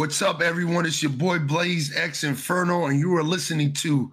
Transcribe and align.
What's 0.00 0.22
up, 0.22 0.40
everyone? 0.40 0.86
It's 0.86 1.02
your 1.02 1.12
boy 1.12 1.40
Blaze 1.40 1.94
X 1.94 2.24
Inferno, 2.24 2.86
and 2.86 2.98
you 2.98 3.14
are 3.18 3.22
listening 3.22 3.74
to 3.74 4.10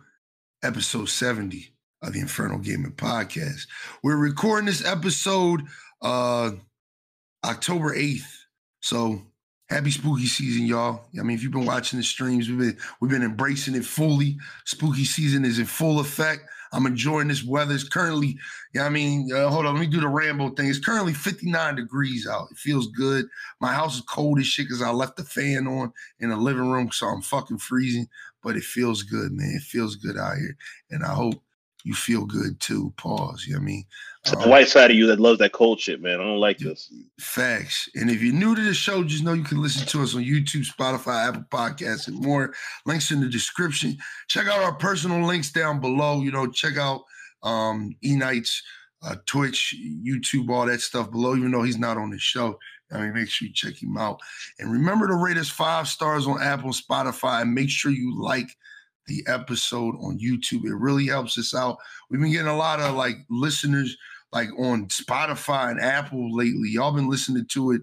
episode 0.61 1.07
70 1.07 1.73
of 2.01 2.11
the 2.11 2.19
Inferno 2.19 2.57
Gaming 2.57 2.91
Podcast. 2.91 3.67
We're 4.03 4.17
recording 4.17 4.65
this 4.65 4.85
episode 4.85 5.61
uh 6.01 6.51
October 7.45 7.95
8th. 7.95 8.27
So 8.81 9.21
happy 9.69 9.91
spooky 9.91 10.25
season, 10.25 10.65
y'all. 10.65 11.05
I 11.17 11.23
mean, 11.23 11.37
if 11.37 11.43
you've 11.43 11.53
been 11.53 11.65
watching 11.65 11.99
the 11.99 12.03
streams, 12.03 12.49
we've 12.49 12.59
been 12.59 12.77
we've 12.99 13.11
been 13.11 13.23
embracing 13.23 13.75
it 13.75 13.85
fully. 13.85 14.39
Spooky 14.65 15.05
season 15.05 15.45
is 15.45 15.57
in 15.57 15.65
full 15.65 16.01
effect. 16.01 16.49
I'm 16.71 16.85
enjoying 16.85 17.27
this 17.27 17.43
weather. 17.43 17.73
It's 17.73 17.87
currently, 17.87 18.37
yeah, 18.73 18.85
I 18.85 18.89
mean, 18.89 19.31
uh, 19.33 19.49
hold 19.49 19.65
on, 19.65 19.75
let 19.75 19.81
me 19.81 19.87
do 19.87 19.99
the 19.99 20.07
Rambo 20.07 20.51
thing. 20.51 20.67
It's 20.67 20.79
currently 20.79 21.13
59 21.13 21.75
degrees 21.75 22.27
out. 22.27 22.49
It 22.51 22.57
feels 22.57 22.87
good. 22.87 23.27
My 23.59 23.73
house 23.73 23.95
is 23.95 24.01
cold 24.01 24.39
as 24.39 24.47
shit 24.47 24.67
because 24.67 24.81
I 24.81 24.91
left 24.91 25.17
the 25.17 25.23
fan 25.23 25.67
on 25.67 25.93
in 26.19 26.29
the 26.29 26.37
living 26.37 26.69
room, 26.69 26.91
so 26.91 27.07
I'm 27.07 27.21
fucking 27.21 27.59
freezing. 27.59 28.07
But 28.43 28.55
it 28.55 28.63
feels 28.63 29.03
good, 29.03 29.31
man. 29.31 29.55
It 29.55 29.63
feels 29.63 29.95
good 29.95 30.17
out 30.17 30.37
here, 30.37 30.55
and 30.91 31.03
I 31.03 31.13
hope 31.13 31.41
you 31.87 31.93
feel 31.93 32.25
good 32.25 32.59
too. 32.59 32.93
Pause. 32.97 33.45
You 33.47 33.53
know 33.53 33.59
what 33.59 33.63
I 33.63 33.65
mean? 33.65 33.85
It's 34.21 34.31
the 34.31 34.49
white 34.49 34.67
side 34.67 34.91
of 34.91 34.97
you 34.97 35.07
that 35.07 35.21
loves 35.21 35.39
that 35.39 35.53
cold 35.53 35.79
shit, 35.79 36.01
man. 36.01 36.19
I 36.19 36.23
don't 36.23 36.39
like 36.39 36.57
this. 36.57 36.91
Facts. 37.17 37.87
And 37.95 38.11
if 38.11 38.21
you're 38.21 38.33
new 38.33 38.55
to 38.55 38.61
the 38.61 38.73
show, 38.73 39.01
just 39.05 39.23
know 39.23 39.31
you 39.31 39.45
can 39.45 39.61
listen 39.61 39.87
to 39.87 40.03
us 40.03 40.13
on 40.15 40.21
YouTube, 40.21 40.65
Spotify, 40.69 41.29
Apple 41.29 41.45
Podcasts, 41.49 42.09
and 42.09 42.19
more. 42.19 42.53
Links 42.85 43.11
in 43.11 43.21
the 43.21 43.29
description. 43.29 43.97
Check 44.27 44.47
out 44.47 44.59
our 44.59 44.73
personal 44.73 45.25
links 45.25 45.49
down 45.49 45.79
below. 45.79 46.21
You 46.21 46.31
know, 46.31 46.47
check 46.47 46.77
out 46.77 47.03
um 47.43 47.95
E 48.03 48.17
Knight's 48.17 48.61
uh, 49.01 49.15
Twitch, 49.25 49.73
YouTube, 50.05 50.49
all 50.49 50.65
that 50.65 50.81
stuff 50.81 51.09
below, 51.09 51.37
even 51.37 51.51
though 51.51 51.63
he's 51.63 51.79
not 51.79 51.97
on 51.97 52.09
the 52.09 52.19
show. 52.19 52.59
I 52.91 52.99
mean, 52.99 53.13
make 53.13 53.29
sure 53.29 53.47
you 53.47 53.53
check 53.53 53.81
him 53.81 53.97
out. 53.97 54.19
And 54.59 54.71
remember 54.71 55.07
to 55.07 55.15
rate 55.15 55.37
us 55.37 55.49
five 55.49 55.87
stars 55.87 56.27
on 56.27 56.41
Apple, 56.41 56.71
Spotify, 56.71 57.43
and 57.43 57.53
make 57.53 57.69
sure 57.69 57.91
you 57.91 58.21
like 58.21 58.49
the 59.07 59.23
episode 59.27 59.95
on 60.01 60.19
YouTube. 60.19 60.65
It 60.65 60.75
really 60.75 61.07
helps 61.07 61.37
us 61.37 61.55
out. 61.55 61.77
We've 62.09 62.21
been 62.21 62.31
getting 62.31 62.47
a 62.47 62.57
lot 62.57 62.79
of 62.79 62.95
like 62.95 63.17
listeners 63.29 63.97
like 64.31 64.49
on 64.59 64.87
Spotify 64.87 65.71
and 65.71 65.81
Apple 65.81 66.35
lately. 66.35 66.69
Y'all 66.69 66.91
been 66.91 67.09
listening 67.09 67.45
to 67.47 67.71
it 67.71 67.81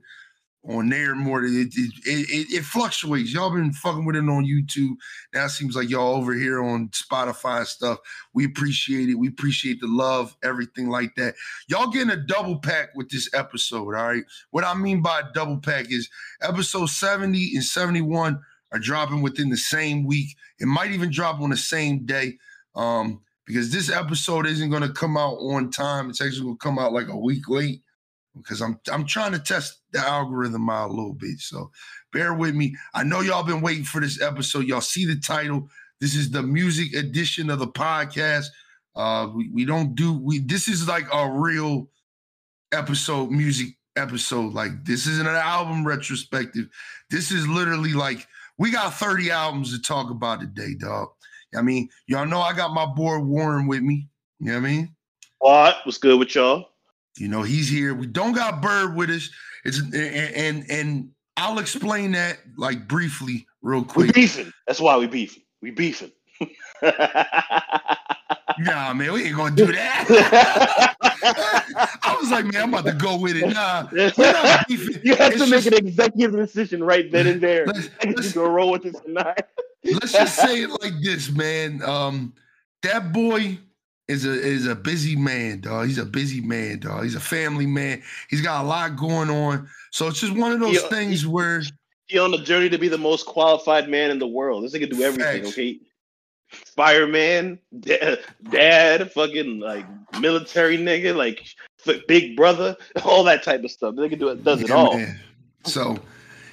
on 0.69 0.89
there 0.89 1.15
more. 1.15 1.45
It 1.45 1.69
it, 1.75 1.93
it, 2.07 2.47
it 2.51 2.65
fluctuates. 2.65 3.33
Y'all 3.33 3.51
been 3.51 3.73
fucking 3.73 4.05
with 4.05 4.17
it 4.17 4.21
on 4.21 4.47
YouTube. 4.47 4.95
Now 5.33 5.47
it 5.47 5.51
seems 5.51 5.77
like 5.77 5.91
y'all 5.91 6.17
over 6.17 6.35
here 6.35 6.63
on 6.63 6.89
Spotify 6.89 7.59
and 7.59 7.67
stuff. 7.67 7.99
We 8.33 8.45
appreciate 8.45 9.09
it. 9.09 9.15
We 9.15 9.29
appreciate 9.29 9.81
the 9.81 9.89
love, 9.89 10.37
everything 10.43 10.89
like 10.89 11.15
that. 11.17 11.35
Y'all 11.69 11.91
getting 11.91 12.11
a 12.11 12.17
double 12.17 12.59
pack 12.59 12.95
with 12.95 13.11
this 13.11 13.29
episode. 13.35 13.95
All 13.95 14.07
right. 14.07 14.25
What 14.51 14.65
I 14.65 14.75
mean 14.75 15.03
by 15.03 15.23
double 15.35 15.59
pack 15.59 15.91
is 15.91 16.09
episode 16.43 16.87
70 16.87 17.53
and 17.55 17.65
71 17.65 18.41
are 18.75 18.81
dropping 18.81 19.23
within 19.23 19.49
the 19.49 19.57
same 19.57 20.05
week. 20.05 20.37
It 20.59 20.67
might 20.67 20.91
even 20.91 21.11
drop 21.11 21.41
on 21.41 21.51
the 21.51 21.57
same 21.57 22.05
day. 22.05 22.39
Um, 22.75 23.21
because 23.47 23.71
this 23.71 23.91
episode 23.91 24.47
isn't 24.47 24.71
going 24.71 24.83
to 24.83 24.93
come 24.93 25.17
out 25.17 25.35
on 25.35 25.71
time. 25.71 26.11
It's 26.11 26.21
actually 26.21 26.43
going 26.43 26.57
to 26.57 26.63
come 26.63 26.79
out 26.79 26.93
like 26.93 27.09
a 27.09 27.17
week 27.17 27.49
late 27.49 27.83
because 28.37 28.61
I'm 28.61 28.81
I'm 28.91 29.07
trying 29.07 29.33
to 29.33 29.39
test 29.39 29.81
the 29.93 30.01
algorithm 30.01 30.69
out 30.69 30.91
a 30.91 30.93
little 30.93 31.13
bit. 31.13 31.39
So 31.39 31.71
bear 32.13 32.35
with 32.35 32.55
me. 32.55 32.75
I 32.95 33.05
know 33.05 33.21
y'all 33.21 33.45
been 33.45 33.61
waiting 33.61 33.85
for 33.85 34.01
this 34.01 34.21
episode. 34.21 34.67
Y'all 34.67 34.81
see 34.81 35.05
the 35.05 35.17
title. 35.21 35.69
This 36.01 36.17
is 36.17 36.31
the 36.31 36.43
music 36.43 36.95
edition 36.95 37.51
of 37.51 37.59
the 37.59 37.69
podcast. 37.69 38.47
Uh, 38.97 39.29
we, 39.35 39.51
we 39.51 39.65
don't 39.65 39.95
do 39.95 40.13
we. 40.13 40.39
This 40.41 40.69
is 40.69 40.89
like 40.89 41.07
a 41.13 41.31
real 41.31 41.89
episode, 42.73 43.31
music 43.31 43.77
episode. 43.97 44.53
Like 44.53 44.85
this 44.85 45.07
isn't 45.07 45.29
an 45.29 45.37
album 45.37 45.87
retrospective. 45.87 46.69
This 47.11 47.31
is 47.31 47.47
literally 47.47 47.93
like 47.93 48.27
we 48.59 48.71
got 48.71 48.95
30 48.95 49.31
albums 49.31 49.73
to 49.73 49.83
talk 49.83 50.11
about 50.11 50.41
today, 50.41 50.75
dog. 50.79 51.09
I 51.57 51.63
mean, 51.63 51.89
y'all 52.07 52.27
know 52.27 52.41
I 52.41 52.53
got 52.53 52.75
my 52.75 52.87
boy 52.87 53.19
Warren 53.19 53.67
with 53.67 53.83
me. 53.83 54.09
You 54.41 54.47
know 54.47 54.53
what 54.53 54.59
I 54.59 54.71
mean? 54.71 54.97
What? 55.39 55.77
What's 55.85 55.99
good 55.99 56.19
with 56.19 56.35
y'all? 56.35 56.71
You 57.17 57.29
know, 57.29 57.43
he's 57.43 57.69
here. 57.69 57.95
We 57.95 58.07
don't 58.07 58.33
got 58.33 58.61
Bird 58.61 58.97
with 58.97 59.11
us. 59.11 59.31
It's 59.65 59.79
and 59.79 59.95
and, 59.95 60.65
and 60.71 61.11
I'll 61.37 61.59
explain 61.59 62.13
that 62.13 62.39
like 62.57 62.89
briefly, 62.89 63.47
real 63.63 63.85
quick. 63.85 64.09
We 64.09 64.13
beefing. 64.13 64.53
That's 64.67 64.81
why 64.81 64.97
we 64.97 65.07
beefing. 65.07 65.43
We 65.63 65.71
beefing. 65.71 66.13
nah, 68.59 68.93
man, 68.95 69.13
we 69.13 69.25
ain't 69.25 69.37
gonna 69.37 69.55
do 69.55 69.67
that. 69.73 70.95
I 72.03 72.17
was 72.21 72.31
like, 72.31 72.45
man, 72.47 72.63
I'm 72.63 72.69
about 72.75 72.87
to 72.87 72.93
go 72.93 73.17
with 73.19 73.37
it. 73.37 73.49
Nah. 73.49 73.89
You 74.69 75.17
have 75.17 75.33
It's 75.33 75.43
to 75.43 75.47
make 75.51 75.63
just- 75.65 75.67
an 75.67 75.75
executive 75.87 76.33
decision 76.33 76.83
right 76.83 77.11
then 77.11 77.27
and 77.27 77.41
there. 77.41 77.67
Let's- 77.67 77.89
let's- 78.05 78.33
gonna 78.33 78.49
roll 78.49 78.73
with 78.73 78.83
this 78.85 78.95
or 78.95 79.11
not? 79.11 79.39
let's 79.85 80.13
just 80.13 80.37
say 80.37 80.63
it 80.63 80.71
like 80.83 80.95
this, 81.03 81.31
man. 81.31 81.83
Um, 81.83 82.33
that 82.83 83.13
boy 83.13 83.59
is 84.09 84.25
a 84.27 84.33
is 84.33 84.67
a 84.67 84.75
busy 84.75 85.17
man, 85.17 85.61
dog. 85.61 85.87
He's 85.87 85.99
a 85.99 86.05
busy 86.07 86.41
man, 86.41 86.81
dog. 86.81 87.05
He's 87.05 87.15
a 87.15 87.21
family 87.21 87.67
man. 87.67 88.03
He's 88.29 88.41
got 88.43 88.65
a 88.65 88.67
lot 88.69 88.97
going 88.97 89.31
on. 89.31 89.69
So 89.91 90.09
it's 90.09 90.21
just 90.21 90.35
one 90.37 90.53
of 90.53 90.61
those 90.61 90.75
Yeah. 90.83 90.89
things 90.89 91.27
where 91.27 91.63
He 92.07 92.19
on 92.19 92.31
the 92.31 92.39
journey 92.39 92.69
to 92.69 92.79
be 92.79 92.89
the 92.89 92.99
most 92.99 93.25
qualified 93.27 93.89
man 93.89 94.11
in 94.11 94.19
the 94.19 94.27
world. 94.27 94.65
This 94.65 94.73
nigga 94.75 94.91
do 94.91 95.03
everything, 95.03 95.43
Facts. 95.45 95.55
okay? 95.55 95.79
Fireman, 96.55 97.59
dad, 97.81 98.19
dad, 98.51 99.13
fucking 99.13 99.61
like 99.61 99.87
military 100.21 100.79
nigga, 100.79 101.15
like 101.15 101.45
big 102.09 102.37
brother, 102.37 102.77
all 103.05 103.25
that 103.25 103.43
type 103.43 103.65
of 103.65 103.71
stuff. 103.71 103.95
They 103.97 104.09
can 104.09 104.19
do 104.19 104.29
it, 104.29 104.45
does 104.45 104.63
it 104.63 104.69
Yeah, 104.69 104.75
all. 104.77 104.97
man. 104.97 105.21
So 105.65 105.99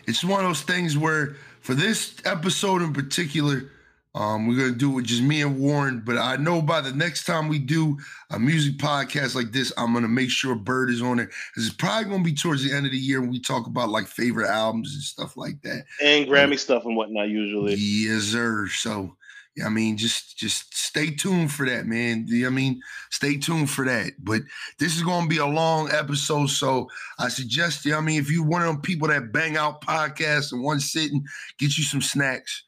it's 0.07 0.23
one 0.23 0.39
of 0.39 0.45
those 0.49 0.61
things 0.61 0.97
where 0.97 1.35
for 1.61 1.73
this 1.73 2.15
episode 2.25 2.81
in 2.81 2.93
particular, 2.93 3.69
um, 4.13 4.45
we're 4.45 4.57
gonna 4.57 4.71
do 4.77 4.91
it 4.91 4.95
with 4.95 5.05
just 5.05 5.21
me 5.23 5.41
and 5.41 5.57
Warren. 5.57 6.01
But 6.05 6.17
I 6.17 6.35
know 6.35 6.61
by 6.61 6.81
the 6.81 6.91
next 6.91 7.23
time 7.23 7.47
we 7.47 7.59
do 7.59 7.97
a 8.29 8.37
music 8.37 8.73
podcast 8.77 9.35
like 9.35 9.53
this, 9.53 9.71
I'm 9.77 9.93
gonna 9.93 10.09
make 10.09 10.29
sure 10.29 10.53
Bird 10.53 10.89
is 10.89 11.01
on 11.01 11.17
it. 11.19 11.29
It's 11.55 11.69
probably 11.71 12.09
gonna 12.11 12.23
be 12.23 12.33
towards 12.33 12.61
the 12.67 12.75
end 12.75 12.85
of 12.85 12.91
the 12.91 12.97
year 12.97 13.21
when 13.21 13.29
we 13.29 13.39
talk 13.39 13.67
about 13.67 13.87
like 13.89 14.07
favorite 14.07 14.49
albums 14.49 14.93
and 14.93 15.01
stuff 15.03 15.37
like 15.37 15.61
that. 15.61 15.85
And 16.01 16.27
Grammy 16.27 16.59
stuff 16.59 16.83
and 16.85 16.97
whatnot 16.97 17.29
usually. 17.29 17.75
Yes, 17.75 18.23
sir. 18.23 18.67
So, 18.67 19.15
I 19.63 19.69
mean, 19.69 19.97
just 19.97 20.37
just 20.37 20.73
stay 20.75 21.11
tuned 21.11 21.51
for 21.51 21.65
that, 21.65 21.85
man. 21.85 22.27
I 22.45 22.49
mean, 22.49 22.81
stay 23.09 23.37
tuned 23.37 23.69
for 23.69 23.85
that. 23.85 24.13
But 24.19 24.41
this 24.79 24.95
is 24.95 25.03
to 25.03 25.27
be 25.27 25.37
a 25.37 25.45
long 25.45 25.91
episode, 25.91 26.49
so 26.49 26.87
I 27.19 27.27
suggest 27.27 27.85
you. 27.85 27.95
I 27.95 28.01
mean, 28.01 28.19
if 28.19 28.31
you 28.31 28.43
one 28.43 28.61
of 28.61 28.67
them 28.67 28.81
people 28.81 29.09
that 29.09 29.33
bang 29.33 29.57
out 29.57 29.81
podcasts 29.81 30.53
in 30.53 30.63
one 30.63 30.79
sitting, 30.79 31.25
get 31.57 31.77
you 31.77 31.83
some 31.83 32.01
snacks, 32.01 32.63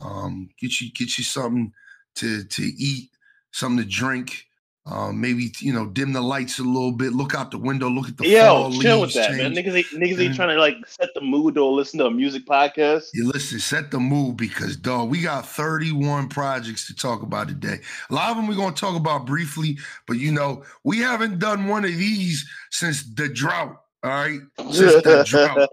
um, 0.00 0.48
get 0.60 0.80
you 0.80 0.92
get 0.92 1.18
you 1.18 1.24
something 1.24 1.72
to 2.16 2.44
to 2.44 2.62
eat, 2.62 3.10
something 3.52 3.84
to 3.84 3.90
drink. 3.90 4.47
Um, 4.90 5.20
maybe 5.20 5.52
you 5.60 5.72
know, 5.72 5.86
dim 5.86 6.12
the 6.12 6.20
lights 6.20 6.58
a 6.58 6.62
little 6.62 6.92
bit. 6.92 7.12
Look 7.12 7.34
out 7.34 7.50
the 7.50 7.58
window. 7.58 7.88
Look 7.90 8.08
at 8.08 8.16
the 8.16 8.26
Yo, 8.26 8.70
chill 8.80 9.02
with 9.02 9.12
that, 9.14 9.32
man. 9.32 9.52
Niggas 9.54 9.74
ain't, 9.74 9.86
niggas 9.88 10.18
ain't 10.24 10.34
trying 10.34 10.48
to 10.48 10.54
like 10.60 10.76
set 10.86 11.10
the 11.14 11.20
mood 11.20 11.58
or 11.58 11.70
listen 11.72 11.98
to 11.98 12.06
a 12.06 12.10
music 12.10 12.46
podcast. 12.46 13.08
You 13.12 13.28
listen, 13.28 13.58
set 13.58 13.90
the 13.90 14.00
mood 14.00 14.36
because 14.38 14.76
dog, 14.76 15.10
we 15.10 15.20
got 15.20 15.46
31 15.46 16.28
projects 16.28 16.86
to 16.86 16.94
talk 16.94 17.22
about 17.22 17.48
today. 17.48 17.80
A 18.10 18.14
lot 18.14 18.30
of 18.30 18.36
them 18.36 18.46
we're 18.48 18.56
gonna 18.56 18.74
talk 18.74 18.96
about 18.96 19.26
briefly, 19.26 19.78
but 20.06 20.14
you 20.18 20.32
know, 20.32 20.64
we 20.84 20.98
haven't 20.98 21.38
done 21.38 21.66
one 21.68 21.84
of 21.84 21.90
these 21.96 22.48
since 22.70 23.02
the 23.14 23.28
drought. 23.28 23.76
All 24.04 24.10
right. 24.10 24.40
Since 24.70 25.02
the 25.02 25.24
drought. 25.26 25.68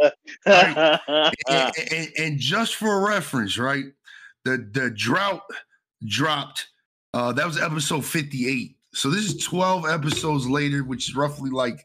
And, 1.48 1.72
and- 1.92 2.10
and 2.18 2.40
just 2.40 2.76
for 2.76 3.06
reference, 3.08 3.58
right? 3.58 3.86
The 4.44 4.68
the 4.72 4.90
drought 4.92 5.42
dropped. 6.06 6.68
Uh, 7.14 7.32
that 7.32 7.46
was 7.48 7.58
episode 7.62 8.04
58. 8.04 8.75
So 8.96 9.10
this 9.10 9.26
is 9.26 9.44
12 9.44 9.86
episodes 9.86 10.48
later, 10.48 10.86
which 10.86 11.10
is 11.10 11.16
roughly 11.18 11.50
like 11.50 11.84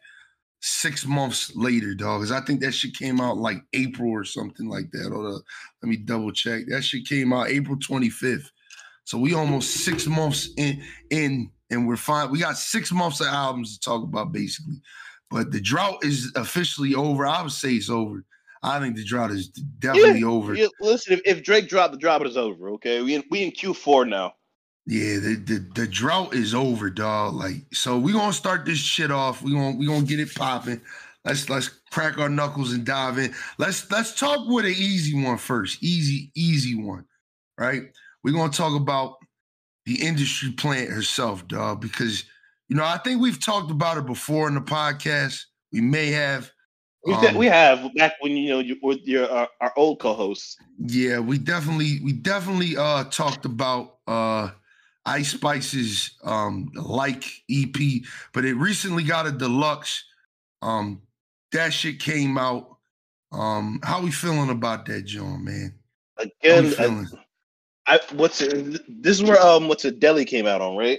six 0.60 1.04
months 1.04 1.54
later, 1.56 1.92
dog. 1.92 2.20
Because 2.20 2.30
I 2.30 2.40
think 2.40 2.60
that 2.60 2.72
shit 2.72 2.96
came 2.96 3.20
out 3.20 3.36
like 3.36 3.58
April 3.72 4.10
or 4.10 4.22
something 4.22 4.68
like 4.68 4.92
that. 4.92 5.10
Hold 5.12 5.34
up. 5.34 5.42
Let 5.82 5.88
me 5.88 5.96
double 5.96 6.30
check. 6.30 6.62
That 6.68 6.82
shit 6.82 7.08
came 7.08 7.32
out 7.32 7.48
April 7.48 7.76
25th. 7.76 8.46
So 9.04 9.18
we 9.18 9.34
almost 9.34 9.84
six 9.84 10.06
months 10.06 10.50
in 10.56 10.84
in 11.10 11.50
and 11.70 11.88
we're 11.88 11.96
fine. 11.96 12.30
We 12.30 12.38
got 12.38 12.56
six 12.56 12.92
months 12.92 13.20
of 13.20 13.26
albums 13.26 13.76
to 13.76 13.80
talk 13.80 14.04
about 14.04 14.30
basically. 14.30 14.80
But 15.30 15.50
the 15.50 15.60
drought 15.60 16.04
is 16.04 16.30
officially 16.36 16.94
over. 16.94 17.26
I 17.26 17.42
would 17.42 17.50
say 17.50 17.72
it's 17.72 17.90
over. 17.90 18.24
I 18.62 18.78
think 18.78 18.94
the 18.94 19.04
drought 19.04 19.32
is 19.32 19.48
definitely 19.48 20.22
over. 20.22 20.54
Yeah, 20.54 20.66
listen, 20.80 21.14
if, 21.14 21.22
if 21.24 21.42
Drake 21.42 21.68
dropped, 21.68 21.92
the 21.92 21.98
drop 21.98 22.24
is 22.24 22.36
over. 22.36 22.70
Okay, 22.70 23.02
we 23.02 23.16
in, 23.16 23.24
we 23.30 23.42
in 23.42 23.50
Q 23.50 23.74
four 23.74 24.04
now. 24.04 24.34
Yeah, 24.86 25.18
the, 25.18 25.34
the 25.36 25.66
the 25.74 25.86
drought 25.86 26.34
is 26.34 26.54
over, 26.54 26.90
dog. 26.90 27.34
Like, 27.34 27.66
so 27.72 27.98
we 27.98 28.12
gonna 28.12 28.32
start 28.32 28.64
this 28.64 28.78
shit 28.78 29.10
off. 29.10 29.42
We 29.42 29.52
gonna 29.52 29.76
we 29.76 29.86
gonna 29.86 30.06
get 30.06 30.20
it 30.20 30.34
popping. 30.34 30.80
Let's 31.24 31.48
let's 31.50 31.68
crack 31.90 32.18
our 32.18 32.28
knuckles 32.30 32.72
and 32.72 32.84
dive 32.84 33.18
in. 33.18 33.34
Let's 33.58 33.90
let's 33.90 34.18
talk 34.18 34.48
with 34.48 34.64
an 34.64 34.72
easy 34.72 35.22
one 35.22 35.38
first. 35.38 35.82
Easy, 35.82 36.32
easy 36.34 36.74
one. 36.74 37.04
Right? 37.58 37.82
We're 38.24 38.34
gonna 38.34 38.52
talk 38.52 38.74
about 38.74 39.16
the 39.86 40.00
industry 40.00 40.52
plant 40.52 40.90
herself, 40.90 41.46
dog, 41.46 41.80
because 41.80 42.24
you 42.68 42.76
know, 42.76 42.84
I 42.84 42.98
think 42.98 43.20
we've 43.20 43.42
talked 43.44 43.70
about 43.70 43.98
it 43.98 44.06
before 44.06 44.48
in 44.48 44.54
the 44.54 44.60
podcast. 44.60 45.40
We 45.72 45.80
may 45.80 46.10
have, 46.12 46.50
We, 47.04 47.14
um, 47.14 47.34
we 47.34 47.46
have 47.46 47.92
back 47.94 48.14
when 48.20 48.36
you 48.36 48.48
know 48.48 48.58
you 48.60 48.76
with 48.82 49.00
your 49.04 49.30
our, 49.30 49.48
our 49.60 49.72
old 49.76 50.00
co-hosts. 50.00 50.56
Yeah, 50.78 51.18
we 51.18 51.38
definitely 51.38 52.00
we 52.02 52.12
definitely 52.12 52.76
uh 52.76 53.04
talked 53.04 53.44
about 53.44 53.98
uh 54.06 54.50
Ice 55.06 55.32
Spice's 55.32 56.18
um 56.24 56.70
like 56.74 57.24
EP, 57.50 58.02
but 58.32 58.44
it 58.44 58.54
recently 58.54 59.04
got 59.04 59.26
a 59.26 59.32
deluxe. 59.32 60.04
Um 60.62 61.02
that 61.52 61.72
shit 61.72 62.00
came 62.00 62.38
out. 62.38 62.76
Um 63.32 63.80
how 63.82 64.02
we 64.02 64.10
feeling 64.10 64.50
about 64.50 64.86
that, 64.86 65.04
John, 65.04 65.44
man? 65.44 65.74
Again, 66.18 66.74
I, 67.86 67.94
I, 67.94 68.00
what's 68.14 68.40
it? 68.42 68.82
This 69.02 69.16
is 69.18 69.22
where 69.22 69.40
um 69.40 69.68
what's 69.68 69.84
a 69.84 69.90
Deli 69.90 70.24
came 70.24 70.46
out 70.46 70.60
on, 70.60 70.76
right? 70.76 70.98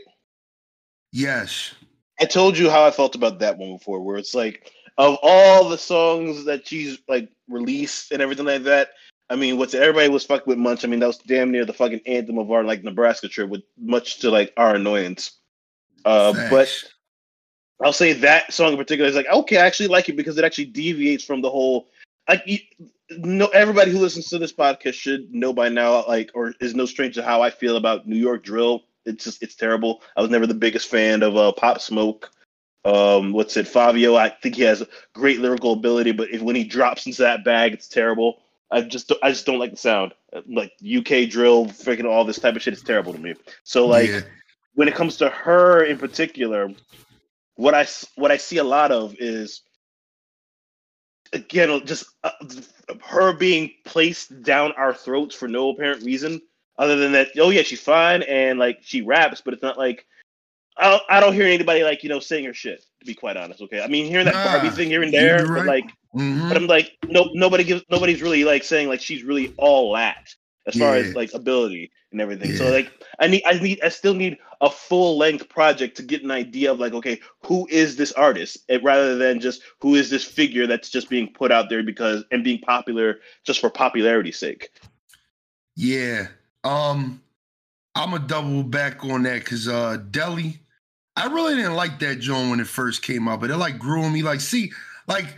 Yes. 1.11 1.73
I 2.19 2.25
told 2.25 2.57
you 2.57 2.69
how 2.69 2.85
I 2.85 2.91
felt 2.91 3.15
about 3.15 3.39
that 3.39 3.57
one 3.57 3.73
before, 3.73 4.01
where 4.01 4.17
it's 4.17 4.33
like 4.35 4.71
of 4.97 5.17
all 5.21 5.69
the 5.69 5.77
songs 5.77 6.45
that 6.45 6.67
she's 6.67 6.99
like 7.07 7.29
released 7.47 8.11
and 8.11 8.21
everything 8.21 8.45
like 8.45 8.63
that. 8.63 8.89
I 9.31 9.37
mean, 9.37 9.57
what's 9.57 9.73
everybody 9.73 10.09
was 10.09 10.25
fucking 10.25 10.43
with 10.45 10.57
Munch. 10.57 10.83
I 10.83 10.89
mean, 10.89 10.99
that 10.99 11.07
was 11.07 11.17
damn 11.19 11.51
near 11.51 11.63
the 11.63 11.71
fucking 11.71 12.01
anthem 12.05 12.37
of 12.37 12.51
our 12.51 12.65
like 12.65 12.83
Nebraska 12.83 13.29
trip, 13.29 13.49
with 13.49 13.63
much 13.77 14.19
to 14.19 14.29
like 14.29 14.51
our 14.57 14.75
annoyance. 14.75 15.39
Uh, 16.03 16.33
but 16.49 16.69
I'll 17.81 17.93
say 17.93 18.11
that 18.11 18.51
song 18.51 18.73
in 18.73 18.77
particular 18.77 19.09
is 19.09 19.15
like 19.15 19.27
okay, 19.27 19.57
I 19.57 19.65
actually 19.65 19.87
like 19.87 20.09
it 20.09 20.17
because 20.17 20.37
it 20.37 20.43
actually 20.43 20.65
deviates 20.65 21.23
from 21.23 21.41
the 21.41 21.49
whole 21.49 21.87
like 22.27 22.43
you, 22.45 22.59
no 23.11 23.47
everybody 23.47 23.91
who 23.91 23.99
listens 23.99 24.27
to 24.29 24.37
this 24.37 24.51
podcast 24.51 24.95
should 24.95 25.33
know 25.33 25.53
by 25.53 25.69
now 25.69 26.05
like 26.07 26.31
or 26.33 26.53
is 26.59 26.75
no 26.75 26.85
stranger 26.85 27.21
to 27.21 27.25
how 27.25 27.41
I 27.41 27.51
feel 27.51 27.77
about 27.77 28.05
New 28.05 28.17
York 28.17 28.43
drill. 28.43 28.83
It's 29.05 29.23
just 29.23 29.41
it's 29.41 29.55
terrible. 29.55 30.01
I 30.17 30.21
was 30.21 30.29
never 30.29 30.45
the 30.45 30.53
biggest 30.53 30.89
fan 30.89 31.23
of 31.23 31.37
uh, 31.37 31.53
Pop 31.53 31.79
Smoke. 31.79 32.29
Um, 32.83 33.31
what's 33.31 33.55
it, 33.55 33.67
Fivio? 33.67 34.17
I 34.17 34.27
think 34.27 34.55
he 34.55 34.63
has 34.63 34.83
great 35.13 35.39
lyrical 35.39 35.71
ability, 35.71 36.11
but 36.11 36.31
if 36.31 36.41
when 36.41 36.57
he 36.57 36.65
drops 36.65 37.05
into 37.05 37.21
that 37.21 37.45
bag, 37.45 37.71
it's 37.71 37.87
terrible. 37.87 38.41
I 38.71 38.81
just 38.81 39.11
I 39.21 39.29
just 39.29 39.45
don't 39.45 39.59
like 39.59 39.71
the 39.71 39.77
sound. 39.77 40.13
Like 40.47 40.71
UK 40.81 41.29
drill, 41.29 41.65
freaking 41.67 42.05
all 42.05 42.23
this 42.23 42.39
type 42.39 42.55
of 42.55 42.61
shit 42.61 42.73
is 42.73 42.81
terrible 42.81 43.13
to 43.13 43.19
me. 43.19 43.35
So 43.63 43.85
like 43.85 44.09
yeah. 44.09 44.21
when 44.75 44.87
it 44.87 44.95
comes 44.95 45.17
to 45.17 45.29
her 45.29 45.83
in 45.83 45.97
particular, 45.97 46.71
what 47.55 47.73
I 47.73 47.85
what 48.15 48.31
I 48.31 48.37
see 48.37 48.57
a 48.57 48.63
lot 48.63 48.91
of 48.91 49.15
is 49.19 49.61
again 51.33 51.85
just 51.85 52.05
uh, 52.23 52.31
her 53.03 53.33
being 53.33 53.71
placed 53.85 54.41
down 54.43 54.71
our 54.73 54.93
throats 54.93 55.35
for 55.35 55.47
no 55.47 55.69
apparent 55.69 56.03
reason 56.03 56.41
other 56.77 56.95
than 56.95 57.11
that. 57.11 57.29
Oh 57.37 57.49
yeah, 57.49 57.63
she's 57.63 57.81
fine 57.81 58.23
and 58.23 58.57
like 58.57 58.79
she 58.81 59.01
raps, 59.01 59.41
but 59.41 59.53
it's 59.53 59.63
not 59.63 59.77
like 59.77 60.05
I 60.77 60.89
don't, 60.89 61.03
I 61.09 61.19
don't 61.19 61.33
hear 61.33 61.45
anybody 61.45 61.83
like 61.83 62.03
you 62.03 62.09
know 62.09 62.19
saying 62.19 62.45
her 62.45 62.53
shit. 62.53 62.83
To 62.99 63.05
be 63.05 63.13
quite 63.13 63.35
honest, 63.35 63.61
okay. 63.61 63.81
I 63.81 63.87
mean, 63.87 64.05
hearing 64.05 64.25
that 64.25 64.33
nah, 64.33 64.45
Barbie 64.45 64.69
thing 64.69 64.87
here 64.87 65.01
and 65.03 65.13
there, 65.13 65.45
right. 65.45 65.57
but 65.57 65.65
like, 65.65 65.85
mm-hmm. 66.15 66.47
but 66.47 66.57
I'm 66.57 66.67
like, 66.67 66.97
no, 67.07 67.29
nobody 67.33 67.63
gives, 67.63 67.83
nobody's 67.89 68.21
really 68.21 68.43
like 68.43 68.63
saying 68.63 68.87
like 68.87 69.01
she's 69.01 69.23
really 69.23 69.53
all 69.57 69.93
that 69.95 70.33
as 70.67 70.75
yeah. 70.75 70.85
far 70.85 70.95
as 70.95 71.15
like 71.15 71.33
ability 71.33 71.91
and 72.11 72.21
everything. 72.21 72.51
Yeah. 72.51 72.57
So 72.57 72.71
like, 72.71 72.91
I 73.19 73.27
need, 73.27 73.43
I 73.45 73.53
need, 73.53 73.81
I 73.83 73.89
still 73.89 74.13
need 74.13 74.37
a 74.61 74.69
full 74.69 75.17
length 75.17 75.49
project 75.49 75.97
to 75.97 76.03
get 76.03 76.23
an 76.23 76.29
idea 76.29 76.71
of 76.71 76.79
like, 76.79 76.93
okay, 76.93 77.19
who 77.43 77.67
is 77.71 77.95
this 77.95 78.11
artist, 78.11 78.59
and 78.69 78.83
rather 78.83 79.17
than 79.17 79.39
just 79.39 79.63
who 79.79 79.95
is 79.95 80.09
this 80.09 80.23
figure 80.23 80.67
that's 80.67 80.89
just 80.89 81.09
being 81.09 81.33
put 81.33 81.51
out 81.51 81.69
there 81.69 81.81
because 81.81 82.23
and 82.31 82.43
being 82.43 82.59
popular 82.59 83.19
just 83.43 83.59
for 83.59 83.69
popularity's 83.69 84.39
sake. 84.39 84.69
Yeah. 85.75 86.27
Um. 86.63 87.21
I'm 87.93 88.11
gonna 88.11 88.25
double 88.25 88.63
back 88.63 89.03
on 89.03 89.23
that 89.23 89.39
because 89.39 89.67
uh 89.67 89.97
Deli, 90.11 90.60
I 91.15 91.27
really 91.27 91.55
didn't 91.55 91.75
like 91.75 91.99
that 91.99 92.19
joint 92.19 92.49
when 92.49 92.59
it 92.59 92.67
first 92.67 93.01
came 93.01 93.27
out, 93.27 93.41
but 93.41 93.49
it 93.49 93.57
like 93.57 93.77
grew 93.77 94.03
on 94.03 94.13
me. 94.13 94.21
Like, 94.23 94.39
see, 94.39 94.71
like 95.07 95.35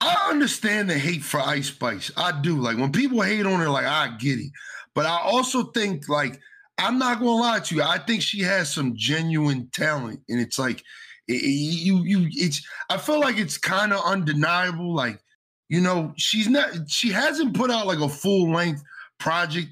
I 0.00 0.28
understand 0.30 0.88
the 0.88 0.98
hate 0.98 1.22
for 1.22 1.40
Ice 1.40 1.68
Spice. 1.68 2.10
I 2.16 2.38
do. 2.40 2.58
Like 2.58 2.78
when 2.78 2.92
people 2.92 3.20
hate 3.20 3.46
on 3.46 3.60
her, 3.60 3.68
like 3.68 3.86
I 3.86 4.14
get 4.18 4.38
it. 4.38 4.50
But 4.94 5.06
I 5.06 5.20
also 5.20 5.64
think 5.64 6.08
like 6.08 6.40
I'm 6.78 6.98
not 6.98 7.18
gonna 7.18 7.32
lie 7.32 7.60
to 7.60 7.74
you. 7.74 7.82
I 7.82 7.98
think 7.98 8.22
she 8.22 8.40
has 8.40 8.72
some 8.72 8.94
genuine 8.96 9.68
talent, 9.72 10.20
and 10.28 10.40
it's 10.40 10.58
like 10.58 10.82
it, 11.28 11.42
you 11.42 12.02
you 12.04 12.28
it's. 12.32 12.66
I 12.88 12.96
feel 12.96 13.20
like 13.20 13.38
it's 13.38 13.58
kind 13.58 13.92
of 13.92 14.04
undeniable. 14.04 14.94
Like 14.94 15.20
you 15.68 15.80
know, 15.80 16.12
she's 16.16 16.48
not. 16.48 16.70
She 16.88 17.10
hasn't 17.10 17.54
put 17.54 17.70
out 17.70 17.86
like 17.86 18.00
a 18.00 18.08
full 18.08 18.50
length 18.50 18.82
project 19.18 19.68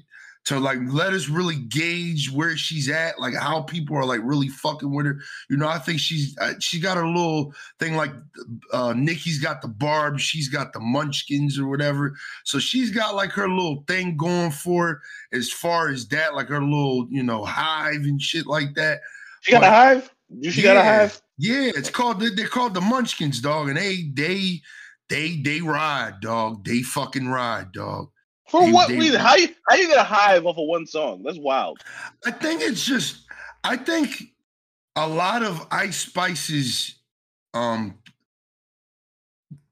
to 0.49 0.59
like 0.59 0.79
let 0.87 1.13
us 1.13 1.29
really 1.29 1.57
gauge 1.57 2.31
where 2.31 2.57
she's 2.57 2.89
at, 2.89 3.19
like 3.19 3.35
how 3.35 3.61
people 3.61 3.95
are 3.95 4.03
like 4.03 4.21
really 4.23 4.47
fucking 4.47 4.91
with 4.91 5.05
her. 5.05 5.19
You 5.47 5.57
know, 5.57 5.67
I 5.67 5.77
think 5.77 5.99
she's 5.99 6.35
uh, 6.39 6.55
she 6.59 6.79
got 6.79 6.97
a 6.97 7.07
little 7.07 7.53
thing 7.77 7.95
like 7.95 8.09
uh 8.73 8.93
Nicki's 8.93 9.37
got 9.37 9.61
the 9.61 9.67
barb, 9.67 10.19
she's 10.19 10.49
got 10.49 10.73
the 10.73 10.79
munchkins 10.79 11.59
or 11.59 11.67
whatever. 11.67 12.15
So 12.45 12.57
she's 12.57 12.89
got 12.89 13.13
like 13.13 13.29
her 13.33 13.47
little 13.47 13.83
thing 13.87 14.17
going 14.17 14.49
for 14.49 14.87
her 14.87 15.01
as 15.33 15.51
far 15.51 15.89
as 15.89 16.07
that, 16.07 16.33
like 16.33 16.47
her 16.47 16.63
little, 16.63 17.07
you 17.11 17.21
know, 17.21 17.45
hive 17.45 18.01
and 18.01 18.19
shit 18.19 18.47
like 18.47 18.73
that. 18.73 19.01
She 19.41 19.51
got 19.51 19.61
but, 19.61 19.67
a 19.67 19.69
hive? 19.69 20.15
You 20.29 20.49
she 20.49 20.63
yeah, 20.63 20.73
got 20.73 20.77
a 20.77 20.83
hive? 20.83 21.21
Yeah, 21.37 21.71
it's 21.75 21.91
called 21.91 22.21
they're 22.21 22.47
called 22.47 22.73
the 22.73 22.81
munchkins, 22.81 23.39
dog, 23.39 23.69
and 23.69 23.77
they 23.77 24.09
they 24.15 24.61
they 25.09 25.35
they 25.43 25.61
ride, 25.61 26.21
dog. 26.21 26.65
They 26.65 26.81
fucking 26.81 27.27
ride, 27.27 27.71
dog. 27.71 28.09
For 28.49 28.71
what 28.71 28.89
they, 28.89 28.97
reason? 28.97 29.19
How 29.19 29.35
you 29.35 29.49
how 29.67 29.75
you 29.75 29.87
get 29.87 29.97
a 29.97 30.03
hive 30.03 30.45
off 30.45 30.57
of 30.57 30.67
one 30.67 30.85
song? 30.85 31.23
That's 31.23 31.37
wild. 31.37 31.79
I 32.25 32.31
think 32.31 32.61
it's 32.61 32.83
just 32.83 33.25
I 33.63 33.77
think 33.77 34.23
a 34.95 35.07
lot 35.07 35.43
of 35.43 35.67
Ice 35.71 35.97
Spice's 35.97 36.95
um 37.53 37.95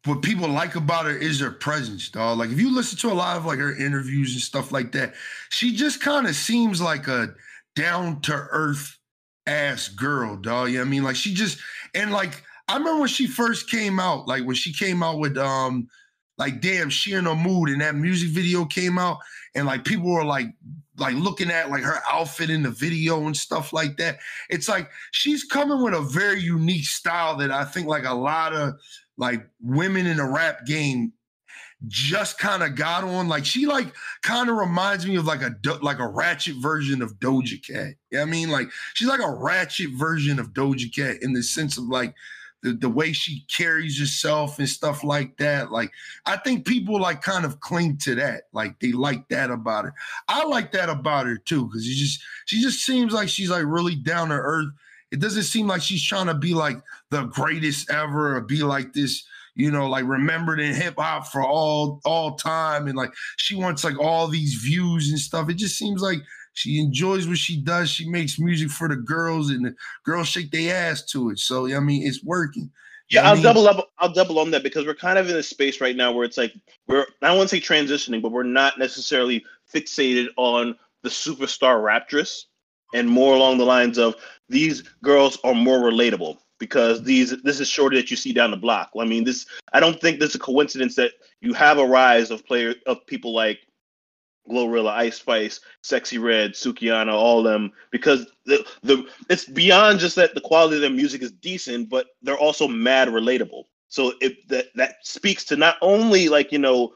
what 0.05 0.21
people 0.21 0.47
like 0.47 0.75
about 0.75 1.05
her 1.05 1.17
is 1.17 1.39
her 1.41 1.51
presence, 1.51 2.09
dog. 2.09 2.37
Like 2.37 2.49
if 2.49 2.59
you 2.59 2.73
listen 2.73 2.97
to 2.99 3.11
a 3.11 3.15
lot 3.15 3.37
of 3.37 3.45
like 3.45 3.59
her 3.59 3.75
interviews 3.75 4.33
and 4.33 4.41
stuff 4.41 4.71
like 4.71 4.91
that, 4.93 5.13
she 5.49 5.75
just 5.75 6.01
kind 6.01 6.27
of 6.27 6.35
seems 6.35 6.81
like 6.81 7.07
a 7.07 7.33
down 7.75 8.21
to 8.21 8.33
earth 8.33 8.97
ass 9.45 9.89
girl, 9.89 10.37
dog. 10.37 10.69
You 10.69 10.77
know 10.77 10.83
I 10.83 10.85
mean? 10.85 11.03
Like 11.03 11.15
she 11.15 11.33
just 11.33 11.59
and 11.93 12.11
like 12.11 12.43
I 12.67 12.77
remember 12.77 13.01
when 13.01 13.09
she 13.09 13.27
first 13.27 13.69
came 13.69 13.99
out, 13.99 14.27
like 14.27 14.45
when 14.45 14.55
she 14.55 14.73
came 14.73 15.03
out 15.03 15.19
with 15.19 15.37
um 15.37 15.87
like 16.37 16.61
damn 16.61 16.89
she 16.89 17.13
in 17.13 17.27
a 17.27 17.35
mood 17.35 17.69
and 17.69 17.81
that 17.81 17.95
music 17.95 18.29
video 18.29 18.65
came 18.65 18.97
out 18.97 19.17
and 19.55 19.65
like 19.65 19.83
people 19.83 20.11
were 20.11 20.25
like 20.25 20.47
like 20.97 21.15
looking 21.15 21.51
at 21.51 21.69
like 21.69 21.83
her 21.83 22.01
outfit 22.11 22.49
in 22.49 22.63
the 22.63 22.71
video 22.71 23.25
and 23.25 23.37
stuff 23.37 23.71
like 23.71 23.97
that. 23.97 24.17
It's 24.49 24.67
like 24.67 24.89
she's 25.11 25.43
coming 25.43 25.83
with 25.83 25.93
a 25.93 26.01
very 26.01 26.41
unique 26.41 26.85
style 26.85 27.37
that 27.37 27.51
i 27.51 27.63
think 27.63 27.87
like 27.87 28.05
a 28.05 28.13
lot 28.13 28.53
of 28.53 28.73
like 29.17 29.47
women 29.61 30.05
in 30.05 30.17
the 30.17 30.25
rap 30.25 30.65
game 30.65 31.11
just 31.87 32.39
kind 32.39 32.63
of 32.63 32.75
got 32.75 33.03
on. 33.03 33.27
Like 33.27 33.45
she 33.45 33.65
like 33.65 33.93
kind 34.23 34.49
of 34.49 34.55
reminds 34.55 35.05
me 35.05 35.15
of 35.15 35.25
like 35.25 35.41
a 35.41 35.55
like 35.81 35.99
a 35.99 36.07
ratchet 36.07 36.55
version 36.57 37.01
of 37.01 37.15
doja 37.19 37.63
cat. 37.65 37.93
You 38.09 38.17
know 38.17 38.21
i 38.23 38.25
mean? 38.25 38.49
Like 38.49 38.69
she's 38.93 39.07
like 39.07 39.21
a 39.21 39.31
ratchet 39.31 39.91
version 39.91 40.39
of 40.39 40.53
doja 40.53 40.93
cat 40.93 41.21
in 41.21 41.33
the 41.33 41.43
sense 41.43 41.77
of 41.77 41.85
like 41.85 42.15
the, 42.67 42.73
the 42.73 42.89
way 42.89 43.13
she 43.13 43.45
carries 43.55 43.99
herself 43.99 44.59
and 44.59 44.67
stuff 44.67 45.03
like 45.03 45.37
that. 45.37 45.71
Like, 45.71 45.91
I 46.25 46.37
think 46.37 46.65
people 46.65 46.99
like 46.99 47.21
kind 47.21 47.45
of 47.45 47.59
cling 47.59 47.97
to 47.99 48.15
that. 48.15 48.43
Like 48.51 48.79
they 48.79 48.91
like 48.91 49.29
that 49.29 49.49
about 49.49 49.85
her. 49.85 49.93
I 50.27 50.45
like 50.45 50.71
that 50.73 50.89
about 50.89 51.25
her 51.25 51.37
too, 51.37 51.67
because 51.67 51.85
she 51.85 51.95
just 51.95 52.21
she 52.45 52.61
just 52.61 52.85
seems 52.85 53.13
like 53.13 53.29
she's 53.29 53.49
like 53.49 53.65
really 53.65 53.95
down 53.95 54.29
to 54.29 54.35
earth. 54.35 54.69
It 55.11 55.19
doesn't 55.19 55.43
seem 55.43 55.67
like 55.67 55.81
she's 55.81 56.03
trying 56.05 56.27
to 56.27 56.33
be 56.33 56.53
like 56.53 56.77
the 57.11 57.23
greatest 57.23 57.89
ever 57.89 58.35
or 58.35 58.41
be 58.41 58.61
like 58.61 58.91
this, 58.93 59.25
you 59.55 59.71
know, 59.71 59.87
like 59.87 60.05
remembered 60.05 60.59
in 60.59 60.75
hip 60.75 60.95
hop 60.97 61.27
for 61.27 61.41
all 61.41 62.01
all 62.03 62.35
time. 62.35 62.87
And 62.87 62.97
like 62.97 63.13
she 63.37 63.55
wants 63.55 63.83
like 63.83 63.99
all 63.99 64.27
these 64.27 64.55
views 64.55 65.09
and 65.09 65.19
stuff. 65.19 65.49
It 65.49 65.55
just 65.55 65.77
seems 65.77 66.01
like 66.01 66.19
she 66.57 66.79
enjoys 66.79 67.27
what 67.27 67.37
she 67.37 67.55
does. 67.55 67.87
She 67.87 68.09
makes 68.09 68.39
music 68.39 68.71
for 68.71 68.89
the 68.89 68.95
girls, 68.95 69.51
and 69.51 69.63
the 69.63 69.75
girls 70.03 70.27
shake 70.27 70.49
their 70.49 70.75
ass 70.75 71.03
to 71.11 71.29
it. 71.29 71.37
So 71.37 71.71
I 71.71 71.79
mean, 71.79 72.07
it's 72.07 72.23
working. 72.23 72.71
Yeah, 73.09 73.27
I'll 73.27 73.35
mean? 73.35 73.43
double 73.43 73.67
up. 73.67 73.91
I'll 73.99 74.11
double 74.11 74.39
on 74.39 74.49
that 74.51 74.63
because 74.63 74.83
we're 74.83 74.95
kind 74.95 75.19
of 75.19 75.29
in 75.29 75.35
a 75.35 75.43
space 75.43 75.79
right 75.79 75.95
now 75.95 76.11
where 76.11 76.25
it's 76.25 76.35
like 76.35 76.53
we're 76.87 77.05
I 77.21 77.27
don't 77.27 77.37
want 77.37 77.51
to 77.51 77.55
say 77.55 77.61
transitioning, 77.61 78.23
but 78.23 78.31
we're 78.31 78.41
not 78.41 78.79
necessarily 78.79 79.45
fixated 79.71 80.29
on 80.35 80.75
the 81.03 81.09
superstar 81.09 81.79
raptress, 81.79 82.45
and 82.95 83.07
more 83.07 83.35
along 83.35 83.59
the 83.59 83.65
lines 83.65 83.99
of 83.99 84.15
these 84.49 84.81
girls 85.03 85.37
are 85.43 85.53
more 85.53 85.77
relatable 85.77 86.39
because 86.57 87.03
these 87.03 87.39
this 87.43 87.59
is 87.59 87.69
shorty 87.69 87.97
that 87.97 88.09
you 88.09 88.17
see 88.17 88.33
down 88.33 88.49
the 88.49 88.57
block. 88.57 88.89
I 88.99 89.05
mean, 89.05 89.25
this 89.25 89.45
I 89.73 89.79
don't 89.79 90.01
think 90.01 90.19
this 90.19 90.31
is 90.31 90.37
a 90.37 90.39
coincidence 90.39 90.95
that 90.95 91.11
you 91.39 91.53
have 91.53 91.77
a 91.77 91.85
rise 91.85 92.31
of 92.31 92.43
player 92.47 92.73
of 92.87 93.05
people 93.05 93.31
like 93.31 93.59
Glorilla, 94.49 94.91
Ice 94.91 95.17
Spice, 95.17 95.59
Sexyy 95.83 96.21
Red, 96.21 96.53
Sukihana, 96.53 97.13
all 97.13 97.43
them 97.43 97.71
because 97.91 98.27
the 98.45 98.65
the 98.83 99.05
it's 99.29 99.45
beyond 99.45 99.99
just 99.99 100.15
that 100.15 100.33
the 100.33 100.41
quality 100.41 100.75
of 100.75 100.81
their 100.81 100.89
music 100.89 101.21
is 101.21 101.31
decent, 101.31 101.89
but 101.89 102.07
they're 102.21 102.37
also 102.37 102.67
mad 102.67 103.07
relatable. 103.07 103.63
So 103.89 104.13
it 104.21 104.47
that 104.49 104.67
that 104.75 104.95
speaks 105.03 105.43
to 105.45 105.55
not 105.55 105.77
only 105.81 106.29
like 106.29 106.51
you 106.51 106.59
know 106.59 106.93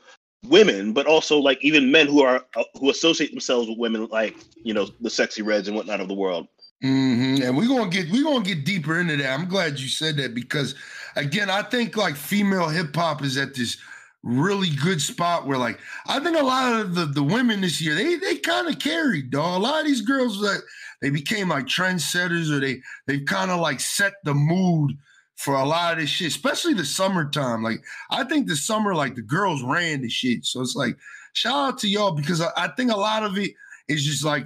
women, 0.47 0.93
but 0.93 1.05
also 1.05 1.37
like 1.37 1.63
even 1.63 1.91
men 1.91 2.07
who 2.07 2.21
are 2.23 2.45
uh, 2.55 2.63
who 2.79 2.89
associate 2.89 3.31
themselves 3.31 3.69
with 3.69 3.77
women, 3.77 4.07
like 4.07 4.35
you 4.63 4.73
know 4.73 4.87
the 4.99 5.09
Sexyy 5.09 5.45
Reds 5.45 5.67
and 5.67 5.77
whatnot 5.77 6.01
of 6.01 6.07
the 6.07 6.13
world. 6.13 6.47
Mm-hmm. 6.83 7.43
And 7.43 7.55
we're 7.55 7.67
gonna 7.67 7.89
get 7.89 8.09
we're 8.11 8.23
gonna 8.23 8.43
get 8.43 8.65
deeper 8.65 8.99
into 8.99 9.17
that. 9.17 9.31
I'm 9.31 9.47
glad 9.47 9.79
you 9.79 9.87
said 9.87 10.17
that 10.17 10.33
because 10.33 10.73
again, 11.15 11.49
I 11.49 11.61
think 11.61 11.95
like 11.95 12.15
female 12.15 12.69
hip 12.69 12.95
hop 12.95 13.23
is 13.23 13.37
at 13.37 13.53
this 13.53 13.77
really 14.23 14.69
good 14.69 15.01
spot 15.01 15.47
where 15.47 15.57
like 15.57 15.79
I 16.07 16.19
think 16.19 16.37
a 16.37 16.43
lot 16.43 16.79
of 16.79 16.95
the, 16.95 17.05
the 17.05 17.23
women 17.23 17.61
this 17.61 17.81
year, 17.81 17.95
they 17.95 18.15
they 18.15 18.35
kind 18.37 18.67
of 18.67 18.79
carried, 18.79 19.31
dog. 19.31 19.59
A 19.59 19.63
lot 19.63 19.81
of 19.81 19.87
these 19.87 20.01
girls 20.01 20.39
that 20.41 20.61
they 21.01 21.09
became 21.09 21.49
like 21.49 21.65
trendsetters 21.65 22.51
or 22.51 22.59
they 22.59 22.81
they've 23.07 23.25
kind 23.25 23.51
of 23.51 23.59
like 23.59 23.79
set 23.79 24.13
the 24.23 24.33
mood 24.33 24.97
for 25.35 25.55
a 25.55 25.65
lot 25.65 25.93
of 25.93 25.99
this 25.99 26.09
shit, 26.09 26.27
especially 26.27 26.73
the 26.73 26.85
summertime. 26.85 27.63
Like 27.63 27.83
I 28.11 28.23
think 28.23 28.47
the 28.47 28.55
summer, 28.55 28.93
like 28.93 29.15
the 29.15 29.23
girls 29.23 29.63
ran 29.63 30.01
the 30.01 30.09
shit. 30.09 30.45
So 30.45 30.61
it's 30.61 30.75
like 30.75 30.97
shout 31.33 31.73
out 31.73 31.77
to 31.79 31.87
y'all 31.87 32.11
because 32.11 32.41
I, 32.41 32.49
I 32.55 32.67
think 32.69 32.91
a 32.91 32.97
lot 32.97 33.23
of 33.23 33.37
it 33.37 33.51
is 33.87 34.05
just 34.05 34.23
like 34.23 34.45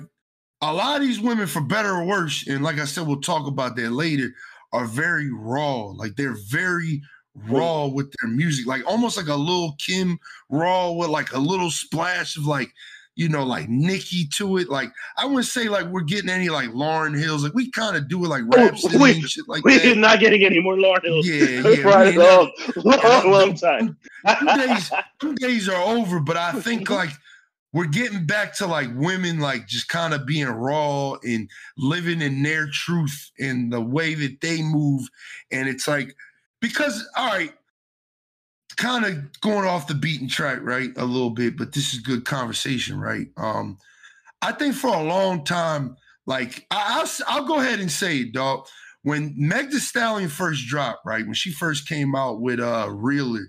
a 0.61 0.73
lot 0.73 1.01
of 1.01 1.01
these 1.01 1.19
women, 1.19 1.47
for 1.47 1.61
better 1.61 1.91
or 1.91 2.05
worse, 2.05 2.47
and 2.47 2.63
like 2.63 2.79
I 2.79 2.85
said, 2.85 3.05
we'll 3.05 3.21
talk 3.21 3.47
about 3.47 3.75
that 3.75 3.91
later, 3.91 4.33
are 4.71 4.85
very 4.85 5.31
raw. 5.31 5.87
Like 5.87 6.15
they're 6.15 6.37
very 6.49 7.01
raw 7.47 7.85
with 7.87 8.13
their 8.21 8.29
music, 8.29 8.65
like 8.65 8.85
almost 8.87 9.17
like 9.17 9.27
a 9.27 9.35
Lil 9.35 9.75
Kim 9.77 10.19
raw 10.49 10.91
with 10.91 11.09
like 11.09 11.33
a 11.33 11.39
little 11.39 11.69
splash 11.69 12.37
of 12.37 12.45
like, 12.45 12.71
you 13.17 13.29
know, 13.29 13.43
like 13.43 13.69
Nicki 13.69 14.27
to 14.37 14.57
it. 14.57 14.69
Like 14.69 14.91
I 15.17 15.25
wouldn't 15.25 15.45
say 15.45 15.69
like 15.69 15.85
we're 15.87 16.01
getting 16.01 16.29
any 16.29 16.49
like 16.49 16.69
Lauryn 16.69 17.17
Hills. 17.17 17.43
Like 17.43 17.53
we 17.53 17.71
kind 17.71 17.95
of 17.95 18.07
do 18.09 18.23
it 18.25 18.27
like 18.27 18.43
oh, 18.53 18.57
rap 18.57 18.75
Oh, 18.83 19.01
we- 19.01 19.11
and 19.13 19.29
shit 19.29 19.47
like 19.47 19.63
We're 19.63 19.95
not 19.97 20.19
getting 20.19 20.43
any 20.43 20.59
more 20.59 20.75
Lauryn 20.75 21.03
Hills. 21.03 21.27
Yeah, 21.27 21.69
yeah. 21.69 22.09
a 22.09 22.17
long, 22.17 22.51
long, 23.03 23.31
long 23.31 23.53
time. 23.55 23.97
Two 24.39 24.45
days, 24.57 24.91
two 25.21 25.35
days 25.35 25.69
are 25.69 25.81
over, 25.81 26.19
but 26.19 26.35
I 26.37 26.53
think 26.53 26.89
like 26.89 27.11
we're 27.73 27.85
getting 27.85 28.25
back 28.25 28.55
to 28.55 28.65
like 28.67 28.89
women 28.95 29.39
like 29.39 29.67
just 29.67 29.89
kind 29.89 30.13
of 30.13 30.25
being 30.25 30.47
raw 30.47 31.13
and 31.23 31.49
living 31.77 32.21
in 32.21 32.41
their 32.41 32.67
truth 32.71 33.31
and 33.37 33.71
the 33.71 33.81
way 33.81 34.13
that 34.15 34.39
they 34.41 34.61
move. 34.61 35.07
And 35.51 35.67
it's 35.67 35.85
like, 35.87 36.15
because, 36.61 37.07
all 37.15 37.27
right, 37.27 37.53
kind 38.77 39.05
of 39.05 39.39
going 39.41 39.67
off 39.67 39.87
the 39.87 39.93
beaten 39.93 40.27
track, 40.27 40.59
right? 40.61 40.91
A 40.97 41.05
little 41.05 41.29
bit, 41.29 41.57
but 41.57 41.73
this 41.73 41.93
is 41.93 41.99
good 41.99 42.25
conversation, 42.25 42.99
right? 42.99 43.27
Um, 43.37 43.77
I 44.41 44.51
think 44.53 44.75
for 44.75 44.89
a 44.89 45.03
long 45.03 45.43
time, 45.45 45.97
like 46.25 46.67
I, 46.71 47.01
I'll, 47.01 47.09
I'll 47.39 47.47
go 47.47 47.59
ahead 47.59 47.79
and 47.79 47.91
say 47.91 48.19
it, 48.21 48.33
dog. 48.33 48.67
When 49.03 49.33
Meg 49.37 49.71
Thee 49.71 49.79
Stallion 49.79 50.29
first 50.29 50.67
dropped, 50.67 51.05
right? 51.05 51.25
When 51.25 51.35
she 51.35 51.51
first 51.51 51.87
came 51.87 52.15
out 52.15 52.41
with 52.41 52.59
uh 52.59 52.89
Really, 52.91 53.41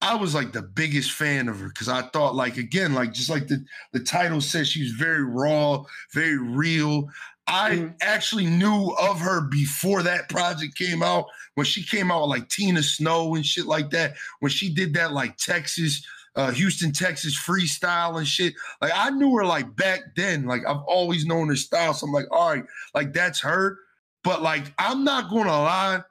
I 0.00 0.14
was 0.14 0.34
like 0.34 0.52
the 0.52 0.62
biggest 0.62 1.12
fan 1.12 1.48
of 1.48 1.60
her 1.60 1.68
because 1.68 1.88
I 1.88 2.02
thought, 2.02 2.34
like, 2.36 2.56
again, 2.56 2.94
like 2.94 3.12
just 3.12 3.30
like 3.30 3.48
the, 3.48 3.64
the 3.92 4.00
title 4.00 4.40
says, 4.40 4.68
she 4.68 4.82
was 4.82 4.92
very 4.92 5.24
raw, 5.24 5.84
very 6.14 6.38
real. 6.38 7.08
I 7.48 7.70
Mhm. 7.70 7.94
actually 8.02 8.46
knew 8.46 8.94
of 9.00 9.20
her 9.20 9.40
before 9.48 10.02
that 10.04 10.28
project 10.28 10.76
came 10.76 11.02
out. 11.02 11.26
When 11.58 11.66
she 11.66 11.82
came 11.82 12.12
out 12.12 12.20
with 12.20 12.30
like 12.30 12.48
Tina 12.48 12.84
Snow 12.84 13.34
and 13.34 13.44
shit 13.44 13.66
like 13.66 13.90
that, 13.90 14.14
when 14.38 14.48
she 14.48 14.72
did 14.72 14.94
that 14.94 15.12
like 15.12 15.36
Texas, 15.38 16.06
uh, 16.36 16.52
Houston, 16.52 16.92
Texas 16.92 17.36
freestyle 17.36 18.16
and 18.16 18.28
shit. 18.28 18.54
Like 18.80 18.92
I 18.94 19.10
knew 19.10 19.36
her 19.38 19.44
like 19.44 19.74
back 19.74 20.14
then. 20.14 20.46
Like 20.46 20.64
I've 20.68 20.84
always 20.86 21.26
known 21.26 21.48
her 21.48 21.56
style. 21.56 21.94
So 21.94 22.06
I'm 22.06 22.12
like, 22.12 22.26
all 22.30 22.54
right, 22.54 22.62
like 22.94 23.12
that's 23.12 23.40
her. 23.40 23.76
But 24.22 24.40
like, 24.40 24.72
I'm 24.78 25.02
not 25.02 25.30
gonna 25.30 25.50
lie, 25.50 26.04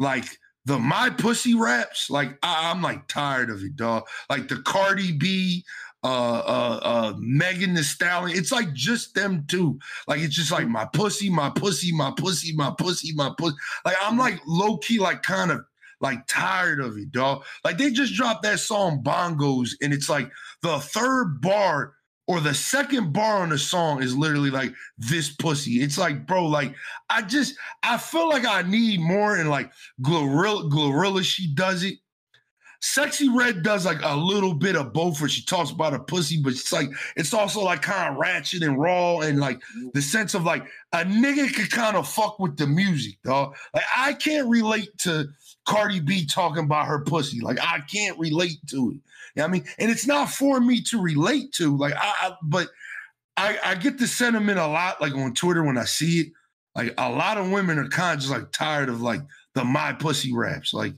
like 0.00 0.24
the 0.64 0.80
my 0.80 1.10
pussy 1.10 1.54
raps, 1.54 2.10
like 2.10 2.36
I, 2.42 2.68
I'm 2.68 2.82
like 2.82 3.06
tired 3.06 3.50
of 3.50 3.62
it, 3.62 3.76
dog. 3.76 4.04
Like 4.28 4.48
the 4.48 4.56
Cardi 4.62 5.12
B, 5.12 5.64
uh, 6.04 6.06
uh, 6.06 6.80
uh, 6.82 7.14
Megan 7.18 7.74
Thee 7.74 7.82
Stallion. 7.82 8.36
It's 8.36 8.52
like 8.52 8.72
just 8.72 9.14
them 9.14 9.44
two. 9.48 9.78
Like 10.06 10.20
it's 10.20 10.34
just 10.34 10.52
like 10.52 10.68
my 10.68 10.86
pussy, 10.92 11.30
my 11.30 11.50
pussy, 11.50 11.92
my 11.92 12.12
pussy, 12.16 12.54
my 12.54 12.72
pussy, 12.78 13.12
my 13.14 13.30
pussy. 13.36 13.56
Like 13.84 13.96
I'm 14.02 14.18
like 14.18 14.40
low 14.46 14.78
key, 14.78 14.98
like 14.98 15.22
kind 15.22 15.50
of 15.50 15.60
like 16.00 16.26
tired 16.26 16.80
of 16.80 16.96
it, 16.96 17.10
dog. 17.12 17.44
Like 17.64 17.78
they 17.78 17.90
just 17.90 18.14
dropped 18.14 18.42
that 18.44 18.60
song 18.60 19.02
Bongos, 19.02 19.70
and 19.82 19.92
it's 19.92 20.08
like 20.08 20.30
the 20.62 20.78
third 20.78 21.40
bar 21.40 21.94
or 22.28 22.40
the 22.40 22.54
second 22.54 23.12
bar 23.12 23.38
on 23.38 23.48
the 23.48 23.58
song 23.58 24.02
is 24.02 24.16
literally 24.16 24.50
like 24.50 24.72
this 24.98 25.34
pussy. 25.34 25.82
It's 25.82 25.98
like, 25.98 26.26
bro, 26.26 26.46
like 26.46 26.74
I 27.10 27.22
just 27.22 27.56
I 27.82 27.96
feel 27.96 28.28
like 28.28 28.44
I 28.44 28.62
need 28.62 29.00
more 29.00 29.36
and 29.36 29.48
like 29.48 29.72
Glorilla, 30.02 30.70
Glorilla, 30.70 31.24
she 31.24 31.52
does 31.54 31.82
it. 31.82 31.94
Sexyy 32.80 33.34
Red 33.34 33.64
does 33.64 33.84
like 33.84 33.98
a 34.04 34.16
little 34.16 34.54
bit 34.54 34.76
of 34.76 34.92
both 34.92 35.20
where 35.20 35.28
she 35.28 35.44
talks 35.44 35.70
about 35.70 35.94
a 35.94 35.98
pussy, 35.98 36.40
but 36.40 36.52
it's 36.52 36.72
like 36.72 36.88
it's 37.16 37.34
also 37.34 37.60
like 37.60 37.82
kind 37.82 38.12
of 38.12 38.20
ratchet 38.20 38.62
and 38.62 38.78
raw 38.78 39.18
and 39.18 39.40
like 39.40 39.58
mm-hmm. 39.58 39.88
the 39.94 40.02
sense 40.02 40.34
of 40.34 40.44
like 40.44 40.64
a 40.92 40.98
nigga 40.98 41.52
could 41.52 41.72
kind 41.72 41.96
of 41.96 42.08
fuck 42.08 42.38
with 42.38 42.56
the 42.56 42.68
music, 42.68 43.14
dog. 43.24 43.56
Like 43.74 43.84
I 43.96 44.12
can't 44.12 44.48
relate 44.48 44.96
to 44.98 45.26
Cardi 45.66 45.98
B 45.98 46.24
talking 46.24 46.64
about 46.64 46.86
her 46.86 47.00
pussy. 47.00 47.40
Like 47.40 47.58
I 47.60 47.80
can't 47.92 48.16
relate 48.16 48.58
to 48.70 48.76
it. 48.76 48.94
You 48.94 49.00
know 49.36 49.42
what 49.42 49.48
I 49.48 49.48
mean? 49.48 49.64
And 49.80 49.90
it's 49.90 50.06
not 50.06 50.30
for 50.30 50.60
me 50.60 50.80
to 50.82 51.02
relate 51.02 51.52
to. 51.54 51.76
Like 51.76 51.94
I, 51.94 52.14
I 52.20 52.32
but 52.44 52.68
I, 53.36 53.58
I 53.64 53.74
get 53.74 53.98
the 53.98 54.06
sentiment 54.06 54.58
a 54.58 54.66
lot, 54.66 55.00
like 55.00 55.14
on 55.14 55.34
Twitter 55.34 55.64
when 55.64 55.78
I 55.78 55.84
see 55.84 56.20
it. 56.20 56.28
Like 56.76 56.94
a 56.96 57.10
lot 57.10 57.38
of 57.38 57.50
women 57.50 57.78
are 57.78 57.88
kind 57.88 58.14
of 58.14 58.20
just 58.20 58.32
like 58.32 58.52
tired 58.52 58.88
of 58.88 59.00
like 59.00 59.22
the 59.54 59.64
my 59.64 59.92
pussy 59.92 60.32
raps. 60.32 60.72
Like 60.72 60.94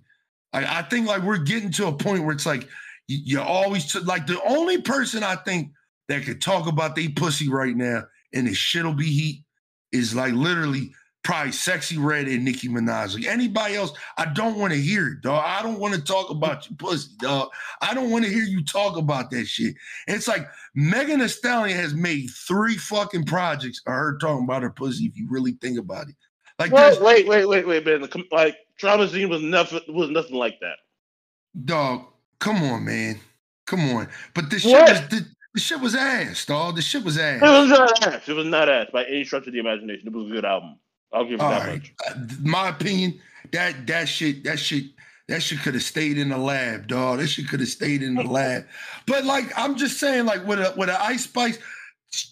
I, 0.52 0.78
I 0.78 0.82
think 0.82 1.06
like 1.06 1.22
we're 1.22 1.38
getting 1.38 1.70
to 1.72 1.86
a 1.86 1.92
point 1.92 2.24
where 2.24 2.34
it's 2.34 2.46
like 2.46 2.68
you, 3.08 3.18
you 3.24 3.40
always 3.40 3.94
like 4.04 4.26
the 4.26 4.40
only 4.44 4.80
person 4.80 5.22
I 5.22 5.36
think 5.36 5.72
that 6.08 6.24
could 6.24 6.42
talk 6.42 6.66
about 6.66 6.96
they 6.96 7.08
pussy 7.08 7.48
right 7.48 7.76
now 7.76 8.04
and 8.32 8.46
the 8.46 8.54
shit'll 8.54 8.94
be 8.94 9.06
heat 9.06 9.44
is 9.92 10.14
like 10.14 10.32
literally 10.32 10.92
probably 11.22 11.52
Sexyy 11.52 12.02
Red 12.02 12.28
and 12.28 12.44
Nicki 12.44 12.68
Minaj. 12.68 13.14
Like 13.14 13.26
anybody 13.26 13.76
else, 13.76 13.92
I 14.16 14.26
don't 14.26 14.58
want 14.58 14.72
to 14.72 14.80
hear 14.80 15.08
it, 15.08 15.20
dog. 15.22 15.42
I 15.44 15.62
don't 15.62 15.78
want 15.78 15.94
to 15.94 16.00
talk 16.00 16.30
about 16.30 16.68
your 16.68 16.76
pussy, 16.76 17.10
dog. 17.18 17.50
I 17.82 17.94
don't 17.94 18.10
want 18.10 18.24
to 18.24 18.30
hear 18.30 18.42
you 18.42 18.64
talk 18.64 18.96
about 18.96 19.30
that 19.30 19.46
shit. 19.46 19.74
And 20.08 20.16
it's 20.16 20.28
like 20.28 20.48
Megan 20.74 21.20
Thee 21.20 21.28
Stallion 21.28 21.76
has 21.76 21.94
made 21.94 22.30
three 22.30 22.76
fucking 22.76 23.24
projects 23.24 23.80
of 23.86 23.92
her 23.92 24.18
talking 24.18 24.44
about 24.44 24.62
her 24.62 24.70
pussy. 24.70 25.04
If 25.04 25.16
you 25.16 25.28
really 25.28 25.52
think 25.60 25.78
about 25.78 26.08
it, 26.08 26.14
like 26.58 26.72
Well, 26.72 27.02
wait, 27.02 27.26
wait, 27.26 27.46
wait, 27.46 27.66
wait, 27.66 27.86
man. 27.86 28.08
Like 28.30 28.56
Traumazine 28.80 29.28
was 29.28 29.42
nothing 29.42 29.80
was 29.88 30.10
nothing 30.10 30.36
like 30.36 30.58
that. 30.60 30.76
dog. 31.64 32.06
Come 32.38 32.62
on, 32.62 32.84
man. 32.84 33.20
Come 33.66 33.80
on. 33.90 34.08
But 34.34 34.50
the 34.50 34.58
shit 34.58 34.72
was 34.72 35.00
the, 35.08 35.60
shit 35.60 35.80
was 35.80 35.94
ass, 35.94 36.46
dog. 36.46 36.76
The 36.76 36.82
shit 36.82 37.04
was 37.04 37.18
ass. 37.18 37.42
It 37.42 37.44
was 37.44 37.68
not 37.68 38.06
ass. 38.06 38.28
It 38.28 38.32
was 38.32 38.46
not 38.46 38.68
ass 38.68 38.86
by 38.92 39.04
any 39.04 39.24
stretch 39.24 39.46
of 39.46 39.52
the 39.52 39.58
imagination. 39.58 40.08
It 40.08 40.12
was 40.14 40.26
a 40.26 40.30
good 40.30 40.44
album. 40.44 40.76
I'll 41.12 41.24
give 41.24 41.40
All 41.40 41.50
that 41.50 41.66
right. 41.66 41.78
much. 41.78 41.92
Uh, 42.08 42.14
my 42.42 42.68
opinion, 42.68 43.20
that 43.52 43.86
that 43.86 44.08
shit, 44.08 44.44
that 44.44 44.58
shit, 44.58 44.84
that 45.28 45.42
shit 45.42 45.60
could 45.60 45.74
have 45.74 45.82
stayed 45.82 46.18
in 46.18 46.30
the 46.30 46.38
lab, 46.38 46.86
dog. 46.86 47.18
That 47.18 47.28
shit 47.28 47.48
could 47.48 47.60
have 47.60 47.68
stayed 47.68 48.02
in 48.02 48.14
the 48.14 48.22
lab. 48.24 48.66
But 49.06 49.24
like, 49.24 49.52
I'm 49.56 49.76
just 49.76 49.98
saying, 50.00 50.24
like 50.24 50.46
with 50.46 50.60
a 50.60 50.72
with 50.76 50.88
an 50.88 50.96
Ice 50.98 51.24
Spice, 51.24 51.58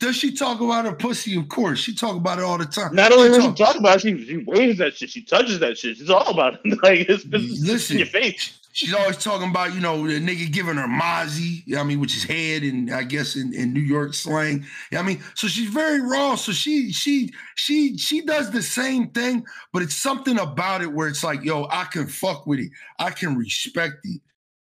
does 0.00 0.16
she 0.16 0.32
talk 0.32 0.60
about 0.60 0.84
her 0.86 0.92
pussy? 0.92 1.36
Of 1.36 1.48
course, 1.48 1.78
she 1.78 1.94
talk 1.94 2.16
about 2.16 2.38
it 2.38 2.44
all 2.44 2.58
the 2.58 2.66
time. 2.66 2.94
Not 2.94 3.12
only 3.12 3.28
She 3.28 3.34
does 3.34 3.42
she 3.42 3.48
talk- 3.48 3.56
talk 3.56 3.76
about 3.76 3.96
it, 3.96 4.00
she, 4.02 4.26
she 4.26 4.36
waves 4.38 4.78
that 4.78 4.96
shit. 4.96 5.10
She 5.10 5.22
touches 5.22 5.60
that 5.60 5.78
shit. 5.78 5.96
She's 5.96 6.10
all 6.10 6.28
about 6.28 6.54
it. 6.64 6.78
like 6.82 7.08
it's, 7.08 7.24
it's, 7.24 7.34
it's 7.34 7.60
Listen. 7.62 7.94
in 7.96 7.98
your 8.00 8.08
face. 8.08 8.58
She's 8.72 8.92
always 8.94 9.16
talking 9.16 9.50
about, 9.50 9.74
you 9.74 9.80
know, 9.80 10.06
the 10.06 10.20
nigga 10.20 10.52
giving 10.52 10.76
her 10.76 10.86
mozzie, 10.86 11.62
you 11.66 11.74
know 11.74 11.80
I 11.80 11.84
mean, 11.84 11.98
which 12.00 12.16
is 12.16 12.22
head 12.22 12.62
and 12.62 12.92
I 12.92 13.02
guess 13.02 13.34
in, 13.34 13.52
in 13.54 13.72
New 13.72 13.80
York 13.80 14.14
slang. 14.14 14.58
You 14.58 14.64
know 14.92 15.00
I 15.00 15.02
mean? 15.02 15.22
So 15.34 15.48
she's 15.48 15.68
very 15.70 16.00
raw. 16.00 16.34
So 16.36 16.52
she 16.52 16.92
she 16.92 17.32
she 17.56 17.96
she 17.98 18.20
does 18.22 18.50
the 18.52 18.62
same 18.62 19.10
thing, 19.10 19.44
but 19.72 19.82
it's 19.82 19.96
something 19.96 20.38
about 20.38 20.82
it 20.82 20.92
where 20.92 21.08
it's 21.08 21.24
like, 21.24 21.42
yo, 21.44 21.66
I 21.70 21.84
can 21.84 22.06
fuck 22.06 22.46
with 22.46 22.60
it. 22.60 22.70
I 23.00 23.10
can 23.10 23.36
respect 23.36 23.94
it. 24.04 24.20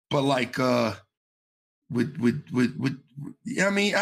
But 0.09 0.23
like 0.23 0.59
uh 0.59 0.95
with 1.89 2.17
with 2.17 2.43
with 2.51 2.75
with 2.77 2.97
you 3.43 3.57
know 3.57 3.67
I 3.67 3.71
mean, 3.71 3.95
I, 3.95 3.99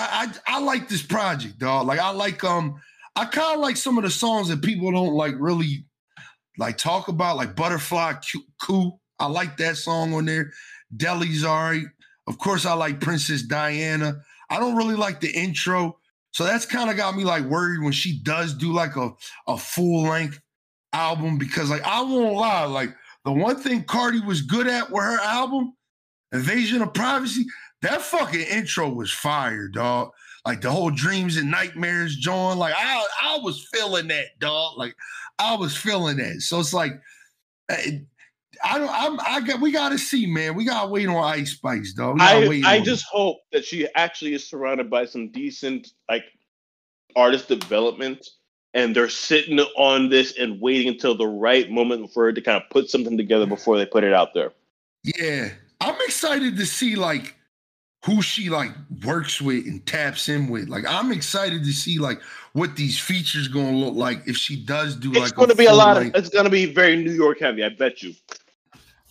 I 0.48 0.56
I 0.56 0.60
like 0.60 0.88
this 0.88 1.04
project, 1.04 1.60
dog. 1.60 1.88
Like 1.88 2.00
I 2.00 2.12
like 2.12 2.44
um 2.44 2.80
I 3.16 3.26
kind 3.26 3.56
of 3.56 3.60
like 3.60 3.78
some 3.78 3.98
of 3.98 4.04
the 4.04 4.10
songs 4.10 4.48
that 4.48 4.62
people 4.62 4.92
don't 4.92 5.14
like 5.14 5.36
really 5.38 5.86
like 6.58 6.78
talk 6.78 7.08
about, 7.08 7.38
like 7.38 7.56
Butterfly 7.56 8.14
Ku. 8.62 8.94
I 9.20 9.28
like 9.28 9.58
that 9.58 9.78
song 9.78 10.14
on 10.14 10.26
there. 10.26 10.52
Deli's 10.96 11.44
all 11.44 11.64
right. 11.64 11.86
Of 12.28 12.38
course, 12.38 12.66
I 12.66 12.74
like 12.74 13.02
Princess 13.02 13.42
Diana. 13.42 14.22
I 14.50 14.60
don't 14.60 14.76
really 14.76 14.96
like 14.96 15.20
the 15.20 15.32
intro. 15.32 15.98
So 16.34 16.46
that's 16.46 16.66
kind 16.66 16.90
of 16.90 16.98
got 16.98 17.16
me 17.16 17.24
like 17.24 17.44
worried 17.44 17.84
when 17.84 17.92
she 17.92 18.20
does 18.24 18.54
do 18.54 18.72
like 18.72 18.96
a, 18.96 19.12
a 19.48 19.58
full 19.58 20.04
length 20.04 20.40
album 20.94 21.38
because 21.38 21.70
like 21.70 21.84
I 21.84 22.02
won't 22.02 22.36
lie, 22.36 22.66
like 22.66 22.96
the 23.26 23.32
one 23.32 23.58
thing 23.58 23.84
Cardi 23.84 24.22
was 24.22 24.42
good 24.42 24.68
at 24.68 24.90
with 24.90 25.04
her 25.04 25.20
album, 25.20 25.74
Invasion 26.32 26.82
of 26.82 26.94
Privacy, 26.94 27.46
that 27.82 28.02
fucking 28.02 28.42
intro 28.42 28.90
was 28.90 29.12
fire, 29.12 29.68
dog. 29.68 30.12
Like 30.46 30.62
the 30.62 30.72
whole 30.72 30.90
dreams 30.90 31.38
and 31.38 31.52
nightmares, 31.52 32.16
John. 32.16 32.58
Like 32.58 32.74
I, 32.76 33.06
I 33.24 33.40
was 33.42 33.68
feeling 33.72 34.08
that, 34.08 34.40
dog. 34.40 34.78
Like 34.78 34.96
I 35.38 35.56
was 35.56 35.76
feeling 35.76 36.18
that. 36.18 36.42
So 36.42 36.60
it's 36.60 36.74
like, 36.74 36.94
eh, 37.70 38.00
I 38.64 38.78
don't. 38.78 38.90
I'm. 38.90 39.20
I 39.20 39.42
got. 39.42 39.62
We 39.62 39.72
got 39.72 39.90
to 39.90 39.98
see, 39.98 40.26
man. 40.26 40.56
We 40.56 40.66
got 40.66 40.84
to 40.84 40.90
wait 40.90 41.08
on 41.08 41.16
Ice 41.16 41.52
Spice, 41.52 41.94
dog. 41.94 42.18
I 42.20 42.62
I 42.66 42.80
just 42.80 43.06
hope 43.06 43.38
that 43.52 43.66
she 43.66 43.88
actually 43.96 44.34
is 44.34 44.48
surrounded 44.48 44.90
by 44.90 45.06
some 45.06 45.32
decent 45.32 45.90
like 46.10 46.26
artist 47.16 47.48
development 47.48 48.28
and 48.74 48.96
they're 48.96 49.10
sitting 49.10 49.60
on 49.60 50.10
this 50.10 50.38
and 50.38 50.62
waiting 50.62 50.88
until 50.88 51.16
the 51.16 51.28
right 51.28 51.70
moment 51.70 52.12
for 52.12 52.26
her 52.26 52.34
to 52.34 52.42
kind 52.42 52.62
of 52.62 52.70
put 52.70 52.90
something 52.90 53.18
together 53.18 53.46
before 53.46 53.78
they 53.78 53.86
put 53.86 54.04
it 54.04 54.14
out 54.14 54.34
there. 54.34 54.54
Yeah, 55.04 55.50
I'm 55.80 55.96
excited 56.02 56.58
to 56.58 56.66
see 56.66 56.96
like 56.96 57.36
who 58.06 58.22
she 58.22 58.50
like 58.50 58.72
works 59.06 59.42
with 59.42 59.66
and 59.66 59.86
taps 59.86 60.28
in 60.30 60.48
with. 60.50 60.70
Like 60.70 60.86
I'm 60.88 61.12
excited 61.12 61.64
to 61.64 61.72
see 61.72 62.00
like 62.00 62.22
what 62.54 62.76
these 62.76 63.00
features 63.00 63.48
gonna 63.48 63.78
look 63.78 63.96
like 63.96 64.28
if 64.28 64.36
she 64.36 64.56
does 64.56 64.96
do 64.96 65.10
it's 65.10 65.20
like. 65.20 65.28
It's 65.30 65.34
going 65.34 65.50
to 65.50 65.56
be 65.56 65.66
a 65.66 65.74
lot 65.74 65.98
like, 65.98 66.08
of. 66.08 66.16
It's 66.16 66.30
going 66.30 66.46
to 66.46 66.52
be 66.52 66.66
very 66.66 67.02
New 67.02 67.12
York 67.12 67.40
heavy. 67.40 67.64
I 67.64 67.70
bet 67.70 68.02
you. 68.02 68.14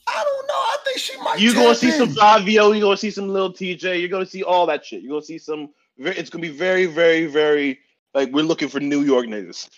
I 0.06 0.24
don't 0.24 0.46
know. 0.46 0.54
I 0.54 0.76
think 0.84 0.98
she 0.98 1.16
might. 1.18 1.38
You're 1.38 1.54
going 1.54 1.74
to 1.74 1.74
see 1.74 1.88
in. 1.88 1.98
some 1.98 2.08
Fivio. 2.08 2.72
You're 2.72 2.80
going 2.80 2.96
to 2.96 2.96
see 2.96 3.10
some 3.10 3.28
little 3.28 3.52
Tjay. 3.52 4.00
You're 4.00 4.08
going 4.08 4.24
to 4.24 4.30
see 4.30 4.42
all 4.42 4.66
that 4.66 4.84
shit. 4.84 5.02
You're 5.02 5.10
going 5.10 5.22
to 5.22 5.26
see 5.26 5.38
some. 5.38 5.70
It's 5.98 6.30
going 6.30 6.42
to 6.42 6.50
be 6.50 6.56
very, 6.56 6.86
very, 6.86 7.26
very 7.26 7.78
like 8.14 8.30
we're 8.32 8.42
looking 8.42 8.68
for 8.68 8.80
New 8.80 9.02
York 9.02 9.26
niggas. 9.26 9.68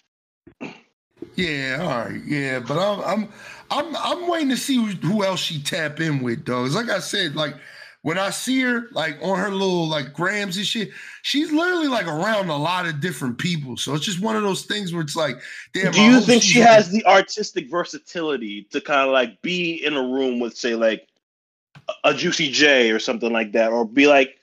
Yeah, 1.36 1.78
all 1.80 2.10
right, 2.10 2.20
yeah, 2.26 2.58
but 2.58 2.78
I'm 2.78 3.00
I'm 3.04 3.28
I'm 3.70 3.96
I'm 3.96 4.28
waiting 4.28 4.48
to 4.50 4.56
see 4.56 4.74
who, 4.76 4.86
who 5.06 5.24
else 5.24 5.40
she 5.40 5.62
tap 5.62 6.00
in 6.00 6.20
with, 6.20 6.44
dogs. 6.44 6.74
Like 6.74 6.88
I 6.88 6.98
said, 6.98 7.36
like 7.36 7.54
when 8.02 8.18
I 8.18 8.30
see 8.30 8.60
her 8.60 8.88
like 8.90 9.18
on 9.22 9.38
her 9.38 9.50
little 9.50 9.88
like 9.88 10.12
grams 10.12 10.56
and 10.56 10.66
shit, 10.66 10.90
she's 11.22 11.52
literally 11.52 11.88
like 11.88 12.06
around 12.06 12.50
a 12.50 12.56
lot 12.56 12.86
of 12.86 13.00
different 13.00 13.38
people. 13.38 13.76
So 13.76 13.94
it's 13.94 14.04
just 14.04 14.20
one 14.20 14.36
of 14.36 14.42
those 14.42 14.64
things 14.64 14.92
where 14.92 15.02
it's 15.02 15.16
like, 15.16 15.40
damn. 15.72 15.92
Do 15.92 16.02
you 16.02 16.20
think 16.20 16.42
she 16.42 16.58
has 16.58 16.90
the 16.90 17.04
artistic 17.06 17.70
versatility 17.70 18.64
to 18.70 18.80
kind 18.80 19.08
of 19.08 19.12
like 19.12 19.40
be 19.42 19.84
in 19.84 19.94
a 19.94 20.02
room 20.02 20.40
with, 20.40 20.56
say, 20.56 20.74
like 20.74 21.08
a 22.04 22.12
Juicy 22.12 22.50
J 22.50 22.90
or 22.90 22.98
something 22.98 23.32
like 23.32 23.52
that, 23.52 23.70
or 23.70 23.84
be 23.84 24.06
like 24.06 24.38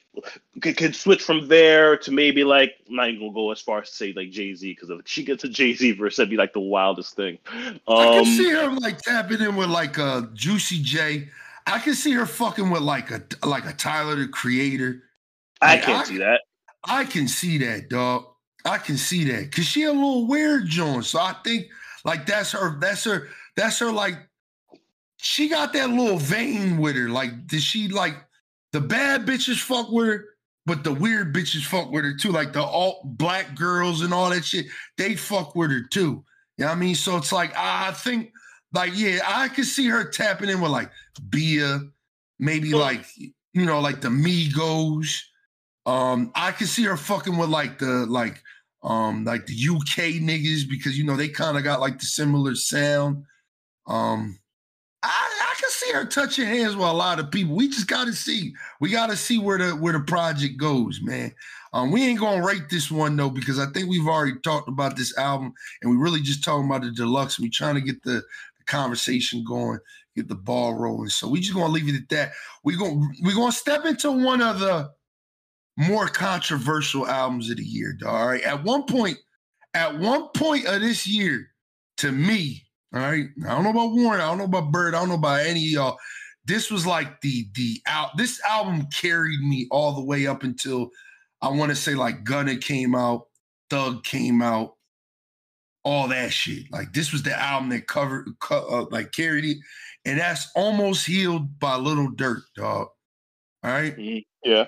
could, 0.61 0.77
could 0.77 0.95
switch 0.95 1.21
from 1.21 1.47
there 1.47 1.97
to 1.97 2.11
maybe 2.11 2.43
like 2.43 2.75
I'm 2.87 2.95
not 2.95 3.09
even 3.09 3.19
gonna 3.19 3.33
go 3.33 3.51
as 3.51 3.61
far 3.61 3.81
as 3.81 3.89
to 3.89 3.95
say 3.95 4.13
like 4.13 4.31
Jay 4.31 4.53
Z 4.53 4.71
because 4.71 4.89
if 4.89 5.01
she 5.05 5.23
gets 5.23 5.43
a 5.43 5.49
Jay 5.49 5.73
Z 5.73 5.91
verse, 5.93 6.15
that'd 6.15 6.29
be 6.29 6.37
like 6.37 6.53
the 6.53 6.59
wildest 6.59 7.15
thing. 7.15 7.37
Um, 7.51 7.73
I 7.87 8.05
can 8.05 8.25
see 8.25 8.49
her 8.51 8.69
like 8.69 8.99
tapping 8.99 9.41
in 9.41 9.55
with 9.55 9.69
like 9.69 9.97
a 9.97 10.29
Juicy 10.33 10.81
J. 10.81 11.29
I 11.69 11.79
can 11.79 11.93
see 11.93 12.11
her 12.13 12.25
fucking 12.25 12.69
with 12.69 12.81
like 12.81 13.11
a 13.11 13.21
like 13.45 13.65
a 13.65 13.73
Tyler 13.73 14.15
the 14.15 14.27
Creator. 14.27 15.03
I 15.61 15.77
can't 15.77 16.01
I- 16.01 16.03
see 16.05 16.17
that. 16.17 16.41
I 16.85 17.03
can 17.03 17.27
see 17.27 17.57
that, 17.59 17.89
dog. 17.89 18.25
I 18.65 18.77
can 18.77 18.97
see 18.97 19.23
that 19.25 19.43
because 19.43 19.65
she 19.65 19.83
a 19.83 19.91
little 19.91 20.27
weird, 20.27 20.65
John. 20.67 21.03
So 21.03 21.19
I 21.19 21.33
think 21.43 21.67
like 22.05 22.25
that's 22.25 22.51
her. 22.53 22.77
That's 22.79 23.03
her. 23.03 23.27
That's 23.55 23.79
her. 23.79 23.91
Like 23.91 24.15
she 25.17 25.49
got 25.49 25.73
that 25.73 25.89
little 25.89 26.17
vein 26.17 26.77
with 26.77 26.95
her. 26.95 27.09
Like 27.09 27.47
did 27.47 27.61
she 27.61 27.87
like 27.89 28.15
the 28.71 28.81
bad 28.81 29.25
bitches 29.25 29.59
fuck 29.61 29.91
with 29.91 30.07
her, 30.07 30.25
but 30.65 30.83
the 30.83 30.93
weird 30.93 31.33
bitches 31.35 31.65
fuck 31.65 31.91
with 31.91 32.03
her 32.05 32.15
too. 32.15 32.31
Like 32.31 32.53
the 32.53 32.63
alt 32.63 33.01
black 33.17 33.55
girls 33.55 34.01
and 34.01 34.13
all 34.13 34.29
that 34.29 34.45
shit, 34.45 34.67
they 34.97 35.15
fuck 35.15 35.55
with 35.55 35.71
her 35.71 35.81
too. 35.81 36.23
You 36.57 36.65
know 36.65 36.67
what 36.67 36.71
I 36.77 36.79
mean? 36.79 36.95
So 36.95 37.17
it's 37.17 37.31
like 37.31 37.53
I 37.57 37.91
think 37.91 38.31
like 38.73 38.91
yeah, 38.95 39.19
I 39.25 39.47
could 39.47 39.65
see 39.65 39.87
her 39.87 40.03
tapping 40.09 40.49
in 40.49 40.61
with 40.61 40.71
like 40.71 40.91
Bia, 41.29 41.81
maybe 42.37 42.73
like 42.73 43.05
you 43.17 43.65
know 43.65 43.79
like 43.79 44.01
the 44.01 44.09
Migos. 44.09 45.19
Um, 45.85 46.31
I 46.35 46.51
could 46.51 46.67
see 46.67 46.83
her 46.83 46.97
fucking 46.97 47.37
with 47.37 47.49
like 47.49 47.79
the 47.79 48.05
like 48.07 48.43
um 48.83 49.25
like 49.25 49.45
the 49.45 49.53
UK 49.53 50.21
niggas 50.21 50.69
because 50.69 50.97
you 50.97 51.03
know 51.03 51.15
they 51.15 51.29
kind 51.29 51.57
of 51.57 51.63
got 51.63 51.79
like 51.79 51.99
the 51.99 52.05
similar 52.05 52.55
sound. 52.55 53.23
Um, 53.87 54.39
I, 55.01 55.07
I 55.09 55.59
can 55.59 55.69
see 55.69 55.91
her 55.93 56.05
touching 56.05 56.45
hands 56.45 56.75
with 56.75 56.85
a 56.85 56.93
lot 56.93 57.19
of 57.19 57.31
people. 57.31 57.55
We 57.55 57.69
just 57.69 57.87
gotta 57.87 58.13
see. 58.13 58.53
We 58.79 58.91
gotta 58.91 59.15
see 59.15 59.39
where 59.39 59.57
the 59.57 59.71
where 59.71 59.93
the 59.93 60.01
project 60.01 60.57
goes, 60.57 60.99
man. 61.01 61.33
Um, 61.71 61.91
we 61.91 62.03
ain't 62.03 62.19
gonna 62.19 62.45
rate 62.45 62.69
this 62.69 62.89
one 62.89 63.15
though 63.15 63.29
because 63.29 63.59
I 63.59 63.67
think 63.67 63.89
we've 63.89 64.07
already 64.07 64.37
talked 64.43 64.67
about 64.67 64.97
this 64.97 65.17
album 65.17 65.53
and 65.81 65.91
we 65.91 65.97
really 65.97 66.21
just 66.21 66.43
talking 66.43 66.65
about 66.65 66.81
the 66.81 66.91
deluxe. 66.91 67.39
We 67.39 67.49
trying 67.49 67.75
to 67.75 67.81
get 67.81 68.03
the, 68.03 68.11
the 68.13 68.23
conversation 68.69 69.43
going, 69.43 69.79
get 70.15 70.27
the 70.27 70.35
ball 70.35 70.75
rolling. 70.75 71.09
So 71.09 71.27
we 71.27 71.39
just 71.39 71.53
gonna 71.53 71.73
leave 71.73 71.89
it 71.89 71.95
at 71.95 72.09
that. 72.09 72.31
We 72.63 72.77
gonna 72.77 73.07
we 73.23 73.33
gonna 73.33 73.51
step 73.51 73.85
into 73.85 74.11
one 74.11 74.41
of 74.41 74.59
the 74.59 74.91
more 75.77 76.07
controversial 76.07 77.07
albums 77.07 77.49
of 77.49 77.57
the 77.57 77.63
year. 77.63 77.97
All 78.05 78.27
right. 78.27 78.43
At 78.43 78.63
one 78.63 78.83
point, 78.83 79.17
at 79.73 79.97
one 79.97 80.27
point 80.35 80.65
of 80.65 80.81
this 80.81 81.07
year, 81.07 81.47
to 81.97 82.11
me, 82.11 82.63
all 82.93 83.01
right. 83.01 83.27
I 83.45 83.49
don't 83.49 83.63
know 83.63 83.69
about 83.69 83.93
Warren, 83.93 84.21
I 84.21 84.27
don't 84.27 84.37
know 84.37 84.45
about 84.45 84.71
Bird, 84.71 84.93
I 84.93 84.99
don't 84.99 85.09
know 85.09 85.15
about 85.15 85.45
any 85.45 85.61
of 85.61 85.71
y'all. 85.71 85.97
This 86.45 86.71
was 86.71 86.85
like 86.85 87.21
the 87.21 87.47
the 87.53 87.79
out. 87.85 88.17
This 88.17 88.41
album 88.43 88.87
carried 88.87 89.39
me 89.41 89.67
all 89.71 89.93
the 89.93 90.03
way 90.03 90.27
up 90.27 90.43
until 90.43 90.89
I 91.41 91.49
want 91.49 91.69
to 91.69 91.75
say 91.75 91.95
like 91.95 92.23
Gunna 92.23 92.57
came 92.57 92.95
out, 92.95 93.27
Thug 93.69 94.03
came 94.03 94.41
out, 94.41 94.75
all 95.89 96.07
that 96.09 96.31
shit. 96.31 96.71
Like 96.71 96.93
this 96.93 97.11
was 97.11 97.23
the 97.23 97.37
album 97.39 97.69
that 97.69 97.87
covered, 97.87 98.27
co- 98.39 98.67
uh, 98.69 98.85
like 98.91 99.11
carried 99.11 99.43
it, 99.45 99.57
and 100.05 100.19
that's 100.19 100.47
almost 100.55 101.05
healed 101.05 101.59
by 101.59 101.75
Lil 101.77 102.09
Durk, 102.11 102.41
dog. 102.55 102.89
All 103.63 103.71
right. 103.71 103.97
Mhm. 103.97 104.25
Yeah. 104.45 104.65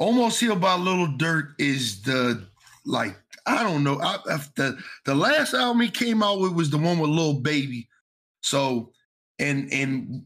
Almost 0.00 0.40
Healed 0.40 0.60
by 0.60 0.74
Lil 0.74 1.06
Durk 1.16 1.54
is 1.58 2.02
the 2.02 2.44
like 2.84 3.16
I 3.46 3.62
don't 3.62 3.84
know. 3.84 4.00
I, 4.00 4.16
I- 4.28 4.40
the 4.56 4.76
the 5.04 5.14
last 5.14 5.54
album 5.54 5.80
he 5.80 5.88
came 5.88 6.22
out 6.22 6.40
with 6.40 6.52
was 6.52 6.68
the 6.70 6.78
one 6.78 6.98
with 6.98 7.10
Lil 7.10 7.34
Baby. 7.40 7.88
So 8.42 8.92
and 9.38 9.72
and 9.72 10.24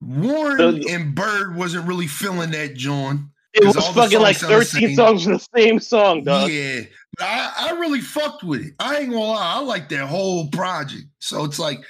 Warren 0.00 0.80
The- 0.80 0.88
and 0.94 1.14
Bird 1.14 1.54
wasn't 1.54 1.86
really 1.86 2.06
feeling 2.06 2.50
that, 2.52 2.74
John. 2.74 3.30
It 3.52 3.64
was 3.64 3.76
fucking 3.88 4.20
like 4.20 4.36
songs 4.36 4.70
sound 4.70 4.82
the 4.82 4.86
13 4.86 4.96
songs 4.96 5.24
from 5.24 5.32
the 5.34 5.48
same 5.56 5.80
song, 5.80 6.24
dog. 6.24 6.50
Yeah, 6.50 6.82
but 7.18 7.24
I, 7.24 7.52
I 7.58 7.70
really 7.72 8.00
fucked 8.00 8.44
with 8.44 8.60
it. 8.60 8.74
I 8.78 8.98
ain't 8.98 9.10
gonna 9.10 9.24
lie, 9.24 9.54
I 9.56 9.60
like 9.60 9.88
that 9.88 10.06
whole 10.06 10.48
project. 10.48 11.04
So 11.18 11.44
it's 11.44 11.58
like 11.58 11.80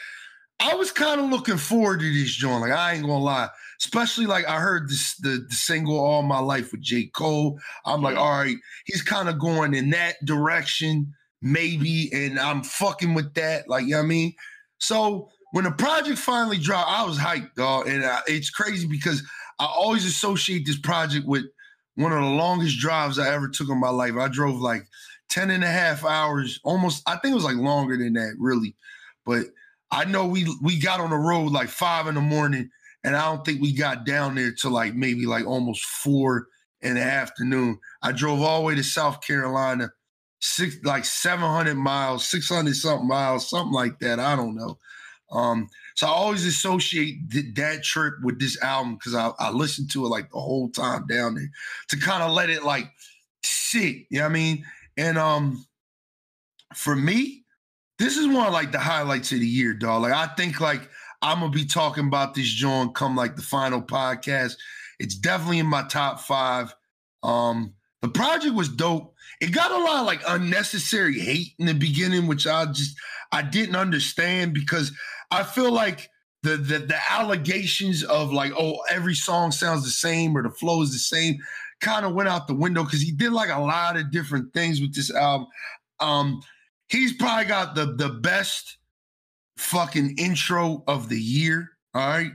I 0.59 0.75
was 0.75 0.91
kind 0.91 1.21
of 1.21 1.29
looking 1.31 1.59
forward 1.59 2.01
to 2.01 2.13
this 2.13 2.33
joint. 2.33 2.63
Like 2.63 2.73
I 2.73 2.95
ain't 2.95 3.03
gonna 3.03 3.19
lie, 3.19 3.49
especially 3.81 4.27
like 4.27 4.47
I 4.47 4.59
heard 4.59 4.89
this 4.89 5.17
the, 5.17 5.45
the 5.49 5.55
single 5.55 5.99
"All 5.99 6.23
My 6.23 6.39
Life" 6.39 6.73
with 6.73 6.81
J. 6.81 7.07
Cole. 7.07 7.59
I'm 7.85 8.03
like, 8.03 8.17
all 8.17 8.39
right, 8.39 8.57
he's 8.87 9.03
kind 9.03 9.29
of 9.29 9.39
going 9.39 9.75
in 9.75 9.91
that 9.91 10.17
direction, 10.25 11.13
maybe, 11.43 12.11
and 12.13 12.39
I'm 12.39 12.63
fucking 12.63 13.13
with 13.13 13.35
that. 13.35 13.69
Like, 13.69 13.85
you 13.85 13.91
know 13.91 13.99
what 13.99 14.05
I 14.05 14.09
mean? 14.09 14.35
So 14.79 15.29
when 15.53 15.65
the 15.65 15.73
project 15.73 16.19
finally 16.19 16.59
dropped, 16.59 16.91
I 16.91 17.05
was 17.05 17.19
hyped, 17.19 17.55
dog. 17.55 17.89
And 17.89 18.05
uh, 18.05 18.21
it's 18.27 18.51
crazy 18.51 18.87
because 18.87 19.23
I 19.61 19.67
always 19.67 20.05
associate 20.05 20.67
this 20.67 20.79
project 20.79 21.27
with 21.27 21.45
one 21.95 22.13
of 22.13 22.21
the 22.21 22.31
longest 22.31 22.79
drives 22.79 23.19
I 23.19 23.33
ever 23.33 23.49
took 23.49 23.69
in 23.69 23.79
my 23.79 23.91
life. 23.91 24.15
I 24.19 24.29
drove 24.29 24.61
like 24.61 24.87
10 25.29 25.51
and 25.51 25.63
a 25.63 25.69
half 25.69 26.05
hours, 26.05 26.59
almost, 26.65 27.03
I 27.07 27.17
think 27.17 27.33
it 27.33 27.37
was 27.37 27.45
like 27.45 27.57
longer 27.57 27.97
than 27.97 28.15
that, 28.15 28.35
really. 28.39 28.75
But 29.25 29.47
I 29.93 30.05
know 30.05 30.27
we 30.27 30.47
we 30.63 30.79
got 30.79 31.01
on 31.01 31.11
the 31.11 31.17
road 31.17 31.53
like 31.53 31.69
five 31.69 32.07
in 32.07 32.15
the 32.15 32.21
morning, 32.21 32.71
and 33.05 33.17
I 33.17 33.25
don't 33.25 33.45
think 33.45 33.61
we 33.61 33.73
got 33.73 34.07
down 34.07 34.35
there 34.35 34.53
till 34.53 34.71
like 34.71 34.95
maybe 34.95 35.27
like 35.27 35.47
almost 35.47 35.85
four 35.85 36.47
in 36.81 36.95
the 36.95 37.03
afternoon. 37.03 37.79
I 38.03 38.13
drove 38.13 38.41
all 38.41 38.61
the 38.61 38.67
way 38.67 38.75
to 38.77 38.85
South 38.85 39.21
Carolina, 39.21 39.91
six 40.41 40.77
like 40.85 41.05
700 41.05 41.75
miles, 41.75 42.29
600 42.29 42.75
something 42.77 43.09
miles, 43.09 43.51
something 43.51 43.73
like 43.73 43.99
that. 43.99 44.21
I 44.21 44.37
don't 44.37 44.55
know. 44.55 44.79
Um, 45.33 45.69
so 46.01 46.07
I 46.07 46.13
always 46.13 46.47
associate 46.47 47.31
th- 47.31 47.55
that 47.57 47.85
trip 47.85 48.15
with 48.23 48.41
this 48.41 48.59
album 48.63 48.95
because 48.95 49.15
I, 49.15 49.33
I 49.39 49.51
listened 49.51 49.91
to 49.91 50.07
it 50.07 50.09
like 50.09 50.31
the 50.31 50.41
whole 50.41 50.71
time 50.71 51.07
down 51.07 51.35
there 51.35 51.51
to 51.91 51.99
kind 51.99 52.23
of 52.23 52.33
let 52.33 52.49
it 52.49 52.65
like 52.65 52.91
sit. 53.43 54.07
You 54.09 54.21
know 54.21 54.21
what 54.23 54.31
I 54.31 54.33
mean? 54.33 54.65
And 54.97 55.19
um, 55.19 55.67
for 56.73 56.97
me, 56.97 57.45
this 57.99 58.17
is 58.17 58.27
one 58.27 58.47
of 58.47 58.55
like 58.55 58.73
the 58.73 58.79
highlights 58.79 59.31
of 59.33 59.41
the 59.41 59.47
year, 59.47 59.75
dog. 59.75 60.01
Like 60.01 60.15
I 60.15 60.29
think 60.37 60.59
like 60.59 60.89
I'm 61.21 61.41
gonna 61.41 61.53
be 61.53 61.67
talking 61.67 62.07
about 62.07 62.33
this 62.33 62.49
joint 62.49 62.95
come 62.95 63.15
like 63.15 63.37
the 63.37 63.43
final 63.43 63.83
podcast. 63.83 64.55
It's 65.01 65.17
definitely 65.17 65.59
in 65.59 65.67
my 65.67 65.83
top 65.83 66.21
five. 66.21 66.75
Um, 67.23 67.75
the 68.01 68.09
project 68.09 68.55
was 68.55 68.71
dope. 68.71 69.15
It 69.41 69.53
got 69.53 69.71
a 69.71 69.79
lot 69.79 70.01
of 70.01 70.07
like 70.07 70.23
unnecessary 70.27 71.19
hate 71.19 71.55
in 71.59 71.67
the 71.67 71.75
beginning, 71.75 72.27
which 72.27 72.47
I 72.47 72.67
just 72.67 72.97
I 73.33 73.43
didn't 73.43 73.77
understand 73.77 74.53
because 74.53 74.93
I 75.31 75.43
feel 75.43 75.73
like 75.73 76.11
the 76.43 76.57
the 76.57 76.79
the 76.79 76.99
allegations 77.11 78.03
of 78.05 78.33
like 78.33 78.53
oh 78.59 78.79
every 78.91 79.15
song 79.15 79.53
sounds 79.53 79.85
the 79.85 79.91
same 79.91 80.37
or 80.37 80.43
the 80.43 80.51
flow 80.51 80.83
is 80.83 80.93
the 80.93 80.99
same 80.99 81.39
kind 81.81 82.05
of 82.05 82.15
went 82.15 82.29
out 82.29 82.47
the 82.47 82.55
window 82.55 82.85
because 82.85 83.01
he 83.01 83.13
did 83.13 83.33
like 83.33 83.51
a 83.51 83.61
lot 83.61 83.97
of 83.97 84.11
different 84.11 84.53
things 84.53 84.81
with 84.81 84.95
this 84.95 85.11
album. 85.11 85.47
Um, 85.99 86.43
he's 86.89 87.13
probably 87.13 87.47
got 87.47 87.75
the 87.75 87.87
the 87.87 88.09
best 88.09 88.79
fucking 89.57 90.17
intro 90.19 90.85
of 90.87 91.09
the 91.09 91.21
year. 91.21 91.71
All 91.95 92.09
right, 92.09 92.33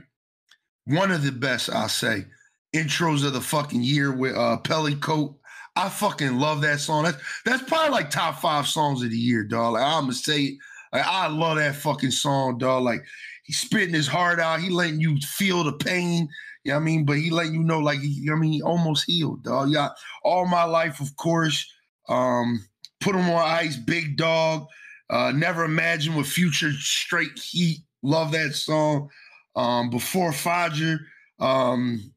one 0.84 1.10
of 1.10 1.22
the 1.22 1.32
best 1.32 1.70
I'll 1.70 1.88
say 1.88 2.26
intros 2.74 3.24
of 3.24 3.32
the 3.32 3.40
fucking 3.40 3.82
year 3.82 4.12
with 4.12 4.36
uh 4.36 4.58
Pelle 4.58 4.94
Coat. 4.96 5.36
I 5.76 5.88
fucking 5.88 6.38
love 6.38 6.62
that 6.62 6.80
song. 6.80 7.04
That's 7.04 7.22
that's 7.44 7.62
probably 7.62 7.90
like 7.90 8.10
top 8.10 8.40
five 8.40 8.66
songs 8.66 9.02
of 9.02 9.10
the 9.10 9.16
year, 9.16 9.44
dog. 9.44 9.74
Like 9.74 9.84
I'm 9.84 10.04
gonna 10.04 10.14
say. 10.14 10.58
Like 10.92 11.04
I 11.04 11.26
love 11.26 11.58
that 11.58 11.74
fucking 11.74 12.12
song, 12.12 12.58
dog. 12.58 12.84
Like 12.84 13.04
he's 13.42 13.60
spitting 13.60 13.92
his 13.92 14.06
heart 14.06 14.38
out. 14.38 14.60
He 14.60 14.70
letting 14.70 15.00
you 15.00 15.18
feel 15.18 15.64
the 15.64 15.72
pain. 15.72 16.28
You 16.64 16.72
know 16.72 16.78
what 16.78 16.82
I 16.82 16.84
mean? 16.84 17.04
But 17.04 17.18
he 17.18 17.30
letting 17.30 17.54
you 17.54 17.62
know, 17.62 17.80
like, 17.80 18.00
he, 18.00 18.28
I 18.30 18.34
mean, 18.34 18.52
he 18.52 18.62
almost 18.62 19.04
healed, 19.04 19.42
dog. 19.42 19.70
Yeah, 19.70 19.90
all 20.24 20.46
my 20.46 20.64
life, 20.64 21.00
of 21.00 21.14
course. 21.16 21.70
Um, 22.08 22.64
Put 23.00 23.12
them 23.12 23.28
on 23.28 23.38
ice, 23.38 23.76
big 23.76 24.16
dog. 24.16 24.66
Uh, 25.10 25.32
Never 25.32 25.64
Imagine 25.64 26.14
with 26.14 26.26
Future 26.26 26.72
Straight 26.72 27.38
Heat. 27.38 27.80
Love 28.02 28.32
that 28.32 28.54
song. 28.54 29.10
Um, 29.54 29.90
Before 29.90 30.30
Fajr, 30.30 30.98
um, 31.38 32.12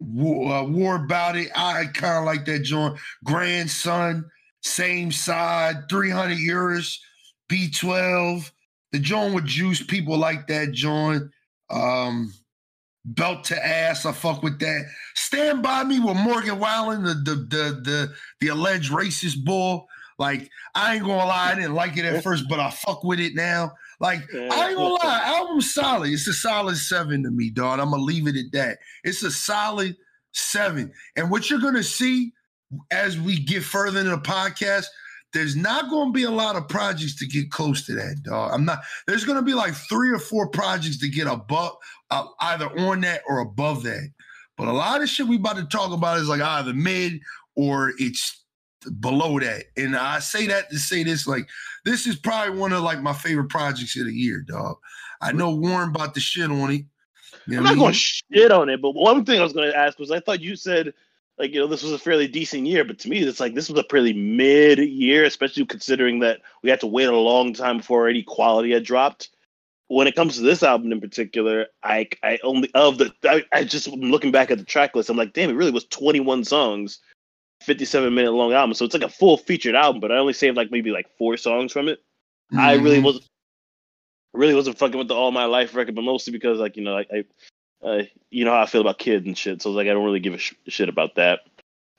War, 0.00 0.52
uh, 0.54 0.62
War 0.64 0.96
About 0.96 1.36
It. 1.36 1.50
I 1.56 1.86
kind 1.86 2.18
of 2.18 2.24
like 2.24 2.44
that 2.46 2.60
joint. 2.60 2.98
Grandson, 3.24 4.24
same 4.62 5.12
side, 5.12 5.88
300 5.88 6.36
euros, 6.36 6.96
B12. 7.50 8.50
The 8.92 8.98
joint 8.98 9.34
with 9.34 9.44
Juice, 9.44 9.82
people 9.82 10.16
like 10.16 10.46
that 10.46 10.72
joint. 10.72 11.24
Um, 11.70 12.32
Belt 13.04 13.44
to 13.44 13.66
ass, 13.66 14.04
I 14.04 14.12
fuck 14.12 14.42
with 14.42 14.58
that. 14.60 14.84
Stand 15.14 15.62
by 15.62 15.84
me 15.84 15.98
with 15.98 16.16
Morgan 16.16 16.58
Wallen, 16.58 17.04
the 17.04 17.14
the 17.14 17.34
the 17.34 17.80
the, 17.82 18.14
the 18.40 18.48
alleged 18.48 18.92
racist 18.92 19.44
bull. 19.44 19.86
Like, 20.18 20.50
I 20.74 20.96
ain't 20.96 21.04
gonna 21.04 21.24
lie, 21.24 21.52
I 21.52 21.54
didn't 21.54 21.74
like 21.74 21.96
it 21.96 22.04
at 22.04 22.22
first, 22.22 22.48
but 22.48 22.60
I 22.60 22.70
fuck 22.70 23.04
with 23.04 23.20
it 23.20 23.34
now. 23.34 23.72
Like, 24.00 24.20
I 24.32 24.68
ain't 24.68 24.76
gonna 24.76 24.94
lie, 25.02 25.22
album's 25.24 25.74
solid. 25.74 26.10
It's 26.10 26.28
a 26.28 26.32
solid 26.32 26.76
seven 26.76 27.24
to 27.24 27.30
me, 27.30 27.50
dog. 27.50 27.80
I'm 27.80 27.90
gonna 27.90 28.02
leave 28.02 28.28
it 28.28 28.36
at 28.36 28.52
that. 28.52 28.78
It's 29.02 29.22
a 29.22 29.30
solid 29.30 29.96
seven. 30.32 30.92
And 31.16 31.30
what 31.30 31.50
you're 31.50 31.60
gonna 31.60 31.82
see 31.82 32.32
as 32.90 33.18
we 33.18 33.38
get 33.40 33.64
further 33.64 33.98
into 33.98 34.10
the 34.10 34.18
podcast, 34.18 34.86
there's 35.32 35.56
not 35.56 35.90
gonna 35.90 36.12
be 36.12 36.22
a 36.22 36.30
lot 36.30 36.56
of 36.56 36.68
projects 36.68 37.16
to 37.16 37.26
get 37.26 37.50
close 37.50 37.84
to 37.86 37.94
that, 37.94 38.22
dog. 38.22 38.52
I'm 38.54 38.64
not, 38.64 38.80
there's 39.06 39.24
gonna 39.24 39.42
be 39.42 39.54
like 39.54 39.74
three 39.74 40.10
or 40.10 40.18
four 40.18 40.48
projects 40.48 40.98
to 40.98 41.08
get 41.08 41.26
above 41.26 41.72
uh, 42.10 42.26
either 42.40 42.66
on 42.78 43.00
that 43.00 43.22
or 43.28 43.40
above 43.40 43.82
that. 43.82 44.10
But 44.56 44.68
a 44.68 44.72
lot 44.72 45.02
of 45.02 45.08
shit 45.08 45.26
we 45.26 45.36
about 45.36 45.56
to 45.56 45.64
talk 45.64 45.92
about 45.92 46.18
is 46.18 46.28
like 46.28 46.40
either 46.40 46.72
mid 46.72 47.20
or 47.56 47.92
it's 47.98 48.44
below 49.00 49.38
that. 49.40 49.64
And 49.76 49.96
I 49.96 50.18
say 50.18 50.46
that 50.46 50.70
to 50.70 50.78
say 50.78 51.02
this, 51.02 51.26
like, 51.26 51.48
this 51.84 52.06
is 52.06 52.16
probably 52.16 52.58
one 52.58 52.72
of 52.72 52.82
like 52.82 53.00
my 53.00 53.12
favorite 53.12 53.48
projects 53.48 53.98
of 53.98 54.06
the 54.06 54.12
year, 54.12 54.40
dog. 54.40 54.76
I 55.20 55.32
know 55.32 55.54
Warren 55.54 55.90
about 55.90 56.14
the 56.14 56.20
shit 56.20 56.50
on 56.50 56.70
it. 56.70 56.84
You 57.46 57.54
know 57.54 57.58
I'm 57.58 57.64
not 57.64 57.76
going 57.76 57.92
to 57.92 57.98
shit 57.98 58.52
on 58.52 58.68
it, 58.68 58.82
but 58.82 58.94
one 58.94 59.24
thing 59.24 59.40
I 59.40 59.44
was 59.44 59.52
going 59.52 59.70
to 59.70 59.76
ask 59.76 59.98
was 59.98 60.10
I 60.10 60.20
thought 60.20 60.40
you 60.40 60.54
said 60.54 60.92
like 61.38 61.52
you 61.52 61.60
know 61.60 61.66
this 61.66 61.82
was 61.82 61.92
a 61.92 61.98
fairly 61.98 62.28
decent 62.28 62.66
year, 62.66 62.84
but 62.84 62.98
to 63.00 63.08
me 63.08 63.18
it's 63.18 63.40
like 63.40 63.54
this 63.54 63.68
was 63.68 63.78
a 63.78 63.84
pretty 63.84 64.12
mid 64.12 64.78
year, 64.78 65.24
especially 65.24 65.64
considering 65.64 66.18
that 66.20 66.40
we 66.62 66.70
had 66.70 66.80
to 66.80 66.86
wait 66.86 67.08
a 67.08 67.16
long 67.16 67.52
time 67.54 67.78
before 67.78 68.08
any 68.08 68.22
quality 68.22 68.72
had 68.72 68.84
dropped. 68.84 69.30
When 69.86 70.06
it 70.06 70.14
comes 70.14 70.36
to 70.36 70.42
this 70.42 70.62
album 70.62 70.92
in 70.92 71.00
particular, 71.00 71.66
I 71.82 72.08
I 72.22 72.38
only 72.42 72.70
of 72.74 72.98
the 72.98 73.12
I, 73.24 73.44
I 73.52 73.64
just 73.64 73.88
looking 73.88 74.30
back 74.30 74.50
at 74.50 74.58
the 74.58 74.64
track 74.64 74.94
list, 74.94 75.08
I'm 75.08 75.16
like, 75.16 75.32
damn, 75.32 75.48
it 75.48 75.54
really 75.54 75.70
was 75.70 75.86
21 75.86 76.44
songs 76.44 77.00
57 77.62 78.14
minute 78.14 78.32
long 78.32 78.52
album. 78.52 78.74
So 78.74 78.84
it's 78.84 78.94
like 78.94 79.02
a 79.02 79.08
full 79.08 79.36
featured 79.36 79.74
album, 79.74 80.00
but 80.00 80.12
I 80.12 80.16
only 80.16 80.32
saved 80.32 80.56
like 80.56 80.70
maybe 80.70 80.90
like 80.90 81.08
four 81.16 81.36
songs 81.36 81.72
from 81.72 81.88
it. 81.88 82.00
Mm-hmm. 82.52 82.60
I 82.60 82.74
really 82.74 83.00
wasn't 83.00 83.26
really 84.32 84.54
wasn't 84.54 84.78
fucking 84.78 84.98
with 84.98 85.08
the 85.08 85.14
All 85.14 85.32
My 85.32 85.46
Life 85.46 85.74
record, 85.74 85.94
but 85.94 86.02
mostly 86.02 86.32
because 86.32 86.58
like, 86.58 86.76
you 86.76 86.84
know, 86.84 86.94
like 86.94 87.10
I 87.12 87.24
uh, 87.86 88.02
you 88.30 88.44
know 88.44 88.52
how 88.52 88.62
I 88.62 88.66
feel 88.66 88.80
about 88.80 88.98
kids 88.98 89.26
and 89.26 89.36
shit. 89.36 89.62
So 89.62 89.70
like 89.70 89.86
I 89.86 89.92
don't 89.92 90.04
really 90.04 90.20
give 90.20 90.34
a 90.34 90.38
sh- 90.38 90.54
shit 90.68 90.88
about 90.88 91.16
that. 91.16 91.40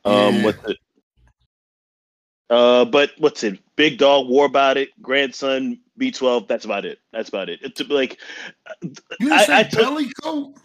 Um 0.05 0.35
yeah. 0.35 0.43
what 0.43 0.63
the 0.63 0.75
uh, 2.49 2.83
but 2.85 3.11
what's 3.19 3.43
it? 3.43 3.59
Big 3.75 3.99
Dog, 3.99 4.27
War 4.27 4.45
About 4.45 4.75
It, 4.75 4.89
Grandson, 5.03 5.79
B12. 5.99 6.47
That's 6.47 6.65
about 6.65 6.83
it. 6.83 6.97
That's 7.13 7.29
about 7.29 7.47
it. 7.47 7.59
It's 7.61 7.79
like 7.89 8.19
you 8.81 8.89
didn't 9.19 9.33
I, 9.33 9.45
say 9.45 9.53
I 9.53 9.63
Pelle 9.65 10.03
Coat. 10.23 10.55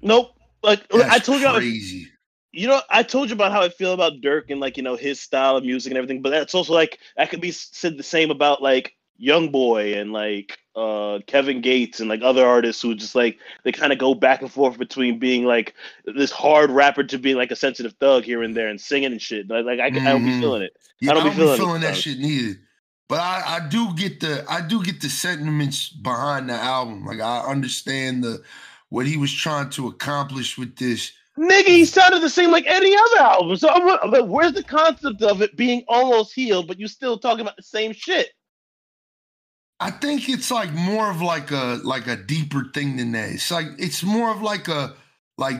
Nope. 0.00 0.34
Like 0.62 0.88
That's 0.88 1.10
I 1.10 1.18
told 1.18 1.40
you, 1.40 1.48
crazy 1.50 1.96
you 1.96 2.06
know, 2.68 2.80
I 2.90 3.02
told 3.02 3.28
you 3.28 3.34
about 3.34 3.52
how 3.52 3.62
I 3.62 3.68
feel 3.68 3.92
about 3.92 4.20
Durk 4.20 4.50
and 4.50 4.60
like 4.60 4.76
you 4.76 4.82
know 4.82 4.96
his 4.96 5.20
style 5.20 5.56
of 5.56 5.64
music 5.64 5.90
and 5.90 5.98
everything, 5.98 6.22
but 6.22 6.30
that's 6.30 6.54
also 6.54 6.74
like 6.74 6.98
that 7.16 7.30
could 7.30 7.40
be 7.40 7.50
said 7.50 7.96
the 7.96 8.02
same 8.02 8.30
about 8.30 8.62
like 8.62 8.94
Young 9.16 9.50
Boy 9.50 9.94
and 9.94 10.12
like 10.12 10.58
uh 10.76 11.20
Kevin 11.26 11.60
Gates 11.60 12.00
and 12.00 12.08
like 12.08 12.22
other 12.22 12.46
artists 12.46 12.82
who 12.82 12.94
just 12.94 13.14
like 13.14 13.38
they 13.64 13.72
kind 13.72 13.92
of 13.92 13.98
go 13.98 14.14
back 14.14 14.42
and 14.42 14.50
forth 14.50 14.78
between 14.78 15.18
being 15.18 15.44
like 15.44 15.74
this 16.04 16.30
hard 16.30 16.70
rapper 16.70 17.04
to 17.04 17.18
being 17.18 17.36
like 17.36 17.50
a 17.50 17.56
sensitive 17.56 17.94
thug 17.94 18.24
here 18.24 18.42
and 18.42 18.56
there 18.56 18.68
and 18.68 18.80
singing 18.80 19.12
and 19.12 19.22
shit. 19.22 19.48
Like, 19.48 19.64
like 19.64 19.80
I, 19.80 19.90
mm-hmm. 19.90 20.06
I 20.06 20.12
don't 20.12 20.24
be 20.24 20.40
feeling 20.40 20.62
it. 20.62 20.76
Yeah, 21.00 21.12
I 21.12 21.14
don't, 21.14 21.22
I 21.22 21.24
don't 21.26 21.32
be 21.32 21.38
feeling, 21.38 21.56
be 21.56 21.64
feeling 21.64 21.80
that 21.82 21.96
shit 21.96 22.18
neither. 22.18 22.58
But 23.08 23.20
I, 23.20 23.42
I 23.46 23.68
do 23.68 23.94
get 23.94 24.20
the 24.20 24.44
I 24.48 24.60
do 24.60 24.82
get 24.82 25.00
the 25.00 25.08
sentiments 25.08 25.88
behind 25.88 26.48
the 26.48 26.54
album. 26.54 27.04
Like 27.04 27.20
I 27.20 27.40
understand 27.40 28.24
the 28.24 28.42
what 28.88 29.06
he 29.06 29.16
was 29.16 29.32
trying 29.32 29.70
to 29.70 29.88
accomplish 29.88 30.58
with 30.58 30.76
this 30.76 31.12
Nigga, 31.38 31.68
he 31.68 31.84
sounded 31.84 32.20
the 32.20 32.28
same 32.28 32.50
like 32.50 32.66
any 32.66 32.94
other 32.94 33.20
album. 33.20 33.56
So 33.56 33.68
I'm, 33.68 34.10
like, 34.10 34.26
where's 34.26 34.52
the 34.52 34.62
concept 34.62 35.22
of 35.22 35.40
it 35.40 35.56
being 35.56 35.82
almost 35.88 36.34
healed, 36.34 36.68
but 36.68 36.78
you 36.78 36.88
still 36.88 37.18
talking 37.18 37.40
about 37.40 37.56
the 37.56 37.62
same 37.62 37.92
shit? 37.92 38.28
I 39.80 39.90
think 39.90 40.28
it's 40.28 40.50
like 40.50 40.72
more 40.72 41.10
of 41.10 41.22
like 41.22 41.50
a 41.50 41.80
like 41.82 42.06
a 42.06 42.16
deeper 42.16 42.70
thing 42.72 42.96
than 42.96 43.12
that. 43.12 43.30
It's 43.30 43.50
like 43.50 43.66
it's 43.78 44.04
more 44.04 44.30
of 44.30 44.40
like 44.40 44.68
a 44.68 44.94
like 45.38 45.56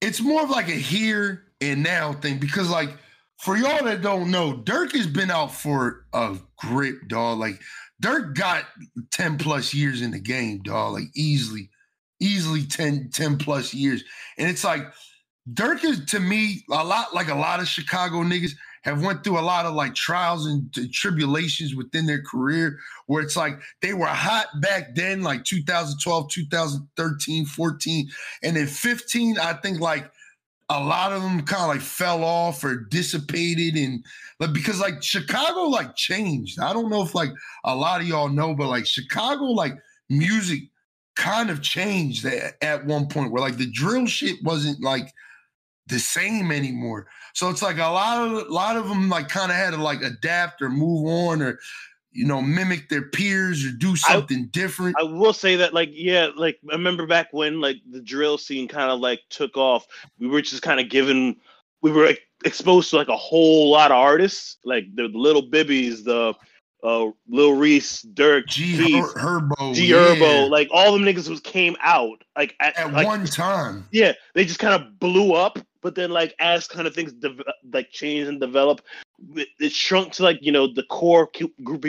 it's 0.00 0.20
more 0.20 0.42
of 0.42 0.48
like 0.48 0.68
a 0.68 0.72
here 0.72 1.42
and 1.60 1.82
now 1.82 2.14
thing 2.14 2.38
because 2.38 2.70
like 2.70 2.96
for 3.38 3.56
y'all 3.56 3.84
that 3.84 4.00
don't 4.00 4.30
know, 4.30 4.54
Durk 4.54 4.92
has 4.92 5.06
been 5.06 5.30
out 5.30 5.52
for 5.52 6.06
a 6.14 6.38
grip, 6.56 7.06
dog. 7.08 7.38
Like 7.38 7.60
Durk 8.02 8.34
got 8.34 8.64
10 9.10 9.36
plus 9.36 9.74
years 9.74 10.00
in 10.00 10.12
the 10.12 10.20
game, 10.20 10.62
dog, 10.62 10.94
like 10.94 11.10
easily 11.14 11.68
easily 12.24 12.64
10, 12.64 13.10
10 13.12 13.38
plus 13.38 13.74
years. 13.74 14.02
And 14.38 14.48
it's 14.48 14.64
like 14.64 14.82
Durk 15.52 15.84
is 15.84 16.04
to 16.06 16.20
me 16.20 16.64
a 16.70 16.84
lot 16.84 17.14
like 17.14 17.28
a 17.28 17.34
lot 17.34 17.60
of 17.60 17.68
Chicago 17.68 18.22
niggas 18.22 18.52
have 18.82 19.02
went 19.02 19.24
through 19.24 19.38
a 19.38 19.40
lot 19.40 19.66
of 19.66 19.74
like 19.74 19.94
trials 19.94 20.46
and 20.46 20.72
tribulations 20.92 21.74
within 21.74 22.06
their 22.06 22.22
career 22.22 22.78
where 23.06 23.22
it's 23.22 23.36
like 23.36 23.58
they 23.80 23.94
were 23.94 24.06
hot 24.06 24.46
back 24.60 24.94
then 24.94 25.22
like 25.22 25.44
2012 25.44 26.30
2013 26.30 27.46
14 27.46 28.10
and 28.42 28.56
then 28.56 28.66
15 28.66 29.38
i 29.38 29.54
think 29.54 29.80
like 29.80 30.10
a 30.68 30.82
lot 30.82 31.12
of 31.12 31.22
them 31.22 31.42
kind 31.42 31.62
of 31.62 31.68
like 31.68 31.80
fell 31.80 32.24
off 32.24 32.62
or 32.62 32.76
dissipated 32.90 33.74
and 33.74 34.04
like 34.38 34.52
because 34.52 34.80
like 34.80 35.02
chicago 35.02 35.62
like 35.62 35.96
changed 35.96 36.60
i 36.60 36.72
don't 36.74 36.90
know 36.90 37.02
if 37.02 37.14
like 37.14 37.30
a 37.64 37.74
lot 37.74 38.02
of 38.02 38.06
y'all 38.06 38.28
know 38.28 38.54
but 38.54 38.68
like 38.68 38.86
chicago 38.86 39.44
like 39.44 39.74
music 40.10 40.60
kind 41.16 41.50
of 41.50 41.62
changed 41.62 42.24
at, 42.24 42.54
at 42.60 42.86
one 42.86 43.06
point 43.06 43.32
where 43.32 43.42
like 43.42 43.56
the 43.56 43.70
drill 43.70 44.06
shit 44.06 44.36
wasn't 44.42 44.82
like 44.82 45.12
the 45.86 45.98
same 45.98 46.50
anymore. 46.50 47.06
So 47.34 47.50
it's 47.50 47.62
like 47.62 47.78
a 47.78 47.80
lot 47.80 48.26
of 48.26 48.32
a 48.48 48.52
lot 48.52 48.76
of 48.76 48.88
them 48.88 49.08
like 49.08 49.28
kind 49.28 49.50
of 49.50 49.56
had 49.56 49.70
to 49.70 49.76
like 49.76 50.02
adapt 50.02 50.62
or 50.62 50.70
move 50.70 51.06
on 51.06 51.42
or 51.42 51.58
you 52.12 52.26
know 52.26 52.40
mimic 52.40 52.88
their 52.88 53.08
peers 53.10 53.64
or 53.64 53.70
do 53.72 53.96
something 53.96 54.38
I, 54.38 54.48
different. 54.52 54.96
I 54.98 55.02
will 55.02 55.32
say 55.32 55.56
that 55.56 55.74
like 55.74 55.90
yeah, 55.92 56.28
like 56.36 56.58
I 56.70 56.74
remember 56.74 57.06
back 57.06 57.28
when 57.32 57.60
like 57.60 57.76
the 57.90 58.00
drill 58.00 58.38
scene 58.38 58.68
kind 58.68 58.90
of 58.90 59.00
like 59.00 59.20
took 59.30 59.56
off, 59.56 59.86
we 60.18 60.28
were 60.28 60.42
just 60.42 60.62
kind 60.62 60.80
of 60.80 60.88
given 60.88 61.36
we 61.82 61.92
were 61.92 62.06
like, 62.06 62.22
exposed 62.44 62.90
to 62.90 62.96
like 62.96 63.08
a 63.08 63.16
whole 63.16 63.70
lot 63.70 63.90
of 63.90 63.98
artists, 63.98 64.56
like 64.64 64.84
the 64.94 65.08
little 65.08 65.42
Bibbies, 65.42 66.04
the 66.04 66.34
uh, 66.84 67.10
Lil 67.28 67.54
Reese, 67.54 68.02
Durk, 68.12 68.48
Chief 68.48 68.78
Keef, 68.78 69.04
Her- 69.04 69.40
Herbo, 69.40 69.74
G 69.74 69.88
Herbo, 69.90 70.48
like 70.50 70.68
all 70.70 70.92
them 70.92 71.02
niggas 71.02 71.28
was 71.28 71.40
came 71.40 71.76
out 71.80 72.22
like 72.36 72.54
at, 72.60 72.78
at 72.78 72.92
like, 72.92 73.06
one 73.06 73.24
time. 73.24 73.88
Yeah, 73.90 74.12
they 74.34 74.44
just 74.44 74.58
kind 74.58 74.74
of 74.74 75.00
blew 75.00 75.32
up, 75.32 75.58
but 75.80 75.94
then 75.94 76.10
like 76.10 76.34
as 76.38 76.68
kind 76.68 76.86
of 76.86 76.94
things 76.94 77.12
de- 77.12 77.42
like 77.72 77.90
change 77.90 78.28
and 78.28 78.38
develop, 78.38 78.82
it, 79.34 79.48
it, 79.58 79.72
shrunk 79.72 80.12
to 80.14 80.22
like 80.22 80.38
you 80.42 80.52
know 80.52 80.66
the 80.66 80.84
core 80.84 81.30
group 81.64 81.84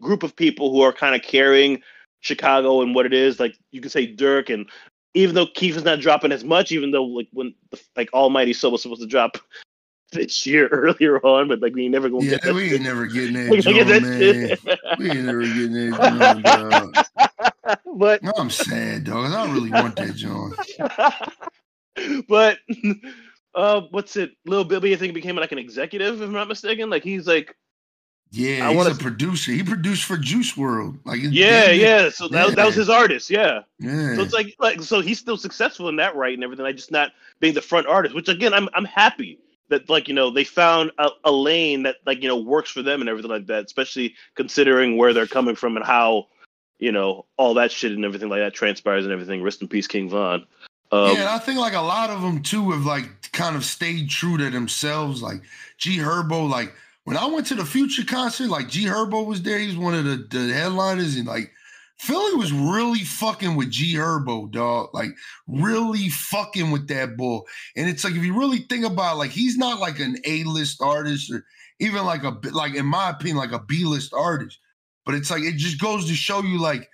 group 0.00 0.22
of 0.22 0.36
people 0.36 0.72
who 0.72 0.80
are 0.80 0.92
kind 0.92 1.16
of 1.16 1.22
carrying 1.22 1.82
Chicago 2.20 2.82
and 2.82 2.94
what 2.94 3.04
it 3.04 3.12
is. 3.12 3.40
Like 3.40 3.56
you 3.72 3.80
could 3.80 3.92
say 3.92 4.14
Durk 4.14 4.48
and 4.52 4.70
even 5.14 5.34
though 5.34 5.46
Keef 5.46 5.76
is 5.76 5.84
not 5.84 6.00
dropping 6.00 6.30
as 6.30 6.44
much, 6.44 6.70
even 6.70 6.92
though 6.92 7.04
like 7.04 7.28
when 7.32 7.52
like 7.96 8.12
Almighty 8.12 8.52
So 8.52 8.70
was 8.70 8.82
supposed 8.82 9.00
to 9.00 9.08
drop 9.08 9.38
this 10.12 10.46
year 10.46 10.68
earlier 10.68 11.18
on, 11.26 11.48
but 11.48 11.60
like 11.60 11.74
we 11.74 11.84
ain't 11.84 11.92
never 11.92 12.08
gonna 12.08 12.24
yeah, 12.24 12.30
get 12.32 12.42
that. 12.42 12.54
we 12.54 12.72
ain't 12.74 12.82
never 12.82 13.06
getting 13.06 13.34
that, 13.48 13.60
John, 13.62 13.74
man. 13.86 14.98
we 14.98 15.10
ain't 15.10 15.26
never 15.26 15.42
getting 15.42 15.90
that, 15.90 16.94
John, 17.64 17.84
But 17.96 18.22
no, 18.22 18.32
I'm 18.36 18.50
sad, 18.50 19.04
dog. 19.04 19.32
I 19.32 19.44
don't 19.44 19.54
really 19.54 19.70
want 19.70 19.96
that, 19.96 20.14
John. 20.14 20.54
but 22.28 22.58
uh, 23.54 23.82
what's 23.90 24.16
it? 24.16 24.32
Lil 24.46 24.64
Bibby, 24.64 24.92
I 24.92 24.96
think 24.96 25.14
became 25.14 25.36
like 25.36 25.52
an 25.52 25.58
executive, 25.58 26.22
if 26.22 26.28
I'm 26.28 26.32
not 26.32 26.48
mistaken. 26.48 26.90
Like 26.90 27.02
he's 27.02 27.26
like. 27.26 27.56
Yeah, 28.32 28.66
I 28.66 28.70
he's 28.70 28.76
wanna... 28.76 28.90
a 28.90 28.94
producer. 28.94 29.52
He 29.52 29.62
produced 29.62 30.04
for 30.04 30.16
Juice 30.16 30.52
WRLD. 30.54 30.98
Like 31.04 31.20
yeah, 31.22 31.70
yeah. 31.70 32.10
So 32.10 32.26
that, 32.28 32.48
yeah. 32.48 32.54
that 32.56 32.66
was 32.66 32.74
his 32.74 32.90
artist. 32.90 33.30
Yeah. 33.30 33.60
Yeah. 33.78 34.16
So 34.16 34.22
it's 34.22 34.34
like 34.34 34.56
like 34.58 34.82
so 34.82 35.00
he's 35.00 35.20
still 35.20 35.36
successful 35.36 35.88
in 35.88 35.96
that 35.96 36.16
right 36.16 36.34
and 36.34 36.42
everything. 36.42 36.66
I 36.66 36.72
just 36.72 36.90
not 36.90 37.12
being 37.38 37.54
the 37.54 37.62
front 37.62 37.86
artist, 37.86 38.16
which 38.16 38.28
again 38.28 38.52
I'm 38.52 38.68
I'm 38.74 38.84
happy 38.84 39.38
that 39.68 39.88
like 39.88 40.08
you 40.08 40.14
know 40.14 40.30
they 40.30 40.44
found 40.44 40.90
a, 40.98 41.08
a, 41.24 41.32
lane 41.32 41.82
that 41.82 41.96
like 42.06 42.22
you 42.22 42.28
know 42.28 42.36
works 42.36 42.70
for 42.70 42.82
them 42.82 43.00
and 43.00 43.08
everything 43.08 43.30
like 43.30 43.46
that 43.46 43.64
especially 43.64 44.14
considering 44.34 44.96
where 44.96 45.12
they're 45.12 45.26
coming 45.26 45.56
from 45.56 45.76
and 45.76 45.84
how 45.84 46.26
you 46.78 46.92
know 46.92 47.26
all 47.36 47.54
that 47.54 47.72
shit 47.72 47.92
and 47.92 48.04
everything 48.04 48.28
like 48.28 48.40
that 48.40 48.54
transpires 48.54 49.04
and 49.04 49.12
everything. 49.12 49.42
Rest 49.42 49.62
in 49.62 49.68
peace 49.68 49.86
king 49.86 50.08
von. 50.08 50.46
Um, 50.92 51.16
yeah 51.16 51.34
i 51.34 51.38
think 51.38 51.58
like 51.58 51.74
a 51.74 51.80
lot 51.80 52.10
of 52.10 52.22
them 52.22 52.42
too 52.42 52.70
have 52.70 52.84
like 52.84 53.32
kind 53.32 53.56
of 53.56 53.64
stayed 53.64 54.08
true 54.08 54.38
to 54.38 54.50
themselves. 54.50 55.22
Like 55.22 55.42
g 55.78 55.98
herbo 55.98 56.48
like 56.48 56.72
when 57.06 57.16
I 57.16 57.26
went 57.26 57.46
to 57.46 57.54
the 57.54 57.64
Future 57.64 58.04
concert, 58.04 58.48
like 58.48 58.68
G 58.68 58.84
Herbo 58.86 59.24
was 59.24 59.40
there. 59.40 59.60
He 59.60 59.68
was 59.68 59.76
one 59.76 59.94
of 59.94 60.04
the, 60.04 60.16
the 60.16 60.52
headliners, 60.52 61.14
and 61.14 61.26
like 61.26 61.52
Philly 61.98 62.34
was 62.34 62.52
really 62.52 63.04
fucking 63.04 63.56
with 63.56 63.70
G 63.70 63.94
Herbo, 63.94 64.50
dog. 64.50 64.90
Like 64.92 65.10
really 65.46 66.08
fucking 66.10 66.70
with 66.70 66.88
that 66.88 67.16
bull. 67.16 67.46
And 67.74 67.88
it's 67.88 68.04
like 68.04 68.14
if 68.14 68.22
you 68.22 68.38
really 68.38 68.58
think 68.58 68.84
about 68.84 69.14
it, 69.14 69.18
like 69.18 69.30
he's 69.30 69.56
not 69.56 69.80
like 69.80 69.98
an 69.98 70.18
A-list 70.24 70.82
artist 70.82 71.32
or 71.32 71.44
even 71.78 72.04
like 72.04 72.22
a 72.22 72.38
like 72.52 72.74
in 72.74 72.86
my 72.86 73.10
opinion, 73.10 73.38
like 73.38 73.52
a 73.52 73.58
B-list 73.58 74.12
artist. 74.12 74.58
But 75.06 75.14
it's 75.14 75.30
like 75.30 75.42
it 75.42 75.56
just 75.56 75.80
goes 75.80 76.06
to 76.06 76.14
show 76.14 76.42
you 76.42 76.60
like 76.60 76.88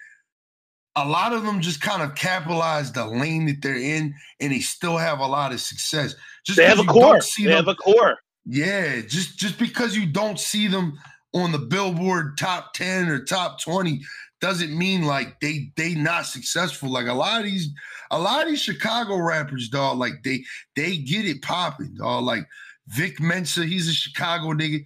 a 0.94 1.08
lot 1.08 1.32
of 1.32 1.42
them 1.42 1.60
just 1.60 1.80
kind 1.80 2.02
of 2.02 2.14
capitalize 2.14 2.92
the 2.92 3.06
lane 3.06 3.46
that 3.46 3.62
they're 3.62 3.76
in 3.76 4.14
and 4.40 4.52
they 4.52 4.60
still 4.60 4.98
have 4.98 5.20
a 5.20 5.26
lot 5.26 5.52
of 5.52 5.60
success. 5.60 6.14
Just 6.44 6.58
they 6.58 6.66
have 6.66 6.78
a 6.78 6.84
core. 6.84 7.20
They 7.38 7.44
them, 7.44 7.56
have 7.56 7.68
a 7.68 7.74
core. 7.74 8.18
Yeah, 8.44 9.00
just 9.00 9.38
just 9.38 9.58
because 9.58 9.96
you 9.96 10.06
don't 10.06 10.38
see 10.38 10.68
them 10.68 10.98
on 11.34 11.50
the 11.50 11.58
Billboard 11.58 12.36
top 12.38 12.74
10 12.74 13.08
or 13.08 13.24
top 13.24 13.60
20 13.60 14.02
doesn't 14.42 14.76
mean 14.76 15.04
like 15.04 15.40
they 15.40 15.70
they 15.76 15.94
not 15.94 16.26
successful. 16.26 16.90
Like 16.90 17.06
a 17.06 17.14
lot 17.14 17.38
of 17.38 17.46
these, 17.46 17.68
a 18.10 18.18
lot 18.18 18.42
of 18.42 18.48
these 18.48 18.60
Chicago 18.60 19.16
rappers, 19.16 19.68
dog, 19.68 19.98
like 19.98 20.14
they 20.24 20.42
they 20.74 20.96
get 20.96 21.24
it 21.24 21.40
popping, 21.42 21.94
dog. 21.94 22.24
Like 22.24 22.44
Vic 22.88 23.20
Mensa, 23.20 23.64
he's 23.64 23.88
a 23.88 23.92
Chicago 23.92 24.52
nigga. 24.52 24.84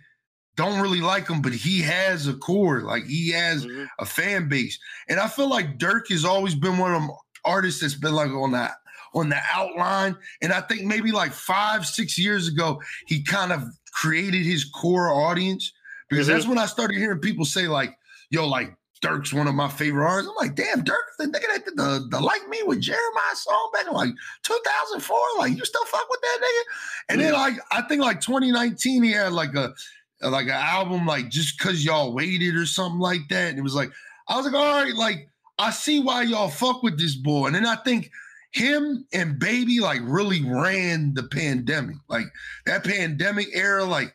Don't 0.57 0.81
really 0.81 1.01
like 1.01 1.29
him, 1.29 1.41
but 1.41 1.55
he 1.55 1.81
has 1.81 2.29
a 2.29 2.35
core. 2.35 2.83
Like 2.83 3.07
he 3.07 3.31
has 3.31 3.65
mm-hmm. 3.65 3.85
a 3.99 4.05
fan 4.05 4.49
base. 4.49 4.79
And 5.09 5.19
I 5.19 5.27
feel 5.27 5.49
like 5.49 5.79
Durk 5.79 6.11
has 6.11 6.25
always 6.25 6.55
been 6.55 6.77
one 6.77 6.95
of 6.95 7.01
them 7.01 7.11
artists 7.45 7.81
that's 7.81 7.95
been 7.95 8.15
like 8.15 8.31
on 8.31 8.53
that 8.53 8.73
on 9.15 9.31
the 9.31 9.39
outline. 9.55 10.17
And 10.43 10.53
I 10.53 10.61
think 10.61 10.83
maybe 10.83 11.13
like 11.13 11.33
five, 11.33 11.87
six 11.87 12.19
years 12.19 12.47
ago, 12.47 12.83
he 13.07 13.23
kind 13.23 13.53
of 13.53 13.63
created 13.93 14.45
his 14.45 14.67
core 14.67 15.09
audience. 15.09 15.73
Because 16.11 16.27
mm-hmm. 16.27 16.37
that's 16.37 16.47
when 16.47 16.59
I 16.59 16.67
started 16.67 16.99
hearing 16.99 17.21
people 17.21 17.47
say, 17.47 17.69
like, 17.69 17.97
yo, 18.31 18.47
like 18.47 18.77
Durk's 19.03 19.33
one 19.33 19.47
of 19.47 19.55
my 19.55 19.69
favorite 19.69 20.07
artists. 20.07 20.31
I'm 20.31 20.47
like, 20.47 20.57
damn, 20.57 20.83
Durk, 20.83 20.95
the 21.19 21.27
nigga 21.27 21.47
that 21.55 21.65
did 21.65 21.77
the, 21.77 22.07
the 22.11 22.21
Like 22.21 22.49
Me 22.49 22.63
with 22.65 22.81
Jeremih 22.81 23.35
song 23.35 23.71
back 23.73 23.87
in 23.87 23.93
like 23.93 24.11
2004. 24.43 25.19
Like, 25.39 25.57
you 25.57 25.65
still 25.65 25.85
fuck 25.85 26.09
with 26.09 26.21
that 26.21 26.39
nigga? 26.43 26.63
And 27.11 27.21
then 27.21 27.33
like 27.35 27.55
I 27.71 27.83
think 27.83 28.03
like 28.03 28.21
2019, 28.21 29.03
he 29.03 29.13
had 29.13 29.33
like 29.33 29.55
a 29.55 29.75
like 30.23 30.47
an 30.47 30.53
album 30.53 31.07
like 31.07 31.29
just 31.29 31.59
cause 31.59 31.85
y'all 31.85 32.15
waited 32.15 32.57
or 32.57 32.67
something 32.67 33.01
like 33.01 33.29
that. 33.29 33.51
And 33.51 33.59
it 33.59 33.63
was 33.63 33.75
like, 33.75 33.91
I 34.29 34.37
was 34.37 34.47
like, 34.47 34.55
all 34.55 34.83
right, 34.83 34.95
like 34.95 35.29
I 35.59 35.71
see 35.71 36.01
why 36.01 36.23
y'all 36.23 36.49
fuck 36.49 36.83
with 36.83 36.99
this 36.99 37.15
boy. 37.15 37.47
And 37.47 37.55
then 37.55 37.67
I 37.67 37.77
think 37.77 38.11
him 38.53 39.07
and 39.13 39.39
Baby 39.39 39.81
like 39.81 40.01
really 40.03 40.43
ran 40.43 41.15
the 41.15 41.25
pandemic. 41.25 41.97
Like 42.09 42.27
that 42.65 42.85
pandemic 42.85 43.49
era, 43.53 43.85
like 43.85 44.15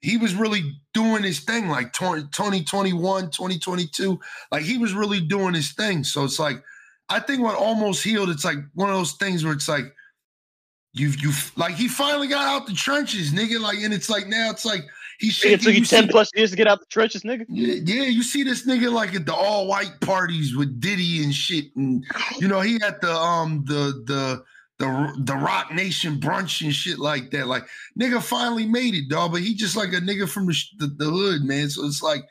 he 0.00 0.16
was 0.16 0.34
really 0.34 0.62
doing 0.96 1.22
his 1.22 1.40
thing 1.40 1.68
like 1.68 1.92
2021, 1.92 3.30
2022. 3.30 4.18
Like 4.50 4.62
he 4.62 4.78
was 4.78 4.94
really 4.94 5.20
doing 5.20 5.52
his 5.52 5.72
thing. 5.72 6.02
So 6.04 6.24
it's 6.24 6.38
like, 6.38 6.62
I 7.10 7.20
think 7.20 7.42
what 7.42 7.54
almost 7.54 8.02
healed, 8.02 8.30
it's 8.30 8.46
like 8.46 8.56
one 8.72 8.88
of 8.88 8.96
those 8.96 9.12
things 9.12 9.44
where 9.44 9.52
it's 9.52 9.68
like, 9.68 9.84
you've, 10.94 11.20
you 11.20 11.32
like, 11.56 11.74
he 11.74 11.86
finally 11.86 12.28
got 12.28 12.46
out 12.46 12.66
the 12.66 12.72
trenches, 12.72 13.30
nigga. 13.30 13.60
Like, 13.60 13.78
and 13.80 13.92
it's 13.92 14.08
like, 14.08 14.26
now 14.26 14.48
it's 14.50 14.64
like, 14.64 14.86
he's 15.20 15.44
It 15.44 15.60
took 15.60 15.74
you 15.74 15.84
10 15.84 16.08
plus 16.08 16.30
years 16.34 16.52
to 16.52 16.56
get 16.56 16.66
out 16.66 16.80
the 16.80 16.86
trenches, 16.86 17.24
nigga. 17.24 17.44
Yeah, 17.50 17.74
yeah, 17.84 18.08
you 18.08 18.22
see 18.22 18.42
this 18.42 18.66
nigga 18.66 18.90
like 18.90 19.14
at 19.14 19.26
the 19.26 19.34
all 19.34 19.66
white 19.66 20.00
parties 20.00 20.56
with 20.56 20.80
Diddy 20.80 21.22
and 21.22 21.34
shit. 21.34 21.76
And, 21.76 22.06
you 22.38 22.48
know, 22.48 22.60
he 22.60 22.78
had 22.80 23.02
the, 23.02 23.14
um, 23.14 23.64
the, 23.66 24.02
the, 24.06 24.44
the 24.78 25.14
the 25.24 25.34
Roc 25.34 25.72
Nation 25.72 26.20
brunch 26.20 26.62
and 26.62 26.74
shit 26.74 26.98
like 26.98 27.30
that. 27.30 27.46
Like 27.46 27.64
nigga 27.98 28.22
finally 28.22 28.66
made 28.66 28.94
it, 28.94 29.08
dog. 29.08 29.32
But 29.32 29.42
he 29.42 29.54
just 29.54 29.76
like 29.76 29.92
a 29.92 30.00
nigga 30.00 30.28
from 30.28 30.46
the, 30.46 30.56
the, 30.78 30.86
the 30.86 31.10
hood, 31.10 31.42
man. 31.42 31.68
So 31.70 31.84
it's 31.86 32.02
like, 32.02 32.22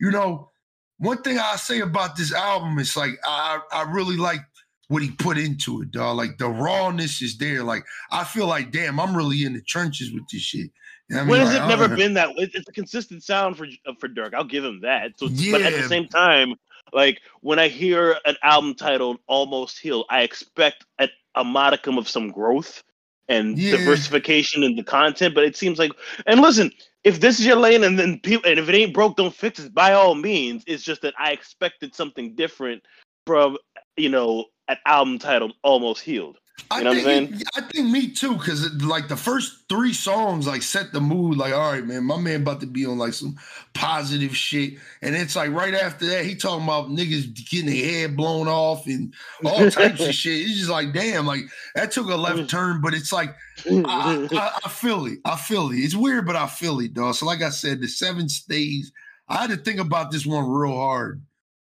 you 0.00 0.10
know, 0.10 0.50
one 0.98 1.22
thing 1.22 1.38
I 1.38 1.56
say 1.56 1.80
about 1.80 2.16
this 2.16 2.32
album 2.32 2.78
is 2.78 2.96
like 2.96 3.18
I 3.24 3.60
I 3.72 3.90
really 3.90 4.16
like 4.16 4.40
what 4.88 5.02
he 5.02 5.10
put 5.10 5.38
into 5.38 5.82
it, 5.82 5.90
dog. 5.90 6.16
Like 6.16 6.38
the 6.38 6.48
rawness 6.48 7.20
is 7.20 7.36
there. 7.38 7.62
Like 7.62 7.84
I 8.10 8.24
feel 8.24 8.46
like, 8.46 8.70
damn, 8.70 9.00
I'm 9.00 9.16
really 9.16 9.44
in 9.44 9.54
the 9.54 9.62
trenches 9.62 10.12
with 10.12 10.24
this 10.32 10.42
shit. 10.42 10.70
You 11.08 11.16
know 11.16 11.20
I 11.20 11.24
mean? 11.24 11.30
When 11.30 11.40
has 11.40 11.54
like, 11.54 11.64
it 11.64 11.66
never 11.66 11.88
been 11.94 12.14
that? 12.14 12.30
It's 12.36 12.68
a 12.68 12.72
consistent 12.72 13.22
sound 13.22 13.56
for 13.56 13.66
uh, 13.86 13.92
for 13.98 14.08
Durk. 14.08 14.34
I'll 14.34 14.44
give 14.44 14.64
him 14.64 14.80
that. 14.82 15.18
So, 15.18 15.26
yeah. 15.26 15.52
but 15.52 15.62
at 15.62 15.72
the 15.72 15.88
same 15.88 16.06
time, 16.06 16.54
like 16.92 17.20
when 17.40 17.58
I 17.58 17.68
hear 17.68 18.16
an 18.24 18.36
album 18.42 18.74
titled 18.74 19.18
"Almost 19.26 19.78
Healed," 19.78 20.06
I 20.10 20.22
expect 20.22 20.84
a, 20.98 21.08
a 21.38 21.44
modicum 21.44 21.96
of 21.96 22.08
some 22.08 22.30
growth 22.30 22.82
and 23.28 23.58
yeah. 23.58 23.72
diversification 23.72 24.62
in 24.62 24.76
the 24.76 24.82
content. 24.82 25.34
But 25.34 25.44
it 25.44 25.56
seems 25.56 25.78
like, 25.78 25.92
and 26.26 26.40
listen, 26.40 26.70
if 27.04 27.20
this 27.20 27.38
is 27.38 27.46
your 27.46 27.56
lane, 27.56 27.84
and 27.84 27.98
then 27.98 28.18
people, 28.20 28.50
and 28.50 28.58
if 28.58 28.68
it 28.68 28.74
ain't 28.74 28.94
broke, 28.94 29.16
don't 29.16 29.34
fix 29.34 29.60
it. 29.60 29.74
By 29.74 29.92
all 29.92 30.14
means, 30.14 30.64
it's 30.66 30.82
just 30.82 31.02
that 31.02 31.14
I 31.18 31.32
expected 31.32 31.94
something 31.94 32.34
different 32.34 32.82
from 33.26 33.56
you 33.96 34.08
know 34.08 34.46
an 34.68 34.76
album 34.86 35.18
titled 35.18 35.54
"Almost 35.62 36.02
Healed." 36.02 36.38
You 36.76 36.84
know 36.84 36.90
I 36.90 37.02
think, 37.02 37.42
I 37.56 37.60
think 37.62 37.88
me 37.88 38.10
too, 38.10 38.34
because 38.34 38.70
like 38.82 39.08
the 39.08 39.16
first 39.16 39.68
three 39.70 39.94
songs 39.94 40.46
like 40.46 40.62
set 40.62 40.92
the 40.92 41.00
mood. 41.00 41.38
Like, 41.38 41.54
all 41.54 41.72
right, 41.72 41.84
man, 41.84 42.04
my 42.04 42.18
man 42.18 42.42
about 42.42 42.60
to 42.60 42.66
be 42.66 42.84
on 42.84 42.98
like 42.98 43.14
some 43.14 43.36
positive 43.72 44.36
shit, 44.36 44.74
and 45.00 45.16
it's 45.16 45.34
like 45.34 45.50
right 45.50 45.72
after 45.72 46.04
that, 46.06 46.26
he 46.26 46.34
talking 46.34 46.64
about 46.64 46.88
niggas 46.88 47.34
getting 47.48 47.70
their 47.70 47.84
head 47.84 48.16
blown 48.16 48.48
off 48.48 48.86
and 48.86 49.14
all 49.44 49.70
types 49.70 50.06
of 50.06 50.14
shit. 50.14 50.42
It's 50.42 50.58
just 50.58 50.70
like, 50.70 50.92
damn, 50.92 51.26
like 51.26 51.44
that 51.74 51.90
took 51.90 52.10
a 52.10 52.16
left 52.16 52.50
turn, 52.50 52.82
but 52.82 52.92
it's 52.92 53.12
like 53.12 53.34
I, 53.66 54.28
I, 54.30 54.58
I 54.66 54.68
feel 54.68 55.06
it, 55.06 55.20
I 55.24 55.36
feel 55.36 55.70
it. 55.70 55.76
It's 55.76 55.96
weird, 55.96 56.26
but 56.26 56.36
I 56.36 56.46
feel 56.48 56.80
it, 56.80 56.92
dog. 56.92 57.14
So, 57.14 57.24
like 57.24 57.40
I 57.40 57.50
said, 57.50 57.80
the 57.80 57.88
seven 57.88 58.28
stays. 58.28 58.92
I 59.26 59.38
had 59.38 59.50
to 59.50 59.56
think 59.56 59.80
about 59.80 60.10
this 60.10 60.26
one 60.26 60.48
real 60.48 60.76
hard. 60.76 61.22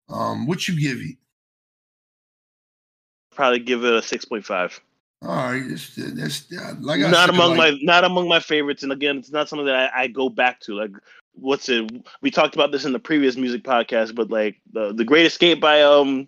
Um, 0.08 0.48
what 0.48 0.68
you 0.68 0.80
give 0.80 1.00
it? 1.00 1.18
Probably 3.36 3.60
give 3.60 3.84
it 3.84 3.94
a 3.94 4.02
six 4.02 4.26
point 4.26 4.46
five. 4.46 4.80
All 5.22 5.30
right, 5.30 5.64
that's, 5.68 5.96
that's 5.96 6.52
like 6.82 7.00
not 7.00 7.28
said, 7.28 7.30
among 7.30 7.58
like, 7.58 7.74
my 7.74 7.80
not 7.82 8.04
among 8.04 8.28
my 8.28 8.40
favorites, 8.40 8.84
and 8.84 8.92
again, 8.92 9.18
it's 9.18 9.32
not 9.32 9.50
something 9.50 9.66
that 9.66 9.92
I, 9.94 10.04
I, 10.04 10.08
go 10.08 10.30
back 10.30 10.60
to. 10.62 10.76
Like, 10.76 10.92
what's 11.34 11.68
it? 11.70 11.90
We 12.22 12.30
talked 12.30 12.54
about 12.54 12.72
this 12.72 12.86
in 12.86 12.94
the 12.94 13.00
previous 13.00 13.36
music 13.36 13.64
podcast, 13.64 14.14
but 14.14 14.30
like 14.30 14.62
the 14.72 14.94
the 14.94 15.04
Great 15.04 15.26
Escape 15.26 15.60
by 15.60 15.82
um 15.82 16.28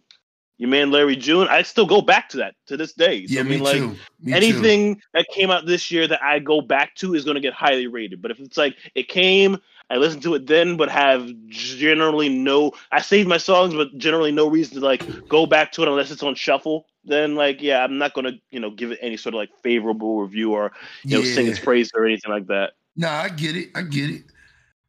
your 0.57 0.69
man 0.69 0.89
Larry 0.89 1.15
June, 1.15 1.47
I 1.47 1.61
still 1.61 1.85
go 1.85 2.01
back 2.01 2.29
to 2.29 2.37
that 2.37 2.55
to 2.67 2.77
this 2.77 2.93
day. 2.93 3.27
So, 3.27 3.35
yeah, 3.35 3.41
I 3.41 3.43
mean, 3.43 3.59
like 3.59 3.81
me 4.19 4.33
anything 4.33 4.95
too. 4.95 5.01
that 5.13 5.27
came 5.31 5.51
out 5.51 5.67
this 5.67 5.91
year 5.91 6.07
that 6.07 6.23
I 6.23 6.39
go 6.39 6.61
back 6.61 6.95
to 6.95 7.13
is 7.13 7.23
going 7.23 7.35
to 7.35 7.41
get 7.41 7.53
highly 7.53 7.87
rated. 7.87 8.21
But 8.21 8.31
if 8.31 8.39
it's 8.39 8.57
like 8.57 8.75
it 8.95 9.07
came 9.07 9.57
I 9.89 9.97
listen 9.97 10.19
to 10.21 10.35
it 10.35 10.47
then, 10.47 10.75
but 10.75 10.89
have 10.89 11.31
generally 11.47 12.27
no. 12.27 12.73
I 12.91 13.01
save 13.01 13.25
my 13.25 13.37
songs, 13.37 13.73
but 13.73 13.97
generally 13.97 14.31
no 14.31 14.49
reason 14.49 14.79
to 14.79 14.85
like 14.85 15.27
go 15.27 15.45
back 15.45 15.71
to 15.73 15.83
it 15.83 15.87
unless 15.87 16.11
it's 16.11 16.23
on 16.23 16.35
shuffle. 16.35 16.87
Then 17.05 17.35
like, 17.35 17.61
yeah, 17.61 17.83
I'm 17.83 17.97
not 17.97 18.13
gonna 18.13 18.33
you 18.49 18.59
know 18.59 18.69
give 18.69 18.91
it 18.91 18.99
any 19.01 19.15
sort 19.15 19.33
of 19.33 19.39
like 19.39 19.49
favorable 19.63 20.21
review 20.21 20.53
or 20.53 20.73
you 21.03 21.11
yeah. 21.11 21.17
know 21.17 21.23
sing 21.23 21.47
its 21.47 21.59
praise 21.59 21.89
or 21.95 22.05
anything 22.05 22.31
like 22.31 22.47
that. 22.47 22.73
Nah, 22.97 23.11
I 23.11 23.29
get 23.29 23.55
it. 23.55 23.69
I 23.75 23.83
get 23.83 24.09
it. 24.09 24.23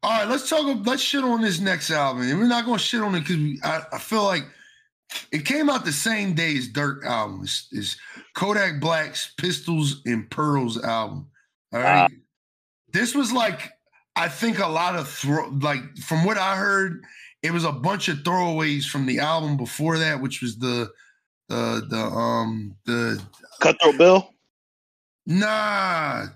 All 0.02 0.10
right, 0.10 0.28
let's 0.28 0.48
talk. 0.48 0.84
Let's 0.84 1.02
shit 1.02 1.22
on 1.22 1.42
this 1.42 1.60
next 1.60 1.90
album, 1.90 2.22
and 2.22 2.38
we're 2.38 2.48
not 2.48 2.64
gonna 2.64 2.78
shit 2.78 3.00
on 3.00 3.14
it 3.14 3.20
because 3.20 3.60
I, 3.62 3.82
I 3.92 3.98
feel 3.98 4.24
like 4.24 4.44
it 5.30 5.44
came 5.44 5.70
out 5.70 5.84
the 5.84 5.92
same 5.92 6.34
day 6.34 6.56
as 6.56 6.68
Durk 6.68 7.04
album. 7.04 7.42
It's, 7.44 7.68
it's 7.70 7.96
Kodak 8.34 8.80
Black's 8.80 9.32
Pistols 9.36 10.02
and 10.06 10.28
Pearls 10.28 10.82
album. 10.82 11.28
All 11.72 11.80
right. 11.80 12.04
Uh, 12.04 12.08
this 12.92 13.14
was 13.14 13.32
like 13.32 13.72
I 14.18 14.28
think 14.28 14.58
a 14.58 14.66
lot 14.66 14.96
of 14.96 15.08
throw 15.08 15.48
like 15.62 15.96
from 15.98 16.24
what 16.24 16.38
I 16.38 16.56
heard, 16.56 17.04
it 17.44 17.52
was 17.52 17.64
a 17.64 17.70
bunch 17.70 18.08
of 18.08 18.18
throwaways 18.18 18.84
from 18.84 19.06
the 19.06 19.20
album 19.20 19.56
before 19.56 19.96
that, 19.98 20.20
which 20.20 20.42
was 20.42 20.58
the 20.58 20.90
the 21.48 21.86
the 21.88 21.98
um 21.98 22.74
the 22.84 23.22
Cutthroat 23.60 23.96
Bill. 23.96 24.34
Nah, 25.24 26.26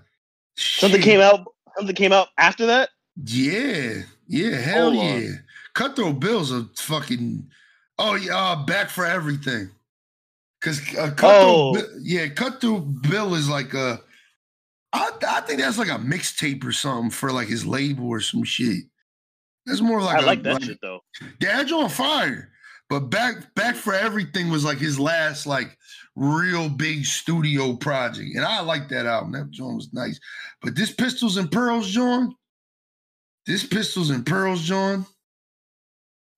something 0.55 1.01
shit. 1.01 1.03
came 1.03 1.19
out. 1.19 1.45
Something 1.75 1.95
came 1.95 2.13
out 2.13 2.29
after 2.37 2.65
that. 2.67 2.89
Yeah, 3.25 4.03
yeah, 4.27 4.55
hell 4.55 4.93
Hold 4.93 5.05
yeah. 5.05 5.15
On. 5.15 5.43
Cutthroat 5.73 6.19
Bill's 6.21 6.53
a 6.53 6.65
fucking 6.77 7.45
oh 7.99 8.15
yeah, 8.15 8.37
uh, 8.37 8.65
back 8.65 8.89
for 8.89 9.05
everything. 9.05 9.69
Cause 10.61 10.79
uh, 10.97 11.11
Cutthroat, 11.11 11.21
oh. 11.25 11.73
Bill, 11.73 11.87
yeah, 12.01 12.27
Cutthroat 12.29 13.01
Bill 13.01 13.35
is 13.35 13.49
like 13.49 13.73
a 13.73 13.99
I, 14.93 15.09
I 15.27 15.41
think 15.41 15.59
that's 15.59 15.79
like 15.79 15.89
a 15.89 15.99
mixtape 15.99 16.63
or 16.63 16.71
something 16.71 17.09
for 17.09 17.31
like 17.31 17.47
his 17.47 17.65
label 17.65 18.07
or 18.07 18.21
some 18.21 18.43
shit. 18.43 18.83
That's 19.65 19.81
more 19.81 20.01
like 20.01 20.19
I 20.19 20.23
a, 20.23 20.25
like 20.25 20.43
that 20.43 20.53
like, 20.53 20.63
shit 20.63 20.79
though. 20.81 20.99
Dad's 21.39 21.71
on 21.71 21.89
fire. 21.89 22.49
But 22.89 23.09
back 23.09 23.55
back 23.55 23.75
for 23.75 23.93
everything 23.93 24.49
was 24.49 24.63
like 24.63 24.77
his 24.77 24.99
last 24.99 25.47
like 25.47 25.77
real 26.15 26.69
big 26.69 27.05
studio 27.05 27.75
project. 27.75 28.35
And 28.35 28.45
I 28.45 28.61
like 28.61 28.89
that 28.89 29.05
album. 29.05 29.31
That 29.31 29.49
joint 29.51 29.75
was 29.75 29.93
nice. 29.93 30.19
But 30.61 30.75
this 30.75 30.91
Pistols 30.91 31.37
and 31.37 31.51
Pearls, 31.51 31.89
John, 31.89 32.35
this 33.47 33.65
Pistols 33.65 34.09
and 34.09 34.25
Pearls, 34.25 34.61
John, 34.61 35.05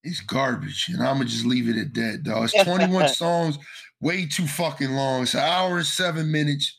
it's 0.04 0.22
garbage. 0.22 0.88
And 0.90 1.02
I'm 1.02 1.18
gonna 1.18 1.26
just 1.26 1.46
leave 1.46 1.68
it 1.68 1.78
at 1.78 1.94
that, 1.96 2.24
dog. 2.24 2.50
It's 2.54 2.64
21 2.64 3.08
songs, 3.16 3.58
way 4.00 4.26
too 4.26 4.48
fucking 4.48 4.92
long. 4.92 5.24
It's 5.24 5.34
an 5.34 5.42
hour 5.42 5.78
and 5.78 5.86
seven 5.86 6.32
minutes. 6.32 6.78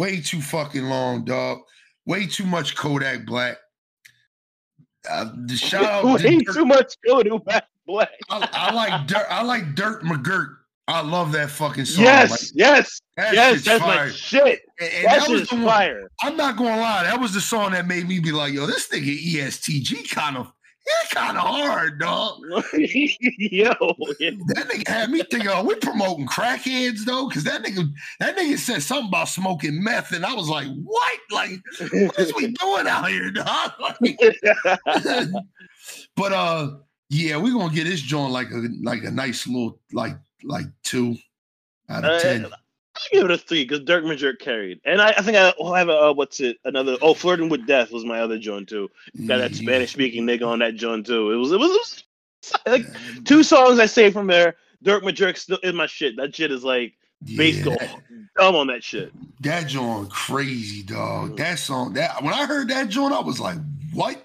Way 0.00 0.22
too 0.22 0.40
fucking 0.40 0.84
long, 0.84 1.26
dog. 1.26 1.58
Way 2.06 2.26
too 2.26 2.46
much 2.46 2.74
Kodak 2.74 3.26
Black. 3.26 3.58
Uh, 5.06 5.30
the 5.44 5.56
shout 5.56 5.84
out 5.84 6.00
to 6.18 6.24
Way 6.26 6.38
Dirk- 6.38 6.54
too 6.54 6.64
much 6.64 6.94
Kodak 7.06 7.66
Black. 7.86 8.08
I, 8.30 8.48
I 8.50 8.72
like 8.72 9.06
Dirt. 9.06 9.26
I 9.28 9.42
like 9.42 9.74
Dirt 9.74 10.02
McGirt. 10.02 10.56
I 10.88 11.02
love 11.02 11.32
that 11.32 11.50
fucking 11.50 11.84
song. 11.84 12.04
Yes, 12.04 12.30
Like, 12.30 12.40
yes, 12.54 13.00
that 13.18 13.34
yes. 13.34 13.62
That's 13.64 13.80
fire. 13.84 14.06
my 14.06 14.10
shit. 14.12 14.60
And- 14.80 14.90
and 14.90 15.04
That 15.04 15.20
that 15.20 15.28
was 15.28 15.48
the 15.50 15.56
one- 15.56 15.64
fire. 15.66 16.10
I'm 16.22 16.34
not 16.38 16.56
gonna 16.56 16.80
lie, 16.80 17.02
that 17.04 17.20
was 17.20 17.34
the 17.34 17.40
song 17.42 17.72
that 17.72 17.86
made 17.86 18.08
me 18.08 18.20
be 18.20 18.32
like, 18.32 18.54
yo, 18.54 18.64
this 18.66 18.88
nigga 18.88 19.34
ESTG 19.34 20.10
kind 20.10 20.38
of, 20.38 20.50
he 20.84 21.14
kind 21.14 21.36
of 21.36 21.42
hard, 21.44 21.98
dog. 22.00 22.40
Yo, 22.72 23.72
yeah. 24.18 24.30
That 24.46 24.68
nigga 24.68 24.88
had 24.88 25.10
me 25.10 25.22
thinking, 25.30 25.50
oh, 25.52 25.62
we 25.64 25.74
promoting 25.76 26.26
crackheads 26.26 27.04
though, 27.04 27.28
because 27.28 27.44
that 27.44 27.62
nigga, 27.62 27.88
that 28.18 28.36
nigga 28.36 28.56
said 28.58 28.82
something 28.82 29.08
about 29.08 29.28
smoking 29.28 29.82
meth, 29.82 30.12
and 30.12 30.24
I 30.24 30.34
was 30.34 30.48
like, 30.48 30.66
what? 30.82 31.18
Like, 31.30 31.50
what 31.92 32.18
is 32.18 32.34
we 32.34 32.48
doing 32.52 32.86
out 32.88 33.08
here, 33.08 33.30
dog? 33.30 33.72
Like, 33.80 34.18
but 36.16 36.32
uh, 36.32 36.70
yeah, 37.08 37.36
we're 37.36 37.52
gonna 37.52 37.74
get 37.74 37.84
this 37.84 38.00
joint 38.00 38.32
like 38.32 38.50
a 38.50 38.68
like 38.82 39.04
a 39.04 39.10
nice 39.10 39.46
little 39.46 39.80
like 39.92 40.16
like 40.44 40.66
two 40.82 41.16
out 41.88 42.04
of 42.04 42.10
Uh, 42.10 42.20
ten. 42.20 42.46
I'll 43.12 43.20
give 43.20 43.30
it 43.30 43.34
a 43.34 43.38
three 43.38 43.64
because 43.64 43.80
Dirk 43.84 44.04
Major 44.04 44.34
carried, 44.34 44.80
and 44.84 45.00
I, 45.00 45.10
I 45.10 45.22
think 45.22 45.36
I 45.36 45.52
will 45.58 45.74
have 45.74 45.88
a 45.88 45.96
uh, 46.08 46.12
what's 46.12 46.40
it 46.40 46.58
another 46.64 46.96
oh 47.02 47.14
flirting 47.14 47.48
with 47.48 47.66
death 47.66 47.90
was 47.92 48.04
my 48.04 48.20
other 48.20 48.38
joint 48.38 48.68
too. 48.68 48.90
Got 49.26 49.38
that 49.38 49.54
Spanish 49.54 49.92
speaking 49.92 50.24
nigga 50.26 50.46
on 50.46 50.58
that 50.60 50.74
joint 50.76 51.06
too. 51.06 51.30
It 51.30 51.36
was 51.36 51.52
it 51.52 51.58
was, 51.58 51.70
it 51.70 52.70
was 52.70 52.84
like 52.84 53.24
two 53.24 53.42
songs 53.42 53.78
I 53.78 53.86
saved 53.86 54.14
from 54.14 54.26
there. 54.26 54.56
Dirk 54.82 55.04
Major 55.04 55.34
still 55.34 55.58
is 55.62 55.74
my 55.74 55.86
shit. 55.86 56.16
That 56.16 56.34
shit 56.34 56.50
is 56.52 56.64
like 56.64 56.94
bass 57.36 57.64
Yeah, 57.64 57.76
dumb 58.38 58.56
on 58.56 58.66
that 58.68 58.82
shit. 58.84 59.12
That 59.40 59.68
joint 59.68 60.10
crazy, 60.10 60.82
Mm. 60.82 60.86
dog. 60.86 61.36
That 61.38 61.58
song, 61.58 61.92
that 61.94 62.22
when 62.22 62.34
I 62.34 62.46
heard 62.46 62.68
that 62.68 62.88
joint, 62.88 63.12
I 63.14 63.20
was 63.20 63.40
like, 63.40 63.56
what? 63.92 64.22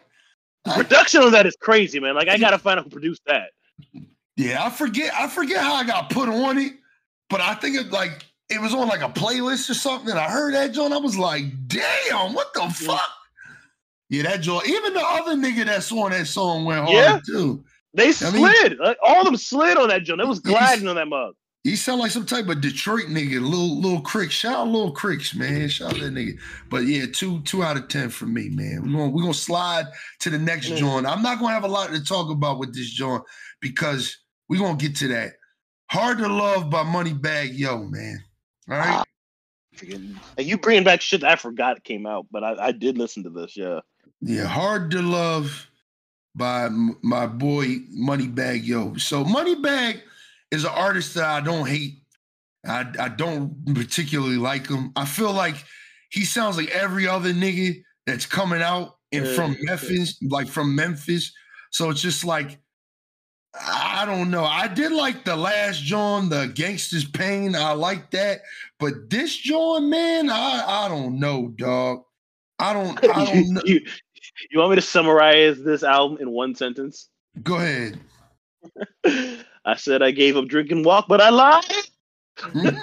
The 0.65 0.71
I- 0.71 0.75
production 0.77 1.21
on 1.23 1.31
that 1.33 1.45
is 1.45 1.55
crazy, 1.59 1.99
man. 1.99 2.15
Like 2.15 2.27
I 2.27 2.37
gotta 2.37 2.57
find 2.57 2.79
out 2.79 2.85
who 2.85 2.89
produced 2.91 3.21
that. 3.27 3.51
yeah, 4.35 4.63
I 4.65 4.69
forget, 4.69 5.13
I 5.13 5.27
forget 5.29 5.61
how 5.61 5.75
I 5.75 5.85
got 5.85 6.09
put 6.09 6.27
on 6.29 6.57
it, 6.57 6.73
but 7.29 7.39
I 7.41 7.53
think 7.55 7.75
it 7.77 7.91
like 7.91 8.25
it 8.49 8.61
was 8.61 8.73
on 8.73 8.87
like 8.87 9.01
a 9.01 9.09
playlist 9.09 9.69
or 9.69 9.73
something. 9.73 10.09
And 10.11 10.19
I 10.19 10.29
heard 10.29 10.53
that 10.53 10.71
joint, 10.73 10.93
I 10.93 10.97
was 10.97 11.17
like, 11.17 11.43
damn, 11.67 12.33
what 12.33 12.53
the 12.53 12.61
fuck? 12.69 13.01
Yeah, 14.09 14.23
that 14.23 14.41
joint. 14.41 14.67
Even 14.67 14.93
the 14.93 15.01
other 15.03 15.35
nigga 15.35 15.65
that's 15.65 15.91
on 15.91 16.11
that 16.11 16.27
song 16.27 16.65
went 16.65 16.81
hard 16.81 16.93
Yeah. 16.93 17.19
too. 17.25 17.63
They 17.93 18.03
I 18.05 18.31
mean- 18.31 18.45
slid. 18.53 18.77
like, 18.79 18.97
all 19.03 19.19
of 19.21 19.25
them 19.25 19.37
slid 19.37 19.77
on 19.77 19.87
that 19.89 20.03
joint. 20.03 20.21
It 20.21 20.27
was 20.27 20.39
gliding 20.39 20.87
on 20.87 20.95
that 20.95 21.07
mug. 21.07 21.33
He 21.63 21.75
sound 21.75 21.99
like 21.99 22.11
some 22.11 22.27
type 22.27 22.47
of 22.47 22.61
Detroit 22.61 23.05
nigga, 23.05 23.41
little 23.41 23.81
little 23.81 24.01
Crick. 24.01 24.29
Shout 24.29 24.53
out 24.53 24.67
little 24.67 24.91
Cricks, 24.91 25.33
man. 25.33 25.67
Shout 25.67 25.93
out 25.95 25.99
that 25.99 26.13
nigga. 26.13 26.37
But 26.69 26.83
yeah, 26.85 27.05
two 27.11 27.41
two 27.41 27.63
out 27.63 27.75
of 27.77 27.87
ten 27.87 28.09
for 28.09 28.27
me, 28.27 28.49
man. 28.49 28.83
We're 28.83 28.91
gonna 28.99 29.09
we're 29.09 29.21
gonna 29.23 29.33
slide 29.33 29.87
to 30.19 30.29
the 30.29 30.37
next 30.37 30.69
Mm. 30.69 30.77
joint. 30.77 31.07
I'm 31.07 31.23
not 31.23 31.39
gonna 31.39 31.53
have 31.55 31.63
a 31.63 31.67
lot 31.67 31.89
to 31.89 32.03
talk 32.03 32.29
about 32.29 32.59
with 32.59 32.75
this 32.75 32.91
joint 32.91 33.23
because 33.61 34.15
we're 34.47 34.59
gonna 34.59 34.77
get 34.77 34.95
to 34.97 35.07
that. 35.07 35.33
Hard 35.89 36.19
to 36.19 36.27
Love 36.27 36.69
by 36.69 36.83
Moneybagg 36.83 37.57
Yo, 37.57 37.79
man. 37.85 38.23
All 38.69 38.77
right. 38.77 38.87
Ah, 38.99 39.03
and 39.81 40.19
you 40.37 40.57
bringing 40.57 40.83
back 40.83 41.01
shit 41.01 41.21
that 41.21 41.31
I 41.31 41.35
forgot 41.35 41.83
came 41.83 42.05
out, 42.05 42.27
but 42.31 42.43
I, 42.43 42.67
I 42.67 42.71
did 42.71 42.97
listen 42.97 43.23
to 43.23 43.29
this. 43.29 43.57
Yeah. 43.57 43.81
Yeah, 44.21 44.45
Hard 44.45 44.91
to 44.91 45.01
Love 45.01 45.69
by 46.35 46.65
m- 46.65 46.97
my 47.03 47.27
boy 47.27 47.65
Moneybagg 47.95 48.65
Yo. 48.65 48.95
So 48.95 49.23
Moneybag 49.23 50.01
is 50.51 50.63
an 50.63 50.71
artist 50.73 51.15
that 51.15 51.25
I 51.25 51.41
don't 51.41 51.67
hate. 51.67 52.01
I, 52.65 52.85
I 52.99 53.09
don't 53.09 53.75
particularly 53.75 54.37
like 54.37 54.67
him. 54.67 54.91
I 54.95 55.05
feel 55.05 55.33
like 55.33 55.55
he 56.09 56.25
sounds 56.25 56.57
like 56.57 56.69
every 56.69 57.07
other 57.07 57.33
nigga 57.33 57.83
that's 58.07 58.25
coming 58.25 58.61
out 58.61 58.97
and 59.11 59.25
Yeah, 59.25 59.35
from 59.35 59.51
yeah. 59.51 59.57
Memphis, 59.71 60.17
like 60.23 60.47
from 60.47 60.75
Memphis. 60.75 61.31
So 61.71 61.89
it's 61.89 62.01
just 62.01 62.23
like 62.25 62.57
I 63.61 64.05
don't 64.05 64.29
know. 64.29 64.43
I 64.43 64.67
did 64.67 64.91
like 64.91 65.23
the 65.23 65.35
last 65.35 65.81
John, 65.81 66.29
the 66.29 66.47
Gangsta's 66.47 67.05
Pain. 67.05 67.55
I 67.55 67.71
like 67.71 68.11
that, 68.11 68.41
but 68.79 69.09
this 69.09 69.35
John, 69.35 69.89
man, 69.89 70.29
I 70.29 70.63
I 70.67 70.87
don't 70.87 71.19
know, 71.19 71.49
dog. 71.55 72.03
I 72.59 72.73
don't. 72.73 72.97
I 73.15 73.25
don't 73.25 73.53
know. 73.53 73.61
you, 73.65 73.81
you 74.51 74.59
want 74.59 74.71
me 74.71 74.75
to 74.75 74.81
summarize 74.81 75.61
this 75.61 75.83
album 75.83 76.17
in 76.19 76.31
one 76.31 76.55
sentence? 76.55 77.09
Go 77.43 77.55
ahead. 77.55 77.99
I 79.65 79.75
said 79.75 80.01
I 80.01 80.11
gave 80.11 80.37
up 80.37 80.45
drink 80.47 80.71
and 80.71 80.85
Wock, 80.85 81.05
but 81.07 81.21
I 81.21 81.29
lied. 81.29 81.65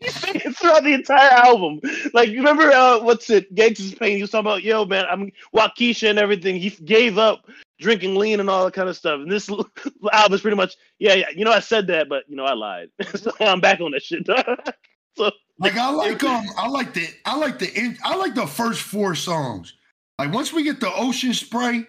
You 0.00 0.08
say 0.10 0.30
it 0.34 0.56
throughout 0.56 0.84
the 0.84 0.94
entire 0.94 1.30
album. 1.30 1.80
Like 2.14 2.30
you 2.30 2.38
remember 2.38 2.70
uh, 2.70 3.00
what's 3.00 3.28
it? 3.30 3.52
Gangsta's 3.54 3.94
Pain. 3.94 4.16
He 4.16 4.22
was 4.22 4.30
talking 4.30 4.46
about, 4.46 4.62
yo, 4.62 4.84
man, 4.84 5.04
I'm 5.10 5.32
Wockesha 5.54 6.08
and 6.08 6.18
everything. 6.18 6.56
He 6.56 6.70
gave 6.70 7.18
up 7.18 7.46
drinking 7.82 8.14
lean 8.14 8.40
and 8.40 8.48
all 8.48 8.64
that 8.64 8.74
kind 8.74 8.88
of 8.88 8.96
stuff. 8.96 9.20
And 9.20 9.30
this 9.30 9.50
album 10.12 10.34
is 10.34 10.40
pretty 10.40 10.56
much, 10.56 10.76
yeah, 10.98 11.14
yeah. 11.14 11.30
You 11.34 11.44
know, 11.44 11.52
I 11.52 11.60
said 11.60 11.86
that, 11.88 12.08
but 12.08 12.24
you 12.28 12.36
know, 12.36 12.44
I 12.44 12.54
lied. 12.54 12.88
so 13.14 13.32
I'm 13.40 13.60
back 13.60 13.80
on 13.80 13.90
that 13.92 14.02
shit. 14.02 14.26
so 15.16 15.30
like 15.58 15.76
I 15.76 15.90
like 15.90 16.22
um 16.24 16.46
I 16.56 16.68
like 16.68 16.94
the 16.94 17.06
I 17.24 17.36
like 17.36 17.58
the 17.58 17.72
in- 17.72 17.98
I 18.02 18.16
like 18.16 18.34
the 18.34 18.46
first 18.46 18.82
four 18.82 19.14
songs. 19.14 19.74
Like 20.18 20.32
once 20.32 20.52
we 20.52 20.62
get 20.62 20.80
the 20.80 20.92
ocean 20.94 21.34
spray, 21.34 21.86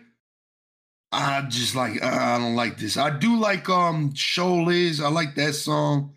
I 1.12 1.42
just 1.44 1.76
like 1.76 2.04
uh, 2.04 2.08
I 2.08 2.38
don't 2.40 2.56
like 2.56 2.78
this. 2.78 2.98
I 2.98 3.18
do 3.18 3.40
like 3.40 3.70
um 3.70 4.14
Show 4.16 4.56
Liz. 4.56 5.02
I 5.02 5.10
like 5.10 5.36
that 5.36 5.54
song. 5.54 6.14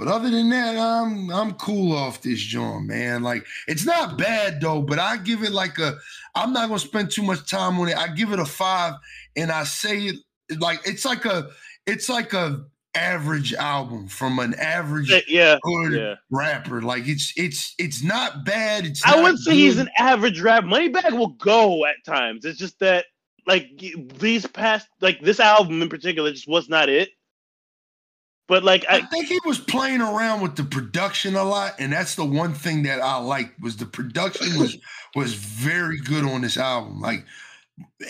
But 0.00 0.08
other 0.08 0.30
than 0.30 0.48
that, 0.48 0.78
I'm 0.78 1.30
I'm 1.30 1.52
cool 1.52 1.94
off 1.94 2.22
this 2.22 2.40
joint, 2.40 2.86
man. 2.86 3.22
Like 3.22 3.44
it's 3.68 3.84
not 3.84 4.16
bad 4.16 4.58
though, 4.58 4.80
but 4.80 4.98
I 4.98 5.18
give 5.18 5.42
it 5.42 5.52
like 5.52 5.78
a 5.78 5.98
I'm 6.34 6.54
not 6.54 6.68
gonna 6.68 6.78
spend 6.78 7.10
too 7.10 7.22
much 7.22 7.46
time 7.50 7.78
on 7.78 7.90
it. 7.90 7.98
I 7.98 8.08
give 8.08 8.32
it 8.32 8.38
a 8.38 8.46
five 8.46 8.94
and 9.36 9.52
I 9.52 9.64
say 9.64 10.06
it 10.06 10.16
like 10.58 10.80
it's 10.86 11.04
like 11.04 11.26
a 11.26 11.50
it's 11.86 12.08
like 12.08 12.32
a 12.32 12.64
average 12.94 13.52
album 13.52 14.08
from 14.08 14.38
an 14.38 14.54
average 14.54 15.12
yeah, 15.28 15.58
good 15.62 15.92
yeah. 15.92 16.14
rapper. 16.30 16.80
Like 16.80 17.06
it's 17.06 17.34
it's 17.36 17.74
it's 17.76 18.02
not 18.02 18.46
bad. 18.46 18.86
It's 18.86 19.04
I 19.04 19.20
wouldn't 19.20 19.40
say 19.40 19.52
he's 19.52 19.76
an 19.76 19.90
average 19.98 20.40
rap. 20.40 20.64
Moneybagg 20.64 21.12
will 21.12 21.34
go 21.34 21.84
at 21.84 21.96
times. 22.06 22.46
It's 22.46 22.58
just 22.58 22.78
that 22.78 23.04
like 23.46 23.68
these 24.18 24.46
past 24.46 24.88
like 25.02 25.20
this 25.20 25.40
album 25.40 25.82
in 25.82 25.90
particular 25.90 26.32
just 26.32 26.48
was 26.48 26.70
not 26.70 26.88
it. 26.88 27.10
But 28.50 28.64
like 28.64 28.84
I 28.88 28.96
I 28.96 29.02
think 29.02 29.26
he 29.26 29.38
was 29.46 29.60
playing 29.60 30.00
around 30.00 30.40
with 30.40 30.56
the 30.56 30.64
production 30.64 31.36
a 31.36 31.44
lot, 31.44 31.76
and 31.78 31.92
that's 31.92 32.16
the 32.16 32.24
one 32.24 32.52
thing 32.52 32.82
that 32.82 33.00
I 33.00 33.16
liked 33.16 33.60
was 33.60 33.76
the 33.76 33.86
production 33.86 34.58
was 34.58 34.76
was 35.14 35.34
very 35.34 36.00
good 36.00 36.24
on 36.24 36.40
this 36.40 36.56
album. 36.56 37.00
Like 37.00 37.24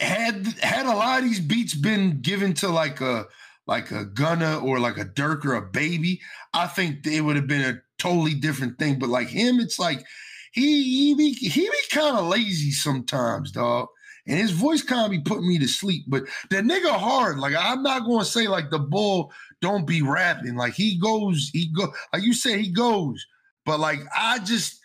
had 0.01 0.47
had 0.63 0.87
a 0.87 0.97
lot 0.97 1.19
of 1.19 1.25
these 1.27 1.41
beats 1.41 1.75
been 1.75 2.23
given 2.23 2.55
to 2.55 2.69
like 2.69 3.03
a 3.03 3.27
like 3.67 3.91
a 3.91 4.07
Gunna 4.07 4.61
or 4.61 4.81
like 4.81 4.97
a 4.97 5.05
Dirk 5.05 5.45
or 5.45 5.57
a 5.57 5.63
Baby, 5.63 6.23
I 6.55 6.67
think 6.69 7.07
it 7.07 7.21
would 7.21 7.37
have 7.37 7.47
been 7.47 7.77
a 7.77 7.83
totally 7.99 8.33
different 8.33 8.79
thing. 8.79 8.99
But 8.99 9.11
like 9.11 9.29
him, 9.29 9.61
it's 9.61 9.79
like 9.79 10.07
he 10.53 10.83
he 10.83 11.15
be, 11.15 11.33
he 11.33 11.61
be 11.61 11.77
kind 11.93 12.17
of 12.17 12.25
lazy 12.25 12.71
sometimes, 12.71 13.53
dog. 13.53 13.89
And 14.27 14.39
his 14.39 14.51
voice 14.51 14.83
kind 14.83 15.05
of 15.05 15.11
be 15.11 15.21
putting 15.21 15.49
me 15.49 15.59
to 15.59 15.69
sleep. 15.69 16.05
But 16.09 16.25
the 16.51 16.57
nigga 16.57 16.91
hard. 16.91 17.39
Like 17.39 17.55
I'm 17.59 17.83
not 17.83 18.07
gonna 18.07 18.25
say 18.25 18.49
like 18.49 18.71
the 18.71 18.79
bull 18.79 19.33
don't 19.61 19.87
be 19.87 20.03
rapping. 20.03 20.57
Like 20.57 20.75
he 20.75 20.99
goes, 20.99 21.51
he 21.53 21.73
go 21.75 21.93
like 22.13 22.23
you 22.23 22.33
said, 22.33 22.61
he 22.61 22.69
goes. 22.69 23.25
But 23.65 23.81
like 23.81 24.01
I 24.17 24.39
just 24.41 24.81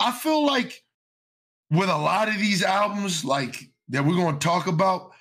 I 0.00 0.12
feel 0.12 0.44
like 0.44 0.82
with 1.70 1.88
a 1.88 1.96
lot 1.96 2.28
of 2.28 2.38
these 2.38 2.62
albums, 2.62 3.24
like 3.24 3.70
that 3.88 4.04
we're 4.04 4.16
gonna 4.16 4.38
talk 4.38 4.66
about, 4.66 5.12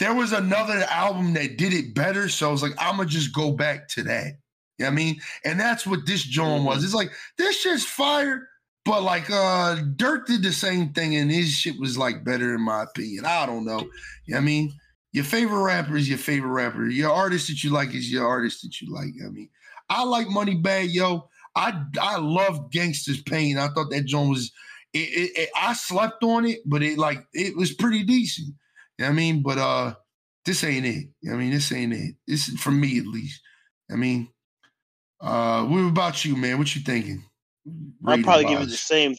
there 0.00 0.14
was 0.14 0.32
another 0.32 0.84
album 0.90 1.34
that 1.34 1.56
did 1.56 1.72
it 1.72 1.94
better. 1.94 2.28
So 2.28 2.48
I 2.48 2.52
was 2.52 2.62
like, 2.62 2.74
I'm 2.78 2.96
gonna 2.96 3.08
just 3.08 3.34
go 3.34 3.52
back 3.52 3.88
to 3.88 4.02
that. 4.04 4.32
You 4.78 4.84
know 4.84 4.86
what 4.86 4.92
I 4.92 4.94
mean? 4.96 5.20
And 5.44 5.58
that's 5.58 5.86
what 5.86 6.06
this 6.06 6.22
joint 6.22 6.64
was. 6.64 6.78
Mm-hmm. 6.78 6.84
It's 6.84 6.94
like 6.94 7.12
this 7.38 7.60
shit's 7.60 7.84
fire, 7.84 8.48
but 8.84 9.02
like 9.02 9.30
uh 9.30 9.76
Dirk 9.96 10.26
did 10.26 10.42
the 10.42 10.52
same 10.52 10.92
thing, 10.92 11.16
and 11.16 11.30
his 11.30 11.50
shit 11.52 11.78
was 11.80 11.96
like 11.98 12.24
better 12.24 12.54
in 12.54 12.60
my 12.62 12.82
opinion. 12.82 13.24
I 13.26 13.46
don't 13.46 13.64
know. 13.64 13.88
I 14.34 14.40
mean? 14.40 14.72
Your 15.12 15.22
favorite 15.24 15.62
rapper 15.62 15.96
is 15.96 16.08
your 16.08 16.18
favorite 16.18 16.50
rapper. 16.50 16.86
Your 16.88 17.12
artist 17.12 17.46
that 17.46 17.62
you 17.62 17.70
like 17.70 17.94
is 17.94 18.10
your 18.10 18.26
artist 18.26 18.62
that 18.62 18.80
you 18.80 18.92
like. 18.92 19.14
I 19.24 19.30
mean, 19.30 19.48
I 19.88 20.02
like 20.02 20.26
Moneybagg 20.26 20.92
Yo. 20.92 21.28
I 21.54 21.84
I 22.00 22.16
love 22.18 22.68
Gangsta's 22.70 23.22
Pain. 23.22 23.56
I 23.56 23.68
thought 23.68 23.90
that 23.90 24.06
joint 24.06 24.30
was 24.30 24.50
it, 24.92 24.98
it, 24.98 25.38
it- 25.38 25.50
I 25.56 25.72
slept 25.74 26.24
on 26.24 26.44
it, 26.46 26.60
but 26.66 26.82
it 26.82 26.98
like 26.98 27.24
it 27.32 27.56
was 27.56 27.72
pretty 27.72 28.02
decent. 28.02 28.48
You 28.98 29.04
know 29.04 29.06
what 29.06 29.12
I 29.12 29.14
mean? 29.14 29.42
But 29.44 29.58
uh 29.58 29.94
this 30.44 30.64
ain't 30.64 30.84
it. 30.84 31.08
You 31.20 31.30
know 31.30 31.36
I 31.36 31.38
mean, 31.38 31.52
this 31.52 31.70
ain't 31.70 31.92
it. 31.92 32.16
This 32.26 32.48
is 32.48 32.60
for 32.60 32.72
me 32.72 32.98
at 32.98 33.06
least. 33.06 33.40
I 33.92 33.94
mean, 33.94 34.28
uh 35.20 35.64
what 35.64 35.78
about 35.78 36.24
you, 36.24 36.34
man? 36.36 36.58
What 36.58 36.74
you 36.74 36.82
thinking? 36.82 37.22
I'll 38.06 38.22
probably 38.22 38.46
give 38.46 38.60
it 38.60 38.68
the 38.68 38.76
same. 38.76 39.16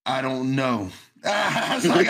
I 0.05 0.21
don't 0.21 0.55
know. 0.55 0.89
I, 1.25 1.81
like, 1.85 2.07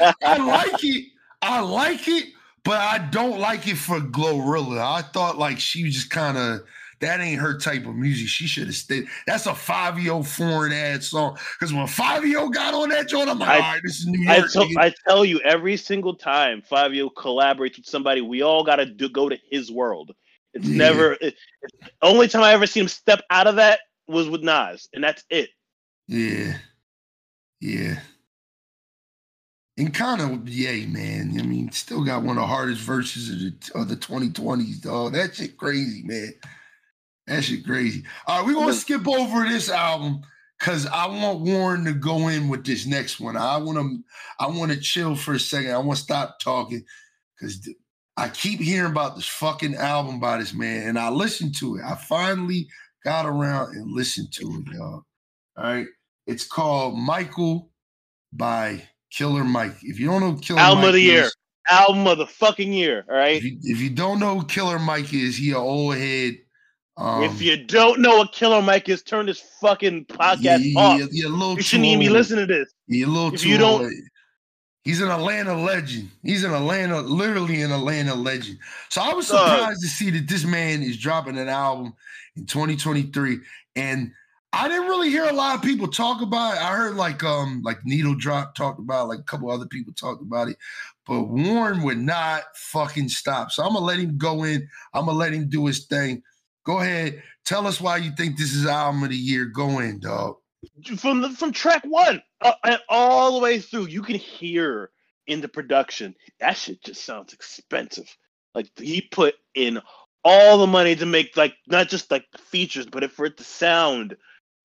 I, 0.00 0.14
I 0.22 0.36
like 0.38 0.84
it. 0.84 1.06
I 1.42 1.60
like 1.60 2.06
it, 2.06 2.28
but 2.62 2.78
I 2.78 2.98
don't 3.10 3.40
like 3.40 3.66
it 3.66 3.78
for 3.78 3.98
Glorilla. 3.98 4.78
I 4.78 5.02
thought 5.02 5.38
like 5.38 5.58
she 5.58 5.82
was 5.82 5.94
just 5.94 6.10
kind 6.10 6.38
of 6.38 6.62
that 7.00 7.20
ain't 7.20 7.40
her 7.40 7.56
type 7.56 7.86
of 7.86 7.96
music. 7.96 8.28
She 8.28 8.46
should 8.46 8.66
have 8.66 8.76
stayed. 8.76 9.06
That's 9.26 9.46
a 9.46 9.52
Fivio 9.52 10.24
foreign 10.24 10.72
ad 10.72 11.02
song. 11.02 11.38
Because 11.58 11.72
when 11.72 11.86
Fivio 11.86 12.52
got 12.52 12.74
on 12.74 12.90
that 12.90 13.08
joint, 13.08 13.30
I'm 13.30 13.38
like, 13.38 13.48
I, 13.48 13.54
all 13.54 13.60
right, 13.60 13.80
this 13.82 14.00
is 14.00 14.06
New 14.06 14.20
York. 14.20 14.38
I, 14.38 14.46
t- 14.46 14.76
I 14.78 14.94
tell 15.08 15.24
you, 15.24 15.40
every 15.40 15.76
single 15.76 16.14
time 16.14 16.62
Fivio 16.62 17.10
collaborates 17.12 17.76
with 17.76 17.86
somebody, 17.86 18.20
we 18.20 18.42
all 18.42 18.64
got 18.64 18.76
to 18.76 18.86
go 19.08 19.28
to 19.28 19.38
his 19.50 19.72
world. 19.72 20.12
It's 20.52 20.66
yeah. 20.66 20.76
never. 20.78 21.16
It, 21.20 21.34
only 22.02 22.28
time 22.28 22.42
I 22.42 22.52
ever 22.52 22.66
see 22.66 22.80
him 22.80 22.88
step 22.88 23.22
out 23.30 23.46
of 23.46 23.56
that 23.56 23.80
was 24.06 24.28
with 24.28 24.42
Nas, 24.42 24.88
and 24.92 25.02
that's 25.02 25.24
it. 25.30 25.50
Yeah, 26.06 26.56
yeah. 27.60 28.00
And 29.78 29.94
kind 29.94 30.20
of, 30.20 30.46
yay, 30.46 30.84
man. 30.84 31.34
I 31.38 31.42
mean, 31.42 31.70
still 31.72 32.04
got 32.04 32.22
one 32.22 32.36
of 32.36 32.42
the 32.42 32.46
hardest 32.46 32.82
verses 32.82 33.30
of 33.30 33.38
the, 33.38 33.80
of 33.80 33.88
the 33.88 33.96
2020s, 33.96 34.82
dog. 34.82 35.14
That 35.14 35.34
shit 35.34 35.56
crazy, 35.56 36.02
man. 36.02 36.34
That 37.30 37.44
shit 37.44 37.64
crazy. 37.64 38.02
All 38.26 38.38
right, 38.38 38.46
we're 38.46 38.54
gonna 38.54 38.72
skip 38.72 39.06
over 39.06 39.44
this 39.44 39.70
album 39.70 40.22
because 40.58 40.84
I 40.86 41.06
want 41.06 41.38
Warren 41.38 41.84
to 41.84 41.92
go 41.92 42.26
in 42.26 42.48
with 42.48 42.66
this 42.66 42.86
next 42.86 43.20
one. 43.20 43.36
I 43.36 43.56
want 43.56 43.78
to, 43.78 43.98
I 44.40 44.48
want 44.48 44.72
to 44.72 44.80
chill 44.80 45.14
for 45.14 45.34
a 45.34 45.38
second. 45.38 45.70
I 45.70 45.78
want 45.78 45.96
to 45.96 46.04
stop 46.04 46.40
talking 46.40 46.84
because 47.38 47.70
I 48.16 48.30
keep 48.30 48.58
hearing 48.58 48.90
about 48.90 49.14
this 49.14 49.28
fucking 49.28 49.76
album 49.76 50.18
by 50.18 50.38
this 50.38 50.52
man, 50.52 50.88
and 50.88 50.98
I 50.98 51.08
listened 51.08 51.56
to 51.60 51.76
it. 51.76 51.82
I 51.84 51.94
finally 51.94 52.66
got 53.04 53.26
around 53.26 53.76
and 53.76 53.92
listened 53.92 54.32
to 54.32 54.46
it, 54.46 54.74
y'all. 54.74 55.04
All 55.56 55.64
right, 55.64 55.86
it's 56.26 56.44
called 56.44 56.98
Michael 56.98 57.70
by 58.32 58.82
Killer 59.12 59.44
Mike. 59.44 59.76
If 59.82 60.00
you 60.00 60.08
don't 60.08 60.20
know 60.20 60.34
Killer 60.34 60.58
album 60.58 60.78
Mike 60.80 60.88
of 60.88 60.94
the 60.94 61.10
is, 61.10 61.12
year, 61.12 61.30
album 61.68 62.08
of 62.08 62.18
the 62.18 62.26
fucking 62.26 62.72
year. 62.72 63.04
All 63.08 63.14
right. 63.14 63.36
If 63.36 63.44
you, 63.44 63.58
if 63.62 63.80
you 63.80 63.90
don't 63.90 64.18
know 64.18 64.40
Killer 64.40 64.80
Mike 64.80 65.14
is, 65.14 65.36
he 65.36 65.50
an 65.50 65.58
old 65.58 65.94
head. 65.94 66.36
Um, 67.00 67.22
if 67.22 67.40
you 67.40 67.56
don't 67.56 68.00
know 68.00 68.18
what 68.18 68.32
Killer 68.32 68.60
Mike 68.60 68.90
is, 68.90 69.02
turn 69.02 69.24
this 69.24 69.40
fucking 69.60 70.04
podcast 70.04 70.76
off. 70.76 70.98
Yeah, 71.00 71.06
yeah, 71.10 71.28
a 71.28 71.30
little 71.30 71.56
you 71.56 71.62
shouldn't 71.62 71.86
even 71.86 72.00
be 72.00 72.10
listening 72.10 72.46
to 72.46 72.54
this. 72.54 72.74
Yeah, 72.88 73.06
a 73.06 73.08
little 73.08 73.34
if 73.34 73.40
too 73.40 73.48
you 73.48 73.56
don't, 73.56 73.84
old. 73.84 73.92
He's 74.84 75.00
an 75.00 75.10
Atlanta 75.10 75.54
legend. 75.54 76.10
He's 76.22 76.44
an 76.44 76.52
Atlanta, 76.52 77.00
literally 77.00 77.62
an 77.62 77.72
Atlanta 77.72 78.14
legend. 78.14 78.58
So 78.90 79.00
I 79.00 79.14
was 79.14 79.28
surprised 79.28 79.78
uh, 79.78 79.80
to 79.80 79.88
see 79.88 80.10
that 80.10 80.28
this 80.28 80.44
man 80.44 80.82
is 80.82 80.98
dropping 80.98 81.38
an 81.38 81.48
album 81.48 81.94
in 82.36 82.44
2023. 82.44 83.38
And 83.76 84.12
I 84.52 84.68
didn't 84.68 84.88
really 84.88 85.10
hear 85.10 85.24
a 85.24 85.32
lot 85.32 85.54
of 85.54 85.62
people 85.62 85.88
talk 85.88 86.22
about 86.22 86.56
it. 86.56 86.62
I 86.62 86.74
heard 86.76 86.96
like 86.96 87.22
um 87.22 87.62
like 87.64 87.84
Needle 87.84 88.14
Drop 88.14 88.54
talked 88.54 88.78
about 88.78 89.04
it, 89.04 89.08
like 89.08 89.18
a 89.20 89.24
couple 89.24 89.50
other 89.50 89.66
people 89.66 89.92
talked 89.92 90.22
about 90.22 90.48
it, 90.48 90.56
but 91.06 91.24
Warren 91.24 91.82
would 91.82 91.98
not 91.98 92.42
fucking 92.56 93.08
stop. 93.08 93.52
So 93.52 93.62
I'm 93.62 93.74
gonna 93.74 93.84
let 93.84 94.00
him 94.00 94.18
go 94.18 94.44
in. 94.44 94.68
I'm 94.92 95.06
gonna 95.06 95.16
let 95.16 95.32
him 95.32 95.48
do 95.48 95.66
his 95.66 95.86
thing. 95.86 96.22
Go 96.64 96.80
ahead, 96.80 97.22
tell 97.44 97.66
us 97.66 97.80
why 97.80 97.96
you 97.96 98.12
think 98.12 98.36
this 98.36 98.52
is 98.52 98.66
album 98.66 99.02
of 99.02 99.10
the 99.10 99.16
year. 99.16 99.46
Go 99.46 99.78
in, 99.78 100.00
dog. 100.00 100.36
From 100.98 101.22
the, 101.22 101.30
from 101.30 101.52
track 101.52 101.82
one 101.84 102.22
uh, 102.42 102.52
and 102.64 102.78
all 102.88 103.34
the 103.34 103.40
way 103.42 103.60
through, 103.60 103.86
you 103.86 104.02
can 104.02 104.16
hear 104.16 104.90
in 105.26 105.40
the 105.40 105.48
production 105.48 106.14
that 106.40 106.56
shit 106.56 106.82
just 106.82 107.04
sounds 107.04 107.32
expensive. 107.32 108.14
Like 108.54 108.68
he 108.76 109.00
put 109.00 109.36
in 109.54 109.80
all 110.24 110.58
the 110.58 110.66
money 110.66 110.96
to 110.96 111.06
make 111.06 111.36
like 111.36 111.54
not 111.66 111.88
just 111.88 112.10
like 112.10 112.26
features, 112.36 112.86
but 112.86 113.10
for 113.10 113.26
it 113.26 113.36
to 113.38 113.44
sound 113.44 114.16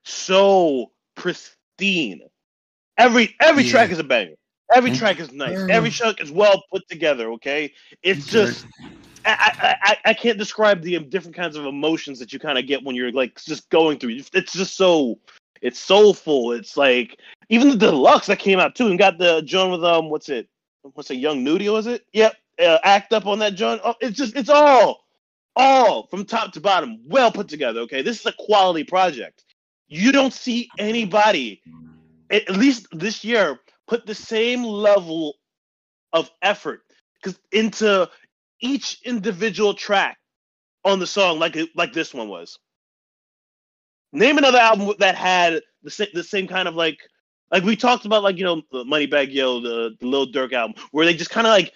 so 0.03 0.91
pristine. 1.15 2.21
Every 2.97 3.35
every 3.39 3.63
yeah. 3.63 3.71
track 3.71 3.91
is 3.91 3.99
a 3.99 4.03
banger. 4.03 4.35
Every 4.73 4.91
track 4.91 5.19
is 5.19 5.31
nice. 5.31 5.59
Every 5.69 5.91
track 5.91 6.19
is 6.19 6.31
well 6.31 6.63
put 6.71 6.87
together. 6.89 7.31
Okay, 7.33 7.71
it's 8.01 8.25
just 8.25 8.65
I, 9.25 9.75
I 9.81 9.97
I 10.05 10.13
can't 10.13 10.37
describe 10.37 10.81
the 10.81 10.99
different 10.99 11.35
kinds 11.35 11.55
of 11.55 11.65
emotions 11.65 12.19
that 12.19 12.31
you 12.33 12.39
kind 12.39 12.57
of 12.57 12.67
get 12.67 12.83
when 12.83 12.95
you're 12.95 13.11
like 13.11 13.41
just 13.43 13.69
going 13.69 13.99
through. 13.99 14.21
It's 14.33 14.53
just 14.53 14.75
so 14.75 15.19
it's 15.61 15.79
soulful. 15.79 16.51
It's 16.51 16.77
like 16.77 17.19
even 17.49 17.69
the 17.69 17.77
deluxe 17.77 18.27
that 18.27 18.39
came 18.39 18.59
out 18.59 18.75
too 18.75 18.87
and 18.87 18.99
got 18.99 19.17
the 19.17 19.41
John 19.41 19.71
with 19.71 19.83
um 19.83 20.09
what's 20.09 20.29
it 20.29 20.47
what's 20.93 21.09
a 21.09 21.15
Young 21.15 21.43
Nudy 21.43 21.69
was 21.69 21.87
it? 21.87 22.05
Yep, 22.13 22.35
uh, 22.59 22.79
act 22.83 23.13
up 23.13 23.25
on 23.25 23.39
that 23.39 23.55
John. 23.55 23.79
Oh, 23.83 23.95
it's 24.01 24.17
just 24.17 24.35
it's 24.35 24.49
all 24.49 25.05
all 25.55 26.07
from 26.07 26.25
top 26.25 26.51
to 26.53 26.61
bottom 26.61 27.01
well 27.07 27.31
put 27.31 27.47
together. 27.47 27.81
Okay, 27.81 28.01
this 28.01 28.19
is 28.19 28.25
a 28.25 28.33
quality 28.33 28.83
project 28.83 29.45
you 29.87 30.11
don't 30.11 30.33
see 30.33 30.69
anybody, 30.77 31.61
at 32.31 32.49
least 32.49 32.87
this 32.91 33.23
year, 33.23 33.59
put 33.87 34.05
the 34.05 34.15
same 34.15 34.63
level 34.63 35.35
of 36.13 36.29
effort 36.41 36.81
because 37.21 37.39
into 37.51 38.09
each 38.65 38.99
individual 39.05 39.73
track 39.73 40.17
on 40.83 40.99
the 40.99 41.07
song, 41.07 41.39
like 41.39 41.57
like 41.75 41.93
this 41.93 42.13
one 42.13 42.27
was. 42.27 42.57
Name 44.11 44.37
another 44.37 44.57
album 44.57 44.93
that 44.99 45.15
had 45.15 45.61
the 45.83 45.91
same 45.91 46.07
the 46.13 46.23
same 46.23 46.47
kind 46.47 46.67
of 46.67 46.75
like 46.75 46.99
like 47.51 47.63
we 47.63 47.75
talked 47.75 48.05
about 48.05 48.23
like 48.23 48.37
you 48.37 48.43
know 48.43 48.61
the 48.71 48.83
Moneybagg 48.83 49.31
Yo 49.31 49.59
the 49.59 49.95
the 49.99 50.07
Lil 50.07 50.27
Durk 50.27 50.53
album 50.53 50.75
where 50.91 51.05
they 51.05 51.13
just 51.13 51.29
kind 51.29 51.45
of 51.45 51.51
like 51.51 51.73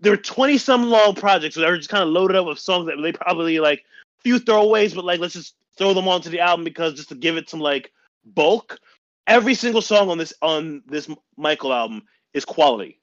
there 0.00 0.12
are 0.12 0.18
twenty 0.18 0.58
some 0.58 0.84
long 0.90 1.14
projects 1.14 1.54
that 1.54 1.64
are 1.64 1.76
just 1.76 1.90
kind 1.90 2.02
of 2.02 2.08
loaded 2.08 2.36
up 2.36 2.46
with 2.46 2.58
songs 2.58 2.86
that 2.86 2.96
they 3.00 3.12
probably 3.12 3.60
like 3.60 3.84
few 4.22 4.40
throwaways, 4.40 4.94
but 4.94 5.04
like 5.04 5.20
let's 5.20 5.34
just 5.34 5.54
throw 5.78 5.94
them 5.94 6.08
onto 6.08 6.30
the 6.30 6.40
album 6.40 6.64
because 6.64 6.94
just 6.94 7.10
to 7.10 7.14
give 7.14 7.36
it 7.36 7.48
some 7.48 7.60
like 7.60 7.92
bulk. 8.24 8.78
Every 9.26 9.54
single 9.54 9.82
song 9.82 10.08
on 10.08 10.18
this 10.18 10.32
on 10.40 10.82
this 10.86 11.08
Michael 11.36 11.72
album 11.72 12.02
is 12.32 12.44
quality. 12.44 13.00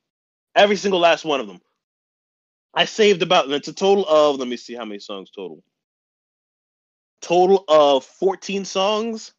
Every 0.55 0.75
single 0.75 0.99
last 0.99 1.25
one 1.25 1.39
of 1.39 1.47
them. 1.47 1.59
I 2.73 2.85
saved 2.85 3.21
about 3.21 3.51
it's 3.51 3.67
a 3.67 3.73
total 3.73 4.05
of 4.07 4.37
let 4.39 4.47
me 4.47 4.57
see 4.57 4.73
how 4.73 4.85
many 4.85 4.99
songs 4.99 5.29
total. 5.29 5.63
Total 7.21 7.63
of 7.67 8.03
14 8.03 8.65
songs. 8.65 9.33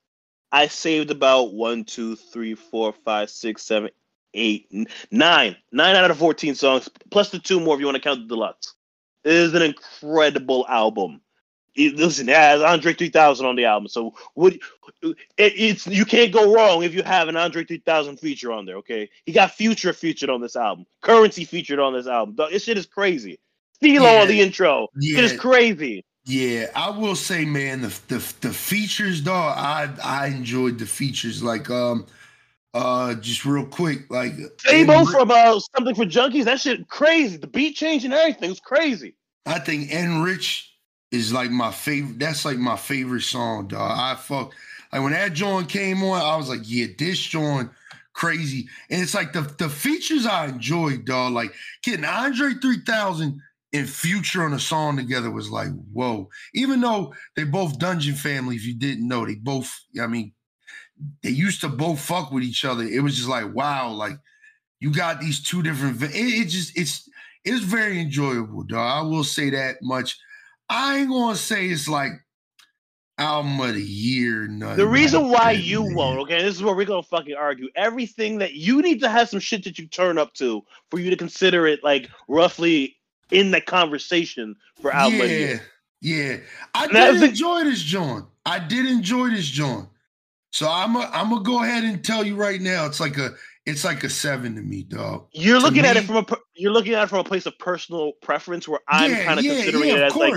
I 0.52 0.68
saved 0.68 1.10
about 1.10 1.52
one, 1.52 1.84
two, 1.84 2.16
three, 2.16 2.54
four, 2.54 2.92
five, 2.92 3.28
six, 3.28 3.64
seven, 3.64 3.90
eight, 4.34 4.68
nine. 5.10 5.56
Nine 5.72 5.96
out 5.96 6.10
of 6.10 6.18
14 6.18 6.54
songs, 6.54 6.88
plus 7.10 7.30
the 7.30 7.40
two 7.40 7.58
more 7.58 7.74
if 7.74 7.80
you 7.80 7.86
want 7.86 7.96
to 7.96 8.02
count 8.02 8.20
the 8.20 8.34
deluxe. 8.34 8.74
It 9.24 9.32
is 9.32 9.54
an 9.54 9.62
incredible 9.62 10.64
album 10.68 11.20
listen, 11.76 12.28
it 12.28 12.36
has 12.36 12.62
Andre 12.62 12.94
3000 12.94 13.46
on 13.46 13.56
the 13.56 13.64
album. 13.64 13.88
So 13.88 14.14
what 14.34 14.54
it, 15.02 15.16
it's 15.36 15.86
you 15.86 16.04
can't 16.04 16.32
go 16.32 16.52
wrong 16.52 16.82
if 16.82 16.94
you 16.94 17.02
have 17.02 17.28
an 17.28 17.36
Andre 17.36 17.64
3000 17.64 18.18
feature 18.18 18.52
on 18.52 18.66
there. 18.66 18.76
Okay, 18.76 19.10
he 19.26 19.32
got 19.32 19.52
Future 19.52 19.92
featured 19.92 20.30
on 20.30 20.40
this 20.40 20.56
album, 20.56 20.86
Currency 21.00 21.44
featured 21.44 21.78
on 21.78 21.92
this 21.92 22.06
album. 22.06 22.36
This 22.50 22.64
shit 22.64 22.78
is 22.78 22.86
crazy. 22.86 23.38
CeeLo 23.82 24.02
yeah, 24.02 24.22
on 24.22 24.28
the 24.28 24.40
intro. 24.40 24.88
Yeah. 24.96 25.18
It 25.18 25.24
is 25.24 25.38
crazy. 25.38 26.04
Yeah, 26.26 26.68
I 26.74 26.90
will 26.90 27.16
say, 27.16 27.44
man, 27.44 27.82
the 27.82 28.00
the, 28.08 28.34
the 28.40 28.52
features, 28.52 29.20
dog. 29.20 29.58
I 29.58 29.90
I 30.02 30.26
enjoyed 30.28 30.78
the 30.78 30.86
features. 30.86 31.42
Like, 31.42 31.68
um, 31.68 32.06
uh, 32.72 33.14
just 33.14 33.44
real 33.44 33.66
quick, 33.66 34.10
like 34.10 34.32
Fabo 34.58 35.10
from 35.10 35.30
uh 35.30 35.60
something 35.76 35.94
for 35.94 36.04
junkies. 36.04 36.44
That 36.44 36.60
shit 36.60 36.88
crazy. 36.88 37.36
The 37.36 37.46
beat 37.46 37.76
change 37.76 38.04
and 38.04 38.14
everything 38.14 38.50
was 38.50 38.60
crazy. 38.60 39.16
I 39.46 39.58
think 39.58 39.90
Enrich 39.90 40.73
is 41.14 41.32
like 41.32 41.50
my 41.50 41.70
favorite. 41.70 42.18
That's 42.18 42.44
like 42.44 42.58
my 42.58 42.76
favorite 42.76 43.22
song, 43.22 43.68
dog. 43.68 43.92
I 43.98 44.14
fuck 44.14 44.52
like 44.92 45.02
when 45.02 45.12
that 45.12 45.32
joint 45.32 45.68
came 45.68 46.02
on, 46.02 46.20
I 46.20 46.36
was 46.36 46.48
like, 46.48 46.60
yeah, 46.62 46.86
this 46.96 47.18
joint 47.18 47.70
crazy. 48.12 48.68
And 48.90 49.02
it's 49.02 49.14
like 49.14 49.32
the 49.32 49.42
the 49.58 49.68
features 49.68 50.26
I 50.26 50.46
enjoyed, 50.46 51.04
dog. 51.04 51.32
Like 51.32 51.52
getting 51.82 52.04
Andre 52.04 52.54
3000 52.54 53.40
and 53.72 53.90
Future 53.90 54.44
on 54.44 54.52
a 54.52 54.58
song 54.60 54.96
together 54.96 55.30
was 55.32 55.50
like, 55.50 55.68
whoa. 55.92 56.28
Even 56.54 56.80
though 56.80 57.12
they 57.34 57.42
both 57.42 57.78
Dungeon 57.78 58.14
family, 58.14 58.54
if 58.54 58.64
you 58.64 58.74
didn't 58.74 59.08
know, 59.08 59.26
they 59.26 59.34
both, 59.34 59.68
I 60.00 60.06
mean, 60.06 60.32
they 61.24 61.30
used 61.30 61.60
to 61.62 61.68
both 61.68 61.98
fuck 61.98 62.30
with 62.30 62.44
each 62.44 62.64
other. 62.64 62.84
It 62.84 63.02
was 63.02 63.16
just 63.16 63.28
like, 63.28 63.52
wow, 63.52 63.90
like 63.90 64.16
you 64.78 64.92
got 64.92 65.20
these 65.20 65.42
two 65.42 65.62
different. 65.62 66.00
It, 66.02 66.14
it 66.14 66.48
just 66.48 66.78
it's 66.78 67.08
it's 67.44 67.64
very 67.64 68.00
enjoyable, 68.00 68.62
dog. 68.62 69.04
I 69.04 69.06
will 69.06 69.24
say 69.24 69.50
that 69.50 69.78
much. 69.82 70.16
I 70.68 70.98
ain't 70.98 71.10
gonna 71.10 71.36
say 71.36 71.66
it's 71.66 71.88
like 71.88 72.12
album 73.18 73.60
of 73.60 73.74
the 73.74 73.82
year. 73.82 74.48
The 74.76 74.86
reason 74.86 75.28
why 75.28 75.52
you 75.52 75.82
won't, 75.94 76.20
okay, 76.20 76.42
this 76.42 76.56
is 76.56 76.62
where 76.62 76.74
we're 76.74 76.86
gonna 76.86 77.02
fucking 77.02 77.36
argue. 77.36 77.68
Everything 77.76 78.38
that 78.38 78.54
you 78.54 78.82
need 78.82 79.00
to 79.00 79.08
have 79.08 79.28
some 79.28 79.40
shit 79.40 79.64
that 79.64 79.78
you 79.78 79.86
turn 79.86 80.18
up 80.18 80.34
to 80.34 80.62
for 80.90 80.98
you 80.98 81.10
to 81.10 81.16
consider 81.16 81.66
it 81.66 81.84
like 81.84 82.08
roughly 82.28 82.96
in 83.30 83.50
the 83.50 83.60
conversation 83.60 84.56
for 84.80 84.92
album 84.92 85.18
yeah. 85.18 85.24
of 85.24 85.30
the 85.30 85.36
year. 85.36 85.62
Yeah, 86.00 86.36
I 86.74 86.84
And 86.84 86.92
did 86.92 87.30
enjoy 87.30 87.64
this 87.64 87.82
joint. 87.82 88.26
I 88.44 88.58
did 88.58 88.86
enjoy 88.86 89.30
this 89.30 89.46
joint. 89.46 89.88
So 90.52 90.68
I'm 90.70 90.96
a, 90.96 91.10
I'm 91.12 91.30
gonna 91.30 91.42
go 91.42 91.62
ahead 91.62 91.84
and 91.84 92.04
tell 92.04 92.24
you 92.24 92.36
right 92.36 92.60
now, 92.60 92.86
it's 92.86 93.00
like 93.00 93.16
a 93.16 93.34
it's 93.66 93.84
like 93.84 94.04
a 94.04 94.10
seven 94.10 94.54
to 94.56 94.62
me, 94.62 94.82
dog. 94.82 95.26
You're 95.32 95.58
To 95.58 95.64
looking 95.64 95.84
at 95.84 95.96
it 95.96 96.04
from 96.04 96.16
a 96.16 96.26
you're 96.54 96.72
looking 96.72 96.94
at 96.94 97.04
it 97.04 97.06
from 97.08 97.20
a 97.20 97.24
place 97.24 97.46
of 97.46 97.58
personal 97.58 98.12
preference, 98.22 98.68
where 98.68 98.80
I'm 98.88 99.10
yeah, 99.10 99.24
kind 99.24 99.38
of 99.38 99.44
yeah, 99.44 99.54
considering 99.54 99.88
yeah, 99.88 99.94
it 99.94 100.02
of 100.02 100.02
as 100.04 100.16
like 100.16 100.34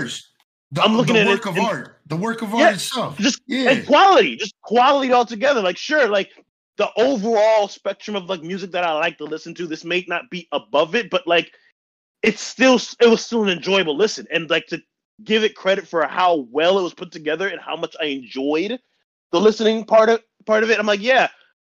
the, 0.72 0.82
I'm 0.82 0.96
looking 0.96 1.14
the 1.14 1.20
at 1.20 1.26
it 1.26 1.30
work 1.30 1.46
of 1.46 1.56
in- 1.56 1.64
art, 1.64 2.00
the 2.06 2.16
work 2.16 2.42
of 2.42 2.54
art 2.54 2.74
itself. 2.74 3.18
just 3.18 3.40
yeah, 3.46 3.70
and 3.70 3.86
quality, 3.86 4.36
just 4.36 4.54
quality 4.62 5.12
altogether. 5.12 5.60
Like, 5.60 5.76
sure, 5.76 6.08
like 6.08 6.30
the 6.76 6.90
overall 6.96 7.68
spectrum 7.68 8.16
of 8.16 8.24
like 8.24 8.42
music 8.42 8.70
that 8.72 8.84
I 8.84 8.92
like 8.92 9.18
to 9.18 9.24
listen 9.24 9.54
to, 9.56 9.66
this 9.66 9.84
may 9.84 10.04
not 10.08 10.30
be 10.30 10.48
above 10.52 10.94
it, 10.94 11.10
but 11.10 11.26
like 11.26 11.52
it's 12.22 12.40
still 12.40 12.80
it 13.00 13.08
was 13.08 13.24
still 13.24 13.42
an 13.44 13.50
enjoyable 13.50 13.96
listen. 13.96 14.26
And 14.30 14.48
like 14.50 14.66
to 14.68 14.80
give 15.24 15.42
it 15.44 15.54
credit 15.56 15.86
for 15.88 16.06
how 16.06 16.46
well 16.50 16.78
it 16.78 16.82
was 16.82 16.94
put 16.94 17.12
together 17.12 17.48
and 17.48 17.60
how 17.60 17.76
much 17.76 17.96
I 18.00 18.06
enjoyed 18.06 18.78
the 19.32 19.40
listening 19.40 19.84
part 19.84 20.08
of 20.08 20.22
part 20.46 20.62
of 20.62 20.70
it. 20.70 20.78
I'm 20.78 20.86
like, 20.86 21.02
yeah, 21.02 21.28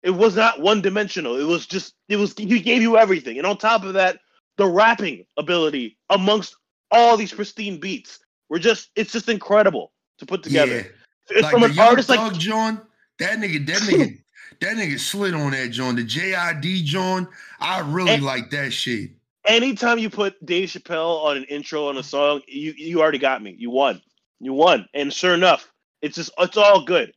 it 0.04 0.10
was 0.10 0.36
not 0.36 0.60
one 0.60 0.80
dimensional. 0.82 1.36
It 1.40 1.44
was 1.44 1.66
just 1.66 1.94
it 2.08 2.16
was 2.16 2.34
he 2.36 2.60
gave 2.60 2.82
you 2.82 2.96
everything. 2.96 3.38
And 3.38 3.46
on 3.46 3.58
top 3.58 3.82
of 3.84 3.94
that, 3.94 4.18
the 4.58 4.66
rapping 4.66 5.26
ability 5.36 5.96
amongst 6.10 6.54
all 6.92 7.16
these 7.16 7.32
pristine 7.32 7.80
beats 7.80 8.20
were 8.48 8.58
just 8.60 8.90
it's 8.94 9.12
just 9.12 9.28
incredible 9.28 9.92
to 10.18 10.26
put 10.26 10.42
together. 10.44 10.76
yeah. 10.76 10.82
It's 11.30 11.42
Like 11.42 11.52
from 11.52 11.62
the 11.62 11.68
an 11.68 11.78
artist 11.78 12.08
like 12.10 12.34
John, 12.34 12.80
that 13.18 13.38
nigga, 13.38 13.66
that 13.66 13.76
nigga, 13.88 14.18
that 14.60 14.76
nigga 14.76 15.00
slid 15.00 15.34
on 15.34 15.52
that 15.52 15.70
John. 15.70 15.96
The 15.96 16.04
JID 16.04 16.84
John, 16.84 17.26
I 17.60 17.80
really 17.80 18.12
And- 18.12 18.22
like 18.22 18.50
that 18.50 18.72
shit. 18.72 19.10
anytime 19.46 19.98
you 19.98 20.10
put 20.10 20.44
Dave 20.44 20.68
Chappelle 20.68 21.24
on 21.24 21.38
an 21.38 21.44
intro 21.44 21.88
on 21.88 21.96
a 21.96 22.02
song, 22.02 22.42
you 22.46 22.74
you 22.76 23.00
already 23.00 23.18
got 23.18 23.42
me. 23.42 23.56
You 23.58 23.70
won. 23.70 24.00
You 24.40 24.52
won. 24.52 24.86
And 24.94 25.12
sure 25.12 25.32
enough, 25.34 25.72
it's 26.02 26.16
just 26.16 26.30
it's 26.38 26.56
all 26.58 26.84
good. 26.84 27.14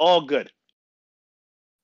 All 0.00 0.22
good. 0.26 0.50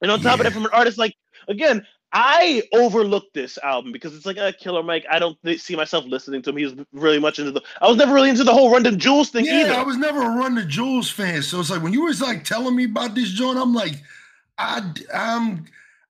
And 0.03 0.11
on 0.11 0.21
top 0.21 0.41
of 0.41 0.45
Yeah. 0.45 0.45
that, 0.45 0.55
from 0.55 0.65
an 0.65 0.71
artist 0.73 0.99
like 0.99 1.15
again, 1.49 1.87
I 2.13 2.63
overlooked 2.73 3.35
this 3.35 3.57
album 3.59 3.93
because 3.93 4.17
it's 4.17 4.27
like 4.27 4.37
a 4.37 4.53
Killer 4.53 4.83
Mike. 4.83 5.07
I 5.11 5.19
don't 5.21 5.39
see 5.59 5.77
myself 5.77 6.05
listening 6.07 6.43
to 6.43 6.51
him. 6.51 6.57
He 6.57 6.65
was 6.65 6.75
really 6.93 7.21
much 7.21 7.39
into 7.39 7.53
the. 7.53 7.63
I 7.81 7.87
was 7.89 7.97
never 7.97 8.13
really 8.13 8.31
into 8.31 8.43
the 8.45 8.53
whole 8.53 8.71
Run 8.73 8.83
Them 8.83 8.99
Jewels 8.99 9.31
thing 9.31 9.45
Yeah, 9.45 9.53
either. 9.53 9.75
I 9.75 9.83
was 9.83 9.97
never 9.97 10.21
a 10.21 10.37
Run 10.37 10.57
the 10.57 10.65
Jewels 10.65 11.11
fan, 11.11 11.43
so 11.43 11.61
it's 11.61 11.71
like 11.71 11.83
when 11.83 11.93
you 11.93 12.05
was 12.05 12.21
like 12.21 12.43
telling 12.45 12.75
me 12.75 12.85
about 12.85 13.15
this 13.15 13.31
joint, 13.31 13.59
I'm 13.59 13.73
like, 13.75 13.95
I, 14.59 14.93
I'm, 15.15 15.65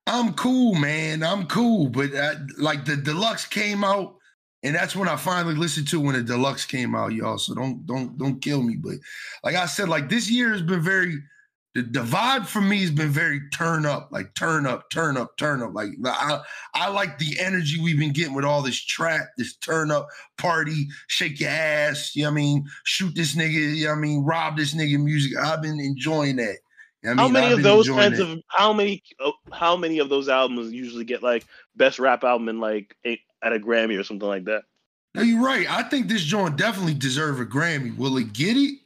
I'm 0.07 0.33
cool, 0.33 0.73
man. 0.75 1.21
I'm 1.23 1.45
cool, 1.45 1.87
but 1.89 2.15
I, 2.15 2.33
like 2.57 2.85
the 2.85 2.97
deluxe 2.97 3.45
came 3.45 3.83
out, 3.83 4.15
and 4.63 4.73
that's 4.73 4.95
when 4.95 5.07
I 5.07 5.15
finally 5.17 5.55
listened 5.55 5.87
to 5.89 5.99
when 5.99 6.15
the 6.15 6.23
deluxe 6.23 6.65
came 6.65 6.95
out, 6.95 7.13
y'all. 7.13 7.37
So 7.37 7.53
don't, 7.53 7.85
don't, 7.85 8.17
don't 8.17 8.41
kill 8.41 8.63
me. 8.63 8.75
But 8.75 8.95
like 9.43 9.55
I 9.55 9.67
said, 9.67 9.87
like 9.87 10.09
this 10.09 10.29
year 10.31 10.51
has 10.51 10.63
been 10.63 10.81
very. 10.81 11.21
The, 11.73 11.83
the 11.83 12.01
vibe 12.01 12.47
for 12.47 12.59
me 12.59 12.81
has 12.81 12.91
been 12.91 13.11
very 13.11 13.39
turn 13.53 13.85
up, 13.85 14.09
like 14.11 14.33
turn 14.35 14.65
up, 14.67 14.89
turn 14.89 15.15
up, 15.15 15.37
turn 15.37 15.61
up. 15.61 15.73
Like 15.73 15.91
I, 16.05 16.41
I 16.73 16.89
like 16.89 17.17
the 17.17 17.39
energy 17.39 17.79
we've 17.81 17.97
been 17.97 18.11
getting 18.11 18.33
with 18.33 18.43
all 18.43 18.61
this 18.61 18.77
trap, 18.77 19.27
this 19.37 19.55
turn 19.55 19.89
up 19.89 20.07
party, 20.37 20.87
shake 21.07 21.39
your 21.39 21.49
ass, 21.49 22.13
you 22.13 22.23
know 22.23 22.29
what 22.29 22.33
I 22.33 22.35
mean? 22.35 22.65
Shoot 22.83 23.15
this 23.15 23.35
nigga, 23.35 23.75
you 23.75 23.85
know 23.85 23.91
what 23.91 23.97
I 23.99 24.01
mean? 24.01 24.23
Rob 24.25 24.57
this 24.57 24.73
nigga 24.73 25.01
music. 25.01 25.37
I've 25.37 25.61
been 25.61 25.79
enjoying 25.79 26.35
that. 26.37 26.57
You 27.03 27.15
know 27.15 27.15
what 27.15 27.19
I 27.19 27.21
how 27.21 27.23
mean? 27.27 27.33
many 27.33 27.45
I've 27.47 27.57
of 27.59 27.63
those 27.63 27.87
kinds 27.89 28.17
that. 28.17 28.29
of 28.29 28.39
how 28.47 28.73
many 28.73 29.01
uh, 29.23 29.31
how 29.53 29.77
many 29.77 29.99
of 29.99 30.09
those 30.09 30.27
albums 30.27 30.73
usually 30.73 31.05
get 31.05 31.23
like 31.23 31.45
best 31.77 31.99
rap 31.99 32.25
album 32.25 32.49
in 32.49 32.59
like 32.59 32.97
a, 33.05 33.17
at 33.41 33.53
a 33.53 33.59
Grammy 33.59 33.97
or 33.97 34.03
something 34.03 34.27
like 34.27 34.43
that? 34.43 34.63
No, 35.15 35.21
you're 35.21 35.43
right. 35.43 35.69
I 35.69 35.83
think 35.83 36.09
this 36.09 36.21
joint 36.21 36.57
definitely 36.57 36.93
deserve 36.93 37.39
a 37.39 37.45
Grammy. 37.45 37.95
Will 37.97 38.17
it 38.17 38.33
get 38.33 38.55
it? 38.57 38.80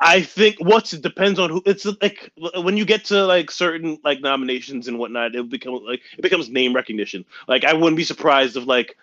I 0.00 0.22
think 0.22 0.56
what's 0.58 0.92
it 0.92 1.02
depends 1.02 1.38
on 1.38 1.50
who 1.50 1.62
it's 1.66 1.86
like 2.02 2.30
when 2.56 2.76
you 2.76 2.84
get 2.84 3.04
to 3.06 3.24
like 3.24 3.50
certain 3.50 3.98
like 4.04 4.20
nominations 4.20 4.88
and 4.88 4.98
whatnot, 4.98 5.34
it 5.34 5.48
becomes 5.48 5.82
like 5.82 6.02
it 6.18 6.22
becomes 6.22 6.48
name 6.48 6.74
recognition. 6.74 7.24
Like 7.48 7.64
I 7.64 7.72
wouldn't 7.72 7.96
be 7.96 8.04
surprised 8.04 8.56
if 8.56 8.66
like 8.66 8.96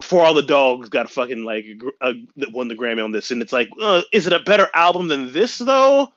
For 0.00 0.24
All 0.24 0.32
the 0.32 0.42
Dogs 0.42 0.88
got 0.88 1.10
fucking 1.10 1.44
like 1.44 1.66
uh, 2.00 2.12
won 2.52 2.68
the 2.68 2.76
Grammy 2.76 3.04
on 3.04 3.12
this, 3.12 3.30
and 3.30 3.42
it's 3.42 3.52
like, 3.52 3.68
uh, 3.80 4.02
is 4.12 4.26
it 4.26 4.32
a 4.32 4.40
better 4.40 4.68
album 4.74 5.08
than 5.08 5.32
this 5.32 5.58
though? 5.58 6.12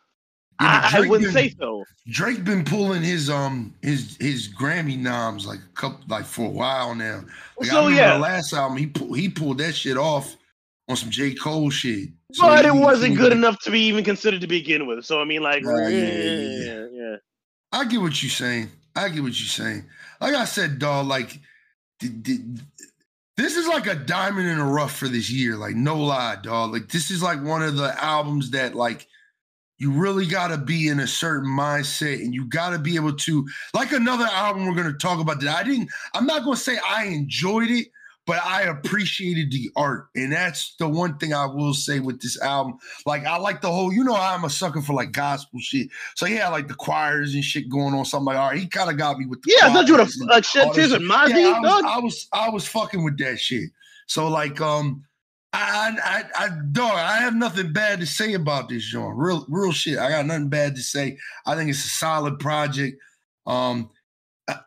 Yeah, 0.61 0.89
I, 0.93 0.97
I 0.97 0.99
wouldn't 1.07 1.33
been- 1.33 1.33
say 1.33 1.55
so. 1.57 1.85
Drake 2.09 2.43
been 2.43 2.65
pulling 2.65 3.01
his 3.01 3.29
um 3.29 3.73
his 3.81 4.17
his 4.19 4.49
Grammy 4.49 4.97
noms 4.97 5.47
like 5.47 5.59
a 5.59 5.73
couple 5.75 6.01
like 6.09 6.25
for 6.25 6.45
a 6.45 6.49
while 6.49 6.93
now. 6.93 7.23
Like 7.59 7.69
I 7.69 7.73
so 7.73 7.87
yeah, 7.87 8.13
the 8.13 8.19
last 8.19 8.53
album 8.53 8.77
he 8.77 8.87
pulled 8.87 9.17
he 9.17 9.29
pulled 9.29 9.57
that 9.59 9.73
shit 9.73 9.97
off 9.97 10.35
on 10.87 10.95
some 10.95 11.09
J 11.09 11.33
Cole 11.33 11.69
shit. 11.69 12.09
So 12.31 12.47
but 12.47 12.65
it 12.65 12.73
wasn't 12.73 13.17
good 13.17 13.31
enough 13.31 13.59
to 13.61 13.71
be 13.71 13.81
even 13.81 14.03
considered 14.03 14.41
to 14.41 14.47
begin 14.47 14.85
with. 14.85 15.03
So 15.05 15.19
I 15.19 15.25
mean, 15.25 15.41
like, 15.41 15.63
Nah, 15.63 15.87
yeah, 15.87 15.89
yeah, 15.89 16.11
yeah, 16.11 16.65
yeah, 16.65 16.85
yeah. 16.91 17.15
I 17.71 17.85
get 17.85 18.01
what 18.01 18.21
you're 18.21 18.29
saying. 18.29 18.69
I 18.95 19.09
get 19.09 19.23
what 19.23 19.39
you're 19.39 19.47
saying. 19.47 19.85
Like 20.21 20.35
I 20.35 20.45
said, 20.45 20.79
dog, 20.79 21.07
like 21.07 21.39
th- 21.99 22.23
th- 22.23 22.39
this 23.37 23.55
is 23.55 23.67
like 23.67 23.87
a 23.87 23.95
diamond 23.95 24.47
in 24.47 24.57
the 24.57 24.63
rough 24.63 24.95
for 24.95 25.07
this 25.07 25.29
year. 25.29 25.55
Like, 25.55 25.75
no 25.75 25.97
lie, 25.97 26.37
dog. 26.43 26.73
Like, 26.73 26.89
this 26.89 27.09
is 27.09 27.23
like 27.23 27.41
one 27.41 27.63
of 27.63 27.77
the 27.77 27.95
albums 28.03 28.51
that 28.51 28.75
like 28.75 29.07
you 29.79 29.91
really 29.91 30.25
gotta 30.25 30.57
be 30.57 30.89
in 30.89 30.99
a 30.99 31.07
certain 31.07 31.49
mindset 31.49 32.21
and 32.21 32.33
you 32.33 32.45
gotta 32.45 32.77
be 32.77 32.95
able 32.95 33.13
to 33.13 33.47
like 33.73 33.91
another 33.91 34.25
album 34.25 34.65
we're 34.65 34.75
gonna 34.75 34.93
talk 34.93 35.19
about 35.19 35.39
that 35.39 35.55
I 35.55 35.63
didn't, 35.63 35.89
I'm 36.13 36.25
not 36.25 36.43
gonna 36.43 36.57
say 36.57 36.77
I 36.85 37.05
enjoyed 37.05 37.71
it, 37.71 37.87
but 38.29 38.45
I 38.45 38.61
appreciated 38.61 39.51
the 39.51 39.71
art. 39.75 40.09
And 40.15 40.31
that's 40.31 40.75
the 40.75 40.87
one 40.87 41.17
thing 41.17 41.33
I 41.33 41.47
will 41.47 41.73
say 41.73 41.99
with 41.99 42.21
this 42.21 42.39
album. 42.39 42.77
Like, 43.07 43.25
I 43.25 43.37
like 43.37 43.61
the 43.61 43.71
whole, 43.71 43.91
you 43.91 44.03
know, 44.03 44.13
I'm 44.15 44.43
a 44.43 44.51
sucker 44.51 44.83
for 44.83 44.93
like 44.93 45.11
gospel 45.13 45.59
shit. 45.59 45.89
So 46.15 46.27
yeah, 46.27 46.47
like 46.49 46.67
the 46.67 46.75
choirs 46.75 47.33
and 47.33 47.43
shit 47.43 47.69
going 47.69 47.95
on. 47.95 48.05
So 48.05 48.19
I'm 48.19 48.25
like, 48.25 48.37
all 48.37 48.51
right, 48.51 48.59
he 48.59 48.67
kind 48.67 48.87
of 48.87 48.97
got 48.97 49.17
me 49.17 49.25
with 49.25 49.41
the 49.41 49.55
Yeah, 49.59 49.69
I 49.71 49.73
thought 49.73 49.87
you 49.87 49.93
would 49.93 50.01
have 50.01 50.09
choirs 50.09 50.19
and 50.19 50.29
like 50.29 50.45
shed 50.45 50.73
tears 50.73 50.91
and 50.91 51.01
shit. 51.01 51.09
Mozzy, 51.09 51.29
Yeah, 51.29 51.55
I 51.55 51.59
was. 51.59 51.83
I 51.83 51.99
was 51.99 52.27
I 52.31 52.49
was 52.49 52.67
fucking 52.67 53.03
with 53.03 53.17
that 53.17 53.39
shit. 53.39 53.71
So 54.05 54.27
like 54.27 54.61
um 54.61 55.03
I 55.51 55.97
I 56.03 56.45
I 56.45 56.49
dog, 56.71 56.91
I 56.93 57.17
have 57.17 57.33
nothing 57.33 57.73
bad 57.73 57.99
to 58.01 58.05
say 58.05 58.35
about 58.35 58.69
this 58.69 58.83
joint. 58.85 59.17
Real 59.17 59.43
real 59.49 59.71
shit. 59.71 59.97
I 59.97 60.09
got 60.09 60.27
nothing 60.27 60.49
bad 60.49 60.75
to 60.75 60.83
say. 60.83 61.17
I 61.47 61.55
think 61.55 61.71
it's 61.71 61.83
a 61.83 61.89
solid 61.89 62.37
project. 62.37 63.01
Um 63.47 63.89
I- 63.91 63.98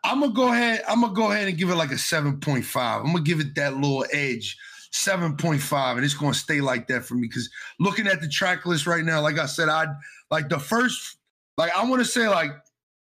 I'm 0.03 0.19
gonna 0.19 0.33
go 0.33 0.51
ahead. 0.51 0.83
I'm 0.87 1.01
gonna 1.01 1.13
go 1.13 1.31
ahead 1.31 1.47
and 1.47 1.57
give 1.57 1.69
it 1.69 1.75
like 1.75 1.91
a 1.91 1.95
7.5. 1.95 2.99
I'm 2.99 3.05
gonna 3.07 3.21
give 3.21 3.39
it 3.39 3.55
that 3.55 3.75
little 3.75 4.05
edge, 4.11 4.57
7.5, 4.91 5.95
and 5.95 6.05
it's 6.05 6.13
gonna 6.13 6.33
stay 6.33 6.61
like 6.61 6.87
that 6.87 7.05
for 7.05 7.15
me. 7.15 7.27
Because 7.27 7.49
looking 7.79 8.07
at 8.07 8.21
the 8.21 8.27
track 8.27 8.65
list 8.65 8.87
right 8.87 9.03
now, 9.03 9.21
like 9.21 9.39
I 9.39 9.45
said, 9.45 9.69
I 9.69 9.87
like 10.31 10.49
the 10.49 10.59
first, 10.59 11.17
like 11.57 11.75
I 11.75 11.83
want 11.85 12.01
to 12.01 12.07
say 12.07 12.27
like 12.27 12.51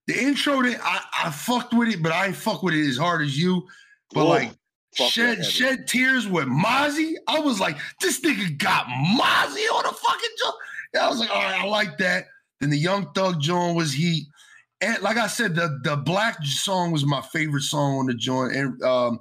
the 0.08 0.22
intro 0.22 0.62
that 0.64 0.80
I, 0.82 1.26
I 1.26 1.30
fucked 1.32 1.74
with 1.74 1.90
it, 1.90 2.02
but 2.02 2.12
I 2.12 2.28
ain't 2.28 2.36
fuck 2.36 2.64
with 2.64 2.74
it 2.74 2.88
as 2.88 2.98
hard 2.98 3.22
as 3.22 3.38
you. 3.38 3.68
But 4.14 4.26
Whoa, 4.26 4.30
like 4.30 4.52
shed 4.94 5.46
shed 5.46 5.88
tears 5.88 6.28
with 6.28 6.48
Mozzy, 6.48 7.14
I 7.28 7.40
was 7.40 7.60
like, 7.60 7.78
this 8.02 8.22
nigga 8.22 8.58
got 8.58 8.86
Mozzy 8.86 9.66
on 9.74 9.84
the 9.84 9.94
fucking 9.94 10.30
joint. 10.44 10.56
I 11.00 11.10
was 11.10 11.20
like, 11.20 11.30
all 11.30 11.42
right, 11.42 11.62
I 11.62 11.66
like 11.66 11.98
that. 12.00 12.26
Then 12.60 12.70
the 12.70 12.78
Young 12.78 13.12
Thug 13.14 13.40
joint 13.40 13.76
was 13.76 13.94
heat. 13.94 14.28
And 14.82 15.02
like 15.02 15.18
I 15.18 15.28
said, 15.28 15.56
the 15.56 15.80
the 15.84 15.96
black 15.96 16.38
song 16.44 16.92
was 16.92 17.06
my 17.06 17.22
favorite 17.22 17.64
song 17.64 18.00
on 18.00 18.06
the 18.06 18.14
joint. 18.14 18.56
And 18.56 18.82
um 18.84 19.20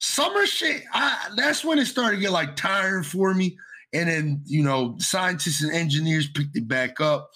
summer 0.00 0.46
shit, 0.46 0.82
I 0.92 1.30
that's 1.36 1.64
when 1.64 1.78
it 1.78 1.86
started 1.86 2.16
to 2.16 2.22
get 2.22 2.32
like 2.32 2.56
tiring 2.56 3.04
for 3.04 3.32
me. 3.34 3.56
And 3.92 4.08
then, 4.08 4.42
you 4.44 4.62
know, 4.62 4.96
scientists 4.98 5.62
and 5.62 5.72
engineers 5.72 6.28
picked 6.28 6.56
it 6.56 6.66
back 6.66 7.00
up. 7.00 7.30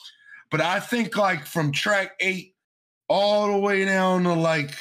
But 0.50 0.60
I 0.60 0.80
think 0.80 1.16
like 1.16 1.46
from 1.46 1.72
track 1.72 2.12
eight 2.20 2.54
all 3.08 3.52
the 3.52 3.58
way 3.58 3.84
down 3.84 4.24
to 4.24 4.34
like 4.34 4.74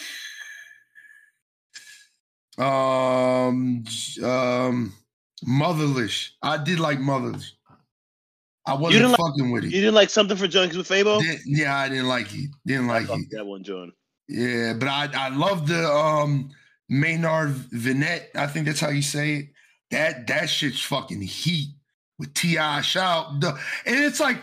um 2.57 3.83
um 4.23 4.93
motherless. 5.45 6.31
I 6.41 6.57
did 6.57 6.79
like 6.79 6.99
motherless. 6.99 7.53
I 8.67 8.73
wasn't 8.73 8.93
didn't 9.01 9.11
like- 9.11 9.19
fucking 9.19 9.51
with 9.51 9.63
it. 9.63 9.71
You 9.71 9.81
didn't 9.81 9.95
like 9.95 10.09
something 10.09 10.37
for 10.37 10.47
Junkies 10.47 10.77
with 10.77 10.87
Fabo? 10.89 11.21
Didn't- 11.21 11.41
yeah, 11.45 11.77
I 11.77 11.89
didn't 11.89 12.07
like 12.07 12.33
it. 12.33 12.49
Didn't 12.65 12.87
like 12.87 13.09
it. 13.09 13.27
that 13.31 13.45
one, 13.45 13.63
John. 13.63 13.91
Yeah, 14.27 14.73
but 14.73 14.87
I 14.89 15.09
I 15.13 15.29
love 15.29 15.67
the 15.67 15.89
um 15.89 16.49
Maynard 16.89 17.49
Vinette. 17.51 18.29
I 18.35 18.47
think 18.47 18.65
that's 18.65 18.79
how 18.79 18.89
you 18.89 19.01
say 19.01 19.35
it. 19.35 19.45
That 19.91 20.27
that 20.27 20.49
shit's 20.49 20.81
fucking 20.81 21.21
heat 21.21 21.69
with 22.19 22.33
Ti 22.33 22.57
shout. 22.81 23.41
And 23.85 24.03
it's 24.03 24.19
like 24.19 24.37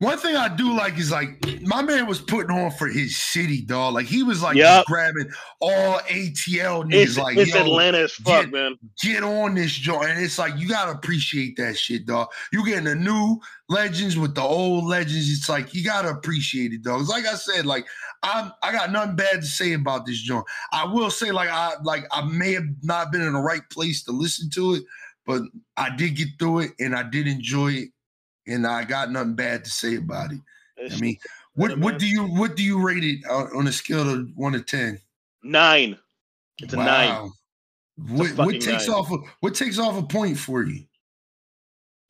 one 0.00 0.16
thing 0.18 0.36
I 0.36 0.54
do 0.54 0.72
like 0.76 0.96
is 0.96 1.10
like 1.10 1.44
my 1.62 1.82
man 1.82 2.06
was 2.06 2.20
putting 2.20 2.50
on 2.56 2.70
for 2.70 2.86
his 2.86 3.16
city, 3.16 3.62
dog. 3.62 3.94
Like 3.94 4.06
he 4.06 4.22
was 4.22 4.42
like 4.42 4.56
Yep. 4.56 4.86
grabbing 4.86 5.28
all 5.60 5.98
ATL 6.08 6.84
niggas. 6.84 6.92
It's, 6.94 7.18
like 7.18 7.36
it's 7.36 7.54
Atlanta 7.54 7.98
as 7.98 8.12
fuck, 8.12 8.44
get- 8.44 8.52
man. 8.52 8.76
get 9.02 9.24
on 9.24 9.54
this 9.56 9.72
joint. 9.72 10.10
And 10.10 10.20
it's 10.24 10.38
like 10.38 10.56
you 10.56 10.68
gotta 10.68 10.92
appreciate 10.92 11.56
that 11.56 11.76
shit, 11.76 12.06
dog. 12.06 12.28
You 12.52 12.64
getting 12.64 12.84
the 12.84 12.94
new 12.94 13.40
legends 13.68 14.16
with 14.16 14.34
the 14.36 14.42
old 14.42 14.84
legends. 14.84 15.30
It's 15.30 15.48
like 15.48 15.74
you 15.74 15.82
gotta 15.84 16.10
appreciate 16.10 16.72
it, 16.72 16.82
dog. 16.82 17.00
It's 17.00 17.10
like 17.10 17.26
I 17.26 17.34
said, 17.34 17.66
like 17.66 17.84
I'm 18.22 18.52
I 18.62 18.70
got 18.70 18.92
nothing 18.92 19.16
bad 19.16 19.40
to 19.40 19.46
say 19.46 19.72
about 19.72 20.06
this 20.06 20.20
joint. 20.20 20.44
I 20.72 20.84
will 20.84 21.10
say, 21.10 21.32
like 21.32 21.50
I 21.50 21.72
like 21.82 22.04
I 22.12 22.22
may 22.24 22.52
have 22.52 22.66
not 22.82 23.10
been 23.10 23.22
in 23.22 23.32
the 23.32 23.40
right 23.40 23.68
place 23.70 24.04
to 24.04 24.12
listen 24.12 24.48
to 24.50 24.74
it, 24.74 24.84
but 25.26 25.42
I 25.76 25.90
did 25.94 26.14
get 26.14 26.28
through 26.38 26.60
it 26.60 26.70
and 26.78 26.94
I 26.94 27.02
did 27.02 27.26
enjoy 27.26 27.72
it, 27.72 27.88
and 28.48 28.66
I 28.66 28.84
got 28.84 29.10
nothing 29.10 29.34
bad 29.34 29.64
to 29.64 29.70
say 29.70 29.96
about 29.96 30.32
it. 30.32 30.40
I 30.92 30.98
mean, 30.98 31.18
what 31.54 31.78
what 31.78 31.98
do 31.98 32.06
you 32.06 32.24
what 32.24 32.56
do 32.56 32.62
you 32.62 32.80
rate 32.80 33.04
it 33.04 33.26
on 33.28 33.66
a 33.66 33.72
scale 33.72 34.08
of 34.08 34.28
one 34.36 34.52
to 34.52 34.62
ten? 34.62 35.00
Nine. 35.42 35.98
It's 36.60 36.74
a 36.74 36.76
wow. 36.76 36.84
nine. 36.84 37.30
What, 38.16 38.46
what 38.46 38.60
takes 38.60 38.86
nine. 38.86 38.96
off 38.96 39.10
a 39.10 39.18
what 39.40 39.54
takes 39.54 39.78
off 39.78 39.98
a 39.98 40.02
point 40.02 40.38
for 40.38 40.62
you? 40.62 40.84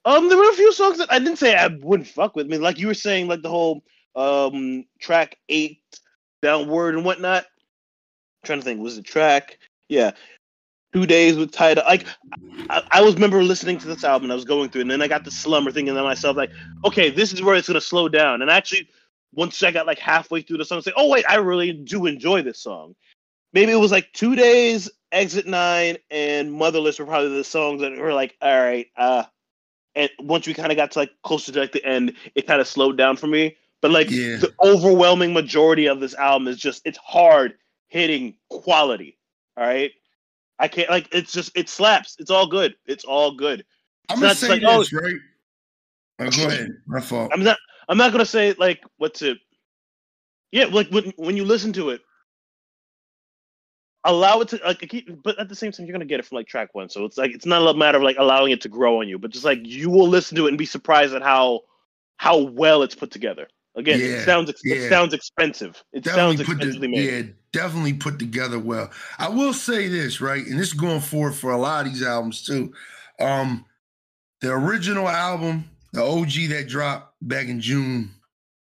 Um, 0.05 0.29
there 0.29 0.39
were 0.39 0.51
a 0.51 0.55
few 0.55 0.73
songs 0.73 0.99
that 0.99 1.13
I 1.13 1.19
didn't 1.19 1.37
say 1.37 1.55
I 1.55 1.67
wouldn't 1.67 2.09
fuck 2.09 2.37
with. 2.37 2.47
I 2.47 2.49
mean, 2.49 2.63
like 2.63 2.79
you 2.79 2.87
were 2.87 2.95
saying, 2.95 3.29
like 3.29 3.43
the 3.43 3.51
whole 3.51 3.83
um 4.15 4.85
track 5.01 5.37
eight 5.49 5.81
downward 6.43 6.95
and 6.95 7.05
whatnot. 7.05 7.45
I'm 7.45 8.47
trying 8.47 8.59
to 8.61 8.65
think, 8.65 8.81
was 8.81 8.97
the 8.97 9.03
track? 9.03 9.59
Yeah, 9.89 10.13
two 10.93 11.07
days 11.07 11.37
with 11.37 11.53
title. 11.53 11.85
Like 11.87 12.07
I, 12.71 12.83
I, 12.91 13.01
was 13.03 13.15
remember 13.15 13.43
listening 13.43 13.79
to 13.79 13.87
this 13.87 14.05
album, 14.05 14.31
I 14.31 14.35
was 14.35 14.45
going 14.45 14.71
through, 14.71 14.83
and 14.83 14.91
then 14.91 15.03
I 15.03 15.09
got 15.09 15.25
the 15.25 15.31
slumber 15.31 15.71
thinking 15.71 15.95
to 15.95 16.03
myself, 16.03 16.37
like, 16.37 16.51
okay, 16.85 17.11
this 17.11 17.33
is 17.33 17.43
where 17.43 17.55
it's 17.55 17.69
gonna 17.69 17.81
slow 17.81 18.09
down. 18.09 18.43
And 18.43 18.51
actually, 18.51 18.89
once 19.35 19.63
I 19.63 19.71
got 19.71 19.87
like 19.87 19.99
halfway 19.99 20.43
through 20.43 20.59
the 20.59 20.65
song, 20.65 20.79
I 20.79 20.83
say, 20.83 20.93
oh 20.97 21.09
wait, 21.09 21.25
I 21.29 21.37
really 21.37 21.73
do 21.73 22.07
enjoy 22.07 22.43
this 22.43 22.61
song. 22.61 22.95
Maybe 23.53 23.73
it 23.73 23.77
was 23.77 23.93
like 23.93 24.13
two 24.13 24.37
days, 24.37 24.91
Exit 25.13 25.47
Nine, 25.47 25.97
and 26.11 26.53
Motherless 26.53 26.99
were 26.99 27.07
probably 27.07 27.37
the 27.37 27.45
songs 27.45 27.81
that 27.81 27.97
were 27.97 28.13
like, 28.13 28.37
all 28.43 28.63
right, 28.63 28.87
uh, 28.97 29.25
and 29.95 30.11
once 30.21 30.47
we 30.47 30.55
kind 30.55 30.71
of 30.71 30.77
got 30.77 30.93
to 30.93 31.01
like 31.01 31.11
closer 31.25 31.53
to 31.53 31.61
like 31.61 31.73
the 31.73 31.85
end, 31.85 32.13
it 32.35 32.47
kind 32.47 32.61
of 32.61 32.69
slowed 32.69 32.97
down 32.97 33.17
for 33.17 33.27
me. 33.27 33.57
But 33.81 33.91
like 33.91 34.11
yeah. 34.11 34.37
the 34.37 34.55
overwhelming 34.63 35.33
majority 35.33 35.87
of 35.87 36.01
this 36.01 36.15
album 36.15 36.49
is 36.49 36.57
just 36.57 36.83
it's 36.85 36.99
hard 36.99 37.55
hitting 37.89 38.37
quality. 38.49 39.19
All 39.57 39.65
right. 39.65 39.91
I 40.59 40.69
can't 40.69 40.91
like 40.91 41.09
it's 41.13 41.33
just 41.33 41.53
it 41.55 41.69
slaps. 41.69 42.17
It's 42.19 42.31
all 42.31 42.47
good. 42.47 42.75
It's 42.87 43.05
all 43.05 43.35
good. 43.35 43.65
I'm 44.09 44.21
gonna 44.21 44.35
say 44.35 44.49
like, 44.49 44.63
this, 44.63 44.93
oh, 44.93 44.99
right? 44.99 45.15
Oh, 46.21 46.31
go 46.31 46.47
ahead. 46.49 46.71
My 46.87 47.01
fault. 47.01 47.31
I'm 47.33 47.43
not 47.43 47.59
I'm 47.89 47.99
not 47.99 48.13
gonna 48.13 48.27
say 48.27 48.55
like 48.59 48.83
what's 48.97 49.23
it 49.23 49.39
yeah, 50.51 50.65
like 50.67 50.89
when 50.89 51.13
when 51.17 51.37
you 51.37 51.45
listen 51.45 51.73
to 51.75 51.91
it, 51.91 52.01
allow 54.05 54.41
it 54.41 54.49
to 54.49 54.61
like 54.65 54.81
keep, 54.81 55.23
but 55.23 55.39
at 55.39 55.49
the 55.49 55.55
same 55.55 55.73
time 55.73 55.87
you're 55.87 55.93
gonna 55.93 56.05
get 56.05 56.21
it 56.21 56.27
from 56.27 56.37
like 56.37 56.47
track 56.47 56.71
one 56.73 56.89
so 56.89 57.05
it's 57.05 57.19
like 57.19 57.33
it's 57.33 57.45
not 57.45 57.67
a 57.67 57.77
matter 57.77 57.99
of 57.99 58.05
like 58.05 58.17
allowing 58.19 58.53
it 58.53 58.61
to 58.63 58.69
grow 58.69 59.01
on 59.01 59.09
you 59.09 59.19
but 59.19 59.31
just 59.31 59.45
like 59.45 59.59
you 59.63 59.91
will 59.91 60.09
listen 60.09 60.37
to 60.37 60.47
it 60.47 60.51
and 60.51 60.59
be 60.59 60.65
surprised 60.65 61.13
at 61.15 61.23
how 61.23 61.61
how 62.17 62.39
well 62.39 62.83
it's 62.83 62.95
put 62.95 63.11
together 63.11 63.49
again 63.75 63.99
yeah, 63.99 64.07
it 64.07 64.25
sounds 64.25 64.53
yeah. 64.65 64.77
it 64.77 64.89
sounds 64.89 65.13
expensive 65.13 65.83
it 65.93 66.05
definitely 66.05 66.37
sounds 66.37 66.49
expensively 66.49 66.87
the, 66.87 66.89
made 66.89 67.27
yeah 67.27 67.33
definitely 67.59 67.93
put 67.93 68.19
together 68.19 68.59
well 68.59 68.91
i 69.19 69.29
will 69.29 69.53
say 69.53 69.89
this 69.89 70.21
right 70.21 70.47
and 70.47 70.59
this 70.59 70.69
is 70.69 70.75
going 70.75 71.01
forward 71.01 71.35
for 71.35 71.51
a 71.51 71.59
lot 71.59 71.87
of 71.87 71.93
these 71.93 72.03
albums 72.03 72.45
too 72.45 72.73
um 73.21 73.65
the 74.41 74.51
original 74.51 75.09
album 75.09 75.69
the 75.93 76.03
og 76.03 76.29
that 76.29 76.67
dropped 76.69 77.15
back 77.23 77.49
in 77.49 77.61
june 77.61 78.11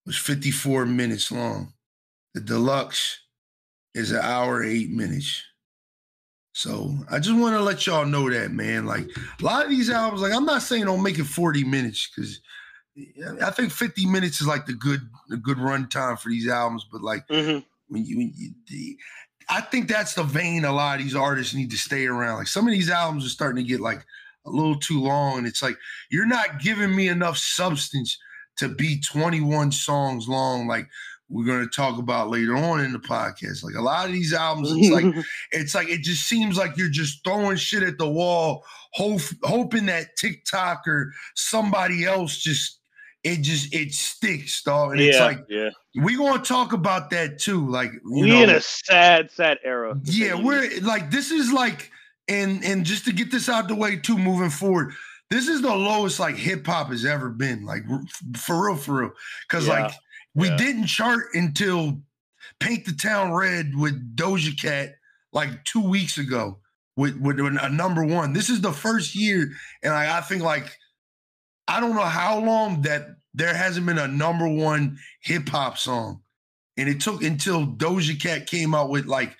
was 0.07 0.17
54 0.17 0.87
minutes 0.87 1.31
long 1.31 1.73
the 2.35 2.41
deluxe 2.41 3.21
is 3.95 4.13
an 4.13 4.21
hour 4.23 4.63
eight 4.63 4.91
minutes. 4.91 5.43
So 6.53 6.95
I 7.11 7.19
just 7.19 7.39
want 7.39 7.55
to 7.55 7.63
let 7.63 7.87
y'all 7.87 8.05
know 8.05 8.29
that, 8.31 8.51
man. 8.51 8.87
Like 8.87 9.09
a 9.41 9.45
lot 9.45 9.65
of 9.65 9.71
these 9.71 9.91
albums, 9.91 10.23
like 10.23 10.33
I'm 10.33 10.45
not 10.45 10.63
saying 10.63 10.85
don't 10.85 11.03
make 11.03 11.19
it 11.19 11.25
40 11.25 11.65
minutes 11.65 12.09
because 12.09 12.41
I 13.43 13.51
think 13.51 13.73
50 13.73 14.07
minutes 14.07 14.41
is 14.41 14.47
like 14.47 14.67
the 14.67 14.75
good 14.75 15.01
the 15.29 15.37
good 15.37 15.59
run 15.59 15.89
time 15.89 16.17
for 16.17 16.29
these 16.29 16.49
albums. 16.49 16.87
But 16.91 17.03
like 17.03 17.27
mm-hmm. 17.29 17.61
When 17.91 18.05
you, 18.05 18.17
when 18.17 18.33
you 18.37 18.53
the, 18.69 18.97
I 19.49 19.61
think 19.61 19.89
that's 19.89 20.15
the 20.15 20.23
vein 20.23 20.65
a 20.65 20.73
lot 20.73 20.99
of 20.99 21.05
these 21.05 21.17
artists 21.17 21.55
need 21.55 21.71
to 21.73 21.77
stay 21.77 22.07
around. 22.07 22.39
Like 22.39 22.47
some 22.47 22.67
of 22.67 22.73
these 22.73 22.91
albums 22.91 23.27
are 23.27 23.31
starting 23.31 23.63
to 23.63 23.69
get 23.69 23.81
like 23.81 24.05
a 24.47 24.51
little 24.51 24.79
too 24.79 25.01
long, 25.01 25.39
and 25.39 25.47
it's 25.47 25.63
like 25.63 25.77
you're 26.11 26.27
not 26.27 26.61
giving 26.61 26.95
me 26.95 27.09
enough 27.09 27.37
substance 27.37 28.17
to 28.59 28.69
be 28.69 29.01
21 29.01 29.73
songs 29.73 30.29
long. 30.29 30.67
Like 30.67 30.87
we're 31.29 31.45
going 31.45 31.65
to 31.65 31.71
talk 31.71 31.99
about 31.99 32.29
later 32.29 32.57
on 32.57 32.81
in 32.81 32.93
the 32.93 32.99
podcast. 32.99 33.63
Like 33.63 33.77
a 33.77 33.81
lot 33.81 34.07
of 34.07 34.13
these 34.13 34.33
albums, 34.33 34.73
it's 34.73 34.91
like 34.91 35.25
it's 35.53 35.75
like 35.75 35.89
it 35.89 36.03
just 36.03 36.29
seems 36.29 36.57
like 36.57 36.77
you're 36.77 36.89
just 36.89 37.25
throwing 37.25 37.57
shit 37.57 37.83
at 37.83 37.99
the 37.99 38.09
wall, 38.09 38.65
hope, 38.93 39.21
hoping 39.43 39.87
that 39.87 40.17
TikTok 40.17 40.87
or 40.87 41.13
somebody 41.35 42.05
else 42.05 42.39
just 42.39 42.80
it 43.23 43.43
just 43.43 43.75
it 43.75 43.93
sticks, 43.93 44.63
dog. 44.63 44.93
And 44.93 45.01
yeah, 45.01 45.09
it's 45.09 45.21
like 45.21 45.45
yeah. 45.49 45.71
we 46.03 46.17
gonna 46.17 46.43
talk 46.43 46.73
about 46.73 47.11
that 47.11 47.39
too. 47.39 47.69
Like 47.69 47.93
we 48.11 48.29
know, 48.29 48.43
in 48.43 48.51
a 48.51 48.61
sad, 48.61 49.31
sad 49.31 49.59
era. 49.65 49.99
Yeah, 50.05 50.35
we're 50.35 50.81
like 50.81 51.11
this 51.11 51.31
is 51.31 51.53
like 51.53 51.91
and 52.29 52.65
and 52.65 52.85
just 52.85 53.05
to 53.07 53.13
get 53.13 53.31
this 53.31 53.49
out 53.49 53.69
the 53.69 53.75
way 53.75 53.97
too, 53.97 54.17
moving 54.17 54.51
forward. 54.51 54.93
This 55.29 55.49
is 55.49 55.63
the 55.63 55.75
lowest 55.75 56.19
like 56.19 56.37
hip 56.37 56.67
hop 56.67 56.89
has 56.89 57.05
ever 57.05 57.29
been, 57.29 57.65
like 57.65 57.83
for 58.37 58.67
real, 58.67 58.77
for 58.77 59.01
real. 59.01 59.13
Cause 59.49 59.67
yeah. 59.67 59.83
like 59.83 59.93
we 60.35 60.49
yeah. 60.49 60.57
didn't 60.57 60.87
chart 60.87 61.27
until 61.35 62.01
Paint 62.59 62.87
the 62.87 62.93
Town 62.93 63.33
Red 63.33 63.73
with 63.77 64.17
Doja 64.17 64.61
Cat 64.61 64.95
like 65.33 65.65
two 65.65 65.83
weeks 65.83 66.19
ago 66.19 66.59
with, 66.97 67.17
with 67.21 67.39
a 67.39 67.69
number 67.69 68.05
one. 68.05 68.33
This 68.33 68.51
is 68.51 68.61
the 68.61 68.73
first 68.73 69.15
year, 69.15 69.51
and 69.83 69.93
I, 69.93 70.19
I 70.19 70.21
think 70.21 70.43
like 70.43 70.77
I 71.71 71.79
don't 71.79 71.95
know 71.95 72.03
how 72.03 72.41
long 72.41 72.83
that 72.83 73.07
there 73.33 73.55
hasn't 73.55 73.87
been 73.87 73.99
a 73.99 74.09
number 74.09 74.49
one 74.49 74.99
hip 75.23 75.49
hop 75.49 75.79
song. 75.79 76.21
And 76.77 76.89
it 76.89 77.01
took 77.01 77.23
until 77.23 77.65
Doja 77.65 78.21
Cat 78.21 78.49
came 78.49 78.75
out 78.75 78.91
with 78.91 79.07
like 79.07 79.37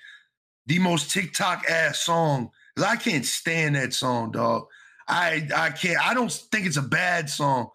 the 0.65 0.79
most 0.79 1.11
TikTok 1.11 1.69
ass 1.69 1.99
song. 1.99 2.51
I 2.81 2.95
can't 2.95 3.25
stand 3.25 3.75
that 3.75 3.93
song, 3.93 4.31
dog. 4.31 4.67
I 5.09 5.45
I 5.53 5.71
can't. 5.71 5.99
I 5.99 6.13
don't 6.13 6.31
think 6.31 6.65
it's 6.65 6.77
a 6.77 6.81
bad 6.81 7.29
song. 7.29 7.69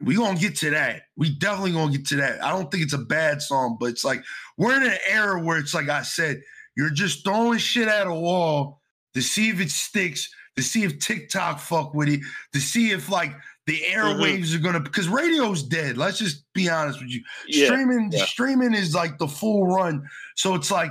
We 0.00 0.16
gonna 0.16 0.36
get 0.36 0.56
to 0.56 0.70
that. 0.70 1.02
We 1.16 1.30
definitely 1.38 1.72
gonna 1.72 1.92
get 1.92 2.06
to 2.08 2.16
that. 2.16 2.42
I 2.42 2.50
don't 2.50 2.72
think 2.72 2.82
it's 2.82 2.92
a 2.92 2.98
bad 2.98 3.40
song, 3.40 3.76
but 3.78 3.90
it's 3.90 4.04
like 4.04 4.24
we're 4.58 4.76
in 4.76 4.82
an 4.82 4.98
era 5.08 5.40
where 5.40 5.58
it's 5.58 5.74
like 5.74 5.88
I 5.88 6.02
said, 6.02 6.42
you're 6.76 6.90
just 6.90 7.22
throwing 7.22 7.58
shit 7.58 7.86
at 7.86 8.08
a 8.08 8.14
wall 8.14 8.80
to 9.14 9.22
see 9.22 9.50
if 9.50 9.60
it 9.60 9.70
sticks, 9.70 10.28
to 10.56 10.62
see 10.62 10.82
if 10.82 10.98
TikTok 10.98 11.60
fuck 11.60 11.94
with 11.94 12.08
it, 12.08 12.20
to 12.52 12.60
see 12.60 12.90
if 12.90 13.08
like 13.08 13.32
the 13.66 13.80
airwaves 13.90 14.46
mm-hmm. 14.46 14.56
are 14.56 14.72
gonna 14.72 14.80
because 14.80 15.08
radio's 15.08 15.62
dead. 15.62 15.96
Let's 15.96 16.18
just 16.18 16.44
be 16.52 16.68
honest 16.68 17.00
with 17.00 17.10
you. 17.10 17.22
Yeah, 17.46 17.66
streaming, 17.66 18.10
yeah. 18.12 18.24
streaming 18.24 18.74
is 18.74 18.94
like 18.94 19.18
the 19.18 19.28
full 19.28 19.66
run. 19.66 20.08
So 20.36 20.54
it's 20.54 20.70
like 20.70 20.90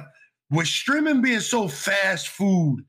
with 0.49 0.67
streaming 0.67 1.21
being 1.21 1.39
so 1.41 1.67
fast 1.67 2.29
food, 2.29 2.85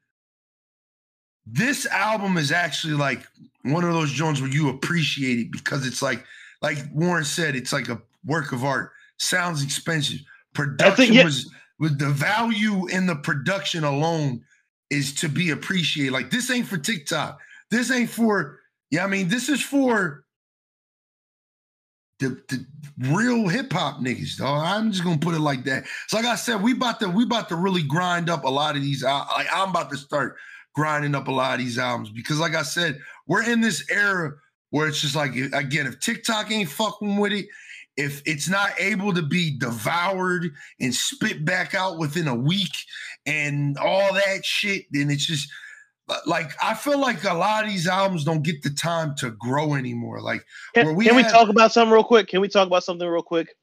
this 1.46 1.86
album 1.86 2.36
is 2.36 2.52
actually 2.52 2.94
like 2.94 3.26
one 3.62 3.84
of 3.84 3.92
those 3.92 4.12
joints 4.12 4.40
where 4.40 4.50
you 4.50 4.68
appreciate 4.68 5.38
it 5.38 5.52
because 5.52 5.86
it's 5.86 6.02
like, 6.02 6.24
like 6.60 6.78
Warren 6.92 7.24
said, 7.24 7.56
it's 7.56 7.72
like 7.72 7.88
a 7.88 8.00
work 8.24 8.52
of 8.52 8.64
art. 8.64 8.92
Sounds 9.18 9.62
expensive. 9.62 10.20
Production 10.54 10.96
think, 10.96 11.14
yeah. 11.14 11.24
was 11.24 11.50
with 11.78 11.98
the 11.98 12.10
value 12.10 12.86
in 12.86 13.06
the 13.06 13.16
production 13.16 13.82
alone 13.82 14.42
is 14.90 15.14
to 15.14 15.28
be 15.28 15.50
appreciated. 15.50 16.12
Like 16.12 16.30
this 16.30 16.50
ain't 16.50 16.66
for 16.66 16.78
TikTok. 16.78 17.40
This 17.70 17.90
ain't 17.90 18.10
for, 18.10 18.60
yeah, 18.92 19.04
I 19.04 19.06
mean, 19.06 19.28
this 19.28 19.48
is 19.48 19.62
for 19.62 20.24
the, 22.20 22.40
the 22.48 22.66
real 23.10 23.48
hip 23.48 23.72
hop 23.72 24.00
niggas, 24.00 24.36
dog. 24.36 24.64
I'm 24.64 24.92
just 24.92 25.02
gonna 25.02 25.16
put 25.16 25.34
it 25.34 25.40
like 25.40 25.64
that. 25.64 25.84
So, 26.08 26.18
like 26.18 26.26
I 26.26 26.36
said, 26.36 26.62
we 26.62 26.72
about 26.72 27.00
to 27.00 27.08
we 27.08 27.24
about 27.24 27.48
to 27.48 27.56
really 27.56 27.82
grind 27.82 28.28
up 28.28 28.44
a 28.44 28.50
lot 28.50 28.76
of 28.76 28.82
these. 28.82 29.02
I'm 29.02 29.70
about 29.70 29.90
to 29.90 29.96
start 29.96 30.36
grinding 30.74 31.14
up 31.14 31.26
a 31.26 31.32
lot 31.32 31.54
of 31.54 31.60
these 31.64 31.78
albums 31.78 32.10
because, 32.10 32.38
like 32.38 32.54
I 32.54 32.62
said, 32.62 33.00
we're 33.26 33.42
in 33.42 33.62
this 33.62 33.82
era 33.90 34.32
where 34.70 34.88
it's 34.88 35.00
just 35.00 35.16
like 35.16 35.34
again, 35.34 35.86
if 35.86 35.98
TikTok 35.98 36.50
ain't 36.50 36.68
fucking 36.68 37.16
with 37.16 37.32
it, 37.32 37.46
if 37.96 38.20
it's 38.26 38.48
not 38.48 38.72
able 38.78 39.14
to 39.14 39.22
be 39.22 39.56
devoured 39.58 40.52
and 40.80 40.94
spit 40.94 41.46
back 41.46 41.74
out 41.74 41.98
within 41.98 42.28
a 42.28 42.34
week 42.34 42.74
and 43.24 43.78
all 43.78 44.12
that 44.12 44.44
shit, 44.44 44.84
then 44.90 45.10
it's 45.10 45.24
just 45.24 45.48
like 46.26 46.52
I 46.62 46.74
feel 46.74 46.98
like 46.98 47.24
a 47.24 47.34
lot 47.34 47.64
of 47.64 47.70
these 47.70 47.86
albums 47.86 48.24
don't 48.24 48.42
get 48.42 48.62
the 48.62 48.70
time 48.70 49.14
to 49.16 49.30
grow 49.30 49.74
anymore. 49.74 50.20
Like, 50.20 50.44
can, 50.74 50.94
we, 50.94 51.06
can 51.06 51.14
have, 51.14 51.24
we 51.24 51.30
talk 51.30 51.48
about 51.48 51.72
something 51.72 51.92
real 51.92 52.04
quick? 52.04 52.28
Can 52.28 52.40
we 52.40 52.48
talk 52.48 52.66
about 52.66 52.84
something 52.84 53.06
real 53.06 53.22
quick? 53.22 53.54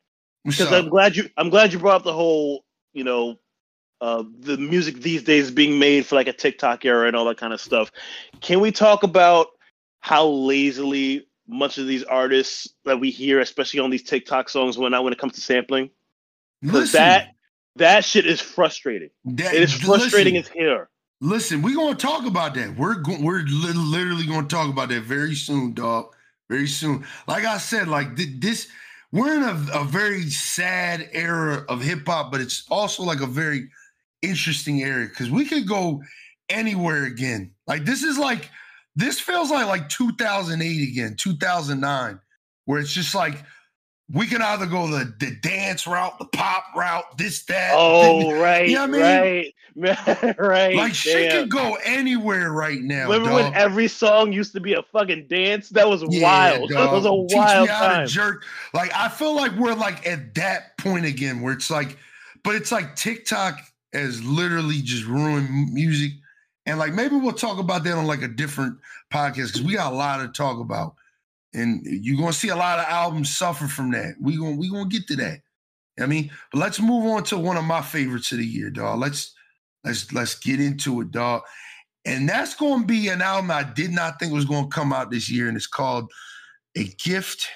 Because 0.46 0.72
I'm 0.72 0.90
glad 0.90 1.16
you 1.16 1.30
I'm 1.38 1.50
glad 1.50 1.74
you 1.74 1.80
brought 1.80 1.98
up 1.98 2.04
the 2.04 2.14
whole 2.14 2.64
you 2.94 3.04
know 3.04 3.38
uh, 4.02 4.24
the 4.40 4.58
music 4.58 5.02
these 5.02 5.24
days 5.24 5.52
being 5.52 5.78
made 5.78 6.06
for 6.06 6.16
like 6.16 6.28
a 6.28 6.34
TikTok 6.34 6.86
era 6.86 7.08
and 7.08 7.16
all 7.16 7.26
that 7.26 7.38
kind 7.38 7.54
of 7.54 7.60
stuff. 7.60 7.92
Can 8.42 8.62
we 8.62 8.72
talk 8.72 9.04
about 9.04 9.48
how 10.00 10.26
lazily 10.26 11.28
much 11.48 11.78
of 11.78 11.88
these 11.88 12.04
artists 12.04 12.70
that 12.86 13.00
we 13.00 13.12
hear, 13.12 13.42
especially 13.42 13.82
on 13.82 13.90
these 13.90 14.04
TikTok 14.04 14.50
songs, 14.50 14.78
went 14.78 14.96
out 14.96 15.04
when 15.04 15.12
it 15.12 15.20
comes 15.20 15.34
to 15.34 15.42
sampling? 15.42 15.90
Because 16.62 16.94
that 16.94 17.30
that 17.76 18.06
shit 18.06 18.26
is 18.26 18.40
frustrating. 18.40 19.10
That, 19.26 19.54
it 19.54 19.62
is 19.62 19.74
frustrating 19.74 20.36
listen, 20.36 20.52
as 20.52 20.58
here. 20.58 20.90
Listen, 21.22 21.62
we're 21.62 21.76
gonna 21.76 21.96
talk 21.96 22.26
about 22.26 22.54
that. 22.56 22.78
We're 22.78 22.96
go- 22.96 23.20
we're 23.20 23.42
li- 23.42 23.74
literally 23.74 24.26
gonna 24.26 24.48
talk 24.48 24.70
about 24.70 24.90
that 24.90 25.02
very 25.04 25.36
soon, 25.36 25.74
dog. 25.74 26.16
Very 26.50 26.68
soon. 26.68 27.06
Like 27.28 27.44
I 27.46 27.58
said, 27.58 27.88
like 27.88 28.16
th- 28.16 28.40
this, 28.40 28.68
we're 29.12 29.36
in 29.36 29.44
a, 29.44 29.82
a 29.82 29.84
very 29.84 30.30
sad 30.30 31.10
era 31.12 31.66
of 31.68 31.82
hip 31.82 32.08
hop, 32.08 32.32
but 32.32 32.42
it's 32.42 32.64
also 32.70 33.04
like 33.04 33.20
a 33.22 33.28
very 33.28 33.70
interesting 34.22 34.82
area 34.82 35.08
because 35.08 35.30
we 35.30 35.46
could 35.46 35.68
go 35.68 36.02
anywhere 36.50 37.04
again. 37.04 37.52
Like 37.68 37.84
this 37.86 38.04
is 38.04 38.18
like 38.18 38.50
this 38.96 39.20
feels 39.20 39.52
like 39.52 39.68
like 39.68 39.90
2008 39.90 40.90
again, 40.90 41.16
2009, 41.18 42.20
where 42.66 42.80
it's 42.80 42.94
just 42.94 43.14
like 43.14 43.44
we 44.12 44.26
can 44.26 44.42
either 44.42 44.66
go 44.66 44.88
the, 44.88 45.14
the 45.20 45.36
dance 45.42 45.86
route, 45.86 46.18
the 46.18 46.26
pop 46.26 46.66
route, 46.76 47.18
this, 47.18 47.44
that. 47.46 47.74
Oh, 47.76 48.32
this, 48.32 48.42
right, 48.42 48.68
you 48.68 48.76
know 48.76 48.88
what 48.88 49.04
I 49.04 49.22
mean? 49.24 49.52
right, 49.76 50.36
right. 50.40 50.76
Like 50.76 50.96
shit 50.96 51.32
can 51.32 51.48
go 51.48 51.78
anywhere 51.84 52.52
right 52.52 52.82
now. 52.82 53.04
Remember 53.04 53.30
dog. 53.30 53.44
when 53.44 53.54
every 53.54 53.88
song 53.88 54.34
used 54.34 54.54
to 54.54 54.60
be 54.60 54.74
a 54.74 54.82
fucking 54.82 55.28
dance? 55.28 55.70
That 55.70 55.88
was 55.88 56.04
yeah, 56.10 56.24
wild. 56.24 56.70
Dog. 56.72 56.80
That 56.80 56.92
was 56.92 57.06
a 57.06 57.28
Teach 57.28 57.38
wild 57.38 57.68
me 57.68 57.74
how 57.74 57.88
time. 57.88 58.08
To 58.08 58.12
jerk. 58.12 58.46
Like 58.74 58.92
I 58.96 59.10
feel 59.10 59.36
like 59.36 59.52
we're 59.54 59.76
like 59.76 60.06
at 60.08 60.34
that 60.36 60.78
point 60.80 61.06
again, 61.06 61.42
where 61.42 61.54
it's 61.54 61.70
like, 61.70 61.98
but 62.44 62.56
it's 62.56 62.72
like 62.72 62.96
TikTok 62.96 63.60
has 63.94 64.24
literally 64.24 64.82
just 64.82 65.06
ruined 65.06 65.72
music. 65.72 66.14
And 66.66 66.80
like 66.80 66.94
maybe 66.94 67.16
we'll 67.16 67.34
talk 67.34 67.60
about 67.60 67.84
that 67.84 67.96
on 67.96 68.08
like 68.08 68.24
a 68.24 68.28
different 68.28 68.78
podcast 69.14 69.54
because 69.54 69.62
we 69.62 69.76
got 69.76 69.94
a 69.94 69.96
lot 69.96 70.18
to 70.18 70.28
talk 70.30 70.60
about 70.60 70.96
and 71.54 71.82
you're 71.86 72.18
gonna 72.18 72.34
see 72.34 72.50
a 72.50 72.56
lot 72.56 72.80
of 72.80 72.86
albums 72.86 73.36
suffer 73.36 73.68
from 73.68 73.92
that. 73.92 74.16
We 74.22 74.38
gonna 74.38 74.56
we 74.56 74.70
gonna 74.70 74.90
get 74.90 75.08
to 75.08 75.16
that. 75.18 75.40
I 76.00 76.06
mean, 76.06 76.32
but 76.52 76.60
let's 76.60 76.80
move 76.80 77.06
on 77.06 77.24
to 77.26 77.38
one 77.38 77.58
of 77.58 77.66
my 77.66 77.82
favorites 77.82 78.32
of 78.32 78.38
the 78.38 78.46
year, 78.46 78.70
dog. 78.70 79.00
Let's 79.00 79.34
let's 79.84 80.12
let's 80.14 80.36
get 80.36 80.60
into 80.60 81.02
it, 81.02 81.12
dog. 81.12 81.42
And 82.06 82.30
that's 82.30 82.56
gonna 82.56 82.86
be 82.86 83.10
an 83.10 83.22
album 83.22 83.52
I 83.52 83.64
did 83.64 83.92
not 83.92 84.20
think 84.20 84.34
was 84.34 84.46
gonna 84.46 84.68
come 84.68 84.94
out 84.94 85.12
this 85.12 85.30
year, 85.30 85.48
and 85.48 85.58
it's 85.58 85.68
called 85.68 86.10
A 86.78 86.86
Gift 87.04 87.48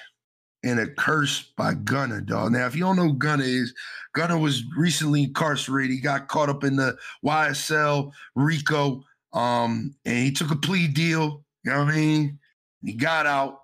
and 0.62 0.80
a 0.80 0.86
Curse 0.86 1.52
by 1.56 1.74
Gunna, 1.74 2.20
dog. 2.20 2.52
Now, 2.52 2.66
if 2.66 2.74
you 2.74 2.82
don't 2.82 2.96
know 2.96 3.12
Gunna 3.12 3.44
is, 3.44 3.74
Gunna 4.14 4.38
was 4.38 4.64
recently 4.76 5.24
incarcerated. 5.24 5.90
He 5.90 6.00
got 6.00 6.28
caught 6.28 6.48
up 6.48 6.64
in 6.64 6.76
the 6.76 6.96
YSL 7.24 8.12
RICO, 8.34 9.04
um, 9.32 9.94
and 10.04 10.18
he 10.18 10.32
took 10.32 10.50
a 10.50 10.56
plea 10.56 10.88
deal. 10.88 11.44
You 11.64 11.72
know 11.72 11.84
what 11.84 11.92
I 11.92 11.96
mean? 11.96 12.38
He 12.82 12.92
got 12.92 13.26
out 13.26 13.60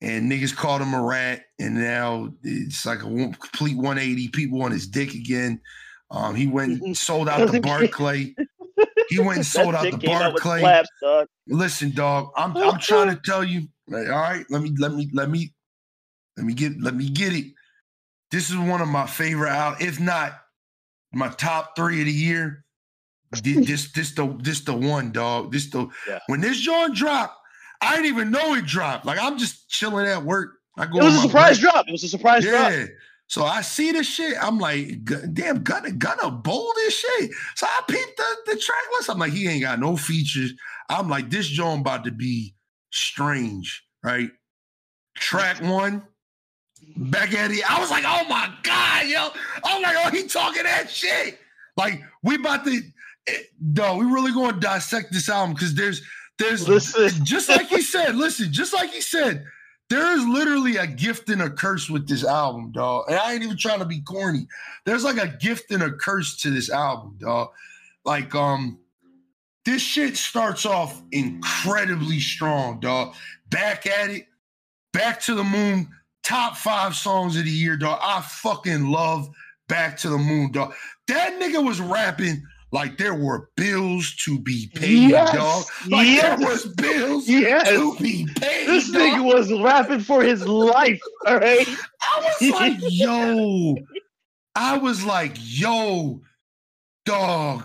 and 0.00 0.30
niggas 0.30 0.54
called 0.54 0.82
him 0.82 0.94
a 0.94 1.02
rat, 1.02 1.42
and 1.58 1.74
now 1.74 2.32
it's 2.42 2.84
like 2.84 3.00
a 3.00 3.02
complete 3.02 3.76
180. 3.76 4.28
People 4.28 4.62
on 4.62 4.72
his 4.72 4.86
dick 4.86 5.14
again. 5.14 5.60
Um, 6.10 6.34
he 6.34 6.46
went 6.46 6.82
and 6.82 6.96
sold 6.96 7.28
out 7.28 7.50
the 7.50 7.60
Barclay. 7.60 8.34
He 9.08 9.18
went 9.18 9.38
and 9.38 9.46
sold 9.46 9.74
out 9.74 9.90
the 9.90 9.96
Barclay. 9.96 10.60
Slaps, 10.60 10.88
dog. 11.02 11.26
Listen, 11.48 11.92
dog, 11.92 12.30
I'm 12.36 12.56
I'm 12.56 12.78
trying 12.78 13.14
to 13.14 13.20
tell 13.24 13.44
you. 13.44 13.68
all 13.92 14.00
right, 14.00 14.44
let 14.50 14.62
me 14.62 14.72
let 14.78 14.92
me 14.92 15.08
let 15.12 15.30
me 15.30 15.52
let 16.36 16.46
me 16.46 16.54
get 16.54 16.80
let 16.80 16.94
me 16.94 17.08
get 17.08 17.32
it. 17.32 17.46
This 18.30 18.50
is 18.50 18.56
one 18.56 18.80
of 18.80 18.88
my 18.88 19.06
favorite 19.06 19.50
out, 19.50 19.80
if 19.80 20.00
not 20.00 20.32
my 21.12 21.28
top 21.28 21.76
three 21.76 22.00
of 22.00 22.06
the 22.06 22.12
year. 22.12 22.64
this 23.42 23.92
this 23.92 24.14
the 24.14 24.36
this 24.40 24.60
the 24.60 24.74
one 24.74 25.12
dog. 25.12 25.52
This 25.52 25.70
the 25.70 25.88
yeah. 26.06 26.18
when 26.26 26.40
this 26.40 26.58
joint 26.60 26.94
dropped. 26.94 27.36
I 27.80 27.96
didn't 27.96 28.06
even 28.06 28.30
know 28.30 28.54
it 28.54 28.66
dropped. 28.66 29.06
Like 29.06 29.18
I'm 29.20 29.38
just 29.38 29.68
chilling 29.68 30.06
at 30.06 30.22
work. 30.22 30.54
I 30.76 30.86
go. 30.86 30.98
It 30.98 31.04
was 31.04 31.16
a 31.16 31.20
surprise 31.20 31.58
break. 31.58 31.72
drop. 31.72 31.88
It 31.88 31.92
was 31.92 32.04
a 32.04 32.08
surprise 32.08 32.44
drop. 32.44 32.70
yeah. 32.70 32.76
drop. 32.76 32.90
So 33.28 33.44
I 33.44 33.60
see 33.62 33.90
this 33.90 34.06
shit. 34.06 34.36
I'm 34.40 34.58
like, 34.58 35.04
damn, 35.32 35.62
Gunna, 35.64 35.90
Gunna 35.90 36.30
bold 36.30 36.74
as 36.86 36.94
shit. 36.94 37.30
So 37.56 37.66
I 37.66 37.80
peeped 37.88 38.16
the, 38.16 38.36
the 38.46 38.56
track 38.56 38.84
list. 38.96 39.10
I'm 39.10 39.18
like, 39.18 39.32
he 39.32 39.48
ain't 39.48 39.62
got 39.62 39.80
no 39.80 39.96
features. 39.96 40.52
I'm 40.88 41.08
like, 41.08 41.28
this 41.28 41.48
joint 41.48 41.80
about 41.80 42.04
to 42.04 42.12
be 42.12 42.54
strange, 42.92 43.84
right? 44.04 44.30
Track 45.16 45.60
one, 45.60 46.06
back 46.96 47.34
at 47.34 47.50
it. 47.50 47.68
I 47.68 47.80
was 47.80 47.90
like, 47.90 48.04
oh 48.06 48.28
my 48.28 48.52
God, 48.62 49.06
yo. 49.06 49.30
I'm 49.64 49.82
like, 49.82 49.96
oh, 49.98 50.10
he 50.10 50.28
talking 50.28 50.62
that 50.62 50.88
shit. 50.88 51.38
Like, 51.76 52.02
we 52.22 52.36
about 52.36 52.64
to, 52.64 52.80
no, 53.60 53.96
we 53.96 54.06
really 54.06 54.32
going 54.32 54.54
to 54.54 54.60
dissect 54.60 55.12
this 55.12 55.28
album 55.28 55.54
because 55.54 55.74
there's 55.74 56.00
there's 56.38 56.68
listen. 56.68 57.24
just 57.24 57.48
like 57.48 57.68
he 57.68 57.80
said, 57.80 58.16
listen, 58.16 58.52
just 58.52 58.72
like 58.72 58.90
he 58.90 59.00
said, 59.00 59.44
there 59.88 60.16
is 60.16 60.26
literally 60.26 60.76
a 60.76 60.86
gift 60.86 61.28
and 61.30 61.42
a 61.42 61.50
curse 61.50 61.88
with 61.88 62.08
this 62.08 62.24
album, 62.24 62.72
dog. 62.72 63.04
And 63.08 63.16
I 63.18 63.32
ain't 63.32 63.42
even 63.42 63.56
trying 63.56 63.78
to 63.78 63.84
be 63.84 64.00
corny. 64.00 64.46
There's 64.84 65.04
like 65.04 65.18
a 65.18 65.36
gift 65.38 65.70
and 65.70 65.82
a 65.82 65.92
curse 65.92 66.36
to 66.38 66.50
this 66.50 66.70
album, 66.70 67.16
dog. 67.18 67.50
Like, 68.04 68.34
um, 68.34 68.78
this 69.64 69.82
shit 69.82 70.16
starts 70.16 70.66
off 70.66 71.02
incredibly 71.12 72.20
strong, 72.20 72.80
dog. 72.80 73.14
Back 73.50 73.86
at 73.86 74.10
it, 74.10 74.26
back 74.92 75.20
to 75.22 75.34
the 75.34 75.44
moon, 75.44 75.88
top 76.22 76.56
five 76.56 76.94
songs 76.94 77.36
of 77.36 77.44
the 77.44 77.50
year, 77.50 77.76
dog. 77.76 77.98
I 78.02 78.20
fucking 78.22 78.86
love 78.86 79.30
Back 79.68 79.96
to 79.98 80.08
the 80.08 80.18
Moon, 80.18 80.52
dog. 80.52 80.74
That 81.08 81.40
nigga 81.40 81.64
was 81.64 81.80
rapping 81.80 82.42
like 82.72 82.98
there 82.98 83.14
were 83.14 83.50
bills 83.56 84.14
to 84.24 84.38
be 84.38 84.70
paid, 84.74 85.10
yes. 85.10 85.32
dog. 85.32 85.64
Like 85.88 86.06
yes. 86.06 86.38
there 86.38 86.48
was 86.48 86.66
bills 86.66 87.28
yes. 87.28 87.68
to 87.68 87.96
be 87.98 88.26
paid. 88.38 88.66
This 88.66 88.90
dog. 88.90 89.02
nigga 89.02 89.24
was 89.24 89.52
rapping 89.62 90.00
for 90.00 90.22
his 90.22 90.46
life. 90.46 91.00
All 91.26 91.38
right. 91.38 91.68
I 92.02 92.34
was 92.40 92.50
like, 92.52 92.76
yo. 92.80 93.76
I 94.54 94.78
was 94.78 95.04
like, 95.04 95.36
yo, 95.38 96.22
dog. 97.04 97.64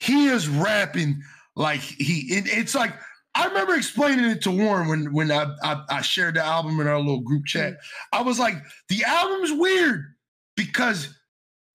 He 0.00 0.26
is 0.26 0.48
rapping 0.48 1.22
like 1.56 1.80
he. 1.80 2.34
It, 2.34 2.44
it's 2.46 2.74
like 2.74 2.94
I 3.34 3.46
remember 3.46 3.74
explaining 3.74 4.24
it 4.24 4.42
to 4.42 4.50
Warren 4.50 4.88
when 4.88 5.12
when 5.12 5.30
I, 5.30 5.46
I 5.62 5.82
I 5.90 6.00
shared 6.00 6.34
the 6.34 6.44
album 6.44 6.80
in 6.80 6.86
our 6.86 6.98
little 6.98 7.20
group 7.20 7.44
chat. 7.44 7.74
Mm. 7.74 7.78
I 8.14 8.22
was 8.22 8.38
like, 8.38 8.54
the 8.88 9.04
album's 9.04 9.52
weird 9.52 10.14
because 10.56 11.19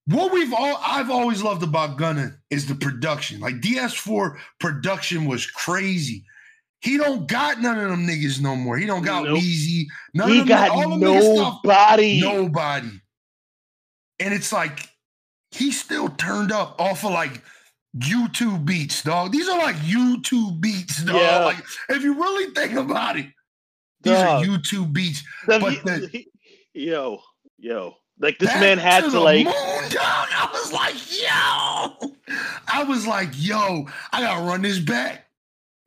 what 0.07 0.31
we've 0.31 0.53
all 0.53 0.79
I've 0.81 1.09
always 1.09 1.41
loved 1.41 1.63
about 1.63 1.97
Gunna 1.97 2.37
is 2.49 2.67
the 2.67 2.75
production. 2.75 3.39
Like 3.39 3.55
DS4 3.55 4.37
production 4.59 5.25
was 5.25 5.45
crazy. 5.47 6.23
He 6.81 6.97
don't 6.97 7.27
got 7.27 7.61
none 7.61 7.79
of 7.79 7.89
them 7.89 8.05
niggas 8.05 8.39
no 8.39 8.55
more. 8.55 8.77
He 8.77 8.85
don't 8.85 9.03
got 9.03 9.23
nope. 9.23 9.33
Wheezy. 9.33 9.87
None 10.13 10.29
he 10.29 10.39
of 10.41 10.47
them, 10.47 10.57
got 10.57 10.69
all 10.69 10.97
nobody. 10.97 12.19
Stuff, 12.19 12.35
nobody. 12.35 13.01
And 14.19 14.33
it's 14.33 14.53
like 14.53 14.87
he 15.51 15.71
still 15.71 16.09
turned 16.09 16.51
up 16.51 16.79
off 16.79 17.03
of 17.03 17.11
like 17.11 17.41
YouTube 17.97 18.65
beats, 18.65 19.01
dog. 19.01 19.31
These 19.31 19.47
are 19.49 19.57
like 19.57 19.75
YouTube 19.77 20.61
beats, 20.61 21.03
dog. 21.03 21.15
Yeah. 21.15 21.45
Like 21.45 21.63
if 21.89 22.03
you 22.03 22.13
really 22.13 22.53
think 22.53 22.73
about 22.73 23.17
it, 23.17 23.27
these 24.01 24.13
dog. 24.13 24.43
are 24.43 24.47
YouTube 24.47 24.93
beats. 24.93 25.23
The, 25.47 25.59
but 25.59 25.83
the, 25.83 26.25
yo, 26.73 27.21
yo, 27.57 27.95
like 28.19 28.39
this 28.39 28.53
man 28.55 28.77
had 28.77 29.03
to, 29.03 29.11
to 29.11 29.19
like. 29.19 29.45
Moon, 29.45 29.53
dog. 29.53 29.95
I 30.01 30.49
was 30.53 30.71
like, 30.71 30.95
yo. 31.11 32.13
I 32.67 32.83
was 32.83 33.05
like, 33.05 33.29
yo, 33.33 33.87
I 34.11 34.21
gotta 34.21 34.43
run 34.43 34.61
this 34.61 34.79
back. 34.79 35.27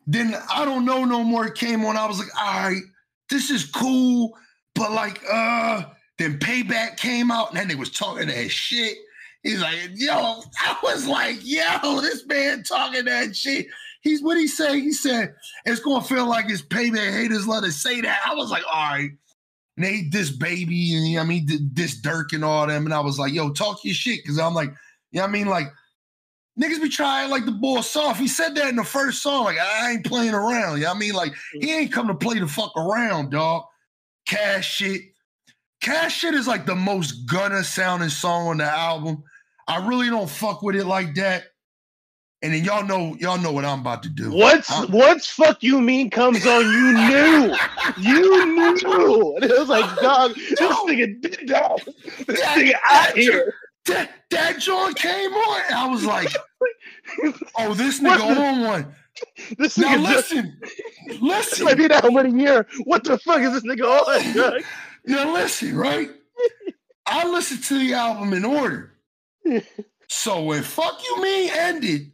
Then 0.06 0.34
I 0.50 0.64
don't 0.64 0.84
know 0.84 1.04
no 1.04 1.22
more. 1.22 1.50
Came 1.50 1.84
on. 1.84 1.96
I 1.96 2.06
was 2.06 2.18
like, 2.18 2.28
all 2.38 2.68
right, 2.68 2.82
this 3.30 3.50
is 3.50 3.64
cool, 3.64 4.36
but 4.74 4.92
like, 4.92 5.20
uh. 5.30 5.84
Then 6.18 6.40
payback 6.40 6.96
came 6.96 7.30
out, 7.30 7.50
and 7.50 7.58
then 7.58 7.68
they 7.68 7.76
was 7.76 7.92
talking 7.92 8.26
that 8.26 8.50
shit. 8.50 8.96
He's 9.44 9.60
like, 9.60 9.90
yo, 9.94 10.42
I 10.58 10.76
was 10.82 11.06
like, 11.06 11.36
yo, 11.42 12.00
this 12.00 12.26
man 12.26 12.64
talking 12.64 13.04
that 13.04 13.36
shit. 13.36 13.68
He's 14.00 14.20
what 14.20 14.36
he 14.36 14.48
say? 14.48 14.80
He 14.80 14.90
said 14.90 15.36
it's 15.64 15.78
gonna 15.80 16.04
feel 16.04 16.26
like 16.26 16.46
it's 16.48 16.60
payback. 16.60 17.12
Haters 17.12 17.46
let 17.46 17.62
us 17.62 17.76
say 17.76 18.00
that. 18.00 18.20
I 18.26 18.34
was 18.34 18.50
like, 18.50 18.64
all 18.64 18.90
right 18.90 19.10
and 19.78 19.86
they 19.86 20.02
this 20.10 20.30
baby 20.30 20.96
and 20.96 21.06
you 21.06 21.16
know 21.16 21.22
I 21.22 21.24
mean 21.24 21.46
this 21.72 22.00
Dirk 22.00 22.32
and 22.32 22.44
all 22.44 22.66
them. 22.66 22.84
And 22.84 22.92
I 22.92 22.98
was 22.98 23.16
like, 23.16 23.32
yo, 23.32 23.50
talk 23.50 23.84
your 23.84 23.94
shit. 23.94 24.26
Cause 24.26 24.36
I'm 24.36 24.52
like, 24.52 24.70
you 25.12 25.20
know 25.20 25.24
I 25.24 25.28
mean? 25.28 25.46
Like, 25.46 25.68
niggas 26.60 26.82
be 26.82 26.88
trying 26.88 27.30
like 27.30 27.44
the 27.44 27.52
ball 27.52 27.84
soft. 27.84 28.18
He 28.18 28.26
said 28.26 28.56
that 28.56 28.68
in 28.68 28.74
the 28.74 28.82
first 28.82 29.22
song. 29.22 29.44
Like, 29.44 29.58
I 29.58 29.92
ain't 29.92 30.04
playing 30.04 30.34
around. 30.34 30.78
You 30.78 30.84
know 30.84 30.92
I 30.92 30.98
mean? 30.98 31.14
Like, 31.14 31.32
he 31.52 31.68
mm. 31.68 31.76
ain't 31.76 31.92
come 31.92 32.08
to 32.08 32.14
play 32.14 32.40
the 32.40 32.48
fuck 32.48 32.76
around, 32.76 33.30
dog. 33.30 33.66
Cash 34.26 34.68
shit. 34.68 35.00
Cash 35.80 36.18
shit 36.18 36.34
is 36.34 36.48
like 36.48 36.66
the 36.66 36.74
most 36.74 37.12
Gunna 37.26 37.62
sounding 37.62 38.08
song 38.08 38.48
on 38.48 38.56
the 38.56 38.64
album. 38.64 39.22
I 39.68 39.86
really 39.86 40.10
don't 40.10 40.28
fuck 40.28 40.60
with 40.60 40.74
it 40.74 40.86
like 40.86 41.14
that. 41.14 41.44
And 42.41 42.55
then 42.55 42.64
y'all 42.64 42.84
know, 42.84 43.16
y'all 43.18 43.39
know 43.39 43.51
what 43.51 43.64
I'm 43.64 43.80
about 43.80 44.03
to 44.05 44.09
do. 44.09 44.30
What's 44.30 44.70
I'm, 44.70 44.89
what's 44.93 45.26
fuck 45.28 45.61
you 45.61 45.80
mean 45.80 46.09
comes 46.09 46.47
on? 46.47 46.62
You 46.62 46.93
knew, 46.93 47.57
you 47.99 48.47
knew. 48.55 49.34
And 49.34 49.45
it 49.45 49.59
was 49.59 49.68
like, 49.68 49.97
dog, 49.97 50.34
this 50.34 50.61
nigga, 50.61 51.20
did 51.20 51.49
dog, 51.49 51.80
this 52.26 52.41
that, 52.41 52.59
nigga 52.59 52.74
out 52.89 53.16
here. 53.16 53.55
That 53.86 54.11
that 54.30 54.61
joint 54.61 54.97
came 54.97 55.32
on. 55.32 55.72
I 55.72 55.89
was 55.89 56.05
like, 56.05 56.32
oh, 57.59 57.74
this 57.74 58.01
nigga 58.01 58.20
on 58.20 58.61
one. 58.61 58.95
This 59.59 59.76
now 59.76 59.97
nigga 59.97 60.14
listen, 60.14 60.61
just, 61.09 61.22
listen. 61.22 61.66
Maybe 61.66 61.89
that 61.89 62.12
one 62.12 62.39
year. 62.39 62.68
What 62.84 63.03
the 63.03 63.18
fuck 63.18 63.41
is 63.41 63.53
this 63.53 63.64
nigga 63.64 63.84
on? 63.84 64.62
now 65.07 65.32
listen, 65.32 65.76
right? 65.76 66.11
I 67.07 67.28
listened 67.28 67.64
to 67.64 67.78
the 67.78 67.95
album 67.95 68.32
in 68.32 68.45
order. 68.45 68.93
So 70.11 70.43
when 70.43 70.62
"Fuck 70.62 71.03
You 71.05 71.22
Mean" 71.22 71.51
ended, 71.53 72.11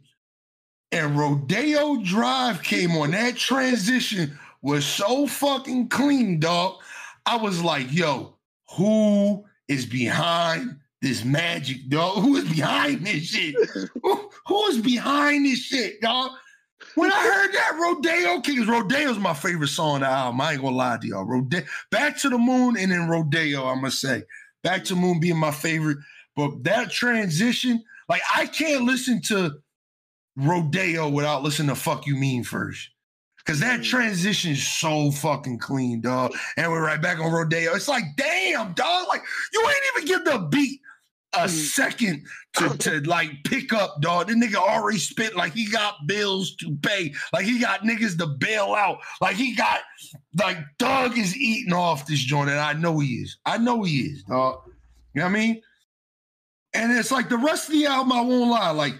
and 0.95 1.17
Rodeo 1.17 1.97
Drive 2.03 2.63
came 2.63 2.91
on. 2.91 3.11
That 3.11 3.35
transition 3.35 4.39
was 4.61 4.85
so 4.85 5.27
fucking 5.27 5.89
clean, 5.89 6.39
dog. 6.39 6.75
I 7.25 7.35
was 7.35 7.61
like, 7.61 7.91
yo, 7.91 8.35
who 8.77 9.43
is 9.67 9.85
behind 9.85 10.77
this 11.01 11.25
magic, 11.25 11.89
dog? 11.89 12.23
Who 12.23 12.37
is 12.37 12.49
behind 12.49 13.05
this 13.05 13.23
shit? 13.23 13.55
who, 14.01 14.29
who 14.47 14.65
is 14.67 14.79
behind 14.79 15.45
this 15.45 15.59
shit, 15.59 15.99
dog? 15.99 16.31
when 16.95 17.11
I 17.11 17.21
heard 17.21 17.53
that 17.53 17.77
Rodeo 17.77 18.39
Kings, 18.41 18.67
Rodeo's 18.67 19.17
my 19.17 19.33
favorite 19.33 19.67
song 19.67 19.95
on 19.95 20.01
the 20.01 20.07
album. 20.07 20.39
I 20.39 20.53
ain't 20.53 20.61
gonna 20.61 20.75
lie 20.75 20.97
to 20.97 21.07
y'all. 21.07 21.25
Rodeo, 21.25 21.61
Back 21.91 22.17
to 22.19 22.29
the 22.29 22.37
Moon 22.37 22.77
and 22.77 22.91
then 22.91 23.09
Rodeo, 23.09 23.65
I'm 23.65 23.77
gonna 23.77 23.91
say. 23.91 24.23
Back 24.63 24.85
to 24.85 24.95
Moon 24.95 25.19
being 25.19 25.37
my 25.37 25.51
favorite. 25.51 25.97
But 26.37 26.63
that 26.63 26.91
transition, 26.91 27.83
like 28.07 28.21
I 28.33 28.45
can't 28.45 28.83
listen 28.83 29.21
to 29.23 29.57
Rodeo 30.37 31.09
without 31.09 31.43
listening 31.43 31.69
to 31.69 31.75
Fuck 31.75 32.05
You 32.07 32.15
Mean 32.15 32.43
first. 32.43 32.89
Cause 33.45 33.59
that 33.59 33.83
transition 33.83 34.53
is 34.53 34.67
so 34.67 35.11
fucking 35.11 35.59
clean, 35.59 36.01
dog. 36.01 36.33
And 36.57 36.71
we're 36.71 36.83
right 36.83 36.99
back 36.99 37.19
on 37.19 37.31
Rodeo. 37.31 37.75
It's 37.75 37.87
like, 37.87 38.03
damn, 38.17 38.73
dog. 38.73 39.07
Like, 39.07 39.21
you 39.53 39.61
ain't 39.61 39.77
even 39.95 40.07
give 40.07 40.25
the 40.25 40.39
beat 40.49 40.79
a 41.35 41.39
Mm. 41.45 41.49
second 41.49 42.25
to, 42.53 42.69
to 42.79 43.01
like 43.01 43.29
pick 43.43 43.71
up, 43.71 44.01
dog. 44.01 44.27
The 44.29 44.33
nigga 44.33 44.55
already 44.55 44.97
spit 44.97 45.35
like 45.35 45.53
he 45.53 45.69
got 45.69 46.07
bills 46.07 46.55
to 46.55 46.75
pay, 46.81 47.13
like 47.33 47.45
he 47.45 47.59
got 47.59 47.81
niggas 47.81 48.17
to 48.17 48.25
bail 48.25 48.73
out, 48.73 48.97
like 49.21 49.35
he 49.35 49.53
got 49.53 49.81
like 50.39 50.57
Doug 50.79 51.17
is 51.17 51.35
eating 51.37 51.73
off 51.73 52.07
this 52.07 52.19
joint, 52.21 52.49
and 52.49 52.59
I 52.59 52.73
know 52.73 52.97
he 52.99 53.15
is. 53.17 53.37
I 53.45 53.57
know 53.59 53.83
he 53.83 53.97
is, 53.97 54.23
dog. 54.23 54.61
You 55.13 55.19
know 55.19 55.25
what 55.25 55.29
I 55.29 55.33
mean? 55.33 55.61
And 56.73 56.91
it's 56.97 57.11
like 57.11 57.29
the 57.29 57.37
rest 57.37 57.67
of 57.69 57.73
the 57.73 57.85
album, 57.85 58.11
I 58.13 58.21
won't 58.21 58.49
lie, 58.49 58.71
like 58.71 58.95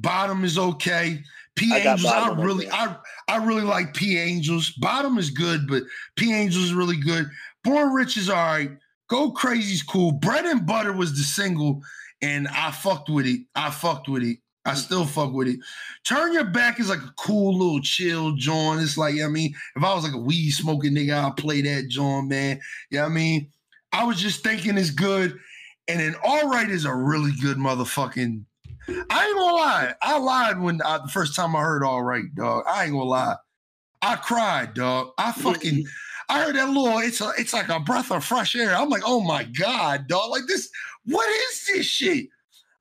Bottom 0.00 0.44
is 0.44 0.58
okay. 0.58 1.22
P 1.56 1.72
I 1.72 1.78
Angels, 1.78 2.06
I 2.06 2.32
really. 2.34 2.70
I 2.70 2.96
I 3.26 3.44
really 3.44 3.62
like 3.62 3.94
P 3.94 4.16
Angels. 4.18 4.70
Bottom 4.78 5.18
is 5.18 5.30
good, 5.30 5.66
but 5.66 5.82
P 6.16 6.32
Angels 6.32 6.64
is 6.64 6.72
really 6.72 6.96
good. 6.96 7.28
Born 7.64 7.92
Rich 7.92 8.16
is 8.16 8.30
all 8.30 8.36
right. 8.36 8.70
Go 9.08 9.32
Crazy's 9.32 9.82
cool. 9.82 10.12
Bread 10.12 10.44
and 10.44 10.66
Butter 10.66 10.92
was 10.92 11.16
the 11.16 11.24
single, 11.24 11.82
and 12.22 12.46
I 12.48 12.70
fucked 12.70 13.10
with 13.10 13.26
it. 13.26 13.40
I 13.54 13.70
fucked 13.70 14.08
with 14.08 14.22
it. 14.22 14.38
I 14.64 14.72
mm. 14.72 14.76
still 14.76 15.04
fuck 15.04 15.32
with 15.32 15.48
it. 15.48 15.58
Turn 16.06 16.32
Your 16.32 16.44
Back 16.44 16.78
is 16.78 16.90
like 16.90 17.00
a 17.00 17.14
cool 17.18 17.58
little 17.58 17.80
chill 17.80 18.32
joint. 18.36 18.82
It's 18.82 18.98
like, 18.98 19.20
I 19.20 19.26
mean, 19.26 19.54
if 19.74 19.82
I 19.82 19.94
was 19.94 20.04
like 20.04 20.14
a 20.14 20.18
weed 20.18 20.50
smoking 20.50 20.92
nigga, 20.92 21.24
I'd 21.24 21.36
play 21.36 21.62
that 21.62 21.88
joint, 21.88 22.28
man. 22.28 22.60
Yeah, 22.90 23.06
I 23.06 23.08
mean, 23.08 23.48
I 23.92 24.04
was 24.04 24.20
just 24.20 24.44
thinking 24.44 24.76
it's 24.76 24.90
good. 24.90 25.38
And 25.88 26.00
then 26.00 26.14
All 26.22 26.50
Right 26.50 26.68
is 26.68 26.84
a 26.84 26.94
really 26.94 27.32
good 27.40 27.56
motherfucking. 27.56 28.44
I 28.88 29.26
ain't 29.26 29.36
gonna 29.36 29.54
lie. 29.54 29.94
I 30.02 30.18
lied 30.18 30.60
when 30.60 30.80
I, 30.82 30.98
the 30.98 31.08
first 31.08 31.36
time 31.36 31.54
I 31.54 31.60
heard 31.60 31.82
All 31.82 32.02
Right, 32.02 32.34
dog. 32.34 32.64
I 32.66 32.84
ain't 32.84 32.92
gonna 32.92 33.04
lie. 33.04 33.36
I 34.02 34.16
cried, 34.16 34.74
dog. 34.74 35.10
I 35.18 35.32
fucking. 35.32 35.84
I 36.28 36.44
heard 36.44 36.56
that 36.56 36.68
little. 36.68 36.98
It's 36.98 37.20
a. 37.20 37.32
It's 37.38 37.52
like 37.52 37.68
a 37.68 37.80
breath 37.80 38.10
of 38.10 38.24
fresh 38.24 38.54
air. 38.54 38.74
I'm 38.74 38.88
like, 38.88 39.02
oh 39.04 39.20
my 39.20 39.44
god, 39.44 40.08
dog. 40.08 40.30
Like 40.30 40.46
this. 40.46 40.70
What 41.04 41.28
is 41.28 41.66
this 41.66 41.86
shit? 41.86 42.26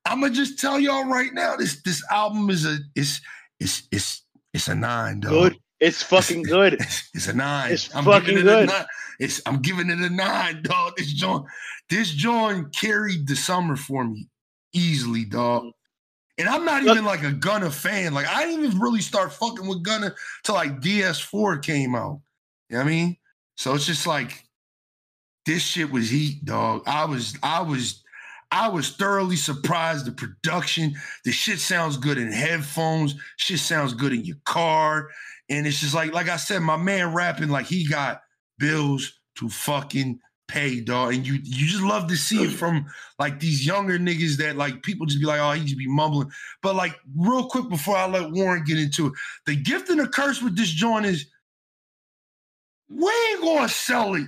I'm 0.06 0.22
gonna 0.22 0.34
just 0.34 0.60
tell 0.60 0.80
y'all 0.80 1.06
right 1.06 1.34
now. 1.34 1.56
This 1.56 1.82
this 1.82 2.04
album 2.12 2.50
is 2.50 2.66
a. 2.66 2.78
It's 2.96 3.22
it's 3.60 3.88
it's 3.92 4.24
it's 4.54 4.68
a 4.68 4.76
nine, 4.76 5.20
dog. 5.20 5.32
Good. 5.32 5.60
It's 5.80 6.02
fucking 6.02 6.44
good. 6.44 6.74
It's, 6.74 7.10
it's 7.14 7.28
a 7.28 7.34
nine. 7.34 7.72
It's 7.72 7.94
I'm 7.96 8.04
fucking 8.04 8.38
it 8.38 8.44
good. 8.44 8.72
It's 9.20 9.42
I'm 9.46 9.62
giving 9.62 9.90
it 9.90 10.00
a 10.00 10.10
nine, 10.10 10.62
dog. 10.64 10.94
This 10.98 11.12
joint, 11.14 11.46
this 11.90 12.12
joint 12.12 12.74
carried 12.76 13.28
the 13.28 13.36
summer 13.36 13.76
for 13.76 14.04
me 14.04 14.28
easily, 14.74 15.26
dog. 15.26 15.72
And 16.38 16.48
I'm 16.48 16.66
not 16.66 16.84
even 16.84 17.04
like 17.04 17.24
a 17.24 17.32
Gunna 17.32 17.72
fan. 17.72 18.14
Like 18.14 18.28
I 18.28 18.46
didn't 18.46 18.66
even 18.66 18.80
really 18.80 19.02
start 19.02 19.34
fucking 19.34 19.68
with 19.68 19.84
Gunna 19.84 20.14
till 20.44 20.56
like 20.56 20.82
DS4 20.82 21.64
came 21.64 21.96
out. 21.96 22.22
You 22.70 22.78
know 22.78 22.84
what 22.84 22.88
I 22.88 22.90
mean? 22.90 23.18
So 23.56 23.74
it's 23.74 23.88
just 23.88 24.06
like 24.06 24.44
this 25.48 25.64
shit 25.64 25.92
was 25.92 26.10
heat, 26.10 26.46
dog. 26.46 26.84
I 26.86 27.06
was, 27.06 27.36
I 27.42 27.62
was, 27.62 28.04
I 28.52 28.68
was 28.68 28.92
thoroughly 28.92 29.36
surprised. 29.36 30.06
The 30.06 30.12
production, 30.12 30.94
the 31.26 31.32
shit 31.32 31.60
sounds 31.60 31.98
good 31.98 32.18
in 32.18 32.32
headphones. 32.32 33.16
Shit 33.38 33.60
sounds 33.60 33.94
good 33.94 34.14
in 34.14 34.24
your 34.26 34.38
car. 34.46 35.10
And 35.50 35.66
it's 35.66 35.80
just 35.80 35.96
like, 35.96 36.14
like 36.14 36.30
I 36.30 36.38
said, 36.38 36.62
my 36.62 36.78
man 36.78 37.14
rapping 37.14 37.50
like 37.50 37.66
he 37.66 37.88
got 37.88 38.22
bills 38.60 39.20
to 39.36 39.50
fucking 39.50 40.20
pay, 40.48 40.80
dog. 40.82 41.14
And 41.14 41.26
you 41.26 41.34
you 41.44 41.68
just 41.68 41.84
love 41.84 42.08
to 42.08 42.16
see 42.16 42.44
it 42.44 42.52
from 42.52 42.86
like 43.20 43.40
these 43.40 43.66
younger 43.66 44.00
niggas 44.00 44.38
that 44.38 44.56
like 44.56 44.84
people 44.84 45.06
just 45.06 45.20
be 45.20 45.26
like, 45.26 45.40
oh, 45.40 45.52
he 45.52 45.64
just 45.64 45.78
be 45.78 45.88
mumbling. 45.88 46.32
But 46.62 46.76
like 46.76 46.96
real 47.16 47.48
quick 47.48 47.70
before 47.70 47.98
I 47.98 48.08
let 48.08 48.32
Warren 48.32 48.64
get 48.64 48.80
into 48.80 49.08
it, 49.08 49.14
the 49.46 49.56
gift 49.56 49.90
and 49.90 50.00
the 50.00 50.08
curse 50.08 50.42
with 50.42 50.56
this 50.56 50.70
joint 50.70 51.06
is 51.06 51.26
we 52.90 53.12
ain't 53.32 53.42
gonna 53.42 53.70
sell 53.70 54.16
it. 54.16 54.28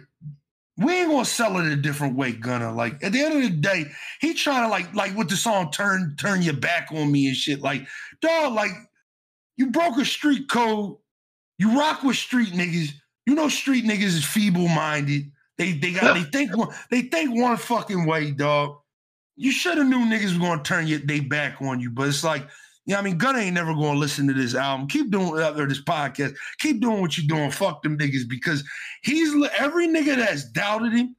We 0.77 0.93
ain't 0.93 1.11
gonna 1.11 1.25
sell 1.25 1.57
it 1.57 1.71
a 1.71 1.75
different 1.75 2.15
way, 2.15 2.31
Gunna. 2.31 2.73
Like 2.73 3.03
at 3.03 3.11
the 3.11 3.21
end 3.21 3.35
of 3.35 3.41
the 3.41 3.57
day, 3.57 3.85
he 4.21 4.33
trying 4.33 4.63
to 4.63 4.69
like 4.69 4.93
like 4.95 5.15
with 5.15 5.29
the 5.29 5.37
song 5.37 5.71
"Turn 5.71 6.15
Turn 6.17 6.41
Your 6.41 6.55
Back 6.55 6.89
on 6.91 7.11
Me" 7.11 7.27
and 7.27 7.35
shit. 7.35 7.61
Like, 7.61 7.87
dog, 8.21 8.53
like 8.53 8.71
you 9.57 9.71
broke 9.71 9.97
a 9.97 10.05
street 10.05 10.49
code. 10.49 10.97
You 11.57 11.77
rock 11.77 12.03
with 12.03 12.15
street 12.15 12.53
niggas. 12.53 12.91
You 13.25 13.35
know 13.35 13.49
street 13.49 13.83
niggas 13.85 14.03
is 14.03 14.25
feeble 14.25 14.69
minded. 14.69 15.29
They 15.59 15.73
they 15.73 15.91
got 15.91 16.13
they 16.13 16.23
think 16.23 16.55
one 16.55 16.69
they 16.89 17.01
think 17.01 17.35
one 17.35 17.57
fucking 17.57 18.05
way, 18.05 18.31
dog. 18.31 18.77
You 19.35 19.51
should 19.51 19.77
have 19.77 19.87
knew 19.87 19.99
niggas 19.99 20.33
were 20.33 20.47
gonna 20.47 20.63
turn 20.63 20.87
your 20.87 20.99
they 20.99 21.19
back 21.19 21.61
on 21.61 21.81
you, 21.81 21.91
but 21.91 22.07
it's 22.07 22.23
like, 22.23 22.47
yeah, 22.85 22.97
I 22.97 23.01
mean, 23.01 23.17
Gunna 23.17 23.39
ain't 23.39 23.55
never 23.55 23.73
gonna 23.73 23.99
listen 23.99 24.25
to 24.27 24.33
this 24.33 24.55
album. 24.55 24.87
Keep 24.87 25.11
doing 25.11 25.37
uh, 25.37 25.53
or 25.57 25.67
this 25.67 25.83
podcast. 25.83 26.37
Keep 26.59 26.79
doing 26.79 27.01
what 27.01 27.17
you're 27.17 27.27
doing. 27.27 27.51
Fuck 27.51 27.83
them 27.83 27.97
niggas 27.97 28.27
because 28.27 28.63
he's 29.03 29.35
every 29.57 29.89
nigga 29.89 30.15
that's 30.15 30.45
doubted 30.45 30.93
him, 30.93 31.17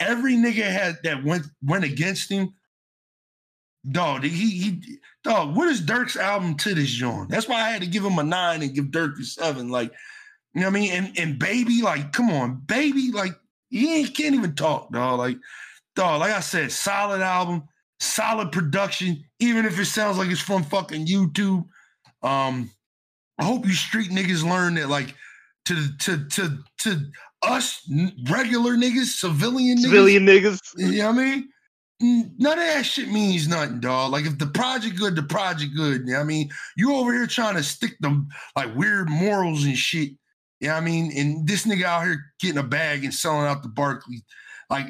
every 0.00 0.34
nigga 0.34 0.64
had 0.64 0.98
that 1.04 1.22
went 1.22 1.46
went 1.62 1.84
against 1.84 2.28
him. 2.28 2.54
Dog, 3.88 4.24
he 4.24 4.50
he 4.50 4.98
dog. 5.22 5.54
What 5.54 5.68
is 5.68 5.80
Dirk's 5.80 6.16
album 6.16 6.56
to 6.56 6.74
this 6.74 6.90
joint? 6.90 7.28
That's 7.28 7.46
why 7.46 7.60
I 7.60 7.70
had 7.70 7.82
to 7.82 7.86
give 7.86 8.04
him 8.04 8.18
a 8.18 8.24
nine 8.24 8.62
and 8.62 8.74
give 8.74 8.90
Dirk 8.90 9.16
a 9.20 9.22
seven. 9.22 9.68
Like, 9.68 9.92
you 10.54 10.62
know 10.62 10.66
what 10.66 10.76
I 10.76 10.80
mean? 10.80 10.90
And 10.90 11.18
and 11.20 11.38
baby, 11.38 11.82
like, 11.82 12.12
come 12.12 12.30
on, 12.30 12.56
baby, 12.66 13.12
like 13.12 13.36
he 13.78 13.98
ain't 13.98 14.14
can't 14.14 14.34
even 14.34 14.54
talk, 14.54 14.92
dog. 14.92 15.18
Like, 15.18 15.38
dog, 15.94 16.20
like 16.20 16.32
I 16.32 16.40
said, 16.40 16.72
solid 16.72 17.20
album, 17.20 17.64
solid 18.00 18.52
production, 18.52 19.24
even 19.40 19.64
if 19.66 19.78
it 19.78 19.86
sounds 19.86 20.18
like 20.18 20.30
it's 20.30 20.40
from 20.40 20.62
fucking 20.64 21.06
YouTube. 21.06 21.64
Um, 22.22 22.70
I 23.38 23.44
hope 23.44 23.66
you 23.66 23.74
street 23.74 24.10
niggas 24.10 24.48
learn 24.48 24.74
that, 24.74 24.88
like, 24.88 25.14
to 25.66 25.96
to 25.98 26.24
to 26.28 26.58
to 26.78 27.00
us 27.42 27.82
regular 28.28 28.76
niggas, 28.76 29.18
civilian 29.18 29.78
niggas, 29.78 29.82
Civilian 29.82 30.26
niggas. 30.26 30.60
you 30.76 30.98
know 30.98 31.12
what 31.12 31.20
I 31.20 31.24
mean? 31.24 31.48
None 32.00 32.58
of 32.58 32.64
that 32.64 32.84
shit 32.84 33.08
means 33.08 33.48
nothing, 33.48 33.80
dog. 33.80 34.12
Like 34.12 34.26
if 34.26 34.38
the 34.38 34.46
project 34.46 34.98
good, 34.98 35.16
the 35.16 35.22
project 35.22 35.74
good. 35.74 36.00
You 36.00 36.12
know 36.12 36.18
what 36.18 36.24
I 36.24 36.26
mean? 36.26 36.50
You 36.76 36.94
over 36.94 37.12
here 37.12 37.26
trying 37.26 37.54
to 37.56 37.62
stick 37.62 37.96
them 38.00 38.28
like 38.54 38.74
weird 38.76 39.08
morals 39.08 39.64
and 39.64 39.76
shit. 39.76 40.10
You 40.60 40.68
know 40.68 40.74
what 40.74 40.82
I 40.82 40.86
mean? 40.86 41.12
And 41.16 41.46
this 41.46 41.66
nigga 41.66 41.84
out 41.84 42.04
here 42.04 42.18
getting 42.40 42.58
a 42.58 42.62
bag 42.62 43.04
and 43.04 43.12
selling 43.12 43.46
out 43.46 43.62
the 43.62 43.68
Barclays. 43.68 44.22
Like 44.70 44.86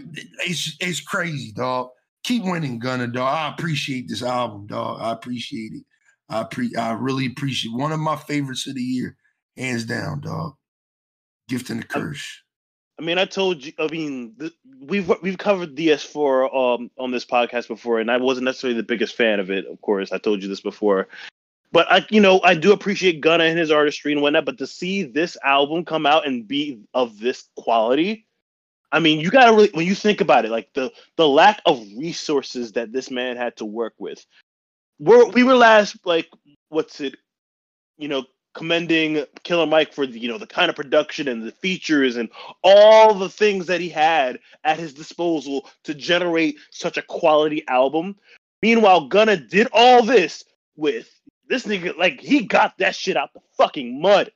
it's 0.46 0.76
it's 0.80 1.00
crazy, 1.00 1.52
dog. 1.52 1.90
Keep 2.24 2.44
winning, 2.44 2.78
Gunna, 2.78 3.08
dog. 3.08 3.34
I 3.34 3.52
appreciate 3.52 4.08
this 4.08 4.22
album, 4.22 4.66
dog. 4.66 5.00
I 5.00 5.12
appreciate 5.12 5.72
it. 5.72 5.84
I 6.28 6.44
pre 6.44 6.74
I 6.76 6.92
really 6.92 7.26
appreciate 7.26 7.72
it. 7.72 7.76
one 7.76 7.92
of 7.92 8.00
my 8.00 8.16
favorites 8.16 8.66
of 8.66 8.74
the 8.74 8.82
year, 8.82 9.16
hands 9.56 9.84
down, 9.84 10.20
dog. 10.20 10.54
Gift 11.48 11.70
and 11.70 11.80
the 11.80 11.86
curse. 11.86 12.42
I 12.98 13.02
mean, 13.02 13.18
I 13.18 13.26
told 13.26 13.64
you. 13.64 13.72
I 13.78 13.88
mean, 13.88 14.34
th- 14.38 14.52
we've 14.80 15.12
we've 15.20 15.38
covered 15.38 15.76
DS4 15.76 16.54
um, 16.54 16.90
on 16.98 17.10
this 17.10 17.26
podcast 17.26 17.68
before, 17.68 18.00
and 18.00 18.10
I 18.10 18.16
wasn't 18.16 18.46
necessarily 18.46 18.76
the 18.76 18.82
biggest 18.82 19.14
fan 19.14 19.38
of 19.38 19.50
it. 19.50 19.66
Of 19.66 19.80
course, 19.82 20.12
I 20.12 20.18
told 20.18 20.42
you 20.42 20.48
this 20.48 20.62
before, 20.62 21.08
but 21.72 21.90
I, 21.90 22.06
you 22.10 22.20
know, 22.20 22.40
I 22.42 22.54
do 22.54 22.72
appreciate 22.72 23.20
Gunna 23.20 23.44
and 23.44 23.58
his 23.58 23.70
artistry 23.70 24.12
and 24.12 24.22
whatnot. 24.22 24.44
But 24.44 24.58
to 24.58 24.66
see 24.66 25.02
this 25.02 25.36
album 25.44 25.84
come 25.84 26.06
out 26.06 26.26
and 26.26 26.46
be 26.46 26.80
of 26.94 27.18
this 27.18 27.48
quality, 27.56 28.26
I 28.92 29.00
mean, 29.00 29.20
you 29.20 29.30
gotta 29.30 29.52
really 29.52 29.70
when 29.72 29.86
you 29.86 29.94
think 29.94 30.20
about 30.20 30.44
it, 30.44 30.50
like 30.50 30.72
the 30.74 30.92
the 31.16 31.28
lack 31.28 31.60
of 31.66 31.80
resources 31.96 32.72
that 32.72 32.92
this 32.92 33.10
man 33.10 33.36
had 33.36 33.56
to 33.56 33.64
work 33.64 33.94
with. 33.98 34.24
We're 34.98 35.28
we 35.28 35.42
were 35.42 35.56
last 35.56 35.98
like 36.04 36.28
what's 36.68 37.00
it, 37.00 37.16
you 37.98 38.08
know, 38.08 38.24
commending 38.54 39.24
Killer 39.42 39.66
Mike 39.66 39.92
for 39.92 40.06
the 40.06 40.18
you 40.18 40.28
know 40.28 40.38
the 40.38 40.46
kind 40.46 40.70
of 40.70 40.76
production 40.76 41.28
and 41.28 41.42
the 41.42 41.52
features 41.52 42.16
and 42.16 42.30
all 42.62 43.12
the 43.12 43.28
things 43.28 43.66
that 43.66 43.80
he 43.80 43.88
had 43.88 44.38
at 44.64 44.78
his 44.78 44.94
disposal 44.94 45.68
to 45.84 45.92
generate 45.92 46.56
such 46.70 46.96
a 46.96 47.02
quality 47.02 47.66
album. 47.68 48.16
Meanwhile, 48.62 49.08
Gunna 49.08 49.36
did 49.36 49.68
all 49.72 50.02
this 50.02 50.44
with 50.76 51.10
this 51.48 51.66
nigga, 51.66 51.96
like 51.96 52.20
he 52.20 52.44
got 52.44 52.76
that 52.78 52.94
shit 52.94 53.16
out 53.16 53.32
the 53.32 53.40
fucking 53.56 54.00
mud 54.00 54.30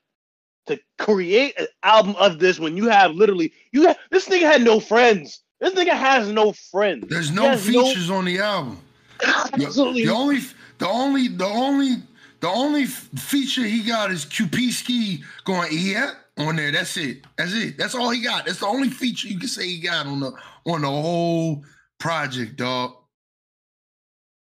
to 0.66 0.78
create 0.98 1.58
an 1.58 1.66
album 1.82 2.14
of 2.16 2.38
this 2.38 2.60
when 2.60 2.76
you 2.76 2.88
have 2.88 3.12
literally 3.12 3.52
you 3.72 3.86
have 3.86 3.98
this 4.10 4.28
nigga 4.28 4.42
had 4.42 4.62
no 4.62 4.80
friends. 4.80 5.42
This 5.60 5.74
nigga 5.74 5.92
has 5.92 6.30
no 6.30 6.52
friends. 6.52 7.06
There's 7.08 7.30
no 7.30 7.56
features 7.56 8.10
on 8.10 8.24
the 8.24 8.38
album. 8.38 8.78
The- 9.20 9.64
absolutely 9.66 10.06
The 10.06 10.12
only, 10.12 10.38
the 10.78 10.88
only, 10.88 11.28
the 11.28 11.44
only, 11.44 11.96
the 12.40 12.48
only 12.48 12.86
feature 12.86 13.62
he 13.62 13.82
got 13.82 14.10
is 14.10 14.24
QP 14.24 14.70
Ski 14.70 15.22
going 15.44 15.68
yeah 15.72 16.12
on 16.38 16.56
there. 16.56 16.72
That's 16.72 16.96
it. 16.96 17.26
That's 17.36 17.52
it. 17.52 17.76
That's 17.76 17.94
all 17.94 18.10
he 18.10 18.22
got. 18.22 18.46
That's 18.46 18.60
the 18.60 18.66
only 18.66 18.88
feature 18.88 19.28
you 19.28 19.38
can 19.38 19.48
say 19.48 19.66
he 19.66 19.80
got 19.80 20.06
on 20.06 20.20
the 20.20 20.32
on 20.66 20.82
the 20.82 20.88
whole 20.88 21.64
project, 21.98 22.56
dog. 22.56 22.94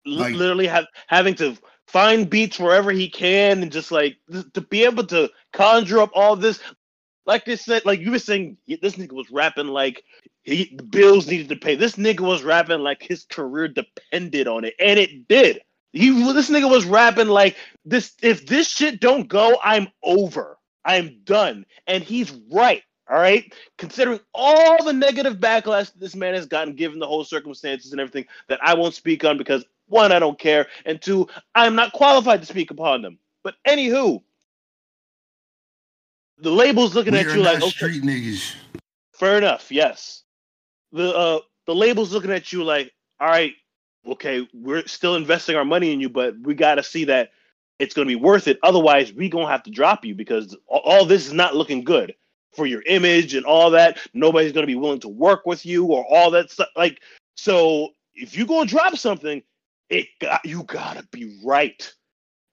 Like- 0.05 0.35
literally 0.35 0.67
have 0.67 0.85
having 1.07 1.35
to 1.35 1.57
find 1.91 2.29
beats 2.29 2.57
wherever 2.59 2.91
he 2.91 3.09
can 3.09 3.61
and 3.61 3.71
just 3.71 3.91
like 3.91 4.17
to 4.53 4.61
be 4.61 4.85
able 4.85 5.05
to 5.07 5.29
conjure 5.51 5.99
up 5.99 6.11
all 6.13 6.35
this. 6.35 6.59
Like 7.25 7.47
I 7.47 7.55
said, 7.55 7.85
like 7.85 7.99
you 7.99 8.11
were 8.11 8.19
saying, 8.19 8.57
this 8.81 8.95
nigga 8.95 9.11
was 9.11 9.29
rapping 9.29 9.67
like 9.67 10.03
he 10.43 10.73
the 10.75 10.83
bills 10.83 11.27
needed 11.27 11.49
to 11.49 11.55
pay. 11.55 11.75
This 11.75 11.95
nigga 11.97 12.21
was 12.21 12.43
rapping 12.43 12.79
like 12.79 13.03
his 13.03 13.25
career 13.25 13.67
depended 13.67 14.47
on 14.47 14.63
it, 14.63 14.73
and 14.79 14.97
it 14.97 15.27
did. 15.27 15.61
He 15.93 16.09
this 16.33 16.49
nigga 16.49 16.69
was 16.69 16.85
rapping 16.85 17.27
like 17.27 17.57
this. 17.85 18.13
If 18.21 18.45
this 18.47 18.67
shit 18.69 19.01
don't 19.01 19.27
go, 19.27 19.57
I'm 19.63 19.89
over. 20.01 20.57
I'm 20.85 21.19
done. 21.25 21.65
And 21.87 22.03
he's 22.03 22.31
right. 22.51 22.81
All 23.09 23.19
right. 23.19 23.53
Considering 23.77 24.21
all 24.33 24.83
the 24.83 24.93
negative 24.93 25.35
backlash 25.37 25.91
this 25.95 26.15
man 26.15 26.33
has 26.33 26.45
gotten, 26.45 26.75
given 26.75 26.97
the 26.97 27.07
whole 27.07 27.25
circumstances 27.25 27.91
and 27.91 27.99
everything 27.99 28.25
that 28.47 28.59
I 28.63 28.73
won't 28.73 28.95
speak 28.95 29.25
on 29.25 29.37
because 29.37 29.65
one, 29.91 30.11
I 30.11 30.19
don't 30.19 30.39
care, 30.39 30.67
and 30.85 31.01
two, 31.01 31.27
I'm 31.53 31.75
not 31.75 31.93
qualified 31.93 32.39
to 32.41 32.47
speak 32.47 32.71
upon 32.71 33.01
them. 33.01 33.19
But 33.43 33.55
anywho, 33.67 34.21
the 36.39 36.49
label's 36.49 36.95
looking 36.95 37.13
We 37.13 37.19
at 37.19 37.25
you 37.35 37.43
like, 37.43 37.61
okay, 37.61 37.69
street 37.69 38.03
niggas. 38.03 38.55
fair 39.13 39.37
enough, 39.37 39.71
yes. 39.71 40.23
The 40.91 41.15
uh 41.15 41.39
the 41.67 41.75
label's 41.75 42.11
looking 42.11 42.31
at 42.31 42.51
you 42.51 42.63
like, 42.63 42.91
all 43.19 43.27
right, 43.27 43.53
okay, 44.07 44.47
we're 44.53 44.85
still 44.87 45.15
investing 45.15 45.55
our 45.55 45.65
money 45.65 45.91
in 45.93 45.99
you, 45.99 46.09
but 46.09 46.39
we 46.39 46.53
gotta 46.55 46.83
see 46.83 47.05
that 47.05 47.31
it's 47.79 47.93
gonna 47.93 48.07
be 48.07 48.15
worth 48.15 48.47
it. 48.47 48.59
Otherwise, 48.63 49.13
we 49.13 49.29
gonna 49.29 49.47
have 49.47 49.63
to 49.63 49.71
drop 49.71 50.05
you 50.05 50.15
because 50.15 50.55
all, 50.67 50.81
all 50.85 51.05
this 51.05 51.27
is 51.27 51.33
not 51.33 51.55
looking 51.55 51.83
good 51.83 52.15
for 52.53 52.65
your 52.65 52.81
image 52.83 53.33
and 53.33 53.45
all 53.45 53.69
that. 53.71 53.97
Nobody's 54.13 54.51
gonna 54.51 54.67
be 54.67 54.75
willing 54.75 54.99
to 55.01 55.09
work 55.09 55.45
with 55.45 55.65
you 55.65 55.85
or 55.85 56.05
all 56.09 56.31
that 56.31 56.49
stuff. 56.51 56.69
Like, 56.75 57.01
so 57.35 57.89
if 58.13 58.37
you 58.37 58.45
gonna 58.45 58.65
drop 58.65 58.97
something, 58.97 59.41
it 59.91 60.07
got 60.21 60.45
you 60.45 60.63
gotta 60.63 61.07
be 61.11 61.39
right. 61.45 61.93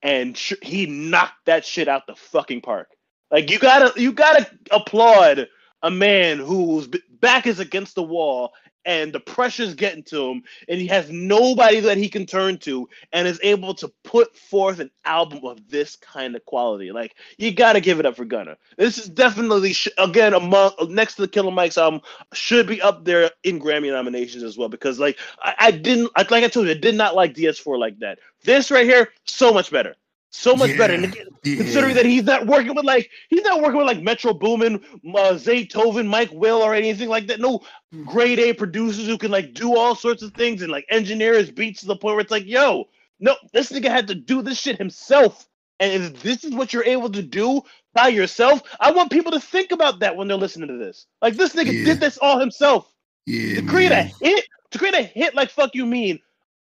And 0.03 0.37
sh- 0.37 0.53
he 0.63 0.87
knocked 0.87 1.47
that 1.47 1.65
shit 1.65 1.89
out 1.89 2.07
the 2.07 2.15
fucking 2.15 2.61
park. 2.61 2.89
Like 3.31 3.51
you 3.51 3.59
gotta 3.59 3.99
you 4.01 4.13
gotta 4.13 4.49
applaud 4.71 5.49
a 5.83 5.91
man 5.91 6.39
whose 6.39 6.89
back 7.21 7.47
is 7.47 7.59
against 7.59 7.95
the 7.95 8.03
wall 8.03 8.53
and 8.89 9.13
the 9.13 9.19
pressure's 9.19 9.75
getting 9.75 10.01
to 10.01 10.31
him 10.31 10.43
and 10.67 10.81
he 10.81 10.87
has 10.87 11.11
nobody 11.11 11.79
that 11.79 11.97
he 11.97 12.09
can 12.09 12.25
turn 12.25 12.57
to 12.57 12.89
and 13.13 13.27
is 13.27 13.39
able 13.43 13.75
to 13.75 13.87
put 14.03 14.35
forth 14.35 14.79
an 14.79 14.89
album 15.05 15.45
of 15.45 15.59
this 15.69 15.95
kind 15.95 16.35
of 16.35 16.43
quality. 16.45 16.91
Like 16.91 17.15
you 17.37 17.53
got 17.53 17.73
to 17.73 17.81
give 17.81 17.99
it 17.99 18.05
up 18.07 18.15
for 18.15 18.25
Gunna 18.25 18.57
this 18.77 18.97
is 18.97 19.09
definitely 19.09 19.73
sh- 19.73 19.89
again 19.97 20.33
among 20.33 20.71
next 20.87 21.15
to 21.15 21.21
the 21.21 21.27
killer 21.27 21.51
mike's 21.51 21.77
album 21.77 22.01
should 22.33 22.65
be 22.65 22.81
up 22.81 23.05
there 23.05 23.29
in 23.43 23.59
grammy 23.59 23.91
nominations 23.91 24.43
as 24.43 24.57
well 24.57 24.69
because 24.69 24.99
like 24.99 25.19
i, 25.43 25.53
I 25.59 25.71
didn't 25.71 26.09
like 26.15 26.31
i 26.31 26.47
told 26.47 26.65
you 26.65 26.71
i 26.71 26.77
did 26.77 26.95
not 26.95 27.15
like 27.15 27.35
ds4 27.35 27.77
like 27.77 27.99
that. 27.99 28.19
This 28.43 28.71
right 28.71 28.85
here 28.85 29.09
so 29.25 29.53
much 29.53 29.69
better 29.69 29.95
so 30.31 30.55
much 30.55 30.77
better 30.77 30.93
and 30.93 31.15
Yeah. 31.43 31.55
considering 31.57 31.95
that 31.95 32.05
he's 32.05 32.23
not 32.23 32.45
working 32.47 32.75
with 32.75 32.85
like 32.85 33.09
he's 33.29 33.43
not 33.43 33.61
working 33.61 33.77
with 33.77 33.87
like 33.87 34.01
Metro 34.01 34.33
Boomin, 34.33 34.75
uh, 35.15 35.33
Zaytoven, 35.33 36.07
Mike 36.07 36.29
Will, 36.31 36.61
or 36.61 36.73
anything 36.73 37.09
like 37.09 37.27
that. 37.27 37.39
No 37.39 37.61
grade 38.05 38.39
A 38.39 38.53
producers 38.53 39.07
who 39.07 39.17
can 39.17 39.31
like 39.31 39.53
do 39.53 39.75
all 39.75 39.95
sorts 39.95 40.21
of 40.21 40.33
things 40.33 40.61
and 40.61 40.71
like 40.71 40.85
engineer 40.89 41.33
his 41.33 41.51
beats 41.51 41.81
to 41.81 41.87
the 41.87 41.95
point 41.95 42.15
where 42.15 42.21
it's 42.21 42.31
like, 42.31 42.45
yo, 42.45 42.85
no, 43.19 43.35
this 43.53 43.71
nigga 43.71 43.89
had 43.89 44.07
to 44.07 44.15
do 44.15 44.41
this 44.41 44.59
shit 44.59 44.77
himself. 44.77 45.47
And 45.79 46.03
if 46.03 46.21
this 46.21 46.43
is 46.43 46.53
what 46.53 46.73
you're 46.73 46.83
able 46.85 47.09
to 47.11 47.21
do 47.23 47.61
by 47.93 48.09
yourself, 48.09 48.61
I 48.79 48.91
want 48.91 49.11
people 49.11 49.31
to 49.31 49.39
think 49.39 49.71
about 49.71 49.99
that 50.01 50.15
when 50.15 50.27
they're 50.27 50.37
listening 50.37 50.67
to 50.67 50.77
this. 50.77 51.07
Like 51.21 51.35
this 51.35 51.53
nigga 51.55 51.73
Yeah. 51.73 51.85
did 51.85 51.99
this 51.99 52.17
all 52.17 52.37
himself 52.39 52.93
Yeah, 53.25 53.55
to 53.55 53.61
create 53.63 53.89
man. 53.89 54.11
a 54.21 54.25
hit, 54.25 54.45
to 54.71 54.77
create 54.77 54.93
a 54.95 55.01
hit 55.03 55.35
like 55.35 55.49
fuck 55.49 55.73
you 55.73 55.85
mean, 55.85 56.19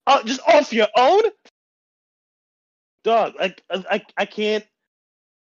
uh, 0.06 0.22
just 0.22 0.40
off 0.46 0.72
your 0.72 0.88
own, 0.96 1.22
dog. 3.04 3.34
Like 3.38 3.62
I, 3.70 3.84
I, 3.90 4.02
I 4.18 4.26
can't. 4.26 4.64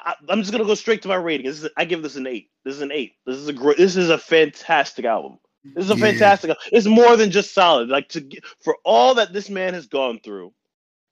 I, 0.02 0.16
I'm 0.30 0.42
just 0.42 0.52
gonna 0.52 0.66
go 0.66 0.76
straight 0.76 1.04
to 1.04 1.08
my 1.10 1.16
rating. 1.16 1.48
This 1.48 1.64
is, 1.64 1.70
I 1.78 1.86
give 1.86 2.04
this 2.04 2.16
an 2.18 2.28
eight. 2.28 2.50
This 2.66 2.76
is 2.76 2.82
an 2.82 2.92
eight. 2.94 3.14
This 3.26 3.38
is 3.38 3.48
a 3.50 3.54
great. 3.54 3.78
This 3.78 3.96
is 3.98 4.10
a 4.10 4.18
fantastic 4.18 5.06
album. 5.06 5.40
This 5.76 5.86
is 5.86 5.92
a 5.92 5.96
Yeah. 5.96 5.98
fantastic. 5.98 6.58
It's 6.72 6.88
more 6.88 7.18
than 7.18 7.32
just 7.32 7.54
solid. 7.54 7.90
Like 7.90 8.10
to 8.10 8.28
for 8.64 8.78
all 8.86 9.16
that 9.16 9.34
this 9.34 9.50
man 9.50 9.74
has 9.76 9.88
gone 9.88 10.20
through, 10.24 10.54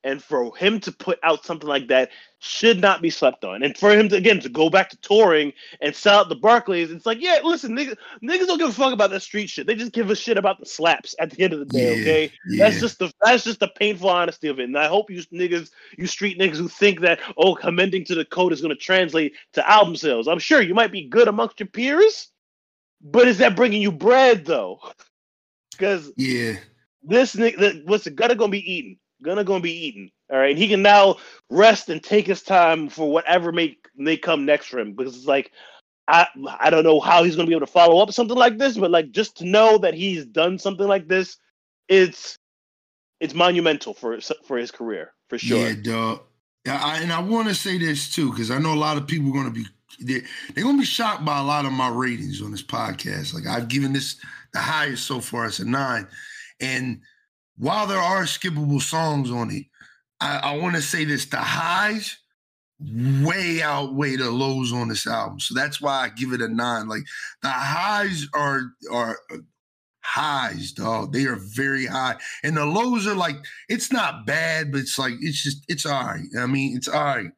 and 0.04 0.22
for 0.24 0.56
him 0.56 0.80
to 0.82 0.92
put 0.92 1.20
out 1.24 1.46
something 1.46 1.70
like 1.70 1.88
that 1.88 2.10
should 2.40 2.82
not 2.82 3.02
be 3.02 3.10
slept 3.10 3.44
on. 3.44 3.62
And 3.62 3.78
for 3.78 3.92
him 3.92 4.10
to 4.10 4.16
again 4.16 4.40
to 4.40 4.50
go 4.50 4.70
back 4.70 4.90
to 4.90 4.98
touring 4.98 5.54
and 5.80 5.96
sell 5.96 6.22
out 6.22 6.30
the 6.30 6.36
Barclays, 6.36 6.92
it's 6.92 7.06
like, 7.06 7.22
yeah, 7.22 7.40
listen, 7.44 7.76
niggas, 7.76 7.96
niggas 8.24 8.48
don't 8.48 8.58
give 8.58 8.70
a 8.70 8.74
fuck 8.74 8.94
about 8.94 9.12
that 9.12 9.22
street 9.22 9.50
shit. 9.50 9.68
They 9.68 9.76
just 9.76 9.92
give 9.92 10.10
a 10.10 10.16
shit 10.16 10.38
about 10.38 10.60
the 10.60 10.66
slaps 10.66 11.16
at 11.20 11.30
the 11.32 11.44
end 11.44 11.54
of 11.54 11.60
the 11.60 11.66
day. 11.66 11.96
Yeah, 11.96 12.02
Okay, 12.02 12.32
yeah. 12.48 12.66
that's 12.66 12.82
just 12.82 13.00
the 13.00 13.14
that's 13.22 13.44
just 13.44 13.60
the 13.60 13.68
painful 13.68 14.10
honesty 14.10 14.48
of 14.48 14.60
it. 14.60 14.64
And 14.64 14.78
I 14.78 14.88
hope 14.88 15.12
you 15.12 15.22
niggas, 15.32 15.70
you 15.98 16.08
street 16.08 16.40
niggas 16.40 16.58
who 16.58 16.68
think 16.68 17.02
that 17.02 17.20
oh, 17.38 17.54
commending 17.56 18.06
to 18.06 18.16
the 18.16 18.26
code 18.26 18.54
is 18.54 18.62
going 18.62 18.76
to 18.76 18.82
translate 18.82 19.36
to 19.54 19.70
album 19.70 19.96
sales. 19.96 20.28
I'm 20.28 20.40
sure 20.40 20.62
you 20.62 20.74
might 20.74 20.92
be 20.92 21.08
good 21.08 21.28
amongst 21.28 21.60
your 21.60 21.68
peers, 21.68 22.30
but 23.02 23.28
is 23.28 23.38
that 23.38 23.56
bringing 23.56 23.82
you 23.82 23.92
bread 23.92 24.46
though? 24.46 24.80
Because 25.72 26.12
yeah. 26.16 26.58
this 27.02 27.36
nigga, 27.36 27.84
what's 27.86 28.04
the 28.04 28.12
gonna 28.12 28.36
gonna 28.36 28.52
be 28.52 28.72
eaten? 28.72 29.00
Gonna 29.24 29.44
gonna 29.44 29.62
be 29.62 29.88
eaten. 29.88 30.12
All 30.32 30.40
right, 30.40 30.52
and 30.52 30.60
he 30.60 30.68
can 30.68 30.82
now 30.82 31.18
rest 31.50 31.90
and 31.90 32.04
take 32.04 32.28
his 32.28 32.42
time 32.42 32.90
for 32.90 33.12
whatever 33.12 33.52
may 33.52 33.78
may 33.96 34.18
come 34.18 34.46
next 34.46 34.68
for 34.68 34.80
him. 34.80 34.94
Because 34.94 35.16
it's 35.16 35.26
like, 35.26 35.52
I 36.08 36.28
I 36.60 36.70
don't 36.70 36.84
know 36.84 37.00
how 37.00 37.24
he's 37.24 37.36
gonna 37.36 37.48
be 37.48 37.54
able 37.54 37.66
to 37.66 37.72
follow 37.72 38.02
up 38.02 38.12
something 38.12 38.38
like 38.38 38.58
this, 38.58 38.78
but 38.78 38.92
like 38.92 39.12
just 39.12 39.38
to 39.38 39.46
know 39.46 39.78
that 39.80 39.94
he's 39.94 40.26
done 40.26 40.58
something 40.58 40.88
like 40.88 41.08
this, 41.08 41.38
it's 41.88 42.38
it's 43.20 43.34
monumental 43.34 43.94
for 43.94 44.20
for 44.46 44.58
his 44.58 44.72
career 44.72 45.14
for 45.30 45.38
sure. 45.38 45.58
Yeah, 45.58 45.76
dog. 45.82 46.22
I, 46.68 47.00
and 47.02 47.12
I 47.12 47.20
want 47.20 47.48
to 47.48 47.56
say 47.56 47.78
this 47.78 48.14
too 48.14 48.30
because 48.32 48.52
I 48.52 48.60
know 48.60 48.74
a 48.74 48.76
lot 48.76 48.98
of 48.98 49.08
people 49.08 49.36
are 49.38 49.44
to 49.46 49.52
be 49.52 49.66
they're, 50.00 50.22
they're 50.54 50.64
to 50.64 50.78
be 50.78 50.86
shocked 50.86 51.26
by 51.26 51.40
a 51.40 51.44
lot 51.44 51.66
of 51.66 51.72
my 51.72 51.90
ratings 51.90 52.42
on 52.42 52.52
this 52.52 52.64
podcast. 52.64 53.34
Like 53.34 53.48
I've 53.48 53.68
given 53.68 53.94
this 53.94 54.18
the 54.54 54.60
highest 54.60 55.06
so 55.06 55.20
far. 55.20 55.46
It's 55.46 55.60
a 55.60 55.66
nine, 55.66 56.08
and 56.60 57.02
while 57.62 57.86
there 57.86 58.00
are 58.00 58.24
skippable 58.24 58.82
songs 58.82 59.30
on 59.30 59.52
it, 59.52 59.66
I, 60.20 60.38
I 60.38 60.58
want 60.58 60.76
to 60.76 60.82
say 60.82 61.06
this: 61.06 61.26
the 61.26 61.38
highs 61.38 62.18
way 62.80 63.62
outweigh 63.62 64.16
the 64.16 64.32
lows 64.32 64.74
on 64.74 64.88
this 64.88 65.06
album. 65.06 65.40
So 65.40 65.54
that's 65.54 65.80
why 65.80 66.06
I 66.06 66.10
give 66.10 66.34
it 66.34 66.42
a 66.42 66.48
nine. 66.48 66.88
Like 66.88 67.04
the 67.44 67.50
highs 67.50 68.28
are 68.34 68.64
are 68.92 69.20
highs, 70.04 70.72
dog. 70.72 71.14
They 71.14 71.26
are 71.26 71.38
very 71.40 71.86
high, 71.86 72.16
and 72.44 72.58
the 72.58 72.66
lows 72.66 73.06
are 73.06 73.16
like 73.16 73.38
it's 73.70 73.92
not 73.92 74.26
bad, 74.26 74.72
but 74.72 74.82
it's 74.82 74.98
like 74.98 75.14
it's 75.22 75.44
just 75.44 75.64
it's 75.68 75.86
all 75.86 76.04
right. 76.04 76.26
I 76.40 76.48
mean, 76.48 76.76
it's 76.76 76.88
all 76.88 77.04
right. 77.04 77.32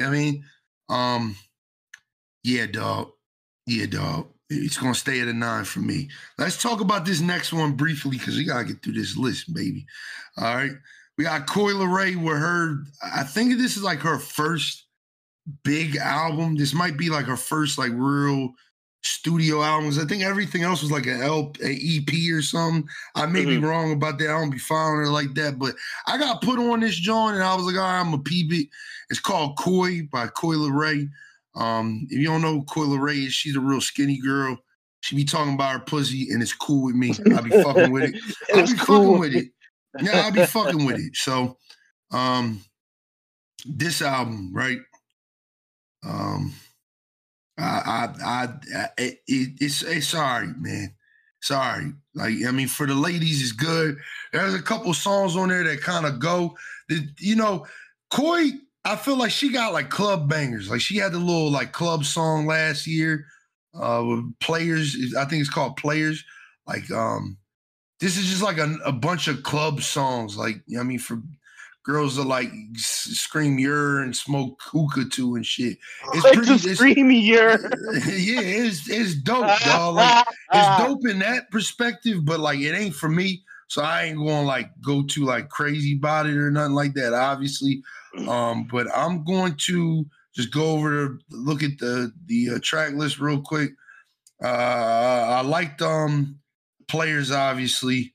I 0.00 0.10
mean, 0.10 0.44
um, 0.88 1.36
yeah, 2.42 2.66
dog. 2.66 3.12
Yeah, 3.66 3.86
dog. 3.86 4.32
It's 4.50 4.78
gonna 4.78 4.94
stay 4.94 5.20
at 5.20 5.28
a 5.28 5.32
nine 5.32 5.64
for 5.64 5.80
me. 5.80 6.08
Let's 6.38 6.60
talk 6.60 6.80
about 6.80 7.04
this 7.04 7.20
next 7.20 7.52
one 7.52 7.72
briefly 7.72 8.16
because 8.18 8.36
we 8.36 8.44
gotta 8.44 8.64
get 8.64 8.82
through 8.82 8.94
this 8.94 9.16
list, 9.16 9.52
baby. 9.52 9.86
All 10.38 10.54
right, 10.54 10.72
we 11.18 11.24
got 11.24 11.46
Coi 11.46 11.72
Leray 11.72 12.16
with 12.16 12.38
her. 12.38 12.84
I 13.02 13.24
think 13.24 13.58
this 13.58 13.76
is 13.76 13.82
like 13.82 13.98
her 14.00 14.18
first 14.18 14.84
big 15.64 15.96
album. 15.96 16.56
This 16.56 16.72
might 16.72 16.96
be 16.96 17.10
like 17.10 17.26
her 17.26 17.36
first 17.36 17.76
like 17.78 17.92
real 17.94 18.52
studio 19.02 19.62
albums. 19.62 19.98
I 19.98 20.04
think 20.06 20.22
everything 20.22 20.62
else 20.62 20.82
was 20.82 20.90
like 20.90 21.06
an 21.06 21.22
L, 21.22 21.52
a 21.62 21.70
EP 21.70 22.32
or 22.32 22.42
something. 22.42 22.88
I 23.14 23.26
may 23.26 23.44
be 23.44 23.56
Mhm. 23.56 23.62
wrong 23.62 23.92
about 23.92 24.18
that. 24.18 24.28
I 24.28 24.32
don't 24.40 24.50
be 24.50 24.58
following 24.58 25.00
her 25.00 25.08
like 25.08 25.34
that, 25.34 25.58
but 25.58 25.76
I 26.06 26.18
got 26.18 26.42
put 26.42 26.58
on 26.58 26.80
this 26.80 26.96
joint 26.96 27.34
and 27.36 27.44
I 27.44 27.54
was 27.54 27.64
like, 27.64 27.76
all 27.76 27.82
right, 27.82 28.00
I'm 28.00 28.12
a 28.12 28.18
peep 28.18 28.52
it. 28.52 28.68
It's 29.08 29.20
called 29.20 29.56
Coi 29.56 30.02
by 30.10 30.26
Coi 30.28 30.56
Leray. 30.56 31.08
Um, 31.58 32.06
if 32.08 32.18
you 32.18 32.28
don't 32.28 32.40
know 32.40 32.52
who 32.52 32.64
Coi 32.64 32.84
Leray 32.84 33.26
is, 33.26 33.34
she's 33.34 33.56
a 33.56 33.60
real 33.60 33.80
skinny 33.80 34.18
girl. 34.18 34.56
She 35.00 35.16
be 35.16 35.24
talking 35.24 35.54
about 35.54 35.72
her 35.72 35.78
pussy 35.80 36.28
and 36.30 36.40
it's 36.40 36.52
cool 36.52 36.84
with 36.84 36.94
me. 36.94 37.12
I 37.36 37.40
be 37.40 37.50
fucking 37.50 37.90
with 37.90 38.14
it. 38.14 38.20
I 38.54 38.62
be 38.62 38.78
cool. 38.78 39.02
fucking 39.02 39.18
with 39.18 39.34
it. 39.34 39.48
Yeah, 40.00 40.26
I 40.26 40.30
be 40.30 40.46
fucking 40.46 40.86
with 40.86 40.98
it. 40.98 41.16
So, 41.16 41.56
um, 42.12 42.62
this 43.66 44.02
album, 44.02 44.52
right? 44.52 44.78
Um, 46.04 46.54
I, 47.58 47.62
I, 47.62 48.24
I, 48.24 48.48
I 48.76 48.88
it, 48.96 49.18
it's, 49.26 49.82
it's 49.82 50.08
sorry, 50.08 50.48
man. 50.58 50.94
Sorry. 51.40 51.92
Like, 52.14 52.34
I 52.46 52.50
mean, 52.50 52.68
for 52.68 52.86
the 52.86 52.94
ladies, 52.94 53.42
it's 53.42 53.52
good. 53.52 53.96
There's 54.32 54.54
a 54.54 54.62
couple 54.62 54.92
songs 54.94 55.36
on 55.36 55.48
there 55.48 55.64
that 55.64 55.80
kind 55.80 56.06
of 56.06 56.18
go. 56.18 56.56
You 57.18 57.36
know, 57.36 57.66
Coi, 58.10 58.50
I 58.92 58.96
feel 58.96 59.16
like 59.16 59.30
she 59.30 59.50
got 59.50 59.72
like 59.72 59.90
club 59.90 60.28
bangers. 60.28 60.70
Like 60.70 60.80
she 60.80 60.96
had 60.96 61.12
the 61.12 61.18
little 61.18 61.50
like 61.50 61.72
club 61.72 62.04
song 62.04 62.46
last 62.46 62.86
year 62.86 63.26
uh 63.74 64.02
with 64.06 64.38
players. 64.40 64.96
I 65.16 65.24
think 65.26 65.40
it's 65.40 65.50
called 65.50 65.76
Players. 65.76 66.24
Like, 66.66 66.90
um, 66.90 67.38
this 68.00 68.16
is 68.16 68.26
just 68.26 68.42
like 68.42 68.58
a, 68.58 68.76
a 68.84 68.92
bunch 68.92 69.26
of 69.28 69.42
club 69.42 69.80
songs. 69.80 70.36
Like, 70.36 70.56
you 70.66 70.76
know 70.76 70.80
what 70.80 70.84
I 70.84 70.88
mean, 70.88 70.98
for 70.98 71.22
girls 71.84 72.16
that 72.16 72.24
like 72.24 72.50
s- 72.74 73.08
scream 73.12 73.58
"yer" 73.58 74.00
and 74.02 74.14
smoke 74.14 74.60
hookah 74.62 75.06
to 75.12 75.36
and 75.36 75.44
shit. 75.46 75.78
It's 76.12 76.24
Like 76.24 76.34
pretty. 76.34 76.58
to 76.58 76.68
It's, 76.68 76.78
scream 76.78 77.10
year. 77.10 77.58
yeah, 78.06 78.40
it's 78.40 78.88
it's 78.88 79.14
dope, 79.14 79.46
dog. 79.64 79.96
Like, 79.96 80.26
it's 80.52 80.82
dope 80.82 81.06
in 81.08 81.18
that 81.20 81.50
perspective, 81.50 82.24
but 82.24 82.40
like 82.40 82.60
it 82.60 82.74
ain't 82.74 82.94
for 82.94 83.08
me. 83.08 83.42
So 83.68 83.82
I 83.82 84.04
ain't 84.04 84.18
going 84.18 84.42
to 84.42 84.46
like 84.46 84.70
go 84.82 85.02
too 85.02 85.24
like 85.24 85.48
crazy 85.50 85.96
about 85.96 86.26
it 86.26 86.36
or 86.36 86.50
nothing 86.50 86.74
like 86.74 86.94
that. 86.94 87.12
Obviously, 87.12 87.82
Um, 88.26 88.66
but 88.70 88.86
I'm 88.96 89.24
going 89.24 89.56
to 89.66 90.06
just 90.34 90.52
go 90.52 90.72
over 90.72 90.90
to 90.90 91.18
look 91.30 91.62
at 91.62 91.78
the 91.78 92.12
the 92.26 92.50
uh, 92.56 92.58
track 92.62 92.94
list 92.94 93.18
real 93.18 93.40
quick. 93.40 93.70
Uh, 94.42 94.46
I 94.46 95.40
liked 95.42 95.82
um 95.82 96.38
players 96.86 97.30
obviously. 97.30 98.14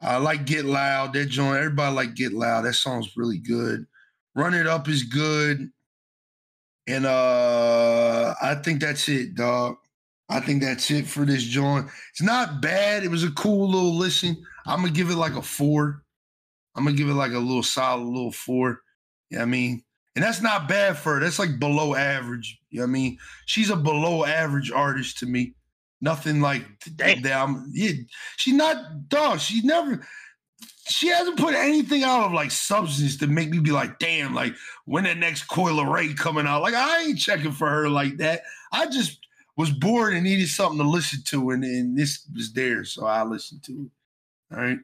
I 0.00 0.18
like 0.18 0.46
Get 0.46 0.64
Loud. 0.64 1.12
That 1.14 1.26
joint, 1.26 1.56
everybody 1.56 1.94
like 1.94 2.14
Get 2.14 2.32
Loud. 2.32 2.64
That 2.64 2.74
song's 2.74 3.16
really 3.16 3.38
good. 3.38 3.86
Run 4.34 4.54
It 4.54 4.66
Up 4.66 4.88
is 4.88 5.02
good. 5.02 5.70
And 6.86 7.04
uh 7.04 8.34
I 8.40 8.54
think 8.54 8.80
that's 8.80 9.08
it, 9.08 9.34
dog. 9.34 9.76
I 10.30 10.40
think 10.40 10.62
that's 10.62 10.90
it 10.90 11.06
for 11.06 11.24
this 11.24 11.42
joint. 11.42 11.88
It's 12.10 12.22
not 12.22 12.60
bad. 12.60 13.02
It 13.02 13.10
was 13.10 13.24
a 13.24 13.30
cool 13.32 13.68
little 13.68 13.96
listen. 13.96 14.36
I'm 14.66 14.80
gonna 14.80 14.92
give 14.92 15.10
it 15.10 15.16
like 15.16 15.34
a 15.34 15.42
four. 15.42 16.02
I'm 16.74 16.84
gonna 16.84 16.96
give 16.96 17.08
it 17.08 17.14
like 17.14 17.32
a 17.32 17.38
little 17.38 17.62
solid 17.62 18.04
little 18.04 18.32
four. 18.32 18.80
Yeah, 19.30 19.36
you 19.36 19.38
know 19.38 19.42
I 19.42 19.46
mean, 19.46 19.82
and 20.16 20.24
that's 20.24 20.42
not 20.42 20.68
bad 20.68 20.98
for 20.98 21.14
her. 21.14 21.20
That's 21.20 21.38
like 21.38 21.58
below 21.58 21.94
average. 21.94 22.58
You 22.70 22.80
know 22.80 22.84
what 22.84 22.90
I 22.90 22.92
mean? 22.92 23.18
She's 23.46 23.70
a 23.70 23.76
below 23.76 24.24
average 24.24 24.70
artist 24.70 25.18
to 25.18 25.26
me. 25.26 25.54
Nothing 26.00 26.40
like 26.40 26.64
that. 26.96 27.26
I'm, 27.26 27.70
yeah, 27.72 27.92
she's 28.36 28.54
not 28.54 29.08
dog. 29.08 29.40
She 29.40 29.62
never 29.62 30.06
she 30.88 31.08
hasn't 31.08 31.38
put 31.38 31.54
anything 31.54 32.02
out 32.02 32.26
of 32.26 32.32
like 32.32 32.50
substance 32.50 33.16
to 33.18 33.26
make 33.26 33.50
me 33.50 33.58
be 33.58 33.70
like, 33.70 33.98
damn, 33.98 34.34
like 34.34 34.54
when 34.86 35.04
the 35.04 35.14
next 35.14 35.44
Coi 35.44 35.70
Leray 35.70 36.16
coming 36.16 36.46
out. 36.46 36.62
Like 36.62 36.74
I 36.74 37.02
ain't 37.02 37.18
checking 37.18 37.52
for 37.52 37.68
her 37.68 37.88
like 37.88 38.16
that. 38.18 38.42
I 38.72 38.86
just 38.86 39.18
was 39.56 39.70
bored 39.70 40.14
and 40.14 40.24
needed 40.24 40.48
something 40.48 40.78
to 40.78 40.88
listen 40.88 41.20
to, 41.26 41.50
and, 41.50 41.64
and 41.64 41.96
this 41.96 42.26
was 42.34 42.52
there, 42.52 42.84
so 42.84 43.06
I 43.06 43.24
listened 43.24 43.62
to 43.64 43.72
it. 43.72 44.54
All 44.54 44.62
right. 44.62 44.78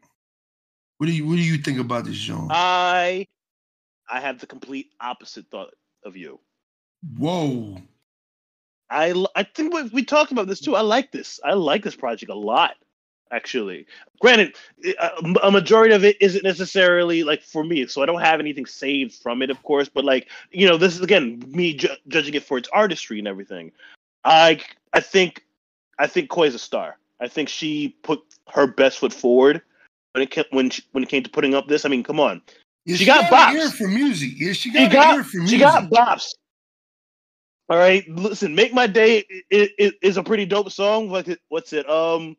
What 0.98 1.06
do 1.06 1.12
you 1.12 1.26
what 1.26 1.36
do 1.36 1.42
you 1.42 1.58
think 1.58 1.78
about 1.78 2.04
this, 2.04 2.16
John? 2.16 2.48
I 2.50 3.26
I 4.10 4.20
have 4.20 4.40
the 4.40 4.46
complete 4.46 4.90
opposite 5.00 5.46
thought 5.50 5.74
of 6.04 6.16
you. 6.16 6.40
Whoa. 7.18 7.78
I 8.90 9.24
I 9.34 9.42
think 9.42 9.74
we, 9.74 9.82
we 9.84 10.04
talked 10.04 10.32
about 10.32 10.46
this 10.46 10.60
too. 10.60 10.76
I 10.76 10.82
like 10.82 11.10
this. 11.10 11.40
I 11.44 11.54
like 11.54 11.82
this 11.82 11.96
project 11.96 12.30
a 12.30 12.34
lot 12.34 12.76
actually. 13.34 13.86
Granted, 14.20 14.54
a 15.42 15.50
majority 15.50 15.94
of 15.94 16.04
it 16.04 16.16
isn't 16.20 16.44
necessarily 16.44 17.24
like 17.24 17.42
for 17.42 17.64
me, 17.64 17.86
so 17.86 18.02
I 18.02 18.06
don't 18.06 18.20
have 18.20 18.40
anything 18.40 18.66
saved 18.66 19.14
from 19.14 19.42
it, 19.42 19.50
of 19.50 19.62
course. 19.62 19.88
But 19.88 20.04
like 20.04 20.30
you 20.50 20.66
know, 20.66 20.76
this 20.76 20.94
is 20.94 21.00
again 21.00 21.42
me 21.48 21.74
ju- 21.74 21.96
judging 22.08 22.34
it 22.34 22.44
for 22.44 22.58
its 22.58 22.68
artistry 22.72 23.18
and 23.18 23.28
everything. 23.28 23.72
I 24.24 24.60
I 24.92 25.00
think 25.00 25.44
I 25.98 26.06
think 26.06 26.30
Coi's 26.30 26.54
a 26.54 26.58
star. 26.58 26.98
I 27.20 27.28
think 27.28 27.48
she 27.48 27.96
put 28.02 28.20
her 28.52 28.66
best 28.66 28.98
foot 28.98 29.12
forward 29.12 29.62
when 30.12 30.22
it 30.22 30.30
came, 30.30 30.44
when 30.50 30.70
she, 30.70 30.82
when 30.92 31.02
it 31.04 31.08
came 31.08 31.22
to 31.22 31.30
putting 31.30 31.54
up 31.54 31.68
this. 31.68 31.84
I 31.84 31.88
mean, 31.88 32.02
come 32.02 32.20
on, 32.20 32.42
she, 32.86 33.04
got, 33.04 33.30
got 33.30 33.54
bops 33.54 33.72
for 33.72 33.88
music. 33.88 34.32
Yeah, 34.36 34.52
she 34.52 34.70
got, 34.70 34.80
she 34.80 34.88
got 34.88 35.26
for 35.26 35.36
music. 35.38 35.50
She 35.50 35.58
got 35.58 35.90
bops. 35.90 36.34
All 37.68 37.78
right, 37.78 38.06
listen, 38.10 38.54
"Make 38.54 38.74
My 38.74 38.86
Day" 38.86 39.24
is, 39.50 39.92
is 40.02 40.16
a 40.18 40.22
pretty 40.22 40.44
dope 40.44 40.70
song. 40.70 41.08
Like, 41.08 41.38
what's 41.48 41.72
it? 41.72 41.88
Um, 41.88 42.36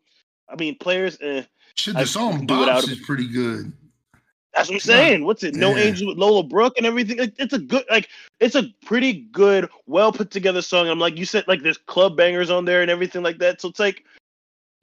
I 0.47 0.55
mean, 0.55 0.77
players. 0.77 1.17
Eh, 1.19 1.43
Shit, 1.73 1.95
the 1.95 2.05
song 2.05 2.45
"Bops" 2.45 2.89
is 2.89 2.99
pretty 2.99 3.27
good. 3.27 3.73
That's 4.55 4.69
what 4.69 4.75
I'm 4.75 4.79
saying. 4.79 5.25
What's 5.25 5.43
it? 5.43 5.53
No 5.53 5.75
yeah. 5.75 5.83
Angel 5.83 6.07
with 6.07 6.17
Lola 6.17 6.43
Brooke 6.43 6.77
and 6.77 6.85
everything. 6.85 7.17
It's 7.37 7.53
a 7.53 7.59
good, 7.59 7.83
like, 7.89 8.07
it's 8.39 8.55
a 8.55 8.63
pretty 8.85 9.13
good, 9.13 9.67
well 9.85 10.13
put 10.13 10.31
together 10.31 10.61
song. 10.61 10.87
I'm 10.87 10.99
like, 10.99 11.17
you 11.17 11.25
said, 11.25 11.45
like, 11.47 11.61
there's 11.61 11.77
club 11.77 12.15
bangers 12.15 12.49
on 12.49 12.63
there 12.63 12.81
and 12.81 12.89
everything 12.89 13.21
like 13.21 13.37
that. 13.39 13.59
So 13.59 13.67
it's 13.67 13.81
like, 13.81 14.05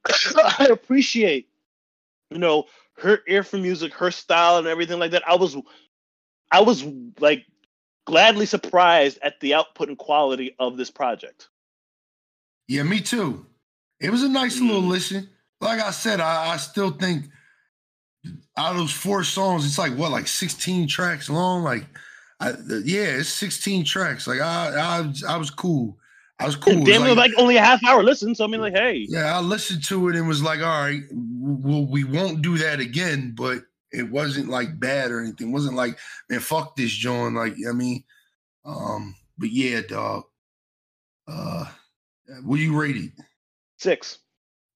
I 0.58 0.68
appreciate, 0.70 1.48
you 2.30 2.38
know, 2.38 2.66
her 3.02 3.20
ear 3.28 3.42
for 3.42 3.58
music, 3.58 3.92
her 3.94 4.10
style, 4.10 4.58
and 4.58 4.66
everything 4.66 4.98
like 4.98 5.10
that. 5.12 5.26
I 5.28 5.36
was, 5.36 5.56
I 6.50 6.60
was 6.60 6.84
like, 7.20 7.44
gladly 8.06 8.46
surprised 8.46 9.18
at 9.22 9.38
the 9.40 9.54
output 9.54 9.88
and 9.88 9.98
quality 9.98 10.54
of 10.58 10.76
this 10.76 10.90
project. 10.90 11.48
Yeah, 12.68 12.82
me 12.82 13.00
too. 13.00 13.46
It 14.00 14.10
was 14.10 14.22
a 14.22 14.28
nice 14.28 14.58
mm. 14.58 14.66
little 14.66 14.82
listen 14.82 15.28
like 15.62 15.80
I 15.80 15.92
said, 15.92 16.20
I, 16.20 16.52
I 16.52 16.56
still 16.56 16.90
think 16.90 17.26
out 18.56 18.72
of 18.72 18.76
those 18.76 18.92
four 18.92 19.24
songs, 19.24 19.64
it's 19.64 19.78
like 19.78 19.94
what, 19.94 20.10
like 20.10 20.26
16 20.26 20.88
tracks 20.88 21.30
long? 21.30 21.62
Like, 21.62 21.86
I, 22.40 22.50
yeah, 22.84 23.04
it's 23.04 23.28
16 23.28 23.84
tracks. 23.84 24.26
Like 24.26 24.40
I, 24.40 24.74
I, 24.76 25.12
I 25.28 25.36
was 25.36 25.50
cool. 25.50 25.96
I 26.38 26.46
was 26.46 26.56
cool. 26.56 26.82
Damn, 26.84 27.02
like, 27.02 27.16
like, 27.16 27.32
only 27.36 27.56
a 27.56 27.62
half 27.62 27.84
hour 27.84 28.02
listen. 28.02 28.34
So 28.34 28.44
I 28.44 28.48
mean, 28.48 28.60
like, 28.60 28.74
hey, 28.74 29.06
yeah, 29.08 29.36
I 29.36 29.40
listened 29.40 29.84
to 29.84 30.08
it 30.08 30.16
and 30.16 30.26
was 30.26 30.42
like, 30.42 30.60
all 30.60 30.82
right, 30.82 31.02
well, 31.12 31.86
we 31.86 32.04
won't 32.04 32.42
do 32.42 32.58
that 32.58 32.80
again. 32.80 33.34
But 33.36 33.62
it 33.92 34.10
wasn't 34.10 34.48
like 34.48 34.80
bad 34.80 35.10
or 35.10 35.20
anything. 35.20 35.50
It 35.50 35.52
wasn't 35.52 35.76
like, 35.76 35.98
man, 36.28 36.40
fuck 36.40 36.74
this, 36.74 36.90
John. 36.90 37.34
Like, 37.34 37.54
I 37.68 37.72
mean, 37.72 38.02
um, 38.64 39.14
but 39.38 39.50
yeah, 39.50 39.82
dog. 39.82 40.24
Uh, 41.28 41.66
what 42.44 42.56
do 42.56 42.62
you 42.62 42.78
rate 42.80 42.96
it? 42.96 43.12
Six. 43.78 44.18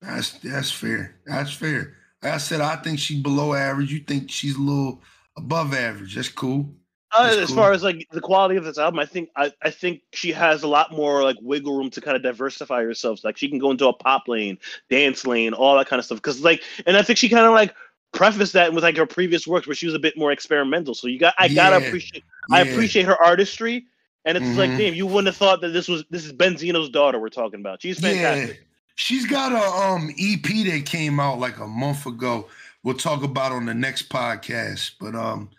That's 0.01 0.33
that's 0.39 0.71
fair. 0.71 1.17
That's 1.27 1.53
fair. 1.53 1.95
Like 2.23 2.35
I 2.35 2.39
said, 2.39 2.61
I 2.61 2.77
think 2.77 2.99
she's 2.99 3.23
below 3.23 3.55
average. 3.55 3.93
You 3.93 4.01
think 4.01 4.31
she's 4.31 4.57
a 4.57 4.61
little 4.61 5.03
above 5.37 5.75
average. 5.75 6.15
That's 6.15 6.29
cool. 6.29 6.75
Uh, 7.19 7.37
as 7.41 7.49
cool. 7.49 7.57
far 7.57 7.73
as 7.73 7.83
like 7.83 8.07
the 8.11 8.21
quality 8.21 8.57
of 8.57 8.65
this 8.65 8.79
album, 8.79 9.01
I 9.01 9.07
think 9.07 9.31
I, 9.37 9.53
I 9.63 9.71
think 9.71 10.03
she 10.13 10.33
has 10.33 10.63
a 10.63 10.69
lot 10.69 10.93
more 10.93 11.23
like 11.23 11.37
wiggle 11.41 11.77
room 11.77 11.91
to 11.91 12.01
kind 12.01 12.17
of 12.17 12.23
diversify 12.23 12.83
herself. 12.83 13.25
Like 13.25 13.37
she 13.37 13.49
can 13.49 13.59
go 13.59 13.71
into 13.71 13.89
a 13.89 13.93
pop 13.93 14.29
lane, 14.29 14.59
dance 14.91 15.27
lane, 15.27 15.53
all 15.53 15.77
that 15.77 15.89
kind 15.89 15.99
of 15.99 16.05
stuff. 16.05 16.19
Because 16.19 16.43
like, 16.43 16.63
and 16.87 16.97
I 16.97 17.03
think 17.03 17.19
she 17.19 17.29
kind 17.29 17.47
of 17.47 17.53
like 17.53 17.75
prefaced 18.13 18.53
that 18.55 18.73
with 18.73 18.85
like 18.85 18.97
her 18.97 19.07
previous 19.07 19.47
works 19.47 19.67
where 19.67 19.75
she 19.75 19.87
was 19.87 19.95
a 19.95 19.99
bit 19.99 20.17
more 20.17 20.33
experimental. 20.33 20.95
So 20.95 21.09
you 21.09 21.19
got 21.19 21.35
I 21.39 21.47
yeah. 21.47 21.55
gotta 21.55 21.87
appreciate 21.87 22.25
yeah. 22.49 22.57
I 22.57 22.61
appreciate 22.61 23.07
her 23.07 23.23
artistry. 23.23 23.87
And 24.25 24.37
it's 24.37 24.45
mm-hmm. 24.45 24.59
like, 24.59 24.71
damn, 24.77 24.95
you 24.95 25.07
wouldn't 25.07 25.27
have 25.27 25.37
thought 25.37 25.61
that 25.61 25.69
this 25.69 25.87
was 25.87 26.05
this 26.11 26.25
is 26.25 26.33
Benzino's 26.33 26.89
daughter 26.91 27.21
we're 27.21 27.29
talking 27.29 27.61
about. 27.61 27.81
She's 27.81 28.01
fantastic. 28.01 28.57
Yeah. 28.57 28.63
She's 28.97 29.27
got 29.27 29.53
a 29.53 29.93
um 29.93 30.11
EP 30.19 30.43
that 30.43 30.83
came 30.85 31.21
out 31.21 31.39
like 31.39 31.59
a 31.59 31.67
month 31.67 32.07
ago. 32.07 32.49
We'll 32.83 32.97
talk 32.97 33.23
about 33.23 33.53
on 33.53 33.67
the 33.67 33.75
next 33.75 34.09
podcast. 34.09 34.93
But 35.01 35.15
um, 35.15 35.51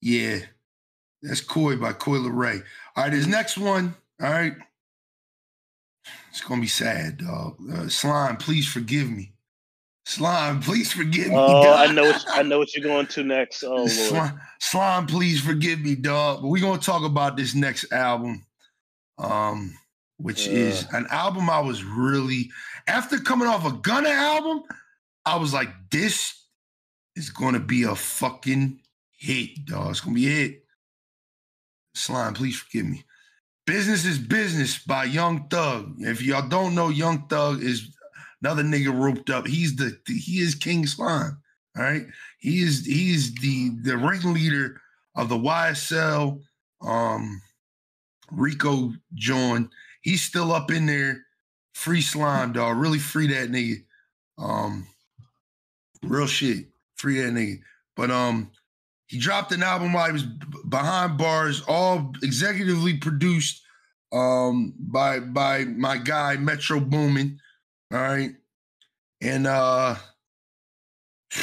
yeah, 0.00 0.38
that's 1.22 1.40
Coi 1.40 1.76
by 1.76 1.92
Coi 1.92 2.18
Leray. 2.18 2.62
All 2.96 3.04
right, 3.04 3.12
his 3.12 3.26
next 3.26 3.58
one. 3.58 3.94
All 4.20 4.30
right, 4.30 4.54
it's 6.30 6.40
gonna 6.40 6.60
be 6.60 6.66
sad, 6.66 7.18
dog. 7.18 7.56
Uh, 7.72 7.88
Slime, 7.88 8.36
please 8.36 8.66
forgive 8.66 9.10
me. 9.10 9.32
Slime, 10.04 10.60
please 10.60 10.92
forgive 10.92 11.28
me. 11.28 11.36
Oh, 11.36 11.62
dog. 11.62 11.88
I 11.88 11.92
know. 11.92 12.02
What, 12.02 12.24
I 12.28 12.42
know 12.42 12.58
what 12.58 12.74
you're 12.74 12.84
going 12.84 13.06
to 13.06 13.22
next. 13.22 13.62
Oh, 13.62 13.76
Lord. 13.76 13.90
Slime, 13.90 14.40
Slime, 14.60 15.06
please 15.06 15.40
forgive 15.40 15.80
me, 15.80 15.94
dog. 15.94 16.42
But 16.42 16.48
we're 16.48 16.62
gonna 16.62 16.80
talk 16.80 17.04
about 17.04 17.36
this 17.36 17.54
next 17.54 17.92
album. 17.92 18.44
Um, 19.18 19.76
which 20.16 20.48
uh. 20.48 20.52
is 20.52 20.86
an 20.92 21.06
album 21.10 21.50
I 21.50 21.60
was 21.60 21.84
really 21.84 22.50
after 22.86 23.18
coming 23.18 23.48
off 23.48 23.66
a 23.66 23.72
Gunna 23.72 24.08
album, 24.08 24.62
I 25.24 25.36
was 25.36 25.52
like, 25.52 25.68
this 25.90 26.46
is 27.16 27.30
gonna 27.30 27.60
be 27.60 27.84
a 27.84 27.94
fucking 27.94 28.80
hit, 29.18 29.66
dog. 29.66 29.90
It's 29.90 30.00
gonna 30.00 30.14
be 30.14 30.26
a 30.26 30.30
hit. 30.30 30.61
Slime, 31.94 32.34
please 32.34 32.56
forgive 32.56 32.86
me. 32.86 33.04
Business 33.66 34.04
is 34.04 34.18
Business 34.18 34.78
by 34.78 35.04
Young 35.04 35.48
Thug. 35.48 35.94
If 35.98 36.22
y'all 36.22 36.48
don't 36.48 36.74
know, 36.74 36.88
Young 36.88 37.26
Thug 37.28 37.62
is 37.62 37.96
another 38.42 38.62
nigga 38.62 38.92
roped 38.92 39.30
up. 39.30 39.46
He's 39.46 39.76
the, 39.76 39.96
he 40.06 40.40
is 40.40 40.54
King 40.54 40.86
Slime. 40.86 41.38
All 41.76 41.84
right. 41.84 42.06
He 42.38 42.60
is 42.60 42.84
he's 42.84 43.34
the 43.36 43.70
the 43.82 43.96
ringleader 43.96 44.80
of 45.16 45.28
the 45.30 45.38
YSL 45.38 46.40
um 46.82 47.40
Rico 48.30 48.92
John 49.14 49.70
he's 50.02 50.22
still 50.22 50.52
up 50.52 50.70
in 50.70 50.86
there. 50.86 51.24
Free 51.72 52.02
slime, 52.02 52.52
dog. 52.52 52.76
Really 52.76 52.98
free 52.98 53.28
that 53.28 53.50
nigga. 53.50 53.82
Um, 54.38 54.86
real 56.02 56.26
shit. 56.26 56.66
Free 56.96 57.22
that 57.22 57.32
nigga. 57.32 57.60
But 57.96 58.10
um, 58.10 58.50
he 59.12 59.18
dropped 59.18 59.52
an 59.52 59.62
album 59.62 59.92
while 59.92 60.06
he 60.06 60.12
was 60.12 60.22
behind 60.22 61.18
bars, 61.18 61.60
all 61.68 62.14
executively 62.22 62.98
produced 62.98 63.62
um 64.10 64.72
by 64.78 65.20
by 65.20 65.64
my 65.64 65.98
guy 65.98 66.36
Metro 66.36 66.80
Boomin. 66.80 67.38
All 67.92 68.00
right. 68.00 68.30
And 69.20 69.46
uh 69.46 69.96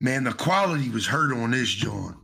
man, 0.00 0.24
the 0.24 0.32
quality 0.32 0.90
was 0.90 1.06
hurt 1.06 1.32
on 1.32 1.52
this 1.52 1.68
joint. 1.68 2.16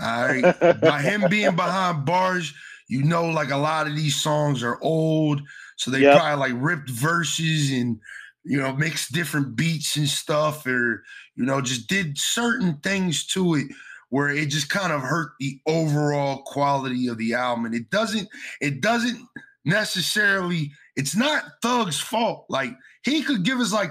All 0.00 0.26
right. 0.26 0.80
by 0.80 1.00
him 1.00 1.26
being 1.30 1.54
behind 1.54 2.04
bars, 2.04 2.52
you 2.88 3.04
know, 3.04 3.26
like 3.26 3.52
a 3.52 3.56
lot 3.56 3.86
of 3.86 3.94
these 3.94 4.16
songs 4.16 4.64
are 4.64 4.82
old, 4.82 5.42
so 5.76 5.92
they 5.92 6.00
yep. 6.00 6.18
probably 6.18 6.50
like 6.50 6.60
ripped 6.60 6.90
verses 6.90 7.70
and 7.70 8.00
you 8.44 8.58
know 8.58 8.74
mixed 8.74 9.12
different 9.12 9.54
beats 9.54 9.96
and 9.96 10.08
stuff, 10.08 10.66
or 10.66 11.04
you 11.36 11.44
know 11.44 11.60
just 11.60 11.88
did 11.88 12.18
certain 12.18 12.76
things 12.78 13.26
to 13.26 13.54
it 13.54 13.66
where 14.12 14.28
it 14.28 14.50
just 14.50 14.68
kind 14.68 14.92
of 14.92 15.00
hurt 15.00 15.32
the 15.40 15.58
overall 15.66 16.42
quality 16.42 17.08
of 17.08 17.16
the 17.16 17.32
album. 17.32 17.64
And 17.64 17.74
it 17.74 17.88
doesn't, 17.88 18.28
it 18.60 18.82
doesn't 18.82 19.26
necessarily, 19.64 20.70
it's 20.96 21.16
not 21.16 21.44
Thug's 21.62 21.98
fault. 21.98 22.44
Like 22.50 22.76
he 23.04 23.22
could 23.22 23.42
give 23.42 23.58
us 23.58 23.72
like 23.72 23.88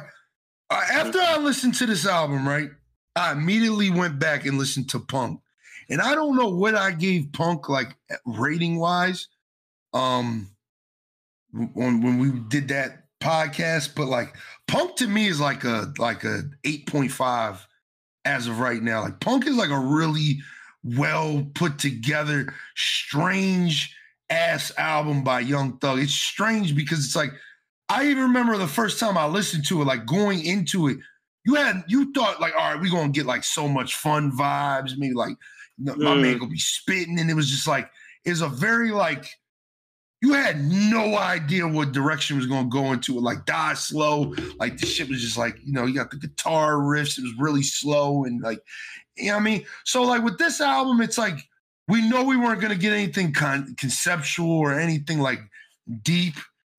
uh, 0.70 0.80
after 0.92 1.18
I 1.20 1.40
listened 1.40 1.74
to 1.76 1.88
this 1.88 2.06
album, 2.06 2.48
right? 2.48 2.70
I 3.16 3.32
immediately 3.32 3.90
went 3.90 4.20
back 4.20 4.46
and 4.46 4.60
listened 4.60 4.92
to 4.92 5.00
Punk. 5.00 5.42
And 5.90 6.00
I 6.00 6.14
don't 6.14 6.36
know 6.36 6.50
what 6.50 6.76
I 6.76 6.92
gave 6.92 7.32
Punk 7.34 7.68
like 7.68 7.96
rating 8.28 8.78
wise. 8.78 9.28
Um 9.92 10.52
when 11.52 12.04
when 12.04 12.20
we 12.20 12.40
did 12.48 12.68
that 12.68 13.01
podcast, 13.22 13.96
but 13.96 14.08
like 14.08 14.36
Punk 14.68 14.98
to 14.98 15.08
me 15.08 15.28
is 15.28 15.40
like 15.40 15.64
a 15.64 15.94
like 15.98 16.24
a 16.24 16.44
8.5 16.66 17.60
as 18.26 18.48
of 18.48 18.60
right 18.60 18.82
now. 18.82 19.02
Like 19.02 19.20
Punk 19.20 19.48
is 19.48 19.56
like 19.56 19.70
a 19.70 19.80
really 19.80 20.40
well 20.84 21.46
put 21.56 21.78
together, 21.80 22.54
strange 22.76 23.96
ass 24.30 24.72
album 24.78 25.24
by 25.24 25.42
Young 25.42 25.78
Thug. 25.78 26.00
It's 26.00 26.14
strange 26.14 26.76
because 26.76 27.06
it's 27.06 27.16
like 27.16 27.32
I 27.90 28.08
even 28.08 28.24
remember 28.24 28.58
the 28.58 28.68
first 28.68 29.00
time 29.00 29.18
I 29.18 29.26
listened 29.26 29.66
to 29.68 29.82
it, 29.82 29.86
like 29.86 30.06
going 30.06 30.46
into 30.46 30.88
it, 30.88 30.98
you 31.46 31.56
had 31.56 31.84
you 31.88 32.12
thought 32.14 32.42
like, 32.42 32.54
all 32.54 32.72
right, 32.72 32.82
we're 32.82 32.92
gonna 32.92 33.10
get 33.10 33.26
like 33.26 33.44
so 33.44 33.68
much 33.68 33.96
fun 33.96 34.32
vibes, 34.32 34.98
maybe 34.98 35.14
like 35.14 35.36
my 35.78 35.94
mm. 35.94 36.22
man 36.22 36.38
gonna 36.38 36.52
be 36.52 36.60
spitting, 36.60 37.20
and 37.20 37.30
it 37.30 37.36
was 37.36 37.50
just 37.50 37.68
like 37.68 37.90
it's 38.24 38.42
a 38.42 38.48
very 38.48 38.92
like 38.92 39.26
you 40.22 40.34
had 40.34 40.64
no 40.64 41.18
idea 41.18 41.68
what 41.68 41.92
direction 41.92 42.38
was 42.38 42.46
going 42.46 42.66
to 42.66 42.70
go 42.70 42.94
into 42.94 43.18
it. 43.18 43.22
Like 43.22 43.46
die 43.46 43.74
slow, 43.74 44.36
like 44.60 44.78
the 44.78 44.86
shit 44.86 45.10
was 45.10 45.22
just 45.22 45.38
like 45.38 45.58
you 45.64 45.74
know 45.74 45.86
you 45.86 45.96
got 45.96 46.12
the 46.12 46.18
guitar 46.18 46.76
riffs. 46.76 47.18
It 47.18 47.24
was 47.24 47.34
really 47.40 47.64
slow 47.64 48.24
and 48.24 48.42
like 48.42 48.60
you 49.18 49.28
know 49.28 49.34
what 49.34 49.42
I 49.42 49.44
mean. 49.44 49.66
So 49.84 50.04
like 50.04 50.24
with 50.24 50.38
this 50.38 50.62
album, 50.62 51.02
it's 51.02 51.18
like 51.18 51.38
we 51.88 52.08
know 52.08 52.24
we 52.24 52.38
weren't 52.38 52.62
going 52.62 52.74
to 52.74 52.80
get 52.80 52.94
anything 52.94 53.34
con- 53.34 53.76
conceptual 53.78 54.52
or 54.52 54.80
anything 54.80 55.20
like 55.20 55.40
deep 56.04 56.36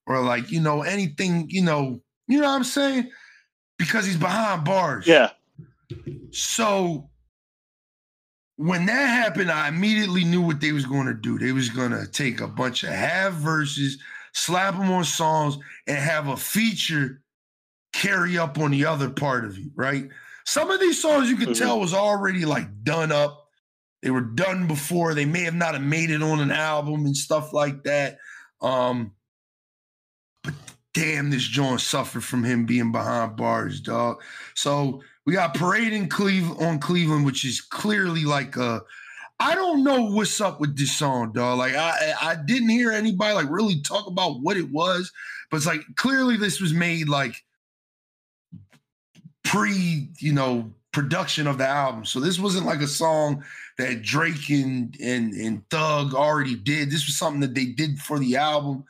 or 0.06 0.22
like 0.22 0.50
you 0.50 0.60
know 0.60 0.82
anything 0.82 1.46
you 1.50 1.62
know 1.62 2.00
you 2.28 2.40
know 2.40 2.48
what 2.48 2.56
I'm 2.56 2.64
saying 2.64 3.10
because 3.76 4.06
he's 4.06 4.16
behind 4.16 4.64
bars. 4.64 5.06
Yeah. 5.06 5.30
So 6.30 7.10
when 8.62 8.86
that 8.86 9.06
happened, 9.08 9.50
I 9.50 9.66
immediately 9.66 10.22
knew 10.22 10.40
what 10.40 10.60
they 10.60 10.70
was 10.70 10.86
going 10.86 11.06
to 11.06 11.14
do. 11.14 11.36
They 11.36 11.50
was 11.50 11.68
going 11.68 11.90
to 11.90 12.06
take 12.06 12.40
a 12.40 12.46
bunch 12.46 12.84
of 12.84 12.90
half 12.90 13.32
verses, 13.32 14.00
slap 14.32 14.76
them 14.76 14.90
on 14.92 15.04
songs, 15.04 15.58
and 15.88 15.98
have 15.98 16.28
a 16.28 16.36
feature 16.36 17.22
carry 17.92 18.38
up 18.38 18.58
on 18.58 18.70
the 18.70 18.84
other 18.84 19.10
part 19.10 19.44
of 19.44 19.58
it, 19.58 19.72
right? 19.74 20.08
Some 20.44 20.70
of 20.70 20.78
these 20.78 21.02
songs 21.02 21.28
you 21.28 21.36
could 21.36 21.48
mm-hmm. 21.48 21.64
tell 21.64 21.80
was 21.80 21.92
already 21.92 22.44
like 22.44 22.84
done 22.84 23.10
up. 23.10 23.48
They 24.00 24.10
were 24.10 24.20
done 24.20 24.68
before. 24.68 25.14
They 25.14 25.24
may 25.24 25.42
have 25.42 25.54
not 25.54 25.74
have 25.74 25.82
made 25.82 26.10
it 26.10 26.22
on 26.22 26.38
an 26.38 26.52
album 26.52 27.04
and 27.04 27.16
stuff 27.16 27.52
like 27.52 27.82
that. 27.82 28.18
Um, 28.60 29.12
but 30.44 30.54
damn, 30.94 31.30
this 31.30 31.42
joint 31.42 31.80
suffered 31.80 32.22
from 32.22 32.44
him 32.44 32.66
being 32.66 32.92
behind 32.92 33.36
bars, 33.36 33.80
dog. 33.80 34.22
So 34.54 35.02
we 35.24 35.32
got 35.32 35.54
Parade 35.54 35.92
in 35.92 36.08
Cleve 36.08 36.50
on 36.60 36.78
Cleveland, 36.78 37.24
which 37.24 37.44
is 37.44 37.60
clearly 37.60 38.24
like 38.24 38.56
a. 38.56 38.82
I 39.38 39.54
don't 39.54 39.82
know 39.82 40.02
what's 40.02 40.40
up 40.40 40.60
with 40.60 40.76
this 40.76 40.96
song, 40.96 41.32
dog. 41.32 41.58
Like 41.58 41.74
I, 41.74 42.14
I 42.20 42.36
didn't 42.36 42.68
hear 42.68 42.92
anybody 42.92 43.34
like 43.34 43.50
really 43.50 43.80
talk 43.82 44.06
about 44.06 44.40
what 44.40 44.56
it 44.56 44.70
was, 44.70 45.10
but 45.50 45.56
it's 45.56 45.66
like 45.66 45.82
clearly 45.96 46.36
this 46.36 46.60
was 46.60 46.72
made 46.72 47.08
like 47.08 47.34
pre, 49.44 50.08
you 50.18 50.32
know, 50.32 50.72
production 50.92 51.46
of 51.46 51.58
the 51.58 51.66
album. 51.66 52.04
So 52.04 52.20
this 52.20 52.38
wasn't 52.38 52.66
like 52.66 52.80
a 52.80 52.86
song 52.86 53.44
that 53.78 54.02
Drake 54.02 54.48
and 54.50 54.96
and 55.00 55.32
and 55.34 55.68
Thug 55.70 56.14
already 56.14 56.54
did. 56.54 56.90
This 56.90 57.06
was 57.06 57.16
something 57.16 57.40
that 57.40 57.54
they 57.54 57.66
did 57.66 57.98
for 57.98 58.18
the 58.18 58.36
album. 58.36 58.84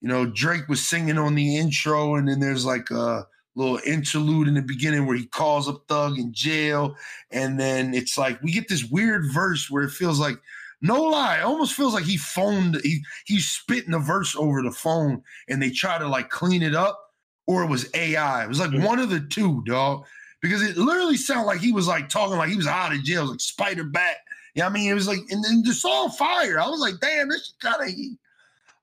You 0.00 0.08
know, 0.08 0.26
Drake 0.26 0.68
was 0.68 0.86
singing 0.86 1.18
on 1.18 1.34
the 1.34 1.56
intro, 1.56 2.16
and 2.16 2.28
then 2.28 2.40
there's 2.40 2.66
like 2.66 2.90
a 2.90 3.26
little 3.54 3.78
interlude 3.84 4.48
in 4.48 4.54
the 4.54 4.62
beginning 4.62 5.06
where 5.06 5.16
he 5.16 5.26
calls 5.26 5.68
up 5.68 5.84
Thug 5.88 6.18
in 6.18 6.32
jail. 6.32 6.96
And 7.30 7.58
then 7.58 7.94
it's 7.94 8.16
like 8.16 8.42
we 8.42 8.52
get 8.52 8.68
this 8.68 8.84
weird 8.84 9.30
verse 9.32 9.70
where 9.70 9.82
it 9.82 9.90
feels 9.90 10.18
like, 10.18 10.36
no 10.80 11.00
lie, 11.00 11.38
it 11.38 11.44
almost 11.44 11.74
feels 11.74 11.94
like 11.94 12.04
he 12.04 12.16
phoned, 12.16 12.80
he 12.82 13.04
he's 13.24 13.48
spitting 13.48 13.94
a 13.94 13.98
verse 13.98 14.34
over 14.34 14.62
the 14.62 14.72
phone 14.72 15.22
and 15.48 15.62
they 15.62 15.70
try 15.70 15.98
to 15.98 16.08
like 16.08 16.28
clean 16.28 16.62
it 16.62 16.74
up, 16.74 16.98
or 17.46 17.62
it 17.62 17.70
was 17.70 17.88
AI. 17.94 18.44
It 18.44 18.48
was 18.48 18.58
like 18.58 18.70
mm-hmm. 18.70 18.84
one 18.84 18.98
of 18.98 19.10
the 19.10 19.20
two, 19.20 19.62
dog. 19.64 20.04
Because 20.40 20.60
it 20.60 20.76
literally 20.76 21.16
sounded 21.16 21.46
like 21.46 21.60
he 21.60 21.70
was 21.70 21.86
like 21.86 22.08
talking 22.08 22.36
like 22.36 22.48
he 22.48 22.56
was 22.56 22.66
out 22.66 22.92
of 22.92 23.04
jail, 23.04 23.20
it 23.20 23.22
was 23.22 23.30
like 23.30 23.40
Spider 23.40 23.84
Bat. 23.84 24.16
Yeah, 24.54 24.64
you 24.64 24.70
know 24.70 24.70
I 24.70 24.72
mean, 24.72 24.90
it 24.90 24.94
was 24.94 25.06
like, 25.06 25.20
and 25.30 25.44
then 25.44 25.62
the 25.62 25.72
song 25.72 26.10
fire. 26.10 26.58
I 26.58 26.68
was 26.68 26.80
like, 26.80 26.94
damn, 27.00 27.28
this 27.28 27.54
kind 27.60 27.80
of 27.80 27.88
heat. 27.88 28.18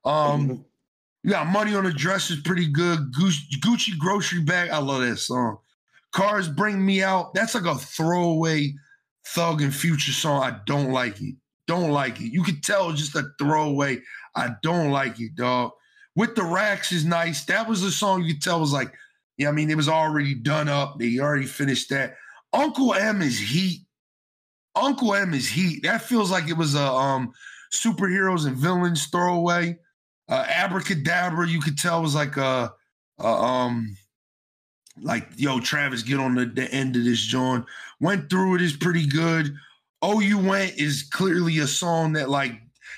Um. 0.06 0.64
You 1.24 1.32
got 1.32 1.48
money 1.48 1.76
on 1.76 1.84
the 1.84 1.92
dress 1.92 2.32
is 2.32 2.40
pretty 2.42 2.68
good. 2.68 3.12
Gucci 3.14 3.98
grocery 3.98 4.42
bag. 4.42 4.70
I 4.70 4.78
love 4.80 5.02
that 5.02 5.18
song. 5.18 5.58
Cars 6.12 6.48
bring 6.48 6.84
me 6.84 7.04
out. 7.04 7.34
That's 7.34 7.56
like 7.56 7.66
a 7.66 7.76
throwaway 7.76 8.74
thug 9.28 9.62
and 9.62 9.74
future 9.74 10.12
song. 10.12 10.44
I 10.44 10.60
don't 10.66 10.92
like 10.92 11.22
it. 11.22 11.36
Don't 11.68 11.92
like 11.92 12.20
it. 12.20 12.32
You 12.32 12.42
can 12.44 12.62
tell 12.62 12.94
just 12.94 13.16
a 13.16 13.30
throwaway. 13.38 14.02
I 14.36 14.52
don't 14.64 14.92
like 14.92 15.20
it, 15.20 15.36
dog. 15.36 15.72
With 16.16 16.36
the 16.36 16.44
racks 16.44 16.92
is 16.92 17.06
nice. 17.06 17.46
That 17.46 17.68
was 17.68 17.82
the 17.82 17.92
song 17.92 18.24
you 18.24 18.34
could 18.34 18.42
tell 18.42 18.60
was 18.60 18.74
like, 18.74 18.92
yeah, 19.38 19.50
I 19.50 19.52
mean, 19.52 19.70
it 19.70 19.78
was 19.78 19.88
already 19.88 20.34
done 20.34 20.68
up. 20.68 21.00
They 21.00 21.20
already 21.20 21.46
finished 21.46 21.90
that. 21.90 22.16
Uncle 22.54 22.94
M 22.94 23.22
is 23.22 23.38
heat. 23.38 23.86
Uncle 24.76 25.14
M 25.14 25.34
is 25.34 25.48
heat. 25.48 25.84
That 25.84 26.02
feels 26.02 26.32
like 26.32 26.50
it 26.50 26.58
was 26.58 26.76
a 26.76 26.88
um 26.92 27.32
superheroes 27.72 28.48
and 28.48 28.58
villains 28.58 29.06
throwaway. 29.06 29.78
Uh, 30.30 30.46
Abracadabra, 30.48 31.48
you 31.48 31.60
could 31.60 31.78
tell 31.78 32.02
was 32.02 32.16
like 32.16 32.38
a, 32.38 32.72
a 33.20 33.28
um 33.28 33.98
like 35.02 35.28
yo 35.36 35.60
Travis, 35.60 36.04
get 36.04 36.20
on 36.20 36.36
the, 36.36 36.46
the 36.46 36.72
end 36.72 36.96
of 36.96 37.04
this 37.04 37.22
joint. 37.22 37.66
Went 38.00 38.30
through 38.30 38.56
it 38.56 38.62
is 38.62 38.76
pretty 38.76 39.08
good. 39.08 39.54
Oh, 40.02 40.20
you 40.20 40.38
went 40.38 40.78
is 40.78 41.04
clearly 41.04 41.60
a 41.60 41.68
song 41.68 42.14
that 42.14 42.30
like 42.30 42.54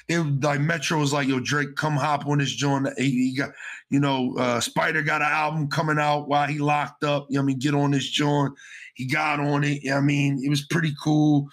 they 0.07 0.17
like 0.17 0.59
Metro 0.59 0.99
was 0.99 1.13
like 1.13 1.27
yo 1.27 1.39
Drake, 1.39 1.75
come 1.75 1.95
hop 1.95 2.25
on 2.27 2.39
this 2.39 2.51
joint. 2.51 2.87
He, 2.97 3.29
he 3.29 3.35
got 3.35 3.51
you 3.89 3.99
know 3.99 4.35
uh, 4.37 4.59
Spider 4.59 5.01
got 5.01 5.21
an 5.21 5.31
album 5.31 5.69
coming 5.69 5.99
out 5.99 6.27
while 6.27 6.47
he 6.47 6.59
locked 6.59 7.03
up. 7.03 7.27
You 7.29 7.35
know 7.35 7.43
I 7.43 7.45
mean, 7.45 7.59
get 7.59 7.73
on 7.73 7.91
this 7.91 8.09
joint. 8.09 8.53
He 8.95 9.05
got 9.05 9.39
on 9.39 9.63
it. 9.63 9.83
You 9.83 9.91
know 9.91 9.97
I 9.97 10.01
mean, 10.01 10.41
it 10.43 10.49
was 10.49 10.65
pretty 10.65 10.93
cool. 11.01 11.49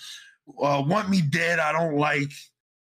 Uh, 0.60 0.82
Want 0.86 1.10
Me 1.10 1.20
Dead, 1.20 1.58
I 1.58 1.72
don't 1.72 1.96
like. 1.96 2.32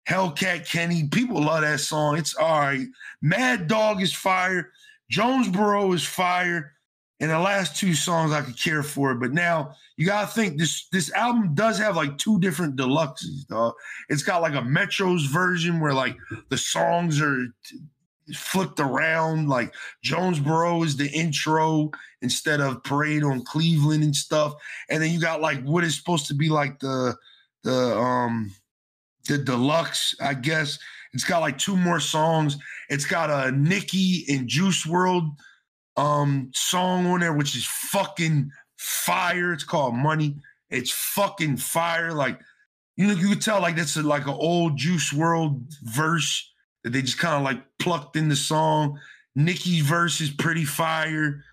Hellcat 0.08 0.70
Kenny. 0.70 1.08
People 1.08 1.42
love 1.42 1.62
that 1.62 1.80
song. 1.80 2.18
It's 2.18 2.36
all 2.36 2.60
right. 2.60 2.86
Mad 3.22 3.68
Dog 3.68 4.02
is 4.02 4.14
fire. 4.14 4.72
Jonesboro 5.10 5.92
is 5.94 6.06
fire. 6.06 6.74
And 7.22 7.32
the 7.32 7.40
last 7.40 7.78
two 7.78 7.94
songs 7.94 8.34
I 8.34 8.42
could 8.42 8.62
care 8.62 8.84
for. 8.84 9.12
it. 9.12 9.20
But 9.20 9.32
now 9.32 9.74
you 9.96 10.06
gotta 10.06 10.28
think 10.28 10.60
this 10.60 10.88
this 10.92 11.12
album 11.14 11.56
does 11.56 11.78
have 11.80 11.96
like 11.96 12.18
two 12.18 12.40
different 12.40 12.76
deluxes, 12.76 13.48
dog. 13.48 13.74
It's 14.10 14.22
got 14.22 14.42
like 14.42 14.54
a 14.54 14.62
Metro's 14.62 15.26
version 15.26 15.80
where 15.80 15.94
like 15.94 16.18
the 16.50 16.58
songs 16.58 17.22
are 17.22 17.48
flipped 18.34 18.82
around. 18.82 19.48
Like 19.48 19.74
Jonesboro 20.04 20.84
is 20.84 20.98
the 20.98 21.10
intro 21.10 21.90
instead 22.22 22.60
of 22.60 22.84
Parade 22.84 23.24
on 23.24 23.46
Cleveland 23.46 24.04
and 24.04 24.16
stuff. 24.16 24.56
And 24.90 25.02
then 25.02 25.12
you 25.12 25.22
got 25.22 25.40
like 25.40 25.64
what 25.64 25.86
is 25.86 25.96
supposed 25.96 26.28
to 26.28 26.34
be 26.34 26.50
like 26.50 26.80
the 26.80 27.16
the 27.64 27.98
um 27.98 28.52
the 29.28 29.38
deluxe, 29.38 30.16
I 30.22 30.34
guess. 30.34 30.80
It's 31.14 31.24
got 31.24 31.40
like 31.40 31.58
two 31.58 31.78
more 31.78 32.00
songs. 32.00 32.58
It's 32.90 33.06
got 33.06 33.30
a 33.30 33.52
Nicki 33.52 34.26
and 34.30 34.48
Juice 34.48 34.86
WRLD 34.86 35.36
um 35.98 36.52
song 36.54 37.06
on 37.06 37.22
there, 37.22 37.34
which 37.34 37.56
is 37.56 37.66
fucking 37.66 38.52
fire. 38.78 39.54
It's 39.54 39.64
called 39.64 39.96
Money. 39.96 40.36
It's 40.70 40.92
fucking 40.92 41.58
fire. 41.58 42.12
Like 42.12 42.40
you 42.98 43.08
know, 43.08 43.14
you 43.14 43.30
could 43.30 43.42
tell 43.42 43.62
like 43.62 43.76
that's 43.76 43.98
a, 43.98 44.04
like 44.04 44.28
an 44.28 44.34
old 44.34 44.78
Juice 44.78 45.14
WRLD 45.14 45.74
verse 45.84 46.52
that 46.84 46.92
they 46.92 47.02
just 47.02 47.18
kind 47.18 47.36
of 47.36 47.44
like 47.44 47.64
plucked 47.80 48.16
in 48.16 48.30
the 48.30 48.36
song. 48.36 49.00
Nicki's 49.36 49.82
verse 49.82 50.22
is 50.22 50.30
pretty 50.30 50.66
fire. 50.66 51.44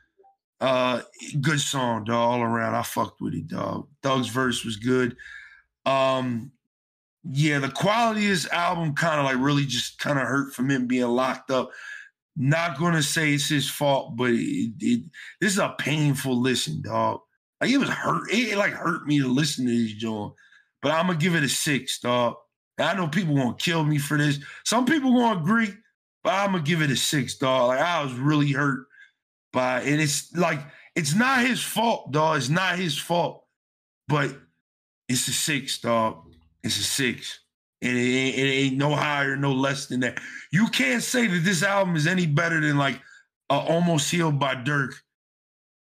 Uh, 0.60 1.02
good 1.40 1.60
song, 1.60 2.04
dog, 2.04 2.16
all 2.16 2.42
around. 2.42 2.74
I 2.74 2.82
fucked 2.82 3.20
with 3.20 3.34
it, 3.34 3.48
dog. 3.48 3.88
Thug's 4.02 4.28
verse 4.28 4.64
was 4.64 4.76
good. 4.76 5.16
Um, 5.84 6.52
yeah, 7.24 7.58
the 7.60 7.70
quality 7.70 8.24
of 8.24 8.30
this 8.30 8.48
album 8.48 8.94
kind 8.94 9.20
of 9.20 9.26
like 9.26 9.44
really 9.44 9.64
just 9.64 9.98
kind 9.98 10.18
of 10.18 10.26
hurt 10.26 10.54
from 10.54 10.70
him 10.70 10.86
being 10.86 11.06
locked 11.06 11.50
up. 11.50 11.70
Not 12.36 12.78
gonna 12.78 13.02
say 13.02 13.34
it's 13.34 13.48
his 13.48 13.70
fault, 13.70 14.16
but 14.16 14.30
it, 14.30 14.72
it, 14.80 15.04
this 15.40 15.52
is 15.52 15.58
a 15.58 15.74
painful 15.78 16.40
listen, 16.40 16.82
dog. 16.82 17.20
Like 17.60 17.70
it 17.70 17.78
was 17.78 17.90
hurt. 17.90 18.30
It, 18.30 18.52
it 18.52 18.58
like 18.58 18.72
hurt 18.72 19.06
me 19.06 19.20
to 19.20 19.28
listen 19.28 19.66
to 19.66 19.70
this 19.70 19.92
joint. 19.92 20.32
But 20.80 20.92
I'm 20.92 21.06
gonna 21.06 21.18
give 21.18 21.36
it 21.36 21.44
a 21.44 21.48
six, 21.48 22.00
dog. 22.00 22.34
I 22.78 22.94
know 22.94 23.06
people 23.06 23.36
gonna 23.36 23.54
kill 23.54 23.84
me 23.84 23.98
for 23.98 24.18
this. 24.18 24.40
Some 24.64 24.86
people 24.86 25.12
gonna 25.12 25.40
agree, 25.40 25.72
but 26.24 26.34
I'm 26.34 26.52
gonna 26.52 26.64
give 26.64 26.82
it 26.82 26.90
a 26.90 26.96
six, 26.96 27.36
dog. 27.36 27.68
Like 27.68 27.80
I 27.80 28.02
was 28.02 28.14
really 28.14 28.50
hurt 28.50 28.86
by, 29.52 29.82
and 29.82 30.00
it's 30.00 30.34
like 30.34 30.60
it's 30.96 31.14
not 31.14 31.46
his 31.46 31.62
fault, 31.62 32.10
dog. 32.10 32.38
It's 32.38 32.48
not 32.48 32.78
his 32.78 32.98
fault, 32.98 33.44
but 34.08 34.36
it's 35.08 35.28
a 35.28 35.32
six, 35.32 35.78
dog. 35.78 36.31
It's 36.62 36.78
a 36.78 36.82
six. 36.82 37.40
And 37.80 37.97
it 37.97 38.01
ain't, 38.01 38.39
it 38.39 38.43
ain't 38.43 38.76
no 38.76 38.94
higher, 38.94 39.36
no 39.36 39.52
less 39.52 39.86
than 39.86 40.01
that. 40.01 40.20
You 40.52 40.68
can't 40.68 41.02
say 41.02 41.26
that 41.26 41.40
this 41.40 41.62
album 41.62 41.97
is 41.97 42.06
any 42.06 42.26
better 42.26 42.60
than 42.60 42.78
like 42.78 43.01
uh, 43.51 43.59
Almost 43.59 44.10
Healed 44.10 44.39
by 44.39 44.55
Durk. 44.55 44.93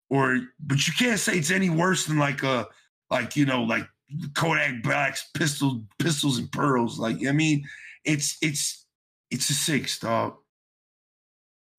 Or 0.10 0.40
but 0.60 0.88
you 0.88 0.94
can't 0.98 1.20
say 1.20 1.38
it's 1.38 1.52
any 1.52 1.70
worse 1.70 2.06
than 2.06 2.18
like 2.18 2.44
a 2.44 2.68
like, 3.10 3.36
you 3.36 3.46
know, 3.46 3.64
like 3.64 3.88
Kodak 4.34 4.84
Blacks, 4.84 5.30
pistols, 5.34 5.82
pistols 6.00 6.38
and 6.38 6.52
pearls. 6.52 7.00
Like 7.00 7.26
I 7.28 7.32
mean, 7.32 7.66
it's 8.06 8.38
it's 8.42 8.86
it's 9.30 9.50
a 9.50 9.54
six, 9.54 10.00
dog. 10.00 10.36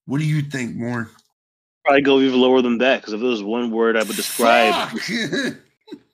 What 0.07 0.19
do 0.19 0.25
you 0.25 0.43
think, 0.43 0.81
Warren? 0.81 1.09
Probably 1.85 2.03
go 2.03 2.21
even 2.21 2.41
lower 2.41 2.63
than 2.63 2.79
that 2.79 3.01
because 3.01 3.15
if 3.15 3.21
there 3.21 3.29
was 3.29 3.43
one 3.43 3.71
word 3.71 3.97
I 3.97 4.03
would 4.03 4.17
describe 4.17 4.99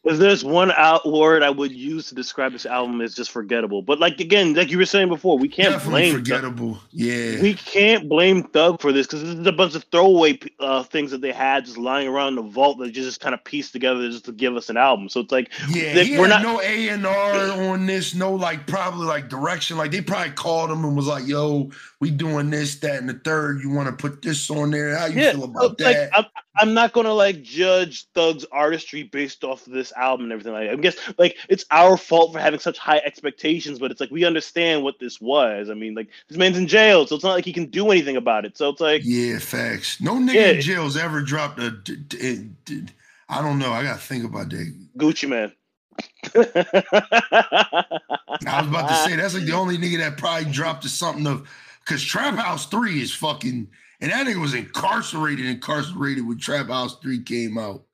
if 0.08 0.18
there's 0.18 0.44
one 0.44 0.72
out 0.72 1.06
word 1.10 1.42
I 1.42 1.50
would 1.50 1.72
use 1.72 2.08
to 2.08 2.14
describe 2.14 2.52
this 2.52 2.66
album, 2.66 3.00
it's 3.00 3.14
just 3.14 3.30
forgettable. 3.30 3.82
But 3.82 3.98
like 3.98 4.20
again, 4.20 4.54
like 4.54 4.70
you 4.70 4.78
were 4.78 4.86
saying 4.86 5.08
before, 5.08 5.38
we 5.38 5.48
can't 5.48 5.72
Definitely 5.72 6.00
blame 6.10 6.14
forgettable. 6.14 6.74
Thug. 6.74 6.82
Yeah, 6.92 7.42
We 7.42 7.54
can't 7.54 8.08
blame 8.08 8.44
Thug 8.44 8.80
for 8.80 8.92
this 8.92 9.06
because 9.06 9.22
this 9.22 9.34
is 9.34 9.46
a 9.46 9.52
bunch 9.52 9.74
of 9.74 9.84
throwaway 9.92 10.38
uh, 10.60 10.82
things 10.82 11.10
that 11.10 11.20
they 11.20 11.32
had 11.32 11.64
just 11.66 11.78
lying 11.78 12.08
around 12.08 12.36
the 12.36 12.42
vault 12.42 12.78
that 12.78 12.90
just 12.92 13.20
kind 13.20 13.34
of 13.34 13.44
pieced 13.44 13.72
together 13.72 14.08
just 14.10 14.24
to 14.24 14.32
give 14.32 14.56
us 14.56 14.70
an 14.70 14.76
album. 14.76 15.08
So 15.08 15.20
it's 15.20 15.32
like, 15.32 15.50
yeah. 15.68 16.02
He 16.02 16.18
we're 16.18 16.28
not- 16.28 16.42
no 16.42 16.60
A 16.60 16.88
and 16.88 17.06
R 17.06 17.52
on 17.70 17.86
this. 17.86 18.14
No, 18.14 18.32
like 18.32 18.66
probably 18.66 19.06
like 19.06 19.28
direction. 19.28 19.76
Like 19.76 19.90
they 19.90 20.00
probably 20.00 20.32
called 20.32 20.70
him 20.70 20.84
and 20.84 20.96
was 20.96 21.06
like, 21.06 21.26
"Yo, 21.26 21.70
we 22.00 22.10
doing 22.10 22.50
this, 22.50 22.76
that, 22.76 22.96
and 23.00 23.08
the 23.08 23.14
third. 23.24 23.60
You 23.62 23.70
want 23.70 23.88
to 23.88 23.92
put 23.94 24.22
this 24.22 24.50
on 24.50 24.70
there? 24.70 24.96
How 24.96 25.06
you 25.06 25.20
yeah, 25.20 25.32
feel 25.32 25.44
about 25.44 25.78
like 25.80 25.96
that?" 25.96 26.10
I'm, 26.16 26.24
I'm 26.58 26.74
not 26.74 26.92
gonna 26.92 27.12
like 27.12 27.42
judge 27.42 28.06
Thug's 28.14 28.44
artistry 28.52 29.04
based 29.04 29.44
off 29.44 29.66
of 29.66 29.72
this 29.72 29.92
album 29.92 30.24
and 30.24 30.32
everything 30.32 30.52
like 30.52 30.68
that. 30.68 30.78
I 30.78 30.80
guess 30.80 30.96
like 31.18 31.36
it's 31.48 31.64
our 31.70 31.96
fault 31.96 32.32
for 32.32 32.38
having 32.40 32.60
such 32.60 32.78
high 32.78 33.00
expectations, 33.04 33.78
but 33.78 33.90
it's 33.90 34.00
like 34.00 34.10
we 34.10 34.24
understand 34.24 34.82
what 34.82 34.98
this 34.98 35.20
was. 35.20 35.70
I 35.70 35.74
mean, 35.74 35.94
like 35.94 36.08
this 36.28 36.38
man's 36.38 36.58
in 36.58 36.66
jail, 36.66 37.06
so 37.06 37.14
it's 37.14 37.24
not 37.24 37.34
like 37.34 37.44
he 37.44 37.52
can 37.52 37.66
do 37.66 37.90
anything 37.90 38.16
about 38.16 38.44
it. 38.44 38.56
So 38.58 38.68
it's 38.68 38.80
like 38.80 39.02
yeah, 39.04 39.38
facts. 39.38 40.00
No 40.00 40.14
nigga 40.14 40.34
Yeah. 40.34 40.48
in 40.50 40.60
jail's 40.60 40.96
ever 40.96 41.22
dropped 41.22 41.58
a. 41.60 41.70
d- 41.70 41.96
d- 42.08 42.48
d- 42.64 42.86
I 43.28 43.42
don't 43.42 43.58
know. 43.58 43.72
I 43.72 43.82
gotta 43.82 44.00
think 44.00 44.24
about 44.24 44.50
that. 44.50 44.74
Gucci 44.96 45.28
Mane. 45.28 45.52
I 46.34 47.84
was 48.60 48.68
about 48.68 48.88
to 48.88 48.94
say 48.94 49.16
that's 49.16 49.34
like 49.34 49.44
the 49.44 49.52
only 49.52 49.78
nigga 49.78 49.98
that 49.98 50.16
probably 50.16 50.50
dropped 50.50 50.82
to 50.82 50.88
something 50.88 51.26
of 51.26 51.48
because 51.84 52.02
Trap 52.02 52.34
House 52.36 52.66
3 52.66 53.00
is 53.00 53.14
fucking 53.14 53.68
and 54.00 54.10
that 54.10 54.26
nigga 54.26 54.40
was 54.40 54.54
incarcerated, 54.54 55.46
incarcerated 55.46 56.26
when 56.26 56.38
Trap 56.38 56.68
House 56.68 56.96
3 57.00 57.22
came 57.22 57.58
out. 57.58 57.84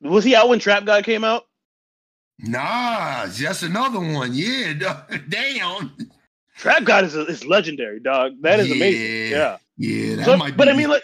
was 0.00 0.24
he 0.24 0.34
out 0.34 0.48
when 0.48 0.58
Trap 0.58 0.84
God 0.84 1.04
came 1.04 1.24
out? 1.24 1.44
Nah, 2.38 3.26
that's 3.26 3.62
another 3.62 4.00
one. 4.00 4.30
Yeah, 4.32 4.72
damn. 5.28 5.96
Trap 6.56 6.84
God 6.84 7.04
is, 7.04 7.14
is 7.14 7.44
legendary, 7.46 8.00
dog. 8.00 8.32
That 8.42 8.60
is 8.60 8.70
amazing. 8.70 9.30
Yeah. 9.32 9.58
Yeah, 9.76 10.16
that 10.16 10.24
So- 10.26 10.36
might 10.36 10.56
but 10.56 10.66
be, 10.66 10.70
I 10.70 10.76
mean, 10.76 10.88
like, 10.88 11.02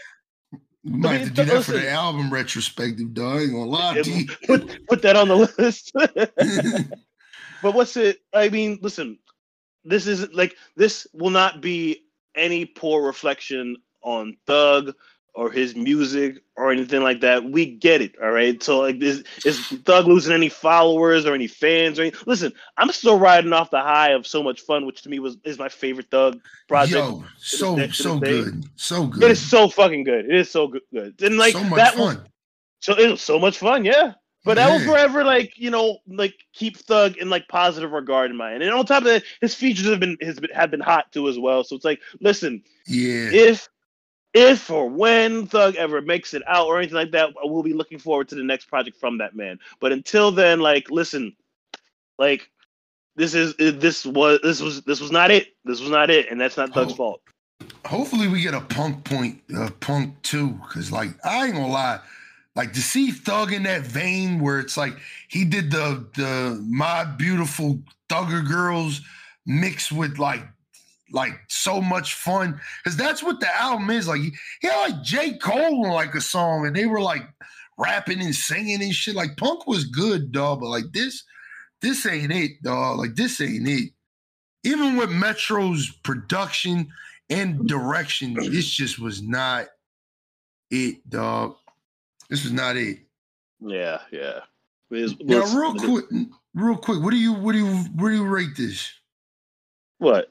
we 0.84 0.92
might 0.92 1.08
I 1.08 1.12
mean, 1.12 1.20
have 1.20 1.28
to 1.34 1.34
do 1.34 1.44
that 1.50 1.64
for 1.64 1.72
the 1.72 1.90
album 1.90 2.32
retrospective, 2.32 3.12
dog. 3.12 3.38
I 3.38 3.40
ain't 3.42 3.52
gonna 3.52 3.64
lie 3.64 4.00
to 4.02 4.10
you. 4.10 4.26
put 4.46 4.86
put 4.86 5.02
that 5.02 5.16
on 5.16 5.26
the 5.28 5.36
list. 5.58 5.92
but 7.62 7.74
what's 7.74 7.96
it? 7.96 8.20
I 8.32 8.48
mean, 8.50 8.78
listen, 8.82 9.18
this 9.84 10.06
is 10.06 10.30
like 10.32 10.56
this 10.76 11.06
will 11.12 11.30
not 11.30 11.60
be 11.60 12.04
any 12.36 12.64
poor 12.66 13.02
reflection 13.04 13.76
on 14.06 14.36
Thug 14.46 14.94
or 15.34 15.50
his 15.50 15.76
music 15.76 16.42
or 16.56 16.72
anything 16.72 17.02
like 17.02 17.20
that. 17.20 17.44
We 17.44 17.66
get 17.66 18.00
it, 18.00 18.14
all 18.22 18.30
right. 18.30 18.62
So 18.62 18.80
like, 18.80 18.96
is 19.02 19.22
is 19.44 19.60
Thug 19.84 20.06
losing 20.06 20.32
any 20.32 20.48
followers 20.48 21.26
or 21.26 21.34
any 21.34 21.46
fans 21.46 21.98
or 21.98 22.02
any? 22.02 22.12
Listen, 22.24 22.52
I'm 22.78 22.90
still 22.90 23.18
riding 23.18 23.52
off 23.52 23.70
the 23.70 23.80
high 23.82 24.12
of 24.12 24.26
so 24.26 24.42
much 24.42 24.62
fun, 24.62 24.86
which 24.86 25.02
to 25.02 25.10
me 25.10 25.18
was 25.18 25.36
is 25.44 25.58
my 25.58 25.68
favorite 25.68 26.10
Thug 26.10 26.40
project. 26.68 27.06
Yo, 27.06 27.24
so 27.36 27.88
so 27.88 28.18
good. 28.18 28.64
So 28.76 29.06
good. 29.06 29.24
It 29.24 29.30
is 29.32 29.46
so 29.46 29.68
fucking 29.68 30.04
good. 30.04 30.24
It 30.24 30.34
is 30.34 30.50
so 30.50 30.68
good. 30.68 30.82
good. 30.92 31.20
And 31.20 31.36
like 31.36 31.52
so 31.52 31.60
that 31.76 31.94
fun. 31.94 32.16
was 32.16 32.18
so 32.80 32.98
it 32.98 33.10
was 33.10 33.20
so 33.20 33.38
much 33.38 33.58
fun, 33.58 33.84
yeah. 33.84 34.14
But 34.46 34.54
that 34.54 34.70
will 34.70 34.86
forever 34.86 35.24
like 35.24 35.58
you 35.58 35.70
know 35.70 35.98
like 36.06 36.34
keep 36.54 36.78
Thug 36.78 37.16
in 37.18 37.28
like 37.28 37.46
positive 37.48 37.90
regard 37.90 38.30
in 38.30 38.36
mind. 38.38 38.62
And 38.62 38.72
on 38.72 38.86
top 38.86 38.98
of 38.98 39.04
that, 39.08 39.24
his 39.42 39.54
features 39.54 39.86
have 39.86 40.00
been 40.00 40.16
has 40.22 40.38
been 40.38 40.50
have 40.54 40.70
been 40.70 40.80
hot 40.80 41.12
too 41.12 41.28
as 41.28 41.36
well. 41.38 41.62
So 41.64 41.74
it's 41.76 41.84
like, 41.84 42.00
listen, 42.20 42.62
Yeah. 42.86 43.28
if 43.32 43.68
if 44.36 44.70
or 44.70 44.88
when 44.88 45.46
Thug 45.46 45.76
ever 45.76 46.02
makes 46.02 46.34
it 46.34 46.42
out 46.46 46.66
or 46.66 46.78
anything 46.78 46.96
like 46.96 47.12
that, 47.12 47.30
we'll 47.42 47.62
be 47.62 47.72
looking 47.72 47.98
forward 47.98 48.28
to 48.28 48.34
the 48.34 48.44
next 48.44 48.66
project 48.66 48.98
from 48.98 49.18
that 49.18 49.34
man. 49.34 49.58
But 49.80 49.92
until 49.92 50.30
then, 50.30 50.60
like, 50.60 50.90
listen, 50.90 51.34
like 52.18 52.50
this 53.16 53.34
is 53.34 53.54
this 53.56 54.04
was 54.06 54.40
this 54.42 54.60
was 54.60 54.82
this 54.82 55.00
was 55.00 55.10
not 55.10 55.30
it. 55.30 55.56
This 55.64 55.80
was 55.80 55.90
not 55.90 56.10
it, 56.10 56.30
and 56.30 56.40
that's 56.40 56.58
not 56.58 56.74
Thug's 56.74 56.92
Oh. 56.92 56.96
fault. 56.96 57.22
hopefully 57.86 58.28
we 58.28 58.42
get 58.42 58.54
a 58.54 58.60
punk 58.60 59.04
point, 59.04 59.42
uh, 59.56 59.70
punk 59.80 60.20
too, 60.22 60.50
because 60.68 60.92
like 60.92 61.10
I 61.24 61.46
ain't 61.46 61.54
gonna 61.54 61.68
lie, 61.68 62.00
like 62.56 62.74
to 62.74 62.82
see 62.82 63.10
Thug 63.12 63.52
in 63.54 63.62
that 63.64 63.82
vein 63.82 64.40
where 64.40 64.60
it's 64.60 64.76
like 64.76 64.94
he 65.28 65.44
did 65.46 65.70
the 65.70 66.06
the 66.16 66.62
my 66.68 67.04
beautiful 67.04 67.80
Thugger 68.10 68.46
girls 68.46 69.00
mixed 69.46 69.92
with 69.92 70.18
like 70.18 70.42
like 71.12 71.32
so 71.48 71.80
much 71.80 72.14
fun 72.14 72.60
because 72.82 72.96
that's 72.96 73.22
what 73.22 73.40
the 73.40 73.54
album 73.60 73.90
is 73.90 74.08
like. 74.08 74.20
He 74.20 74.32
had 74.62 74.90
like 74.90 75.02
J 75.02 75.38
Cole 75.38 75.86
on 75.86 75.92
like 75.92 76.14
a 76.14 76.20
song 76.20 76.66
and 76.66 76.74
they 76.74 76.86
were 76.86 77.00
like 77.00 77.22
rapping 77.78 78.20
and 78.20 78.34
singing 78.34 78.82
and 78.82 78.94
shit. 78.94 79.14
Like 79.14 79.36
punk 79.36 79.66
was 79.66 79.84
good, 79.84 80.32
dog, 80.32 80.60
but 80.60 80.68
like 80.68 80.92
this, 80.92 81.22
this 81.82 82.06
ain't 82.06 82.32
it, 82.32 82.62
dog. 82.62 82.98
Like 82.98 83.14
this 83.14 83.40
ain't 83.40 83.68
it. 83.68 83.90
Even 84.64 84.96
with 84.96 85.10
Metro's 85.10 85.90
production 86.02 86.88
and 87.30 87.68
direction, 87.68 88.34
this 88.34 88.68
just 88.68 88.98
was 88.98 89.22
not 89.22 89.66
it, 90.70 91.08
dog. 91.08 91.56
This 92.28 92.42
was 92.42 92.52
not 92.52 92.76
it. 92.76 92.98
Yeah, 93.60 94.00
yeah. 94.10 94.40
Now, 94.90 95.44
real 95.56 95.74
quick, 95.74 96.04
real 96.54 96.76
quick, 96.76 97.02
what 97.02 97.10
do 97.10 97.16
you, 97.16 97.32
what 97.32 97.52
do 97.52 97.58
you, 97.58 97.76
where 97.96 98.10
do 98.10 98.16
you 98.16 98.24
rate 98.24 98.56
this, 98.56 98.92
What? 99.98 100.30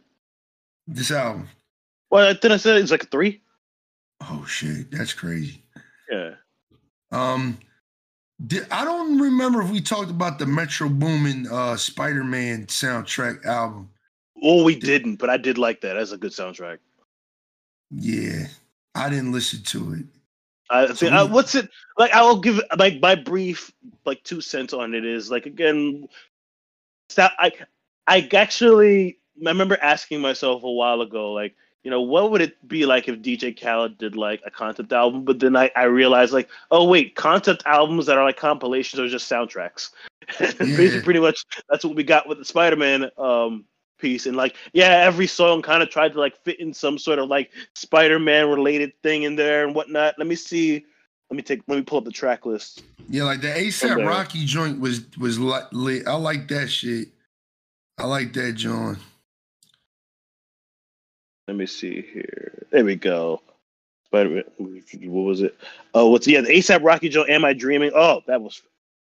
This 0.87 1.11
album? 1.11 1.47
Well, 2.09 2.33
then 2.41 2.51
I 2.51 2.57
said 2.57 2.77
it's 2.77 2.91
like 2.91 3.03
a 3.03 3.07
three. 3.07 3.41
Oh 4.21 4.45
shit, 4.47 4.91
that's 4.91 5.13
crazy. 5.13 5.63
Yeah. 6.09 6.35
Um, 7.11 7.57
did, 8.47 8.67
I 8.71 8.83
don't 8.83 9.19
remember 9.19 9.61
if 9.61 9.69
we 9.69 9.81
talked 9.81 10.09
about 10.09 10.39
the 10.39 10.45
Metro 10.45 10.89
Boomin 10.89 11.47
uh 11.51 11.75
Spider-Man 11.75 12.67
soundtrack 12.67 13.45
album. 13.45 13.89
Well, 14.35 14.63
we 14.63 14.75
didn't, 14.75 15.15
but 15.15 15.29
I 15.29 15.37
did 15.37 15.57
like 15.57 15.81
that. 15.81 15.93
That's 15.93 16.11
a 16.11 16.17
good 16.17 16.31
soundtrack. 16.31 16.79
Yeah, 17.91 18.47
I 18.93 19.09
didn't 19.09 19.31
listen 19.31 19.63
to 19.63 19.93
it. 19.93 20.05
I 20.69 20.87
think 20.87 21.01
we- 21.01 21.17
uh, 21.17 21.27
what's 21.27 21.55
it 21.55 21.69
like? 21.97 22.11
I 22.13 22.21
will 22.23 22.39
give 22.39 22.59
like 22.77 22.99
my 22.99 23.15
brief 23.15 23.71
like 24.05 24.23
two 24.23 24.41
cents 24.41 24.73
on 24.73 24.93
it 24.93 25.05
is 25.05 25.29
like 25.29 25.45
again, 25.45 26.07
sta- 27.09 27.35
I 27.37 27.51
I 28.07 28.27
actually 28.33 29.19
I 29.45 29.49
remember 29.49 29.77
asking 29.81 30.21
myself 30.21 30.63
a 30.63 30.71
while 30.71 31.01
ago 31.01 31.33
like 31.33 31.55
you 31.83 31.91
know 31.91 32.01
what 32.01 32.31
would 32.31 32.41
it 32.41 32.67
be 32.67 32.85
like 32.85 33.07
if 33.07 33.21
DJ 33.21 33.59
Khaled 33.59 33.97
did 33.97 34.15
like 34.15 34.41
a 34.45 34.51
concept 34.51 34.91
album, 34.91 35.23
but 35.23 35.39
then 35.39 35.55
I 35.55 35.71
I 35.75 35.83
realized 35.83 36.33
like 36.33 36.49
oh 36.71 36.87
wait 36.87 37.15
concept 37.15 37.63
albums 37.65 38.05
that 38.07 38.17
are 38.17 38.23
like 38.23 38.37
compilations 38.37 38.99
are 38.99 39.07
just 39.07 39.31
soundtracks. 39.31 39.91
Basically, 40.39 41.01
pretty 41.01 41.19
much 41.19 41.45
that's 41.69 41.85
what 41.85 41.95
we 41.95 42.03
got 42.03 42.27
with 42.27 42.39
the 42.39 42.45
Spider-Man 42.45 43.09
um 43.17 43.65
piece 43.97 44.25
and 44.25 44.35
like 44.35 44.55
yeah 44.73 45.03
every 45.05 45.27
song 45.27 45.61
kind 45.61 45.81
of 45.81 45.89
tried 45.89 46.11
to 46.11 46.19
like 46.19 46.35
fit 46.43 46.59
in 46.59 46.73
some 46.73 46.97
sort 46.97 47.17
of 47.17 47.29
like 47.29 47.51
spider-man 47.75 48.49
related 48.49 48.91
thing 49.03 49.23
in 49.23 49.37
there 49.37 49.65
and 49.65 49.73
whatnot 49.73 50.13
let 50.17 50.27
me 50.27 50.35
see 50.35 50.85
let 51.29 51.37
me 51.37 51.41
take 51.41 51.61
let 51.67 51.77
me 51.77 51.81
pull 51.81 51.97
up 51.97 52.03
the 52.03 52.11
track 52.11 52.45
list 52.45 52.83
Yeah, 53.09 53.23
like 53.23 53.41
the 53.41 53.47
ASAP 53.47 54.05
Rocky 54.05 54.45
joint 54.45 54.79
was 54.79 55.05
was 55.17 55.39
li- 55.39 55.59
lit. 55.71 56.07
I 56.07 56.15
like 56.15 56.47
that 56.49 56.69
shit. 56.69 57.09
I 57.97 58.05
like 58.05 58.33
that 58.33 58.53
joint. 58.53 58.97
Let 61.47 61.57
me 61.57 61.65
see 61.65 62.01
here 62.01 62.65
there 62.71 62.85
we 62.85 62.95
go 62.95 63.41
spider-man 64.05 64.43
what 64.57 65.23
was 65.23 65.41
it 65.41 65.57
oh 65.93 66.09
what's 66.09 66.27
yeah 66.27 66.41
the 66.41 66.49
asap 66.49 66.83
rocky 66.83 67.09
joint 67.09 67.29
am 67.29 67.45
i 67.45 67.53
dreaming 67.53 67.91
oh 67.95 68.21
that 68.27 68.41
was 68.41 68.61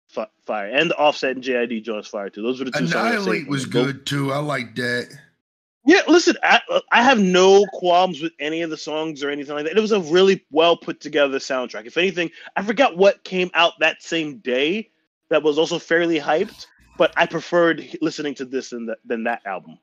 fi- 0.08 0.28
fire 0.44 0.68
and 0.68 0.90
the 0.90 0.96
offset 0.96 1.36
and 1.36 1.44
jid 1.44 1.82
joint's 1.82 2.08
fire 2.08 2.30
too 2.30 2.42
those 2.42 2.58
were 2.58 2.66
the 2.66 2.70
two 2.70 2.86
songs 2.86 2.94
I 2.94 3.10
saved 3.10 3.26
Annihilate 3.26 3.48
was 3.48 3.66
good 3.66 4.06
too. 4.06 4.32
I 4.32 4.38
like 4.38 4.74
that. 4.76 5.08
Yeah, 5.86 6.00
listen, 6.08 6.36
I, 6.42 6.60
I 6.90 7.00
have 7.00 7.20
no 7.20 7.64
qualms 7.74 8.20
with 8.20 8.32
any 8.40 8.62
of 8.62 8.70
the 8.70 8.76
songs 8.76 9.22
or 9.22 9.30
anything 9.30 9.54
like 9.54 9.66
that. 9.66 9.76
It 9.76 9.80
was 9.80 9.92
a 9.92 10.00
really 10.00 10.44
well 10.50 10.76
put 10.76 11.00
together 11.00 11.38
soundtrack. 11.38 11.86
If 11.86 11.96
anything, 11.96 12.32
I 12.56 12.62
forgot 12.62 12.96
what 12.96 13.22
came 13.22 13.52
out 13.54 13.74
that 13.78 14.02
same 14.02 14.38
day 14.38 14.90
that 15.28 15.44
was 15.44 15.58
also 15.58 15.78
fairly 15.78 16.18
hyped, 16.18 16.66
but 16.98 17.12
I 17.16 17.26
preferred 17.26 17.88
listening 18.02 18.34
to 18.34 18.44
this 18.44 18.70
than 18.70 18.86
that, 18.86 18.98
than 19.04 19.22
that 19.24 19.46
album. 19.46 19.78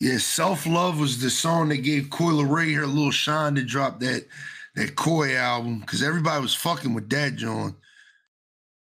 Yeah, 0.00 0.18
Self 0.18 0.66
Love 0.66 1.00
was 1.00 1.20
the 1.20 1.30
song 1.30 1.70
that 1.70 1.78
gave 1.78 2.10
Coi 2.10 2.32
Leray 2.32 2.74
her 2.76 2.86
little 2.86 3.10
shine 3.10 3.54
to 3.54 3.62
drop 3.62 4.00
that 4.00 4.26
that 4.74 4.94
Coi 4.94 5.34
album 5.36 5.80
because 5.80 6.02
everybody 6.02 6.42
was 6.42 6.54
fucking 6.54 6.92
with 6.92 7.08
that 7.10 7.36
John. 7.36 7.74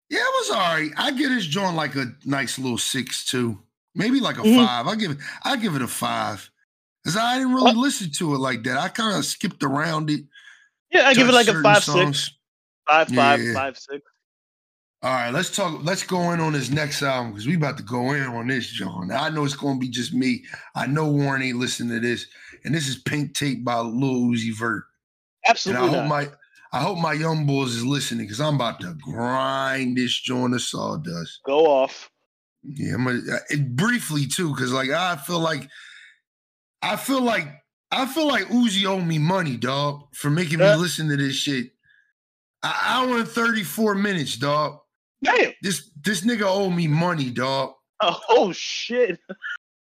Yeah, 0.10 0.20
it 0.20 0.34
was 0.40 0.50
all 0.52 0.58
right. 0.76 0.90
I 0.98 1.12
give 1.12 1.30
this 1.30 1.46
joint 1.46 1.76
like 1.76 1.96
a 1.96 2.06
nice 2.26 2.58
little 2.58 2.78
six 2.80 3.26
too, 3.30 3.60
maybe 3.94 4.20
like 4.20 4.38
a 4.38 4.42
Mhm. 4.42 4.66
five. 4.66 4.88
I 4.88 4.96
give 4.96 5.12
it. 5.12 5.18
I 5.44 5.56
give 5.58 5.76
it 5.76 5.82
a 5.84 5.88
five 5.88 6.50
because 7.04 7.16
I 7.18 7.38
didn't 7.38 7.54
really 7.54 7.74
listen 7.74 8.10
to 8.14 8.34
it 8.34 8.40
like 8.40 8.64
that. 8.64 8.78
I 8.78 8.88
kind 8.90 9.16
of 9.16 9.26
skipped 9.26 9.64
around 9.64 10.10
it. 10.10 10.22
Yeah, 10.92 11.08
I 11.10 11.14
give 11.14 11.28
it 11.30 11.34
like 11.34 11.48
a 11.48 11.62
five, 11.62 11.84
songs. 11.84 12.24
six, 12.26 12.38
five, 12.88 13.10
five, 13.10 13.44
Yeah. 13.44 13.54
five, 13.54 13.78
six. 13.78 14.02
All 15.04 15.12
right, 15.12 15.30
let's 15.30 15.56
talk. 15.56 15.84
Let's 15.84 16.04
go 16.04 16.32
in 16.32 16.40
on 16.40 16.54
this 16.54 16.72
next 16.72 17.04
album 17.04 17.32
because 17.32 17.46
we 17.46 17.56
about 17.56 17.78
to 17.78 17.84
go 17.84 18.14
in 18.14 18.24
on 18.24 18.48
this, 18.48 18.68
John. 18.68 19.12
I 19.12 19.30
know 19.30 19.46
it's 19.46 19.56
gonna 19.56 19.78
be 19.78 19.90
just 19.90 20.12
me. 20.12 20.44
I 20.74 20.88
know 20.88 21.12
Warren 21.12 21.44
ain't 21.44 21.60
listening 21.60 22.02
to 22.02 22.08
this, 22.08 22.26
and 22.64 22.74
this 22.74 22.88
is 22.88 22.98
Pink 22.98 23.36
Tape 23.36 23.64
by 23.64 23.78
Lil 23.78 24.32
Uzi 24.32 24.58
Vert. 24.58 24.86
Absolutely. 25.48 25.86
And 25.86 25.96
I 25.96 26.00
hope 26.00 26.10
not. 26.10 26.10
my 26.10 26.28
I 26.74 26.82
hope 26.82 26.98
my 26.98 27.14
young 27.14 27.46
boys 27.46 27.76
is 27.76 27.86
listening 27.86 28.26
because 28.26 28.42
I'm 28.42 28.56
about 28.56 28.80
to 28.82 28.96
grind 29.00 29.98
this 29.98 30.20
joint 30.20 30.56
of 30.56 30.62
sawdust. 30.64 31.42
Go 31.46 31.68
off. 31.68 32.10
Yeah, 32.64 32.96
I'm 32.96 33.06
gonna, 33.06 33.20
uh, 33.20 33.40
it, 33.50 33.76
briefly 33.76 34.26
too, 34.26 34.50
because 34.50 34.74
like 34.74 34.90
I 34.90 35.16
feel 35.18 35.40
like 35.40 35.70
I 36.82 36.96
feel 36.96 37.22
like 37.22 37.48
I 37.92 38.08
feel 38.08 38.28
like 38.28 38.46
Uzi 38.46 38.86
owe 38.86 39.00
me 39.00 39.20
money, 39.20 39.58
dog, 39.58 40.08
for 40.14 40.32
making 40.32 40.58
me 40.58 40.76
listen 40.76 41.08
to 41.10 41.18
this 41.18 41.36
shit. 41.36 41.68
An 42.64 42.74
hour 42.84 43.20
and 43.20 43.28
34 43.28 43.94
minutes, 43.94 44.36
dog. 44.38 44.80
Damn. 45.24 45.52
This 45.62 45.90
this 46.02 46.22
nigga 46.22 46.44
owe 46.44 46.70
me 46.70 46.88
money, 46.88 47.30
dog. 47.32 47.74
Oh, 48.02 48.20
oh 48.30 48.52
shit. 48.52 49.20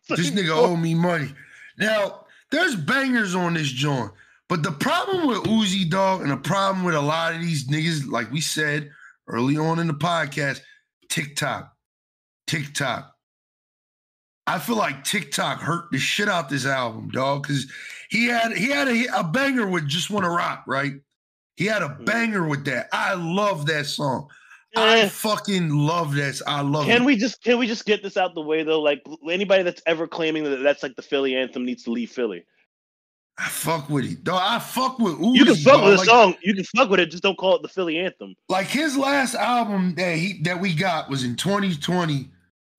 This 0.10 0.30
nigga 0.32 0.49
owe 0.56 0.76
me 0.76 0.94
money. 0.94 1.34
Now, 1.78 2.26
there's 2.52 2.76
bangers 2.76 3.34
on 3.34 3.53
this 3.53 3.70
joint, 3.70 4.12
but 4.49 4.62
the 4.64 4.72
problem 4.74 5.28
with 5.28 5.44
Uzi, 5.44 5.90
dog, 5.90 6.22
and 6.22 6.32
the 6.32 6.38
problem 6.38 6.84
with 6.84 6.95
a 6.95 7.02
lot 7.02 7.34
of 7.34 7.41
these 7.41 7.68
niggas, 7.68 8.10
like 8.10 8.30
we 8.32 8.41
said 8.41 8.90
early 9.28 9.58
on 9.58 9.80
in 9.80 9.88
the 9.88 9.94
podcast, 9.94 10.60
TikTok, 11.10 11.74
TikTok. 12.48 13.08
I 14.48 14.60
feel 14.60 14.76
like 14.76 15.03
TikTok 15.03 15.60
hurt 15.62 15.86
the 15.91 15.99
shit 15.99 16.28
out 16.28 16.49
this 16.49 16.66
album, 16.66 17.10
dog, 17.10 17.44
because 17.44 17.72
he 18.10 18.26
had 18.26 18.52
he 18.52 18.68
had 18.70 18.88
a, 18.90 19.20
a 19.20 19.24
banger 19.24 19.68
with 19.68 19.88
"Just 19.88 20.10
Wanna 20.10 20.30
Rock," 20.30 20.64
right? 20.68 20.94
He 21.56 21.66
had 21.66 21.84
a 21.84 21.90
Mhm. 21.90 22.06
banger 22.06 22.48
with 22.48 22.66
that. 22.66 22.90
I 22.91 23.14
love 23.14 23.66
that 23.68 23.86
song. 23.86 24.28
I 24.76 24.99
Eh, 25.02 25.10
fucking 25.10 25.69
love 25.69 26.14
this. 26.15 26.41
I 26.48 26.61
love 26.61 26.85
Can 26.85 27.02
it. 27.02 27.06
we 27.06 27.15
just 27.18 27.43
can 27.43 27.57
we 27.60 27.68
just 27.68 27.85
get 27.85 28.02
this 28.03 28.15
out 28.18 28.34
the 28.35 28.41
way 28.41 28.64
though? 28.64 28.80
Like 28.81 29.02
anybody 29.30 29.64
that's 29.64 29.81
ever 29.85 30.07
claiming 30.07 30.43
that 30.45 30.57
that's 30.64 30.81
like 30.84 30.95
the 30.95 31.02
Philly 31.02 31.35
anthem 31.35 31.65
needs 31.65 31.84
to 31.84 31.91
leave 31.91 32.11
Philly. 32.11 32.43
I 33.38 33.48
fuck 33.49 33.89
with 33.89 34.06
it, 34.06 34.23
dog. 34.23 34.41
I 34.43 34.60
fuck 34.60 34.99
with 34.99 35.15
Uzi. 35.15 35.35
You 35.35 35.45
can 35.45 35.56
fuck 35.56 35.73
dog. 35.81 35.85
with 35.89 35.98
Like- 35.99 36.07
song. 36.07 36.35
You 36.43 36.53
can 36.53 36.64
fuck 36.64 36.89
with 36.89 36.99
it. 36.99 37.11
Just 37.11 37.23
don't 37.23 37.38
call 37.38 37.56
it 37.56 37.61
the 37.64 37.69
Philly 37.69 37.98
anthem. 37.98 38.35
like 38.49 38.68
his 38.68 38.95
last 38.98 39.35
album 39.35 39.95
that 39.95 40.18
he 40.18 40.41
that 40.43 40.60
we 40.60 40.73
got 40.73 41.10
was 41.10 41.23
in 41.23 41.35
2020 41.35 42.30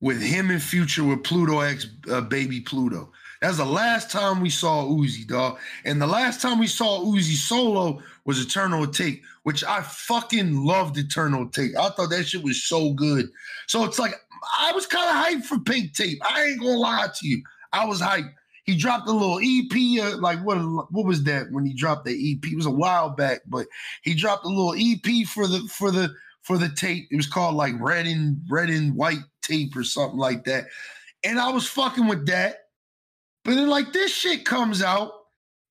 with 0.01 0.21
him 0.23 0.51
and 0.51 0.63
Future 0.63 1.05
with 1.05 1.23
Pluto 1.25 1.61
X 1.61 1.87
uh, 2.11 2.21
Baby 2.21 2.61
Pluto. 2.61 3.13
That's 3.43 3.57
the 3.57 3.65
last 3.65 4.09
time 4.09 4.41
we 4.41 4.51
saw 4.51 4.85
Uzi, 4.85 5.27
dog. 5.27 5.59
And 5.85 6.01
the 6.01 6.07
last 6.07 6.41
time 6.41 6.61
we 6.61 6.69
saw 6.69 7.01
Uzi 7.01 7.35
solo 7.35 8.01
was 8.25 8.41
Eternal 8.41 8.87
Atake, 8.87 9.21
which 9.43 9.65
I 9.65 9.83
fucking 9.83 10.65
loved 10.65 10.97
Eternal 10.97 11.47
Atake. 11.47 11.75
I 11.75 11.89
thought 11.91 12.11
that 12.11 12.23
shit 12.25 12.45
was 12.45 12.63
so 12.63 12.93
good. 12.93 13.29
So 13.67 13.85
it's 13.85 13.99
like 13.99 14.15
I 14.61 14.71
was 14.71 14.87
kind 14.87 15.11
of 15.11 15.25
hyped 15.25 15.47
for 15.47 15.59
Pink 15.59 15.93
Tape. 15.93 16.19
I 16.23 16.45
ain't 16.45 16.61
gonna 16.61 16.79
lie 16.79 17.09
to 17.13 17.27
you. 17.27 17.43
I 17.73 17.85
was 17.85 18.01
hyped. 18.01 18.33
He 18.63 18.77
dropped 18.77 19.09
a 19.09 19.13
little 19.13 19.41
EP, 19.43 20.01
uh, 20.01 20.19
like 20.19 20.39
what? 20.45 20.59
What 20.93 21.05
was 21.05 21.25
that 21.25 21.51
when 21.51 21.67
he 21.67 21.75
dropped 21.75 22.05
the 22.05 22.13
EP? 22.13 22.49
It 22.49 22.57
was 22.57 22.67
a 22.67 22.71
while 22.71 23.11
back, 23.11 23.41
but 23.49 23.67
he 24.03 24.15
dropped 24.15 24.45
a 24.45 24.49
little 24.49 24.77
EP 24.79 25.27
for 25.27 25.49
the 25.49 25.67
for 25.69 25.91
the 25.91 26.15
for 26.43 26.59
the 26.59 26.69
tape. 26.69 27.09
It 27.11 27.17
was 27.17 27.27
called 27.27 27.57
like 27.57 27.75
red 27.81 28.07
and 28.07 28.41
red 28.49 28.71
and 28.71 28.95
white 28.95 29.19
tape 29.43 29.75
or 29.75 29.83
something 29.83 30.19
like 30.19 30.45
that. 30.45 30.67
And 31.25 31.41
I 31.41 31.51
was 31.51 31.67
fucking 31.67 32.07
with 32.07 32.27
that. 32.27 32.62
But 33.45 33.55
then 33.55 33.69
like 33.69 33.93
this 33.93 34.13
shit 34.13 34.45
comes 34.45 34.83
out 34.83 35.13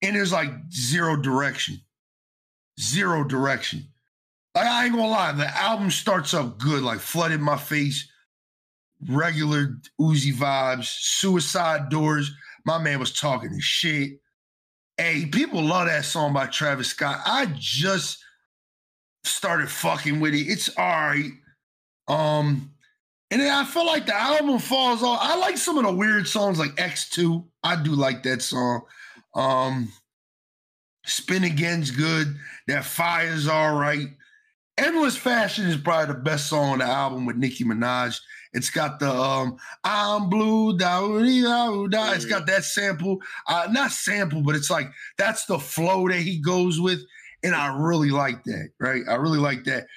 and 0.01 0.15
there's 0.15 0.31
like 0.31 0.51
zero 0.71 1.15
direction. 1.15 1.81
Zero 2.79 3.23
direction. 3.23 3.87
Like 4.55 4.65
I 4.65 4.85
ain't 4.85 4.93
gonna 4.93 5.07
lie, 5.07 5.31
the 5.31 5.47
album 5.47 5.91
starts 5.91 6.33
up 6.33 6.57
good, 6.57 6.83
like 6.83 6.99
flooded 6.99 7.39
my 7.39 7.57
face, 7.57 8.09
regular 9.09 9.77
Uzi 9.99 10.33
vibes, 10.33 10.85
suicide 10.85 11.89
doors. 11.89 12.31
My 12.65 12.77
man 12.77 12.99
was 12.99 13.13
talking 13.13 13.51
his 13.51 13.63
shit. 13.63 14.19
Hey, 14.97 15.25
people 15.25 15.63
love 15.63 15.87
that 15.87 16.05
song 16.05 16.33
by 16.33 16.47
Travis 16.47 16.89
Scott. 16.89 17.21
I 17.25 17.47
just 17.57 18.21
started 19.23 19.69
fucking 19.69 20.19
with 20.19 20.33
it. 20.33 20.47
It's 20.47 20.69
all 20.77 20.85
right. 20.85 21.31
Um, 22.07 22.71
and 23.31 23.39
then 23.39 23.51
I 23.51 23.63
feel 23.63 23.85
like 23.85 24.05
the 24.05 24.15
album 24.15 24.59
falls 24.59 25.01
off. 25.01 25.19
I 25.21 25.37
like 25.37 25.57
some 25.57 25.77
of 25.77 25.85
the 25.85 25.93
weird 25.93 26.27
songs 26.27 26.59
like 26.59 26.75
X2. 26.75 27.43
I 27.63 27.81
do 27.81 27.91
like 27.91 28.23
that 28.23 28.41
song. 28.41 28.81
Um, 29.33 29.89
Spin 31.05 31.45
Again's 31.45 31.91
good. 31.91 32.35
That 32.67 32.83
Fire's 32.83 33.47
all 33.47 33.75
right. 33.75 34.07
Endless 34.77 35.15
Fashion 35.15 35.65
is 35.67 35.77
probably 35.77 36.13
the 36.13 36.19
best 36.19 36.47
song 36.47 36.71
on 36.71 36.79
the 36.79 36.85
album 36.85 37.25
with 37.25 37.37
Nicki 37.37 37.63
Minaj. 37.63 38.19
It's 38.53 38.69
got 38.69 38.99
the 38.99 39.09
um 39.09 39.57
I'm 39.83 40.29
blue, 40.29 40.77
da 40.77 40.99
da 40.99 41.87
da. 41.87 42.11
It's 42.11 42.25
got 42.25 42.47
that 42.47 42.65
sample. 42.65 43.19
Uh 43.47 43.67
not 43.71 43.91
sample, 43.91 44.41
but 44.41 44.55
it's 44.55 44.69
like 44.69 44.91
that's 45.17 45.45
the 45.45 45.59
flow 45.59 46.07
that 46.09 46.19
he 46.19 46.39
goes 46.39 46.81
with. 46.81 46.99
And 47.43 47.55
I 47.55 47.75
really 47.77 48.09
like 48.09 48.43
that, 48.43 48.69
right? 48.79 49.03
I 49.09 49.15
really 49.15 49.39
like 49.39 49.63
that. 49.65 49.87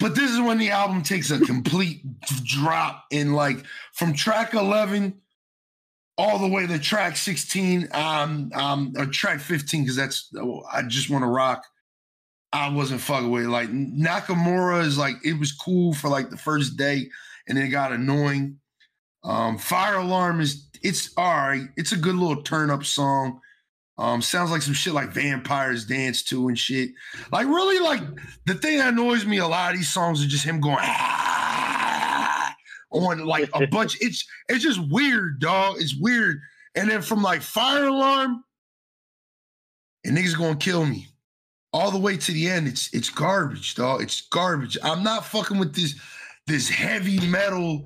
But 0.00 0.14
this 0.14 0.30
is 0.30 0.40
when 0.40 0.58
the 0.58 0.70
album 0.70 1.02
takes 1.02 1.30
a 1.30 1.38
complete 1.38 2.02
drop 2.44 3.04
in 3.10 3.34
like 3.34 3.64
from 3.92 4.14
track 4.14 4.54
11 4.54 5.20
all 6.16 6.38
the 6.38 6.48
way 6.48 6.66
to 6.66 6.78
track 6.78 7.16
16, 7.16 7.88
um, 7.92 8.50
um, 8.54 8.92
or 8.96 9.06
track 9.06 9.40
15, 9.40 9.82
because 9.82 9.96
that's 9.96 10.30
oh, 10.36 10.62
I 10.72 10.82
just 10.82 11.10
want 11.10 11.22
to 11.22 11.28
rock. 11.28 11.64
I 12.52 12.68
wasn't 12.68 13.00
fucking 13.02 13.30
with 13.30 13.44
it. 13.44 13.48
Like 13.48 13.68
Nakamura 13.70 14.84
is 14.84 14.98
like 14.98 15.16
it 15.24 15.38
was 15.38 15.52
cool 15.52 15.94
for 15.94 16.08
like 16.08 16.30
the 16.30 16.36
first 16.36 16.76
day, 16.76 17.08
and 17.46 17.56
then 17.56 17.66
it 17.66 17.70
got 17.70 17.92
annoying. 17.92 18.58
Um, 19.22 19.58
Fire 19.58 19.96
Alarm 19.96 20.40
is 20.40 20.66
it's 20.82 21.12
all 21.16 21.36
right. 21.36 21.68
It's 21.76 21.92
a 21.92 21.96
good 21.96 22.16
little 22.16 22.42
turn 22.42 22.70
up 22.70 22.84
song. 22.84 23.40
Um, 24.00 24.22
sounds 24.22 24.50
like 24.50 24.62
some 24.62 24.72
shit 24.72 24.94
like 24.94 25.10
vampires 25.10 25.84
dance 25.84 26.22
to 26.24 26.48
and 26.48 26.58
shit. 26.58 26.92
Like 27.30 27.46
really, 27.46 27.78
like 27.80 28.00
the 28.46 28.54
thing 28.54 28.78
that 28.78 28.94
annoys 28.94 29.26
me 29.26 29.36
a 29.36 29.46
lot 29.46 29.72
of 29.72 29.76
these 29.76 29.92
songs 29.92 30.24
are 30.24 30.28
just 30.28 30.42
him 30.42 30.58
going 30.58 30.78
"Ah," 30.80 32.56
on 32.90 33.26
like 33.26 33.50
a 33.52 33.66
bunch. 33.70 33.98
It's 34.00 34.26
it's 34.48 34.64
just 34.64 34.80
weird, 34.90 35.38
dog. 35.38 35.76
It's 35.80 35.94
weird. 35.94 36.40
And 36.74 36.90
then 36.90 37.02
from 37.02 37.22
like 37.22 37.42
Fire 37.42 37.88
Alarm, 37.88 38.42
and 40.06 40.16
niggas 40.16 40.38
gonna 40.38 40.56
kill 40.56 40.86
me 40.86 41.06
all 41.74 41.90
the 41.90 41.98
way 41.98 42.16
to 42.16 42.32
the 42.32 42.48
end. 42.48 42.68
It's 42.68 42.88
it's 42.94 43.10
garbage, 43.10 43.74
dog. 43.74 44.00
It's 44.00 44.22
garbage. 44.22 44.78
I'm 44.82 45.02
not 45.02 45.26
fucking 45.26 45.58
with 45.58 45.74
this 45.74 46.00
this 46.46 46.70
heavy 46.70 47.20
metal 47.26 47.84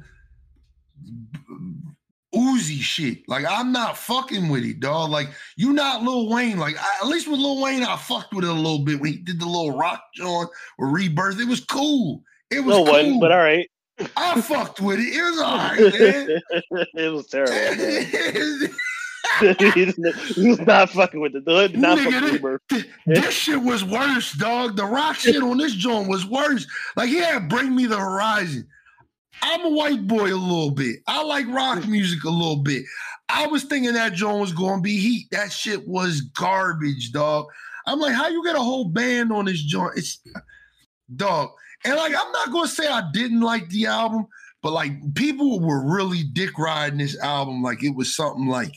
Uzi 2.34 2.80
shit. 2.80 3.28
Like 3.28 3.44
I'm 3.48 3.72
not 3.72 3.96
fucking 3.98 4.48
with 4.48 4.64
it, 4.64 4.80
dog. 4.80 5.10
Like 5.10 5.28
you 5.56 5.72
not 5.72 6.02
Lil 6.02 6.28
Wayne. 6.28 6.58
Like 6.58 6.76
I, 6.78 6.98
at 7.02 7.08
least 7.08 7.28
with 7.28 7.40
Lil 7.40 7.60
Wayne, 7.62 7.82
I 7.82 7.96
fucked 7.96 8.34
with 8.34 8.44
it 8.44 8.50
a 8.50 8.52
little 8.52 8.80
bit 8.84 9.00
when 9.00 9.12
he 9.12 9.18
did 9.18 9.40
the 9.40 9.46
little 9.46 9.76
rock 9.76 10.02
joint 10.14 10.48
or 10.78 10.88
rebirth. 10.88 11.40
It 11.40 11.48
was 11.48 11.64
cool. 11.64 12.22
It 12.50 12.60
was 12.60 12.76
No 12.76 12.84
cool. 12.84 12.92
one, 12.92 13.20
but 13.20 13.32
all 13.32 13.38
right. 13.38 13.68
I 14.16 14.40
fucked 14.40 14.80
with 14.80 14.98
it. 14.98 15.14
It 15.14 15.22
was 15.22 15.40
all 15.40 15.56
right, 15.56 15.78
man. 16.70 16.88
it 16.94 17.12
was 17.12 17.26
terrible. 17.28 18.74
he 19.40 20.48
was 20.48 20.60
not 20.60 20.90
fucking 20.90 21.20
with 21.20 21.34
it. 21.34 21.44
The 21.44 21.52
hood 21.52 21.78
not 21.78 21.98
Nigga, 21.98 22.60
this- 22.68 22.84
this 23.06 23.34
shit 23.34 23.60
was 23.62 23.82
worse, 23.84 24.32
dog. 24.32 24.76
The 24.76 24.84
rock 24.84 25.16
shit 25.16 25.42
on 25.42 25.58
this 25.58 25.74
joint 25.74 26.08
was 26.08 26.26
worse. 26.26 26.66
Like, 26.96 27.10
yeah, 27.10 27.38
bring 27.38 27.74
me 27.74 27.86
the 27.86 27.98
horizon. 27.98 28.66
I'm 29.46 29.66
a 29.66 29.70
white 29.70 30.06
boy 30.08 30.32
a 30.32 30.40
little 30.40 30.70
bit. 30.70 31.00
I 31.06 31.22
like 31.22 31.46
rock 31.48 31.86
music 31.86 32.24
a 32.24 32.30
little 32.30 32.62
bit. 32.62 32.82
I 33.28 33.46
was 33.46 33.64
thinking 33.64 33.92
that 33.92 34.14
joint 34.14 34.40
was 34.40 34.54
going 34.54 34.76
to 34.76 34.82
be 34.82 34.96
heat. 34.96 35.26
That 35.32 35.52
shit 35.52 35.86
was 35.86 36.22
garbage, 36.22 37.12
dog. 37.12 37.46
I'm 37.86 38.00
like, 38.00 38.14
how 38.14 38.28
you 38.28 38.42
get 38.42 38.56
a 38.56 38.60
whole 38.60 38.86
band 38.86 39.32
on 39.32 39.44
this 39.44 39.62
joint? 39.62 39.98
It's 39.98 40.18
dog. 41.14 41.50
And 41.84 41.94
like, 41.96 42.14
I'm 42.16 42.32
not 42.32 42.52
going 42.52 42.66
to 42.66 42.74
say 42.74 42.88
I 42.88 43.02
didn't 43.12 43.42
like 43.42 43.68
the 43.68 43.84
album, 43.84 44.26
but 44.62 44.72
like, 44.72 45.14
people 45.14 45.60
were 45.60 45.84
really 45.94 46.22
dick 46.22 46.58
riding 46.58 46.98
this 46.98 47.18
album. 47.18 47.62
Like, 47.62 47.84
it 47.84 47.94
was 47.94 48.16
something 48.16 48.46
like, 48.46 48.72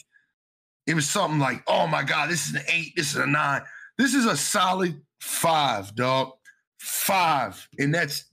it 0.85 0.95
was 0.95 1.09
something 1.09 1.39
like, 1.39 1.63
oh 1.67 1.87
my 1.87 2.03
God, 2.03 2.29
this 2.29 2.49
is 2.49 2.55
an 2.55 2.63
eight, 2.67 2.91
this 2.97 3.11
is 3.11 3.17
a 3.17 3.25
nine. 3.25 3.61
This 3.97 4.13
is 4.13 4.25
a 4.25 4.35
solid 4.35 5.01
five, 5.21 5.95
dog. 5.95 6.31
Five. 6.77 7.65
And 7.79 7.95
that's, 7.95 8.25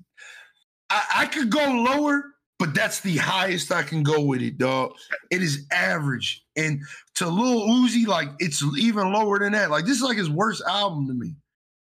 I, 0.95 1.23
I 1.23 1.27
could 1.27 1.51
go 1.51 1.67
lower, 1.73 2.25
but 2.59 2.75
that's 2.75 3.01
the 3.01 3.17
highest 3.17 3.73
I 3.73 3.83
can 3.83 4.03
go 4.03 4.21
with 4.23 4.43
it, 4.43 4.59
dog. 4.59 4.93
It 5.31 5.43
is 5.43 5.67
average. 5.73 6.45
And 6.57 6.83
to 7.17 7.29
Lil 7.29 7.69
Uzi, 7.69 8.07
like, 8.07 8.29
it's 8.39 8.63
even 8.79 9.13
lower 9.13 9.41
than 9.41 9.53
that. 9.53 9.71
Like, 9.71 9.87
this 9.87 9.97
is 9.97 10.03
like 10.03 10.17
his 10.17 10.31
worst 10.31 10.63
album 10.69 11.09
to 11.09 11.15
me. 11.15 11.35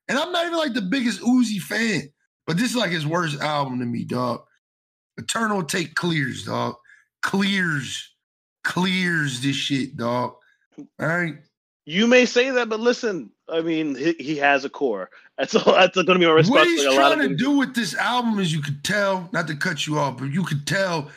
And 0.08 0.18
I'm 0.18 0.32
not 0.32 0.46
even 0.46 0.58
like 0.58 0.74
the 0.74 0.82
biggest 0.82 1.22
Uzi 1.22 1.60
fan, 1.60 2.10
but 2.48 2.58
this 2.58 2.72
is 2.72 2.78
like 2.78 2.92
his 2.92 3.06
worst 3.06 3.42
album 3.42 3.80
to 3.80 3.86
me, 3.86 4.06
dog. 4.06 4.44
Eternal 5.18 5.62
Atake 5.62 5.94
clears, 5.96 6.46
dog. 6.46 6.76
Clears. 7.22 8.08
Clears 8.64 9.42
this 9.42 9.56
shit, 9.56 9.98
dog. 9.98 10.36
All 10.78 11.08
right. 11.08 11.36
You 11.86 12.08
may 12.08 12.26
say 12.26 12.52
that, 12.52 12.70
but 12.70 12.80
listen, 12.80 13.32
I 13.50 13.62
mean, 13.62 13.96
he, 13.96 14.14
he 14.20 14.38
has 14.38 14.66
a 14.66 14.70
core. 14.70 15.10
That's 15.42 15.56
all. 15.56 15.74
That's 15.74 15.96
going 15.96 16.06
to 16.06 16.20
be 16.20 16.26
my 16.28 16.34
response. 16.34 16.60
What 16.60 16.68
he's 16.68 16.86
like 16.86 16.96
trying 16.96 17.28
to 17.28 17.36
do 17.36 17.58
with 17.58 17.74
this 17.74 17.96
album 17.96 18.40
is 18.40 18.54
you 18.54 18.62
could 18.62 18.84
tell, 18.84 19.28
not 19.34 19.48
to 19.48 19.56
cut 19.56 19.88
you 19.88 19.98
off, 19.98 20.20
but 20.20 20.26
you 20.26 20.44
could 20.44 20.68
tell 20.68 21.10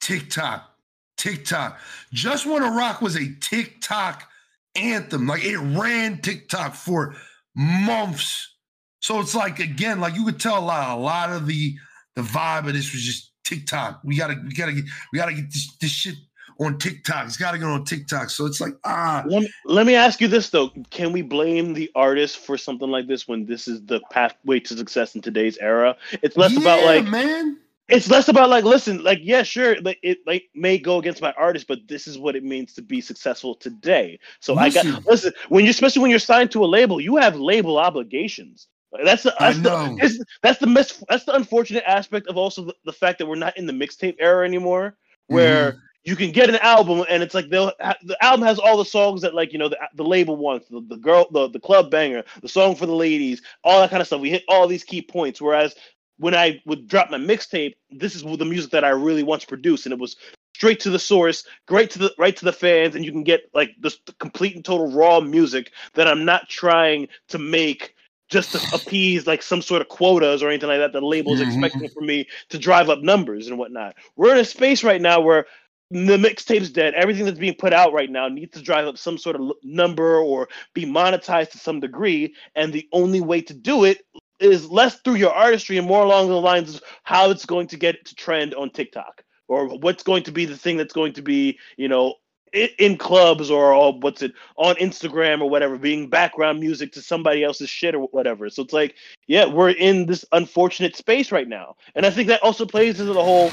TikTok, 0.00 0.68
TikTok. 1.16 1.78
Just 2.12 2.44
Wanna 2.44 2.72
Rock 2.72 3.00
was 3.00 3.14
a 3.14 3.32
TikTok 3.40 4.28
anthem. 4.74 5.28
Like 5.28 5.44
it 5.44 5.58
ran 5.58 6.20
TikTok 6.20 6.74
for 6.74 7.14
months. 7.54 8.52
So 8.98 9.20
it's 9.20 9.36
like 9.36 9.60
again, 9.60 10.00
like 10.00 10.16
you 10.16 10.24
could 10.24 10.40
tell 10.40 10.58
a 10.58 10.64
lot, 10.64 10.98
a 10.98 11.00
lot 11.00 11.30
of 11.30 11.46
the 11.46 11.76
the 12.16 12.22
vibe 12.22 12.66
of 12.66 12.74
this 12.74 12.92
was 12.92 13.02
just 13.02 13.30
TikTok. 13.44 14.00
We 14.02 14.16
gotta, 14.16 14.42
we 14.44 14.54
gotta 14.54 14.72
get, 14.72 14.84
we 15.12 15.20
gotta 15.20 15.34
get 15.34 15.52
this, 15.52 15.76
this 15.80 15.90
shit 15.92 16.16
on 16.58 16.78
TikTok. 16.78 17.26
It's 17.26 17.36
got 17.36 17.52
to 17.52 17.58
go 17.58 17.70
on 17.70 17.84
TikTok. 17.84 18.30
So 18.30 18.46
it's 18.46 18.60
like, 18.60 18.74
ah. 18.84 19.24
Let 19.26 19.42
me, 19.42 19.50
let 19.64 19.86
me 19.86 19.94
ask 19.94 20.20
you 20.20 20.28
this 20.28 20.50
though: 20.50 20.70
Can 20.90 21.12
we 21.12 21.22
blame 21.22 21.72
the 21.72 21.90
artist 21.94 22.38
for 22.38 22.58
something 22.58 22.90
like 22.90 23.06
this 23.06 23.28
when 23.28 23.46
this 23.46 23.68
is 23.68 23.84
the 23.86 24.00
pathway 24.10 24.60
to 24.60 24.76
success 24.76 25.14
in 25.14 25.22
today's 25.22 25.56
era? 25.58 25.96
It's 26.22 26.36
less 26.36 26.52
yeah, 26.52 26.60
about 26.60 26.84
like, 26.84 27.04
man. 27.04 27.58
It's 27.88 28.10
less 28.10 28.28
about 28.28 28.50
like, 28.50 28.64
listen, 28.64 29.02
like, 29.02 29.20
yeah, 29.22 29.42
sure, 29.42 29.80
like 29.80 29.98
it 30.02 30.18
like 30.26 30.50
may 30.54 30.76
go 30.76 30.98
against 30.98 31.22
my 31.22 31.32
artist, 31.38 31.66
but 31.66 31.78
this 31.88 32.06
is 32.06 32.18
what 32.18 32.36
it 32.36 32.44
means 32.44 32.74
to 32.74 32.82
be 32.82 33.00
successful 33.00 33.54
today. 33.54 34.18
So 34.40 34.52
listen. 34.54 34.88
I 34.88 34.92
got 34.92 35.06
listen 35.06 35.32
when 35.48 35.64
you, 35.64 35.70
especially 35.70 36.02
when 36.02 36.10
you're 36.10 36.20
signed 36.20 36.50
to 36.50 36.64
a 36.64 36.66
label, 36.66 37.00
you 37.00 37.16
have 37.16 37.36
label 37.36 37.78
obligations. 37.78 38.66
That's 39.04 39.22
the 39.22 39.34
that's 39.38 39.58
the, 39.58 40.24
that's 40.42 40.58
the 40.58 40.66
mis- 40.66 41.04
that's 41.08 41.24
the 41.24 41.34
unfortunate 41.34 41.84
aspect 41.86 42.26
of 42.26 42.36
also 42.36 42.64
the, 42.64 42.74
the, 42.86 42.92
fact 42.92 43.18
that 43.18 43.26
we're 43.26 43.36
not 43.36 43.56
in 43.58 43.66
the 43.66 43.72
mixtape 43.72 44.16
era 44.18 44.46
anymore, 44.46 44.96
where 45.26 45.72
mm-hmm 45.72 45.78
you 46.08 46.16
can 46.16 46.32
get 46.32 46.48
an 46.48 46.56
album 46.56 47.04
and 47.10 47.22
it's 47.22 47.34
like 47.34 47.50
they'll 47.50 47.70
the 48.02 48.16
album 48.24 48.46
has 48.46 48.58
all 48.58 48.78
the 48.78 48.84
songs 48.84 49.20
that 49.20 49.34
like 49.34 49.52
you 49.52 49.58
know 49.58 49.68
the, 49.68 49.78
the 49.94 50.02
label 50.02 50.36
wants 50.36 50.66
the, 50.68 50.80
the 50.88 50.96
girl 50.96 51.28
the, 51.32 51.48
the 51.50 51.60
club 51.60 51.90
banger 51.90 52.24
the 52.40 52.48
song 52.48 52.74
for 52.74 52.86
the 52.86 52.94
ladies 52.94 53.42
all 53.62 53.78
that 53.80 53.90
kind 53.90 54.00
of 54.00 54.06
stuff 54.06 54.20
we 54.20 54.30
hit 54.30 54.42
all 54.48 54.66
these 54.66 54.84
key 54.84 55.02
points 55.02 55.38
whereas 55.38 55.74
when 56.16 56.34
i 56.34 56.58
would 56.64 56.88
drop 56.88 57.10
my 57.10 57.18
mixtape 57.18 57.74
this 57.90 58.14
is 58.14 58.22
the 58.22 58.44
music 58.44 58.70
that 58.70 58.84
i 58.84 58.88
really 58.88 59.22
want 59.22 59.42
to 59.42 59.46
produce 59.46 59.84
and 59.84 59.92
it 59.92 59.98
was 59.98 60.16
straight 60.54 60.80
to 60.80 60.88
the 60.88 60.98
source 60.98 61.44
great 61.66 61.90
to 61.90 61.98
the 61.98 62.14
right 62.16 62.36
to 62.36 62.46
the 62.46 62.52
fans 62.52 62.96
and 62.96 63.04
you 63.04 63.12
can 63.12 63.22
get 63.22 63.42
like 63.52 63.74
this 63.78 64.00
complete 64.18 64.56
and 64.56 64.64
total 64.64 64.90
raw 64.90 65.20
music 65.20 65.72
that 65.92 66.08
i'm 66.08 66.24
not 66.24 66.48
trying 66.48 67.06
to 67.28 67.38
make 67.38 67.94
just 68.30 68.52
to 68.52 68.60
appease 68.74 69.26
like 69.26 69.42
some 69.42 69.60
sort 69.60 69.82
of 69.82 69.88
quotas 69.88 70.42
or 70.42 70.48
anything 70.48 70.68
like 70.68 70.78
that 70.78 70.92
the 70.92 71.00
label 71.00 71.32
is 71.34 71.40
mm-hmm. 71.40 71.50
expecting 71.50 71.88
from 71.90 72.06
me 72.06 72.26
to 72.48 72.58
drive 72.58 72.88
up 72.88 73.00
numbers 73.00 73.46
and 73.46 73.58
whatnot 73.58 73.94
we're 74.16 74.32
in 74.32 74.40
a 74.40 74.44
space 74.44 74.82
right 74.82 75.02
now 75.02 75.20
where 75.20 75.46
the 75.90 76.16
mixtape's 76.16 76.70
dead. 76.70 76.94
Everything 76.94 77.24
that's 77.24 77.38
being 77.38 77.54
put 77.54 77.72
out 77.72 77.92
right 77.92 78.10
now 78.10 78.28
needs 78.28 78.52
to 78.52 78.62
drive 78.62 78.86
up 78.86 78.98
some 78.98 79.16
sort 79.16 79.36
of 79.36 79.52
number 79.62 80.18
or 80.18 80.48
be 80.74 80.84
monetized 80.84 81.50
to 81.50 81.58
some 81.58 81.80
degree. 81.80 82.34
And 82.54 82.72
the 82.72 82.88
only 82.92 83.20
way 83.20 83.40
to 83.42 83.54
do 83.54 83.84
it 83.84 84.02
is 84.40 84.70
less 84.70 85.00
through 85.00 85.14
your 85.14 85.32
artistry 85.32 85.78
and 85.78 85.86
more 85.86 86.04
along 86.04 86.28
the 86.28 86.40
lines 86.40 86.76
of 86.76 86.82
how 87.02 87.30
it's 87.30 87.46
going 87.46 87.66
to 87.68 87.76
get 87.76 88.04
to 88.04 88.14
trend 88.14 88.54
on 88.54 88.70
TikTok 88.70 89.24
or 89.48 89.66
what's 89.78 90.02
going 90.02 90.22
to 90.24 90.32
be 90.32 90.44
the 90.44 90.56
thing 90.56 90.76
that's 90.76 90.92
going 90.92 91.14
to 91.14 91.22
be, 91.22 91.58
you 91.76 91.88
know, 91.88 92.14
in 92.52 92.96
clubs 92.96 93.50
or 93.50 93.98
what's 93.98 94.22
it 94.22 94.32
on 94.56 94.74
Instagram 94.76 95.40
or 95.40 95.50
whatever, 95.50 95.76
being 95.76 96.08
background 96.08 96.60
music 96.60 96.92
to 96.92 97.02
somebody 97.02 97.44
else's 97.44 97.68
shit 97.68 97.94
or 97.94 98.00
whatever. 98.08 98.48
So 98.48 98.62
it's 98.62 98.72
like, 98.72 98.94
yeah, 99.26 99.46
we're 99.46 99.70
in 99.70 100.06
this 100.06 100.24
unfortunate 100.32 100.96
space 100.96 101.30
right 101.30 101.48
now. 101.48 101.76
And 101.94 102.06
I 102.06 102.10
think 102.10 102.28
that 102.28 102.42
also 102.42 102.64
plays 102.64 103.00
into 103.00 103.12
the 103.12 103.22
whole 103.22 103.50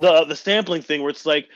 the 0.00 0.24
the 0.24 0.36
sampling 0.36 0.82
thing 0.82 1.02
where 1.02 1.10
it's 1.10 1.26
like 1.26 1.48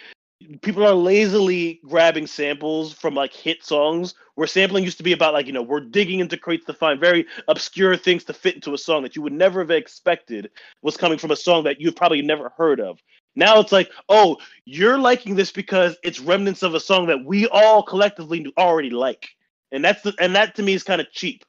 people 0.62 0.84
are 0.84 0.94
lazily 0.94 1.80
grabbing 1.86 2.26
samples 2.26 2.92
from 2.92 3.14
like 3.14 3.32
hit 3.32 3.64
songs 3.64 4.14
where 4.34 4.46
sampling 4.46 4.84
used 4.84 4.98
to 4.98 5.04
be 5.04 5.12
about 5.12 5.32
like 5.32 5.46
you 5.46 5.52
know 5.52 5.62
we're 5.62 5.80
digging 5.80 6.20
into 6.20 6.36
crates 6.36 6.66
to 6.66 6.74
find 6.74 7.00
very 7.00 7.26
obscure 7.48 7.96
things 7.96 8.24
to 8.24 8.32
fit 8.32 8.54
into 8.54 8.74
a 8.74 8.78
song 8.78 9.02
that 9.02 9.16
you 9.16 9.22
would 9.22 9.32
never 9.32 9.60
have 9.60 9.70
expected 9.70 10.50
was 10.82 10.96
coming 10.96 11.18
from 11.18 11.30
a 11.30 11.36
song 11.36 11.64
that 11.64 11.80
you've 11.80 11.96
probably 11.96 12.22
never 12.22 12.52
heard 12.56 12.80
of. 12.80 13.00
Now 13.36 13.60
it's 13.60 13.72
like 13.72 13.90
oh 14.08 14.36
you're 14.64 14.98
liking 14.98 15.34
this 15.34 15.50
because 15.50 15.96
it's 16.02 16.20
remnants 16.20 16.62
of 16.62 16.74
a 16.74 16.80
song 16.80 17.06
that 17.06 17.24
we 17.24 17.46
all 17.48 17.82
collectively 17.82 18.52
already 18.58 18.90
like. 18.90 19.28
And 19.72 19.84
that's 19.84 20.02
the, 20.02 20.14
and 20.20 20.36
that 20.36 20.54
to 20.56 20.62
me 20.62 20.74
is 20.74 20.84
kind 20.84 21.00
of 21.00 21.10
cheap 21.10 21.44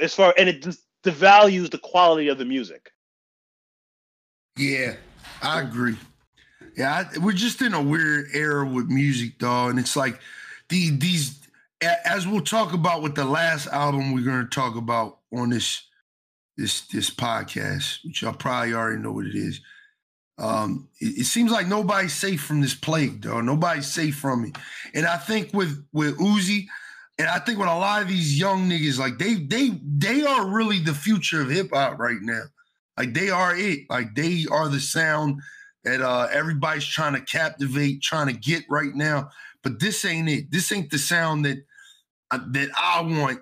as 0.00 0.14
far 0.14 0.34
and 0.36 0.48
it 0.48 0.62
just 0.62 0.84
devalues 1.04 1.70
the 1.70 1.78
quality 1.78 2.28
of 2.28 2.38
the 2.38 2.44
music. 2.44 2.90
Yeah 4.56 4.94
i 5.42 5.60
agree 5.60 5.96
yeah, 6.76 7.04
I, 7.14 7.18
we're 7.18 7.32
just 7.32 7.62
in 7.62 7.74
a 7.74 7.82
weird 7.82 8.28
era 8.32 8.66
with 8.66 8.88
music, 8.88 9.38
though, 9.38 9.68
and 9.68 9.78
it's 9.78 9.96
like 9.96 10.20
the 10.68 10.90
these 10.90 11.38
as 12.04 12.26
we'll 12.26 12.40
talk 12.40 12.72
about 12.72 13.02
with 13.02 13.14
the 13.14 13.24
last 13.24 13.66
album 13.68 14.12
we're 14.12 14.24
going 14.24 14.42
to 14.42 14.50
talk 14.50 14.76
about 14.76 15.18
on 15.32 15.50
this 15.50 15.82
this 16.56 16.82
this 16.82 17.10
podcast, 17.10 18.04
which 18.04 18.22
y'all 18.22 18.32
probably 18.32 18.74
already 18.74 19.02
know 19.02 19.12
what 19.12 19.26
it 19.26 19.34
is. 19.34 19.60
Um, 20.38 20.88
it, 21.00 21.18
it, 21.20 21.24
seems 21.24 21.50
like 21.50 21.66
nobody's 21.66 22.14
safe 22.14 22.42
from 22.42 22.60
this 22.60 22.74
plague, 22.74 23.22
though. 23.22 23.40
Nobody's 23.40 23.86
safe 23.86 24.16
from 24.16 24.44
it, 24.44 24.56
and 24.94 25.06
I 25.06 25.16
think 25.16 25.52
with 25.52 25.84
with 25.92 26.18
Uzi, 26.18 26.66
and 27.18 27.28
I 27.28 27.38
think 27.38 27.58
with 27.58 27.68
a 27.68 27.74
lot 27.74 28.02
of 28.02 28.08
these 28.08 28.38
young 28.38 28.68
niggas, 28.68 28.98
like 28.98 29.18
they 29.18 29.34
they 29.34 29.70
they 29.84 30.24
are 30.24 30.46
really 30.48 30.78
the 30.78 30.94
future 30.94 31.42
of 31.42 31.50
hip 31.50 31.70
hop 31.72 31.98
right 31.98 32.20
now. 32.20 32.42
Like 32.96 33.14
they 33.14 33.30
are 33.30 33.56
it. 33.56 33.80
Like 33.90 34.14
they 34.14 34.46
are 34.50 34.68
the 34.68 34.80
sound 34.80 35.40
that 35.84 36.00
uh, 36.00 36.28
everybody's 36.30 36.86
trying 36.86 37.14
to 37.14 37.20
captivate, 37.20 38.02
trying 38.02 38.28
to 38.28 38.32
get 38.32 38.64
right 38.68 38.94
now. 38.94 39.30
But 39.62 39.80
this 39.80 40.04
ain't 40.04 40.28
it. 40.28 40.50
This 40.50 40.72
ain't 40.72 40.90
the 40.90 40.98
sound 40.98 41.44
that 41.44 41.58
uh, 42.30 42.40
that 42.50 42.70
I 42.76 43.00
want 43.00 43.40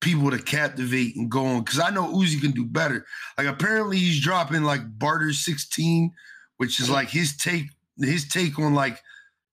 people 0.00 0.30
to 0.30 0.38
captivate 0.38 1.16
and 1.16 1.30
go 1.30 1.44
on. 1.46 1.62
Because 1.62 1.80
I 1.80 1.90
know 1.90 2.12
Uzi 2.12 2.40
can 2.40 2.50
do 2.50 2.64
better. 2.64 3.06
Like 3.38 3.46
apparently 3.46 3.98
he's 3.98 4.20
dropping 4.20 4.64
like 4.64 4.80
Barter 4.98 5.32
16, 5.32 6.12
which 6.58 6.80
is 6.80 6.90
like 6.90 7.08
his 7.08 7.36
take 7.36 7.64
his 7.98 8.28
take 8.28 8.58
on 8.58 8.74
like 8.74 9.00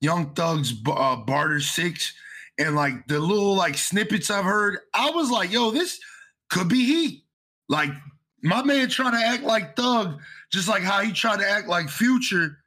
Young 0.02 0.34
Thug's 0.34 0.74
uh, 0.88 1.16
Barter 1.18 1.62
6. 1.62 2.14
And 2.58 2.76
like 2.76 3.08
the 3.08 3.20
little 3.20 3.56
like 3.56 3.78
snippets 3.78 4.30
I've 4.30 4.44
heard, 4.44 4.80
I 4.94 5.12
was 5.12 5.32
like, 5.32 5.52
yo, 5.52 5.72
this 5.72 6.00
could 6.50 6.68
be 6.68 6.84
heat. 6.84 7.24
Like 7.70 7.91
my 8.41 8.64
man 8.64 8.90
trying 8.90 9.14
to 9.14 9.26
act 9.26 9.44
like 9.44 9.76
Thug 9.76 10.20
just 10.52 10.68
like 10.68 10.84
how 10.84 11.02
he 11.02 11.11
tried 11.11 11.40
to 11.40 11.49
act 11.49 11.68
like 11.68 11.90
Future. 11.90 12.57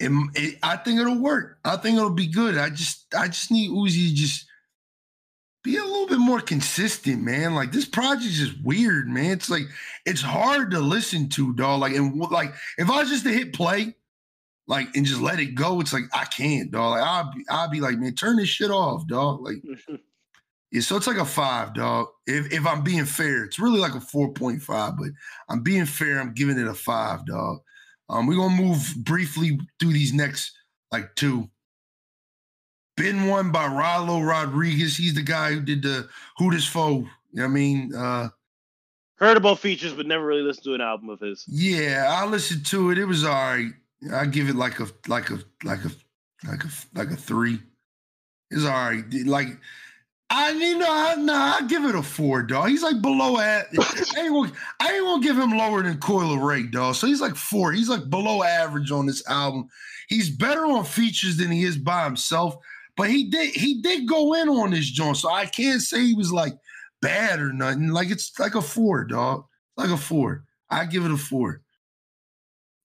And 0.00 0.30
it, 0.34 0.58
I 0.62 0.76
think 0.76 1.00
it'll 1.00 1.20
work. 1.20 1.58
I 1.64 1.76
think 1.76 1.96
it'll 1.96 2.10
be 2.10 2.26
good. 2.26 2.56
I 2.56 2.70
just 2.70 3.06
I 3.14 3.26
just 3.26 3.50
need 3.50 3.70
Uzi 3.70 4.08
to 4.08 4.14
just 4.14 4.46
be 5.62 5.76
a 5.76 5.84
little 5.84 6.06
bit 6.06 6.18
more 6.18 6.40
consistent, 6.40 7.22
man. 7.22 7.54
Like 7.54 7.72
this 7.72 7.84
project 7.84 8.32
is 8.32 8.54
weird, 8.62 9.08
man. 9.08 9.32
It's 9.32 9.50
like 9.50 9.64
it's 10.06 10.22
hard 10.22 10.70
to 10.70 10.80
listen 10.80 11.28
to, 11.30 11.52
dog. 11.54 11.80
Like 11.80 11.94
and 11.94 12.18
like 12.18 12.54
if 12.78 12.88
I 12.90 13.00
was 13.00 13.10
just 13.10 13.24
to 13.24 13.32
hit 13.32 13.52
play, 13.52 13.94
like 14.66 14.88
and 14.94 15.04
just 15.04 15.20
let 15.20 15.38
it 15.38 15.54
go, 15.54 15.80
it's 15.80 15.92
like 15.92 16.04
I 16.14 16.24
can't, 16.24 16.70
dog. 16.70 16.92
Like 16.92 17.02
I'll 17.02 17.32
be 17.32 17.44
I'll 17.50 17.70
be 17.70 17.80
like, 17.80 17.98
man, 17.98 18.14
turn 18.14 18.36
this 18.36 18.48
shit 18.48 18.70
off, 18.70 19.06
dog. 19.06 19.42
Like 19.42 19.62
Yeah, 20.72 20.82
so 20.82 20.96
it's 20.96 21.06
like 21.08 21.16
a 21.16 21.24
five, 21.24 21.74
dog. 21.74 22.08
If 22.26 22.52
if 22.52 22.66
I'm 22.66 22.82
being 22.82 23.04
fair, 23.04 23.44
it's 23.44 23.58
really 23.58 23.80
like 23.80 23.94
a 23.94 24.00
four 24.00 24.32
point 24.32 24.62
five, 24.62 24.96
but 24.96 25.08
I'm 25.48 25.62
being 25.62 25.84
fair. 25.84 26.20
I'm 26.20 26.32
giving 26.32 26.58
it 26.58 26.68
a 26.68 26.74
five, 26.74 27.26
dog. 27.26 27.58
Um, 28.08 28.26
we're 28.26 28.36
gonna 28.36 28.62
move 28.62 28.94
briefly 28.98 29.58
through 29.78 29.92
these 29.92 30.12
next 30.12 30.52
like 30.92 31.14
two. 31.16 31.48
Been 32.96 33.26
won 33.28 33.50
by 33.50 33.66
Rylo 33.66 34.26
Rodriguez. 34.26 34.96
He's 34.96 35.14
the 35.14 35.22
guy 35.22 35.52
who 35.52 35.60
did 35.60 35.82
the 35.82 36.08
Who 36.38 36.50
This 36.50 36.66
Foe. 36.66 36.98
You 36.98 37.06
know 37.32 37.42
what 37.42 37.44
I 37.44 37.48
mean? 37.48 37.94
Uh 37.94 38.28
Heard 39.16 39.36
about 39.36 39.58
features, 39.58 39.92
but 39.92 40.06
never 40.06 40.24
really 40.24 40.42
listened 40.42 40.64
to 40.64 40.74
an 40.74 40.80
album 40.80 41.10
of 41.10 41.20
his. 41.20 41.44
Yeah, 41.46 42.06
I 42.08 42.24
listened 42.24 42.64
to 42.66 42.90
it. 42.90 42.96
It 42.96 43.04
was 43.04 43.22
all 43.24 43.32
right. 43.32 43.70
I 44.12 44.24
give 44.24 44.48
it 44.48 44.56
like 44.56 44.80
a 44.80 44.86
like 45.08 45.28
a 45.30 45.40
like 45.62 45.84
a 45.84 45.90
like 46.48 46.64
a 46.64 46.68
like 46.94 47.10
a 47.10 47.16
three. 47.16 47.60
It's 48.50 48.64
all 48.64 48.70
right. 48.70 49.04
Like 49.26 49.48
I 50.32 50.52
know, 50.52 50.86
I, 50.88 51.16
nah, 51.16 51.56
I 51.56 51.62
give 51.66 51.84
it 51.84 51.96
a 51.96 52.02
four, 52.02 52.44
dog. 52.44 52.68
He's 52.68 52.84
like 52.84 53.02
below 53.02 53.40
at. 53.40 53.66
I 54.16 54.20
ain't 54.20 54.32
gonna, 54.32 54.52
I 54.78 54.92
ain't 54.92 55.04
gonna 55.04 55.22
give 55.22 55.36
him 55.36 55.50
lower 55.50 55.82
than 55.82 55.98
Coi 55.98 56.22
Leray, 56.22 56.70
dog. 56.70 56.94
So 56.94 57.08
he's 57.08 57.20
like 57.20 57.34
four. 57.34 57.72
He's 57.72 57.88
like 57.88 58.08
below 58.08 58.44
average 58.44 58.92
on 58.92 59.06
this 59.06 59.26
album. 59.28 59.68
He's 60.08 60.30
better 60.30 60.64
on 60.66 60.84
features 60.84 61.36
than 61.36 61.50
he 61.50 61.64
is 61.64 61.76
by 61.76 62.04
himself. 62.04 62.56
But 62.96 63.10
he 63.10 63.24
did 63.24 63.54
he 63.54 63.82
did 63.82 64.06
go 64.06 64.34
in 64.34 64.48
on 64.48 64.70
this 64.70 64.88
joint, 64.88 65.16
so 65.16 65.30
I 65.30 65.46
can't 65.46 65.82
say 65.82 66.04
he 66.04 66.14
was 66.14 66.32
like 66.32 66.52
bad 67.02 67.40
or 67.40 67.52
nothing. 67.52 67.88
Like 67.88 68.10
it's 68.10 68.38
like 68.38 68.54
a 68.54 68.62
four, 68.62 69.04
dog. 69.04 69.46
Like 69.76 69.90
a 69.90 69.96
four. 69.96 70.44
I 70.68 70.84
give 70.84 71.04
it 71.04 71.10
a 71.10 71.16
four. 71.16 71.62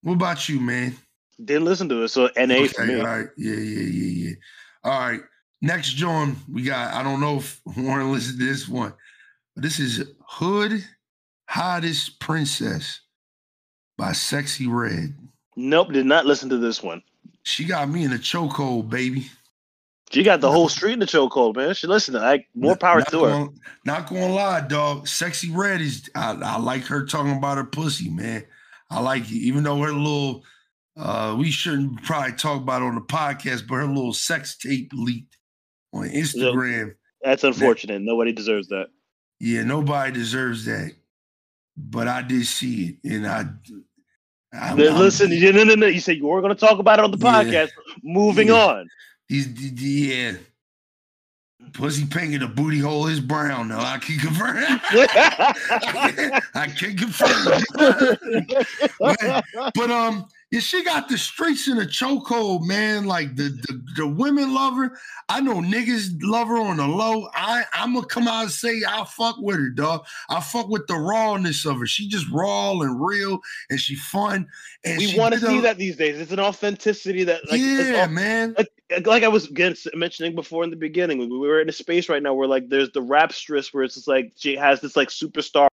What 0.01 0.13
about 0.13 0.49
you, 0.49 0.59
man? 0.59 0.95
Didn't 1.43 1.65
listen 1.65 1.89
to 1.89 2.03
it, 2.03 2.07
so 2.07 2.29
NA 2.37 2.55
okay, 2.55 2.67
for 2.69 2.85
me. 2.85 2.99
All 2.99 3.05
right, 3.05 3.27
yeah, 3.37 3.55
yeah, 3.55 3.81
yeah, 3.81 4.29
yeah. 4.29 4.35
All 4.83 4.99
right. 4.99 5.21
Next, 5.61 5.93
John, 5.93 6.35
we 6.51 6.63
got, 6.63 6.93
I 6.93 7.01
don't 7.01 7.21
know 7.21 7.37
if 7.37 7.61
Warren 7.65 8.11
listened 8.11 8.39
to 8.39 8.45
listen 8.45 8.45
to 8.45 8.45
this 8.45 8.67
one, 8.69 8.93
but 9.55 9.63
this 9.63 9.79
is 9.79 10.03
Hood 10.27 10.83
Hottest 11.47 12.19
Princess 12.19 13.01
by 13.97 14.11
Sexyy 14.11 14.67
Red. 14.69 15.15
Nope, 15.55 15.93
did 15.93 16.05
not 16.05 16.25
listen 16.25 16.49
to 16.49 16.57
this 16.57 16.83
one. 16.83 17.01
She 17.43 17.65
got 17.65 17.89
me 17.89 18.03
in 18.03 18.11
a 18.11 18.17
chokehold, 18.17 18.89
baby. 18.89 19.29
She 20.11 20.23
got 20.23 20.41
the 20.41 20.51
whole 20.51 20.69
street 20.69 20.93
in 20.93 20.99
the 20.99 21.05
chokehold, 21.05 21.55
man. 21.55 21.73
She 21.73 21.87
listen, 21.87 22.13
like 22.13 22.47
more 22.53 22.75
power 22.75 22.99
not 22.99 23.11
to 23.11 23.23
her. 23.23 23.29
Gonna, 23.31 23.49
not 23.85 24.09
gonna 24.09 24.33
lie, 24.33 24.61
dog. 24.61 25.05
Sexyy 25.07 25.55
Red 25.55 25.81
is 25.81 26.09
I, 26.15 26.37
I 26.41 26.59
like 26.59 26.83
her 26.83 27.05
talking 27.05 27.35
about 27.35 27.57
her 27.57 27.63
pussy, 27.63 28.09
man. 28.09 28.45
I 28.89 28.99
like 28.99 29.23
it, 29.23 29.35
even 29.35 29.63
though 29.63 29.77
her 29.81 29.91
little 29.91 30.43
uh 30.95 31.35
we 31.37 31.49
shouldn't 31.49 32.03
probably 32.03 32.33
talk 32.33 32.61
about 32.61 32.81
it 32.81 32.85
on 32.85 32.95
the 32.95 33.01
podcast, 33.01 33.67
but 33.67 33.75
her 33.75 33.87
little 33.87 34.13
sex 34.13 34.57
tape 34.57 34.91
leaked 34.93 35.37
on 35.95 36.09
Instagram. 36.09 36.95
That's 37.21 37.43
unfortunate. 37.43 38.01
Nobody 38.01 38.31
deserves 38.31 38.67
that. 38.69 38.87
Yeah, 39.39 39.63
nobody 39.63 40.11
deserves 40.11 40.65
that. 40.65 40.93
But 41.77 42.07
I 42.07 42.21
did 42.21 42.45
see 42.45 42.99
it, 43.03 43.11
and 43.11 43.27
I. 43.27 43.45
I 44.53 44.73
Listen, 44.73 45.31
I'm, 45.31 45.55
no, 45.55 45.63
no, 45.63 45.75
no. 45.75 45.87
You 45.87 45.99
said 45.99 46.17
you 46.17 46.27
were 46.27 46.41
going 46.41 46.55
to 46.55 46.59
talk 46.59 46.79
about 46.79 46.99
it 46.99 47.05
on 47.05 47.11
the 47.11 47.17
podcast. 47.17 47.51
Yeah, 47.51 47.93
Moving 48.03 48.47
yeah. 48.47 48.53
on. 48.53 48.87
These, 49.27 49.47
yeah. 49.81 50.37
Pussy 51.73 52.05
pink 52.05 52.33
and 52.33 52.43
the 52.43 52.47
booty 52.47 52.79
hole 52.79 53.07
is 53.07 53.19
brown. 53.19 53.67
Now 53.69 53.79
I 53.79 53.97
can 53.97 54.19
confirm. 54.19 54.55
I 56.53 56.67
can 56.77 56.95
confirm. 56.95 57.63
but, 58.99 59.43
but 59.73 59.91
um, 59.91 60.25
yeah, 60.55 60.61
she 60.61 60.85
got 60.85 61.09
the 61.09 61.17
streets 61.17 61.67
in 61.67 61.79
a 61.79 61.85
chokehold, 61.85 62.65
man. 62.65 63.03
Like 63.03 63.35
the, 63.35 63.49
the 63.49 63.83
the 63.97 64.07
women 64.07 64.53
love 64.53 64.75
her. 64.75 64.97
I 65.27 65.41
know 65.41 65.55
niggas 65.55 66.17
love 66.21 66.47
her 66.47 66.57
on 66.57 66.77
the 66.77 66.87
low. 66.87 67.27
I 67.33 67.65
I'm 67.73 67.93
gonna 67.93 68.05
come 68.05 68.29
out 68.29 68.43
and 68.43 68.51
say 68.51 68.81
I 68.87 69.03
fuck 69.03 69.35
with 69.39 69.57
her, 69.57 69.69
dog. 69.69 70.05
I 70.29 70.39
fuck 70.39 70.69
with 70.69 70.87
the 70.87 70.95
rawness 70.95 71.65
of 71.65 71.79
her. 71.79 71.85
She 71.85 72.07
just 72.07 72.29
raw 72.31 72.71
and 72.71 73.05
real, 73.05 73.39
and 73.69 73.77
she 73.77 73.95
fun. 73.95 74.47
And 74.85 74.97
we 74.97 75.19
want 75.19 75.33
to 75.33 75.41
see 75.41 75.59
that 75.59 75.77
these 75.77 75.97
days. 75.97 76.21
It's 76.21 76.31
an 76.31 76.39
authenticity 76.39 77.25
that, 77.25 77.41
like, 77.51 77.59
yeah, 77.59 78.03
all, 78.03 78.07
man. 78.07 78.55
Like, 78.57 79.05
like, 79.05 79.23
I 79.23 79.27
was 79.27 79.49
again 79.49 79.75
mentioning 79.93 80.35
before 80.35 80.63
in 80.63 80.69
the 80.69 80.77
beginning, 80.77 81.17
we 81.17 81.27
were 81.37 81.59
in 81.59 81.67
a 81.67 81.73
space 81.73 82.07
right 82.07 82.23
now 82.23 82.33
where 82.33 82.47
like 82.47 82.69
there's 82.69 82.91
the 82.91 83.01
rapstress 83.01 83.73
where 83.73 83.83
it's 83.83 83.95
just 83.95 84.07
like 84.07 84.31
she 84.37 84.55
has 84.55 84.79
this 84.79 84.95
like 84.95 85.09
superstar 85.09 85.67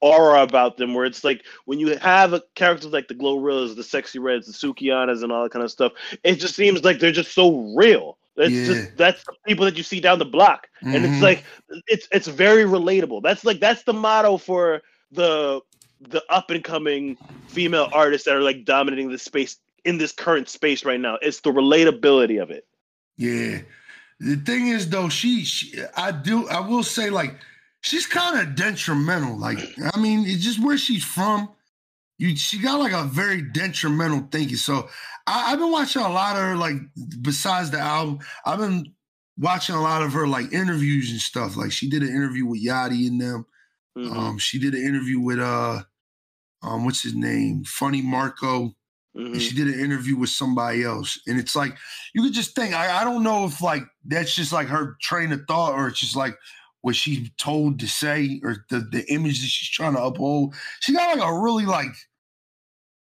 aura 0.00 0.42
about 0.42 0.76
them 0.76 0.94
where 0.94 1.04
it's 1.04 1.24
like 1.24 1.44
when 1.66 1.78
you 1.78 1.96
have 1.98 2.32
a 2.32 2.42
characters 2.54 2.92
like 2.92 3.08
the 3.08 3.14
Glorillas, 3.14 3.76
the 3.76 3.82
Sexyy 3.82 4.20
Reds, 4.22 4.46
the 4.46 4.52
Sukihanas, 4.52 5.22
and 5.22 5.32
all 5.32 5.42
that 5.42 5.52
kind 5.52 5.64
of 5.64 5.70
stuff, 5.70 5.92
it 6.24 6.36
just 6.36 6.56
seems 6.56 6.84
like 6.84 6.98
they're 6.98 7.12
just 7.12 7.34
so 7.34 7.74
real. 7.76 8.18
It's 8.36 8.52
yeah. 8.52 8.66
just 8.66 8.96
that's 8.96 9.24
the 9.24 9.34
people 9.46 9.64
that 9.66 9.76
you 9.76 9.82
see 9.82 10.00
down 10.00 10.18
the 10.18 10.24
block, 10.24 10.68
mm-hmm. 10.82 10.94
and 10.94 11.04
it's 11.04 11.14
mm-hmm. 11.14 11.22
like 11.22 11.44
it's 11.86 12.08
it's 12.12 12.26
very 12.26 12.64
relatable. 12.64 13.22
That's 13.22 13.44
like 13.44 13.60
that's 13.60 13.82
the 13.82 13.92
motto 13.92 14.38
for 14.38 14.82
the 15.10 15.60
the 16.00 16.22
up 16.30 16.50
and 16.50 16.64
coming 16.64 17.16
female 17.48 17.88
artists 17.92 18.24
that 18.24 18.34
are 18.34 18.40
like 18.40 18.64
dominating 18.64 19.10
the 19.10 19.18
space 19.18 19.58
in 19.84 19.98
this 19.98 20.12
current 20.12 20.48
space 20.48 20.84
right 20.84 21.00
now. 21.00 21.18
It's 21.20 21.40
the 21.40 21.50
relatability 21.50 22.42
of 22.42 22.50
it. 22.50 22.66
Yeah. 23.16 23.60
The 24.18 24.36
thing 24.36 24.68
is 24.68 24.88
though, 24.88 25.08
she, 25.08 25.44
she 25.44 25.82
I 25.96 26.12
do 26.12 26.48
I 26.48 26.60
will 26.60 26.84
say 26.84 27.10
like 27.10 27.36
she's 27.82 28.06
kind 28.06 28.40
of 28.40 28.54
detrimental. 28.54 29.38
Like, 29.38 29.58
I 29.92 29.98
mean, 30.00 30.24
it's 30.24 30.42
just 30.42 30.64
where 30.64 30.78
she's 30.78 31.04
from. 31.04 31.50
You, 32.18 32.34
she 32.36 32.58
got 32.58 32.80
like 32.80 32.92
a 32.92 33.04
very 33.04 33.42
detrimental 33.42 34.28
thinking. 34.30 34.56
So 34.56 34.88
I, 35.26 35.50
have 35.50 35.58
been 35.58 35.70
watching 35.70 36.02
a 36.02 36.08
lot 36.08 36.36
of 36.36 36.42
her, 36.42 36.56
like, 36.56 36.76
besides 37.20 37.70
the 37.70 37.80
album, 37.80 38.20
I've 38.46 38.60
been 38.60 38.94
watching 39.36 39.74
a 39.74 39.82
lot 39.82 40.02
of 40.02 40.12
her 40.12 40.26
like 40.26 40.52
interviews 40.52 41.10
and 41.10 41.20
stuff. 41.20 41.56
Like, 41.56 41.72
she 41.72 41.90
did 41.90 42.02
an 42.02 42.08
interview 42.08 42.46
with 42.46 42.64
Yachty 42.64 43.08
and 43.08 43.20
them. 43.20 43.46
Mm-hmm. 43.98 44.16
Um, 44.16 44.38
she 44.38 44.58
did 44.58 44.74
an 44.74 44.86
interview 44.86 45.20
with 45.20 45.40
uh, 45.40 45.82
um, 46.62 46.84
what's 46.84 47.02
his 47.02 47.14
name, 47.14 47.64
Funny 47.64 48.00
Marco. 48.00 48.74
Mm-hmm. 49.16 49.34
And 49.34 49.42
she 49.42 49.54
did 49.54 49.66
an 49.66 49.78
interview 49.78 50.16
with 50.16 50.30
somebody 50.30 50.84
else. 50.84 51.20
And 51.26 51.38
it's 51.38 51.54
like, 51.54 51.76
you 52.14 52.22
could 52.22 52.32
just 52.32 52.54
think, 52.54 52.74
I, 52.74 53.02
I 53.02 53.04
don't 53.04 53.22
know 53.22 53.44
if 53.44 53.60
like 53.60 53.82
that's 54.06 54.34
just 54.34 54.52
like 54.52 54.68
her 54.68 54.96
train 55.02 55.32
of 55.32 55.42
thought 55.46 55.74
or 55.74 55.88
it's 55.88 56.00
just 56.00 56.16
like 56.16 56.34
what 56.82 56.96
she's 56.96 57.30
told 57.38 57.80
to 57.80 57.88
say 57.88 58.40
or 58.44 58.64
the, 58.68 58.80
the 58.80 59.04
image 59.12 59.40
that 59.40 59.48
she's 59.48 59.70
trying 59.70 59.94
to 59.94 60.02
uphold. 60.02 60.54
She 60.80 60.92
got 60.92 61.16
like 61.16 61.26
a 61.26 61.38
really 61.38 61.64
like 61.66 61.94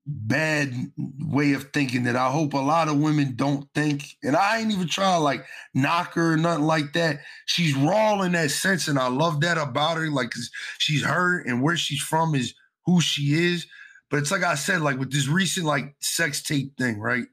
bad 0.04 0.74
way 1.20 1.52
of 1.52 1.70
thinking 1.72 2.02
that 2.04 2.16
I 2.16 2.30
hope 2.30 2.54
a 2.54 2.58
lot 2.58 2.88
of 2.88 2.98
women 2.98 3.34
don't 3.36 3.68
think. 3.74 4.16
And 4.22 4.36
I 4.36 4.58
ain't 4.58 4.72
even 4.72 4.88
trying 4.88 5.18
to 5.18 5.22
like 5.22 5.44
knock 5.74 6.14
her 6.14 6.34
or 6.34 6.36
nothing 6.36 6.64
like 6.64 6.92
that. 6.94 7.20
She's 7.46 7.74
raw 7.74 8.20
in 8.22 8.32
that 8.32 8.50
sense, 8.50 8.88
and 8.88 8.98
I 8.98 9.08
love 9.08 9.40
that 9.40 9.58
about 9.58 9.96
her. 9.96 10.10
Like, 10.10 10.32
she's 10.78 11.04
her 11.04 11.40
and 11.40 11.62
where 11.62 11.76
she's 11.76 12.00
from 12.00 12.34
is 12.34 12.54
who 12.84 13.00
she 13.00 13.34
is. 13.34 13.66
But 14.10 14.18
it's 14.18 14.30
like 14.30 14.42
I 14.42 14.56
said, 14.56 14.82
like 14.82 14.98
with 14.98 15.12
this 15.12 15.28
recent 15.28 15.66
like 15.66 15.94
sex 16.00 16.42
tape 16.42 16.76
thing, 16.76 16.98
right? 16.98 17.24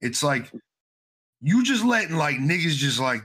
It's 0.00 0.22
like 0.22 0.52
you 1.40 1.62
just 1.62 1.84
letting 1.84 2.16
like 2.16 2.36
niggas 2.36 2.74
just 2.74 3.00
like 3.00 3.22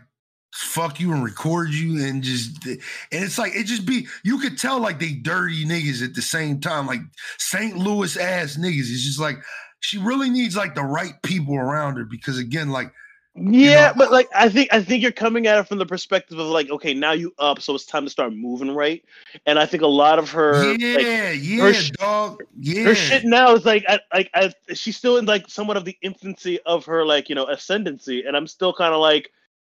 fuck 0.54 1.00
you 1.00 1.12
and 1.12 1.24
record 1.24 1.72
you 1.72 2.06
and 2.06 2.22
just 2.22 2.64
and 2.68 2.80
it's 3.12 3.40
like 3.40 3.56
it 3.56 3.64
just 3.64 3.88
be 3.88 4.06
you 4.24 4.38
could 4.38 4.56
tell 4.56 4.80
like 4.80 5.00
they 5.00 5.14
dirty 5.14 5.66
niggas 5.66 6.04
at 6.04 6.14
the 6.14 6.22
same 6.22 6.60
time 6.60 6.86
like 6.86 7.00
St. 7.40 7.76
Louis 7.76 8.16
ass 8.18 8.56
niggas 8.58 8.82
it's 8.82 9.04
just 9.04 9.20
like 9.20 9.38
she 9.80 9.98
really 9.98 10.30
needs 10.30 10.56
like 10.56 10.76
the 10.76 10.84
right 10.84 11.20
people 11.24 11.56
around 11.56 11.98
her 11.98 12.06
because 12.06 12.38
again 12.38 12.70
like 12.70 12.94
yeah, 13.36 13.88
know, 13.88 13.94
but 13.98 14.12
like 14.12 14.30
I 14.36 14.48
think 14.48 14.72
I 14.72 14.84
think 14.84 15.02
you're 15.02 15.12
coming 15.12 15.48
at 15.48 15.58
it 15.58 15.68
from 15.68 15.80
the 15.80 15.88
perspective 15.88 16.38
of 16.38 16.46
like, 16.48 16.70
okay, 16.70 16.94
now 16.94 17.14
you 17.14 17.34
up, 17.40 17.62
so 17.62 17.74
it's 17.74 17.86
time 17.86 18.04
to 18.04 18.10
start 18.12 18.32
moving 18.32 18.70
right. 18.70 19.04
And 19.48 19.58
I 19.58 19.66
think 19.66 19.82
a 19.82 19.88
lot 19.88 20.20
of 20.20 20.30
her, 20.30 20.76
yeah, 20.76 20.96
like, 20.96 21.42
yeah, 21.42 21.64
her 21.64 21.74
sh- 21.74 21.90
dog, 21.98 22.44
yeah, 22.60 22.84
her 22.84 22.94
shit 22.94 23.26
now 23.26 23.56
is 23.56 23.66
like, 23.66 23.86
I, 23.88 24.00
like 24.14 24.30
I, 24.36 24.54
she's 24.76 24.98
still 24.98 25.18
in 25.18 25.26
like 25.26 25.50
somewhat 25.50 25.78
of 25.78 25.86
the 25.86 25.98
infancy 26.04 26.60
of 26.68 26.86
her 26.86 27.04
like 27.08 27.28
you 27.28 27.34
know 27.34 27.48
ascendancy, 27.48 28.24
and 28.24 28.38
I'm 28.38 28.46
still 28.46 28.72
kind 28.72 28.94
of 28.94 29.00
like, 29.00 29.32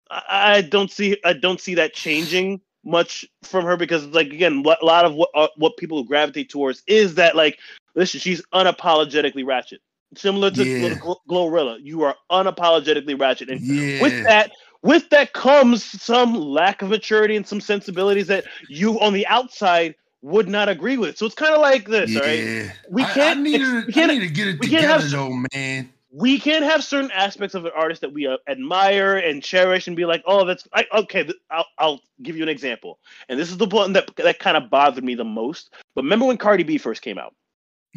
I 0.10 0.61
don't 0.61 0.91
see 0.91 1.18
I 1.23 1.34
don't 1.34 1.60
see 1.60 1.76
that 1.76 1.94
changing 1.94 2.61
much 2.86 3.26
from 3.44 3.65
her 3.65 3.76
because 3.76 4.06
like 4.07 4.27
again 4.27 4.64
a 4.65 4.86
lot 4.86 5.06
of 5.06 5.15
what 5.15 5.30
uh, 5.34 5.48
what 5.57 5.76
people 5.77 6.03
gravitate 6.03 6.49
towards 6.49 6.84
is 6.88 7.15
that 7.15 7.36
like 7.36 7.57
listen 7.95 8.19
she's 8.19 8.41
unapologetically 8.53 9.45
ratchet 9.45 9.82
similar 10.15 10.52
to 10.52 10.64
yeah. 10.64 10.95
Glorilla 11.30 11.80
you 11.82 12.03
are 12.03 12.15
unapologetically 12.32 13.19
ratchet 13.19 13.49
and 13.49 13.60
yeah. 13.61 14.02
with 14.02 14.23
that 14.23 14.52
with 14.84 15.10
that 15.10 15.34
comes 15.34 15.84
some 15.84 16.36
lack 16.36 16.84
of 16.84 16.90
maturity 16.90 17.36
and 17.36 17.45
some 17.45 17.60
sensibilities 17.60 18.27
that 18.27 18.45
you 18.69 18.99
on 18.99 19.14
the 19.14 19.26
outside 19.27 19.95
would 20.22 20.48
not 20.48 20.69
agree 20.69 20.98
with 20.98 21.18
so 21.18 21.26
it's 21.26 21.36
kind 21.36 21.56
of 21.56 21.61
like 21.61 21.88
this 21.88 22.11
yeah. 22.11 22.19
right 22.19 22.72
we 22.90 23.03
can't 23.03 23.18
I, 23.18 23.32
I 23.32 23.44
need, 23.44 23.57
to, 23.57 23.86
we 23.88 23.94
can't, 23.94 24.11
I 24.11 24.14
need 24.14 24.27
to 24.27 24.34
get 24.34 24.48
it 24.48 24.61
together 24.61 24.88
have, 24.88 25.10
though 25.10 25.44
man 25.53 25.91
we 26.16 26.40
can 26.40 26.64
have 26.64 26.82
certain 26.82 27.12
aspects 27.12 27.56
of 27.56 27.66
an 27.66 27.72
artist 27.76 28.00
that 28.00 28.14
we 28.14 28.26
uh, 28.26 28.38
admire 28.48 29.18
and 29.18 29.44
cherish 29.44 29.88
and 29.88 29.98
be 29.98 30.06
like, 30.06 30.24
oh, 30.26 30.46
that's 30.46 30.66
I, 30.74 30.86
okay. 31.00 31.30
I'll, 31.52 31.66
I'll 31.78 32.00
give 32.24 32.38
you 32.38 32.44
an 32.44 32.48
example, 32.48 33.00
and 33.28 33.38
this 33.38 33.50
is 33.50 33.58
the 33.58 33.66
one 33.66 33.92
that 33.94 34.10
that 34.16 34.40
kind 34.40 34.56
of 34.56 34.70
bothered 34.70 35.04
me 35.04 35.16
the 35.16 35.26
most. 35.26 35.74
But 35.94 36.06
remember 36.06 36.26
when 36.26 36.38
Cardi 36.38 36.64
B 36.64 36.78
first 36.78 37.02
came 37.02 37.18
out? 37.18 37.36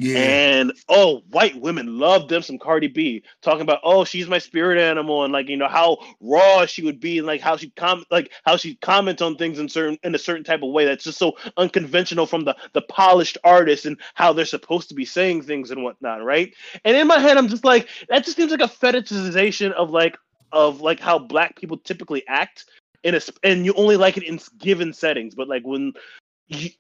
Yeah. 0.01 0.19
And 0.21 0.73
oh, 0.89 1.23
white 1.31 1.61
women 1.61 1.99
love 1.99 2.29
them 2.29 2.41
some 2.41 2.57
Cardi 2.57 2.87
B 2.87 3.25
talking 3.43 3.63
about 3.63 3.81
oh 3.83 4.05
she's 4.05 4.29
my 4.29 4.39
spirit 4.39 4.79
animal 4.79 5.25
and 5.25 5.33
like 5.33 5.49
you 5.49 5.57
know 5.57 5.67
how 5.67 5.99
raw 6.21 6.65
she 6.67 6.85
would 6.85 7.01
be 7.01 7.19
and 7.19 7.27
like 7.27 7.41
how 7.41 7.57
she 7.57 7.71
com 7.71 8.05
like 8.09 8.31
how 8.45 8.57
she 8.57 8.77
comments 8.77 9.21
on 9.23 9.35
things 9.35 9.59
in 9.59 9.69
certain 9.69 9.99
in 10.05 10.15
a 10.15 10.19
certain 10.19 10.45
type 10.45 10.63
of 10.63 10.71
way 10.71 10.85
that's 10.85 11.03
just 11.03 11.19
so 11.19 11.37
unconventional 11.57 12.27
from 12.27 12.45
the 12.45 12.57
the 12.75 12.83
polished 12.83 13.39
artist 13.43 13.87
and 13.87 14.01
how 14.15 14.33
they're 14.33 14.45
supposed 14.45 14.89
to 14.89 14.95
be 14.95 15.05
saying 15.05 15.43
things 15.43 15.73
and 15.73 15.83
whatnot, 15.83 16.23
right? 16.23 16.55
And 16.85 16.97
in 16.97 17.09
my 17.09 17.19
head, 17.19 17.37
I'm 17.37 17.49
just 17.49 17.65
like 17.65 17.89
that 18.09 18.25
just 18.25 18.37
seems 18.37 18.53
like 18.53 18.61
a 18.61 18.73
fetishization 18.73 19.73
of 19.73 19.91
like 19.91 20.17
of 20.53 20.81
like 20.81 21.01
how 21.01 21.19
black 21.19 21.57
people 21.57 21.77
typically 21.77 22.23
act 22.29 22.67
in 23.03 23.17
a 23.17 23.21
and 23.43 23.65
you 23.67 23.75
only 23.75 23.97
like 23.97 24.17
it 24.17 24.23
in 24.23 24.39
given 24.59 24.93
settings, 24.93 25.35
but 25.35 25.49
like 25.49 25.67
when 25.67 25.93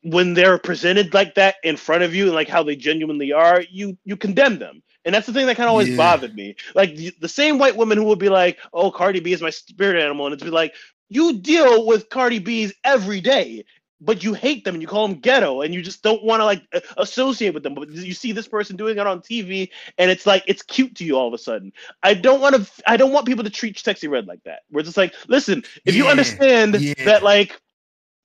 when 0.02 0.34
they're 0.34 0.58
presented 0.58 1.12
like 1.14 1.34
that 1.34 1.56
in 1.62 1.76
front 1.76 2.02
of 2.02 2.14
you 2.14 2.26
and 2.26 2.34
like 2.34 2.48
how 2.48 2.62
they 2.62 2.76
genuinely 2.76 3.32
are, 3.32 3.62
you 3.70 3.96
you 4.04 4.16
condemn 4.16 4.58
them. 4.58 4.82
And 5.04 5.14
that's 5.14 5.26
the 5.26 5.32
thing 5.32 5.46
that 5.46 5.56
kind 5.56 5.68
of 5.68 5.72
always 5.72 5.88
yeah. 5.90 5.96
bothered 5.96 6.34
me. 6.34 6.56
Like 6.74 6.94
the, 6.96 7.14
the, 7.20 7.28
same 7.28 7.58
white 7.58 7.76
woman 7.76 7.96
who 7.96 8.04
would 8.04 8.18
be 8.18 8.28
like, 8.28 8.58
"Oh, 8.72 8.90
Cardi 8.90 9.20
B 9.20 9.32
is 9.32 9.40
my 9.40 9.50
spirit 9.50 10.02
animal," 10.02 10.26
and 10.26 10.34
it's 10.34 10.42
be 10.42 10.50
like, 10.50 10.74
you 11.08 11.38
deal 11.38 11.86
with 11.86 12.10
Cardi 12.10 12.38
B's 12.38 12.74
every 12.84 13.20
day, 13.20 13.64
but 14.00 14.22
you 14.22 14.34
hate 14.34 14.64
them 14.64 14.74
and 14.74 14.82
you 14.82 14.88
call 14.88 15.08
them 15.08 15.18
ghetto, 15.18 15.62
and 15.62 15.72
you 15.72 15.82
just 15.82 16.02
don't 16.02 16.22
want 16.22 16.40
to 16.40 16.44
like 16.44 16.62
associate 16.96 17.54
with 17.54 17.62
them. 17.62 17.74
But 17.74 17.90
you 17.90 18.12
see 18.12 18.32
this 18.32 18.48
person 18.48 18.76
doing 18.76 18.98
it 18.98 19.06
on 19.06 19.20
TV, 19.20 19.70
and 19.96 20.10
it's 20.10 20.26
like 20.26 20.44
it's 20.46 20.62
cute 20.62 20.94
to 20.96 21.04
you 21.04 21.16
all 21.16 21.28
of 21.28 21.34
a 21.34 21.38
sudden. 21.38 21.72
I 22.02 22.14
don't 22.14 22.40
want 22.40 22.56
to. 22.56 22.70
I 22.86 22.96
don't 22.96 23.12
want 23.12 23.26
people 23.26 23.44
to 23.44 23.50
treat 23.50 23.76
Sexyy 23.76 24.10
Red 24.10 24.26
like 24.26 24.42
that. 24.44 24.60
We're 24.70 24.82
just 24.82 24.96
like, 24.96 25.14
listen, 25.26 25.64
if 25.84 25.94
yeah. 25.94 26.04
you 26.04 26.08
understand 26.08 26.74
yeah. 26.80 26.94
that, 27.04 27.22
like 27.22 27.58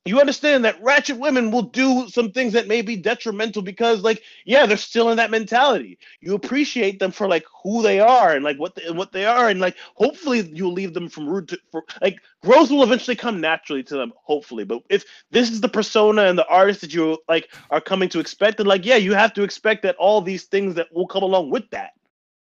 you 0.05 0.19
understand 0.19 0.65
that 0.65 0.81
ratchet 0.83 1.17
women 1.17 1.49
will 1.49 1.61
do 1.61 2.09
some 2.09 2.31
things 2.31 2.53
that 2.53 2.67
may 2.67 2.81
be 2.81 2.95
detrimental 2.95 3.61
because 3.61 4.01
like 4.01 4.21
yeah 4.45 4.65
they're 4.65 4.77
still 4.77 5.09
in 5.09 5.17
that 5.17 5.31
mentality. 5.31 5.97
You 6.19 6.35
appreciate 6.35 6.99
them 6.99 7.11
for 7.11 7.27
like 7.27 7.45
who 7.63 7.81
they 7.81 7.99
are 7.99 8.33
and 8.33 8.43
like 8.43 8.57
what 8.57 8.75
they, 8.75 8.91
what 8.91 9.13
they 9.13 9.25
are. 9.25 9.49
And 9.49 9.59
like 9.59 9.77
hopefully 9.95 10.41
you'll 10.53 10.73
leave 10.73 10.93
them 10.93 11.07
from 11.07 11.27
rude 11.27 11.47
to 11.49 11.59
for 11.71 11.83
like 12.01 12.19
growth 12.41 12.69
will 12.69 12.83
eventually 12.83 13.15
come 13.15 13.39
naturally 13.39 13.83
to 13.83 13.95
them 13.95 14.13
hopefully. 14.15 14.65
But 14.65 14.83
if 14.89 15.05
this 15.31 15.49
is 15.49 15.61
the 15.61 15.69
persona 15.69 16.23
and 16.23 16.37
the 16.37 16.47
artist 16.47 16.81
that 16.81 16.93
you 16.93 17.17
like 17.29 17.53
are 17.69 17.81
coming 17.81 18.09
to 18.09 18.19
expect 18.19 18.57
then 18.57 18.67
like 18.67 18.85
yeah 18.85 18.97
you 18.97 19.13
have 19.13 19.33
to 19.33 19.43
expect 19.43 19.83
that 19.83 19.95
all 19.95 20.21
these 20.21 20.43
things 20.43 20.75
that 20.75 20.93
will 20.93 21.07
come 21.07 21.23
along 21.23 21.49
with 21.49 21.69
that. 21.71 21.93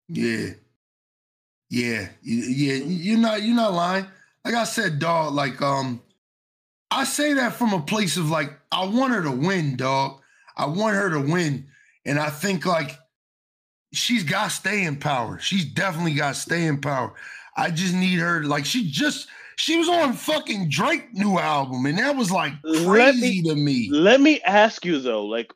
Yeah. 0.10 0.50
Yeah, 1.70 2.08
yeah, 2.24 2.76
you're 2.76 3.18
not 3.18 3.44
you're 3.44 3.56
not 3.56 3.74
lying. 3.74 4.06
Like 4.46 4.56
I 4.56 4.64
said, 4.64 5.00
dog. 5.00 5.34
Like 5.34 5.62
um, 5.62 6.02
I 6.98 7.04
say 7.04 7.34
that 7.34 7.54
from 7.54 7.74
a 7.74 7.80
place 7.80 8.18
of 8.18 8.32
like 8.32 8.58
I 8.72 8.84
want 8.84 9.14
her 9.14 9.22
to 9.22 9.32
win, 9.32 9.78
dog. 9.78 10.20
I 10.56 10.66
want 10.66 10.96
her 10.96 11.12
to 11.12 11.20
win, 11.20 11.68
and 12.08 12.18
I 12.18 12.32
think 12.32 12.66
like 12.66 12.98
she's 13.94 14.24
got 14.24 14.48
staying 14.48 14.96
power. 14.96 15.38
She's 15.38 15.64
definitely 15.64 16.16
got 16.16 16.36
staying 16.36 16.82
power. 16.82 17.14
I 17.56 17.70
just 17.70 17.94
need 17.94 18.18
her. 18.18 18.44
Like 18.46 18.66
she 18.66 18.90
just 18.90 19.28
she 19.58 19.78
was 19.78 19.88
on 19.88 20.14
fucking 20.14 20.70
Drake 20.70 21.14
new 21.14 21.38
album, 21.38 21.86
and 21.86 22.00
that 22.00 22.16
was 22.16 22.32
like 22.32 22.54
crazy 22.84 23.44
me, 23.44 23.44
to 23.44 23.56
me. 23.56 23.90
Let 23.92 24.20
me 24.20 24.42
ask 24.42 24.84
you 24.84 24.98
though, 24.98 25.24
like, 25.24 25.54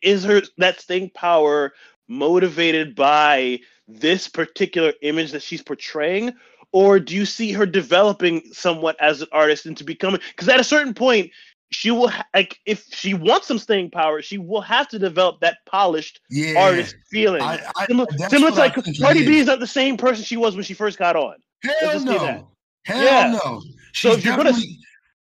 is 0.00 0.24
her 0.24 0.40
that 0.56 0.80
staying 0.80 1.10
power 1.10 1.74
motivated 2.08 2.94
by 2.94 3.60
this 3.86 4.28
particular 4.28 4.94
image 5.02 5.32
that 5.32 5.42
she's 5.42 5.62
portraying? 5.62 6.32
Or 6.74 6.98
do 6.98 7.14
you 7.14 7.24
see 7.24 7.52
her 7.52 7.66
developing 7.66 8.42
somewhat 8.52 8.96
as 9.00 9.22
an 9.22 9.28
artist 9.30 9.64
into 9.64 9.84
becoming? 9.84 10.20
Because 10.30 10.48
at 10.48 10.58
a 10.58 10.64
certain 10.64 10.92
point, 10.92 11.30
she 11.70 11.92
will 11.92 12.08
ha- 12.08 12.26
like 12.34 12.58
if 12.66 12.84
she 12.92 13.14
wants 13.14 13.46
some 13.46 13.60
staying 13.60 13.92
power, 13.92 14.20
she 14.20 14.38
will 14.38 14.60
have 14.60 14.88
to 14.88 14.98
develop 14.98 15.38
that 15.38 15.58
polished 15.66 16.20
Yeah, 16.30 16.58
artist 16.58 16.96
feeling. 17.08 17.42
I, 17.42 17.60
I, 17.76 17.86
similar 17.86 18.08
similar 18.28 18.50
to 18.50 18.58
like 18.58 18.74
Cardi 19.00 19.24
B 19.24 19.38
is. 19.38 19.46
not 19.46 19.60
the 19.60 19.68
same 19.68 19.96
person 19.96 20.24
she 20.24 20.36
was 20.36 20.56
when 20.56 20.64
she 20.64 20.74
first 20.74 20.98
got 20.98 21.14
on. 21.14 21.36
Hell 21.62 21.92
just 21.92 22.06
say 22.06 22.18
that. 22.18 22.40
no. 22.40 22.48
Hell 22.82 22.98
Yeah. 23.04 23.38
no. 23.44 23.62
So 23.92 24.10
if 24.10 24.24
you're 24.24 24.36
gonna- 24.36 24.58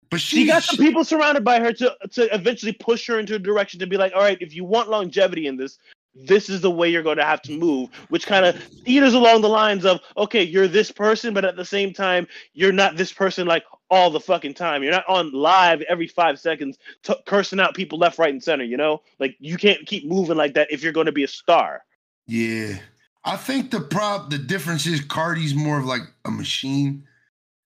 but 0.09 0.21
She 0.21 0.43
she 0.43 0.47
got 0.47 0.63
some 0.63 0.77
people 0.77 1.03
surrounded 1.03 1.43
by 1.43 1.59
her 1.59 1.73
to 1.73 1.97
to 2.13 2.33
eventually 2.33 2.75
push 2.75 3.09
her 3.09 3.19
into 3.19 3.35
a 3.35 3.41
direction 3.41 3.81
to 3.81 3.89
be 3.89 3.97
like, 3.97 4.13
all 4.15 4.23
right, 4.23 4.39
if 4.41 4.55
you 4.55 4.65
want 4.65 4.89
longevity 4.89 5.49
in 5.49 5.57
this, 5.57 5.79
this 6.15 6.49
is 6.49 6.61
the 6.61 6.71
way 6.71 6.89
you're 6.89 7.03
going 7.03 7.17
to 7.17 7.25
have 7.25 7.43
to 7.43 7.53
move, 7.53 7.89
which 8.09 8.27
kind 8.27 8.45
of 8.45 8.57
teeters 8.85 9.15
along 9.15 9.43
the 9.43 9.49
lines 9.49 9.85
of, 9.85 10.01
okay, 10.17 10.43
you're 10.43 10.69
this 10.69 10.91
person, 10.91 11.33
but 11.33 11.45
at 11.45 11.57
the 11.57 11.65
same 11.65 11.93
time, 11.93 12.27
you're 12.53 12.73
not 12.73 12.97
this 12.97 13.13
person 13.13 13.47
like 13.47 13.65
all 13.91 14.11
the 14.11 14.21
fucking 14.21 14.55
time. 14.55 14.83
You're 14.83 14.93
not 14.93 15.09
on 15.09 15.33
live 15.33 15.83
every 15.83 16.07
five 16.07 16.39
seconds 16.39 16.79
t- 17.03 17.15
cursing 17.27 17.61
out 17.61 17.75
people 17.75 17.99
left, 17.99 18.19
right, 18.19 18.33
and 18.33 18.43
center. 18.43 18.65
You 18.65 18.77
know, 18.77 19.03
like 19.19 19.37
you 19.39 19.57
can't 19.57 19.87
keep 19.87 20.07
moving 20.07 20.37
like 20.37 20.55
that 20.55 20.71
if 20.71 20.83
you're 20.83 20.93
going 20.93 21.07
to 21.07 21.13
be 21.13 21.25
a 21.25 21.29
star. 21.29 21.83
Yeah. 22.27 22.79
I 23.25 23.37
think 23.37 23.71
the 23.71 23.81
prop 23.81 24.31
the 24.31 24.39
difference 24.39 24.87
is 24.87 25.01
Cardi's 25.01 25.55
more 25.55 25.79
of 25.79 25.85
like 25.85 26.03
a 26.25 26.31
machine. 26.31 27.07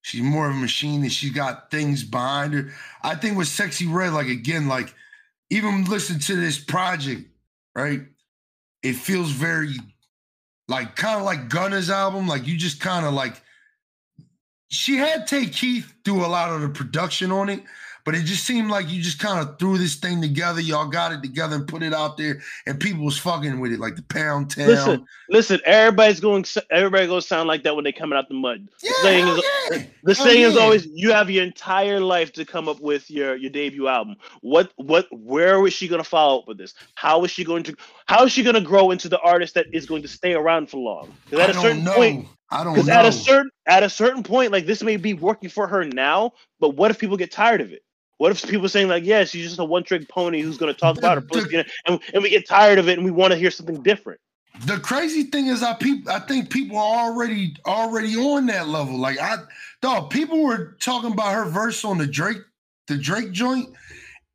She's 0.03 0.23
more 0.23 0.51
of 0.51 0.57
a 0.57 0.59
machine 0.59 1.03
and 1.03 1.13
she's 1.13 1.31
got 1.31 1.71
things 1.71 2.03
behind 2.03 2.53
her. 2.53 2.73
I 3.03 3.15
think 3.15 3.39
with 3.39 3.49
Sexyy 3.49 3.91
Red, 3.93 4.13
like 4.13 4.27
again, 4.27 4.69
like 4.69 4.95
even 5.51 5.85
listen 5.85 6.19
to 6.19 6.37
this 6.37 6.59
project, 6.59 7.23
right? 7.75 8.03
It 8.85 8.97
feels 8.97 9.31
very 9.31 9.75
like 10.69 10.95
kind 10.95 11.19
of 11.19 11.25
like 11.25 11.49
Gunna's 11.49 11.91
album. 11.91 12.29
Like 12.29 12.47
you 12.47 12.57
just 12.57 12.81
kind 12.81 13.07
of 13.07 13.15
like 13.15 13.43
she 14.69 14.97
had 14.97 15.27
Tay 15.27 15.47
Keith 15.47 15.93
do 16.05 16.25
a 16.25 16.27
lot 16.27 16.53
of 16.53 16.61
the 16.61 16.69
production 16.69 17.33
on 17.33 17.49
it, 17.49 17.63
but 18.05 18.15
it 18.15 18.25
just 18.25 18.45
seemed 18.45 18.71
like 18.71 18.91
you 18.91 19.01
just 19.03 19.19
kind 19.19 19.41
of 19.47 19.59
threw 19.59 19.79
this 19.79 19.95
thing 19.97 20.21
together. 20.21 20.61
Y'all 20.61 20.89
got 20.89 21.13
it 21.13 21.23
together 21.23 21.57
and 21.57 21.67
put 21.67 21.83
it 21.83 21.95
out 21.95 22.17
there, 22.17 22.41
and 22.67 22.79
people 22.79 23.05
was 23.05 23.19
fucking 23.19 23.61
with 23.61 23.73
it, 23.73 23.81
like 23.81 23.97
the 23.97 24.03
Pound 24.03 24.51
Town. 24.51 24.67
Listen, 24.69 25.07
listen, 25.31 25.61
everybody's 25.65 26.21
going. 26.21 26.45
Everybody 26.71 27.07
going 27.07 27.21
to 27.21 27.27
sound 27.27 27.49
like 27.49 27.63
that 27.65 27.75
when 27.75 27.85
they 27.85 27.93
coming 27.93 28.19
out 28.19 28.29
the 28.29 28.35
mud. 28.35 28.69
yeah, 28.83 28.91
the 28.91 29.03
saying 29.03 29.29
is- 29.29 29.45
yeah. 29.71 29.83
The 30.03 30.15
saying 30.15 30.43
is 30.43 30.57
always 30.59 30.87
you 30.87 31.13
have 31.13 31.31
your 31.31 31.43
entire 31.43 31.99
life 31.99 32.31
to 32.35 32.45
come 32.45 32.69
up 32.69 32.79
with 32.81 33.11
your 33.11 33.37
your 33.37 33.51
debut 33.51 33.89
album. 33.89 34.17
What 34.43 34.71
what 34.77 35.07
where 35.11 35.67
is 35.67 35.73
she 35.73 35.89
going 35.89 36.03
to 36.03 36.09
follow 36.09 36.41
up 36.41 36.49
with 36.49 36.59
this? 36.59 36.75
How 36.95 37.25
is 37.25 37.31
she 37.31 37.43
going 37.43 37.63
to 37.63 37.75
how 38.05 38.25
is 38.25 38.33
she 38.33 38.43
going 38.43 38.55
to 38.55 38.61
grow 38.61 38.91
into 38.91 39.09
the 39.09 39.19
artist 39.21 39.55
that 39.55 39.67
is 39.73 39.87
going 39.87 40.03
to 40.03 40.09
stay 40.09 40.35
around 40.35 40.69
for 40.69 40.77
long? 40.77 41.15
Because 41.25 41.41
at 41.41 41.49
I 41.49 41.51
a 41.51 41.55
don't 41.55 41.63
certain 41.63 41.85
know. 41.85 41.95
point, 41.95 42.29
I 42.51 42.65
don't 42.65 42.75
because 42.75 42.89
know. 42.89 42.95
at 42.95 43.07
a 43.07 43.13
certain 43.13 43.51
at 43.67 43.83
a 43.83 43.89
certain 43.89 44.23
point, 44.23 44.53
like 44.53 44.67
this 44.67 44.83
may 44.83 44.99
be 44.99 45.15
working 45.15 45.49
for 45.49 45.67
her 45.67 45.85
now, 45.87 46.33
but 46.61 46.77
what 46.77 46.91
if 46.91 46.99
people 46.99 47.17
get 47.17 47.33
tired 47.33 47.63
of 47.63 47.73
it? 47.73 47.81
What 48.19 48.31
if 48.31 48.49
people 48.49 48.69
saying 48.69 48.89
like, 48.89 49.05
yeah, 49.05 49.25
she's 49.25 49.47
just 49.47 49.59
a 49.59 49.65
one 49.65 49.83
trick 49.83 50.09
pony 50.09 50.41
who's 50.41 50.57
going 50.57 50.73
to 50.73 50.79
talk 50.79 50.97
about 50.97 51.17
her 51.17 51.21
pussy, 51.21 51.65
and, 51.87 52.01
and 52.13 52.23
we 52.23 52.31
get 52.31 52.47
tired 52.47 52.79
of 52.79 52.89
it 52.89 52.97
and 52.97 53.05
we 53.05 53.11
want 53.11 53.33
to 53.33 53.39
hear 53.39 53.51
something 53.51 53.83
different? 53.83 54.21
The 54.67 54.79
crazy 54.79 55.25
thing 55.25 55.47
is, 55.47 55.65
I 55.65 55.75
peop, 55.75 56.09
I 56.09 56.21
think 56.21 56.49
people 56.49 56.79
are 56.79 57.11
already 57.11 57.57
already 57.67 58.15
on 58.15 58.47
that 58.47 58.69
level. 58.69 58.97
Like 58.97 59.21
I, 59.21 59.39
dog, 59.83 60.11
people 60.11 60.45
were 60.45 60.77
talking 60.81 61.13
about 61.13 61.35
her 61.35 61.45
verse 61.47 61.85
on 61.85 61.99
the 61.99 62.07
Drake, 62.07 62.39
the 62.87 62.97
Drake 62.97 63.33
joint, 63.33 63.75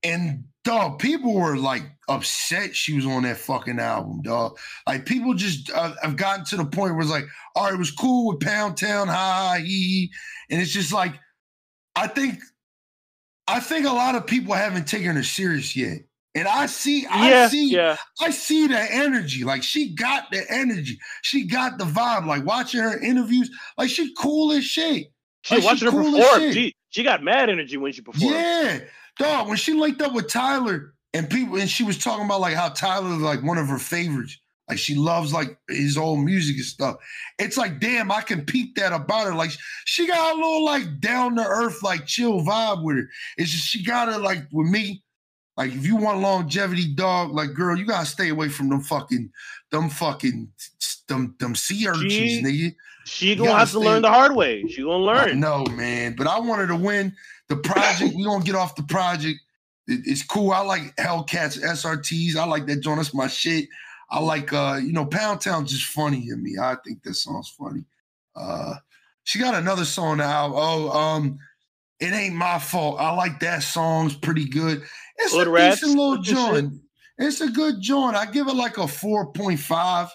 and 0.03 0.43
dog, 0.65 0.99
people 0.99 1.33
were 1.33 1.55
like 1.55 1.83
upset 2.09 2.75
she 2.75 2.93
was 2.93 3.05
on 3.05 3.23
that 3.23 3.37
fucking 3.37 3.79
album, 3.79 4.21
dog. 4.21 4.57
Like 4.85 5.05
people 5.05 5.33
just 5.35 5.71
uh, 5.71 5.93
have 6.01 6.17
gotten 6.17 6.43
to 6.45 6.57
the 6.57 6.65
point 6.65 6.93
where 6.93 7.01
it's 7.01 7.09
like, 7.09 7.25
all 7.55 7.65
right, 7.65 7.73
it 7.73 7.77
was 7.77 7.91
cool 7.91 8.27
with 8.27 8.41
Pound 8.41 8.75
Town, 8.75 9.07
ha 9.07 9.13
ha 9.13 9.63
he, 9.63 10.11
and 10.49 10.61
it's 10.61 10.71
just 10.71 10.91
like, 10.91 11.13
I 11.95 12.07
think, 12.07 12.39
I 13.49 13.59
think 13.59 13.85
a 13.85 13.91
lot 13.91 14.15
of 14.15 14.27
people 14.27 14.53
haven't 14.53 14.87
taken 14.87 15.15
her 15.15 15.23
serious 15.23 15.75
yet. 15.75 16.01
And 16.35 16.47
I 16.47 16.67
see, 16.67 17.07
I 17.07 17.29
yeah, 17.29 17.47
see, 17.47 17.69
yeah. 17.71 17.97
I 18.21 18.29
see 18.29 18.67
the 18.67 18.79
energy. 18.79 19.43
Like 19.43 19.63
she 19.63 19.95
got 19.95 20.29
the 20.31 20.45
energy. 20.49 20.99
She 21.23 21.47
got 21.47 21.79
the 21.79 21.85
vibe. 21.85 22.27
Like 22.27 22.45
watching 22.45 22.81
her 22.81 22.99
interviews, 22.99 23.49
like 23.77 23.89
she 23.89 24.13
cool 24.13 24.51
as 24.51 24.63
shit. 24.63 25.07
She 25.41 25.55
Like, 25.55 25.61
she 25.61 25.65
watching 25.65 25.85
her 25.87 25.91
cool 25.91 26.15
as 26.15 26.29
perform. 26.29 26.51
She 26.53 26.75
she 26.89 27.03
got 27.03 27.23
mad 27.23 27.49
energy 27.49 27.77
when 27.77 27.91
she 27.91 28.01
performed. 28.01 28.35
Yeah, 28.35 28.79
dog. 29.17 29.47
When 29.47 29.57
she 29.57 29.73
linked 29.73 30.01
up 30.03 30.13
with 30.13 30.27
Tyler 30.27 30.93
and 31.13 31.27
people, 31.27 31.57
and 31.57 31.69
she 31.69 31.83
was 31.83 31.97
talking 31.97 32.25
about 32.25 32.41
like 32.41 32.53
how 32.53 32.69
Tyler 32.69 33.15
is 33.15 33.21
like 33.21 33.41
one 33.41 33.57
of 33.57 33.67
her 33.67 33.79
favorites. 33.79 34.37
Like 34.69 34.77
she 34.77 34.93
loves 34.93 35.33
like 35.33 35.57
his 35.67 35.97
old 35.97 36.19
music 36.19 36.57
and 36.57 36.65
stuff. 36.65 36.97
It's 37.39 37.57
like, 37.57 37.79
damn, 37.79 38.11
I 38.11 38.21
can 38.21 38.45
peep 38.45 38.75
that 38.75 38.93
about 38.93 39.25
her. 39.25 39.33
Like 39.33 39.49
she 39.85 40.05
got 40.07 40.33
a 40.33 40.35
little 40.35 40.63
like 40.63 40.99
down 40.99 41.35
to 41.37 41.43
earth, 41.43 41.81
like 41.81 42.05
chill 42.05 42.41
vibe 42.41 42.83
with 42.83 42.97
her. 42.97 43.09
It's 43.37 43.49
just 43.51 43.67
she 43.67 43.83
got 43.83 44.09
it 44.09 44.19
like 44.19 44.43
with 44.51 44.67
me. 44.67 45.03
Like 45.57 45.73
if 45.73 45.85
you 45.85 45.95
want 45.95 46.19
longevity, 46.21 46.93
dog, 46.93 47.31
like 47.31 47.53
girl, 47.53 47.77
you 47.77 47.85
gotta 47.85 48.05
stay 48.05 48.29
away 48.29 48.47
from 48.47 48.69
them 48.69 48.81
fucking, 48.81 49.31
them 49.71 49.89
fucking, 49.89 50.49
them 51.07 51.35
them 51.39 51.55
sea 51.55 51.87
urchins, 51.87 52.11
She- 52.13 52.43
nigga. 52.43 52.75
She 53.05 53.35
gonna 53.35 53.55
have 53.57 53.71
to 53.71 53.79
learn 53.79 54.03
the 54.03 54.09
hard 54.09 54.35
way. 54.35 54.63
She 54.67 54.83
gonna 54.83 54.97
learn. 55.03 55.39
No, 55.39 55.63
man. 55.71 56.13
But 56.15 56.27
I 56.27 56.39
wanted 56.39 56.67
to 56.67 56.75
win 56.75 57.15
the 57.47 57.55
project. 57.55 58.13
we 58.15 58.23
gonna 58.23 58.43
get 58.45 58.53
off 58.53 58.75
the 58.75 58.83
project. 58.83 59.39
It- 59.87 60.01
it's 60.05 60.21
cool. 60.21 60.51
I 60.51 60.59
like 60.59 60.95
Hellcats 60.97 61.59
SRTs. 61.59 62.35
I 62.35 62.45
like 62.45 62.67
that 62.67 62.81
joint. 62.81 62.97
That's 62.97 63.15
my 63.15 63.25
shit. 63.27 63.67
I 64.11 64.19
like 64.19 64.53
uh, 64.53 64.79
you 64.81 64.91
know, 64.91 65.05
Pound 65.05 65.41
Town's 65.41 65.71
just 65.71 65.85
funny 65.85 66.27
to 66.27 66.35
me. 66.35 66.57
I 66.61 66.75
think 66.85 67.03
that 67.03 67.15
song's 67.15 67.49
funny. 67.49 67.85
Uh 68.35 68.75
she 69.29 69.37
got 69.37 69.53
another 69.53 69.85
song 69.85 70.17
now. 70.17 70.51
Oh, 70.55 70.89
um, 70.89 71.37
it 71.99 72.13
ain't 72.13 72.33
my 72.33 72.57
fault. 72.57 72.99
I 72.99 73.11
like 73.11 73.39
that 73.41 73.61
song's 73.61 74.15
pretty 74.15 74.45
good. 74.45 74.81
It's 75.17 75.35
a 75.35 75.47
Rats, 75.47 75.81
decent 75.81 75.99
little 75.99 76.15
good 76.15 76.25
joint. 76.25 76.73
It's 77.19 77.39
a 77.39 77.49
good 77.49 77.75
joint. 77.79 78.15
I 78.15 78.25
give 78.25 78.47
it 78.47 78.55
like 78.55 78.77
a 78.77 78.87
4.5. 78.87 80.09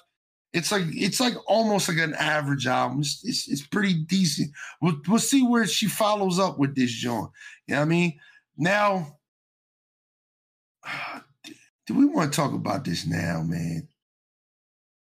It's 0.53 0.73
like 0.73 0.85
it's 0.89 1.21
like 1.21 1.35
almost 1.47 1.89
like 1.89 1.99
an 1.99 2.15
average 2.15 2.67
album. 2.67 3.01
It's, 3.01 3.25
it's, 3.25 3.49
it's 3.49 3.65
pretty 3.65 3.95
decent. 3.95 4.51
We'll, 4.81 4.97
we'll 5.07 5.21
see 5.21 5.47
where 5.47 5.67
she 5.67 5.87
follows 5.87 6.41
up 6.41 6.59
with 6.59 6.75
this 6.75 6.91
joint. 6.91 7.31
You 7.69 7.75
know 7.75 7.81
what 7.81 7.87
I 7.87 7.89
mean? 7.89 8.19
Now, 8.57 9.19
do 11.87 11.95
we 11.95 12.05
want 12.07 12.33
to 12.33 12.37
talk 12.37 12.53
about 12.53 12.85
this 12.85 13.07
now, 13.07 13.43
man? 13.43 13.89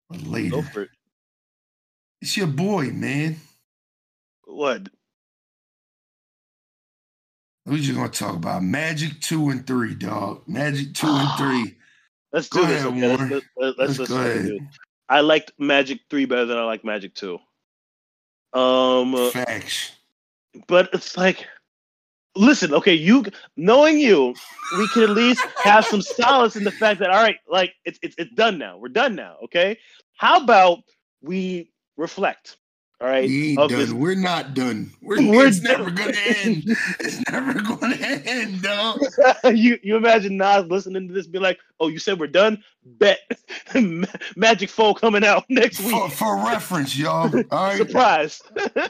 Or 0.09 0.17
later? 0.17 0.49
Go 0.57 0.61
for 0.61 0.81
it. 0.83 0.89
It's 2.21 2.37
your 2.37 2.47
boy, 2.47 2.91
man. 2.91 3.37
What? 4.45 4.89
We're 7.65 7.77
just 7.77 7.95
gonna 7.95 8.09
talk 8.09 8.35
about 8.35 8.63
Magic 8.63 9.19
two 9.21 9.49
and 9.49 9.65
three, 9.65 9.93
dog. 9.95 10.47
Magic 10.47 10.93
two 10.93 11.07
and 11.07 11.29
three. 11.37 11.77
Let's 12.33 12.47
Go 12.49 12.61
do 12.61 12.67
this. 12.67 12.83
ahead, 12.83 12.93
okay? 12.93 13.07
Let's, 13.07 13.19
Warren. 13.19 13.41
let's, 13.57 13.77
let's, 13.77 13.99
Let's 13.99 14.11
go 14.11 14.17
ahead. 14.19 14.45
do 14.45 14.55
it. 14.55 14.61
I 15.09 15.19
liked 15.21 15.51
Magic 15.59 15.99
Three 16.09 16.25
better 16.25 16.45
than 16.45 16.57
I 16.57 16.63
like 16.63 16.85
Magic 16.85 17.13
Two. 17.13 17.39
Um, 18.53 19.29
Facts. 19.31 19.91
but 20.67 20.89
it's 20.93 21.17
like, 21.17 21.45
listen, 22.35 22.73
okay, 22.75 22.93
you 22.95 23.25
knowing 23.57 23.99
you, 23.99 24.35
we 24.77 24.87
can 24.89 25.03
at 25.03 25.09
least 25.11 25.41
have 25.63 25.85
some 25.85 26.01
solace 26.01 26.55
in 26.55 26.63
the 26.65 26.71
fact 26.71 26.99
that 27.01 27.09
all 27.11 27.23
right, 27.23 27.37
like 27.49 27.73
it's 27.85 27.99
it's 28.03 28.15
it's 28.17 28.33
done 28.35 28.57
now. 28.59 28.77
We're 28.77 28.89
done 28.89 29.15
now. 29.15 29.37
Okay, 29.45 29.79
how 30.17 30.43
about 30.43 30.79
we 31.21 31.71
reflect? 31.97 32.57
All 33.01 33.07
right, 33.07 33.27
ain't 33.27 33.57
done. 33.57 33.67
This- 33.69 33.91
We're 33.91 34.13
not 34.15 34.53
done. 34.53 34.91
We're, 35.01 35.17
We're 35.27 35.47
it's 35.47 35.59
done. 35.59 35.79
never 35.79 35.89
gonna 35.91 36.13
end. 36.43 36.63
It's 36.99 37.31
never 37.31 37.53
gonna 37.59 37.95
end, 37.95 38.61
dog. 38.61 38.99
you 39.55 39.79
you 39.81 39.95
imagine 39.97 40.37
Nas 40.37 40.65
listening 40.67 41.07
to 41.07 41.13
this, 41.13 41.25
be 41.25 41.39
like, 41.39 41.57
"Oh, 41.79 41.87
you 41.87 41.97
said 41.97 42.19
we're 42.19 42.27
done? 42.27 42.63
Bet 42.85 43.19
Magic 44.35 44.69
Four 44.69 44.93
coming 44.95 45.23
out 45.23 45.45
next 45.49 45.79
For, 45.79 46.03
week. 46.03 46.11
for 46.13 46.35
reference, 46.45 46.95
y'all. 46.97 47.35
All 47.51 47.65
right. 47.67 47.77
Surprise!" 47.77 48.41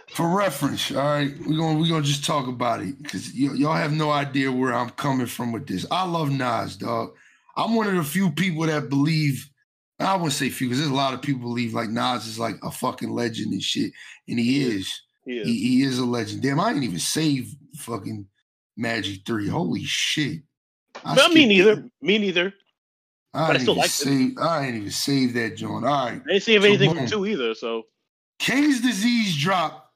For 0.09 0.27
reference, 0.27 0.91
all 0.91 0.97
right. 1.03 1.31
We're 1.47 1.57
gonna 1.57 1.79
we're 1.79 1.89
gonna 1.89 2.01
just 2.03 2.25
talk 2.25 2.47
about 2.47 2.81
it 2.81 3.01
because 3.01 3.31
y- 3.33 3.53
y'all 3.55 3.75
have 3.75 3.93
no 3.93 4.11
idea 4.11 4.51
where 4.51 4.73
I'm 4.73 4.89
coming 4.91 5.27
from 5.27 5.53
with 5.53 5.67
this. 5.67 5.85
I 5.89 6.05
love 6.05 6.29
Nas, 6.31 6.75
dog. 6.75 7.13
I'm 7.55 7.75
one 7.75 7.87
of 7.87 7.95
the 7.95 8.03
few 8.03 8.31
people 8.31 8.63
that 8.65 8.89
believe 8.89 9.49
I 10.01 10.15
wouldn't 10.15 10.33
say 10.33 10.49
few 10.49 10.67
because 10.67 10.79
there's 10.79 10.91
a 10.91 10.95
lot 10.95 11.13
of 11.13 11.21
people 11.21 11.41
believe 11.41 11.73
like 11.73 11.89
Nas 11.89 12.27
is 12.27 12.39
like 12.39 12.55
a 12.63 12.71
fucking 12.71 13.11
legend 13.11 13.53
and 13.53 13.61
shit, 13.63 13.91
and 14.27 14.39
he 14.39 14.63
is. 14.63 15.01
He 15.25 15.37
is. 15.37 15.47
He, 15.47 15.57
he 15.59 15.83
is 15.83 15.99
a 15.99 16.05
legend. 16.05 16.41
Damn, 16.41 16.59
I 16.59 16.69
didn't 16.69 16.83
even 16.83 16.99
save 16.99 17.55
fucking 17.77 18.25
Magic 18.77 19.21
Three. 19.25 19.47
Holy 19.47 19.83
shit! 19.83 20.41
I 21.05 21.15
Not 21.15 21.33
me 21.33 21.45
neither. 21.45 21.73
it. 21.73 21.91
Me 22.01 22.17
neither. 22.17 22.53
I 23.33 23.43
I 23.45 23.47
didn't 23.53 23.61
still 23.63 23.81
it. 23.81 23.89
save. 23.89 24.37
I 24.37 24.65
didn't 24.65 24.77
even 24.81 24.91
save 24.91 25.33
that 25.35 25.55
joint. 25.55 25.85
All 25.85 26.05
right. 26.05 26.21
I 26.21 26.27
didn't 26.27 26.43
see 26.43 26.55
anything 26.55 26.95
from 26.95 27.05
two 27.07 27.25
either. 27.25 27.53
So 27.53 27.83
King's 28.39 28.81
Disease 28.81 29.37
dropped 29.37 29.87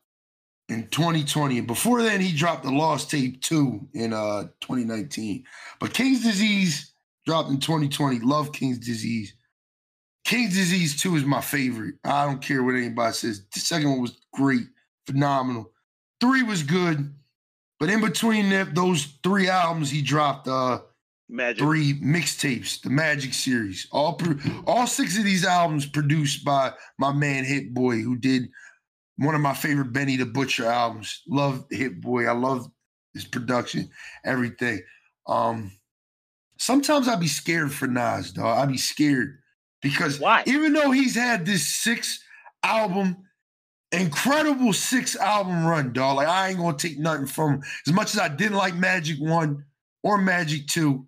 in 0.70 0.88
2020, 0.88 1.58
and 1.60 1.68
before 1.68 2.02
then 2.02 2.22
he 2.22 2.32
dropped 2.36 2.64
the 2.64 2.72
Lost 2.72 3.12
Tape 3.12 3.42
2 3.42 3.90
in 3.94 4.14
uh 4.14 4.44
2019. 4.62 5.44
But 5.80 5.94
King's 5.94 6.24
Disease 6.24 6.94
dropped 7.26 7.50
in 7.50 7.60
2020. 7.60 8.20
Love 8.20 8.52
King's 8.52 8.78
Disease. 8.80 9.34
King's 10.26 10.56
Disease 10.56 11.00
2 11.00 11.18
is 11.18 11.24
my 11.24 11.40
favorite. 11.40 11.96
I 12.04 12.26
don't 12.26 12.42
care 12.42 12.64
what 12.64 12.76
anybody 12.76 13.14
says. 13.14 13.46
The 13.54 13.60
second 13.60 13.92
one 13.92 14.02
was 14.02 14.18
great, 14.34 14.66
phenomenal. 15.06 15.72
Three 16.20 16.42
was 16.42 16.64
good, 16.64 17.14
but 17.80 17.90
in 17.90 18.02
between 18.02 18.50
that, 18.50 18.74
those 18.74 19.06
three 19.24 19.48
albums, 19.48 19.92
he 19.92 20.02
dropped 20.02 20.48
uh 20.48 20.80
magic. 21.30 21.60
three 21.62 21.94
mixtapes, 22.02 22.82
the 22.82 22.90
Magic 22.90 23.34
series. 23.34 23.88
All 23.92 24.14
pro- 24.14 24.40
all 24.66 24.88
six 24.88 25.18
of 25.18 25.24
these 25.24 25.46
albums 25.46 25.86
produced 25.86 26.44
by 26.44 26.74
my 26.98 27.14
man 27.14 27.44
Hit 27.44 27.74
Boy, 27.74 27.98
who 28.02 28.16
did 28.16 28.50
one 29.18 29.36
of 29.36 29.42
my 29.42 29.54
favorite 29.54 29.94
Benny 29.94 30.18
the 30.18 30.26
Butcher 30.26 30.66
albums. 30.66 31.22
Love 31.28 31.66
Hit 31.70 32.02
Boy. 32.02 32.26
I 32.26 32.32
love 32.32 32.68
his 33.14 33.26
production, 33.26 33.90
everything. 34.26 34.82
Um, 35.28 35.72
sometimes 36.58 37.08
I'd 37.08 37.20
be 37.20 37.28
scared 37.28 37.72
for 37.72 37.86
Nas, 37.88 38.32
dog. 38.32 38.58
I'd 38.58 38.72
be 38.72 38.78
scared 38.78 39.38
because 39.86 40.20
Why? 40.20 40.42
even 40.48 40.74
though 40.74 40.90
he's 40.90 41.14
had 41.14 41.46
this 41.46 41.68
six 41.68 42.20
album, 42.64 43.18
incredible 43.92 44.74
six 44.74 45.16
album 45.16 45.64
run, 45.64 45.94
dog. 45.94 46.16
Like 46.16 46.28
I 46.28 46.50
ain't 46.50 46.58
gonna 46.58 46.76
take 46.76 46.98
nothing 46.98 47.28
from 47.28 47.54
him. 47.54 47.64
As 47.86 47.94
much 47.94 48.16
as 48.16 48.20
I 48.20 48.28
didn't 48.28 48.58
like 48.58 48.74
Magic 48.74 49.20
One 49.20 49.64
or 50.02 50.18
Magic 50.18 50.66
Two, 50.66 51.06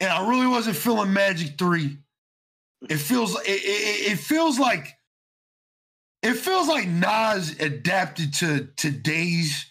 and 0.00 0.10
I 0.10 0.28
really 0.28 0.48
wasn't 0.48 0.74
feeling 0.74 1.12
Magic 1.12 1.56
Three. 1.56 1.96
It 2.90 2.96
feels 2.96 3.36
it, 3.42 3.44
it, 3.46 4.12
it 4.12 4.18
feels 4.18 4.58
like 4.58 4.98
it 6.24 6.34
feels 6.34 6.66
like 6.66 6.88
Nas 6.88 7.54
adapted 7.60 8.34
to 8.34 8.68
today's 8.76 9.64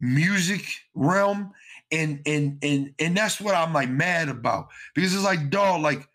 music 0.00 0.64
realm, 0.94 1.52
and 1.92 2.22
and 2.24 2.56
and 2.62 2.94
and 2.98 3.14
that's 3.14 3.38
what 3.38 3.54
I'm 3.54 3.74
like 3.74 3.90
mad 3.90 4.30
about 4.30 4.68
because 4.94 5.14
it's 5.14 5.24
like 5.24 5.50
dog, 5.50 5.82
like 5.82 6.08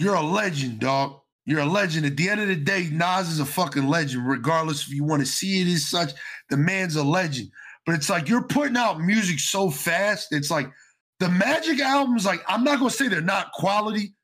you're 0.00 0.14
a 0.14 0.22
legend, 0.22 0.80
dog. 0.80 1.20
You're 1.44 1.60
a 1.60 1.66
legend. 1.66 2.06
At 2.06 2.16
the 2.16 2.28
end 2.28 2.40
of 2.40 2.48
the 2.48 2.56
day, 2.56 2.88
Nas 2.90 3.28
is 3.28 3.40
a 3.40 3.44
fucking 3.44 3.86
legend, 3.86 4.26
regardless 4.26 4.86
if 4.86 4.94
you 4.94 5.04
want 5.04 5.20
to 5.20 5.26
see 5.26 5.60
it 5.60 5.66
as 5.72 5.86
such. 5.86 6.12
The 6.48 6.56
man's 6.56 6.96
a 6.96 7.04
legend. 7.04 7.50
But 7.84 7.96
it's 7.96 8.08
like 8.08 8.28
you're 8.28 8.42
putting 8.42 8.76
out 8.76 9.00
music 9.00 9.38
so 9.40 9.70
fast. 9.70 10.28
It's 10.30 10.50
like 10.50 10.70
the 11.18 11.28
Magic 11.28 11.80
albums, 11.80 12.24
like, 12.24 12.42
I'm 12.48 12.64
not 12.64 12.78
gonna 12.78 12.90
say 12.90 13.08
they're 13.08 13.20
not 13.20 13.52
quality, 13.52 14.14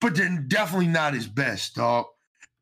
but 0.00 0.16
they're 0.16 0.44
definitely 0.48 0.88
not 0.88 1.14
his 1.14 1.28
best, 1.28 1.76
dog. 1.76 2.06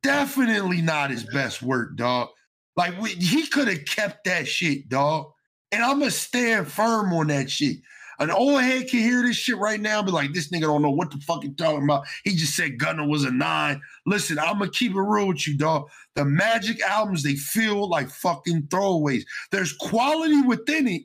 Definitely 0.03 0.83
not 0.83 1.11
his 1.11 1.25
best 1.25 1.63
work, 1.63 1.97
dog. 1.97 2.29
Like 2.77 3.01
we, 3.01 3.11
he 3.11 3.47
could 3.47 3.69
have 3.69 3.85
kept 3.87 4.25
that 4.25 4.47
shit, 4.47 4.89
dog. 4.89 5.33
And 5.73 5.83
I'm 5.83 6.01
gonna 6.01 6.11
stand 6.11 6.69
firm 6.69 7.13
on 7.13 7.29
that 7.29 7.51
shit. 7.51 7.79
An 8.21 8.31
old 8.31 8.61
head 8.61 8.89
can 8.89 8.99
hear 8.99 9.23
this 9.23 9.37
shit 9.37 9.59
right 9.59 9.81
now, 9.81 10.03
be 10.03 10.11
like, 10.11 10.33
this 10.33 10.51
nigga 10.51 10.63
don't 10.63 10.83
know 10.83 10.91
what 10.91 11.11
the 11.13 11.19
fuck 11.19 11.45
he 11.45 11.51
talking 11.51 11.85
about. 11.85 12.05
He 12.25 12.35
just 12.35 12.57
said 12.57 12.79
Gunna 12.79 13.07
was 13.07 13.23
a 13.25 13.31
nine. 13.31 13.81
Listen, 14.07 14.39
I'm 14.41 14.59
gonna 14.59 14.71
keep 14.71 14.93
it 14.93 15.01
real 15.01 15.29
with 15.29 15.47
you, 15.47 15.57
dog. 15.57 15.89
The 16.17 16.25
Magic 16.25 16.81
albums, 16.83 17.23
they 17.23 17.37
feel 17.37 17.89
like 17.89 18.11
fucking 18.11 18.63
throwaways. 18.63 19.23
There's 19.53 19.73
quality 19.73 20.43
within 20.43 20.89
it, 20.89 21.03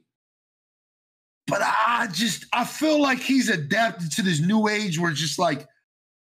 but 1.48 1.61
I 1.61 2.07
just 2.11 2.45
I 2.53 2.65
feel 2.65 2.99
like 3.02 3.19
he's 3.19 3.49
adapted 3.49 4.11
to 4.14 4.22
this 4.23 4.40
new 4.40 4.68
age 4.68 4.98
where 4.99 5.11
it's 5.11 5.19
just 5.19 5.38
like, 5.38 5.68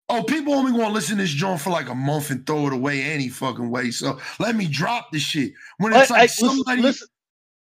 oh, 0.09 0.23
people 0.23 0.53
only 0.53 0.71
gonna 0.71 0.93
listen 0.93 1.17
to 1.17 1.23
this 1.23 1.31
joint 1.31 1.59
for 1.59 1.69
like 1.71 1.89
a 1.89 1.95
month 1.95 2.29
and 2.29 2.45
throw 2.45 2.67
it 2.67 2.73
away 2.73 3.01
any 3.01 3.27
fucking 3.27 3.69
way. 3.69 3.91
So 3.91 4.19
let 4.39 4.55
me 4.55 4.67
drop 4.67 5.11
the 5.11 5.19
shit. 5.19 5.51
When 5.79 5.93
it's 5.93 6.09
I- 6.11 6.13
like 6.13 6.23
I- 6.23 6.27
somebody 6.27 6.81
listen, 6.81 7.07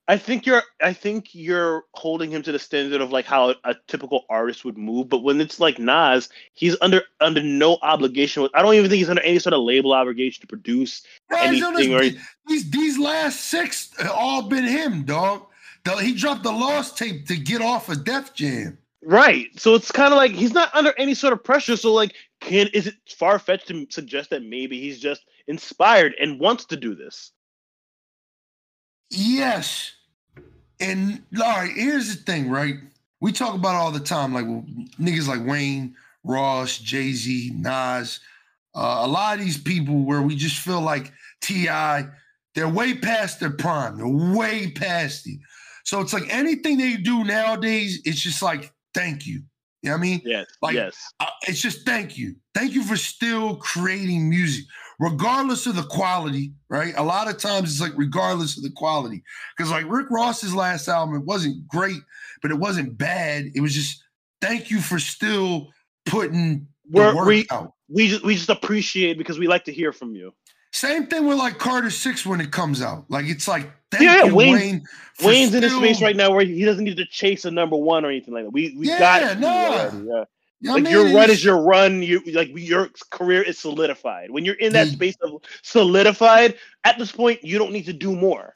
I 0.08 0.18
think 0.18 0.46
you're 0.46 0.64
I 0.82 0.94
think 0.94 1.34
you're 1.34 1.86
holding 1.94 2.32
him 2.32 2.42
to 2.44 2.52
the 2.52 2.60
standard 2.60 3.02
of 3.02 3.12
like 3.12 3.26
how 3.26 3.54
a 3.64 3.76
typical 3.88 4.26
artist 4.30 4.66
would 4.66 4.78
move, 4.78 5.10
but 5.10 5.24
when 5.24 5.40
it's 5.40 5.60
like 5.60 5.80
Nas, 5.80 6.30
he's 6.54 6.76
under 6.82 7.04
under 7.20 7.42
no 7.42 7.78
obligation. 7.82 8.48
I 8.54 8.62
don't 8.62 8.74
even 8.74 8.90
think 8.90 9.00
he's 9.00 9.10
under 9.10 9.22
any 9.22 9.40
sort 9.40 9.54
of 9.54 9.62
label 9.62 9.94
obligation 9.94 10.42
to 10.42 10.48
produce. 10.48 11.04
Yo, 11.30 11.38
anything 11.38 11.94
or- 11.94 12.02
these 12.48 12.70
these 12.72 13.00
last 13.00 13.42
six 13.42 13.92
have 14.00 14.12
all 14.12 14.44
been 14.44 14.66
him, 14.66 15.04
dog. 15.04 15.46
He 16.00 16.14
dropped 16.14 16.44
the 16.44 16.52
lost 16.52 16.98
tape 16.98 17.26
to 17.28 17.38
get 17.38 17.62
off 17.62 17.90
of 17.90 18.04
Def 18.04 18.34
Jam. 18.34 18.78
Right. 19.04 19.48
So 19.60 19.74
it's 19.74 19.92
kind 19.92 20.14
of 20.14 20.18
like 20.18 20.32
he's 20.32 20.54
not 20.54 20.76
under 20.76 20.94
any 20.98 21.16
sort 21.16 21.34
of 21.34 21.44
pressure. 21.44 21.76
So 21.76 21.92
like, 21.94 22.14
can 22.40 22.68
is 22.74 22.88
it 22.88 22.96
far 23.10 23.40
fetched 23.40 23.68
to 23.70 23.88
suggest 23.90 24.30
that 24.30 24.44
maybe 24.44 24.80
he's 24.80 25.00
just 25.00 25.26
inspired 25.48 26.14
and 26.20 26.40
wants 26.40 26.66
to 26.66 26.78
do 26.78 26.94
this? 26.94 27.32
Yes. 29.12 29.92
And 30.80 31.22
all 31.38 31.44
right, 31.44 31.72
here's 31.72 32.16
the 32.16 32.24
thing, 32.24 32.50
right? 32.50 32.76
We 33.20 33.32
talk 33.32 33.54
about 33.54 33.76
all 33.76 33.92
the 33.92 34.00
time, 34.00 34.34
like 34.34 34.46
niggas 34.98 35.28
like 35.28 35.46
Wayne, 35.46 35.96
Ross, 36.24 36.80
Jay 36.80 37.12
Z, 37.12 37.52
Nas, 37.54 38.20
uh, 38.74 39.02
a 39.04 39.08
lot 39.08 39.38
of 39.38 39.44
these 39.44 39.58
people 39.58 40.06
where 40.06 40.22
we 40.22 40.36
just 40.36 40.58
feel 40.58 40.82
like 40.82 41.12
Ti, 41.42 41.68
they're 42.56 42.68
way 42.70 42.96
past 42.96 43.40
their 43.40 43.52
prime. 43.52 43.98
They're 43.98 44.36
way 44.36 44.72
past 44.72 45.28
it. 45.28 45.40
So 45.84 46.00
it's 46.00 46.14
like 46.14 46.34
anything 46.34 46.78
they 46.78 46.98
do 46.98 47.24
nowadays, 47.24 48.02
it's 48.06 48.22
just 48.22 48.42
like 48.42 48.74
thank 48.94 49.28
you. 49.28 49.42
You 49.84 49.90
know 49.90 49.92
what 49.92 49.98
I 49.98 50.02
mean? 50.02 50.22
Yes. 50.24 50.46
Like- 50.62 50.76
yes. 50.76 50.96
Uh, 51.20 51.26
it's 51.48 51.62
just 51.62 51.86
thank 51.86 52.18
you. 52.18 52.36
Thank 52.54 52.74
you 52.74 52.84
for 52.84 52.96
still 52.96 53.56
creating 53.58 54.30
music, 54.30 54.66
regardless 55.02 55.66
of 55.66 55.76
the 55.76 55.84
quality, 55.84 56.54
right? 56.70 56.94
A 56.96 57.04
lot 57.04 57.28
of 57.28 57.38
times 57.40 57.72
it's 57.72 57.82
like 57.82 57.92
regardless 57.98 58.56
of 58.56 58.64
the 58.64 58.70
quality. 58.72 59.24
Because 59.58 59.72
like 59.72 59.86
Rick 59.90 60.12
Ross's 60.12 60.54
last 60.56 60.88
album, 60.88 61.16
it 61.16 61.26
wasn't 61.26 61.68
great, 61.68 62.00
but 62.42 62.52
it 62.52 62.60
wasn't 62.60 62.98
bad. 62.98 63.46
It 63.56 63.62
was 63.62 63.74
just 63.74 64.04
thank 64.42 64.70
you 64.70 64.80
for 64.80 65.00
still 65.00 65.70
putting 66.06 66.68
the 66.90 67.00
We're, 67.00 67.16
work 67.16 67.26
we 67.28 67.46
out. 67.52 67.74
we 67.90 68.08
just 68.10 68.24
we 68.24 68.36
just 68.36 68.50
appreciate 68.50 69.18
because 69.18 69.40
we 69.40 69.48
like 69.48 69.66
to 69.66 69.74
hear 69.74 69.92
from 69.92 70.14
you. 70.16 70.34
Same 70.74 71.08
thing 71.08 71.28
with 71.28 71.38
like 71.38 71.58
Carter 71.58 71.90
Six 71.90 72.26
when 72.26 72.40
it 72.40 72.52
comes 72.52 72.82
out. 72.82 73.04
Like 73.10 73.26
it's 73.26 73.48
like 73.48 73.72
thank 73.92 74.04
Yeah, 74.04 74.26
you, 74.26 74.36
Wayne- 74.36 74.54
Wayne. 74.54 74.84
Wayne's 75.24 75.54
in 75.56 75.64
a 75.64 75.68
still- 75.68 75.82
space 75.82 76.02
right 76.02 76.16
now 76.16 76.32
where 76.32 76.46
he 76.46 76.64
doesn't 76.64 76.84
need 76.86 76.96
to 76.98 77.06
chase 77.06 77.44
a 77.46 77.52
number 77.52 77.76
one 77.76 78.06
or 78.06 78.10
anything 78.10 78.34
like 78.34 78.46
that. 78.46 78.52
We 78.52 78.76
we 78.78 78.88
Yeah, 78.88 79.00
got 79.00 79.24
it 79.24 79.40
nah. 79.40 79.48
already, 79.48 80.28
yeah. 80.62 80.76
You 80.76 80.82
know 80.82 80.82
what 80.82 80.84
like 80.84 80.88
I 80.88 80.90
your 80.92 81.14
run 81.14 81.30
is 81.32 81.44
your 81.44 81.62
run. 81.62 82.04
You 82.04 82.22
like 82.34 82.52
your 82.56 82.90
career 83.10 83.42
is 83.42 83.58
solidified. 83.60 84.32
When 84.32 84.46
you're 84.46 84.56
in 84.56 84.74
that 84.74 84.88
Yeah. 84.88 84.94
space 84.94 85.16
of 85.22 85.42
solidified, 85.64 86.56
at 86.84 86.98
this 86.98 87.12
point 87.12 87.44
you 87.44 87.58
don't 87.58 87.72
need 87.72 87.86
to 87.86 87.94
do 87.94 88.16
more. 88.16 88.54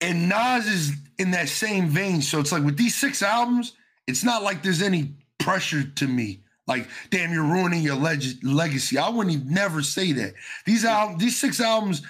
and 0.00 0.28
Nas 0.28 0.66
is 0.66 0.92
in 1.18 1.30
that 1.30 1.48
same 1.48 1.88
vein. 1.88 2.22
So 2.22 2.40
it's 2.40 2.50
like 2.50 2.64
with 2.64 2.76
these 2.76 2.94
six 2.96 3.22
albums, 3.22 3.74
it's 4.08 4.24
not 4.24 4.42
like 4.42 4.62
there's 4.62 4.82
any 4.82 5.14
pressure 5.38 5.84
to 5.84 6.08
me. 6.08 6.40
Like, 6.66 6.88
damn, 7.10 7.32
you're 7.32 7.44
ruining 7.44 7.82
your 7.82 7.94
leg- 7.96 8.42
legacy. 8.42 8.98
I 8.98 9.08
wouldn't 9.08 9.34
even 9.36 9.52
never 9.54 9.82
say 9.82 10.10
that. 10.12 10.34
These 10.66 10.84
mm. 10.84 10.88
al- 10.88 11.16
these 11.16 11.38
six 11.38 11.60
albums, 11.60 12.02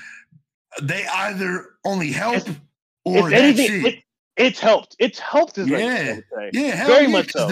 they 0.82 1.04
either 1.06 1.70
only 1.84 2.10
help 2.12 2.48
If- 2.48 2.60
or 3.04 3.30
if 3.30 3.34
anything, 3.34 3.86
it. 3.86 3.94
It, 4.42 4.48
it's 4.48 4.60
helped. 4.60 4.96
It's 4.98 5.18
helped 5.18 5.56
his 5.56 5.68
Yeah. 5.68 6.20
Yeah, 6.52 6.74
hell 6.74 6.88
very 6.88 7.06
yeah, 7.06 7.10
much 7.10 7.32
so. 7.32 7.48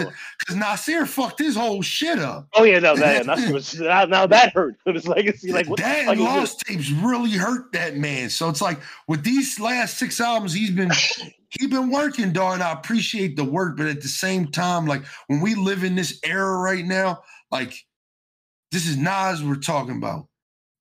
Cause 0.46 0.56
Nasir 0.56 1.06
fucked 1.06 1.38
his 1.38 1.56
whole 1.56 1.82
shit 1.82 2.18
up. 2.18 2.48
Oh 2.54 2.64
yeah, 2.64 2.78
no, 2.78 2.96
that, 2.96 3.26
yeah, 3.38 3.50
was, 3.50 3.78
now, 3.78 4.04
now 4.04 4.26
that 4.26 4.52
hurt 4.52 4.76
his 4.86 5.06
legacy. 5.06 5.52
Like 5.52 5.68
what 5.68 5.78
that? 5.80 6.16
Lost 6.18 6.60
Tapes 6.60 6.90
really 6.90 7.32
hurt 7.32 7.72
that 7.72 7.96
man. 7.96 8.30
So 8.30 8.48
it's 8.48 8.60
like 8.60 8.80
with 9.06 9.22
these 9.22 9.58
last 9.60 9.98
six 9.98 10.20
albums, 10.20 10.52
he's 10.52 10.70
been 10.70 10.90
he's 11.50 11.70
been 11.70 11.90
working, 11.90 12.32
dog. 12.32 12.54
And 12.54 12.62
I 12.62 12.72
appreciate 12.72 13.36
the 13.36 13.44
work, 13.44 13.76
but 13.76 13.86
at 13.86 14.00
the 14.00 14.08
same 14.08 14.48
time, 14.48 14.86
like 14.86 15.04
when 15.26 15.40
we 15.40 15.54
live 15.54 15.84
in 15.84 15.94
this 15.94 16.18
era 16.24 16.58
right 16.58 16.84
now, 16.84 17.22
like 17.50 17.74
this 18.72 18.86
is 18.86 18.96
Nas 18.96 19.42
we're 19.42 19.56
talking 19.56 19.96
about. 19.96 20.26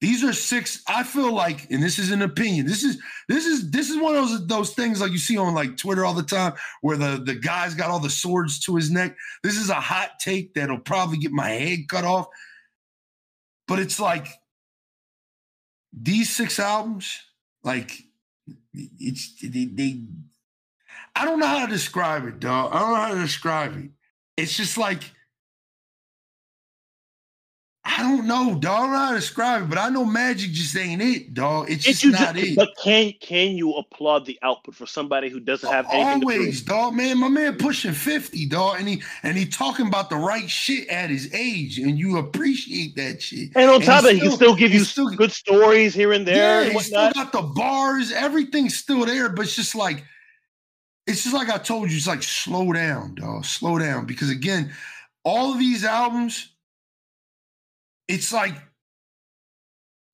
These 0.02 0.24
are 0.24 0.32
six. 0.32 0.82
I 0.88 1.04
feel 1.04 1.34
like, 1.34 1.70
and 1.72 1.84
this 1.84 2.00
is 2.00 2.12
an 2.12 2.22
opinion. 2.22 2.66
This 2.66 2.84
is 2.84 3.02
this 3.28 3.46
is 3.46 3.70
this 3.70 3.90
is 3.90 3.98
one 3.98 4.16
of 4.16 4.30
those 4.30 4.48
those 4.48 4.74
things 4.74 5.02
like 5.02 5.12
you 5.12 5.18
see 5.18 5.38
on 5.38 5.54
like 5.54 5.76
Twitter 5.76 6.06
all 6.06 6.14
the 6.14 6.24
time, 6.24 6.54
where 6.82 6.96
the 6.96 7.22
the 7.26 7.36
guy's 7.36 7.76
got 7.76 7.90
all 7.90 8.00
the 8.00 8.10
swords 8.10 8.60
to 8.62 8.76
his 8.76 8.90
neck. 8.90 9.18
This 9.44 9.58
is 9.58 9.70
a 9.70 9.76
hot 9.76 10.12
take 10.22 10.54
that'll 10.54 10.80
probably 10.80 11.18
get 11.18 11.32
my 11.32 11.50
head 11.50 11.90
cut 11.90 12.06
off. 12.06 12.28
But 13.68 13.80
it's 13.80 14.00
like 14.00 14.28
these 15.92 16.34
six 16.34 16.60
albums, 16.60 17.20
like 17.64 17.92
it's 18.74 19.36
they, 19.42 19.66
they 19.66 20.02
I 21.14 21.26
don't 21.26 21.40
know 21.40 21.48
how 21.48 21.66
to 21.66 21.72
describe 21.72 22.26
it, 22.26 22.40
dog. 22.40 22.74
I 22.74 22.80
don't 22.80 22.90
know 22.90 22.96
how 22.96 23.14
to 23.14 23.22
describe 23.22 23.76
it. 23.76 23.92
It's 24.38 24.56
just 24.56 24.78
like 24.78 25.04
I 27.92 28.04
don't 28.04 28.28
know, 28.28 28.54
dog. 28.60 28.72
I 28.72 28.82
don't 28.84 28.92
know 28.92 28.98
how 29.00 29.10
to 29.12 29.16
describe 29.18 29.64
it, 29.64 29.70
but 29.70 29.78
I 29.80 29.90
know 29.90 30.06
magic 30.06 30.52
just 30.52 30.78
ain't 30.78 31.02
it, 31.02 31.34
dog. 31.34 31.70
It's 31.72 31.84
just 31.84 32.04
you 32.04 32.12
not 32.12 32.36
just- 32.36 32.48
it. 32.50 32.56
But 32.56 32.70
can 32.84 33.14
can 33.20 33.52
you 33.58 33.74
applaud 33.74 34.26
the 34.26 34.38
output 34.44 34.76
for 34.76 34.86
somebody 34.86 35.28
who 35.30 35.40
doesn't 35.40 35.70
have 35.72 35.88
anything 35.92 36.24
Always, 36.24 36.62
dog, 36.62 36.94
man. 36.94 37.18
My 37.18 37.30
man 37.30 37.58
pushing 37.58 37.92
50, 37.94 38.46
dog. 38.48 38.76
And 38.80 38.88
he 38.88 39.02
and 39.24 39.36
he 39.36 39.46
talking 39.48 39.88
about 39.88 40.10
the 40.12 40.18
right 40.18 40.50
shit 40.50 40.88
at 40.90 41.10
his 41.10 41.34
age. 41.34 41.80
And 41.80 41.98
you 41.98 42.18
appreciate 42.18 42.96
that 42.96 43.22
shit. 43.24 43.50
And 43.56 43.70
on 43.70 43.76
And 43.78 43.84
top 43.84 44.04
of 44.04 44.12
it, 44.12 44.16
he 44.16 44.22
can 44.22 44.32
still- 44.32 44.56
give 44.56 44.72
you 44.72 44.84
still- 44.84 45.10
good 45.10 45.32
stories 45.32 45.94
here 45.96 46.14
and 46.14 46.28
there 46.28 46.62
yeah, 46.62 46.68
and 46.68 46.74
he 46.74 46.80
still 46.80 47.12
got 47.14 47.32
the 47.32 47.42
bars, 47.42 48.12
everything's 48.12 48.78
still 48.78 49.06
there, 49.06 49.30
but 49.30 49.46
it's 49.46 49.56
just 49.56 49.74
like 49.76 50.04
it's 51.08 51.24
just 51.24 51.34
like 51.34 51.50
I 51.50 51.58
told 51.58 51.90
you, 51.90 51.98
it's 51.98 52.06
like 52.06 52.22
slow 52.22 52.72
down, 52.72 53.16
dog. 53.16 53.44
Slow 53.46 53.80
down. 53.80 54.06
Because 54.06 54.30
again, 54.30 54.72
all 55.24 55.52
of 55.54 55.58
these 55.60 55.84
albums, 55.84 56.50
it's 58.10 58.34
like 58.34 58.56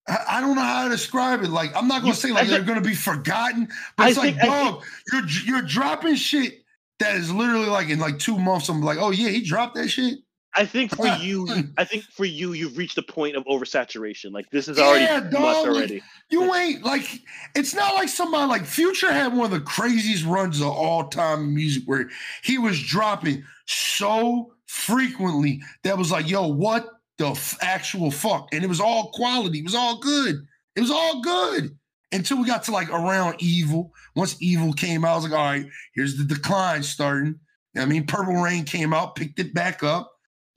I, 0.07 0.39
don't 0.39 0.55
know 0.55 0.61
how 0.61 0.83
to 0.83 0.89
describe 0.91 1.41
it. 1.41 1.49
Like, 1.49 1.75
I'm 1.75 1.87
not 1.87 2.01
gonna 2.01 2.09
You- 2.09 2.13
say 2.13 2.31
like 2.31 2.47
they're 2.47 2.61
gonna 2.61 2.79
be 2.81 2.93
forgotten, 2.93 3.67
but 3.97 4.03
I 4.05 4.09
it's 4.09 4.17
like, 4.19 4.35
think- 4.35 4.43
I 4.51 4.63
dog, 4.65 4.83
you're 5.11 5.25
you're 5.45 5.61
dropping 5.63 6.13
shit 6.15 6.63
that 6.99 7.15
is 7.15 7.31
literally 7.31 7.65
like 7.65 7.89
in 7.89 7.97
like 7.99 8.19
two 8.19 8.37
months. 8.37 8.69
I'm 8.69 8.81
like, 8.83 8.99
oh 8.99 9.09
yeah, 9.09 9.29
he 9.29 9.41
dropped 9.41 9.75
that 9.75 9.87
shit. 9.87 10.19
I 10.57 10.65
think 10.65 10.95
for 10.95 11.07
you. 11.21 11.47
I 11.77 11.83
think 11.85 12.03
for 12.03 12.23
you, 12.25 12.53
you've 12.53 12.77
reached 12.77 12.99
a 12.99 13.01
point 13.01 13.35
of 13.35 13.43
oversaturation. 13.45 14.31
Like 14.31 14.47
this 14.51 14.67
is 14.67 14.77
already 14.77 15.05
Yeah, 15.05 15.21
dog, 15.21 15.31
much 15.33 15.41
like- 15.41 15.65
already. 15.67 16.03
You 16.29 16.53
ain't 16.53 16.83
like 16.83 17.07
it's 17.55 17.73
not 17.73 17.95
like 17.95 18.09
somebody 18.09 18.45
like 18.47 18.65
Future 18.65 19.11
had 19.11 19.33
one 19.33 19.45
of 19.45 19.51
the 19.51 19.61
craziest 19.65 20.23
runs 20.25 20.61
of 20.61 20.67
all 20.67 21.07
time 21.07 21.45
in 21.45 21.55
music 21.55 21.81
where 21.87 22.09
he 22.43 22.59
was 22.59 22.79
dropping 22.79 23.43
so 23.65 24.53
frequently 24.67 25.61
that 25.83 25.97
was 25.97 26.11
like, 26.11 26.29
yo, 26.29 26.45
what 26.47 26.89
the 27.17 27.27
f- 27.29 27.57
actual 27.61 28.11
fuck? 28.11 28.49
And 28.53 28.63
it 28.63 28.67
was 28.67 28.79
all 28.81 29.11
quality, 29.11 29.59
it 29.59 29.65
was 29.65 29.75
all 29.75 29.97
good, 29.99 30.45
it 30.75 30.81
was 30.81 30.91
all 30.91 31.21
good 31.21 31.77
until 32.11 32.37
we 32.39 32.45
got 32.47 32.63
to 32.63 32.71
like 32.71 32.89
around 32.89 33.35
Evil. 33.39 33.91
Once 34.15 34.35
Evil 34.39 34.73
came 34.73 35.03
out, 35.05 35.11
I 35.11 35.15
was 35.15 35.23
like, 35.25 35.33
all 35.33 35.45
right, 35.45 35.65
here's 35.93 36.17
the 36.17 36.23
decline 36.23 36.83
starting. 36.83 37.27
You 37.73 37.81
know 37.81 37.81
what 37.81 37.83
I 37.83 37.85
mean, 37.87 38.05
Purple 38.07 38.35
Rain 38.35 38.63
came 38.63 38.93
out, 38.93 39.15
picked 39.15 39.39
it 39.39 39.53
back 39.53 39.83
up. 39.83 40.11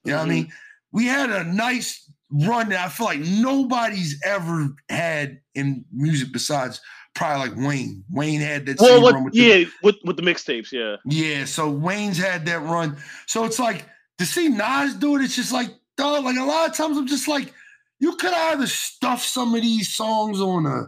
You 0.04 0.12
know 0.12 0.18
what 0.18 0.26
I 0.26 0.28
mean? 0.28 0.44
Mm-hmm. 0.44 0.52
We 0.92 1.04
had 1.06 1.30
a 1.30 1.44
nice 1.44 2.10
run 2.30 2.68
that 2.68 2.84
I 2.84 2.88
feel 2.88 3.06
like 3.06 3.20
nobody's 3.20 4.20
ever 4.24 4.68
had 4.88 5.40
in 5.54 5.84
music 5.92 6.28
besides 6.32 6.80
probably 7.14 7.48
like 7.48 7.58
Wayne. 7.66 8.04
Wayne 8.10 8.40
had 8.40 8.66
that 8.66 8.78
Well, 8.78 8.88
same 8.94 9.02
what, 9.02 9.14
run 9.14 9.24
with 9.24 9.32
the- 9.34 9.40
yeah, 9.40 9.64
with 9.82 9.96
with 10.04 10.16
the 10.16 10.22
mixtapes, 10.22 10.70
yeah. 10.70 10.96
yeah, 11.04 11.44
so 11.44 11.68
Wayne's 11.70 12.18
had 12.18 12.46
that 12.46 12.60
run. 12.60 12.96
So 13.26 13.44
it's 13.44 13.58
like 13.58 13.84
to 14.18 14.24
see 14.26 14.48
Nas 14.48 14.94
do 14.94 15.16
it, 15.16 15.22
it's 15.22 15.34
just 15.36 15.52
like, 15.52 15.70
dog, 15.98 16.24
like 16.24 16.38
a 16.38 16.44
lot 16.44 16.70
of 16.70 16.74
times 16.74 16.96
I'm 16.96 17.06
just 17.06 17.28
like, 17.28 17.52
you 18.00 18.14
could 18.16 18.32
either 18.32 18.66
stuff 18.66 19.22
some 19.22 19.54
of 19.54 19.62
these 19.62 19.92
songs 19.92 20.40
on 20.40 20.64
a 20.64 20.84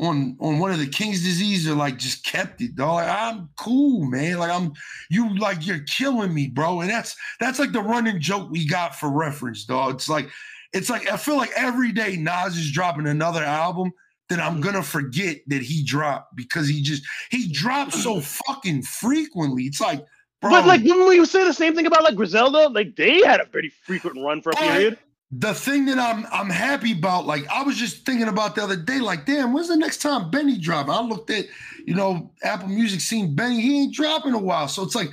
on 0.00 0.36
on 0.40 0.58
one 0.58 0.70
of 0.70 0.78
the 0.78 0.86
King's 0.86 1.22
disease 1.22 1.68
or 1.68 1.74
like 1.74 1.98
just 1.98 2.24
kept 2.24 2.62
it, 2.62 2.74
dog. 2.74 2.94
Like, 2.94 3.08
I'm 3.08 3.50
cool, 3.58 4.06
man. 4.06 4.38
Like 4.38 4.50
I'm 4.50 4.72
you 5.10 5.36
like 5.38 5.66
you're 5.66 5.80
killing 5.80 6.32
me, 6.32 6.48
bro. 6.48 6.80
And 6.80 6.88
that's 6.90 7.16
that's 7.38 7.58
like 7.58 7.72
the 7.72 7.82
running 7.82 8.20
joke 8.20 8.50
we 8.50 8.66
got 8.66 8.94
for 8.94 9.10
reference, 9.10 9.64
dog. 9.64 9.96
It's 9.96 10.08
like 10.08 10.30
it's 10.72 10.88
like 10.88 11.10
I 11.10 11.16
feel 11.16 11.36
like 11.36 11.50
every 11.56 11.92
day 11.92 12.16
Nas 12.16 12.56
is 12.56 12.72
dropping 12.72 13.08
another 13.08 13.44
album 13.44 13.92
that 14.30 14.40
I'm 14.40 14.54
mm-hmm. 14.54 14.62
gonna 14.62 14.82
forget 14.82 15.38
that 15.48 15.62
he 15.62 15.84
dropped 15.84 16.36
because 16.36 16.68
he 16.68 16.80
just 16.80 17.02
he 17.30 17.52
drops 17.52 18.02
so 18.02 18.20
fucking 18.20 18.82
frequently. 18.82 19.64
It's 19.64 19.80
like, 19.80 20.04
But 20.42 20.66
like, 20.66 20.82
didn't 20.82 21.06
we 21.06 21.24
say 21.26 21.44
the 21.44 21.52
same 21.52 21.74
thing 21.74 21.86
about 21.86 22.02
like 22.02 22.16
Griselda? 22.16 22.68
Like 22.68 22.96
they 22.96 23.22
had 23.22 23.40
a 23.40 23.46
pretty 23.46 23.68
frequent 23.68 24.16
run 24.24 24.40
for 24.40 24.50
a 24.50 24.56
period. 24.56 24.98
the 25.32 25.54
thing 25.54 25.84
that 25.86 25.98
I'm 25.98 26.26
I'm 26.32 26.50
happy 26.50 26.92
about, 26.92 27.26
like 27.26 27.46
I 27.48 27.62
was 27.62 27.76
just 27.76 28.04
thinking 28.04 28.28
about 28.28 28.54
the 28.54 28.64
other 28.64 28.76
day, 28.76 28.98
like, 28.98 29.26
damn, 29.26 29.52
when's 29.52 29.68
the 29.68 29.76
next 29.76 29.98
time 29.98 30.30
Benny 30.30 30.58
drop? 30.58 30.88
I 30.88 31.00
looked 31.02 31.30
at, 31.30 31.46
you 31.86 31.94
know, 31.94 32.32
Apple 32.42 32.68
Music, 32.68 33.00
seen 33.00 33.34
Benny, 33.34 33.60
he 33.60 33.82
ain't 33.82 33.94
dropping 33.94 34.34
a 34.34 34.38
while. 34.38 34.66
So 34.66 34.82
it's 34.82 34.96
like, 34.96 35.10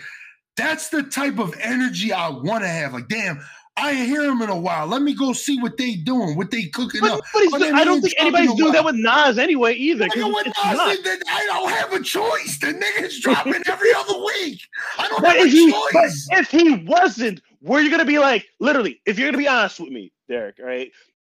that's 0.56 0.90
the 0.90 1.04
type 1.04 1.38
of 1.38 1.54
energy 1.62 2.12
I 2.12 2.30
want 2.30 2.64
to 2.64 2.68
have. 2.68 2.94
Like, 2.94 3.08
damn, 3.08 3.40
I 3.78 3.91
ain't 3.91 4.08
hear 4.10 4.24
him 4.24 4.41
in 4.41 4.49
a 4.49 4.58
while. 4.58 4.88
Let 4.88 5.04
me 5.04 5.14
go 5.14 5.34
see 5.34 5.60
what 5.62 5.78
they 5.78 5.95
doing, 5.95 6.36
what 6.36 6.49
they 6.52 6.66
cooking 6.66 7.02
But, 7.02 7.12
up. 7.14 7.22
but 7.52 7.60
then 7.60 7.76
I 7.76 7.84
don't 7.86 8.02
think 8.02 8.16
anybody's 8.18 8.54
doing 8.56 8.74
that 8.74 8.84
with 8.84 8.95
Nas 8.95 9.38
anyway 9.38 9.76
either. 9.76 10.06
Nigga, 10.06 10.34
it's 10.45 10.66
Nas 10.66 10.78
not. 10.78 10.95
said 10.95 11.06
that, 11.06 11.20
I 11.30 11.45
don't 11.45 11.70
have 11.70 11.94
a 11.94 12.04
choice. 12.04 12.58
The 12.60 12.68
nigga's 12.74 13.20
dropping 13.20 13.54
every 13.68 13.94
other 13.94 14.18
week. 14.18 14.62
I 14.98 15.08
don't 15.08 15.22
But 15.22 15.36
have 15.38 15.45
a 15.45 15.49
he, 15.49 15.72
but 15.72 16.04
choice. 16.04 16.28
if 16.32 16.49
he 16.49 16.74
wasn't, 16.86 17.41
were 17.62 17.80
you 17.82 17.91
gonna 17.91 18.06
be 18.06 18.20
like, 18.20 18.48
literally, 18.60 18.99
if 19.06 19.20
you're 19.20 19.28
gonna 19.28 19.38
be 19.38 19.48
honest 19.48 19.80
with 19.80 19.90
me, 19.90 20.12
Derek, 20.28 20.56
right? 20.60 20.91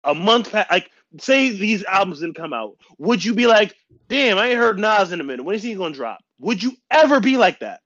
A 0.06 0.16
month 0.16 0.52
past, 0.52 0.72
like, 0.72 0.90
say 1.20 1.50
these 1.50 1.84
albums 1.86 2.22
didn't 2.22 2.36
come 2.36 2.54
out, 2.54 2.78
would 3.00 3.24
you 3.24 3.34
be 3.34 3.48
like, 3.48 3.76
damn, 4.08 4.38
I 4.38 4.48
ain't 4.48 4.58
heard 4.58 4.80
Nas 4.80 5.12
in 5.12 5.20
a 5.20 5.24
minute. 5.26 5.44
When 5.44 5.56
is 5.56 5.64
he 5.64 5.76
gonna 5.76 5.94
drop? 5.94 6.20
Would 6.40 6.64
you 6.64 6.74
ever 6.90 7.20
be 7.20 7.36
like 7.38 7.60
that? 7.60 7.82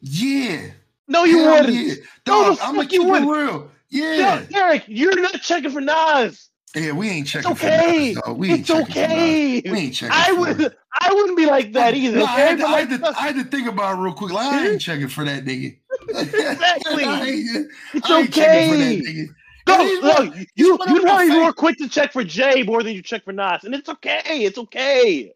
Yeah. 0.00 0.70
No, 1.12 1.24
you 1.24 1.38
Hell 1.40 1.60
wouldn't. 1.60 1.74
yeah. 1.74 1.94
No, 2.26 2.48
Dog, 2.48 2.56
the 2.58 2.64
I'm 2.64 2.74
gonna 2.74 2.82
you 2.84 2.88
keep 2.88 3.02
it 3.02 3.10
wouldn't. 3.10 3.30
real. 3.30 3.70
Yeah. 3.90 4.40
Yo, 4.40 4.46
Derek, 4.46 4.84
you're 4.88 5.20
not 5.20 5.42
checking 5.42 5.70
for 5.70 5.82
Nas. 5.82 6.48
Yeah, 6.74 6.92
we 6.92 7.10
ain't 7.10 7.26
checking 7.26 7.52
okay. 7.52 8.14
for 8.14 8.28
Nas. 8.30 8.36
We 8.38 8.52
It's 8.52 8.66
checking 8.68 8.86
for 8.86 9.00
Nas. 9.00 9.04
okay. 9.04 9.62
We 9.66 9.78
ain't 9.78 9.94
checking 9.94 10.16
I 10.16 10.32
would. 10.32 10.74
I 11.00 11.12
wouldn't 11.12 11.36
be 11.36 11.44
like 11.46 11.72
that 11.74 11.94
either. 11.94 12.18
No, 12.18 12.24
I, 12.24 12.40
had 12.40 12.58
to, 12.58 12.66
I, 12.66 12.80
had 12.80 12.90
to, 12.90 13.08
I 13.08 13.22
had 13.22 13.34
to 13.36 13.44
think 13.44 13.68
about 13.68 13.98
it 13.98 14.02
real 14.02 14.14
quick. 14.14 14.32
Like, 14.32 14.46
I 14.46 14.68
ain't 14.68 14.80
checking 14.80 15.08
for 15.08 15.24
that 15.24 15.44
nigga. 15.44 15.76
Exactly. 16.08 17.04
I 17.04 17.20
ain't, 17.26 17.70
it's 17.94 18.10
I 18.10 18.20
ain't 18.20 18.32
checking 18.32 18.70
for 18.72 18.76
that 18.78 18.92
okay. 18.92 19.02
nigga. 19.02 19.26
Go, 19.64 19.74
And 19.74 19.82
he's 19.88 20.02
look, 20.02 20.34
you 20.56 20.74
of 20.74 20.80
you 20.88 20.94
my 20.96 21.00
probably 21.02 21.28
more 21.30 21.52
quick 21.52 21.76
to 21.78 21.88
check 21.88 22.12
for 22.12 22.24
Jay 22.24 22.62
more 22.62 22.82
than 22.82 22.94
you 22.94 23.02
check 23.02 23.24
for 23.24 23.32
Nas, 23.32 23.64
and 23.64 23.74
it's 23.74 23.88
okay. 23.88 24.44
It's 24.44 24.58
okay. 24.58 25.32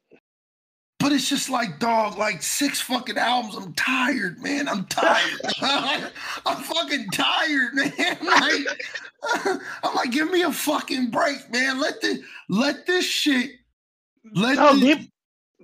But 1.07 1.13
it's 1.13 1.29
just 1.29 1.49
like, 1.49 1.79
dog, 1.79 2.19
like 2.19 2.43
six 2.43 2.81
fucking 2.81 3.17
albums. 3.17 3.55
I'm 3.55 3.73
tired, 3.75 4.43
man. 4.43 4.69
I'm 4.69 4.87
tired. 4.87 5.41
I'm 5.63 6.57
fucking 6.65 7.11
tired, 7.13 7.75
man. 7.75 8.19
Like, 8.27 9.61
I'm 9.85 9.95
like, 9.95 10.11
give 10.11 10.29
me 10.33 10.43
a 10.43 10.51
fucking 10.51 11.11
break, 11.11 11.49
man. 11.53 11.79
Let 11.79 12.01
the 12.01 12.25
let 12.49 12.87
this 12.87 13.05
shit. 13.05 13.53
Let 14.35 14.57
No, 14.57 14.75
this, 14.75 15.07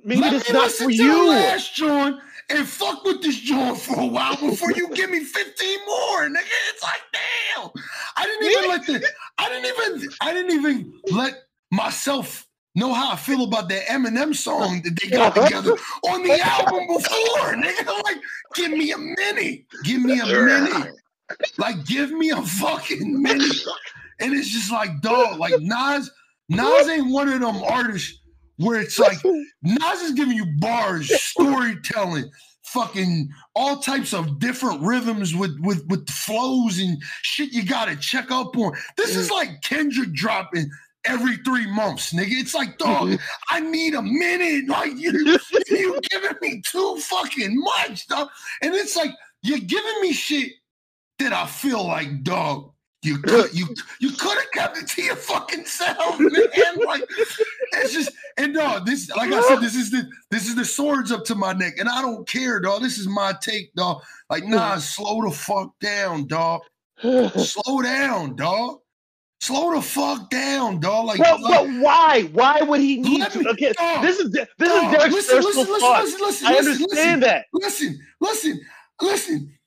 maybe, 0.04 0.20
let 0.20 0.34
it's 0.34 0.52
not 0.52 0.62
listen 0.62 0.86
for 0.86 0.90
you. 0.92 1.30
last 1.30 1.74
joint 1.74 2.20
and 2.48 2.64
fuck 2.64 3.02
with 3.02 3.20
this 3.20 3.40
joint 3.40 3.78
for 3.78 3.98
a 3.98 4.06
while 4.06 4.36
before 4.36 4.70
you 4.70 4.94
give 4.94 5.10
me 5.10 5.24
15 5.24 5.78
more, 5.88 6.28
nigga. 6.28 6.46
It's 6.70 6.82
like, 6.84 7.02
damn. 7.12 7.70
I 8.16 8.26
didn't 8.26 8.46
even 8.48 8.68
let 8.68 8.86
the 8.86 9.08
I 9.38 9.48
didn't 9.48 9.98
even 9.98 10.08
I 10.20 10.32
didn't 10.32 10.52
even 10.52 10.92
let 11.10 11.34
myself 11.72 12.46
know 12.74 12.92
how 12.92 13.12
I 13.12 13.16
feel 13.16 13.44
about 13.44 13.68
that 13.68 13.86
Eminem 13.86 14.34
song 14.34 14.82
that 14.82 14.98
they 15.00 15.08
got 15.10 15.36
uh-huh. 15.36 15.46
together 15.46 15.76
on 16.08 16.22
the 16.22 16.40
album 16.40 16.86
before. 16.86 17.54
Nigga, 17.54 18.02
like, 18.04 18.18
give 18.54 18.70
me 18.70 18.92
a 18.92 18.98
minute. 18.98 19.64
Give 19.84 20.02
me 20.02 20.20
a 20.20 20.26
minute. 20.26 20.94
Like, 21.58 21.84
give 21.84 22.10
me 22.10 22.30
a 22.30 22.42
fucking 22.42 23.22
minute. 23.22 23.56
And 24.20 24.34
it's 24.34 24.48
just 24.48 24.70
like, 24.70 25.00
dog, 25.00 25.38
like 25.38 25.54
Nas, 25.60 26.10
Nas 26.48 26.88
ain't 26.88 27.10
one 27.10 27.28
of 27.28 27.40
them 27.40 27.62
artists 27.62 28.20
where 28.56 28.80
it's 28.80 28.98
like 28.98 29.18
Nas 29.62 30.00
is 30.02 30.12
giving 30.12 30.36
you 30.36 30.46
bars, 30.58 31.12
storytelling, 31.22 32.30
fucking 32.64 33.28
all 33.54 33.78
types 33.78 34.14
of 34.14 34.38
different 34.38 34.80
rhythms 34.80 35.34
with 35.34 35.58
with 35.60 35.84
with 35.88 36.08
flows 36.08 36.78
and 36.78 37.02
shit 37.22 37.52
you 37.52 37.64
gotta 37.64 37.96
check 37.96 38.30
up 38.30 38.56
on. 38.56 38.72
This 38.96 39.16
is 39.16 39.28
mm. 39.28 39.32
like 39.32 39.62
Kendrick 39.62 40.12
dropping 40.12 40.70
every 41.04 41.36
three 41.38 41.66
months, 41.66 42.12
nigga. 42.12 42.32
It's 42.32 42.54
like, 42.54 42.78
dog, 42.78 43.08
mhm. 43.08 43.20
I 43.50 43.60
need 43.60 43.94
a 43.94 44.02
minute. 44.02 44.68
Like 44.68 44.96
you, 44.96 45.12
you 45.68 46.00
giving 46.10 46.36
me 46.40 46.62
too 46.64 46.96
fucking 46.98 47.58
much, 47.60 48.06
dog. 48.06 48.28
And 48.60 48.74
it's 48.74 48.96
like 48.96 49.10
you're 49.42 49.58
giving 49.58 50.00
me 50.00 50.12
shit 50.12 50.52
that 51.18 51.32
I 51.32 51.46
feel 51.46 51.86
like, 51.86 52.22
dog. 52.22 52.70
You 53.04 53.18
could 53.22 53.52
you 53.52 53.66
you 54.00 54.10
could 54.12 54.38
have 54.38 54.50
kept 54.52 54.78
it 54.78 54.86
to 54.86 55.02
your 55.02 55.16
fucking 55.16 55.64
self, 55.64 56.20
man. 56.20 56.76
Like 56.86 57.02
it's 57.72 57.92
just 57.92 58.12
and 58.38 58.54
dog, 58.54 58.86
this 58.86 59.10
like 59.10 59.32
I 59.32 59.42
said, 59.42 59.60
this 59.60 59.74
is 59.74 59.90
the 59.90 60.08
this 60.30 60.46
is 60.46 60.54
the 60.54 60.64
swords 60.64 61.10
up 61.10 61.24
to 61.24 61.34
my 61.34 61.52
neck, 61.52 61.74
and 61.78 61.88
I 61.88 62.00
don't 62.00 62.28
care, 62.28 62.60
dog. 62.60 62.80
This 62.80 62.98
is 62.98 63.08
my 63.08 63.34
take, 63.42 63.74
dog. 63.74 64.02
Like, 64.30 64.44
nah, 64.44 64.76
slow 64.78 65.22
the 65.22 65.32
fuck 65.32 65.72
down, 65.80 66.28
dog. 66.28 66.62
Slow 67.02 67.82
down, 67.82 68.36
dog. 68.36 68.78
Slow 69.42 69.74
the 69.74 69.82
fuck 69.82 70.30
down, 70.30 70.80
dog. 70.80 71.06
Like, 71.06 71.18
But, 71.18 71.40
like 71.42 71.52
but 71.68 71.82
why? 71.82 72.22
Why 72.32 72.62
would 72.62 72.80
he 72.80 72.98
need 72.98 73.28
to? 73.32 73.40
me- 73.40 73.46
Okay, 73.50 73.72
dog, 73.72 74.02
this 74.02 74.20
is 74.20 74.30
this 74.30 74.48
dog, 74.58 74.84
is 74.94 74.98
Derek's 75.00 75.14
listen, 75.14 75.36
personal 75.42 75.66
listen, 75.66 75.72
listen, 75.72 75.80
thought. 75.80 76.04
listen, 76.04 76.20
listen, 76.26 76.46
I 76.46 76.50
listen, 76.52 76.72
understand 76.84 77.22
that. 77.24 77.46
listen, 77.52 78.00
listen, 78.20 78.60
listen. 79.02 79.58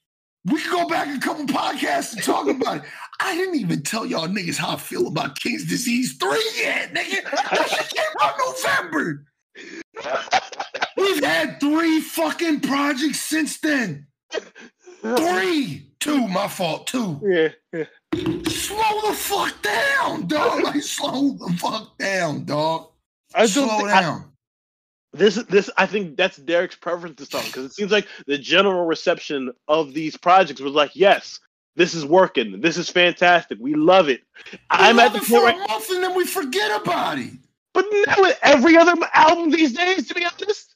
We 0.45 0.61
can 0.61 0.71
go 0.71 0.87
back 0.87 1.15
a 1.15 1.19
couple 1.19 1.45
podcasts 1.45 2.13
and 2.13 2.23
talk 2.23 2.47
about 2.47 2.77
it. 2.77 2.83
I 3.19 3.35
didn't 3.35 3.55
even 3.55 3.83
tell 3.83 4.05
y'all 4.05 4.27
niggas 4.27 4.57
how 4.57 4.73
I 4.73 4.77
feel 4.77 5.07
about 5.07 5.39
King's 5.39 5.65
Disease 5.65 6.17
3 6.21 6.51
yet, 6.57 6.93
nigga. 6.93 7.23
That 7.31 7.69
shit 7.69 7.89
came 7.89 8.15
out 8.21 8.35
November. 8.39 9.25
We've 10.97 11.23
had 11.23 11.59
three 11.59 11.99
fucking 12.01 12.61
projects 12.61 13.19
since 13.21 13.59
then. 13.59 14.07
Three. 15.01 15.87
Two, 15.99 16.27
my 16.27 16.47
fault. 16.47 16.87
Two. 16.87 17.19
Yeah, 17.23 17.49
yeah. 17.73 17.85
Slow 18.47 19.01
the 19.09 19.13
fuck 19.15 19.61
down, 19.61 20.27
dog. 20.27 20.63
Like 20.63 20.81
slow 20.83 21.31
the 21.31 21.53
fuck 21.59 21.97
down, 21.97 22.45
dog. 22.45 22.89
I 23.33 23.45
Slow 23.47 23.67
think, 23.67 23.89
I, 23.89 24.01
down. 24.01 24.31
this 25.13 25.35
this 25.49 25.69
I 25.77 25.85
think 25.85 26.15
that's 26.17 26.37
Derek's 26.37 26.75
preference 26.75 27.17
to 27.17 27.25
song 27.25 27.43
because 27.45 27.65
it 27.65 27.73
seems 27.73 27.91
like 27.91 28.07
the 28.27 28.37
general 28.37 28.85
reception 28.85 29.51
of 29.67 29.93
these 29.93 30.15
projects 30.17 30.61
was 30.61 30.73
like, 30.73 30.95
yes, 30.95 31.39
this 31.75 31.93
is 31.93 32.05
working, 32.05 32.61
this 32.61 32.77
is 32.77 32.89
fantastic, 32.89 33.57
we 33.59 33.73
love 33.73 34.07
it. 34.09 34.21
I'm 34.69 34.97
we 34.97 35.01
at 35.03 35.13
love 35.13 35.13
the 35.13 35.25
it 35.25 35.41
point 35.41 35.57
for 35.57 35.63
a 35.63 35.67
month 35.67 35.89
and 35.89 36.03
then 36.03 36.15
we 36.15 36.25
forget 36.25 36.81
about 36.81 37.17
it. 37.19 37.33
but 37.73 37.85
now 38.05 38.15
with 38.19 38.39
every 38.43 38.77
other 38.77 38.93
album 39.13 39.49
these 39.49 39.73
days, 39.73 40.07
to 40.07 40.13
be 40.13 40.25
honest, 40.25 40.74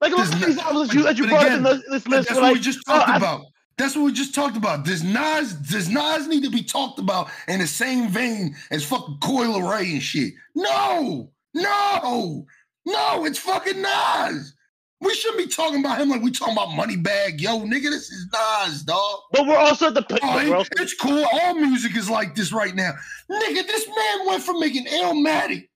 like 0.00 0.12
a 0.12 0.16
lot 0.16 0.32
of 0.32 0.40
There's 0.40 0.56
these 0.56 0.58
albums 0.64 0.88
that 0.88 0.94
you, 0.96 1.02
that 1.02 1.18
you 1.18 1.26
brought 1.28 1.46
again, 1.46 1.66
up 1.66 1.72
in 1.74 1.80
this, 1.92 2.06
list, 2.06 2.28
That's 2.28 2.30
what 2.32 2.42
like, 2.42 2.54
we 2.54 2.60
just 2.60 2.80
oh, 2.88 2.98
talked 2.98 3.08
I- 3.10 3.16
about. 3.16 3.42
That's 3.78 3.96
what 3.96 4.04
we 4.04 4.12
just 4.12 4.34
talked 4.34 4.58
about. 4.58 4.84
Does 4.84 5.02
Nas 5.02 5.54
does 5.54 5.88
Nas 5.88 6.28
need 6.28 6.44
to 6.44 6.50
be 6.50 6.62
talked 6.62 6.98
about 6.98 7.30
in 7.48 7.60
the 7.60 7.66
same 7.66 8.08
vein 8.10 8.54
as 8.70 8.84
fucking 8.84 9.16
Coi 9.22 9.46
Leray 9.46 9.92
and 9.92 10.02
shit? 10.02 10.34
No, 10.54 11.30
no, 11.54 12.44
no. 12.84 13.24
It's 13.24 13.38
fucking 13.38 13.80
Nas. 13.80 14.54
We 15.00 15.14
shouldn't 15.14 15.38
be 15.38 15.46
talking 15.46 15.80
about 15.80 15.98
him 15.98 16.10
like 16.10 16.20
we 16.20 16.30
talking 16.30 16.52
about 16.52 16.68
Moneybagg. 16.68 17.40
Yo, 17.40 17.60
nigga, 17.60 17.84
this 17.84 18.10
is 18.10 18.26
Nas, 18.30 18.82
dog. 18.82 19.20
but 19.32 19.46
we're 19.46 19.56
also 19.56 19.86
at 19.86 19.94
the 19.94 20.02
point. 20.02 20.20
Oh, 20.24 20.38
it- 20.40 20.52
also, 20.52 20.68
it's 20.76 20.92
cool. 20.92 21.24
All 21.32 21.54
music 21.54 21.96
is 21.96 22.10
like 22.10 22.34
this 22.34 22.52
right 22.52 22.74
now. 22.74 22.92
Nigga, 23.30 23.66
this 23.66 23.88
man 23.88 24.26
went 24.26 24.42
from 24.42 24.60
making 24.60 24.84
Illmatic 24.88 25.68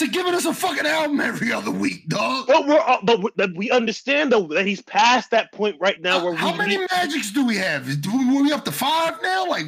to 0.00 0.08
giving 0.08 0.34
us 0.34 0.44
a 0.44 0.52
fucking 0.52 0.86
album 0.86 1.20
every 1.20 1.52
other 1.52 1.70
week, 1.70 2.06
dog. 2.08 2.46
but 2.46 2.66
we're 2.66 2.78
all- 2.80 3.00
but 3.02 3.20
we, 3.22 3.46
we 3.56 3.70
understand 3.70 4.32
though 4.32 4.42
that 4.48 4.66
he's 4.66 4.82
past 4.82 5.30
that 5.30 5.52
point 5.52 5.76
right 5.80 6.00
now 6.02 6.22
where 6.24 6.34
How 6.34 6.54
many 6.54 6.76
need- 6.76 6.88
magics 6.90 7.30
do 7.30 7.46
we 7.46 7.56
have? 7.56 8.00
Do 8.00 8.10
we, 8.18 8.42
we 8.42 8.52
up 8.52 8.64
to 8.66 8.72
five 8.72 9.22
now? 9.22 9.46
Like, 9.46 9.66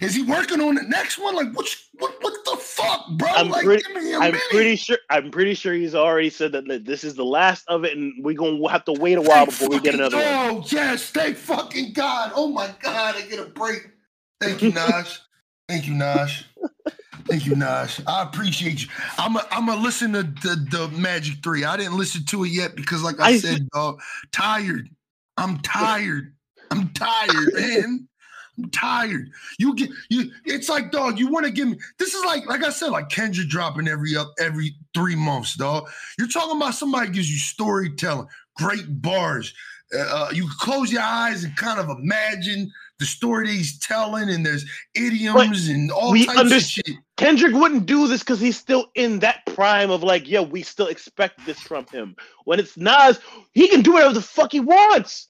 is 0.00 0.14
he 0.14 0.22
working 0.22 0.60
on 0.60 0.76
the 0.76 0.82
next 0.84 1.18
one? 1.18 1.34
Like, 1.34 1.52
what? 1.54 1.66
What, 1.98 2.14
what 2.22 2.32
the 2.46 2.56
fuck, 2.56 3.06
bro? 3.18 3.28
I'm 3.28 3.48
like, 3.50 3.64
pretty- 3.64 3.82
give 3.92 4.02
me 4.02 4.12
a 4.12 4.16
I'm 4.16 4.20
minute. 4.32 4.40
pretty 4.50 4.76
sure. 4.76 4.96
I'm 5.10 5.30
pretty 5.30 5.54
sure 5.54 5.74
he's 5.74 5.94
already 5.94 6.30
said 6.30 6.52
that, 6.52 6.84
this 6.86 7.04
is 7.04 7.14
the 7.14 7.24
last 7.24 7.64
of 7.68 7.84
it, 7.84 7.96
and 7.96 8.12
we're 8.24 8.34
gonna 8.34 8.66
have 8.70 8.84
to 8.86 8.92
wait 8.94 9.18
a 9.18 9.22
while 9.22 9.44
before 9.46 9.68
we 9.68 9.78
get 9.80 9.94
another 9.94 10.16
one. 10.16 10.24
Oh 10.26 10.64
yes, 10.68 11.10
thank 11.10 11.36
fucking 11.36 11.92
God. 11.92 12.32
Oh 12.34 12.48
my 12.48 12.74
God, 12.80 13.16
I 13.16 13.22
get 13.22 13.38
a 13.40 13.44
break. 13.44 13.88
Thank 14.40 14.62
you, 14.62 14.72
Nash. 14.74 15.20
thank 15.68 15.86
you, 15.86 15.94
Nash. 15.94 16.44
Thank 17.28 17.46
you, 17.46 17.54
Nash. 17.54 18.00
I 18.06 18.22
appreciate 18.22 18.82
you. 18.82 18.88
I'm 19.18 19.36
a, 19.36 19.46
I'm 19.50 19.68
a 19.68 19.76
listen 19.76 20.12
to 20.14 20.22
the, 20.22 20.66
the 20.70 20.88
Magic 20.96 21.42
Three. 21.42 21.64
I 21.64 21.76
didn't 21.76 21.96
listen 21.96 22.24
to 22.26 22.44
it 22.44 22.48
yet 22.50 22.74
because, 22.74 23.02
like 23.02 23.20
I, 23.20 23.30
I- 23.30 23.38
said, 23.38 23.68
dog, 23.70 24.00
tired. 24.32 24.88
I'm 25.36 25.58
tired. 25.58 26.34
I'm 26.70 26.88
tired, 26.90 27.54
man. 27.54 28.08
I'm 28.58 28.70
tired. 28.70 29.30
You 29.58 29.74
get 29.74 29.90
you. 30.10 30.30
It's 30.44 30.68
like, 30.68 30.90
dog. 30.90 31.18
You 31.18 31.28
want 31.28 31.46
to 31.46 31.52
give 31.52 31.68
me. 31.68 31.78
This 31.98 32.14
is 32.14 32.24
like, 32.24 32.46
like 32.46 32.64
I 32.64 32.70
said, 32.70 32.88
like 32.88 33.08
Kendrick 33.08 33.48
dropping 33.48 33.88
every 33.88 34.16
up 34.16 34.32
every 34.38 34.74
three 34.94 35.16
months, 35.16 35.54
dog. 35.56 35.88
You're 36.18 36.28
talking 36.28 36.56
about 36.56 36.74
somebody 36.74 37.10
gives 37.10 37.30
you 37.30 37.38
storytelling, 37.38 38.28
great 38.56 38.84
bars. 39.00 39.54
Uh, 39.94 40.00
uh, 40.00 40.30
you 40.32 40.48
close 40.58 40.90
your 40.92 41.02
eyes 41.02 41.44
and 41.44 41.56
kind 41.56 41.78
of 41.78 41.88
imagine 41.90 42.70
the 43.02 43.06
story 43.06 43.46
that 43.48 43.52
he's 43.52 43.78
telling, 43.80 44.30
and 44.30 44.46
there's 44.46 44.64
idioms 44.94 45.68
and 45.68 45.90
all 45.90 46.14
types 46.14 46.38
under- 46.38 46.56
of 46.56 46.62
shit. 46.62 46.88
Kendrick 47.16 47.52
wouldn't 47.54 47.86
do 47.86 48.08
this 48.08 48.20
because 48.20 48.40
he's 48.40 48.56
still 48.56 48.90
in 48.94 49.18
that 49.20 49.44
prime 49.46 49.90
of 49.90 50.02
like, 50.02 50.28
yeah, 50.28 50.40
we 50.40 50.62
still 50.62 50.86
expect 50.88 51.44
this 51.46 51.60
from 51.60 51.84
him. 51.92 52.16
When 52.44 52.58
it's 52.58 52.76
Nas, 52.76 53.20
he 53.52 53.68
can 53.68 53.82
do 53.82 53.92
whatever 53.92 54.14
the 54.14 54.22
fuck 54.22 54.50
he 54.52 54.60
wants. 54.60 55.28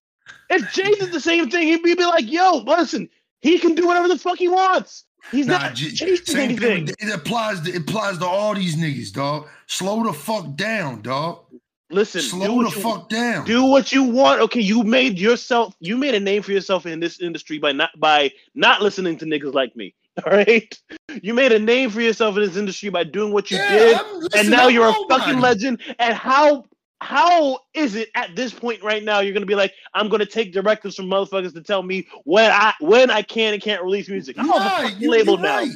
If 0.49 0.73
Jay 0.73 0.91
did 0.95 1.13
the 1.13 1.21
same 1.21 1.51
thing, 1.51 1.67
he'd 1.69 1.83
be 1.83 1.95
like, 1.97 2.31
yo, 2.31 2.59
listen, 2.59 3.09
he 3.41 3.59
can 3.59 3.75
do 3.75 3.87
whatever 3.87 4.09
the 4.09 4.19
fuck 4.19 4.39
he 4.39 4.49
wants. 4.49 5.05
He's 5.31 5.47
Nah, 5.47 5.59
not 5.59 5.75
J- 5.75 5.91
chasing 5.91 6.25
same 6.27 6.57
thing. 6.57 6.89
It 6.99 7.15
applies 7.15 7.61
to 7.63 7.71
it 7.71 7.83
applies 7.83 8.19
to 8.19 8.27
all 8.27 8.55
these 8.55 8.77
niggas, 8.77 9.13
dog. 9.13 9.49
Slow 9.67 10.03
the 10.05 10.13
fuck 10.13 10.55
down, 10.57 11.03
dog. 11.03 11.45
Listen, 11.93 12.21
do 12.23 12.27
Slow 12.29 12.47
the 12.47 12.53
what 12.55 12.75
you- 12.77 12.83
fuck 12.83 13.09
down. 13.09 13.45
do 13.45 13.65
what 13.67 13.93
you 13.93 14.03
want. 14.05 14.41
Okay, 14.43 14.61
you 14.61 14.83
made 14.83 15.19
yourself 15.19 15.75
you 15.81 15.97
made 15.97 16.15
a 16.15 16.21
name 16.21 16.43
for 16.43 16.53
yourself 16.53 16.87
in 16.87 17.01
this 17.01 17.21
industry 17.21 17.59
by 17.59 17.73
not 17.73 17.91
by 17.99 18.31
not 18.55 18.83
listening 18.83 19.19
to 19.19 19.25
niggas 19.27 19.55
like 19.55 19.75
me. 19.77 19.95
All 20.27 20.33
right, 20.33 20.79
you 21.23 21.33
made 21.35 21.53
a 21.53 21.59
name 21.59 21.91
for 21.91 22.01
yourself 22.01 22.37
in 22.37 22.43
this 22.43 22.57
industry 22.57 22.89
by 22.91 23.05
doing 23.05 23.33
what 23.33 23.51
you 23.51 23.57
Yeah, 23.59 23.69
did, 23.71 23.99
and 24.35 24.51
now 24.51 24.69
you're 24.69 24.89
a 24.89 24.95
fucking 25.09 25.41
legend. 25.41 25.81
And 25.99 26.15
how 26.15 26.65
how 27.01 27.59
is 27.75 27.97
it 27.97 28.11
at 28.15 28.37
this 28.37 28.53
point 28.55 28.83
right 28.83 29.03
now? 29.03 29.21
You're 29.21 29.33
gonna 29.35 29.47
be 29.47 29.55
like, 29.55 29.73
I'm 29.95 30.09
gonna 30.09 30.27
take 30.27 30.53
directives 30.53 30.97
from 30.97 31.07
motherfuckers 31.07 31.53
to 31.55 31.63
tell 31.63 31.83
me 31.83 32.07
when 32.25 32.51
I 32.51 32.75
when 32.81 33.11
I 33.11 33.23
can 33.23 33.55
and 33.55 33.63
can't 33.63 33.83
release 33.83 34.09
music. 34.09 34.37
I'm 34.39 34.51
on 34.51 34.61
the 34.61 34.65
Right, 34.67 34.83
fucking 34.85 35.01
you- 35.01 35.11
label 35.11 35.37
now. 35.39 35.59
right. 35.59 35.71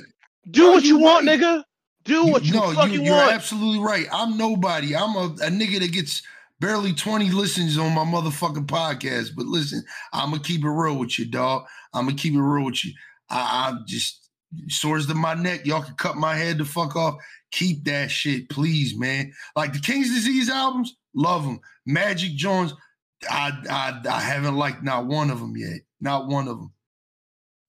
Do 0.50 0.62
No, 0.62 0.70
what 0.72 0.82
you 0.84 0.98
you're 0.98 0.98
want, 1.00 1.26
nigga. 1.26 1.64
Do 2.06 2.26
what 2.26 2.44
you 2.44 2.54
no, 2.54 2.72
fucking 2.72 3.04
you, 3.04 3.12
are 3.12 3.16
want. 3.16 3.32
absolutely 3.32 3.80
right. 3.80 4.06
I'm 4.12 4.36
nobody. 4.36 4.94
I'm 4.94 5.16
a, 5.16 5.24
a 5.24 5.50
nigga 5.50 5.80
that 5.80 5.92
gets 5.92 6.22
barely 6.60 6.92
20 6.92 7.30
listens 7.30 7.76
on 7.78 7.92
my 7.92 8.04
motherfucking 8.04 8.66
podcast. 8.66 9.30
But 9.36 9.46
listen, 9.46 9.84
I'm 10.12 10.30
gonna 10.30 10.42
keep 10.42 10.64
it 10.64 10.70
real 10.70 10.96
with 10.96 11.18
you, 11.18 11.26
dog. 11.26 11.64
I'm 11.92 12.06
gonna 12.06 12.16
keep 12.16 12.34
it 12.34 12.40
real 12.40 12.64
with 12.64 12.84
you. 12.84 12.92
I, 13.28 13.68
I'm 13.68 13.84
just 13.86 14.28
swords 14.68 15.06
to 15.06 15.14
my 15.14 15.34
neck. 15.34 15.66
Y'all 15.66 15.82
can 15.82 15.94
cut 15.94 16.16
my 16.16 16.34
head 16.34 16.58
the 16.58 16.64
fuck 16.64 16.96
off. 16.96 17.16
Keep 17.52 17.84
that 17.84 18.10
shit, 18.10 18.48
please, 18.48 18.96
man. 18.96 19.32
Like 19.54 19.72
the 19.72 19.80
King's 19.80 20.12
Disease 20.12 20.48
albums, 20.48 20.96
love 21.14 21.44
them. 21.44 21.60
Magic 21.84 22.32
Jones, 22.32 22.74
I, 23.30 23.52
I 23.70 24.08
I 24.08 24.20
haven't 24.20 24.56
liked 24.56 24.82
not 24.82 25.06
one 25.06 25.30
of 25.30 25.40
them 25.40 25.56
yet. 25.56 25.80
Not 26.00 26.28
one 26.28 26.48
of 26.48 26.58
them. 26.58 26.72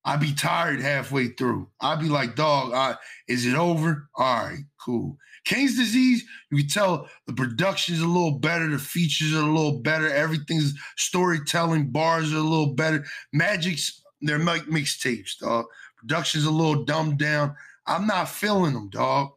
I'd 0.07 0.21
be 0.21 0.34
tired 0.34 0.79
halfway 0.79 1.27
through. 1.27 1.67
I'd 1.81 1.99
be 1.99 2.07
like, 2.07 2.38
dog, 2.38 2.71
I, 2.73 2.95
is 3.27 3.45
it 3.45 3.55
over? 3.55 4.07
All 4.15 4.45
right, 4.45 4.59
cool. 4.79 5.17
King's 5.43 5.75
disease, 5.75 6.23
you 6.49 6.59
can 6.59 6.67
tell 6.67 7.09
the 7.25 7.34
production's 7.34 7.99
a 7.99 8.07
little 8.07 8.39
better, 8.39 8.69
the 8.69 8.79
features 8.79 9.34
are 9.34 9.41
a 9.41 9.53
little 9.53 9.79
better, 9.79 10.09
everything's 10.09 10.73
storytelling, 10.95 11.89
bars 11.89 12.34
are 12.34 12.38
a 12.38 12.41
little 12.41 12.73
better. 12.73 13.05
Magic's 13.34 14.01
they're 14.21 14.39
like 14.39 14.63
mixtapes, 14.63 15.38
dog. 15.39 15.65
Production's 15.97 16.45
a 16.45 16.51
little 16.51 16.85
dumbed 16.85 17.19
down. 17.19 17.53
I'm 17.85 18.07
not 18.07 18.29
feeling 18.29 18.73
them, 18.73 18.89
dog. 18.89 19.31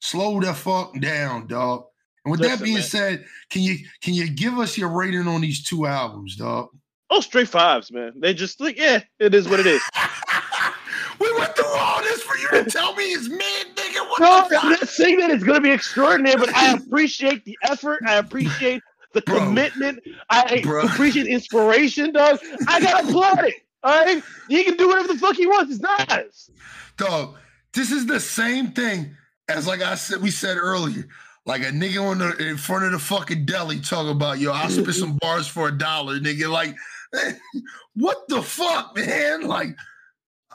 Slow 0.00 0.40
the 0.40 0.52
fuck 0.52 0.98
down, 1.00 1.46
dog. 1.46 1.84
And 2.24 2.32
with 2.32 2.40
that 2.40 2.60
being 2.60 2.74
man. 2.74 2.82
said, 2.82 3.24
can 3.50 3.62
you 3.62 3.78
can 4.02 4.14
you 4.14 4.28
give 4.28 4.58
us 4.58 4.76
your 4.76 4.88
rating 4.88 5.28
on 5.28 5.42
these 5.42 5.62
two 5.62 5.86
albums, 5.86 6.34
dog? 6.34 6.70
Oh, 7.10 7.20
straight 7.20 7.48
fives, 7.48 7.90
man. 7.90 8.12
They 8.16 8.34
just 8.34 8.60
like, 8.60 8.76
yeah, 8.76 9.00
it 9.18 9.34
is 9.34 9.48
what 9.48 9.60
it 9.60 9.66
is. 9.66 9.82
we 11.20 11.32
went 11.38 11.56
through 11.56 11.66
all 11.66 12.02
this 12.02 12.22
for 12.22 12.36
you 12.36 12.48
to 12.62 12.70
tell 12.70 12.94
me 12.94 13.04
it's 13.04 13.28
mid, 13.28 13.76
nigga. 13.76 14.08
What 14.08 14.20
No, 14.20 14.46
the 14.48 14.60
I'm 14.60 14.70
not 14.70 14.88
saying 14.88 15.18
that 15.20 15.30
it's 15.30 15.44
going 15.44 15.56
to 15.56 15.62
be 15.62 15.70
extraordinary, 15.70 16.36
but 16.36 16.54
I 16.54 16.74
appreciate 16.74 17.44
the 17.44 17.56
effort. 17.62 18.00
I 18.06 18.16
appreciate 18.16 18.82
the 19.14 19.22
Bro. 19.22 19.38
commitment. 19.38 20.00
I 20.28 20.60
Bro. 20.62 20.82
appreciate 20.82 21.26
inspiration, 21.26 22.12
dog. 22.12 22.40
I 22.66 22.80
got 22.80 23.00
to 23.00 23.08
applaud 23.08 23.44
it. 23.44 23.54
All 23.82 24.04
right? 24.04 24.22
He 24.48 24.64
can 24.64 24.76
do 24.76 24.88
whatever 24.88 25.08
the 25.08 25.18
fuck 25.18 25.36
he 25.36 25.46
wants. 25.46 25.72
It's 25.72 25.80
nice. 25.80 26.50
Dog, 26.96 27.36
this 27.72 27.90
is 27.90 28.06
the 28.06 28.20
same 28.20 28.72
thing 28.72 29.16
as 29.48 29.66
like 29.66 29.82
I 29.82 29.94
said, 29.94 30.20
we 30.20 30.30
said 30.30 30.56
earlier. 30.56 31.08
Like 31.46 31.62
a 31.62 31.70
nigga 31.70 32.02
on 32.02 32.18
the 32.18 32.36
in 32.46 32.58
front 32.58 32.84
of 32.84 32.92
the 32.92 32.98
fucking 32.98 33.46
deli 33.46 33.80
talking 33.80 34.10
about 34.12 34.38
yo, 34.38 34.52
I'll 34.52 34.68
spit 34.68 34.94
some 34.94 35.16
bars 35.16 35.48
for 35.48 35.68
a 35.68 35.72
dollar, 35.72 36.20
nigga. 36.20 36.50
Like, 36.50 36.76
what 37.94 38.18
the 38.28 38.42
fuck, 38.42 38.96
man? 38.96 39.42
Like, 39.42 39.76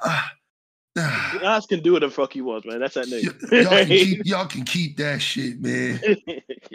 uh, 0.03 0.21
uh, 0.95 1.39
Nas 1.41 1.65
can 1.65 1.79
do 1.79 1.93
whatever 1.93 2.09
the 2.09 2.15
fuck 2.15 2.33
he 2.33 2.41
wants, 2.41 2.67
man. 2.67 2.79
That's 2.79 2.93
that 2.93 3.07
y- 3.09 3.21
y'all, 3.61 3.69
can 3.79 3.87
nigga. 3.87 3.87
keep, 3.87 4.21
y'all 4.25 4.45
can 4.45 4.63
keep 4.63 4.97
that 4.97 5.21
shit, 5.21 5.59
man. 5.59 5.99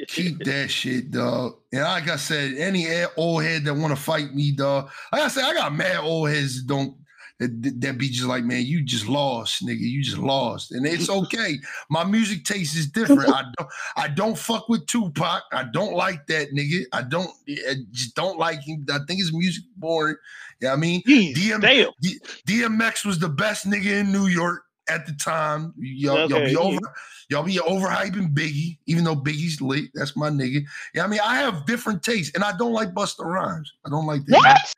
Keep 0.08 0.38
that 0.44 0.70
shit, 0.70 1.10
dog. 1.12 1.58
And 1.72 1.82
like 1.82 2.08
I 2.08 2.16
said, 2.16 2.54
any 2.54 2.86
old 3.16 3.44
head 3.44 3.64
that 3.64 3.74
want 3.74 3.96
to 3.96 4.02
fight 4.02 4.34
me, 4.34 4.52
dog. 4.52 4.90
Like 5.12 5.22
I 5.22 5.28
said, 5.28 5.44
I 5.44 5.54
got 5.54 5.74
mad 5.74 6.00
old 6.00 6.30
heads 6.30 6.56
that 6.56 6.66
don't 6.66 6.96
that, 7.38 7.80
that 7.80 7.98
be 7.98 8.08
just 8.08 8.26
like, 8.26 8.44
man, 8.44 8.66
you 8.66 8.82
just 8.82 9.08
lost, 9.08 9.64
nigga. 9.64 9.78
You 9.80 10.02
just 10.02 10.18
lost, 10.18 10.72
and 10.72 10.84
it's 10.86 11.08
okay. 11.10 11.56
My 11.88 12.04
music 12.04 12.44
taste 12.44 12.76
is 12.76 12.88
different. 12.88 13.28
I 13.28 13.42
don't, 13.56 13.70
I 13.96 14.08
don't 14.08 14.36
fuck 14.36 14.68
with 14.68 14.86
Tupac. 14.86 15.42
I 15.52 15.64
don't 15.72 15.94
like 15.94 16.26
that 16.26 16.52
nigga. 16.52 16.84
I 16.92 17.02
don't, 17.02 17.30
I 17.48 17.74
just 17.92 18.14
don't 18.14 18.38
like 18.38 18.60
him. 18.60 18.84
I 18.90 18.98
think 19.06 19.20
his 19.20 19.32
music 19.32 19.64
boring. 19.76 20.16
Yeah, 20.60 20.72
I 20.72 20.76
mean, 20.76 21.02
DM 21.04 21.60
damn. 21.60 21.90
D- 22.02 22.20
DMX 22.46 23.04
was 23.04 23.20
the 23.20 23.28
best 23.28 23.68
nigga 23.68 24.00
in 24.00 24.10
New 24.10 24.26
York 24.26 24.64
at 24.88 25.06
the 25.06 25.12
time. 25.12 25.72
Y'all, 25.78 26.28
y'all 26.28 26.44
be 26.44 26.56
over, 26.56 26.80
y'all 27.28 27.44
be 27.44 27.56
overhyping 27.56 28.34
Biggie, 28.34 28.78
even 28.86 29.04
though 29.04 29.14
Biggie's 29.14 29.60
lit. 29.60 29.90
That's 29.94 30.16
my 30.16 30.30
nigga. 30.30 30.64
Yeah, 30.94 31.04
I 31.04 31.06
mean, 31.06 31.20
I 31.22 31.36
have 31.36 31.66
different 31.66 32.02
tastes, 32.02 32.34
and 32.34 32.42
I 32.42 32.56
don't 32.56 32.72
like 32.72 32.94
Busta 32.94 33.24
Rhymes. 33.24 33.72
I 33.86 33.90
don't 33.90 34.06
like 34.06 34.24
that. 34.26 34.36
What? 34.36 34.74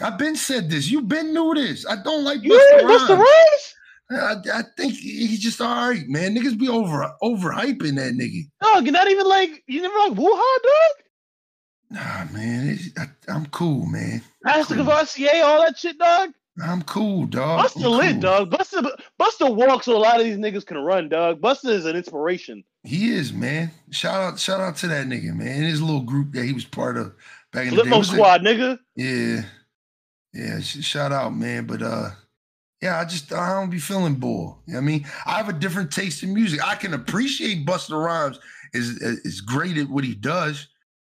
I've 0.00 0.18
been 0.18 0.36
said 0.36 0.70
this. 0.70 0.90
You've 0.90 1.08
been 1.08 1.32
knew 1.32 1.54
this. 1.54 1.86
I 1.86 1.96
don't 2.02 2.24
like 2.24 2.42
You 2.42 2.50
Busta 2.82 3.16
Rhymes. 3.16 3.74
I, 4.10 4.58
I 4.58 4.62
think 4.76 4.94
he's 4.94 5.40
just 5.40 5.60
all 5.60 5.88
right, 5.88 6.06
man. 6.08 6.36
Niggas 6.36 6.58
be 6.58 6.68
over 6.68 7.10
overhyping 7.22 7.96
that 7.96 8.14
nigga. 8.14 8.48
Dog, 8.60 8.84
you're 8.84 8.92
not 8.92 9.10
even 9.10 9.26
like, 9.26 9.62
you 9.66 9.80
never 9.80 9.96
like 9.98 10.18
Woo 10.18 10.30
Hah, 10.30 10.58
dog? 10.62 11.04
Nah, 11.90 12.32
man, 12.32 12.78
I, 12.98 13.32
am 13.32 13.46
cool, 13.46 13.86
man. 13.86 14.20
Pastor 14.44 14.74
cool. 14.74 14.84
Courvoisier, 14.84 15.44
all 15.44 15.60
that 15.62 15.78
shit, 15.78 15.98
dog. 15.98 16.30
I'm 16.62 16.82
cool, 16.82 17.26
dog. 17.26 17.66
Busta 17.66 17.98
lit, 17.98 18.20
dog. 18.20 18.50
Busta 18.50 18.96
Busta 19.20 19.54
walks 19.54 19.86
so 19.86 19.96
a 19.96 19.98
lot 19.98 20.20
of 20.20 20.24
these 20.24 20.36
niggas 20.36 20.66
can 20.66 20.78
run, 20.78 21.08
dog. 21.08 21.40
Busta 21.40 21.70
is 21.70 21.84
an 21.84 21.96
inspiration. 21.96 22.62
He 22.84 23.10
is, 23.10 23.32
man. 23.32 23.70
Shout 23.90 24.22
out, 24.22 24.38
shout 24.38 24.60
out 24.60 24.76
to 24.76 24.88
that 24.88 25.06
nigga, 25.06 25.34
man. 25.34 25.62
His 25.62 25.80
little 25.80 26.02
group 26.02 26.32
that 26.32 26.44
he 26.44 26.52
was 26.52 26.64
part 26.64 26.96
of 26.96 27.14
back 27.52 27.68
in 27.68 27.74
Flipmode 27.74 27.90
the 27.90 27.96
day. 27.96 28.02
Squad, 28.02 28.40
nigga. 28.42 28.78
Yeah, 28.96 29.42
yeah. 30.34 30.60
Shout 30.60 31.12
out, 31.12 31.34
man. 31.34 31.66
But 31.66 31.82
uh, 31.82 32.10
yeah, 32.82 33.00
I 33.00 33.04
just 33.04 33.32
I 33.32 33.58
don't 33.58 33.70
be 33.70 33.78
feeling 33.78 34.14
bored. 34.14 34.56
You 34.66 34.74
know 34.74 34.78
I 34.78 34.82
mean, 34.82 35.06
I 35.26 35.36
have 35.36 35.48
a 35.48 35.54
different 35.54 35.92
taste 35.92 36.22
in 36.22 36.34
music. 36.34 36.66
I 36.66 36.74
can 36.74 36.94
appreciate 36.94 37.66
Busta 37.66 38.02
Rhymes 38.02 38.38
is 38.72 39.00
is 39.00 39.40
great 39.40 39.78
at 39.78 39.88
what 39.88 40.04
he 40.04 40.14
does. 40.14 40.68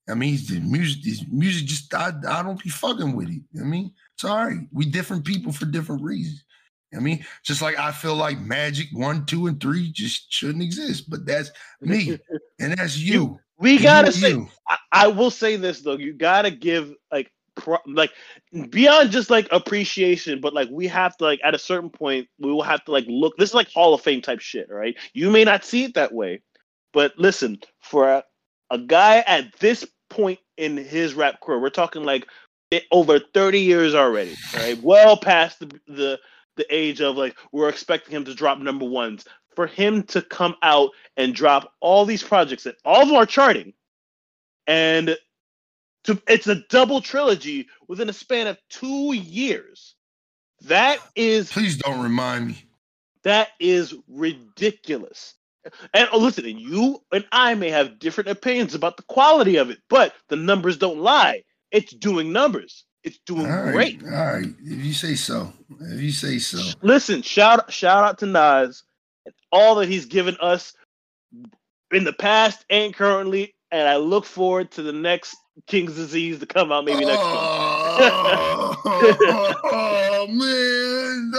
I 0.10 0.15
mean, 0.15 0.38
the 0.49 0.60
music, 0.60 1.06
his 1.06 1.23
music 1.30 1.68
just 1.68 1.93
I, 1.93 2.11
I 2.27 2.43
don't 2.43 2.61
be 2.61 2.69
fucking 2.69 3.15
with 3.15 3.30
it. 3.30 3.41
I 3.60 3.64
mean, 3.64 3.93
sorry. 4.18 4.68
We 4.73 4.85
different 4.85 5.26
people 5.26 5.52
for 5.52 5.65
different 5.65 6.02
reasons. 6.02 6.43
I 6.93 6.99
mean, 6.99 7.26
just 7.43 7.61
like 7.61 7.80
I 7.80 7.91
feel 7.91 8.15
like 8.15 8.39
Magic 8.39 8.88
one, 8.91 9.26
two, 9.26 9.48
and 9.48 9.61
three 9.61 9.91
just 9.91 10.31
shouldn't 10.31 10.64
exist, 10.64 11.10
but 11.10 11.26
that's 11.26 11.52
me, 11.80 12.19
and 12.60 12.73
that's 12.73 12.98
you. 12.98 13.39
We 13.57 13.77
gotta 13.77 14.11
say, 14.11 14.35
I, 14.68 14.77
I, 14.91 15.07
will 15.07 15.30
say 15.30 15.56
this 15.56 15.81
though. 15.81 15.98
You 15.98 16.14
gotta 16.14 16.52
give 16.52 16.93
like, 17.11 17.31
pro, 17.56 17.78
like 17.88 18.11
beyond 18.69 19.11
just 19.11 19.30
like 19.30 19.48
appreciation, 19.52 20.41
but 20.41 20.53
like 20.53 20.69
we 20.72 20.88
have 20.88 21.15
to 21.18 21.23
like 21.23 21.40
at 21.44 21.56
a 21.56 21.60
certain 21.60 21.90
point 21.90 22.28
we 22.40 22.52
will 22.52 22.64
have 22.64 22.84
to 22.86 22.91
like 22.91 23.06
look. 23.07 23.38
This 23.38 23.49
is 23.49 23.56
like 23.56 23.72
Hall 23.72 23.94
of 23.94 24.02
Fame 24.02 24.22
type 24.22 24.40
shit, 24.40 24.69
right? 24.69 24.95
You 25.14 25.30
may 25.30 25.44
not 25.44 25.65
see 25.65 25.84
it 25.84 25.94
that 25.95 26.14
way, 26.14 26.41
but 26.94 27.14
listen, 27.18 27.60
for 27.80 28.07
a, 28.10 28.23
a 28.69 28.78
guy 28.78 29.19
at 29.19 29.53
this 29.60 29.86
point 30.10 30.40
in 30.57 30.78
his 30.78 31.14
rap 31.14 31.41
career, 31.41 31.60
we're 31.60 31.69
talking 31.69 32.03
like 32.03 32.28
eh, 32.72 32.82
over 32.91 33.19
30 33.19 33.60
years 33.60 33.95
already, 33.95 34.36
right? 34.56 34.82
Well 34.82 35.18
past 35.18 35.60
the, 35.60 35.68
the 35.88 36.19
the 36.57 36.65
age 36.69 37.02
of 37.02 37.15
like 37.15 37.38
we're 37.52 37.69
expecting 37.69 38.15
him 38.15 38.26
to 38.26 38.36
drop 38.36 38.60
number 38.60 38.86
ones. 38.86 39.26
For 39.56 39.68
him 39.68 40.03
to 40.03 40.22
come 40.22 40.56
out 40.64 40.91
and 41.18 41.36
drop 41.36 41.73
all 41.82 42.06
these 42.06 42.23
projects 42.23 42.64
that 42.64 42.78
all 42.86 43.02
of 43.02 43.10
them 43.10 43.18
are 43.18 43.26
charting, 43.26 43.73
and 44.65 45.18
to 46.06 46.22
it's 46.28 46.48
a 46.48 46.64
double 46.69 47.02
trilogy 47.02 47.68
within 47.88 48.10
a 48.10 48.14
span 48.14 48.48
of 48.48 48.57
two 48.69 49.14
years. 49.14 49.95
That 50.61 50.99
is 51.15 51.52
please 51.52 51.78
don't 51.78 52.02
remind 52.02 52.49
me. 52.49 52.65
That 53.23 53.49
is 53.60 53.94
ridiculous. 54.07 55.36
And 55.94 56.10
oh, 56.11 56.18
listen, 56.18 56.45
and 56.45 56.60
you 56.60 57.03
and 57.11 57.26
I 57.32 57.53
may 57.53 57.69
have 57.69 57.99
different 57.99 58.30
opinions 58.30 58.73
about 58.73 58.98
the 58.98 59.03
quality 59.03 59.57
of 59.57 59.69
it, 59.69 59.78
but 59.90 60.14
the 60.28 60.36
numbers 60.36 60.78
don't 60.78 60.99
lie. 60.99 61.44
It's 61.72 61.94
doing 61.94 62.32
numbers. 62.32 62.86
It's 63.03 63.19
doing 63.26 63.45
all 63.45 63.64
right, 63.64 63.73
great. 63.73 64.03
All 64.03 64.10
right, 64.10 64.48
if 64.64 64.86
you 64.86 64.94
say 64.94 65.15
so. 65.15 65.52
If 65.80 66.02
you 66.02 66.11
say 66.11 66.40
so. 66.40 66.60
Listen, 66.82 67.22
shout 67.22 67.72
shout 67.72 68.03
out 68.03 68.18
to 68.19 68.26
Nas 68.26 68.84
and 69.26 69.34
all 69.52 69.76
that 69.76 69.90
he's 69.90 70.06
given 70.06 70.36
us 70.40 70.73
in 71.91 72.03
the 72.03 72.14
past 72.14 72.65
and 72.69 72.94
currently, 72.94 73.53
and 73.72 73.88
I 73.88 73.95
look 73.98 74.26
forward 74.26 74.72
to 74.72 74.81
the 74.81 74.91
next 74.91 75.35
King's 75.68 75.95
Disease 75.95 76.39
to 76.39 76.45
come 76.45 76.72
out 76.72 76.85
maybe 76.85 77.06
next 77.06 77.19
oh, 77.22 78.77
month. 78.84 79.18
oh, 79.23 79.56
oh 79.72 80.27
man, 80.27 81.31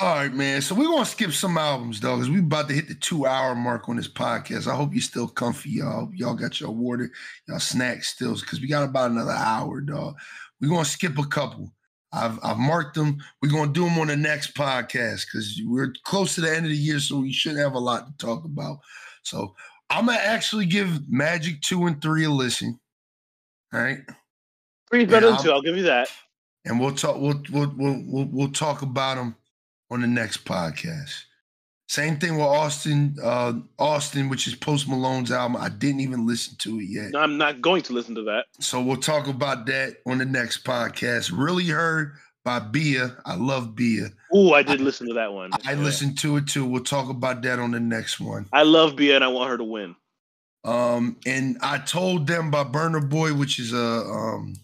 All 0.00 0.14
right, 0.14 0.32
man. 0.32 0.62
So 0.62 0.74
we're 0.74 0.88
gonna 0.88 1.04
skip 1.04 1.32
some 1.32 1.58
albums, 1.58 2.00
though, 2.00 2.16
because 2.16 2.30
we're 2.30 2.40
about 2.40 2.68
to 2.68 2.74
hit 2.74 2.88
the 2.88 2.94
two-hour 2.94 3.54
mark 3.54 3.88
on 3.88 3.96
this 3.96 4.08
podcast. 4.08 4.66
I 4.66 4.74
hope 4.74 4.92
you're 4.92 5.02
still 5.02 5.28
comfy, 5.28 5.70
y'all. 5.70 6.10
Y'all 6.14 6.34
got 6.34 6.60
your 6.60 6.70
water, 6.70 7.10
y'all 7.48 7.58
snacks 7.58 8.08
still, 8.08 8.34
because 8.34 8.60
we 8.60 8.68
got 8.68 8.84
about 8.84 9.10
another 9.10 9.32
hour, 9.32 9.80
dog. 9.80 10.16
We're 10.60 10.68
gonna 10.68 10.84
skip 10.84 11.18
a 11.18 11.26
couple. 11.26 11.72
I've 12.12 12.38
I've 12.42 12.58
marked 12.58 12.94
them. 12.94 13.18
We're 13.42 13.50
gonna 13.50 13.72
do 13.72 13.84
them 13.84 13.98
on 13.98 14.06
the 14.08 14.16
next 14.16 14.54
podcast 14.54 15.26
because 15.26 15.60
we're 15.64 15.92
close 16.04 16.34
to 16.36 16.40
the 16.42 16.54
end 16.54 16.66
of 16.66 16.72
the 16.72 16.76
year, 16.76 17.00
so 17.00 17.20
we 17.20 17.32
shouldn't 17.32 17.60
have 17.62 17.74
a 17.74 17.78
lot 17.78 18.06
to 18.06 18.26
talk 18.26 18.44
about. 18.44 18.78
So 19.22 19.54
I'm 19.90 20.06
gonna 20.06 20.18
actually 20.18 20.66
give 20.66 21.08
Magic 21.08 21.60
two 21.60 21.86
and 21.86 22.00
three 22.00 22.24
a 22.24 22.30
listen. 22.30 22.78
All 23.72 23.80
right. 23.80 23.98
Three's 24.90 25.08
better 25.08 25.30
than 25.30 25.42
two. 25.42 25.52
I'll 25.52 25.62
give 25.62 25.76
you 25.76 25.84
that. 25.84 26.08
And 26.64 26.80
we'll 26.80 26.94
talk. 26.94 27.16
We'll 27.16 27.42
we'll 27.50 27.72
we'll 27.76 28.02
we'll, 28.06 28.28
we'll 28.30 28.52
talk 28.52 28.82
about 28.82 29.16
them 29.16 29.36
on 29.90 30.00
the 30.00 30.06
next 30.06 30.44
podcast. 30.44 31.12
Same 31.88 32.18
thing 32.18 32.34
with 32.34 32.42
Austin, 32.42 33.16
uh, 33.22 33.52
Austin, 33.78 34.28
which 34.28 34.48
is 34.48 34.56
Post 34.56 34.88
Malone's 34.88 35.30
album. 35.30 35.56
I 35.60 35.68
didn't 35.68 36.00
even 36.00 36.26
listen 36.26 36.56
to 36.58 36.80
it 36.80 36.88
yet. 36.88 37.10
No, 37.12 37.20
I'm 37.20 37.38
not 37.38 37.60
going 37.60 37.82
to 37.82 37.92
listen 37.92 38.16
to 38.16 38.22
that. 38.24 38.46
So 38.58 38.82
we'll 38.82 38.96
talk 38.96 39.28
about 39.28 39.66
that 39.66 39.98
on 40.04 40.18
the 40.18 40.24
next 40.24 40.64
podcast. 40.64 41.30
Really 41.32 41.66
heard 41.66 42.14
by 42.46 42.60
Bia. 42.60 43.16
I 43.26 43.34
love 43.34 43.74
Bia. 43.74 44.10
Oh, 44.32 44.54
I 44.54 44.62
did 44.62 44.80
I, 44.80 44.84
listen 44.84 45.08
to 45.08 45.14
that 45.14 45.32
one. 45.32 45.50
I 45.66 45.72
yeah. 45.72 45.80
listened 45.80 46.16
to 46.18 46.36
it 46.36 46.46
too. 46.46 46.64
We'll 46.64 46.84
talk 46.84 47.10
about 47.10 47.42
that 47.42 47.58
on 47.58 47.72
the 47.72 47.80
next 47.80 48.20
one. 48.20 48.46
I 48.52 48.62
love 48.62 48.94
Bia 48.94 49.16
and 49.16 49.24
I 49.24 49.28
want 49.28 49.50
her 49.50 49.58
to 49.58 49.64
win. 49.64 49.96
Um, 50.64 51.16
and 51.26 51.58
I 51.60 51.78
told 51.78 52.28
them 52.28 52.52
by 52.52 52.62
Burna 52.62 53.06
Boy, 53.06 53.34
which 53.34 53.58
is 53.58 53.72
a 53.72 53.76
um 53.76 54.54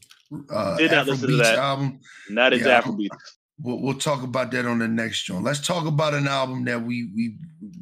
uh 0.48 0.76
did 0.76 0.92
not 0.92 1.06
listen 1.09 1.28
to 1.28 1.36
that. 1.38 1.59
album. 1.59 1.98
Not 2.30 2.56
yeah, 2.56 2.80
Afrobeats. 2.80 3.09
We'll, 3.60 3.82
we'll 3.82 3.98
talk 3.98 4.22
about 4.22 4.52
that 4.52 4.64
on 4.64 4.78
the 4.78 4.88
next 4.88 5.28
one. 5.28 5.42
Let's 5.42 5.64
talk 5.66 5.84
about 5.84 6.14
an 6.14 6.28
album 6.28 6.64
that 6.66 6.80
we 6.80 7.10
we, 7.16 7.34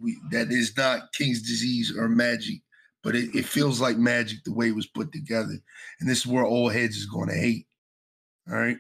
we 0.03 0.17
that 0.31 0.51
is 0.51 0.75
not 0.79 1.13
King's 1.13 1.43
Disease 1.43 1.95
or 1.95 2.09
Magic, 2.09 2.63
but 3.03 3.15
it, 3.15 3.35
it 3.35 3.45
feels 3.45 3.83
like 3.83 3.99
magic 3.99 4.45
the 4.45 4.55
way 4.55 4.69
it 4.69 4.75
was 4.75 4.87
put 4.87 5.13
together. 5.13 5.61
And 6.01 6.09
this 6.09 6.21
is 6.21 6.27
where 6.27 6.45
old 6.45 6.73
heads 6.73 6.97
is 6.97 7.05
going 7.05 7.29
to 7.29 7.37
hate. 7.37 7.67
All 8.51 8.57
right. 8.57 8.79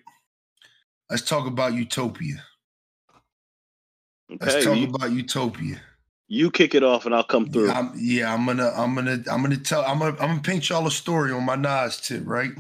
Let's 1.10 1.22
talk 1.22 1.46
about 1.46 1.74
Utopia. 1.74 2.42
Okay, 4.32 4.46
Let's 4.46 4.64
talk 4.64 4.76
you, 4.76 4.86
about 4.86 5.10
Utopia. 5.10 5.80
You 6.28 6.52
kick 6.52 6.76
it 6.76 6.84
off, 6.84 7.04
and 7.04 7.14
I'll 7.14 7.24
come 7.24 7.50
through. 7.50 7.66
Yeah 7.66 7.78
I'm, 7.78 7.92
yeah, 7.96 8.32
I'm 8.32 8.46
gonna, 8.46 8.70
I'm 8.76 8.94
gonna, 8.94 9.22
I'm 9.28 9.42
gonna 9.42 9.56
tell, 9.56 9.84
I'm 9.84 9.98
gonna, 9.98 10.12
I'm 10.20 10.28
gonna 10.28 10.40
paint 10.40 10.68
y'all 10.68 10.86
a 10.86 10.90
story 10.90 11.32
on 11.32 11.44
my 11.44 11.56
Nas 11.56 12.00
tip, 12.00 12.22
right? 12.24 12.52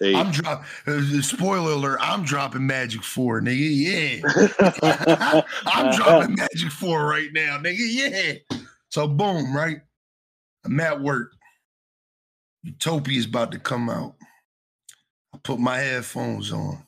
Hey. 0.00 0.16
I'm 0.16 0.32
dropping. 0.32 0.66
Uh, 0.88 1.22
spoiler 1.22 1.72
alert! 1.72 1.98
I'm 2.02 2.24
dropping 2.24 2.66
Magic 2.66 3.04
Four, 3.04 3.40
nigga. 3.40 4.20
Yeah, 4.20 5.42
I'm 5.66 5.94
dropping 5.94 6.34
Magic 6.34 6.72
Four 6.72 7.06
right 7.06 7.32
now, 7.32 7.58
nigga. 7.58 7.76
Yeah. 7.78 8.58
So 8.88 9.06
boom, 9.06 9.56
right? 9.56 9.80
I'm 10.64 10.80
at 10.80 11.00
work. 11.00 11.32
Utopia 12.64 13.18
is 13.18 13.26
about 13.26 13.52
to 13.52 13.60
come 13.60 13.88
out. 13.88 14.16
I 15.32 15.38
put 15.38 15.60
my 15.60 15.78
headphones 15.78 16.50
on. 16.50 16.84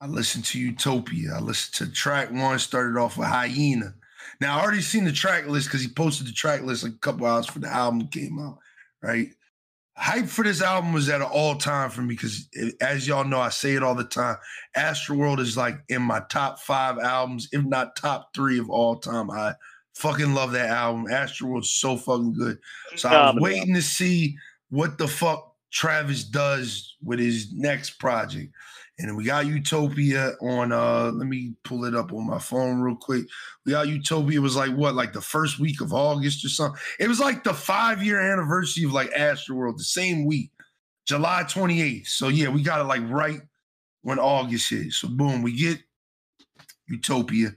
I 0.00 0.06
listened 0.06 0.44
to 0.46 0.58
Utopia. 0.58 1.34
I 1.36 1.40
listened 1.40 1.88
to 1.88 1.94
track 1.94 2.32
one, 2.32 2.58
started 2.58 2.98
off 2.98 3.18
with 3.18 3.28
Hyena. 3.28 3.94
Now, 4.40 4.58
I 4.58 4.62
already 4.62 4.80
seen 4.80 5.04
the 5.04 5.12
track 5.12 5.46
list 5.46 5.66
because 5.66 5.82
he 5.82 5.88
posted 5.88 6.26
the 6.26 6.32
track 6.32 6.62
list 6.62 6.82
like 6.82 6.94
a 6.94 6.98
couple 6.98 7.26
hours 7.26 7.46
before 7.46 7.62
the 7.62 7.68
album 7.68 8.08
came 8.08 8.38
out, 8.38 8.58
right? 9.02 9.28
Hype 9.96 10.26
for 10.26 10.42
this 10.42 10.62
album 10.62 10.94
was 10.94 11.10
at 11.10 11.20
an 11.20 11.26
all 11.26 11.56
time 11.56 11.90
for 11.90 12.00
me 12.00 12.14
because, 12.14 12.48
as 12.80 13.06
y'all 13.06 13.24
know, 13.24 13.40
I 13.40 13.50
say 13.50 13.74
it 13.74 13.82
all 13.82 13.94
the 13.94 14.04
time. 14.04 14.36
Astroworld 14.74 15.40
is 15.40 15.58
like 15.58 15.78
in 15.90 16.00
my 16.00 16.22
top 16.30 16.58
five 16.60 16.98
albums, 16.98 17.48
if 17.52 17.62
not 17.64 17.96
top 17.96 18.32
three 18.34 18.58
of 18.58 18.70
all 18.70 18.96
time. 18.96 19.30
I 19.30 19.54
fucking 19.94 20.32
love 20.32 20.52
that 20.52 20.70
album. 20.70 21.06
Astroworld's 21.06 21.70
so 21.70 21.98
fucking 21.98 22.32
good. 22.32 22.58
So 22.96 23.10
I 23.10 23.32
was 23.32 23.42
waiting 23.42 23.74
to 23.74 23.82
see 23.82 24.38
what 24.70 24.96
the 24.96 25.06
fuck 25.06 25.49
Travis 25.72 26.24
does 26.24 26.96
with 27.02 27.18
his 27.18 27.52
next 27.52 27.98
project 27.98 28.52
and 29.02 29.16
we 29.16 29.24
got 29.24 29.46
Utopia 29.46 30.32
on 30.40 30.72
uh 30.72 31.10
let 31.14 31.26
me 31.26 31.54
pull 31.64 31.84
it 31.84 31.94
up 31.94 32.12
on 32.12 32.26
my 32.26 32.38
phone 32.38 32.80
real 32.80 32.96
quick. 32.96 33.24
We 33.64 33.72
got 33.72 33.88
Utopia 33.88 34.40
was 34.40 34.56
like 34.56 34.72
what, 34.72 34.94
like 34.94 35.12
the 35.12 35.20
first 35.20 35.58
week 35.58 35.80
of 35.80 35.92
August 35.92 36.44
or 36.44 36.48
something. 36.48 36.80
It 36.98 37.08
was 37.08 37.20
like 37.20 37.44
the 37.44 37.54
five 37.54 38.02
year 38.02 38.20
anniversary 38.20 38.84
of 38.84 38.92
like 38.92 39.10
Astroworld, 39.10 39.78
the 39.78 39.84
same 39.84 40.26
week, 40.26 40.50
July 41.06 41.44
28th. 41.44 42.08
So 42.08 42.28
yeah, 42.28 42.48
we 42.48 42.62
got 42.62 42.80
it 42.80 42.84
like 42.84 43.08
right 43.08 43.40
when 44.02 44.18
August 44.18 44.72
is. 44.72 44.98
So 44.98 45.08
boom, 45.08 45.42
we 45.42 45.56
get 45.56 45.78
Utopia. 46.88 47.50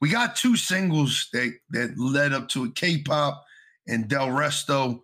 We 0.00 0.08
got 0.10 0.36
two 0.36 0.56
singles 0.56 1.28
that 1.32 1.52
that 1.70 1.98
led 1.98 2.32
up 2.32 2.48
to 2.50 2.64
it, 2.64 2.74
K-pop 2.74 3.44
and 3.86 4.08
Delresto. 4.08 5.02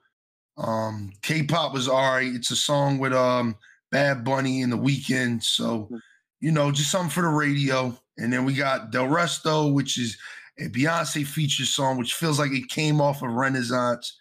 Um, 0.56 1.12
K-pop 1.22 1.72
was 1.72 1.88
all 1.88 2.14
right. 2.14 2.32
It's 2.32 2.50
a 2.50 2.56
song 2.56 2.98
with 2.98 3.12
um 3.12 3.56
Bad 3.90 4.24
Bunny 4.24 4.62
in 4.62 4.70
the 4.70 4.78
Weeknd. 4.78 5.42
So, 5.42 5.82
hmm. 5.84 5.96
you 6.40 6.50
know, 6.50 6.72
just 6.72 6.90
something 6.90 7.10
for 7.10 7.22
the 7.22 7.28
radio. 7.28 7.96
And 8.18 8.32
then 8.32 8.44
we 8.44 8.54
got 8.54 8.90
Delresto, 8.90 9.72
which 9.72 9.98
is 9.98 10.16
a 10.58 10.68
Beyonce 10.68 11.26
feature 11.26 11.64
song, 11.64 11.98
which 11.98 12.14
feels 12.14 12.38
like 12.38 12.52
it 12.52 12.68
came 12.68 13.00
off 13.00 13.22
of 13.22 13.30
Renaissance. 13.30 14.18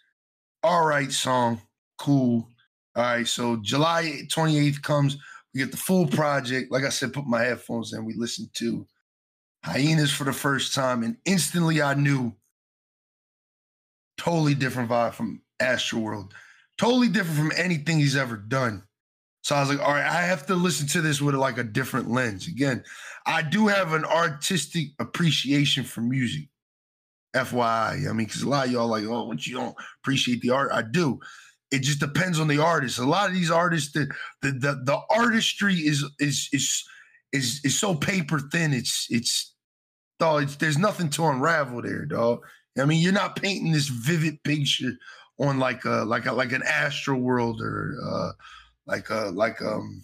All 0.62 0.86
right, 0.86 1.10
song. 1.10 1.60
Cool. 1.98 2.48
All 2.94 3.02
right. 3.02 3.26
So 3.26 3.56
July 3.56 4.22
28th 4.28 4.82
comes. 4.82 5.16
We 5.52 5.60
get 5.60 5.70
the 5.70 5.76
full 5.76 6.06
project. 6.06 6.70
Like 6.70 6.84
I 6.84 6.88
said, 6.88 7.12
put 7.12 7.26
my 7.26 7.42
headphones 7.42 7.92
in. 7.92 8.04
We 8.04 8.14
listened 8.14 8.48
to 8.54 8.86
Hyenas 9.64 10.12
for 10.12 10.24
the 10.24 10.32
first 10.32 10.74
time. 10.74 11.02
And 11.02 11.16
instantly 11.24 11.82
I 11.82 11.94
knew 11.94 12.34
totally 14.16 14.54
different 14.54 14.90
vibe 14.90 15.14
from 15.14 15.41
Astroworld 15.62 16.32
totally 16.78 17.08
different 17.08 17.38
from 17.38 17.52
anything 17.56 17.98
he's 17.98 18.16
ever 18.16 18.36
done. 18.36 18.82
So 19.42 19.56
I 19.56 19.60
was 19.60 19.70
like, 19.70 19.80
all 19.80 19.92
right, 19.92 20.04
I 20.04 20.22
have 20.22 20.46
to 20.46 20.54
listen 20.54 20.86
to 20.88 21.00
this 21.00 21.20
with 21.20 21.34
like 21.34 21.58
a 21.58 21.64
different 21.64 22.10
lens. 22.10 22.46
Again, 22.46 22.84
I 23.26 23.42
do 23.42 23.66
have 23.68 23.92
an 23.92 24.04
artistic 24.04 24.88
appreciation 24.98 25.84
for 25.84 26.00
music. 26.00 26.48
FYI. 27.34 28.10
I 28.10 28.12
mean, 28.12 28.26
because 28.26 28.42
a 28.42 28.48
lot 28.48 28.66
of 28.66 28.72
y'all 28.72 28.88
like, 28.88 29.04
oh, 29.04 29.24
what 29.24 29.46
you 29.46 29.56
don't 29.56 29.74
appreciate 30.02 30.42
the 30.42 30.50
art. 30.50 30.70
I 30.70 30.82
do. 30.82 31.18
It 31.70 31.80
just 31.80 31.98
depends 31.98 32.38
on 32.38 32.46
the 32.46 32.58
artist. 32.58 32.98
A 32.98 33.06
lot 33.06 33.28
of 33.28 33.34
these 33.34 33.50
artists, 33.50 33.92
the 33.92 34.06
the 34.42 34.50
the, 34.50 34.82
the 34.84 34.98
artistry 35.10 35.76
is 35.76 36.04
is 36.18 36.50
is 36.52 36.84
is 37.32 37.60
is 37.64 37.78
so 37.78 37.94
paper 37.94 38.38
thin. 38.38 38.74
It's 38.74 39.06
it's 39.08 39.54
dog. 40.20 40.42
It's, 40.42 40.56
there's 40.56 40.76
nothing 40.76 41.08
to 41.10 41.24
unravel 41.24 41.80
there, 41.80 42.04
dog. 42.04 42.40
I 42.78 42.84
mean, 42.84 43.00
you're 43.00 43.12
not 43.12 43.40
painting 43.40 43.72
this 43.72 43.88
vivid 43.88 44.42
picture 44.44 44.92
on 45.38 45.58
like 45.58 45.84
a 45.84 46.04
like 46.04 46.26
a 46.26 46.32
like 46.32 46.52
an 46.52 46.62
Astroworld 46.62 47.60
or 47.60 47.96
uh 48.04 48.32
like 48.86 49.10
a 49.10 49.30
like 49.34 49.60
um 49.62 50.02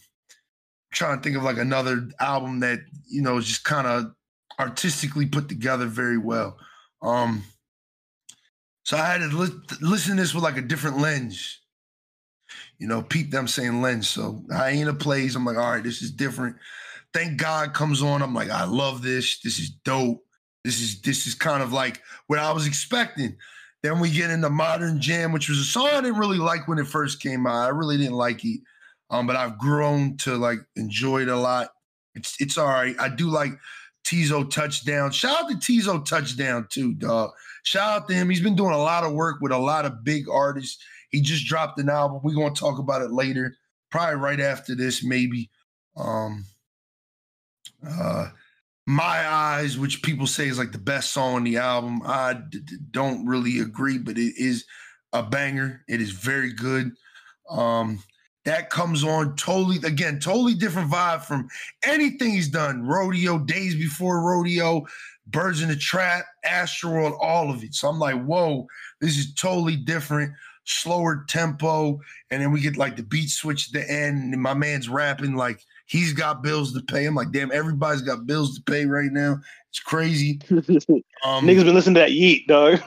trying 0.93 1.19
to 1.19 1.23
think 1.23 1.37
of 1.37 1.43
like 1.43 1.59
another 1.59 2.09
album 2.21 2.61
that 2.61 2.81
you 3.09 3.23
know 3.23 3.37
is 3.37 3.47
just 3.47 3.65
kind 3.65 3.87
of 3.87 4.13
artistically 4.59 5.27
put 5.27 5.49
together 5.49 5.87
very 5.87 6.19
well. 6.19 6.59
Um, 7.03 7.45
so 8.85 8.97
I 8.97 9.07
had 9.07 9.19
to 9.19 9.37
li- 9.37 9.61
listen 9.81 10.17
to 10.17 10.23
this 10.23 10.35
with 10.35 10.45
like 10.45 10.57
a 10.57 10.63
different 10.63 10.99
lens. 10.99 11.61
You 12.79 12.87
know, 12.87 13.03
peep 13.03 13.31
them 13.31 13.49
saying 13.49 13.83
lens. 13.83 14.09
So 14.09 14.45
Hyena 14.51 14.95
plays. 14.95 15.37
I'm 15.37 15.45
like, 15.45 15.57
all 15.57 15.73
right, 15.73 15.83
this 15.83 16.01
is 16.01 16.11
different. 16.11 16.57
Thank 17.13 17.39
God 17.39 17.75
comes 17.75 18.03
on. 18.03 18.23
I'm 18.23 18.35
like, 18.35 18.51
I 18.51 18.65
love 18.65 19.03
this. 19.03 19.41
This 19.41 19.59
is 19.59 19.71
dope. 19.71 20.25
This 20.65 20.81
is 20.81 21.01
this 21.03 21.27
is 21.27 21.35
kind 21.35 21.63
of 21.63 21.73
like 21.73 22.03
what 22.27 22.39
I 22.39 22.53
was 22.53 22.67
expecting. 22.67 23.37
Then 23.83 24.01
we 24.01 24.11
get 24.11 24.31
into 24.31 24.51
Modern 24.51 25.01
Jam, 25.01 25.33
which 25.33 25.49
was 25.49 25.59
a 25.59 25.65
song 25.65 25.89
I 25.93 26.01
didn't 26.01 26.19
really 26.19 26.39
like 26.39 26.67
when 26.67 26.79
it 26.79 26.87
first 26.87 27.23
came 27.23 27.47
out. 27.47 27.65
I 27.65 27.69
really 27.69 27.97
didn't 27.97 28.15
like 28.15 28.45
it. 28.45 28.61
Um, 29.11 29.27
but 29.27 29.37
I've 29.37 29.59
grown 29.59 30.17
to 30.19 30.37
like 30.37 30.59
enjoy 30.77 31.23
it 31.23 31.29
a 31.29 31.37
lot. 31.37 31.71
It's 32.15 32.35
it's 32.41 32.59
all 32.59 32.67
right. 32.67 32.97
I 32.99 33.09
do 33.09 33.29
like 33.29 33.53
Teezo 34.05 34.51
touchdown. 34.51 35.11
Shout 35.13 35.45
out 35.45 35.51
to 35.51 35.57
Teezo 35.57 36.05
touchdown 36.05 36.67
too, 36.71 36.95
dog. 36.95 37.31
Shout 37.63 38.03
out 38.03 38.09
to 38.09 38.15
him. 38.15 38.29
He's 38.29 38.41
been 38.41 38.57
doing 38.57 38.75
a 38.75 38.79
lot 38.79 39.05
of 39.05 39.13
work 39.13 39.41
with 39.41 39.53
a 39.53 39.59
lot 39.59 39.85
of 39.85 40.05
big 40.05 40.29
artists. 40.29 40.83
He 41.11 41.21
just 41.21 41.47
dropped 41.47 41.79
an 41.79 41.89
album. 41.89 42.21
We're 42.23 42.35
gonna 42.35 42.55
talk 42.55 42.79
about 42.79 43.03
it 43.03 43.13
later, 43.13 43.57
probably 43.91 44.17
right 44.17 44.41
after 44.41 44.75
this, 44.75 45.05
maybe. 45.05 45.51
Um 45.97 46.45
uh 47.89 48.29
my 48.89 49.29
eyes 49.29 49.77
which 49.77 50.03
people 50.03 50.27
say 50.27 50.49
is 50.49 50.57
like 50.57 50.73
the 50.73 50.79
best 50.79 51.13
song 51.13 51.35
on 51.35 51.45
the 51.45 51.59
album. 51.59 52.01
I 52.07 52.41
don't 52.91 53.27
really 53.27 53.59
agree 53.59 53.99
but 53.99 54.17
it 54.17 54.33
is 54.39 54.65
a 55.13 55.23
banger. 55.23 55.85
It 55.87 56.01
is 56.01 56.13
very 56.13 56.55
good. 56.55 56.93
Um 57.51 58.03
that 58.47 58.71
comes 58.71 59.05
on 59.05 59.37
totally 59.37 59.77
again 59.87 60.21
totally 60.21 60.55
different 60.55 60.91
vibe 60.91 61.23
from 61.23 61.51
anything 61.85 62.31
he's 62.31 62.49
done. 62.49 62.87
Rodeo 62.87 63.39
days 63.39 63.75
before 63.75 64.23
rodeo 64.23 64.87
birds 65.27 65.61
in 65.61 65.69
the 65.69 65.77
trap 65.77 66.25
Astroworld, 66.47 67.19
all 67.21 67.51
of 67.51 67.63
it. 67.63 67.75
So 67.75 67.89
i'm 67.89 67.99
like 67.99 68.25
whoa 68.25 68.67
this 69.03 69.19
is 69.19 69.35
totally 69.35 69.77
different 69.77 70.33
slower 70.65 71.27
tempo 71.29 72.01
and 72.31 72.41
then 72.41 72.53
we 72.53 72.63
get 72.63 72.79
like 72.79 72.97
the 72.97 73.03
beat 73.03 73.29
switch 73.29 73.69
at 73.69 73.75
the 73.75 73.91
end 73.91 74.33
and 74.33 74.43
my 74.43 74.55
man's 74.55 74.89
rapping 74.89 75.35
like 75.35 75.63
he's 75.89 76.13
got 76.13 76.43
bills 76.43 76.73
to 76.75 76.81
pay. 76.81 77.07
I'm 77.07 77.15
like 77.15 77.33
damn 77.33 77.51
everybody's 77.51 78.03
got 78.03 78.27
bills 78.27 78.55
to 78.57 78.63
pay 78.63 78.87
right 78.87 79.11
now. 79.11 79.41
It's 79.71 79.81
crazy. 79.81 80.41
Um, 81.25 81.45
niggas 81.45 81.65
been 81.65 81.75
listening 81.75 81.97
to 81.97 82.01
that 82.03 82.11
yeet 82.11 82.47
dog. 82.47 82.81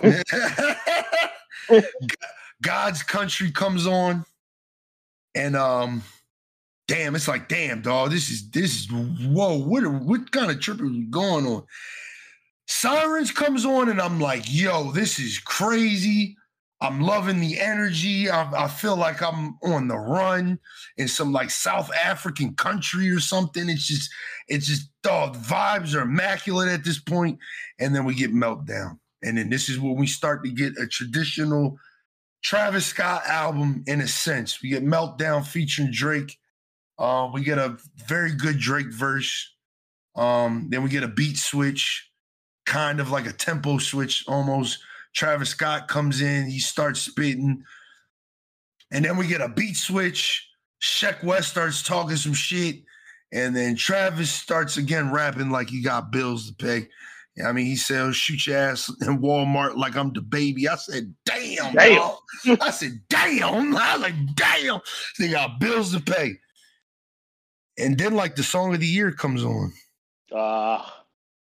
God's 2.61 3.03
country 3.03 3.52
comes 3.52 3.88
on. 3.88 4.26
And 5.36 5.56
um, 5.56 6.03
damn, 6.88 7.15
it's 7.15 7.28
like, 7.28 7.48
damn, 7.48 7.82
dog, 7.82 8.11
this 8.11 8.30
is 8.30 8.49
this 8.52 8.82
is 8.82 8.88
whoa, 8.91 9.57
what 9.57 9.86
what 9.86 10.32
kind 10.32 10.52
of 10.52 10.60
trip 10.60 10.82
is 10.82 10.91
going 11.10 11.45
on? 11.45 11.64
Sirens 12.68 13.32
comes 13.32 13.65
on, 13.65 13.90
and 13.90 14.02
I'm 14.02 14.19
like, 14.19 14.44
yo, 14.48 14.91
this 14.91 15.19
is 15.19 15.40
crazy. 15.40 16.38
I'm 16.82 16.99
loving 16.99 17.40
the 17.40 17.60
energy. 17.60 18.30
I, 18.30 18.66
I, 18.66 18.68
feel 18.68 18.95
like 18.95 19.22
I'm 19.22 19.56
on 19.64 19.88
the 19.88 19.98
run 19.98 20.58
in 20.98 21.08
some 21.08 21.32
like 21.32 21.52
South 21.52 21.91
African 21.94 22.56
country 22.56 23.10
or 23.12 23.20
something. 23.20 23.70
It's 23.70 23.88
just, 23.88 24.10
it's 24.48 24.66
just, 24.66 24.90
dog, 25.03 25.38
vibes 25.38 25.94
are 25.94 26.02
immaculate 26.02 26.70
at 26.70 26.84
this 26.84 26.99
point. 26.99 27.38
And 27.80 27.95
then 27.95 28.03
we 28.03 28.16
get 28.16 28.34
meltdown. 28.34 28.98
And 29.24 29.38
then 29.38 29.49
this 29.52 29.70
is 29.70 29.80
when 29.80 29.95
we 29.95 30.08
start 30.08 30.44
to 30.44 30.52
get 30.52 30.78
a 30.80 30.88
traditional 30.88 31.78
Travis 32.44 32.88
Scott 32.88 33.24
album 33.28 33.84
in 33.86 34.02
a 34.02 34.08
sense. 34.08 34.62
We 34.62 34.70
get 34.70 34.84
Meltdown 34.84 35.45
featuring 35.45 35.91
Drake. 35.91 36.40
Uh, 36.98 37.30
we 37.34 37.44
get 37.44 37.58
a 37.58 37.78
very 38.08 38.34
good 38.34 38.58
Drake 38.58 38.91
verse. 38.91 39.53
Um, 40.16 40.68
then 40.70 40.84
we 40.84 40.90
get 40.90 41.03
a 41.03 41.08
beat 41.08 41.38
switch, 41.38 42.10
kind 42.66 42.99
of 42.99 43.12
like 43.12 43.28
a 43.28 43.32
tempo 43.32 43.78
switch 43.78 44.26
almost. 44.28 44.80
Travis 45.14 45.50
Scott 45.50 45.88
comes 45.88 46.22
in, 46.22 46.50
he 46.50 46.60
starts 46.60 47.02
spitting. 47.02 47.64
And 48.92 49.06
then 49.06 49.18
we 49.18 49.28
get 49.28 49.42
a 49.42 49.50
beat 49.50 49.78
switch. 49.78 50.48
Sheck 50.82 51.24
Wes 51.24 51.48
starts 51.48 51.84
talking 51.84 52.18
some 52.18 52.34
shit. 52.34 52.84
And 53.32 53.56
then 53.56 53.76
Travis 53.76 54.32
starts 54.32 54.78
again 54.78 55.12
rapping 55.12 55.50
like 55.50 55.70
he 55.70 55.82
got 55.82 56.12
bills 56.12 56.48
to 56.48 56.54
pay. 56.54 56.88
I 57.46 57.54
mean, 57.54 57.66
he 57.66 57.78
said, 57.78 58.14
shoot 58.14 58.46
your 58.46 58.58
ass 58.58 58.90
in 59.02 59.20
Walmart 59.20 59.78
like 59.78 59.96
I'm 59.96 60.12
the 60.12 60.22
baby. 60.22 60.68
I 60.68 60.76
said, 60.76 61.14
damn, 61.26 61.74
damn. 61.74 62.58
I 62.60 62.72
said, 62.72 63.00
damn. 63.10 63.76
I 63.76 63.94
was 63.94 64.02
like, 64.02 64.36
damn. 64.36 64.82
They 65.18 65.30
got 65.30 65.60
bills 65.60 65.94
to 65.94 66.02
pay. 66.02 66.34
And 67.78 67.98
then, 67.98 68.16
like, 68.16 68.36
the 68.36 68.44
song 68.44 68.74
of 68.74 68.82
the 68.82 68.86
year 68.86 69.14
comes 69.14 69.46
on. 69.46 69.72
Uh, 70.36 70.86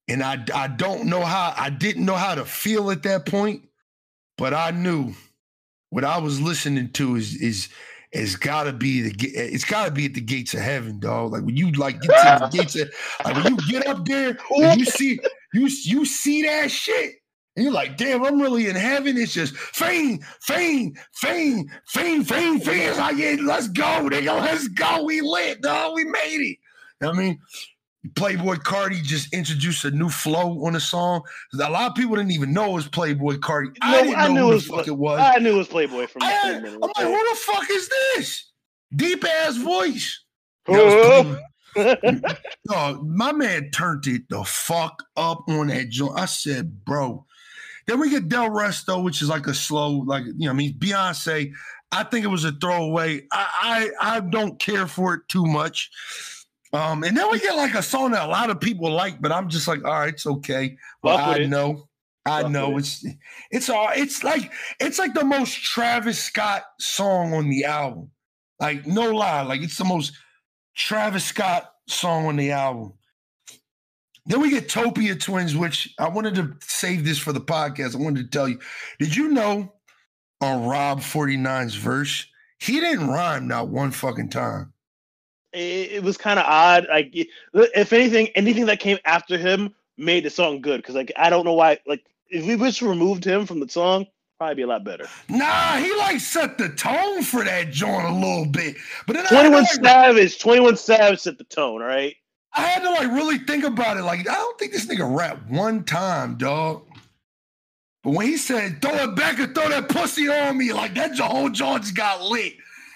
and 0.07 0.23
I, 0.23 0.43
I 0.53 0.67
don't 0.67 1.05
know 1.05 1.23
how, 1.23 1.53
I 1.55 1.69
didn't 1.69 2.05
know 2.05 2.15
how 2.15 2.35
to 2.35 2.45
feel 2.45 2.91
at 2.91 3.03
that 3.03 3.25
point, 3.25 3.63
but 4.37 4.53
I 4.53 4.71
knew 4.71 5.13
what 5.89 6.03
I 6.03 6.17
was 6.17 6.41
listening 6.41 6.89
to 6.93 7.15
is, 7.15 7.35
is, 7.35 7.69
it's 8.11 8.35
gotta 8.35 8.73
be 8.73 9.01
the 9.01 9.27
it's 9.29 9.63
gotta 9.63 9.89
be 9.89 10.05
at 10.05 10.13
the 10.13 10.21
gates 10.21 10.53
of 10.53 10.59
heaven, 10.59 10.99
dog. 10.99 11.31
Like 11.31 11.43
when 11.43 11.55
you 11.55 11.71
like 11.71 12.01
get 12.01 12.09
to 12.09 12.39
the 12.41 12.57
gates 12.57 12.75
of 12.75 12.91
like 13.23 13.35
when 13.35 13.55
you 13.55 13.71
get 13.71 13.87
up 13.87 14.05
there 14.05 14.37
and 14.57 14.79
you 14.79 14.85
see 14.97 15.17
you 15.53 15.69
you 15.83 16.05
see 16.05 16.43
that 16.43 16.69
shit. 16.71 17.15
And 17.55 17.65
you're 17.65 17.73
like, 17.73 17.97
damn, 17.97 18.23
I'm 18.23 18.41
really 18.41 18.67
in 18.67 18.77
heaven. 18.77 19.17
It's 19.17 19.33
just 19.33 19.55
fame, 19.57 20.19
fame, 20.41 20.93
fame, 21.13 21.69
fame, 21.85 22.23
fame, 22.23 22.59
fame. 22.61 22.89
It's 22.89 22.97
like, 22.97 23.17
yeah, 23.17 23.35
let's 23.41 23.67
go, 23.67 24.07
nigga. 24.09 24.39
Let's 24.39 24.69
go. 24.69 25.03
We 25.03 25.19
lit, 25.19 25.61
dog. 25.61 25.95
We 25.95 26.05
made 26.05 26.39
it. 26.39 26.57
I 27.05 27.11
mean, 27.11 27.39
Playboi 28.09 28.57
Carti 28.57 29.01
just 29.03 29.31
introduced 29.33 29.85
a 29.85 29.91
new 29.91 30.09
flow 30.09 30.65
on 30.65 30.73
the 30.73 30.79
song. 30.79 31.21
A 31.53 31.69
lot 31.69 31.91
of 31.91 31.95
people 31.95 32.15
didn't 32.15 32.31
even 32.31 32.51
know 32.51 32.71
it 32.71 32.73
was 32.73 32.87
Playboi 32.87 33.37
Carti. 33.37 33.75
I 33.81 34.01
didn't 34.01 34.15
I 34.15 34.27
know 34.27 34.51
who 34.51 34.59
the 34.59 34.61
fuck 34.61 34.87
it 34.87 34.97
was. 34.97 35.19
I 35.19 35.37
knew 35.37 35.53
it 35.53 35.57
was 35.57 35.67
Playboi 35.67 36.09
from 36.09 36.23
I, 36.23 36.39
I'm 36.55 36.79
like, 36.79 36.95
who 36.97 37.11
the 37.11 37.39
fuck 37.39 37.69
is 37.69 37.89
this? 37.89 38.51
Deep 38.95 39.23
ass 39.23 39.57
voice. 39.57 40.23
no, 40.67 41.37
my 43.05 43.31
man 43.31 43.69
turned 43.71 44.07
it 44.07 44.23
the 44.29 44.43
fuck 44.43 45.03
up 45.15 45.43
on 45.47 45.67
that 45.67 45.89
joint. 45.89 46.17
I 46.17 46.25
said, 46.25 46.83
bro. 46.83 47.25
Then 47.87 47.99
we 47.99 48.09
get 48.09 48.29
Delresto, 48.29 49.03
which 49.03 49.21
is 49.21 49.29
like 49.29 49.47
a 49.47 49.53
slow, 49.53 49.91
like 49.91 50.25
you 50.25 50.45
know, 50.45 50.51
I 50.51 50.53
mean 50.53 50.73
Beyonce. 50.77 51.51
I 51.91 52.03
think 52.03 52.23
it 52.25 52.29
was 52.29 52.45
a 52.45 52.51
throwaway. 52.53 53.27
I 53.31 53.91
I, 54.01 54.15
I 54.15 54.19
don't 54.21 54.59
care 54.59 54.87
for 54.87 55.15
it 55.15 55.21
too 55.27 55.45
much. 55.45 55.91
Um, 56.73 57.03
and 57.03 57.15
then 57.15 57.29
we 57.29 57.39
get 57.39 57.55
like 57.57 57.73
a 57.73 57.83
song 57.83 58.11
that 58.11 58.25
a 58.25 58.31
lot 58.31 58.49
of 58.49 58.59
people 58.59 58.89
like, 58.91 59.21
but 59.21 59.31
I'm 59.31 59.49
just 59.49 59.67
like, 59.67 59.83
all 59.83 59.91
right, 59.91 60.13
it's 60.13 60.25
okay. 60.25 60.77
Well, 61.03 61.17
I 61.17 61.37
it. 61.37 61.49
know. 61.49 61.87
I 62.25 62.43
Fuck 62.43 62.51
know 62.51 62.77
it's 62.77 63.03
it's 63.49 63.67
all 63.67 63.89
it's 63.95 64.23
like 64.23 64.51
it's 64.79 64.99
like 64.99 65.15
the 65.15 65.25
most 65.25 65.55
Travis 65.55 66.23
Scott 66.23 66.61
song 66.79 67.33
on 67.33 67.49
the 67.49 67.65
album. 67.65 68.11
Like 68.59 68.85
no 68.85 69.09
lie, 69.11 69.41
like 69.41 69.61
it's 69.61 69.77
the 69.77 69.85
most 69.85 70.13
Travis 70.75 71.25
Scott 71.25 71.73
song 71.87 72.27
on 72.27 72.35
the 72.35 72.51
album. 72.51 72.93
Then 74.27 74.39
we 74.39 74.51
get 74.51 74.69
Topia 74.69 75.19
Twins, 75.19 75.55
which 75.55 75.93
I 75.97 76.09
wanted 76.09 76.35
to 76.35 76.55
save 76.61 77.03
this 77.03 77.17
for 77.17 77.33
the 77.33 77.41
podcast. 77.41 77.95
I 77.95 78.03
wanted 78.03 78.25
to 78.25 78.29
tell 78.29 78.47
you. 78.47 78.59
Did 78.99 79.15
you 79.15 79.29
know 79.29 79.73
on 80.41 80.61
Rob49's 80.61 81.73
verse, 81.75 82.27
he 82.59 82.79
didn't 82.79 83.07
rhyme 83.07 83.47
not 83.47 83.69
one 83.69 83.89
fucking 83.89 84.29
time. 84.29 84.70
It, 85.53 85.91
it 85.91 86.03
was 86.03 86.17
kind 86.17 86.39
of 86.39 86.45
odd. 86.45 86.87
Like, 86.89 87.11
if 87.13 87.93
anything, 87.93 88.27
anything 88.29 88.65
that 88.67 88.79
came 88.79 88.97
after 89.05 89.37
him 89.37 89.73
made 89.97 90.23
the 90.25 90.29
song 90.29 90.61
good. 90.61 90.77
Because, 90.77 90.95
like, 90.95 91.11
I 91.15 91.29
don't 91.29 91.45
know 91.45 91.53
why. 91.53 91.79
Like, 91.85 92.05
if 92.29 92.45
we 92.45 92.55
just 92.57 92.81
removed 92.81 93.25
him 93.25 93.45
from 93.45 93.59
the 93.59 93.69
song, 93.69 94.05
probably 94.37 94.55
be 94.55 94.61
a 94.63 94.67
lot 94.67 94.83
better. 94.83 95.07
Nah, 95.29 95.77
he 95.77 95.95
like 95.97 96.19
set 96.19 96.57
the 96.57 96.69
tone 96.69 97.21
for 97.21 97.43
that 97.43 97.69
joint 97.69 98.05
a 98.07 98.13
little 98.13 98.47
bit. 98.47 98.75
But 99.05 99.17
then 99.17 99.25
21 99.27 99.51
like, 99.51 99.67
Savage, 99.67 100.39
21 100.39 100.77
Savage 100.77 101.19
set 101.19 101.37
the 101.37 101.43
tone, 101.43 101.79
right? 101.79 102.15
I 102.55 102.61
had 102.61 102.81
to 102.81 102.89
like 102.89 103.11
really 103.11 103.37
think 103.37 103.63
about 103.63 103.97
it. 103.97 104.03
Like, 104.03 104.21
I 104.21 104.33
don't 104.33 104.57
think 104.57 104.71
this 104.71 104.87
nigga 104.87 105.15
rap 105.15 105.39
one 105.47 105.83
time, 105.83 106.37
dog. 106.37 106.87
But 108.03 108.13
when 108.13 108.27
he 108.27 108.37
said, 108.37 108.81
throw 108.81 108.95
it 108.95 109.15
back 109.15 109.37
and 109.37 109.53
throw 109.53 109.69
that 109.69 109.89
pussy 109.89 110.27
on 110.27 110.57
me, 110.57 110.73
like 110.73 110.95
that 110.95 111.17
whole 111.19 111.49
George 111.49 111.93
got 111.93 112.23
lit. 112.23 112.53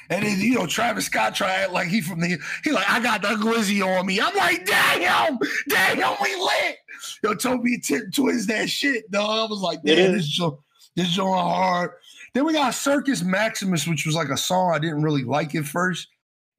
And 0.10 0.26
then, 0.26 0.40
you 0.40 0.56
know, 0.56 0.68
Travis 0.68 1.06
Scott 1.06 1.36
tried 1.36 1.72
like 1.72 1.88
he 1.88 2.02
from 2.02 2.20
the 2.20 2.38
he 2.64 2.72
like, 2.72 2.90
I 2.90 3.00
got 3.00 3.22
the 3.22 3.30
glizzy 3.30 3.86
on 3.86 4.06
me. 4.06 4.20
I'm 4.22 4.36
like, 4.36 4.66
damn, 4.66 5.38
damn, 5.70 6.16
we 6.22 6.36
lit. 6.36 6.78
Yo, 7.24 7.34
Topia 7.34 8.14
Twins 8.14 8.48
that 8.48 8.70
shit, 8.70 9.10
dog. 9.12 9.50
I 9.50 9.52
was 9.52 9.62
like, 9.62 9.82
damn, 9.84 10.14
this 10.14 10.28
joint, 10.28 10.60
this 10.96 11.10
joint 11.10 11.40
hard. 11.40 11.92
Then 12.34 12.46
we 12.46 12.54
got 12.54 12.74
Circus 12.74 13.24
Maximus, 13.24 13.88
which 13.88 14.06
was 14.06 14.16
like 14.16 14.30
a 14.30 14.38
song 14.38 14.74
I 14.74 14.80
didn't 14.80 15.04
really 15.04 15.24
like 15.24 15.56
at 15.56 15.66
first 15.66 16.08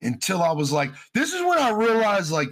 until 0.02 0.42
I 0.42 0.52
was 0.52 0.72
like, 0.72 0.90
this 1.14 1.32
is 1.32 1.42
when 1.42 1.58
I 1.58 1.70
realized 1.70 2.32
like 2.32 2.48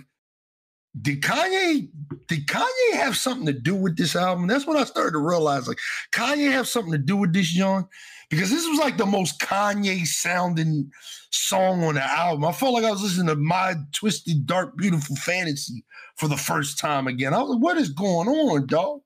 did 1.01 1.23
Kanye 1.23 1.89
did 2.29 2.47
Kanye 2.47 2.95
have 2.95 3.17
something 3.17 3.47
to 3.47 3.53
do 3.53 3.75
with 3.75 3.97
this 3.97 4.15
album? 4.15 4.47
That's 4.47 4.67
when 4.67 4.77
I 4.77 4.85
started 4.85 5.13
to 5.13 5.19
realize 5.19 5.67
like 5.67 5.79
Kanye 6.13 6.51
have 6.51 6.69
something 6.69 6.93
to 6.93 6.99
do 6.99 7.17
with 7.17 7.33
this, 7.33 7.49
John, 7.49 7.87
because 8.31 8.51
this 8.51 8.67
was 8.67 8.79
like 8.79 8.97
the 8.97 9.07
most 9.07 9.41
Kanye 9.41 10.07
sounding 10.07 10.91
song 11.31 11.83
on 11.83 11.95
the 11.95 12.03
album. 12.03 12.45
I 12.45 12.53
felt 12.53 12.75
like 12.75 12.85
I 12.85 12.91
was 12.93 13.03
listening 13.03 13.27
to 13.29 13.37
my 13.37 13.75
twisted, 13.93 14.47
dark, 14.47 14.77
beautiful 14.77 15.17
fantasy 15.17 15.85
for 16.17 16.29
the 16.29 16.37
first 16.37 16.79
time 16.79 17.07
again. 17.09 17.35
I 17.35 17.41
was 17.41 17.51
like, 17.51 17.63
what 17.63 17.77
is 17.77 17.91
going 17.91 18.29
on, 18.29 18.67
dog? 18.67 19.01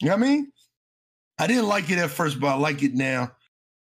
You 0.00 0.08
know 0.08 0.16
what 0.16 0.24
I 0.24 0.28
mean? 0.28 0.52
I 1.38 1.46
didn't 1.48 1.68
like 1.68 1.90
it 1.90 1.98
at 1.98 2.10
first, 2.10 2.38
but 2.38 2.46
I 2.48 2.54
like 2.54 2.82
it 2.82 2.94
now. 2.94 3.32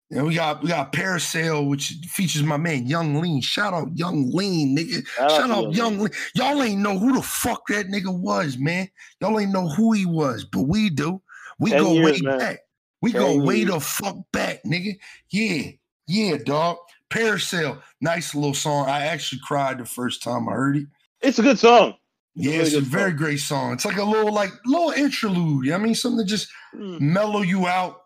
And 0.09 0.25
we 0.25 0.35
got 0.35 0.63
we 0.63 0.69
got 0.69 0.93
Parasail, 0.93 1.67
which 1.67 1.89
features 2.07 2.43
my 2.43 2.55
man 2.55 2.87
Yung 2.87 3.19
Lean. 3.19 3.41
Shout 3.41 3.73
out 3.73 3.89
Yung 3.93 4.31
Lean, 4.31 4.77
nigga. 4.77 5.05
Shout, 5.05 5.31
Shout 5.31 5.51
out 5.51 5.73
Yung 5.73 5.99
Lean. 5.99 6.13
Y'all 6.33 6.63
ain't 6.63 6.81
know 6.81 6.97
who 6.97 7.15
the 7.15 7.21
fuck 7.21 7.67
that 7.67 7.87
nigga 7.87 8.17
was, 8.17 8.57
man. 8.57 8.87
Y'all 9.19 9.37
ain't 9.37 9.51
know 9.51 9.67
who 9.67 9.91
he 9.91 10.05
was, 10.05 10.45
but 10.45 10.61
we 10.61 10.89
do. 10.89 11.21
We 11.59 11.71
go 11.71 11.91
years, 11.93 12.21
way 12.21 12.29
man. 12.29 12.37
back. 12.39 12.59
We 13.01 13.11
Ten 13.11 13.21
go 13.21 13.33
years. 13.33 13.43
way 13.43 13.63
the 13.65 13.79
fuck 13.81 14.15
back, 14.31 14.63
nigga. 14.63 14.97
Yeah, 15.29 15.71
yeah, 16.07 16.37
dog. 16.37 16.77
Parasail, 17.09 17.81
nice 17.99 18.33
little 18.33 18.53
song. 18.53 18.87
I 18.87 19.07
actually 19.07 19.41
cried 19.45 19.77
the 19.77 19.85
first 19.85 20.23
time 20.23 20.47
I 20.47 20.53
heard 20.53 20.77
it. 20.77 20.87
It's 21.21 21.39
a 21.39 21.41
good 21.41 21.59
song. 21.59 21.95
It's 22.35 22.45
yeah, 22.45 22.51
a 22.51 22.55
really 22.55 22.67
it's 22.67 22.75
a 22.75 22.81
very 22.81 23.11
song. 23.11 23.17
great 23.17 23.39
song. 23.39 23.73
It's 23.73 23.85
like 23.85 23.97
a 23.97 24.03
little 24.03 24.33
like 24.33 24.51
little 24.65 24.91
interlude. 24.91 25.65
You 25.65 25.71
know 25.71 25.77
I 25.77 25.79
mean, 25.79 25.95
something 25.95 26.25
to 26.25 26.29
just 26.29 26.49
mm. 26.73 26.99
mellow 27.01 27.41
you 27.41 27.67
out 27.67 28.03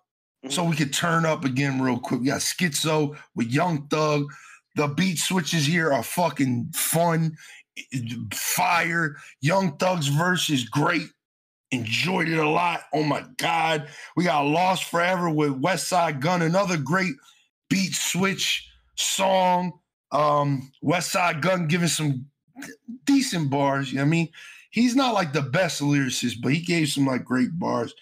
so 0.49 0.63
we 0.63 0.75
could 0.75 0.93
turn 0.93 1.25
up 1.25 1.45
again 1.45 1.81
real 1.81 1.99
quick. 1.99 2.21
We 2.21 2.27
got 2.27 2.41
Schizo 2.41 3.17
with 3.35 3.51
Young 3.51 3.87
Thug. 3.87 4.25
The 4.75 4.87
beat 4.87 5.17
switches 5.17 5.65
here 5.65 5.91
are 5.93 6.03
fucking 6.03 6.71
fun, 6.73 7.35
fire. 8.33 9.17
Young 9.41 9.77
Thug's 9.77 10.07
verse 10.07 10.49
is 10.49 10.67
great. 10.67 11.07
Enjoyed 11.71 12.27
it 12.27 12.37
a 12.37 12.49
lot. 12.49 12.81
Oh 12.93 13.03
my 13.03 13.23
God. 13.37 13.87
We 14.15 14.25
got 14.25 14.45
Lost 14.45 14.85
Forever 14.85 15.29
with 15.29 15.61
Westside 15.61 16.19
Gunn, 16.19 16.41
another 16.41 16.77
great 16.77 17.13
beat 17.69 17.93
switch 17.93 18.67
song. 18.95 19.79
Um, 20.11 20.71
Westside 20.83 21.41
Gunn 21.41 21.67
giving 21.67 21.87
some 21.87 22.25
decent 23.05 23.49
bars. 23.49 23.91
You 23.91 23.97
know 23.97 24.03
what 24.03 24.07
I 24.07 24.09
mean? 24.09 24.29
He's 24.71 24.95
not 24.95 25.13
like 25.13 25.33
the 25.33 25.41
best 25.41 25.81
lyricist, 25.81 26.41
but 26.41 26.53
he 26.53 26.61
gave 26.61 26.89
some 26.89 27.05
like 27.05 27.25
great 27.25 27.57
bars. 27.59 27.93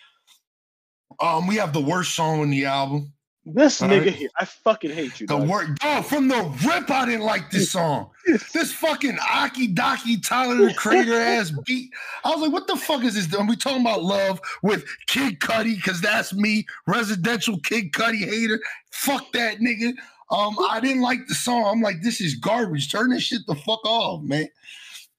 Um, 1.22 1.48
we 1.48 1.56
have 1.56 1.74
the 1.74 1.82
worst 1.82 2.16
song 2.16 2.42
on 2.42 2.50
the 2.50 2.66
album. 2.66 3.14
This 3.46 3.82
nigga 3.82 4.06
right? 4.06 4.14
here, 4.14 4.30
I 4.38 4.46
fucking 4.46 4.92
hate 4.92 5.20
you. 5.20 5.28
The 5.28 5.38
word, 5.38 5.78
oh, 5.84 6.02
from 6.02 6.28
the 6.28 6.44
rip, 6.68 6.90
I 6.92 7.06
didn't 7.06 7.26
like 7.26 7.50
this 7.50 7.72
song. 7.74 8.12
this 8.26 8.72
fucking 8.74 9.18
Aki 9.32 9.68
Daki 9.68 10.20
Tyler 10.20 10.68
the 10.68 10.74
Creator 10.74 11.14
ass 11.14 11.52
beat. 11.66 11.90
I 12.24 12.30
was 12.30 12.42
like, 12.42 12.52
what 12.52 12.68
the 12.68 12.76
fuck 12.76 13.04
is 13.04 13.16
this? 13.16 13.34
Are 13.34 13.48
we 13.48 13.56
talking 13.56 13.82
about 13.82 14.04
love 14.04 14.40
with 14.62 14.86
Kid 15.08 15.40
Cudi? 15.40 15.76
Because 15.76 16.02
that's 16.02 16.34
me, 16.34 16.66
residential 16.86 17.60
Kid 17.62 17.92
Cudi 17.92 18.20
hater. 18.26 18.60
Fuck 18.92 19.32
that 19.34 19.60
nigga. 19.60 19.94
Um, 20.32 20.56
I 20.70 20.80
didn't 20.80 21.02
like 21.02 21.26
the 21.28 21.34
song. 21.34 21.66
I'm 21.66 21.82
like, 21.82 22.04
this 22.04 22.22
is 22.22 22.36
garbage. 22.36 22.92
Turn 22.92 23.10
this 23.10 23.24
shit 23.24 23.42
the 23.48 23.56
fuck 23.56 23.84
off, 23.86 24.22
man. 24.22 24.48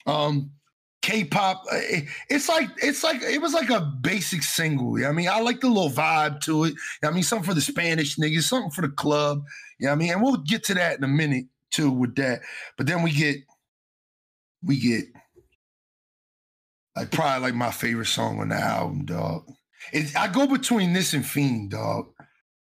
Um, 0.06 0.50
K-pop. 1.02 1.64
Uh, 1.70 1.80
it's 2.28 2.48
like 2.48 2.68
it's 2.76 3.02
like 3.02 3.22
it 3.22 3.40
was 3.40 3.54
like 3.54 3.70
a 3.70 3.80
basic 3.80 4.42
single. 4.42 5.04
I 5.04 5.12
mean, 5.12 5.28
I 5.28 5.40
like 5.40 5.60
the 5.60 5.68
little 5.68 5.90
vibe 5.90 6.40
to 6.42 6.64
it. 6.64 6.74
I 7.02 7.10
mean, 7.10 7.22
something 7.22 7.48
for 7.48 7.54
the 7.54 7.60
Spanish 7.60 8.16
niggas, 8.16 8.42
something 8.42 8.70
for 8.70 8.82
the 8.82 8.90
club. 8.90 9.44
You 9.78 9.86
Yeah, 9.86 9.92
I 9.92 9.94
mean, 9.94 10.12
and 10.12 10.22
we'll 10.22 10.36
get 10.36 10.64
to 10.64 10.74
that 10.74 10.98
in 10.98 11.04
a 11.04 11.08
minute 11.08 11.46
too 11.70 11.90
with 11.90 12.16
that. 12.16 12.40
But 12.76 12.86
then 12.86 13.02
we 13.02 13.12
get 13.12 13.36
we 14.62 14.78
get 14.78 15.04
like 16.96 17.10
probably 17.10 17.48
like 17.48 17.54
my 17.54 17.70
favorite 17.70 18.06
song 18.06 18.40
on 18.40 18.50
the 18.50 18.56
album, 18.56 19.06
dog. 19.06 19.44
I 20.16 20.28
go 20.28 20.46
between 20.46 20.92
this 20.92 21.14
and 21.14 21.24
Fiend, 21.24 21.70
dog. 21.70 22.08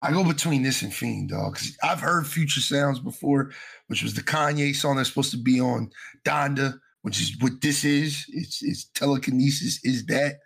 I 0.01 0.11
go 0.11 0.23
between 0.23 0.63
this 0.63 0.81
and 0.81 0.93
Fiend, 0.93 1.29
dog, 1.29 1.53
because 1.53 1.77
I've 1.83 2.01
heard 2.01 2.27
Future 2.27 2.59
Sounds 2.59 2.99
before, 2.99 3.51
which 3.87 4.01
was 4.01 4.15
the 4.15 4.21
Kanye 4.21 4.75
song 4.75 4.97
that's 4.97 5.09
supposed 5.09 5.31
to 5.31 5.37
be 5.37 5.61
on 5.61 5.91
Donda 6.25 6.79
which 7.03 7.21
is 7.21 7.37
what 7.39 7.61
this 7.61 7.85
is. 7.85 8.25
It's, 8.29 8.63
it's 8.63 8.85
telekinesis 8.95 9.79
is 9.85 10.05
that. 10.07 10.39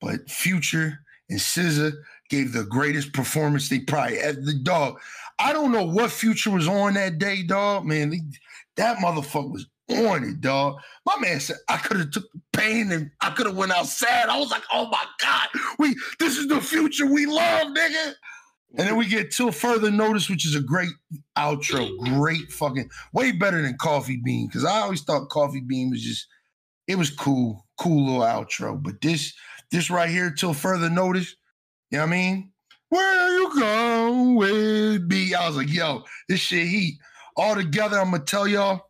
But 0.00 0.28
Future 0.28 0.98
and 1.30 1.38
SZA 1.38 1.92
gave 2.28 2.52
the 2.52 2.64
greatest 2.64 3.12
performance 3.12 3.68
they 3.68 3.80
probably 3.80 4.18
at 4.18 4.44
the 4.44 4.54
dog. 4.54 5.00
I 5.38 5.52
don't 5.52 5.72
know 5.72 5.84
what 5.84 6.10
Future 6.10 6.50
was 6.50 6.68
on 6.68 6.94
that 6.94 7.18
day, 7.18 7.42
dog. 7.42 7.84
Man, 7.86 8.32
that 8.76 8.98
motherfucker 8.98 9.50
was 9.50 9.66
on 9.90 10.24
it, 10.24 10.40
dog. 10.40 10.76
My 11.06 11.16
man 11.20 11.40
said 11.40 11.56
I 11.68 11.76
could 11.76 11.98
have 11.98 12.10
took 12.10 12.30
the 12.32 12.40
pain 12.52 12.90
and 12.92 13.10
I 13.20 13.30
could 13.30 13.46
have 13.46 13.56
went 13.56 13.72
outside. 13.72 14.28
I 14.28 14.38
was 14.38 14.50
like, 14.50 14.62
oh 14.72 14.86
my 14.86 15.04
god, 15.20 15.48
we 15.78 15.94
this 16.18 16.36
is 16.38 16.48
the 16.48 16.60
future 16.60 17.06
we 17.06 17.26
love, 17.26 17.68
nigga. 17.68 18.14
And 18.76 18.88
then 18.88 18.96
we 18.96 19.06
get 19.06 19.30
till 19.30 19.52
further 19.52 19.90
notice, 19.90 20.28
which 20.28 20.44
is 20.44 20.56
a 20.56 20.60
great 20.60 20.90
outro. 21.38 21.96
Great 22.00 22.50
fucking 22.50 22.90
way 23.12 23.30
better 23.30 23.62
than 23.62 23.76
Coffee 23.78 24.20
Bean. 24.24 24.48
Cause 24.50 24.64
I 24.64 24.80
always 24.80 25.02
thought 25.02 25.28
Coffee 25.28 25.60
Bean 25.60 25.90
was 25.90 26.02
just 26.02 26.26
it 26.86 26.96
was 26.96 27.10
cool, 27.10 27.66
cool 27.78 28.06
little 28.06 28.20
outro. 28.20 28.80
But 28.82 29.00
this, 29.00 29.32
this 29.70 29.90
right 29.90 30.08
here, 30.08 30.30
till 30.30 30.54
further 30.54 30.90
notice, 30.90 31.34
you 31.90 31.98
know 31.98 32.04
what 32.04 32.08
I 32.08 32.16
mean? 32.16 32.50
Where 32.88 33.38
you 33.38 33.60
going 33.60 34.34
with 34.36 35.02
me? 35.02 35.34
I 35.34 35.46
was 35.46 35.56
like, 35.56 35.72
yo, 35.72 36.04
this 36.28 36.40
shit 36.40 36.66
heat. 36.66 36.98
All 37.36 37.54
together, 37.54 37.98
I'm 37.98 38.10
gonna 38.10 38.24
tell 38.24 38.46
y'all. 38.46 38.82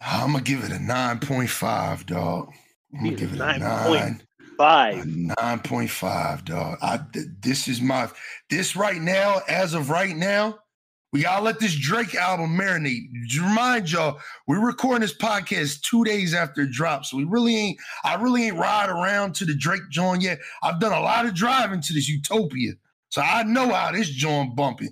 I'm 0.00 0.32
gonna 0.32 0.42
give 0.42 0.64
it 0.64 0.72
a 0.72 0.76
9.5, 0.76 2.06
dog. 2.06 2.50
I'm 2.94 3.04
gonna 3.04 3.16
give 3.16 3.34
it 3.34 3.40
a 3.40 3.58
9 3.58 4.22
five. 4.58 5.06
Nine 5.06 5.60
point 5.60 5.88
five, 5.88 6.44
dog. 6.44 6.76
I 6.82 7.00
this 7.40 7.68
is 7.68 7.80
my 7.80 8.10
this 8.50 8.76
right 8.76 9.00
now, 9.00 9.40
as 9.48 9.72
of 9.72 9.88
right 9.88 10.14
now, 10.14 10.58
we 11.12 11.22
gotta 11.22 11.42
let 11.42 11.60
this 11.60 11.74
Drake 11.74 12.14
album 12.14 12.58
marinate. 12.58 13.06
Remind 13.40 13.90
y'all, 13.90 14.18
we're 14.46 14.64
recording 14.64 15.00
this 15.00 15.16
podcast 15.16 15.80
two 15.80 16.04
days 16.04 16.34
after 16.34 16.62
it 16.62 16.72
drops. 16.72 17.10
So 17.10 17.16
we 17.16 17.24
really 17.24 17.56
ain't, 17.56 17.78
I 18.04 18.16
really 18.16 18.48
ain't 18.48 18.58
ride 18.58 18.90
around 18.90 19.34
to 19.36 19.46
the 19.46 19.54
Drake 19.54 19.88
joint 19.90 20.22
yet. 20.22 20.38
I've 20.62 20.80
done 20.80 20.92
a 20.92 21.00
lot 21.00 21.24
of 21.24 21.34
driving 21.34 21.80
to 21.80 21.94
this 21.94 22.08
utopia. 22.08 22.72
So 23.08 23.22
I 23.22 23.42
know 23.44 23.72
how 23.72 23.92
this 23.92 24.10
joint 24.10 24.54
bumping. 24.54 24.90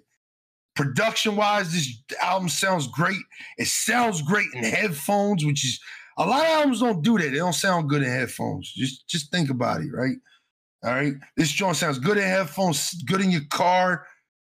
Production 0.74 1.36
wise, 1.36 1.72
this 1.72 2.02
album 2.22 2.48
sounds 2.48 2.86
great. 2.86 3.20
It 3.58 3.66
sounds 3.66 4.22
great 4.22 4.48
in 4.54 4.64
headphones, 4.64 5.44
which 5.44 5.64
is 5.64 5.80
a 6.18 6.26
lot 6.26 6.40
of 6.40 6.46
albums 6.46 6.80
don't 6.80 7.02
do 7.02 7.18
that. 7.18 7.30
They 7.30 7.38
don't 7.38 7.52
sound 7.52 7.88
good 7.88 8.02
in 8.02 8.08
headphones. 8.08 8.72
Just 8.72 9.08
just 9.08 9.30
think 9.30 9.50
about 9.50 9.80
it, 9.82 9.90
right? 9.92 10.16
All 10.84 10.92
right. 10.92 11.14
This 11.36 11.50
joint 11.50 11.76
sounds 11.76 11.98
good 11.98 12.16
in 12.16 12.24
headphones, 12.24 12.92
good 13.04 13.20
in 13.20 13.30
your 13.30 13.44
car. 13.50 14.06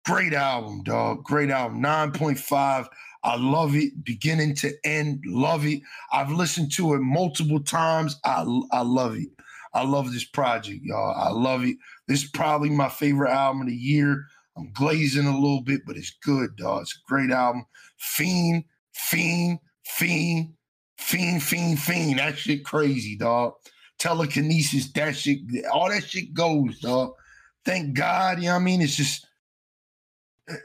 Great 0.04 0.34
album, 0.34 0.82
dog. 0.82 1.24
Great 1.24 1.50
album. 1.50 1.82
9.5. 1.82 2.86
I 3.22 3.36
love 3.36 3.74
it, 3.74 4.04
beginning 4.04 4.54
to 4.56 4.72
end. 4.84 5.22
Love 5.26 5.64
it. 5.64 5.80
I've 6.12 6.30
listened 6.30 6.72
to 6.72 6.92
it 6.94 7.00
multiple 7.00 7.60
times. 7.60 8.20
I, 8.24 8.44
I 8.70 8.82
love 8.82 9.16
it. 9.16 9.28
I 9.72 9.82
love 9.82 10.12
this 10.12 10.24
project, 10.24 10.80
y'all. 10.82 11.14
I 11.16 11.30
love 11.30 11.64
it. 11.64 11.76
This 12.06 12.24
is 12.24 12.30
probably 12.30 12.68
my 12.68 12.90
favorite 12.90 13.30
album 13.30 13.62
of 13.62 13.68
the 13.68 13.74
year. 13.74 14.26
I'm 14.56 14.70
glazing 14.72 15.26
a 15.26 15.34
little 15.34 15.62
bit, 15.62 15.80
but 15.86 15.96
it's 15.96 16.16
good, 16.22 16.54
dog. 16.56 16.82
It's 16.82 16.94
a 16.94 17.08
great 17.08 17.30
album. 17.30 17.64
Fiend, 17.98 18.64
Fiend, 18.92 19.58
Fiend, 19.84 20.52
Fiend, 20.98 21.42
fiend, 21.42 21.78
fiend. 21.78 22.18
That 22.18 22.38
shit 22.38 22.64
crazy, 22.64 23.16
dog. 23.16 23.54
Telekinesis, 23.98 24.92
that 24.92 25.16
shit, 25.16 25.38
all 25.72 25.88
that 25.88 26.04
shit 26.04 26.34
goes, 26.34 26.80
dog. 26.80 27.14
Thank 27.64 27.94
God, 27.94 28.38
you 28.38 28.46
know 28.46 28.54
what 28.54 28.60
I 28.60 28.64
mean? 28.64 28.82
It's 28.82 28.96
just 28.96 29.26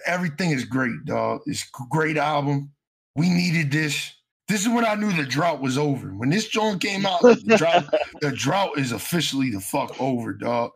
everything 0.05 0.51
is 0.51 0.65
great, 0.65 1.05
dog. 1.05 1.41
It's 1.45 1.63
a 1.63 1.83
great 1.89 2.17
album. 2.17 2.71
We 3.15 3.29
needed 3.29 3.71
this. 3.71 4.13
This 4.47 4.61
is 4.61 4.69
when 4.69 4.85
I 4.85 4.95
knew 4.95 5.11
the 5.11 5.25
drought 5.25 5.61
was 5.61 5.77
over. 5.77 6.09
When 6.09 6.29
this 6.29 6.47
joint 6.47 6.81
came 6.81 7.05
out, 7.05 7.21
the 7.21 7.35
drought, 7.57 7.93
the 8.21 8.31
drought 8.31 8.77
is 8.77 8.91
officially 8.91 9.51
the 9.51 9.59
fuck 9.59 9.99
over, 10.01 10.33
dog. 10.33 10.71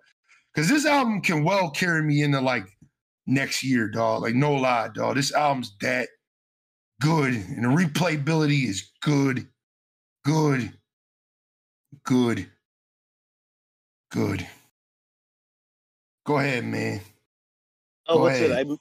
Cause 0.55 0.69
this 0.69 0.85
album 0.85 1.21
can 1.21 1.43
well 1.43 1.71
carry 1.71 2.03
me 2.03 2.21
into 2.21 2.39
like 2.39 2.65
next 3.25 3.63
year, 3.63 3.89
dog. 3.89 4.21
Like 4.21 4.35
no 4.35 4.53
lie, 4.53 4.89
dog. 4.93 5.15
This 5.15 5.33
album's 5.33 5.75
that 5.81 6.09
good, 7.03 7.35
and 7.35 7.65
the 7.65 7.69
replayability 7.69 8.65
is 8.69 8.91
good, 9.03 9.47
good, 10.25 10.73
good. 12.05 12.47
Good. 14.11 14.47
Go 16.25 16.37
ahead, 16.39 16.65
man. 16.65 17.01
Oh, 18.07 18.17
Go 18.17 18.23
what's 18.23 18.41
it? 18.41 18.51
ahead. 18.51 18.51
I'm, 18.51 18.77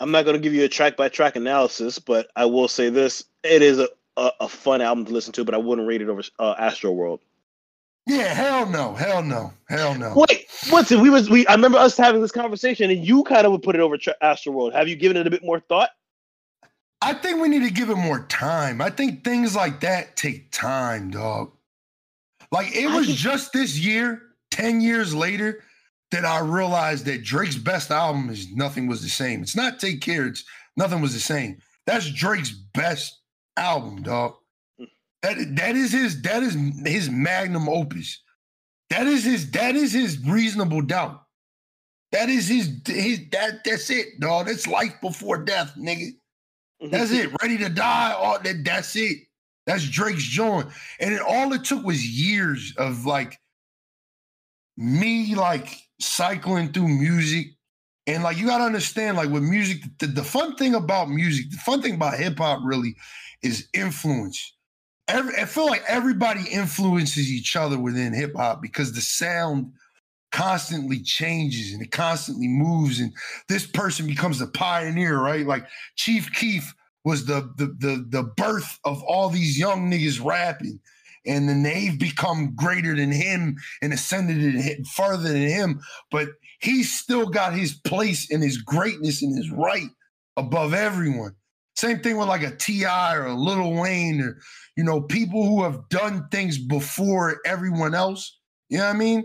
I'm 0.00 0.10
not 0.12 0.24
going 0.24 0.36
to 0.36 0.42
give 0.42 0.54
you 0.54 0.64
a 0.64 0.68
track 0.68 0.96
by 0.96 1.08
track 1.08 1.36
analysis, 1.36 1.98
but 1.98 2.28
I 2.36 2.46
will 2.46 2.68
say 2.68 2.90
this: 2.90 3.24
it 3.44 3.62
is 3.62 3.78
a, 3.80 3.88
a, 4.16 4.32
a 4.42 4.48
fun 4.48 4.82
album 4.82 5.06
to 5.06 5.12
listen 5.12 5.32
to, 5.34 5.44
but 5.44 5.54
I 5.54 5.58
wouldn't 5.58 5.88
rate 5.88 6.02
it 6.02 6.08
over 6.08 6.22
uh, 6.38 6.54
Astro 6.58 6.92
World. 6.92 7.20
Yeah, 8.06 8.34
hell 8.34 8.66
no, 8.66 8.94
hell 8.94 9.22
no, 9.22 9.52
hell 9.68 9.94
no. 9.94 10.14
Wait, 10.14 10.46
what's 10.70 10.92
it? 10.92 11.00
We 11.00 11.10
was 11.10 11.30
we. 11.30 11.46
I 11.46 11.54
remember 11.54 11.78
us 11.78 11.96
having 11.96 12.22
this 12.22 12.32
conversation, 12.32 12.90
and 12.90 13.04
you 13.06 13.24
kind 13.24 13.46
of 13.46 13.52
would 13.52 13.62
put 13.62 13.76
it 13.76 13.80
over 13.80 13.98
tra- 13.98 14.16
Astro 14.22 14.52
World. 14.52 14.74
Have 14.74 14.88
you 14.88 14.96
given 14.96 15.16
it 15.16 15.26
a 15.26 15.30
bit 15.30 15.44
more 15.44 15.60
thought? 15.60 15.90
I 17.02 17.14
think 17.14 17.40
we 17.40 17.48
need 17.48 17.62
to 17.62 17.70
give 17.70 17.90
it 17.90 17.96
more 17.96 18.26
time. 18.26 18.80
I 18.80 18.90
think 18.90 19.22
things 19.22 19.54
like 19.54 19.80
that 19.80 20.16
take 20.16 20.50
time, 20.50 21.10
dog. 21.10 21.52
Like 22.50 22.74
it 22.74 22.88
was 22.88 23.08
just 23.08 23.52
this 23.52 23.78
year, 23.78 24.22
10 24.50 24.80
years 24.80 25.14
later, 25.14 25.62
that 26.12 26.24
I 26.24 26.38
realized 26.38 27.04
that 27.06 27.24
Drake's 27.24 27.56
best 27.56 27.90
album 27.90 28.30
is 28.30 28.50
Nothing 28.52 28.86
Was 28.86 29.02
the 29.02 29.08
Same. 29.08 29.42
It's 29.42 29.56
not 29.56 29.78
Take 29.78 30.00
Care, 30.00 30.26
it's 30.26 30.44
Nothing 30.76 31.00
Was 31.00 31.12
the 31.12 31.20
Same. 31.20 31.58
That's 31.86 32.10
Drake's 32.10 32.50
best 32.50 33.20
album, 33.56 34.02
dog. 34.02 34.34
Mm. 34.80 34.86
That, 35.22 35.56
that 35.56 35.76
is 35.76 35.92
his 35.92 36.22
that 36.22 36.42
is 36.42 36.56
his 36.84 37.10
magnum 37.10 37.68
opus. 37.68 38.22
That 38.90 39.06
is 39.06 39.24
his 39.24 39.50
that 39.52 39.74
is 39.74 39.92
his 39.92 40.18
reasonable 40.24 40.82
doubt. 40.82 41.22
That 42.12 42.28
is 42.28 42.48
his 42.48 42.80
his 42.86 43.20
that 43.32 43.64
that's 43.64 43.90
it, 43.90 44.20
dog. 44.20 44.46
That's 44.46 44.66
life 44.66 44.94
before 45.02 45.38
death, 45.38 45.74
nigga. 45.76 46.12
Mm-hmm. 46.82 46.92
That's 46.92 47.10
it. 47.10 47.30
Ready 47.42 47.58
to 47.58 47.68
die. 47.68 48.12
All 48.12 48.38
that. 48.40 48.64
That's 48.64 48.94
it. 48.96 49.18
That's 49.66 49.88
Drake's 49.88 50.22
joint. 50.22 50.68
And 51.00 51.14
it, 51.14 51.20
all 51.20 51.52
it 51.52 51.64
took 51.64 51.84
was 51.84 52.06
years 52.06 52.72
of 52.76 53.04
like 53.04 53.38
me 54.76 55.34
like 55.34 55.76
cycling 56.00 56.72
through 56.72 56.88
music. 56.88 57.48
And 58.06 58.22
like 58.22 58.38
you 58.38 58.46
gotta 58.46 58.64
understand, 58.64 59.16
like 59.16 59.30
with 59.30 59.42
music, 59.42 59.82
the, 59.98 60.06
the 60.06 60.22
fun 60.22 60.54
thing 60.56 60.74
about 60.74 61.10
music, 61.10 61.50
the 61.50 61.56
fun 61.56 61.82
thing 61.82 61.94
about 61.94 62.18
hip 62.18 62.38
hop 62.38 62.60
really 62.62 62.94
is 63.42 63.68
influence. 63.74 64.54
Every, 65.08 65.36
I 65.36 65.44
feel 65.44 65.66
like 65.66 65.82
everybody 65.88 66.48
influences 66.50 67.30
each 67.30 67.56
other 67.56 67.78
within 67.78 68.12
hip 68.12 68.34
hop 68.36 68.62
because 68.62 68.92
the 68.92 69.00
sound 69.00 69.72
constantly 70.36 71.00
changes 71.00 71.72
and 71.72 71.80
it 71.80 71.90
constantly 71.90 72.46
moves 72.46 73.00
and 73.00 73.10
this 73.48 73.66
person 73.66 74.06
becomes 74.06 74.38
the 74.38 74.46
pioneer, 74.46 75.18
right? 75.18 75.46
Like 75.46 75.66
Chief 75.96 76.30
Keef 76.34 76.74
was 77.06 77.24
the 77.24 77.50
the 77.56 77.66
the, 77.78 78.04
the 78.10 78.22
birth 78.22 78.78
of 78.84 79.02
all 79.04 79.30
these 79.30 79.58
young 79.58 79.90
niggas 79.90 80.22
rapping. 80.22 80.78
And 81.24 81.48
then 81.48 81.62
they've 81.62 81.98
become 81.98 82.54
greater 82.54 82.94
than 82.94 83.10
him 83.10 83.56
and 83.82 83.92
ascended 83.92 84.36
and 84.36 84.62
hit 84.62 84.86
further 84.86 85.30
than 85.30 85.48
him. 85.48 85.80
But 86.10 86.28
he's 86.60 86.92
still 86.92 87.26
got 87.26 87.54
his 87.54 87.72
place 87.72 88.30
and 88.30 88.42
his 88.42 88.58
greatness 88.58 89.22
and 89.22 89.36
his 89.36 89.50
right 89.50 89.88
above 90.36 90.74
everyone. 90.74 91.34
Same 91.74 91.98
thing 91.98 92.16
with 92.16 92.28
like 92.28 92.44
a 92.44 92.54
T.I. 92.54 93.16
or 93.16 93.26
a 93.26 93.34
Lil 93.34 93.72
Wayne 93.72 94.20
or, 94.20 94.38
you 94.76 94.84
know, 94.84 95.00
people 95.00 95.46
who 95.46 95.64
have 95.64 95.88
done 95.88 96.28
things 96.30 96.58
before 96.58 97.40
everyone 97.44 97.94
else. 97.94 98.38
You 98.68 98.78
know 98.78 98.84
what 98.84 98.94
I 98.94 98.98
mean? 98.98 99.24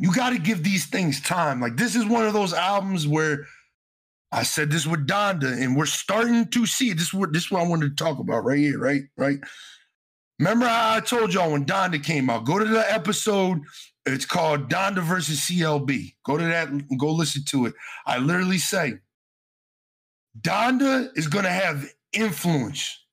You 0.00 0.12
got 0.14 0.30
to 0.30 0.38
give 0.38 0.64
these 0.64 0.86
things 0.86 1.20
time. 1.20 1.60
Like 1.60 1.76
this 1.76 1.94
is 1.94 2.06
one 2.06 2.26
of 2.26 2.32
those 2.32 2.54
albums 2.54 3.06
where 3.06 3.46
I 4.32 4.44
said 4.44 4.70
this 4.70 4.86
with 4.86 5.06
Donda, 5.06 5.62
and 5.62 5.76
we're 5.76 5.86
starting 5.86 6.46
to 6.48 6.66
see. 6.66 6.92
This 6.92 7.08
is 7.08 7.14
what 7.14 7.32
this 7.32 7.44
is 7.44 7.50
what 7.50 7.62
I 7.62 7.68
wanted 7.68 7.96
to 7.96 8.04
talk 8.04 8.18
about 8.18 8.44
right 8.44 8.58
here, 8.58 8.78
right? 8.78 9.02
Right. 9.16 9.38
Remember 10.38 10.66
how 10.66 10.96
I 10.96 11.00
told 11.00 11.34
y'all 11.34 11.52
when 11.52 11.66
Donda 11.66 12.02
came 12.02 12.30
out? 12.30 12.46
Go 12.46 12.58
to 12.58 12.64
the 12.64 12.90
episode. 12.92 13.60
It's 14.06 14.24
called 14.24 14.70
Donda 14.70 15.02
versus 15.02 15.40
CLB. 15.40 16.14
Go 16.24 16.38
to 16.38 16.44
that 16.44 16.68
and 16.68 16.98
go 16.98 17.12
listen 17.12 17.44
to 17.48 17.66
it. 17.66 17.74
I 18.06 18.18
literally 18.18 18.56
say 18.56 18.94
Donda 20.40 21.10
is 21.14 21.26
going 21.26 21.44
to 21.44 21.50
have 21.50 21.86
influence 22.14 23.04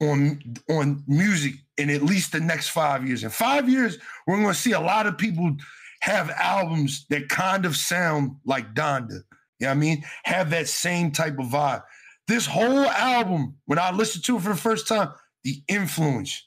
on 0.00 0.40
on 0.70 1.02
music 1.08 1.54
in 1.78 1.90
at 1.90 2.02
least 2.02 2.32
the 2.32 2.40
next 2.40 2.68
five 2.68 3.06
years. 3.06 3.24
In 3.24 3.30
five 3.30 3.68
years, 3.68 3.98
we're 4.26 4.36
going 4.36 4.48
to 4.48 4.54
see 4.54 4.72
a 4.72 4.80
lot 4.80 5.06
of 5.06 5.18
people 5.18 5.56
have 6.00 6.30
albums 6.30 7.06
that 7.10 7.28
kind 7.28 7.64
of 7.64 7.76
sound 7.76 8.36
like 8.44 8.74
Donda. 8.74 9.22
You 9.58 9.66
know 9.66 9.68
what 9.68 9.70
I 9.70 9.74
mean? 9.74 10.04
Have 10.24 10.50
that 10.50 10.68
same 10.68 11.10
type 11.10 11.38
of 11.38 11.46
vibe. 11.46 11.82
This 12.28 12.46
whole 12.46 12.86
album, 12.86 13.56
when 13.66 13.78
I 13.78 13.90
listened 13.92 14.24
to 14.24 14.36
it 14.36 14.42
for 14.42 14.50
the 14.50 14.56
first 14.56 14.88
time, 14.88 15.10
the 15.44 15.62
influence, 15.68 16.46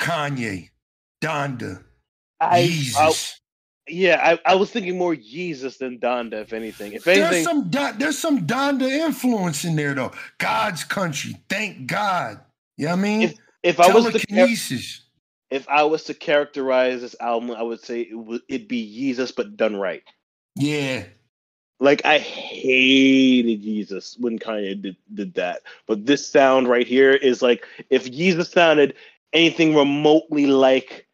Kanye, 0.00 0.70
Donda, 1.22 1.82
I, 2.40 2.46
I 2.58 2.66
Jesus. 2.66 3.40
yeah, 3.88 4.38
I, 4.46 4.52
I 4.52 4.54
was 4.54 4.70
thinking 4.70 4.96
more 4.96 5.16
Jesus 5.16 5.78
than 5.78 5.98
Donda, 5.98 6.42
if 6.42 6.52
anything. 6.52 6.92
If 6.92 7.04
There's 7.04 7.44
some 7.44 7.70
there's 7.70 8.18
some 8.18 8.46
Donda 8.46 8.88
influence 8.88 9.64
in 9.64 9.76
there 9.76 9.94
though. 9.94 10.12
God's 10.38 10.84
country, 10.84 11.36
thank 11.48 11.86
God. 11.86 12.40
You 12.76 12.86
know 12.86 12.92
what 12.92 12.98
I 12.98 13.02
mean? 13.02 13.22
If- 13.22 13.38
if 13.64 13.80
I 13.80 13.88
was 13.88 14.12
to. 14.12 15.03
If 15.54 15.68
I 15.68 15.84
was 15.84 16.02
to 16.04 16.14
characterize 16.14 17.00
this 17.00 17.14
album, 17.20 17.52
I 17.52 17.62
would 17.62 17.80
say 17.80 18.00
it 18.00 18.18
would 18.18 18.42
it'd 18.48 18.66
be 18.66 18.92
Jesus, 18.92 19.30
but 19.30 19.56
done 19.56 19.76
right. 19.76 20.02
yeah. 20.56 21.04
Like 21.80 22.04
I 22.04 22.18
hated 22.18 23.62
Jesus 23.62 24.16
when 24.18 24.38
Kanye 24.38 24.80
did, 24.80 24.96
did 25.12 25.34
that, 25.34 25.62
but 25.86 26.06
this 26.06 26.26
sound 26.26 26.68
right 26.68 26.86
here 26.86 27.12
is 27.12 27.40
like 27.40 27.66
if 27.88 28.10
Jesus 28.10 28.50
sounded 28.50 28.94
anything 29.32 29.76
remotely 29.76 30.46
like 30.46 31.06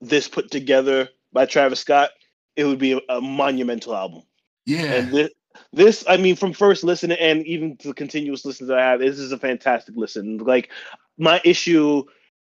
this 0.00 0.28
put 0.28 0.50
together 0.50 1.08
by 1.32 1.46
Travis 1.46 1.80
Scott, 1.80 2.10
it 2.56 2.64
would 2.64 2.78
be 2.78 2.92
a, 2.92 3.00
a 3.08 3.20
monumental 3.20 3.94
album. 3.94 4.22
Yeah. 4.66 4.94
And 4.94 5.12
this, 5.12 5.30
this, 5.72 6.04
I 6.08 6.16
mean, 6.16 6.36
from 6.36 6.52
first 6.52 6.84
listen 6.84 7.12
and 7.12 7.46
even 7.46 7.76
to 7.78 7.88
the 7.88 7.94
continuous 7.94 8.44
listens 8.44 8.68
that 8.68 8.78
I 8.78 8.90
have, 8.90 9.00
this 9.00 9.18
is 9.18 9.32
a 9.32 9.38
fantastic 9.38 9.94
listen. 9.96 10.38
Like 10.38 10.70
my 11.18 11.40
issue, 11.44 12.04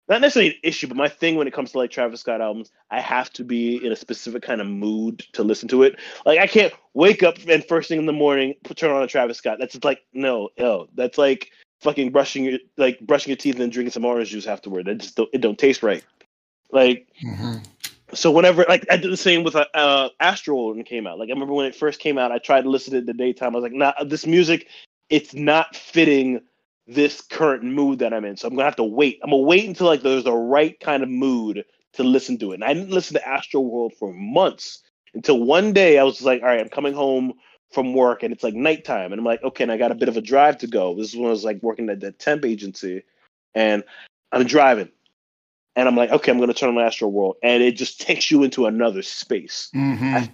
not 0.08 0.20
necessarily 0.20 0.52
an 0.52 0.60
issue, 0.62 0.86
but 0.86 0.96
my 0.96 1.08
thing 1.08 1.36
when 1.36 1.48
it 1.48 1.52
comes 1.52 1.72
to 1.72 1.78
like 1.78 1.90
Travis 1.90 2.20
Scott 2.20 2.40
albums, 2.40 2.70
I 2.90 3.00
have 3.00 3.32
to 3.34 3.44
be 3.44 3.84
in 3.84 3.92
a 3.92 3.96
specific 3.96 4.42
kind 4.42 4.60
of 4.60 4.66
mood 4.66 5.20
to 5.32 5.42
listen 5.42 5.68
to 5.70 5.82
it. 5.82 5.96
Like 6.24 6.38
I 6.38 6.46
can't 6.46 6.72
wake 6.94 7.22
up 7.22 7.36
and 7.48 7.64
first 7.64 7.88
thing 7.88 7.98
in 7.98 8.06
the 8.06 8.12
morning 8.12 8.54
turn 8.76 8.90
on 8.90 9.02
a 9.02 9.06
Travis 9.06 9.38
Scott. 9.38 9.58
That's 9.58 9.72
just 9.72 9.84
like 9.84 10.00
no, 10.12 10.50
no. 10.58 10.86
That's 10.94 11.18
like 11.18 11.50
fucking 11.80 12.10
brushing 12.10 12.44
your 12.44 12.58
like 12.76 13.00
brushing 13.00 13.30
your 13.30 13.36
teeth 13.36 13.58
and 13.58 13.72
drinking 13.72 13.92
some 13.92 14.04
orange 14.04 14.30
juice 14.30 14.46
afterward. 14.46 14.86
That 14.86 14.98
just 14.98 15.16
don't, 15.16 15.28
it 15.32 15.40
don't 15.40 15.58
taste 15.58 15.82
right. 15.82 16.04
Like 16.70 17.08
Mhm. 17.22 17.64
so 18.12 18.30
whenever 18.30 18.64
like 18.68 18.86
I 18.90 18.96
did 18.96 19.10
the 19.10 19.16
same 19.16 19.42
with 19.42 19.56
uh, 19.56 19.66
uh 19.74 20.10
Astro 20.20 20.70
when 20.70 20.80
it 20.80 20.86
came 20.86 21.06
out. 21.06 21.18
Like 21.18 21.30
I 21.30 21.32
remember 21.32 21.54
when 21.54 21.66
it 21.66 21.74
first 21.74 21.98
came 21.98 22.16
out, 22.18 22.30
I 22.30 22.38
tried 22.38 22.62
to 22.62 22.70
listen 22.70 22.92
to 22.92 22.98
it 22.98 23.00
in 23.00 23.06
the 23.06 23.12
daytime. 23.14 23.54
I 23.54 23.58
was 23.58 23.62
like, 23.64 23.72
nah, 23.72 23.92
this 24.04 24.26
music, 24.26 24.68
it's 25.10 25.34
not 25.34 25.74
fitting 25.74 26.42
this 26.86 27.20
current 27.20 27.64
mood 27.64 27.98
that 27.98 28.14
I'm 28.14 28.24
in. 28.24 28.36
So 28.36 28.48
I'm 28.48 28.54
gonna 28.54 28.64
have 28.64 28.76
to 28.76 28.84
wait. 28.84 29.18
I'm 29.22 29.30
gonna 29.30 29.42
wait 29.42 29.66
until 29.66 29.86
like 29.86 30.02
there's 30.02 30.24
the 30.24 30.32
right 30.32 30.78
kind 30.80 31.02
of 31.02 31.08
mood 31.08 31.64
to 31.94 32.04
listen 32.04 32.38
to 32.38 32.52
it. 32.52 32.56
And 32.56 32.64
I 32.64 32.74
didn't 32.74 32.90
listen 32.90 33.14
to 33.14 33.28
Astro 33.28 33.60
World 33.60 33.94
for 33.98 34.12
months 34.12 34.82
until 35.14 35.42
one 35.42 35.72
day 35.72 35.98
I 35.98 36.04
was 36.04 36.22
like, 36.22 36.42
all 36.42 36.48
right, 36.48 36.60
I'm 36.60 36.68
coming 36.68 36.94
home 36.94 37.34
from 37.72 37.94
work 37.94 38.22
and 38.22 38.32
it's 38.32 38.44
like 38.44 38.54
nighttime. 38.54 39.12
And 39.12 39.18
I'm 39.18 39.24
like, 39.24 39.42
okay, 39.42 39.64
and 39.64 39.72
I 39.72 39.76
got 39.76 39.90
a 39.90 39.96
bit 39.96 40.08
of 40.08 40.16
a 40.16 40.20
drive 40.20 40.58
to 40.58 40.66
go. 40.66 40.94
This 40.94 41.10
is 41.10 41.16
when 41.16 41.26
I 41.26 41.30
was 41.30 41.44
like 41.44 41.62
working 41.62 41.90
at 41.90 42.00
that 42.00 42.18
temp 42.18 42.44
agency 42.44 43.02
and 43.54 43.82
I'm 44.30 44.44
driving. 44.44 44.90
And 45.74 45.88
I'm 45.88 45.96
like, 45.96 46.10
okay, 46.10 46.30
I'm 46.30 46.38
gonna 46.38 46.54
turn 46.54 46.76
on 46.76 46.84
Astro 46.84 47.08
World. 47.08 47.36
And 47.42 47.62
it 47.62 47.72
just 47.72 48.00
takes 48.00 48.30
you 48.30 48.44
into 48.44 48.66
another 48.66 49.02
space. 49.02 49.70
Mhm. 49.74 50.30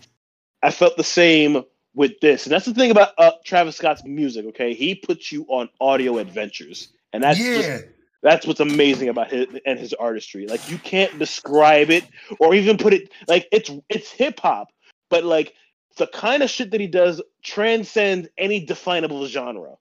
I 0.62 0.70
felt 0.70 0.96
the 0.96 1.04
same 1.04 1.64
with 1.94 2.18
this. 2.20 2.46
And 2.46 2.52
that's 2.52 2.64
the 2.64 2.74
thing 2.74 2.90
about 2.90 3.12
uh, 3.18 3.32
Travis 3.44 3.76
Scott's 3.76 4.04
music, 4.04 4.46
okay? 4.46 4.74
He 4.74 4.94
puts 4.94 5.30
you 5.30 5.44
on 5.48 5.68
audio 5.80 6.18
adventures. 6.18 6.88
And 7.12 7.22
that's 7.22 7.38
just 7.38 7.84
that's 8.22 8.46
what's 8.46 8.60
amazing 8.60 9.08
about 9.08 9.30
his 9.30 9.46
and 9.66 9.78
his 9.78 9.92
artistry. 9.92 10.46
Like 10.46 10.70
you 10.70 10.78
can't 10.78 11.18
describe 11.18 11.90
it 11.90 12.04
or 12.38 12.54
even 12.54 12.78
put 12.78 12.94
it 12.94 13.10
like 13.28 13.48
it's 13.52 13.70
it's 13.88 14.10
hip 14.10 14.40
hop, 14.40 14.68
but 15.10 15.24
like 15.24 15.54
the 15.98 16.06
kind 16.06 16.42
of 16.42 16.48
shit 16.48 16.70
that 16.70 16.80
he 16.80 16.86
does 16.86 17.20
transcends 17.42 18.28
any 18.38 18.64
definable 18.64 19.26
genre. 19.26 19.76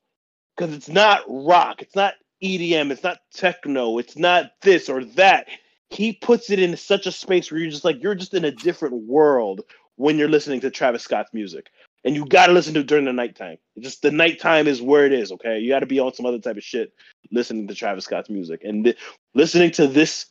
Because 0.58 0.76
it's 0.76 0.90
not 0.90 1.22
rock, 1.28 1.82
it's 1.82 1.96
not 1.96 2.16
EDM, 2.44 2.92
it's 2.92 3.04
not 3.04 3.20
techno, 3.34 3.98
it's 3.98 4.18
not 4.18 4.52
this 4.62 4.90
or 4.90 5.06
that. 5.06 5.48
He 5.90 6.14
puts 6.14 6.50
it 6.50 6.60
in 6.60 6.76
such 6.76 7.06
a 7.06 7.12
space 7.12 7.52
where 7.52 7.60
you're 7.60 7.70
just 7.70 7.86
like 7.86 8.02
you're 8.02 8.16
just 8.16 8.34
in 8.34 8.46
a 8.46 8.52
different 8.52 8.96
world 9.06 9.62
when 9.96 10.18
you're 10.18 10.30
listening 10.30 10.60
to 10.62 10.72
Travis 10.72 11.04
Scott's 11.04 11.34
music. 11.34 11.70
And 12.04 12.16
you 12.16 12.26
gotta 12.26 12.52
listen 12.54 12.74
to 12.74 12.80
it 12.80 12.88
during 12.88 13.06
the 13.06 13.14
nighttime. 13.14 13.58
It's 13.76 13.86
just 13.86 14.02
the 14.02 14.12
nighttime 14.12 14.68
is 14.68 14.82
where 14.82 15.06
it 15.06 15.14
is, 15.14 15.32
okay? 15.34 15.60
You 15.60 15.70
gotta 15.70 15.86
be 15.86 16.00
on 16.00 16.14
some 16.14 16.26
other 16.26 16.40
type 16.40 16.58
of 16.58 16.64
shit 16.64 16.94
listening 17.32 17.68
to 17.68 17.76
Travis 17.76 18.06
Scott's 18.06 18.30
music 18.30 18.62
and 18.64 18.84
th- 18.84 18.98
listening 19.36 19.72
to 19.72 19.88
this 19.88 20.26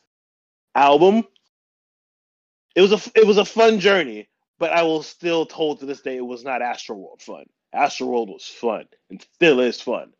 album. 0.75 1.23
It 2.75 2.81
was 2.81 2.91
a 2.91 3.11
it 3.15 3.25
was 3.25 3.37
a 3.37 3.45
fun 3.45 3.79
journey, 3.79 4.27
but 4.59 4.71
I 4.71 4.83
will 4.83 5.01
still 5.03 5.45
told 5.45 5.79
to 5.79 5.85
this 5.85 6.01
day 6.01 6.17
it 6.17 6.25
was 6.25 6.43
not 6.43 6.61
Astroworld 6.61 7.21
fun. 7.21 7.45
Astroworld 7.73 8.27
was 8.27 8.45
fun 8.45 8.85
and 9.09 9.25
still 9.33 9.61
is 9.61 9.79
fun. 9.79 10.11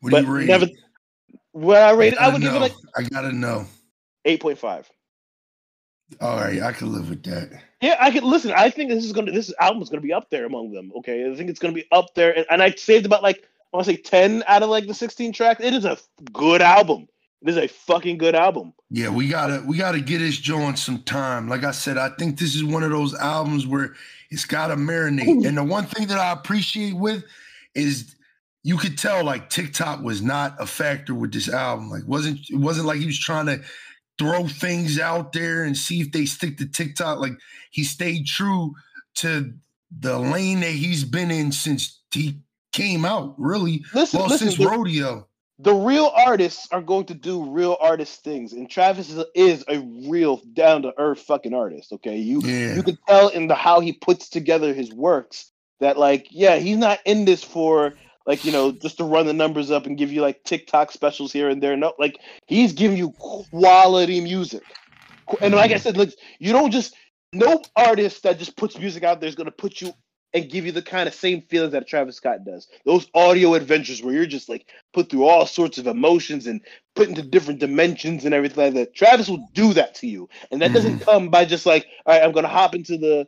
What 0.00 0.10
do 0.10 0.16
but 0.16 0.24
you 0.24 0.32
rate? 0.32 0.46
never 0.46 0.66
what 1.52 1.78
I 1.78 1.92
rated, 1.92 2.18
I 2.18 2.22
gotta 2.22 2.32
would 2.32 2.42
give 2.42 2.54
it 2.54 2.60
like 2.60 2.74
I 2.96 3.02
gotta 3.02 3.32
know. 3.32 3.66
eight 4.24 4.40
point 4.40 4.58
five. 4.58 4.90
All 6.20 6.36
right, 6.36 6.62
I 6.62 6.72
can 6.72 6.92
live 6.92 7.10
with 7.10 7.24
that. 7.24 7.50
Yeah, 7.80 7.96
I 8.00 8.10
can 8.10 8.24
listen. 8.24 8.52
I 8.52 8.70
think 8.70 8.90
this 8.90 9.04
is 9.04 9.12
gonna 9.12 9.32
this 9.32 9.52
album 9.60 9.82
is 9.82 9.88
gonna 9.88 10.00
be 10.00 10.12
up 10.12 10.30
there 10.30 10.46
among 10.46 10.72
them. 10.72 10.92
Okay, 10.96 11.30
I 11.30 11.34
think 11.34 11.50
it's 11.50 11.58
gonna 11.58 11.74
be 11.74 11.86
up 11.92 12.14
there, 12.14 12.36
and, 12.36 12.46
and 12.50 12.62
I 12.62 12.70
saved 12.70 13.06
about 13.06 13.22
like 13.22 13.38
I 13.72 13.76
want 13.76 13.86
to 13.86 13.92
say 13.92 13.98
ten 13.98 14.44
out 14.46 14.62
of 14.62 14.70
like 14.70 14.86
the 14.86 14.94
sixteen 14.94 15.32
tracks. 15.32 15.60
It 15.62 15.74
is 15.74 15.84
a 15.84 15.98
good 16.32 16.62
album. 16.62 17.08
It 17.42 17.50
is 17.50 17.56
a 17.56 17.68
fucking 17.68 18.18
good 18.18 18.34
album. 18.34 18.72
Yeah, 18.90 19.10
we 19.10 19.28
gotta 19.28 19.62
we 19.66 19.76
gotta 19.76 20.00
get 20.00 20.18
this 20.18 20.38
joint 20.38 20.78
some 20.78 21.02
time. 21.02 21.48
Like 21.48 21.64
I 21.64 21.72
said, 21.72 21.98
I 21.98 22.10
think 22.10 22.38
this 22.38 22.54
is 22.54 22.64
one 22.64 22.82
of 22.82 22.90
those 22.90 23.14
albums 23.14 23.66
where 23.66 23.94
it's 24.30 24.44
gotta 24.44 24.76
marinate. 24.76 25.46
And 25.46 25.58
the 25.58 25.64
one 25.64 25.86
thing 25.86 26.06
that 26.06 26.18
I 26.18 26.32
appreciate 26.32 26.94
with 26.94 27.24
is 27.74 28.16
you 28.62 28.76
could 28.76 28.96
tell 28.96 29.24
like 29.24 29.50
TikTok 29.50 30.02
was 30.02 30.22
not 30.22 30.56
a 30.58 30.66
factor 30.66 31.14
with 31.14 31.32
this 31.32 31.48
album. 31.48 31.90
Like 31.90 32.02
wasn't 32.06 32.40
it 32.48 32.56
wasn't 32.56 32.86
like 32.86 32.98
he 32.98 33.06
was 33.06 33.18
trying 33.18 33.46
to 33.46 33.60
throw 34.18 34.46
things 34.46 34.98
out 34.98 35.32
there 35.32 35.64
and 35.64 35.76
see 35.76 36.00
if 36.00 36.12
they 36.12 36.26
stick 36.26 36.58
to 36.58 36.66
TikTok. 36.66 37.18
Like 37.18 37.34
he 37.70 37.84
stayed 37.84 38.26
true 38.26 38.74
to 39.16 39.52
the 39.96 40.18
lane 40.18 40.60
that 40.60 40.70
he's 40.70 41.04
been 41.04 41.30
in 41.30 41.52
since 41.52 42.00
he 42.10 42.40
came 42.72 43.04
out. 43.04 43.34
Really, 43.38 43.84
listen, 43.94 44.18
well, 44.18 44.28
listen, 44.28 44.48
since 44.48 44.58
the, 44.58 44.68
rodeo. 44.68 45.26
The 45.58 45.74
real 45.74 46.12
artists 46.14 46.68
are 46.70 46.82
going 46.82 47.06
to 47.06 47.14
do 47.14 47.50
real 47.50 47.76
artist 47.80 48.22
things, 48.22 48.52
and 48.52 48.68
Travis 48.68 49.10
is, 49.10 49.24
is 49.34 49.64
a 49.68 49.80
real 50.08 50.42
down 50.52 50.82
to 50.82 50.92
earth 50.98 51.20
fucking 51.20 51.54
artist. 51.54 51.92
Okay, 51.92 52.16
you 52.16 52.40
Yeah. 52.42 52.74
you 52.74 52.82
can 52.82 52.98
tell 53.08 53.28
in 53.28 53.48
the 53.48 53.54
how 53.54 53.80
he 53.80 53.92
puts 53.92 54.28
together 54.28 54.74
his 54.74 54.92
works 54.92 55.50
that 55.80 55.98
like 55.98 56.26
yeah 56.30 56.56
he's 56.56 56.76
not 56.76 57.00
in 57.04 57.24
this 57.24 57.44
for 57.44 57.94
like 58.26 58.44
you 58.44 58.52
know 58.52 58.72
just 58.72 58.98
to 58.98 59.04
run 59.04 59.26
the 59.26 59.32
numbers 59.32 59.70
up 59.70 59.86
and 59.86 59.96
give 59.96 60.12
you 60.12 60.20
like 60.20 60.42
TikTok 60.44 60.92
specials 60.92 61.32
here 61.32 61.48
and 61.48 61.62
there. 61.62 61.76
No, 61.76 61.94
like 61.98 62.18
he's 62.46 62.72
giving 62.72 62.98
you 62.98 63.12
quality 63.12 64.20
music. 64.20 64.62
And 65.40 65.54
like 65.54 65.70
I 65.70 65.74
mm-hmm. 65.74 65.82
said, 65.82 65.96
like 65.96 66.12
you 66.38 66.52
don't 66.52 66.70
just 66.70 66.94
no 67.32 67.62
artist 67.74 68.22
that 68.22 68.38
just 68.38 68.56
puts 68.56 68.78
music 68.78 69.02
out 69.02 69.20
there 69.20 69.28
is 69.28 69.34
gonna 69.34 69.50
put 69.50 69.80
you 69.80 69.92
and 70.34 70.50
give 70.50 70.66
you 70.66 70.72
the 70.72 70.82
kind 70.82 71.08
of 71.08 71.14
same 71.14 71.40
feelings 71.42 71.72
that 71.72 71.88
Travis 71.88 72.16
Scott 72.16 72.44
does. 72.44 72.68
Those 72.84 73.08
audio 73.14 73.54
adventures 73.54 74.02
where 74.02 74.12
you're 74.12 74.26
just 74.26 74.48
like 74.48 74.66
put 74.92 75.08
through 75.08 75.24
all 75.24 75.46
sorts 75.46 75.78
of 75.78 75.86
emotions 75.86 76.46
and 76.46 76.60
put 76.94 77.08
into 77.08 77.22
different 77.22 77.60
dimensions 77.60 78.24
and 78.24 78.34
everything 78.34 78.64
like 78.64 78.74
that. 78.74 78.94
Travis 78.94 79.28
will 79.28 79.48
do 79.54 79.72
that 79.74 79.94
to 79.96 80.06
you, 80.06 80.28
and 80.50 80.60
that 80.60 80.72
doesn't 80.72 80.96
mm-hmm. 80.96 81.04
come 81.04 81.28
by 81.28 81.44
just 81.44 81.64
like, 81.64 81.86
all 82.04 82.14
right, 82.14 82.22
I'm 82.22 82.32
gonna 82.32 82.48
hop 82.48 82.74
into 82.74 82.98
the 82.98 83.26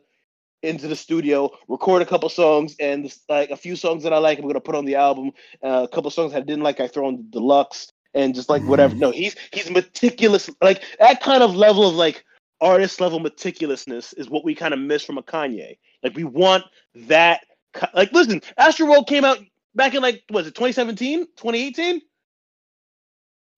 into 0.61 0.87
the 0.87 0.95
studio, 0.95 1.51
record 1.67 2.01
a 2.01 2.05
couple 2.05 2.29
songs, 2.29 2.75
and 2.79 3.13
like 3.27 3.49
a 3.49 3.57
few 3.57 3.75
songs 3.75 4.03
that 4.03 4.13
I 4.13 4.17
like, 4.17 4.39
I'm 4.39 4.47
gonna 4.47 4.59
put 4.59 4.75
on 4.75 4.85
the 4.85 4.95
album. 4.95 5.31
Uh, 5.63 5.87
a 5.89 5.93
couple 5.93 6.11
songs 6.11 6.33
I 6.33 6.39
didn't 6.41 6.63
like, 6.63 6.79
I 6.79 6.87
throw 6.87 7.07
on 7.07 7.17
the 7.17 7.23
deluxe, 7.23 7.91
and 8.13 8.35
just 8.35 8.49
like 8.49 8.63
whatever. 8.63 8.95
No, 8.95 9.11
he's 9.11 9.35
he's 9.51 9.69
meticulous. 9.69 10.49
Like 10.61 10.83
that 10.99 11.21
kind 11.21 11.43
of 11.43 11.55
level 11.55 11.87
of 11.87 11.95
like 11.95 12.25
artist 12.61 12.99
level 12.99 13.19
meticulousness 13.19 14.13
is 14.17 14.29
what 14.29 14.43
we 14.43 14.55
kind 14.55 14.73
of 14.73 14.79
miss 14.79 15.03
from 15.03 15.17
a 15.17 15.23
Kanye. 15.23 15.77
Like 16.03 16.15
we 16.15 16.23
want 16.23 16.63
that. 16.95 17.41
Like 17.93 18.11
listen, 18.11 18.41
Astroworld 18.59 19.07
came 19.07 19.23
out 19.23 19.37
back 19.75 19.93
in 19.93 20.01
like 20.01 20.23
was 20.31 20.47
it 20.47 20.55
2017, 20.55 21.19
2018? 21.37 22.01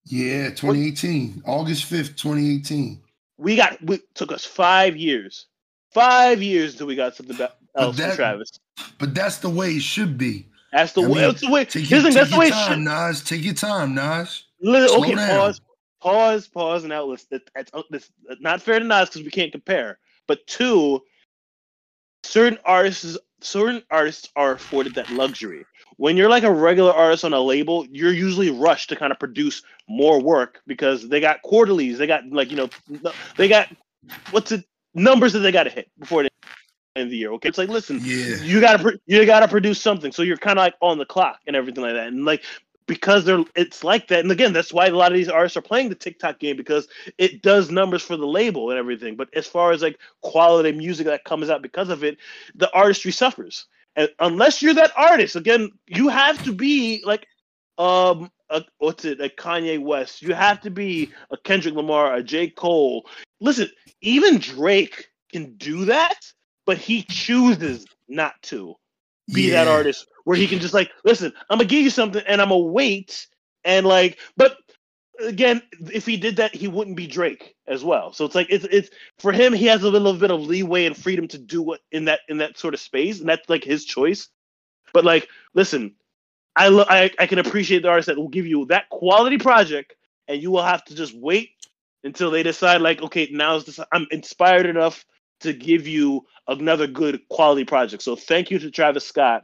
Yeah, 0.05 0.49
2018, 0.49 1.43
August 1.45 1.91
5th, 1.91 2.17
2018. 2.17 2.99
We 3.37 3.55
got 3.55 3.81
we 3.83 3.99
took 4.15 4.31
us 4.31 4.43
five 4.43 4.97
years, 4.97 5.47
five 5.91 6.41
years 6.41 6.73
until 6.73 6.87
we 6.87 6.95
got 6.95 7.15
something 7.15 7.39
else 7.75 7.95
from 7.97 8.07
that- 8.07 8.15
Travis. 8.15 8.51
But 8.97 9.13
that's 9.15 9.37
the 9.37 9.49
way 9.49 9.71
it 9.71 9.81
should 9.83 10.17
be. 10.17 10.47
That's 10.71 10.93
the 10.93 11.01
I 11.01 11.07
way. 11.07 11.13
mean, 11.13 11.21
That's 11.21 11.41
the 11.41 11.51
way. 11.51 11.65
Take 11.65 11.89
your, 11.89 12.01
thing, 12.01 12.13
that's 12.13 12.29
take 12.29 12.33
the 12.33 12.39
way 12.39 12.47
your 12.47 12.55
should. 12.55 12.67
time, 12.69 12.83
Nas. 12.85 13.21
Take 13.23 13.43
your 13.43 13.53
time, 13.53 13.93
Nas. 13.93 14.45
Li- 14.61 14.87
Slow 14.87 14.99
okay, 15.01 15.15
down. 15.15 15.29
pause, 15.29 15.61
pause, 16.01 16.47
pause. 16.47 16.83
Now 16.85 17.03
let's. 17.03 17.25
That, 17.25 17.41
that's 17.53 17.71
uh, 17.73 17.81
that's 17.89 18.09
not 18.39 18.61
fair 18.61 18.79
to 18.79 18.85
Nas 18.85 19.09
because 19.09 19.23
we 19.23 19.31
can't 19.31 19.51
compare. 19.51 19.99
But 20.27 20.47
two, 20.47 21.01
certain 22.23 22.57
artists, 22.63 23.17
certain 23.41 23.83
artists 23.91 24.29
are 24.37 24.53
afforded 24.53 24.95
that 24.95 25.09
luxury. 25.09 25.65
When 25.97 26.15
you're 26.15 26.29
like 26.29 26.43
a 26.43 26.51
regular 26.51 26.93
artist 26.93 27.25
on 27.25 27.33
a 27.33 27.39
label, 27.41 27.85
you're 27.91 28.13
usually 28.13 28.49
rushed 28.49 28.89
to 28.89 28.95
kind 28.95 29.11
of 29.11 29.19
produce 29.19 29.61
more 29.89 30.21
work 30.21 30.61
because 30.67 31.09
they 31.09 31.19
got 31.19 31.41
quarterlies, 31.41 31.97
they 31.97 32.07
got 32.07 32.25
like 32.31 32.49
you 32.49 32.55
know, 32.57 32.69
they 33.35 33.47
got 33.49 33.67
what's 34.31 34.51
it 34.53 34.63
numbers 34.93 35.33
that 35.33 35.39
they 35.39 35.51
got 35.51 35.63
to 35.63 35.69
hit 35.69 35.89
before 35.99 36.23
the 36.23 36.29
end 36.95 37.05
of 37.05 37.11
the 37.11 37.17
year. 37.17 37.31
Okay, 37.33 37.49
it's 37.49 37.57
like 37.57 37.69
listen, 37.69 37.99
Yeah. 38.03 38.35
you 38.43 38.59
gotta 38.59 38.79
pr- 38.79 38.97
you 39.05 39.25
gotta 39.25 39.47
produce 39.47 39.81
something 39.81 40.11
so 40.11 40.21
you're 40.23 40.37
kind 40.37 40.59
of 40.59 40.63
like 40.63 40.75
on 40.81 40.97
the 40.97 41.05
clock 41.05 41.39
and 41.47 41.55
everything 41.55 41.83
like 41.83 41.93
that 41.93 42.07
and 42.07 42.25
like 42.25 42.43
because 42.87 43.23
they're 43.23 43.43
it's 43.55 43.83
like 43.83 44.07
that 44.09 44.19
and 44.19 44.31
again 44.31 44.51
that's 44.51 44.73
why 44.73 44.87
a 44.87 44.91
lot 44.91 45.11
of 45.11 45.17
these 45.17 45.29
artists 45.29 45.55
are 45.55 45.61
playing 45.61 45.87
the 45.87 45.95
tiktok 45.95 46.39
game 46.39 46.57
because 46.57 46.89
it 47.17 47.41
does 47.41 47.71
numbers 47.71 48.01
for 48.01 48.17
the 48.17 48.27
label 48.27 48.69
and 48.69 48.77
everything 48.77 49.15
but 49.15 49.29
as 49.33 49.47
far 49.47 49.71
as 49.71 49.81
like 49.81 49.97
quality 50.21 50.71
music 50.73 51.05
that 51.05 51.23
comes 51.23 51.49
out 51.49 51.61
because 51.61 51.87
of 51.89 52.03
it 52.03 52.17
the 52.55 52.69
artistry 52.73 53.11
suffers 53.11 53.67
and 53.95 54.09
unless 54.19 54.61
you're 54.61 54.73
that 54.73 54.91
artist 54.97 55.37
again 55.37 55.71
you 55.87 56.09
have 56.09 56.43
to 56.43 56.51
be 56.51 57.01
like 57.05 57.25
um 57.77 58.29
a, 58.49 58.61
what's 58.79 59.05
it 59.05 59.21
a 59.21 59.29
kanye 59.29 59.79
west 59.79 60.21
you 60.21 60.33
have 60.33 60.59
to 60.59 60.69
be 60.69 61.09
a 61.31 61.37
kendrick 61.37 61.75
lamar 61.75 62.15
a 62.15 62.21
j 62.23 62.49
cole 62.49 63.05
listen 63.41 63.69
even 64.01 64.39
drake 64.39 65.07
can 65.33 65.55
do 65.57 65.85
that 65.85 66.17
but 66.67 66.77
he 66.79 67.03
chooses 67.03 67.85
not 68.09 68.35
to 68.43 68.75
be 69.33 69.49
that 69.51 69.69
artist 69.69 70.07
where 70.25 70.37
he 70.37 70.47
can 70.47 70.59
just 70.59 70.75
like 70.75 70.91
listen 71.05 71.33
i'm 71.49 71.59
gonna 71.59 71.69
give 71.69 71.83
you 71.83 71.91
something 71.91 72.23
and 72.27 72.41
i'm 72.41 72.49
gonna 72.49 72.61
wait 72.61 73.27
and 73.65 73.87
like 73.87 74.19
but 74.37 74.57
again 75.21 75.61
if 75.93 76.05
he 76.05 76.17
did 76.17 76.37
that 76.37 76.55
he 76.55 76.67
wouldn't 76.69 76.97
be 76.97 77.07
drake 77.07 77.55
as 77.67 77.83
well. 77.83 78.13
So 78.13 78.25
it's 78.25 78.35
like 78.35 78.47
it's 78.51 78.65
it's 78.65 78.91
for 79.19 79.33
him 79.33 79.53
he 79.53 79.67
has 79.67 79.83
a 79.83 79.89
little 79.89 80.13
bit 80.13 80.31
of 80.31 80.41
leeway 80.41 80.85
and 80.85 80.97
freedom 80.97 81.27
to 81.29 81.39
do 81.39 81.61
what 81.61 81.81
in 81.91 82.05
that 82.05 82.21
in 82.29 82.37
that 82.39 82.59
sort 82.59 82.75
of 82.75 82.81
space 82.81 83.19
and 83.21 83.29
that's 83.29 83.49
like 83.49 83.63
his 83.63 83.85
choice. 83.85 84.29
But 84.93 85.05
like 85.05 85.29
listen 85.55 85.95
i 86.55 86.69
lo- 86.69 86.85
I, 86.89 87.11
I 87.19 87.27
can 87.27 87.39
appreciate 87.39 87.83
the 87.83 87.89
artist 87.89 88.07
that 88.07 88.17
will 88.17 88.29
give 88.29 88.47
you 88.47 88.65
that 88.67 88.89
quality 88.89 89.39
project 89.39 89.95
and 90.27 90.41
you 90.41 90.51
will 90.51 90.63
have 90.63 90.85
to 90.85 90.95
just 90.95 91.15
wait 91.15 91.51
until 92.03 92.31
they 92.31 92.43
decide 92.43 92.81
like 92.81 93.01
okay 93.01 93.27
now's 93.31 93.65
the 93.65 93.87
i'm 93.91 94.07
inspired 94.11 94.65
enough 94.65 95.05
to 95.39 95.53
give 95.53 95.87
you 95.87 96.25
another 96.47 96.87
good 96.87 97.19
quality 97.29 97.65
project 97.65 98.03
so 98.03 98.15
thank 98.15 98.51
you 98.51 98.59
to 98.59 98.71
travis 98.71 99.05
scott 99.05 99.43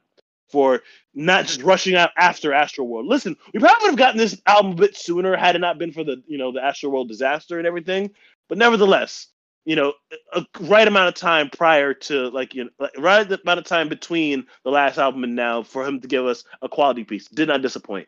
for 0.49 0.81
not 1.13 1.45
just 1.45 1.61
rushing 1.61 1.95
out 1.95 2.11
after 2.17 2.53
Astro 2.53 2.85
World. 2.85 3.05
Listen, 3.05 3.35
we 3.53 3.59
probably 3.59 3.83
would 3.83 3.91
have 3.91 3.97
gotten 3.97 4.17
this 4.17 4.39
album 4.45 4.73
a 4.73 4.75
bit 4.75 4.95
sooner 4.95 5.35
had 5.35 5.55
it 5.55 5.59
not 5.59 5.77
been 5.77 5.91
for 5.91 6.03
the 6.03 6.21
you 6.27 6.37
know 6.37 6.51
the 6.51 6.63
Astro 6.63 6.89
World 6.89 7.09
disaster 7.09 7.57
and 7.57 7.67
everything. 7.67 8.11
But 8.47 8.57
nevertheless, 8.57 9.27
you 9.65 9.75
know, 9.75 9.93
a 10.33 10.45
right 10.61 10.87
amount 10.87 11.09
of 11.09 11.15
time 11.15 11.49
prior 11.49 11.93
to 11.93 12.29
like 12.29 12.55
you 12.55 12.65
know, 12.65 12.69
like, 12.79 12.97
right 12.97 13.29
amount 13.29 13.59
of 13.59 13.65
time 13.65 13.89
between 13.89 14.45
the 14.63 14.71
last 14.71 14.97
album 14.97 15.23
and 15.23 15.35
now 15.35 15.63
for 15.63 15.85
him 15.85 15.99
to 15.99 16.07
give 16.07 16.25
us 16.25 16.43
a 16.61 16.69
quality 16.69 17.03
piece 17.03 17.27
did 17.27 17.47
not 17.49 17.61
disappoint. 17.61 18.07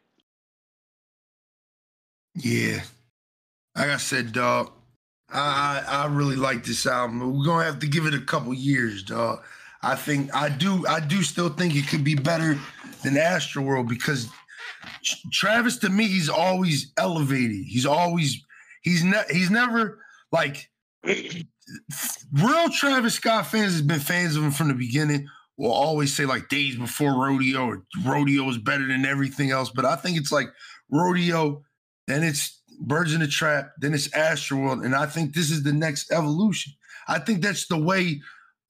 Yeah. 2.36 2.82
Like 3.76 3.90
I 3.90 3.98
said, 3.98 4.34
dog, 4.34 4.72
I, 5.32 5.84
I 5.88 6.08
really 6.08 6.36
like 6.36 6.64
this 6.64 6.86
album. 6.86 7.20
We're 7.38 7.46
gonna 7.46 7.66
have 7.66 7.80
to 7.80 7.88
give 7.88 8.06
it 8.06 8.14
a 8.14 8.22
couple 8.22 8.54
years, 8.54 9.04
dog. 9.04 9.44
I 9.82 9.96
think 9.96 10.34
I 10.36 10.50
do 10.50 10.86
I 10.88 11.00
do 11.00 11.24
still 11.24 11.50
think 11.50 11.76
it 11.76 11.88
could 11.88 12.04
be 12.04 12.16
better 12.16 12.58
than 13.04 13.14
Astroworld 13.14 13.88
because 13.88 14.28
Travis 15.32 15.78
to 15.78 15.90
me 15.90 16.08
he's 16.08 16.30
always 16.30 16.92
elevated. 16.98 17.64
He's 17.66 17.86
always 17.86 18.44
he's 18.82 19.04
ne- 19.04 19.24
he's 19.30 19.50
never 19.50 20.00
like 20.32 20.70
real 21.06 22.70
Travis 22.72 23.16
Scott 23.16 23.48
fans 23.48 23.74
has 23.74 23.82
been 23.82 24.00
fans 24.00 24.36
of 24.36 24.44
him 24.44 24.52
from 24.52 24.68
the 24.68 24.74
beginning. 24.74 25.28
Will 25.58 25.72
always 25.72 26.16
say 26.16 26.26
like 26.26 26.50
days 26.50 26.76
before 26.78 27.22
rodeo 27.22 27.66
or 27.66 27.84
rodeo 28.06 28.48
is 28.50 28.58
better 28.58 28.88
than 28.88 29.06
everything 29.06 29.52
else. 29.52 29.70
But 29.70 29.86
I 29.86 29.96
think 29.98 30.18
it's 30.18 30.32
like 30.32 30.48
rodeo, 30.90 31.64
then 32.08 32.24
it's 32.24 32.59
Birds 32.80 33.14
in 33.14 33.20
the 33.20 33.28
Trap, 33.28 33.72
then 33.78 33.94
it's 33.94 34.08
Astroworld, 34.10 34.86
and 34.86 34.96
I 34.96 35.06
think 35.06 35.34
this 35.34 35.52
is 35.52 35.64
the 35.64 35.74
next 35.74 36.12
evolution. 36.12 36.74
I 37.08 37.20
think 37.20 37.42
that's 37.42 37.68
the 37.68 37.78
way 37.78 38.22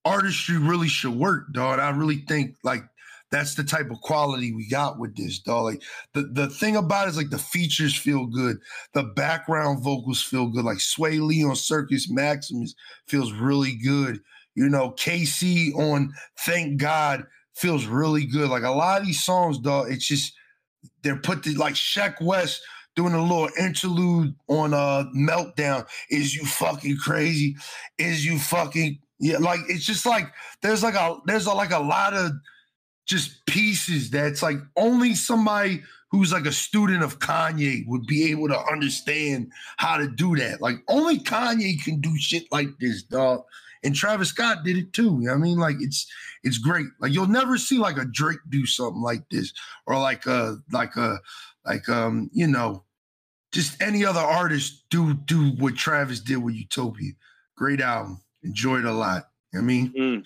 artistry 0.06 0.58
really 0.58 0.88
should 0.88 1.16
work, 1.16 1.52
dog. 1.54 1.80
I 1.80 1.90
really 1.92 2.24
think 2.28 2.56
like 2.64 2.84
that's 3.32 3.56
the 3.56 3.64
type 3.64 3.92
of 3.92 4.02
quality 4.02 4.54
we 4.54 4.68
got 4.68 4.98
with 4.98 5.16
this, 5.16 5.40
dog. 5.40 5.66
Like 5.66 5.84
the, 6.14 6.24
the 6.24 6.50
thing 6.50 6.76
about 6.76 7.08
it 7.08 7.12
is 7.12 7.18
like 7.18 7.30
the 7.30 7.38
features 7.38 7.96
feel 7.96 8.26
good, 8.26 8.58
the 8.94 9.04
background 9.04 9.84
vocals 9.84 10.22
feel 10.22 10.48
good. 10.48 10.66
Like 10.66 10.78
Swae 10.78 11.22
Lee 11.22 11.44
on 11.44 11.56
Circus 11.56 12.10
Maximus 12.10 12.74
feels 13.08 13.32
really 13.32 13.76
good. 13.76 14.20
You 14.56 14.68
know, 14.68 14.92
KC 14.92 15.76
on 15.76 16.14
Thank 16.40 16.80
God 16.80 17.26
feels 17.54 17.86
really 17.86 18.26
good. 18.26 18.50
Like 18.50 18.64
a 18.64 18.72
lot 18.72 19.02
of 19.02 19.08
these 19.08 19.24
songs, 19.24 19.60
dog, 19.60 19.92
it's 19.92 20.08
just 20.08 20.34
they're 21.04 21.18
put 21.18 21.44
the 21.44 21.54
like 21.56 21.76
Sheck 21.76 22.16
Wes 22.22 22.60
doing 23.00 23.14
a 23.14 23.22
little 23.22 23.50
interlude 23.58 24.36
on 24.50 24.74
uh 24.74 25.06
meltdown. 25.16 25.88
Is 26.10 26.36
you 26.36 26.46
fucking 26.46 26.98
crazy? 26.98 27.56
Is 27.98 28.26
you 28.26 28.38
fucking 28.38 29.00
yeah? 29.20 29.38
Like 29.38 29.62
it's 29.70 29.86
just 29.86 30.06
like 30.06 30.26
there's 30.62 30.84
like 30.84 30.96
a 30.96 31.18
there's 31.26 31.46
a, 31.46 31.54
like 31.54 31.72
a 31.72 31.80
lot 31.80 32.14
of 32.14 32.34
just 33.06 33.46
pieces 33.46 34.10
that's 34.10 34.44
like 34.44 34.58
only 34.76 35.16
somebody 35.16 35.82
who's 36.12 36.34
like 36.34 36.46
a 36.46 36.52
student 36.52 37.02
of 37.02 37.20
Kanye 37.20 37.88
would 37.88 38.06
be 38.06 38.30
able 38.32 38.50
to 38.50 38.60
understand 38.60 39.50
how 39.78 39.96
to 39.96 40.10
do 40.10 40.36
that. 40.36 40.60
Like 40.60 40.76
only 40.90 41.20
Kanye 41.20 41.82
can 41.82 42.02
do 42.02 42.18
shit 42.18 42.52
like 42.52 42.68
this, 42.82 43.04
dog. 43.04 43.44
And 43.82 43.96
Travis 43.96 44.28
Scott 44.28 44.66
did 44.66 44.76
it 44.78 44.92
too. 44.92 45.20
You 45.22 45.28
know 45.28 45.36
I 45.36 45.38
mean? 45.38 45.58
Like 45.58 45.78
it's 45.80 46.06
it's 46.44 46.58
great. 46.58 46.88
Like 47.00 47.14
you'll 47.14 47.28
never 47.28 47.58
see 47.58 47.78
like 47.78 47.98
a 47.98 48.04
Drake 48.04 48.40
do 48.50 48.66
something 48.66 49.02
like 49.02 49.24
this, 49.30 49.54
or 49.88 49.98
like 49.98 50.26
a 50.26 50.58
like 50.74 50.98
a 50.98 51.22
like 51.66 51.88
um, 51.88 52.30
you 52.34 52.48
know, 52.48 52.84
just 53.52 53.82
any 53.82 54.06
other 54.06 54.20
artist 54.20 54.86
do 54.90 55.14
do 55.14 55.52
what 55.52 55.76
Travis 55.76 56.20
did 56.20 56.38
with 56.38 56.56
Utopia. 56.56 57.12
Great 57.56 57.82
album. 57.82 58.22
Enjoyed 58.44 58.86
a 58.86 58.94
lot. 58.94 59.30
You 59.54 59.60
know 59.60 59.64
I 59.64 59.68
mean? 59.68 59.94
Mm. 59.94 60.26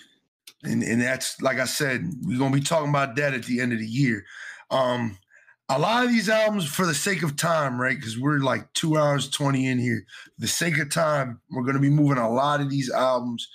And 0.64 0.84
and 0.84 1.02
that's 1.02 1.42
like 1.42 1.60
I 1.60 1.66
said, 1.66 2.10
we're 2.22 2.38
gonna 2.38 2.56
be 2.56 2.62
talking 2.62 2.90
about 2.90 3.16
that 3.16 3.34
at 3.34 3.46
the 3.46 3.60
end 3.60 3.74
of 3.74 3.80
the 3.80 3.88
year. 3.88 4.26
Um, 4.70 5.18
a 5.70 5.80
lot 5.80 6.04
of 6.06 6.12
these 6.12 6.30
albums, 6.30 6.66
for 6.66 6.86
the 6.86 6.94
sake 6.94 7.24
of 7.24 7.36
time, 7.36 7.80
right? 7.80 7.96
Because 7.96 8.20
we're 8.20 8.40
like 8.40 8.72
two 8.74 8.98
hours 8.98 9.30
20 9.30 9.66
in 9.66 9.80
here. 9.80 10.06
For 10.36 10.42
the 10.42 10.48
sake 10.48 10.78
of 10.78 10.90
time, 10.90 11.40
we're 11.50 11.64
gonna 11.64 11.80
be 11.80 11.90
moving 11.90 12.18
a 12.18 12.30
lot 12.30 12.62
of 12.62 12.70
these 12.70 12.90
albums 12.90 13.48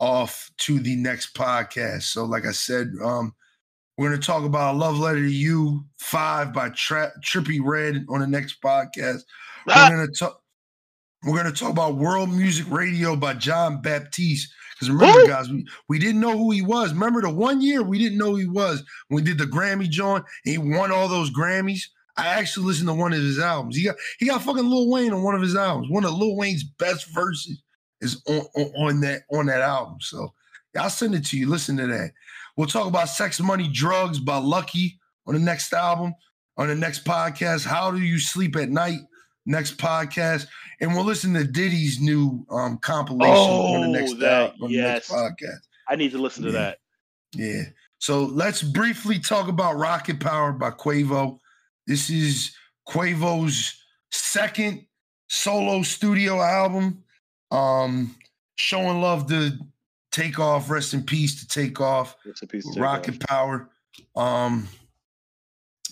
off 0.00 0.50
to 0.58 0.78
the 0.78 0.96
next 0.96 1.34
podcast. 1.34 2.02
So, 2.02 2.24
like 2.24 2.46
I 2.46 2.52
said, 2.52 2.92
um, 3.02 3.34
we're 3.98 4.08
gonna 4.08 4.22
talk 4.22 4.44
about 4.44 4.74
a 4.74 4.78
Love 4.78 4.98
Letter 4.98 5.20
to 5.20 5.30
You 5.30 5.84
Five 5.98 6.52
by 6.54 6.70
Tra- 6.70 7.12
Trippie 7.22 7.60
Redd 7.62 8.06
on 8.08 8.20
the 8.20 8.26
next 8.26 8.62
podcast. 8.62 9.22
We're 9.66 9.74
Ah! 9.74 9.88
gonna 9.90 10.08
talk. 10.08 10.40
We're 11.24 11.36
gonna 11.36 11.52
talk 11.52 11.70
about 11.70 11.96
World 11.96 12.30
Music 12.30 12.64
Radio 12.70 13.16
by 13.16 13.34
Jon 13.34 13.82
Batiste. 13.82 14.48
Because 14.74 14.90
remember, 14.90 15.18
Who? 15.20 15.26
guys, 15.26 15.50
we, 15.50 15.66
we 15.88 15.98
didn't 15.98 16.20
know 16.20 16.38
who 16.38 16.52
he 16.52 16.62
was. 16.62 16.92
Remember 16.92 17.20
the 17.20 17.30
one 17.30 17.60
year 17.60 17.82
we 17.82 17.98
didn't 17.98 18.18
know 18.18 18.30
who 18.30 18.36
he 18.36 18.46
was 18.46 18.84
when 19.08 19.22
we 19.24 19.28
did 19.28 19.36
the 19.36 19.44
Grammy 19.44 19.88
John, 19.88 20.18
and 20.44 20.52
he 20.52 20.56
won 20.58 20.92
all 20.92 21.08
those 21.08 21.32
Grammys. 21.32 21.82
I 22.16 22.26
actually 22.28 22.66
listened 22.66 22.88
to 22.88 22.94
one 22.94 23.12
of 23.12 23.18
his 23.20 23.38
albums. 23.40 23.76
He 23.76 23.84
got 23.84 23.96
he 24.20 24.26
got 24.26 24.42
fucking 24.42 24.68
Lil 24.70 24.88
Wayne 24.90 25.12
on 25.12 25.22
one 25.24 25.34
of 25.34 25.42
his 25.42 25.56
albums. 25.56 25.90
One 25.90 26.04
of 26.04 26.14
Lil 26.14 26.36
Wayne's 26.36 26.62
best 26.64 27.06
verses 27.12 27.60
is 28.00 28.22
on, 28.28 28.42
on, 28.56 28.72
on 28.88 29.00
that 29.00 29.22
on 29.32 29.46
that 29.46 29.60
album. 29.60 29.98
So 30.00 30.32
I'll 30.78 30.88
send 30.90 31.16
it 31.16 31.24
to 31.26 31.36
you. 31.38 31.48
Listen 31.48 31.76
to 31.78 31.86
that. 31.88 32.12
We'll 32.58 32.66
talk 32.66 32.88
about 32.88 33.08
Sex, 33.08 33.38
Money, 33.38 33.68
Drugs 33.72 34.18
by 34.18 34.36
Lucky 34.38 34.98
on 35.28 35.34
the 35.34 35.40
next 35.40 35.72
album, 35.72 36.12
on 36.56 36.66
the 36.66 36.74
next 36.74 37.04
podcast. 37.04 37.64
How 37.64 37.92
do 37.92 37.98
you 38.00 38.18
sleep 38.18 38.56
at 38.56 38.68
night? 38.68 38.98
Next 39.46 39.78
podcast. 39.78 40.48
And 40.80 40.92
we'll 40.92 41.04
listen 41.04 41.32
to 41.34 41.44
Diddy's 41.44 42.00
new 42.00 42.44
um 42.50 42.78
compilation 42.78 43.32
on 43.36 43.80
the 43.82 43.86
Oh, 43.86 43.92
next 43.92 44.18
that- 44.18 44.32
album, 44.50 44.62
on 44.64 44.72
the 44.72 44.78
next 44.78 45.08
yes. 45.08 45.16
podcast. 45.16 45.60
I 45.88 45.94
need 45.94 46.10
to 46.10 46.18
listen 46.18 46.42
to 46.42 46.50
Yeah. 46.50 46.58
that. 46.58 46.78
Yeah. 47.34 47.62
So 47.98 48.24
let's 48.24 48.60
briefly 48.62 49.20
talk 49.20 49.46
about 49.46 49.76
Rocket 49.76 50.18
Power 50.18 50.52
by 50.52 50.72
Quavo. 50.72 51.38
This 51.86 52.10
is 52.10 52.50
Quavo's 52.88 53.72
second 54.10 54.84
solo 55.28 55.82
studio 55.82 56.40
album. 56.42 57.04
Um, 57.52 58.16
showing 58.56 59.00
love 59.00 59.28
to 59.28 59.52
Take 60.18 60.40
Off, 60.40 60.68
rest 60.68 60.94
in 60.94 61.04
peace 61.04 61.38
to 61.40 61.46
Take 61.46 61.80
Off, 61.80 62.16
It's 62.24 62.42
a 62.42 62.46
piece 62.46 62.68
of 62.68 62.76
Rocket 62.82 63.20
Power. 63.28 63.70
Um, 64.16 64.66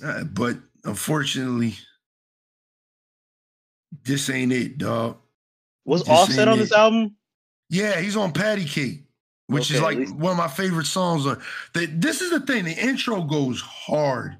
uh, 0.05 0.25
but 0.25 0.57
unfortunately, 0.83 1.75
this 4.03 4.29
ain't 4.29 4.51
it, 4.51 4.79
dog. 4.79 5.19
Was 5.85 6.03
This 6.03 6.11
Offset 6.11 6.49
on 6.49 6.55
it. 6.55 6.63
this 6.63 6.73
album? 6.73 7.15
Yeah, 7.71 8.01
he's 8.01 8.17
on 8.17 8.33
Patty 8.33 8.65
Cake, 8.65 9.05
which 9.47 9.71
is 9.71 9.81
Okay, 9.81 10.03
at 10.03 10.09
like 10.09 10.19
one 10.19 10.33
of 10.33 10.39
my 10.39 10.49
favorite 10.49 10.87
songs. 10.87 11.25
On 11.25 11.41
the, 11.75 11.87
this 11.87 12.21
is 12.21 12.31
the 12.31 12.41
thing. 12.41 12.65
The 12.65 12.73
intro 12.73 13.23
goes 13.23 13.61
hard. 13.61 14.37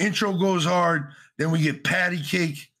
Intro 0.00 0.32
goes 0.32 0.64
hard. 0.64 1.12
Then 1.38 1.52
we 1.52 1.60
get 1.60 1.84
Patty 1.84 2.20
Cake, 2.20 2.72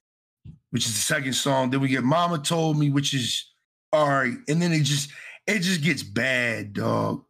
which 0.70 0.86
is 0.86 0.94
the 0.94 1.00
second 1.00 1.34
song. 1.34 1.70
Then 1.70 1.80
we 1.80 1.88
get 1.88 2.02
Mama 2.02 2.38
Told 2.38 2.76
Me, 2.78 2.90
which 2.90 3.14
is 3.14 3.46
all 3.92 4.08
right. 4.08 4.34
And 4.48 4.60
then 4.60 4.72
it 4.72 4.82
just 4.82 5.10
it 5.48 5.60
just 5.60 5.82
gets 5.82 6.02
bad, 6.02 6.74
dog. 6.74 7.24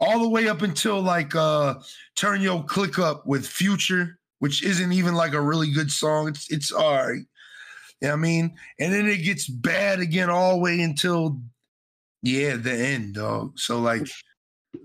All 0.00 0.20
the 0.20 0.28
way 0.28 0.48
up 0.48 0.62
until 0.62 1.02
like 1.02 1.34
uh 1.34 1.74
Turn 2.16 2.40
Your 2.40 2.64
Click 2.64 2.98
Up 2.98 3.26
with 3.26 3.46
Future, 3.46 4.18
which 4.38 4.62
isn't 4.62 4.92
even 4.92 5.14
like 5.14 5.34
a 5.34 5.40
really 5.40 5.70
good 5.72 5.90
song. 5.90 6.28
It's 6.28 6.50
it's 6.50 6.72
all 6.72 6.94
right. 6.94 7.22
You 8.00 8.08
know 8.08 8.10
what 8.10 8.12
I 8.12 8.16
mean? 8.16 8.56
And 8.78 8.92
then 8.92 9.06
it 9.06 9.24
gets 9.24 9.48
bad 9.48 10.00
again 10.00 10.30
all 10.30 10.52
the 10.52 10.58
way 10.58 10.80
until 10.80 11.40
yeah, 12.22 12.56
the 12.56 12.72
end, 12.72 13.14
dog. 13.14 13.58
So 13.58 13.80
like, 13.80 14.06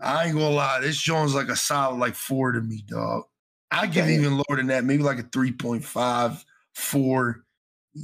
I 0.02 0.26
ain't 0.26 0.34
gonna 0.34 0.50
lie, 0.50 0.80
this 0.82 0.98
joint's 0.98 1.34
like 1.34 1.50
a 1.50 1.56
solid 1.56 1.98
like 1.98 2.16
four 2.16 2.52
to 2.52 2.62
me, 2.62 2.84
dog. 2.88 3.24
I 3.72 3.86
Damn. 3.88 4.10
even 4.10 4.38
lower 4.38 4.58
than 4.58 4.68
that, 4.68 4.84
maybe 4.84 5.04
like 5.04 5.20
a 5.20 5.24
3.5, 5.24 6.44
four 6.74 7.44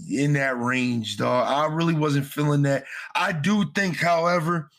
in 0.09 0.33
that 0.33 0.59
range, 0.59 1.17
dog. 1.17 1.47
I 1.47 1.73
really 1.73 1.93
wasn't 1.93 2.25
feeling 2.25 2.63
that. 2.63 2.85
I 3.15 3.31
do 3.31 3.65
think, 3.73 3.97
however, 3.97 4.69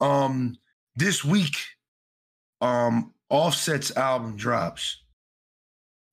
um, 0.00 0.56
this 0.96 1.24
week, 1.24 1.56
um, 2.60 3.12
Offset's 3.30 3.96
album 3.96 4.36
drops. 4.36 4.98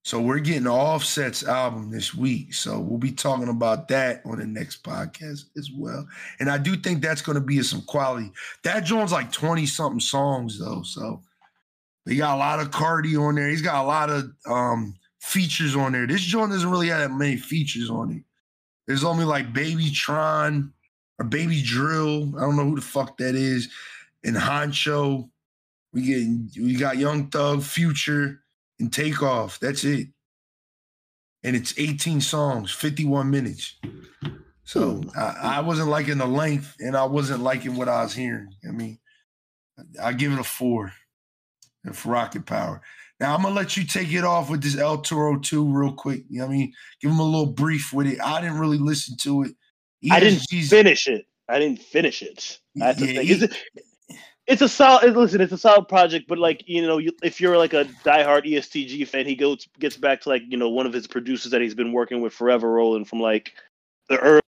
So 0.03 0.19
we're 0.19 0.40
getting 0.40 0.66
Offset's 0.66 1.44
album 1.44 1.92
this 1.92 2.16
week. 2.16 2.53
So 2.53 2.80
we'll 2.80 2.98
be 2.98 3.11
talking 3.11 3.50
about 3.50 3.90
that 3.90 4.22
on 4.26 4.40
the 4.40 4.48
next 4.48 4.82
podcast 4.82 5.44
as 5.58 5.69
well. 5.76 6.08
And 6.40 6.50
I 6.50 6.58
do 6.58 6.76
think 6.78 7.02
that's 7.02 7.22
going 7.22 7.36
to 7.36 7.44
be 7.44 7.61
some 7.61 7.82
quality. 7.84 8.32
That 8.64 8.86
joint's 8.86 9.11
like 9.11 9.32
20 9.32 9.66
something 9.66 10.00
songs 10.00 10.58
though. 10.58 10.82
So 10.84 11.22
they 12.06 12.16
got 12.16 12.36
a 12.36 12.40
lot 12.40 12.60
of 12.60 12.72
Cardi 12.72 13.18
on 13.18 13.36
there. 13.36 13.50
He's 13.50 13.61
got 13.61 13.84
a 13.84 13.88
lot 13.88 14.10
of 14.10 14.32
um 14.48 14.95
features 15.19 15.76
on 15.76 15.92
there. 15.92 16.08
This 16.08 16.22
joint 16.22 16.52
doesn't 16.52 16.72
really 16.72 16.88
have 16.88 17.02
that 17.02 17.16
many 17.16 17.38
features 17.38 17.90
on 17.90 18.11
it. 18.11 18.24
There's 18.90 19.03
only 19.03 19.24
like 19.24 19.53
Baby 19.53 19.92
Tron 19.92 20.74
or 21.19 21.26
Baby 21.26 21.61
Drill. 21.61 22.34
I 22.35 22.42
don't 22.42 22.56
know 22.58 22.66
who 22.66 22.76
the 22.76 22.82
fuck 22.82 23.19
that 23.19 23.35
is. 23.35 23.69
And 24.26 24.35
Hunxho. 24.35 25.30
We 25.93 26.01
get 26.01 26.61
we 26.64 26.76
got 26.76 26.98
Young 26.98 27.27
Thug, 27.27 27.61
Future, 27.61 28.42
and 28.80 28.92
Takeoff. 28.92 29.59
That's 29.59 29.84
it. 29.84 30.08
And 31.43 31.56
it's 31.56 31.76
18 31.77 32.19
songs, 32.19 32.72
51 32.72 33.30
minutes. 33.30 33.76
So 34.64 35.03
I, 35.16 35.58
I 35.58 35.59
wasn't 35.61 35.90
liking 35.90 36.18
the 36.18 36.26
length 36.26 36.76
and 36.80 36.98
I 36.98 37.06
wasn't 37.06 37.43
liking 37.43 37.76
what 37.76 37.90
I 37.90 38.03
was 38.03 38.14
hearing. 38.14 38.56
I 38.68 38.72
mean, 38.72 38.98
I 40.01 40.14
give 40.14 40.34
it 40.34 40.40
a 40.40 40.43
four 40.43 40.93
for 41.93 42.09
Rocket 42.09 42.48
Power. 42.48 42.82
Now 43.19 43.35
I'm 43.35 43.41
gonna 43.41 43.53
let 43.56 43.75
you 43.75 43.83
take 43.83 44.11
it 44.14 44.23
off 44.23 44.49
with 44.49 44.64
this 44.64 44.77
El 44.77 44.99
Toro 45.01 45.38
2 45.39 45.65
real 45.65 45.91
quick. 45.93 46.23
You 46.30 46.39
know 46.39 46.48
what 46.48 46.53
I 46.53 46.57
mean? 46.57 46.73
Give 47.01 47.11
him 47.11 47.19
a 47.19 47.23
little 47.23 47.48
brief 47.48 47.91
with 47.93 48.07
it. 48.07 48.19
I 48.22 48.39
didn't 48.41 48.59
really 48.59 48.77
listen 48.77 49.17
to 49.17 49.43
it. 49.43 49.51
I 50.11 50.19
didn't 50.22 50.39
finish 50.69 51.07
it. 51.07 51.25
I 51.49 51.59
didn't 51.59 51.80
finish 51.81 52.22
it. 52.22 52.59
That's 52.75 52.99
the 52.99 53.07
thing. 53.15 53.27
he- 53.27 53.33
It's 53.33 53.43
a, 53.43 53.57
it's 54.48 54.61
a 54.61 54.69
solid. 54.69 55.15
Listen, 55.15 55.41
it's 55.41 55.51
a 55.51 55.57
solid 55.57 55.88
project, 55.88 56.27
but 56.27 56.38
like 56.38 56.64
you 56.67 56.81
know, 56.81 56.98
you, 56.98 57.11
if 57.22 57.41
you're 57.41 57.57
like 57.57 57.73
a 57.73 57.85
diehard 58.06 58.45
ESTG 58.45 59.07
fan, 59.07 59.25
he 59.25 59.35
goes 59.35 59.67
gets 59.80 59.98
back 59.98 60.22
to 60.22 60.30
like 60.30 60.43
you 60.48 60.57
know 60.57 60.69
one 60.69 60.85
of 60.85 60.93
his 60.93 61.06
producers 61.06 61.51
that 61.51 61.61
he's 61.61 61.75
been 61.75 61.91
working 61.91 62.22
with 62.22 62.33
forever, 62.33 62.72
rolling 62.72 63.03
from 63.06 63.19
like 63.19 63.51
the 64.07 64.15
ear- 64.15 64.41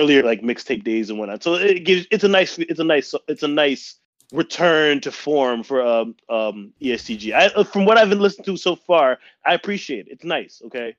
earlier 0.00 0.22
like 0.24 0.40
mixtape 0.40 0.82
days 0.82 1.10
and 1.10 1.18
whatnot. 1.18 1.42
So 1.42 1.54
it 1.54 1.84
gives 1.84 2.06
it's 2.10 2.24
a 2.24 2.28
nice 2.28 2.58
it's 2.58 2.80
a 2.80 2.84
nice 2.84 3.14
it's 3.28 3.42
a 3.44 3.48
nice 3.48 3.96
return 4.32 5.00
to 5.00 5.12
form 5.12 5.62
for 5.62 5.84
um 5.84 6.14
um 6.28 6.72
ESTG. 6.80 7.34
I 7.34 7.46
uh, 7.46 7.64
from 7.64 7.84
what 7.84 7.98
I've 7.98 8.08
been 8.08 8.20
listening 8.20 8.44
to 8.46 8.56
so 8.56 8.76
far, 8.76 9.18
I 9.44 9.54
appreciate 9.54 10.06
it. 10.06 10.12
It's 10.12 10.24
nice. 10.24 10.62
Okay, 10.66 10.96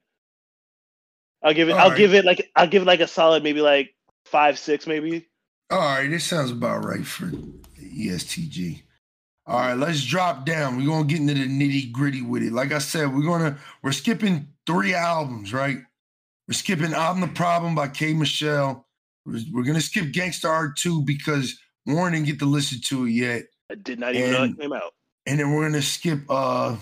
I'll 1.44 1.54
give 1.54 1.70
it. 1.70 1.74
All 1.74 1.80
I'll 1.80 1.90
right. 1.90 1.98
give 1.98 2.14
it 2.14 2.26
like 2.26 2.50
I'll 2.56 2.68
give 2.68 2.84
it 2.84 2.86
like 2.86 3.00
a 3.00 3.08
solid 3.08 3.44
maybe 3.44 3.62
like 3.62 3.94
five 4.26 4.58
six 4.58 4.88
maybe. 4.88 5.28
All 5.72 5.80
right, 5.80 6.10
this 6.10 6.26
sounds 6.26 6.52
about 6.52 6.86
right 6.86 7.06
for 7.06 7.32
ESTG. 7.80 8.82
All 9.48 9.60
right, 9.60 9.74
let's 9.76 10.04
drop 10.04 10.46
down. 10.46 10.78
We're 10.78 10.88
gonna 10.88 11.06
get 11.06 11.20
into 11.20 11.36
the 11.36 11.48
nitty 11.48 11.92
gritty 11.92 12.22
with 12.22 12.44
it. 12.44 12.52
Like 12.52 12.72
I 12.72 12.80
said, 12.80 13.14
we're 13.14 13.26
gonna 13.26 13.58
we're 13.84 13.92
skipping 13.92 14.48
three 14.66 14.94
albums, 14.94 15.54
right? 15.54 15.78
We're 16.48 16.54
skipping 16.54 16.94
"I'm 16.96 17.22
the 17.22 17.28
Problem" 17.28 17.76
by 17.76 17.90
K. 17.90 18.14
Michelle. 18.14 18.88
We're, 19.26 19.40
we're 19.52 19.64
gonna 19.64 19.82
skip 19.82 20.06
"Gangsta 20.06 20.50
Art 20.50 20.78
2" 20.78 21.04
because 21.04 21.60
Warren 21.86 22.14
didn't 22.14 22.26
get 22.28 22.40
to 22.40 22.46
listen 22.46 22.80
to 22.86 23.06
it 23.06 23.12
yet, 23.12 23.44
I 23.72 23.76
did 23.76 24.00
not 24.00 24.16
even 24.16 24.32
know 24.32 24.44
And- 24.44 24.54
it 24.58 24.62
came 24.62 24.74
out. 24.74 24.94
and 25.26 25.40
then 25.40 25.52
we're 25.52 25.68
gonna 25.68 25.82
skip 25.82 26.20
uh 26.30 26.76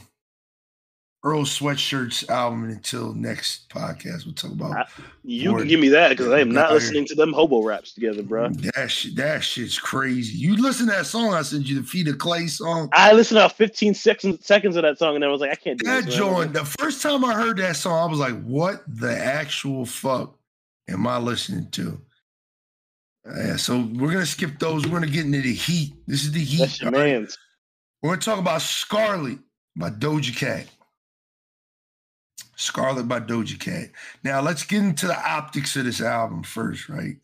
Earl 1.26 1.44
Sweatshirt's 1.46 2.30
album 2.30 2.66
until 2.70 3.14
next 3.14 3.70
podcast. 3.70 4.26
We'll 4.26 4.34
talk 4.36 4.52
about 4.52 4.74
I- 4.74 4.86
You 5.24 5.54
Word. 5.54 5.60
can 5.60 5.68
give 5.70 5.80
me 5.80 5.88
that 5.90 6.10
because 6.10 6.28
I 6.30 6.42
am 6.42 6.52
not 6.52 6.74
listening 6.74 7.06
to 7.06 7.16
them 7.16 7.32
hobo 7.32 7.64
raps 7.64 7.94
together, 7.94 8.22
bro. 8.24 8.50
that 8.76 8.92
shit. 8.92 9.16
That 9.16 9.42
shit's 9.42 9.80
crazy. 9.80 10.38
You 10.38 10.58
listen 10.58 10.88
to 10.88 10.92
that 10.92 11.06
song 11.06 11.34
I 11.34 11.42
sent 11.44 11.66
you, 11.68 11.80
the 11.80 11.88
Feet 11.88 12.10
of 12.10 12.18
Clay 12.18 12.48
song. 12.48 12.90
I 12.92 13.14
listened 13.14 13.40
to 13.40 13.48
15 13.48 13.94
seconds 13.94 14.46
seconds 14.46 14.76
of 14.76 14.82
that 14.84 14.98
song 14.98 15.16
and 15.16 15.24
I 15.24 15.30
was 15.30 15.40
like, 15.40 15.52
I 15.52 15.56
can't 15.56 15.80
do 15.80 15.86
That 15.86 16.06
this. 16.08 16.20
man. 16.20 16.52
the 16.52 16.66
first 16.66 17.02
time 17.02 17.24
I 17.24 17.34
heard 17.36 17.56
that 17.60 17.78
song, 17.78 18.06
I 18.06 18.12
was 18.12 18.20
like, 18.20 18.44
what 18.44 18.84
the 18.86 19.18
actual 19.18 19.86
fuck 19.86 20.38
am 20.90 21.08
I 21.08 21.20
listening 21.20 21.70
to? 21.72 22.02
Yeah, 23.26 23.56
so 23.56 23.90
we're 23.94 24.12
gonna 24.12 24.26
skip 24.26 24.60
those. 24.60 24.86
We're 24.86 25.00
gonna 25.00 25.12
get 25.12 25.26
into 25.26 25.42
the 25.42 25.54
heat. 25.54 25.94
This 26.08 26.24
is 26.24 26.32
the 26.32 26.44
heat. 26.44 26.60
That's 26.60 26.82
your 26.82 26.92
right? 26.92 27.14
man's. 27.14 27.38
We're 28.02 28.12
gonna 28.12 28.22
talk 28.22 28.40
about 28.40 28.62
Scarlet 28.62 29.40
by 29.76 29.92
Doja 29.92 30.36
Cat. 30.36 30.68
Scarlet 32.56 33.08
by 33.08 33.22
Doja 33.22 33.60
Cat. 33.60 33.90
Now 34.24 34.42
let's 34.42 34.66
get 34.66 34.84
into 34.84 35.08
the 35.08 35.18
optics 35.18 35.76
of 35.76 35.86
this 35.86 36.02
album 36.02 36.44
first, 36.44 36.90
right? 36.90 37.16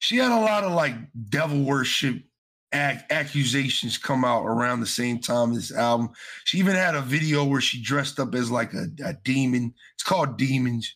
She 0.00 0.16
had 0.16 0.32
a 0.32 0.40
lot 0.40 0.64
of 0.64 0.72
like 0.72 0.94
devil 1.28 1.62
worship 1.62 2.16
ac- 2.72 3.04
accusations 3.10 3.98
come 3.98 4.24
out 4.24 4.44
around 4.44 4.80
the 4.80 4.86
same 4.86 5.20
time 5.20 5.52
as 5.52 5.68
this 5.68 5.76
album. 5.76 6.10
She 6.44 6.58
even 6.58 6.74
had 6.74 6.94
a 6.94 7.02
video 7.02 7.44
where 7.44 7.60
she 7.60 7.80
dressed 7.82 8.18
up 8.18 8.34
as 8.34 8.50
like 8.50 8.72
a, 8.74 8.86
a 9.04 9.14
demon. 9.24 9.74
It's 9.94 10.02
called 10.02 10.38
Demons. 10.38 10.94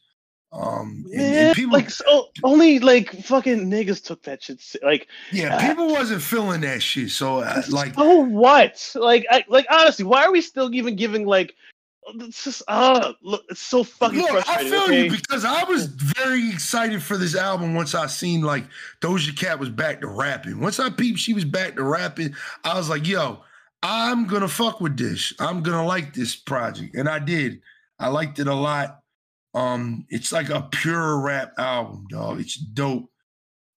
Um, 0.54 1.04
Yeah, 1.08 1.20
and 1.20 1.56
people, 1.56 1.72
like 1.72 1.90
so, 1.90 2.28
only 2.44 2.78
like 2.78 3.10
fucking 3.24 3.70
niggas 3.70 4.02
took 4.02 4.22
that 4.22 4.42
shit. 4.42 4.62
Like, 4.82 5.08
yeah, 5.32 5.56
uh, 5.56 5.68
people 5.68 5.88
wasn't 5.88 6.22
feeling 6.22 6.60
that 6.60 6.82
shit. 6.82 7.10
So 7.10 7.40
uh, 7.40 7.62
like, 7.70 7.94
oh 7.96 8.24
what? 8.24 8.90
Like, 8.94 9.26
I, 9.30 9.44
like 9.48 9.66
honestly, 9.70 10.04
why 10.04 10.24
are 10.24 10.32
we 10.32 10.40
still 10.40 10.72
even 10.74 10.96
giving 10.96 11.26
like? 11.26 11.54
It's 12.16 12.44
just 12.44 12.62
uh, 12.68 13.14
look, 13.22 13.44
it's 13.48 13.60
so 13.60 13.82
fucking 13.82 14.20
Look, 14.20 14.46
I 14.46 14.68
feel 14.68 14.82
okay? 14.82 15.04
you 15.04 15.10
because 15.10 15.44
I 15.46 15.64
was 15.64 15.86
very 15.86 16.50
excited 16.50 17.02
for 17.02 17.16
this 17.16 17.34
album 17.34 17.74
once 17.74 17.94
I 17.94 18.06
seen 18.06 18.42
like 18.42 18.64
Doja 19.00 19.34
Cat 19.36 19.58
was 19.58 19.70
back 19.70 20.02
to 20.02 20.08
rapping. 20.08 20.60
Once 20.60 20.78
I 20.78 20.90
peeped 20.90 21.18
she 21.18 21.32
was 21.32 21.46
back 21.46 21.76
to 21.76 21.82
rapping, 21.82 22.34
I 22.62 22.76
was 22.76 22.90
like, 22.90 23.06
yo, 23.08 23.42
I'm 23.82 24.26
gonna 24.26 24.48
fuck 24.48 24.82
with 24.82 24.98
this. 24.98 25.32
I'm 25.40 25.62
gonna 25.62 25.84
like 25.84 26.12
this 26.12 26.36
project. 26.36 26.94
And 26.94 27.08
I 27.08 27.18
did. 27.20 27.62
I 27.98 28.08
liked 28.08 28.38
it 28.38 28.48
a 28.48 28.54
lot. 28.54 29.00
Um, 29.54 30.06
it's 30.08 30.32
like 30.32 30.50
a 30.50 30.62
pure 30.62 31.20
rap 31.20 31.52
album, 31.58 32.06
dog. 32.10 32.40
It's 32.40 32.56
dope. 32.56 33.08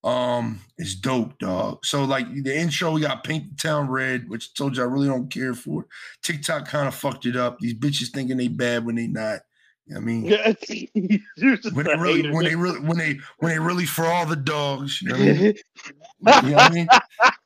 Um, 0.04 0.62
it's 0.78 0.96
dope, 0.96 1.38
dog. 1.40 1.86
So 1.86 2.04
like 2.06 2.32
the 2.44 2.58
intro, 2.58 2.92
we 2.92 3.02
got 3.02 3.24
Paint 3.24 3.50
the 3.50 3.56
Town 3.62 3.88
Red, 3.90 4.30
which 4.30 4.46
I 4.46 4.58
told 4.58 4.78
you 4.78 4.84
I 4.84 4.86
really 4.86 5.08
don't 5.08 5.30
care 5.30 5.54
for. 5.54 5.86
TikTok 6.24 6.68
kind 6.68 6.88
of 6.88 6.96
fucked 6.96 7.26
it 7.26 7.36
up. 7.36 7.60
These 7.60 7.76
bitches 7.76 8.12
thinking 8.12 8.38
they 8.38 8.48
bad 8.48 8.86
when 8.86 8.96
they 8.96 9.08
not. 9.08 9.42
You 9.86 9.96
know 9.96 10.02
I 10.02 10.04
mean, 10.04 10.26
Yeah, 10.26 10.54
you're 11.36 11.58
just 11.58 11.74
when 11.76 11.86
they 11.86 11.96
really, 11.96 12.22
hater. 12.22 12.34
when 12.34 12.46
they 12.46 12.56
really, 12.56 12.80
when 12.80 12.98
they, 12.98 13.20
when 13.40 13.52
they 13.52 13.60
really 13.60 13.86
for 13.86 14.06
all 14.06 14.26
the 14.26 14.36
dogs. 14.36 15.02
You 15.02 15.10
know 15.10 15.16
what 15.18 15.22
I 15.28 15.34
mean? 15.34 15.54
You 16.44 16.50
know 16.52 16.56
what 16.56 16.72
I 16.72 16.74
mean? 16.74 16.88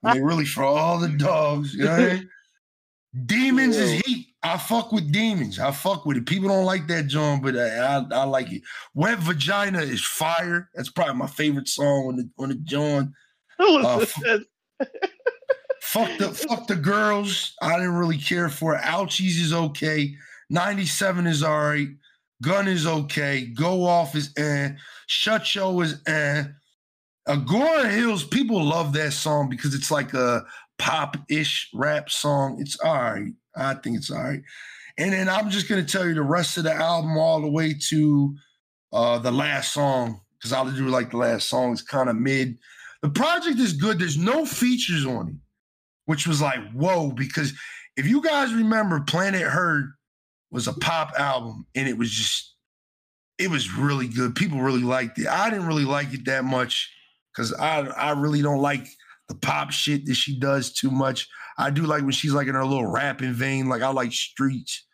When 0.01 0.13
they 0.15 0.21
really 0.23 0.45
for 0.45 0.63
all 0.63 0.99
the 0.99 1.09
dogs. 1.09 1.73
You 1.73 1.85
know 1.85 1.91
what 1.91 1.99
I 1.99 2.13
mean? 2.15 2.29
Demons 3.25 3.77
is 3.77 4.01
heat. 4.05 4.27
I 4.43 4.57
fuck 4.57 4.91
with 4.91 5.11
demons. 5.11 5.59
I 5.59 5.71
fuck 5.71 6.05
with 6.05 6.17
it. 6.17 6.25
People 6.25 6.49
don't 6.49 6.65
like 6.65 6.87
that 6.87 7.07
John, 7.07 7.41
but 7.41 7.55
I, 7.55 7.77
I, 7.77 8.05
I 8.11 8.23
like 8.23 8.51
it. 8.51 8.63
Wet 8.95 9.19
Vagina 9.19 9.79
is 9.79 10.03
fire. 10.03 10.69
That's 10.73 10.89
probably 10.89 11.15
my 11.15 11.27
favorite 11.27 11.67
song 11.67 12.07
on 12.07 12.15
the 12.15 12.29
on 12.39 12.49
the 12.49 12.55
John. 12.55 13.13
uh, 13.85 14.05
Fuck 15.81 16.17
the 16.19 16.29
fuck 16.29 16.67
the 16.67 16.75
girls. 16.75 17.53
I 17.61 17.75
didn't 17.77 17.95
really 17.95 18.17
care 18.17 18.49
for 18.49 18.75
it. 18.75 18.81
Ouchies 18.81 19.41
is 19.41 19.53
okay. 19.53 20.15
97 20.49 21.27
is 21.27 21.43
all 21.43 21.59
right. 21.59 21.89
Gun 22.41 22.67
is 22.67 22.87
okay. 22.87 23.47
Go 23.47 23.85
off 23.85 24.15
is 24.15 24.31
eh. 24.37 24.71
Shut 25.07 25.45
show 25.45 25.81
is 25.81 26.01
eh. 26.07 26.43
Agora 27.27 27.87
Hills, 27.87 28.23
people 28.23 28.63
love 28.63 28.93
that 28.93 29.13
song 29.13 29.49
because 29.49 29.75
it's 29.75 29.91
like 29.91 30.13
a 30.13 30.43
pop-ish 30.79 31.69
rap 31.73 32.09
song. 32.09 32.57
It's 32.59 32.79
all 32.79 32.95
right. 32.95 33.33
I 33.55 33.73
think 33.75 33.97
it's 33.97 34.11
all 34.11 34.23
right. 34.23 34.41
And 34.97 35.13
then 35.13 35.29
I'm 35.29 35.49
just 35.49 35.67
gonna 35.69 35.83
tell 35.83 36.07
you 36.07 36.13
the 36.13 36.21
rest 36.21 36.57
of 36.57 36.63
the 36.63 36.73
album 36.73 37.17
all 37.17 37.41
the 37.41 37.49
way 37.49 37.75
to 37.89 38.35
uh 38.93 39.19
the 39.19 39.31
last 39.31 39.73
song, 39.73 40.21
because 40.37 40.53
I'll 40.53 40.69
do 40.71 40.87
like 40.87 41.11
the 41.11 41.17
last 41.17 41.47
song 41.47 41.73
is 41.73 41.81
kind 41.81 42.09
of 42.09 42.15
mid. 42.15 42.57
The 43.01 43.09
project 43.09 43.57
is 43.57 43.73
good. 43.73 43.99
There's 43.99 44.17
no 44.17 44.45
features 44.45 45.05
on 45.05 45.29
it, 45.29 45.35
which 46.05 46.27
was 46.27 46.41
like, 46.41 46.59
whoa, 46.71 47.11
because 47.11 47.53
if 47.97 48.05
you 48.05 48.21
guys 48.21 48.53
remember, 48.53 48.99
Planet 48.99 49.41
Her 49.41 49.95
was 50.51 50.67
a 50.67 50.73
pop 50.73 51.11
album 51.17 51.65
and 51.75 51.87
it 51.87 51.97
was 51.97 52.11
just, 52.11 52.55
it 53.37 53.49
was 53.49 53.73
really 53.73 54.07
good. 54.07 54.35
People 54.35 54.59
really 54.59 54.83
liked 54.83 55.17
it. 55.17 55.27
I 55.27 55.49
didn't 55.49 55.65
really 55.65 55.85
like 55.85 56.13
it 56.13 56.25
that 56.25 56.43
much 56.43 56.93
because 57.33 57.53
I, 57.53 57.79
I 57.87 58.11
really 58.11 58.41
don't 58.41 58.61
like 58.61 58.85
the 59.29 59.35
pop 59.35 59.71
shit 59.71 60.05
that 60.05 60.15
she 60.15 60.37
does 60.37 60.73
too 60.73 60.91
much. 60.91 61.27
I 61.57 61.69
do 61.69 61.83
like 61.83 62.01
when 62.03 62.11
she's 62.11 62.33
like 62.33 62.47
in 62.47 62.55
her 62.55 62.65
little 62.65 62.87
rapping 62.87 63.33
vein. 63.33 63.69
Like 63.69 63.81
I 63.81 63.89
like 63.89 64.11
Streets. 64.13 64.85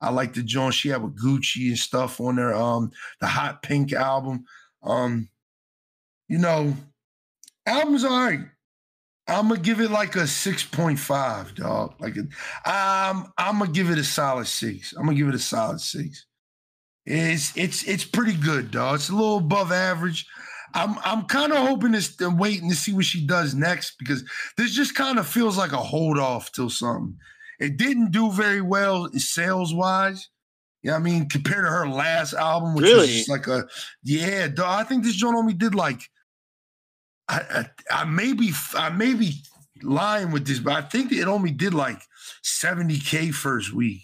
I 0.00 0.10
like 0.10 0.34
the 0.34 0.42
joint 0.42 0.74
she 0.74 0.88
had 0.88 1.02
with 1.02 1.16
Gucci 1.16 1.68
and 1.68 1.78
stuff 1.78 2.20
on 2.20 2.36
there. 2.36 2.54
Um, 2.54 2.90
the 3.20 3.26
Hot 3.26 3.62
Pink 3.62 3.92
album. 3.92 4.44
Um, 4.82 5.28
you 6.28 6.38
know, 6.38 6.74
album's 7.66 8.04
all 8.04 8.10
right. 8.10 8.40
I'm 9.28 9.48
gonna 9.48 9.60
give 9.60 9.80
it 9.80 9.90
like 9.90 10.16
a 10.16 10.26
6.5, 10.26 11.54
dog. 11.54 11.94
Like 12.00 12.16
a, 12.16 12.20
um, 12.68 13.32
I'm 13.38 13.58
gonna 13.58 13.70
give 13.70 13.90
it 13.90 13.98
a 13.98 14.04
solid 14.04 14.48
six. 14.48 14.92
I'm 14.92 15.04
gonna 15.04 15.16
give 15.16 15.28
it 15.28 15.34
a 15.34 15.38
solid 15.38 15.80
six. 15.80 16.26
It's 17.06 17.56
it's 17.56 17.84
it's 17.84 18.04
pretty 18.04 18.34
good, 18.34 18.70
dog. 18.70 18.96
It's 18.96 19.08
a 19.08 19.14
little 19.14 19.38
above 19.38 19.72
average. 19.72 20.26
I'm 20.74 20.96
I'm 21.04 21.24
kind 21.26 21.52
of 21.52 21.58
hoping 21.58 21.92
this 21.92 22.18
and 22.20 22.38
waiting 22.38 22.68
to 22.70 22.76
see 22.76 22.92
what 22.92 23.04
she 23.04 23.26
does 23.26 23.54
next 23.54 23.96
because 23.98 24.24
this 24.56 24.72
just 24.72 24.94
kind 24.94 25.18
of 25.18 25.26
feels 25.26 25.56
like 25.56 25.72
a 25.72 25.76
hold 25.78 26.18
off 26.18 26.52
till 26.52 26.70
something. 26.70 27.16
It 27.60 27.76
didn't 27.76 28.10
do 28.10 28.30
very 28.32 28.60
well 28.60 29.08
sales 29.12 29.72
wise. 29.74 30.28
You 30.82 30.90
know 30.90 30.96
I 30.96 31.00
mean? 31.00 31.28
Compared 31.28 31.64
to 31.64 31.70
her 31.70 31.88
last 31.88 32.32
album, 32.34 32.74
which 32.74 32.84
was 32.84 32.92
Really? 32.92 33.06
just 33.08 33.28
like 33.28 33.46
a 33.46 33.66
yeah. 34.02 34.48
I 34.64 34.84
think 34.84 35.04
this 35.04 35.14
joint 35.14 35.36
only 35.36 35.54
did 35.54 35.74
like 35.74 36.08
I, 37.28 37.66
I 37.90 38.00
I 38.02 38.04
may 38.04 38.32
be 38.32 38.52
I 38.74 38.90
may 38.90 39.14
be 39.14 39.34
lying 39.82 40.30
with 40.32 40.46
this, 40.46 40.58
but 40.58 40.72
I 40.74 40.82
think 40.82 41.12
it 41.12 41.28
only 41.28 41.50
did 41.50 41.74
like 41.74 42.00
70k 42.44 43.32
first 43.32 43.72
week, 43.72 44.02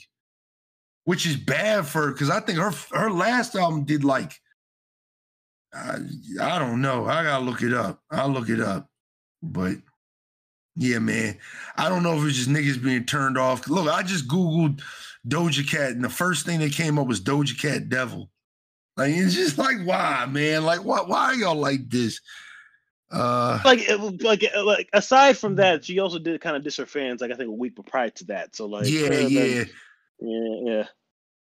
which 1.05 1.27
is 1.27 1.37
bad 1.37 1.87
for 1.87 2.07
her 2.07 2.13
because 2.13 2.31
I 2.31 2.41
think 2.41 2.59
her 2.59 2.73
her 2.93 3.11
last 3.11 3.55
album 3.57 3.85
did 3.85 4.05
like 4.05 4.41
I, 5.75 5.97
I 6.41 6.59
don't 6.59 6.81
know. 6.81 7.07
I 7.07 7.23
gotta 7.23 7.45
look 7.45 7.63
it 7.63 7.75
up. 7.75 8.01
I'll 8.11 8.29
look 8.31 8.49
it 8.49 8.61
up. 8.61 8.89
But 9.43 9.77
yeah, 10.77 10.99
man. 10.99 11.37
I 11.77 11.89
don't 11.89 12.03
know 12.03 12.17
if 12.19 12.25
it's 12.27 12.37
just 12.37 12.49
niggas 12.49 12.83
being 12.83 13.05
turned 13.05 13.37
off. 13.39 13.69
Look, 13.69 13.89
I 13.89 14.03
just 14.03 14.29
Googled 14.29 14.83
Doja 15.27 15.69
Cat, 15.69 15.91
and 15.93 16.03
the 16.05 16.09
first 16.09 16.47
thing 16.47 16.61
that 16.61 16.73
came 16.73 16.99
up 16.99 17.07
was 17.07 17.21
Doja 17.21 17.59
Cat 17.61 17.89
Devil. 17.89 18.31
Like 18.97 19.13
it's 19.15 19.35
just 19.35 19.59
like 19.59 19.77
why, 19.85 20.27
man? 20.27 20.65
Like 20.65 20.85
why 20.85 21.03
why 21.03 21.33
y'all 21.35 21.55
like 21.55 21.89
this? 21.89 22.21
Uh 23.11 23.59
like, 23.65 23.89
it- 23.89 24.23
like, 24.23 24.45
like 24.65 24.89
aside 24.93 25.39
from 25.39 25.55
that, 25.57 25.85
she 25.85 25.99
also 25.99 26.19
did 26.19 26.41
kind 26.41 26.57
of 26.57 26.65
diss 26.65 26.77
her 26.77 26.87
fans. 26.87 27.21
Like 27.21 27.31
I 27.31 27.35
think 27.35 27.49
a 27.49 27.53
week 27.53 27.75
prior 27.87 28.11
to 28.11 28.25
that. 28.27 28.57
So 28.57 28.67
like, 28.67 28.87
yeah, 28.89 29.07
uh, 29.07 29.11
then- 29.11 29.31
yeah. 29.31 29.65
yeah, 30.21 30.61
yeah. 30.65 30.85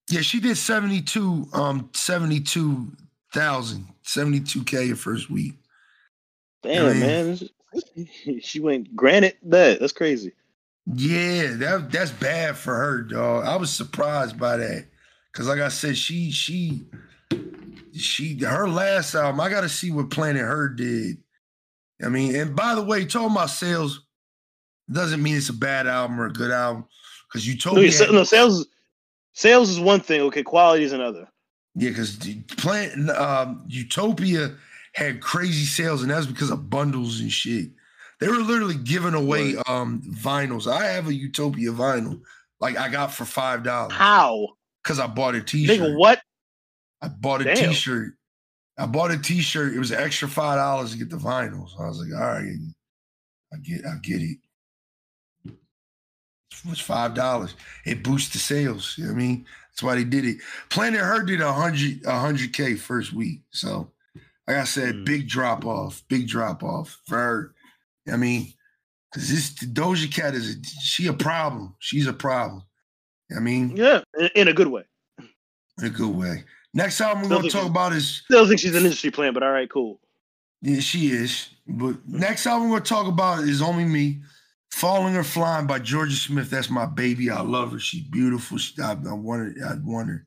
Yeah, 0.10 0.22
she 0.22 0.40
did 0.42 0.58
72, 0.58 1.48
um, 1.54 1.90
72,000, 3.34 3.88
72K 4.06 4.88
your 4.88 4.96
first 4.96 5.30
week. 5.30 5.54
Damn, 6.64 6.86
I 6.86 6.94
mean- 6.94 7.00
man. 7.00 7.40
She 8.42 8.60
went 8.60 8.94
granted 8.98 9.38
that. 9.44 9.80
That's 9.80 9.94
crazy. 9.94 10.34
Yeah, 10.94 11.54
that 11.56 11.90
that's 11.90 12.12
bad 12.12 12.58
for 12.58 12.76
her, 12.76 13.02
dog. 13.02 13.46
I 13.46 13.56
was 13.56 13.72
surprised 13.72 14.38
by 14.38 14.58
that. 14.58 14.88
Cause 15.32 15.48
like 15.48 15.62
I 15.62 15.70
said, 15.70 15.96
she 15.98 16.32
she 16.32 16.84
she 17.94 18.38
her 18.40 18.68
last 18.68 19.16
album, 19.16 19.40
I 19.40 19.48
gotta 19.48 19.70
see 19.70 19.90
what 19.90 20.10
Planet 20.10 20.42
Her 20.42 20.68
did. 20.68 21.16
I 22.04 22.10
mean, 22.10 22.36
and 22.36 22.54
by 22.58 22.76
the 22.76 22.84
way, 22.84 23.06
talking 23.06 23.32
about 23.32 23.52
sales 23.52 24.02
doesn't 24.92 25.24
mean 25.24 25.38
it's 25.38 25.48
a 25.48 25.54
bad 25.54 25.88
album 25.88 26.20
or 26.20 26.26
a 26.26 26.34
good 26.34 26.52
album. 26.52 26.84
Cause 27.32 27.48
No, 27.48 27.54
Utopia, 27.54 27.84
you 27.86 27.92
said- 27.92 28.12
no, 28.12 28.26
sales. 28.26 28.68
Sales 29.32 29.70
is 29.70 29.80
one 29.80 30.02
thing. 30.02 30.20
Okay, 30.24 30.44
quality 30.44 30.84
is 30.84 30.92
another. 30.92 31.26
Yeah, 31.76 31.90
because 31.90 32.18
plant 32.58 33.10
um, 33.12 33.64
Utopia 33.68 34.56
had 34.94 35.22
crazy 35.22 35.66
sales, 35.66 36.02
and 36.02 36.12
that's 36.12 36.26
because 36.26 36.50
of 36.52 36.70
bundles 36.70 37.22
and 37.22 37.32
shit. 37.32 37.70
They 38.20 38.28
were 38.28 38.36
literally 38.38 38.76
giving 38.76 39.14
away 39.14 39.56
um, 39.68 40.02
vinyls. 40.16 40.72
I 40.72 40.86
have 40.88 41.08
a 41.08 41.14
Utopia 41.14 41.72
vinyl, 41.72 42.22
like 42.60 42.78
I 42.78 42.90
got 42.90 43.14
for 43.14 43.26
five 43.26 43.64
dollars 43.64 43.94
How, 43.94 44.50
because 44.84 45.00
I 45.00 45.08
bought 45.08 45.36
a 45.36 45.42
T-shirt. 45.42 45.80
nigga? 45.80 45.98
What? 45.98 46.22
I 47.02 47.08
bought 47.08 47.42
a 47.42 47.46
Damn. 47.46 47.74
shirt 47.74 48.14
I 48.78 48.86
bought 48.86 49.12
a 49.12 49.18
T-shirt. 49.18 49.74
It 49.76 49.80
was 49.80 49.92
an 49.92 50.00
extra 50.00 50.28
five 50.28 50.58
dollars 50.58 50.92
to 50.92 50.98
get 50.98 51.10
the 51.10 51.18
vinyl. 51.18 51.70
So 51.70 51.84
I 51.84 51.88
was 51.88 52.00
like, 52.00 52.20
all 52.20 52.28
right, 52.28 52.58
I 53.54 53.58
get, 53.58 53.86
I 53.86 53.96
get 54.02 54.22
it. 54.22 54.38
It 55.46 56.70
was 56.70 56.80
five 56.80 57.14
dollars. 57.14 57.56
It 57.86 58.04
boosts 58.04 58.34
the 58.34 58.40
sales. 58.40 58.96
You 58.98 59.06
know 59.06 59.12
what 59.12 59.16
I 59.16 59.20
mean? 59.20 59.46
That's 59.72 59.84
why 59.84 59.96
they 59.96 60.04
did 60.04 60.26
it. 60.26 60.38
Planet 60.70 61.00
Her 61.00 61.24
did 61.24 61.42
a 61.42 61.52
hundred, 61.54 62.04
a 62.06 62.20
hundred 62.20 62.54
K 62.54 62.76
first 62.76 63.14
week. 63.14 63.42
So 63.52 63.92
like 64.48 64.58
I 64.58 64.64
said, 64.66 64.96
Mm. 64.96 65.06
big 65.06 65.28
drop 65.30 65.66
off, 65.66 66.04
big 66.10 66.28
drop 66.28 66.64
off 66.64 67.00
for 67.08 67.18
her. 67.18 67.56
I 68.12 68.18
mean, 68.18 68.54
because 69.14 69.30
this 69.30 69.52
Doja 69.54 70.12
Cat 70.12 70.34
is 70.36 70.56
a, 70.56 70.64
she 70.82 71.08
a 71.08 71.14
problem. 71.14 71.76
She's 71.80 72.08
a 72.08 72.14
problem. 72.14 72.64
I 73.36 73.40
mean, 73.40 73.76
Yeah, 73.78 74.02
in, 74.20 74.30
in 74.36 74.48
a 74.50 74.54
good 74.54 74.68
way. 74.68 74.84
in 75.20 75.86
a 75.86 75.90
good 75.90 76.14
way. 76.14 76.44
Next 76.74 77.00
album 77.02 77.24
we're 77.24 77.28
Still 77.28 77.40
gonna 77.40 77.50
talk 77.50 77.70
about 77.70 77.94
is 77.94 78.24
Still 78.26 78.48
think 78.48 78.60
she's 78.60 78.76
an 78.76 78.84
industry 78.84 79.12
plan, 79.12 79.34
but 79.34 79.44
all 79.44 79.52
right, 79.52 79.70
cool. 79.70 80.00
Yeah, 80.62 80.80
she 80.80 81.08
is. 81.12 81.50
But 81.68 82.08
next 82.08 82.46
album 82.46 82.70
we're 82.70 82.78
gonna 82.80 82.86
talk 82.86 83.08
about 83.08 83.44
is 83.44 83.62
Only 83.62 83.86
Me. 83.86 84.22
Falling 84.72 85.16
or 85.16 85.24
Flying 85.24 85.68
by 85.68 85.80
Jorja 85.80 86.12
Smith. 86.12 86.50
That's 86.50 86.70
my 86.70 86.86
baby. 86.86 87.30
I 87.30 87.42
love 87.42 87.74
her. 87.74 87.80
She's 87.80 88.04
beautiful. 88.04 88.58
She, 88.58 88.82
I, 88.82 88.92
I 88.92 89.14
want 89.14 89.58
her. 89.60 89.68
I 89.68 89.76
want 89.84 90.10
her. 90.10 90.26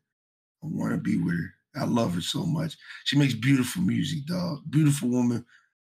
I 0.62 0.66
want 0.66 0.92
to 0.92 0.98
be 0.98 1.16
with 1.18 1.34
her. 1.34 1.54
I 1.76 1.84
love 1.84 2.14
her 2.14 2.20
so 2.20 2.44
much. 2.44 2.76
She 3.04 3.18
makes 3.18 3.34
beautiful 3.34 3.82
music, 3.82 4.26
dog. 4.26 4.60
Beautiful 4.70 5.08
woman, 5.08 5.44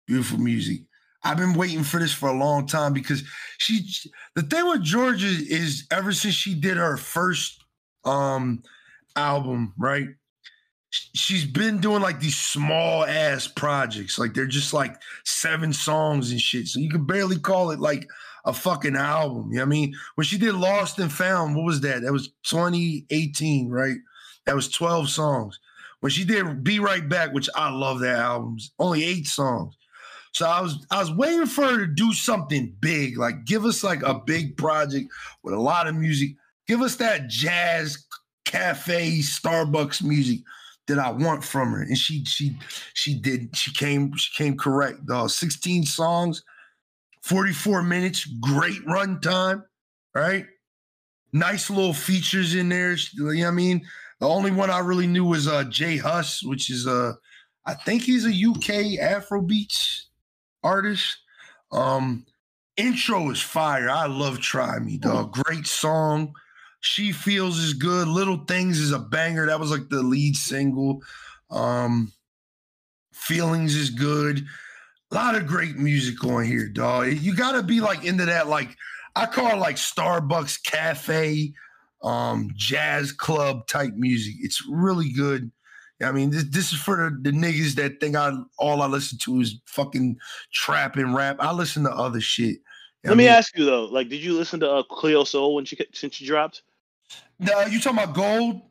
beautiful 0.08 0.38
music. 0.38 0.82
I've 1.24 1.38
been 1.38 1.54
waiting 1.54 1.84
for 1.84 2.00
this 2.00 2.14
for 2.14 2.30
a 2.30 2.38
long 2.38 2.66
time 2.66 2.94
because 2.94 3.24
she 3.58 3.88
the 4.36 4.42
thing 4.42 4.68
with 4.68 4.84
Jorja 4.84 5.40
is 5.48 5.86
ever 5.92 6.12
since 6.14 6.34
she 6.34 6.56
did 6.56 6.78
her 6.78 6.98
first 6.98 7.64
um 8.06 8.64
album, 9.16 9.74
right? 9.78 10.08
She's 10.90 11.46
been 11.46 11.80
doing 11.80 12.02
like 12.02 12.20
these 12.20 12.36
small 12.36 13.06
ass 13.06 13.48
projects. 13.48 14.20
Like 14.20 14.34
they're 14.34 14.46
just 14.46 14.74
like 14.74 15.00
seven 15.24 15.74
songs 15.74 16.32
and 16.32 16.42
shit. 16.42 16.68
So 16.68 16.80
you 16.80 16.90
can 16.90 17.06
barely 17.06 17.40
call 17.40 17.72
it 17.72 17.80
like 17.80 18.08
a 18.46 18.54
fucking 18.54 18.96
album. 18.96 19.50
You 19.52 19.58
know 19.58 19.62
what 19.64 19.68
I 19.68 19.70
mean? 19.70 19.96
When 20.16 20.26
she 20.26 20.38
did 20.38 20.56
Lost 20.56 21.00
and 21.00 21.12
Found, 21.12 21.56
what 21.56 21.66
was 21.66 21.82
that? 21.82 22.02
That 22.02 22.14
was 22.14 22.30
2018, 22.44 23.70
right? 23.70 23.98
That 24.46 24.56
was 24.56 24.70
12 24.70 25.10
songs. 25.10 25.60
When 26.00 26.12
she 26.12 26.26
did 26.26 26.64
Be 26.64 26.80
Right 26.80 27.08
Back, 27.08 27.34
which 27.34 27.50
I 27.56 27.70
love 27.70 28.00
that 28.00 28.18
album, 28.18 28.58
only 28.80 29.04
eight 29.04 29.28
songs. 29.28 29.76
So 30.34 30.48
I 30.48 30.62
was 30.62 30.86
I 30.90 31.00
was 31.00 31.12
waiting 31.12 31.46
for 31.46 31.66
her 31.66 31.78
to 31.78 31.88
do 31.88 32.14
something 32.14 32.74
big, 32.80 33.18
like 33.18 33.46
give 33.46 33.66
us 33.66 33.84
like 33.84 34.02
a 34.02 34.16
big 34.16 34.56
project 34.58 35.12
with 35.44 35.54
a 35.54 35.60
lot 35.60 35.88
of 35.88 35.96
music. 35.96 36.32
Give 36.68 36.82
us 36.82 36.96
that 36.98 37.28
jazz 37.28 38.06
cafe 38.46 39.20
Starbucks 39.20 40.02
music 40.04 40.40
that 40.88 41.00
I 41.00 41.12
want 41.12 41.44
from 41.44 41.72
her. 41.72 41.82
And 41.82 41.98
she 41.98 42.24
she 42.26 42.58
she 42.94 43.14
did 43.14 43.56
she 43.56 43.74
came 43.74 44.16
she 44.16 44.32
came 44.34 44.58
correct, 44.58 45.06
dog. 45.06 45.30
16 45.30 45.84
songs, 45.84 46.44
44 47.22 47.84
minutes, 47.84 48.26
great 48.26 48.86
run 48.86 49.22
time, 49.22 49.64
right? 50.14 50.46
Nice 51.34 51.70
little 51.70 51.94
features 51.94 52.56
in 52.56 52.70
there. 52.70 52.92
You 52.94 53.34
know 53.34 53.46
what 53.46 53.48
I 53.48 53.52
mean? 53.52 53.86
The 54.20 54.28
only 54.28 54.52
one 54.52 54.70
I 54.70 54.80
really 54.80 55.08
knew 55.08 55.26
was 55.26 55.48
uh 55.48 55.64
J 55.64 55.98
Hus, 55.98 56.44
which 56.44 56.70
is 56.70 56.86
uh 56.88 57.14
I 57.66 57.74
think 57.74 58.04
he's 58.04 58.26
a 58.26 58.30
UK 58.30 59.00
Afrobeats 59.00 60.04
artist. 60.64 61.18
Um 61.72 62.26
intro 62.78 63.30
is 63.32 63.42
fire. 63.42 63.90
I 63.90 64.08
love 64.08 64.40
Try 64.40 64.80
Me, 64.80 64.98
dog. 64.98 65.34
Great 65.34 65.68
song. 65.68 66.34
She 66.82 67.12
Feels 67.12 67.60
is 67.60 67.74
good. 67.74 68.08
Little 68.08 68.46
Things 68.46 68.80
is 68.80 68.92
a 68.92 69.00
banger. 69.00 69.46
That 69.46 69.60
was 69.60 69.72
like 69.72 69.90
the 69.90 70.04
lead 70.04 70.36
single. 70.36 71.02
Um 71.50 72.12
Feelings 73.14 73.76
is 73.76 73.90
good. 73.90 74.46
A 75.12 75.16
lot 75.16 75.36
of 75.36 75.46
great 75.46 75.78
music 75.78 76.24
on 76.24 76.46
here, 76.46 76.70
dog. 76.70 77.12
You 77.14 77.36
gotta 77.36 77.64
be 77.64 77.82
like 77.82 78.06
into 78.06 78.26
that, 78.26 78.48
like 78.48 78.78
I 79.16 79.26
call 79.26 79.52
it 79.52 79.58
like 79.58 79.76
Starbucks 79.76 80.64
cafe, 80.64 81.54
um, 82.02 82.52
jazz 82.56 83.12
club 83.12 83.68
type 83.68 83.94
music. 83.96 84.36
It's 84.40 84.66
really 84.70 85.12
good. 85.12 85.52
I 86.02 86.12
mean, 86.12 86.32
this, 86.32 86.46
this 86.46 86.74
is 86.74 86.80
for 86.80 87.12
the, 87.12 87.32
the 87.32 87.38
niggas 87.38 87.76
that 87.76 88.00
think 88.00 88.16
I 88.16 88.32
all 88.58 88.82
I 88.82 88.88
listen 88.88 89.18
to 89.20 89.42
is 89.42 89.60
fucking 89.66 90.18
trap 90.54 90.96
and 90.96 91.14
rap. 91.14 91.38
I 91.40 91.52
listen 91.52 91.84
to 91.84 91.92
other 91.92 92.22
shit. 92.22 92.60
Let 93.04 93.14
I 93.14 93.16
me 93.16 93.28
ask 93.28 93.58
you 93.58 93.66
though, 93.66 93.86
like, 93.86 94.10
did 94.10 94.22
you 94.22 94.34
listen 94.34 94.60
to 94.62 94.72
uh, 94.72 94.84
Cleo 94.84 95.24
Sol 95.24 95.56
when 95.56 95.66
she 95.66 95.78
since 95.94 96.16
she 96.16 96.26
dropped? 96.26 96.62
No, 97.40 97.66
you 97.66 97.80
talking 97.80 98.00
about 98.00 98.16
Gold? 98.16 98.62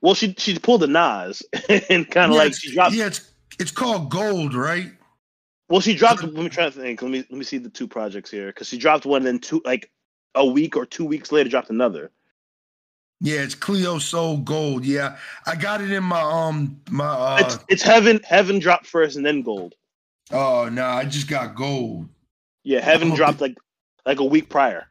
Well, 0.00 0.14
she 0.14 0.34
she 0.38 0.58
pulled 0.58 0.82
the 0.82 0.86
Nas 0.86 1.42
and 1.90 2.08
kind 2.10 2.30
of 2.30 2.36
yeah, 2.36 2.42
like 2.42 2.54
she 2.54 2.72
dropped. 2.72 2.94
Yeah, 2.94 3.06
it's 3.06 3.32
it's 3.58 3.70
called 3.70 4.10
Gold, 4.10 4.54
right? 4.54 4.92
Well, 5.72 5.80
she 5.80 5.94
dropped. 5.94 6.22
Let 6.22 6.34
me 6.34 6.50
try 6.50 6.66
to 6.66 6.70
think. 6.70 7.00
Let 7.00 7.10
me 7.10 7.24
let 7.30 7.38
me 7.38 7.44
see 7.44 7.56
the 7.56 7.70
two 7.70 7.88
projects 7.88 8.30
here 8.30 8.48
because 8.48 8.68
she 8.68 8.76
dropped 8.76 9.06
one, 9.06 9.22
and 9.22 9.26
then 9.26 9.38
two 9.38 9.62
like 9.64 9.90
a 10.34 10.44
week 10.44 10.76
or 10.76 10.84
two 10.84 11.06
weeks 11.06 11.32
later 11.32 11.48
dropped 11.48 11.70
another. 11.70 12.10
Yeah, 13.22 13.40
it's 13.40 13.54
Cleo 13.54 13.98
Sol 13.98 14.36
Gold. 14.36 14.84
Yeah, 14.84 15.16
I 15.46 15.56
got 15.56 15.80
it 15.80 15.90
in 15.90 16.04
my 16.04 16.20
um 16.20 16.78
my. 16.90 17.06
uh 17.06 17.36
It's, 17.40 17.58
it's 17.68 17.82
Heaven. 17.82 18.20
Heaven 18.22 18.58
dropped 18.58 18.84
first 18.84 19.16
and 19.16 19.24
then 19.24 19.40
Gold. 19.40 19.74
Oh 20.30 20.68
no, 20.70 20.84
I 20.84 21.06
just 21.06 21.26
got 21.26 21.54
Gold. 21.54 22.06
Yeah, 22.64 22.80
Heaven 22.80 23.14
dropped 23.14 23.40
like 23.40 23.56
like 24.04 24.20
a 24.20 24.24
week 24.24 24.50
prior. 24.50 24.86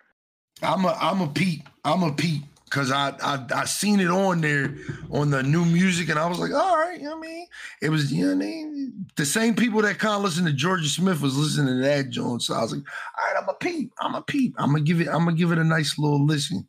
I'm 0.63 0.83
a 0.85 0.97
I'm 0.99 1.21
a 1.21 1.27
Pete. 1.27 1.61
I'm 1.85 2.01
a 2.01 2.11
Pete 2.11 2.41
because 2.71 2.89
I, 2.89 3.13
I 3.21 3.45
I 3.53 3.65
seen 3.65 3.99
it 3.99 4.07
on 4.07 4.39
there 4.39 4.73
on 5.11 5.29
the 5.29 5.43
new 5.43 5.65
music, 5.65 6.07
and 6.07 6.17
I 6.17 6.25
was 6.25 6.39
like, 6.39 6.53
all 6.53 6.77
right, 6.77 6.97
you 6.97 7.03
know 7.03 7.17
what 7.17 7.27
I 7.27 7.29
mean? 7.29 7.47
It 7.81 7.89
was, 7.89 8.13
you 8.13 8.23
know 8.23 8.35
what 8.35 8.45
I 8.45 8.47
mean? 8.47 9.05
The 9.17 9.25
same 9.25 9.55
people 9.55 9.81
that 9.81 9.99
kind 9.99 10.15
of 10.15 10.23
listen 10.23 10.45
to 10.45 10.51
Jorja 10.51 10.87
Smith 10.87 11.21
was 11.21 11.37
listening 11.37 11.75
to 11.75 11.81
that 11.81 12.09
joint. 12.09 12.43
So 12.43 12.53
I 12.53 12.61
was 12.61 12.71
like, 12.71 12.83
all 13.19 13.33
right, 13.33 13.43
I'm 13.43 13.49
a 13.49 13.53
peep. 13.55 13.91
I'm 13.99 14.15
a 14.15 14.21
peep. 14.21 14.55
I'm 14.57 14.71
gonna 14.71 14.83
give 14.83 15.01
it, 15.01 15.09
I'm 15.09 15.25
gonna 15.25 15.35
give 15.35 15.51
it 15.51 15.57
a 15.57 15.65
nice 15.65 15.99
little 15.99 16.25
listen. 16.25 16.65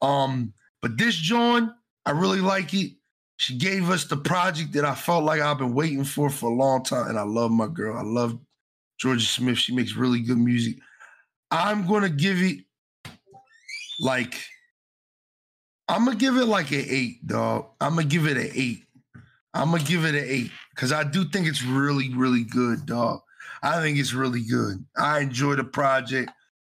Um, 0.00 0.52
but 0.82 0.96
this 0.96 1.16
joint, 1.16 1.70
I 2.06 2.12
really 2.12 2.40
like 2.40 2.72
it. 2.72 2.92
She 3.38 3.58
gave 3.58 3.90
us 3.90 4.04
the 4.04 4.18
project 4.18 4.72
that 4.74 4.84
I 4.84 4.94
felt 4.94 5.24
like 5.24 5.40
I've 5.40 5.58
been 5.58 5.74
waiting 5.74 6.04
for 6.04 6.30
for 6.30 6.48
a 6.48 6.54
long 6.54 6.84
time, 6.84 7.08
and 7.08 7.18
I 7.18 7.22
love 7.22 7.50
my 7.50 7.66
girl. 7.66 7.98
I 7.98 8.02
love 8.02 8.38
Jorja 9.02 9.26
Smith. 9.26 9.58
She 9.58 9.74
makes 9.74 9.96
really 9.96 10.20
good 10.20 10.38
music. 10.38 10.76
I'm 11.50 11.88
gonna 11.88 12.08
give 12.08 12.40
it 12.40 12.58
like 13.98 14.36
I'm 15.90 16.04
gonna 16.04 16.16
give 16.16 16.36
it 16.36 16.46
like 16.46 16.70
an 16.70 16.84
eight, 16.86 17.26
dog. 17.26 17.66
I'm 17.80 17.96
gonna 17.96 18.04
give 18.06 18.26
it 18.26 18.36
an 18.36 18.50
eight. 18.54 18.84
I'm 19.52 19.72
gonna 19.72 19.82
give 19.82 20.04
it 20.04 20.14
an 20.14 20.24
eight 20.24 20.52
because 20.70 20.92
I 20.92 21.02
do 21.02 21.24
think 21.24 21.48
it's 21.48 21.64
really, 21.64 22.14
really 22.14 22.44
good, 22.44 22.86
dog. 22.86 23.20
I 23.62 23.80
think 23.80 23.98
it's 23.98 24.14
really 24.14 24.42
good. 24.42 24.84
I 24.96 25.18
enjoy 25.18 25.56
the 25.56 25.64
project. 25.64 26.30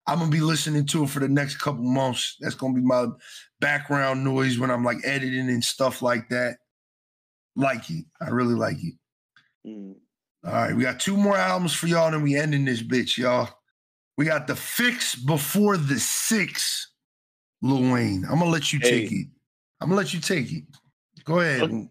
I'm 0.06 0.18
gonna 0.18 0.30
be 0.30 0.40
listening 0.40 0.84
to 0.88 1.04
it 1.04 1.10
for 1.10 1.20
the 1.20 1.28
next 1.28 1.56
couple 1.56 1.82
months. 1.82 2.36
That's 2.40 2.54
gonna 2.54 2.74
be 2.74 2.82
my 2.82 3.06
background 3.58 4.22
noise 4.22 4.58
when 4.58 4.70
I'm 4.70 4.84
like 4.84 4.98
editing 5.02 5.48
and 5.48 5.64
stuff 5.64 6.02
like 6.02 6.28
that. 6.28 6.58
Like 7.56 7.88
it. 7.88 8.04
I 8.20 8.28
really 8.28 8.54
like 8.54 8.76
it. 8.82 8.94
Mm. 9.66 9.94
All 10.44 10.52
right, 10.52 10.76
we 10.76 10.82
got 10.82 11.00
two 11.00 11.16
more 11.16 11.38
albums 11.38 11.72
for 11.72 11.86
y'all, 11.86 12.12
and 12.12 12.22
we 12.22 12.36
ending 12.36 12.66
this 12.66 12.82
bitch, 12.82 13.16
y'all. 13.16 13.48
We 14.18 14.26
got 14.26 14.46
the 14.46 14.56
fix 14.56 15.14
before 15.14 15.78
the 15.78 15.98
six 15.98 16.85
Lil 17.66 17.92
Wayne. 17.92 18.24
I'm 18.24 18.38
gonna 18.38 18.50
let 18.50 18.72
you 18.72 18.78
hey. 18.80 19.02
take 19.02 19.12
it. 19.12 19.26
I'm 19.80 19.88
gonna 19.88 20.00
let 20.00 20.14
you 20.14 20.20
take 20.20 20.52
it. 20.52 20.64
Go 21.24 21.40
ahead. 21.40 21.88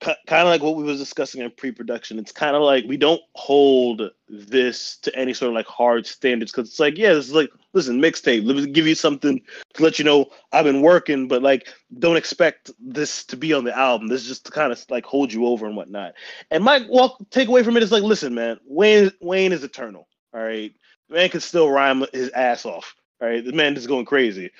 Kind 0.00 0.16
of 0.28 0.48
like 0.48 0.62
what 0.62 0.76
we 0.76 0.82
was 0.82 0.98
discussing 0.98 1.42
in 1.42 1.50
pre-production. 1.50 2.18
It's 2.18 2.32
kind 2.32 2.56
of 2.56 2.62
like 2.62 2.84
we 2.86 2.96
don't 2.96 3.20
hold 3.34 4.10
this 4.28 4.96
to 4.98 5.14
any 5.14 5.34
sort 5.34 5.50
of 5.50 5.54
like 5.54 5.66
hard 5.66 6.06
standards 6.06 6.52
because 6.52 6.70
it's 6.70 6.80
like, 6.80 6.96
yeah, 6.96 7.12
this 7.12 7.26
is 7.26 7.34
like, 7.34 7.50
listen, 7.74 8.00
mixtape. 8.00 8.46
Let 8.46 8.56
me 8.56 8.66
give 8.66 8.86
you 8.86 8.94
something 8.94 9.42
to 9.74 9.82
let 9.82 9.98
you 9.98 10.04
know 10.04 10.30
I've 10.52 10.64
been 10.64 10.80
working, 10.80 11.28
but 11.28 11.42
like, 11.42 11.68
don't 11.98 12.16
expect 12.16 12.70
this 12.80 13.24
to 13.24 13.36
be 13.36 13.52
on 13.52 13.64
the 13.64 13.76
album. 13.76 14.08
This 14.08 14.22
is 14.22 14.28
just 14.28 14.46
to 14.46 14.52
kind 14.52 14.72
of 14.72 14.82
like 14.88 15.04
hold 15.04 15.32
you 15.32 15.46
over 15.46 15.66
and 15.66 15.76
whatnot. 15.76 16.14
And 16.50 16.64
my 16.64 16.86
walk 16.88 17.18
takeaway 17.30 17.62
from 17.62 17.76
it 17.76 17.82
is 17.82 17.92
like, 17.92 18.02
listen, 18.02 18.34
man, 18.34 18.58
Wayne 18.66 19.12
Wayne 19.20 19.52
is 19.52 19.64
eternal. 19.64 20.08
All 20.32 20.42
right, 20.42 20.72
The 21.08 21.16
man 21.16 21.28
can 21.28 21.40
still 21.40 21.70
rhyme 21.70 22.04
his 22.12 22.30
ass 22.30 22.64
off. 22.64 22.94
All 23.20 23.28
right, 23.28 23.44
the 23.44 23.52
man 23.52 23.76
is 23.76 23.86
going 23.86 24.06
crazy, 24.06 24.50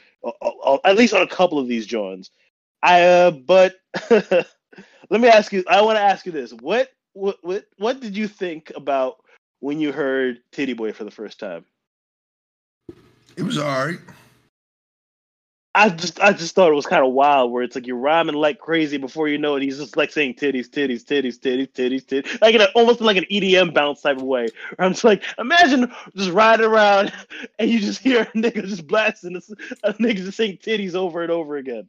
at 0.85 0.97
least 0.97 1.15
on 1.15 1.23
a 1.23 1.27
couple 1.27 1.59
of 1.59 1.69
these 1.69 1.86
Johns. 1.86 2.31
I 2.83 3.03
uh, 3.03 3.31
but 3.31 3.77
let 4.11 5.20
me 5.20 5.28
ask 5.28 5.53
you. 5.53 5.65
I 5.69 5.83
want 5.83 5.97
to 5.97 6.03
ask 6.03 6.27
you 6.27 6.33
this: 6.33 6.53
what 6.53 6.91
what 7.12 7.39
what 7.43 7.67
what 7.78 8.01
did 8.01 8.17
you 8.17 8.28
think 8.28 8.73
about 8.77 9.17
when 9.61 9.81
you 9.81 9.93
heard 9.93 10.41
Tity 10.53 10.77
Boy 10.77 10.93
for 10.93 11.05
the 11.05 11.11
first 11.11 11.39
time? 11.39 11.65
It 13.36 13.43
was 13.43 13.59
all 13.59 13.86
right. 13.86 13.99
I 15.77 15.89
just 15.89 16.20
I 16.20 16.33
just 16.33 16.55
thought 16.55 16.70
it 16.70 16.75
was 16.75 16.86
kind 16.86 17.05
of 17.05 17.12
wild 17.12 17.51
where 17.51 17.65
it's 17.65 17.75
like 17.75 17.86
you're 17.86 17.97
rhyming 17.97 18.36
like 18.36 18.61
crazy 18.61 18.97
before 18.97 19.27
you 19.27 19.39
know 19.39 19.57
it. 19.57 19.62
He's 19.62 19.78
just 19.78 19.97
like 19.97 20.12
saying 20.12 20.35
titties, 20.35 20.69
titties, 20.69 21.05
titties, 21.05 21.39
titties, 21.39 21.69
titties, 21.73 22.05
titties, 22.05 22.41
like 22.41 22.55
in 22.55 22.61
a, 22.61 22.67
almost 22.77 23.01
like 23.01 23.17
an 23.17 23.27
EDM 23.31 23.75
bounce 23.75 24.01
type 24.01 24.19
of 24.19 24.23
way. 24.23 24.47
Where 24.77 24.86
I'm 24.86 24.93
just 24.93 25.03
like, 25.03 25.25
imagine 25.36 25.93
just 26.15 26.31
riding 26.31 26.67
around 26.67 27.12
and 27.59 27.69
you 27.69 27.81
just 27.81 28.01
hear 28.01 28.23
a 28.23 28.27
nigga 28.27 28.67
just 28.67 28.86
blasting 28.86 29.35
a, 29.36 29.89
a 29.89 29.94
nigga 29.94 30.19
just 30.19 30.36
saying 30.36 30.59
titties 30.59 30.94
over 30.94 31.23
and 31.23 31.33
over 31.33 31.57
again. 31.57 31.89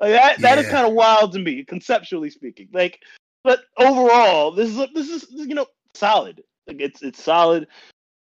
Like 0.00 0.12
that 0.12 0.40
that 0.40 0.58
yeah. 0.58 0.64
is 0.64 0.68
kind 0.68 0.86
of 0.86 0.92
wild 0.92 1.32
to 1.32 1.38
me, 1.38 1.64
conceptually 1.64 2.30
speaking. 2.30 2.68
Like, 2.72 3.00
but 3.44 3.60
overall, 3.78 4.50
this 4.50 4.70
is 4.70 4.76
this 4.92 5.08
is 5.08 5.26
you 5.30 5.54
know 5.54 5.66
solid. 5.94 6.42
Like 6.66 6.80
it's 6.80 7.02
it's 7.02 7.22
solid. 7.22 7.68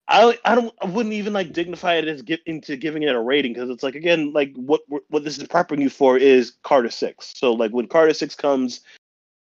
I 0.09 0.39
I 0.45 0.55
don't 0.55 0.75
I 0.83 0.87
wouldn't 0.87 1.15
even 1.15 1.33
like 1.33 1.53
dignify 1.53 1.95
it 1.95 2.09
as 2.09 2.23
get 2.23 2.41
into 2.47 2.77
giving 2.77 3.03
it 3.03 3.15
a 3.15 3.21
rating 3.21 3.53
because 3.55 3.71
it's 3.71 3.83
like 3.83 3.95
again 3.95 4.33
like 4.33 4.53
what 4.57 4.81
what 5.09 5.25
this 5.25 5.39
is 5.39 5.45
prepping 5.45 5.81
you 5.81 5.91
for 5.91 6.17
is 6.17 6.53
Carter 6.63 6.91
Six. 6.91 7.33
So 7.37 7.53
like 7.53 7.71
when 7.71 7.87
Carter 7.87 8.15
Six 8.15 8.35
comes, 8.35 8.81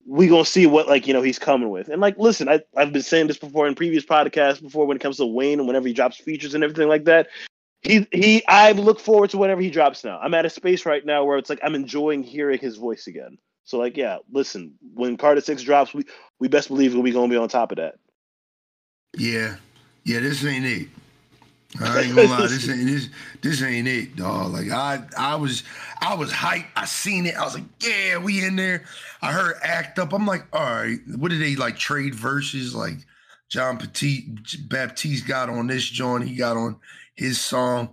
we 0.07 0.27
gonna 0.27 0.45
see 0.45 0.67
what 0.67 0.89
like 0.89 1.07
you 1.07 1.15
know 1.15 1.23
he's 1.23 1.39
coming 1.39 1.70
with. 1.70 1.89
And 1.89 2.01
like 2.01 2.19
listen, 2.19 2.49
I 2.49 2.61
I've 2.77 2.93
been 2.93 3.03
saying 3.03 3.28
this 3.28 3.39
before 3.39 3.69
in 3.69 3.75
previous 3.75 4.05
podcasts 4.05 4.61
before 4.61 4.87
when 4.87 4.97
it 4.97 5.01
comes 5.03 5.19
to 5.19 5.27
Wayne 5.27 5.59
and 5.61 5.67
whenever 5.69 5.87
he 5.87 5.95
drops 5.95 6.17
features 6.17 6.55
and 6.55 6.65
everything 6.65 6.89
like 6.89 7.05
that. 7.05 7.28
He 7.83 8.09
he 8.12 8.45
I 8.49 8.73
look 8.73 8.99
forward 8.99 9.31
to 9.31 9.39
whenever 9.39 9.61
he 9.61 9.70
drops 9.70 10.03
now. 10.03 10.19
I'm 10.19 10.35
at 10.35 10.45
a 10.45 10.51
space 10.51 10.85
right 10.85 11.05
now 11.05 11.25
where 11.25 11.39
it's 11.39 11.49
like 11.49 11.61
I'm 11.62 11.77
enjoying 11.77 12.25
hearing 12.25 12.59
his 12.59 12.77
voice 12.77 13.07
again. 13.07 13.39
So 13.65 13.78
like 13.78 13.97
yeah, 13.97 14.19
listen, 14.33 14.75
when 14.95 15.17
Carter 15.17 15.41
Six 15.41 15.62
drops, 15.62 15.95
we 15.95 16.05
we 16.41 16.49
best 16.49 16.69
believe 16.69 16.95
we 16.95 17.12
gonna 17.12 17.28
be 17.28 17.37
on 17.37 17.49
top 17.49 17.70
of 17.70 17.77
that. 17.77 17.95
Yeah, 19.17 19.57
yeah, 20.09 20.20
this 20.20 20.43
ain't 20.45 20.65
it. 20.65 20.89
I 21.83 22.01
ain't 22.01 22.17
gonna 22.17 22.28
lie, 22.28 22.47
this 22.47 22.67
ain't 22.67 22.87
this 22.87 23.11
this 23.43 23.62
ain't 23.62 23.87
it, 23.87 24.17
dog. 24.17 24.53
Like 24.53 24.70
I 24.70 25.03
I 25.19 25.35
was 25.35 25.65
I 26.01 26.15
was 26.15 26.33
hyped. 26.33 26.69
I 26.75 26.87
seen 26.87 27.27
it. 27.27 27.37
I 27.37 27.45
was 27.45 27.55
like, 27.55 27.65
yeah, 27.81 28.17
we 28.17 28.43
in 28.43 28.57
there. 28.57 28.85
I 29.20 29.33
heard 29.33 29.57
act 29.62 29.99
up. 29.99 30.15
I'm 30.15 30.27
like, 30.27 30.47
all 30.55 30.62
right, 30.62 30.99
what 31.17 31.31
did 31.31 31.43
they 31.43 31.57
like 31.57 31.77
trade 31.77 32.15
verses? 32.15 32.75
Like 32.75 32.97
Jon 33.51 33.77
Petit 33.77 34.35
Batiste 34.67 35.27
got 35.27 35.51
on 35.51 35.67
this 35.67 35.85
joint. 35.85 36.27
He 36.27 36.37
got 36.37 36.57
on 36.57 36.77
his 37.15 37.39
song. 37.39 37.91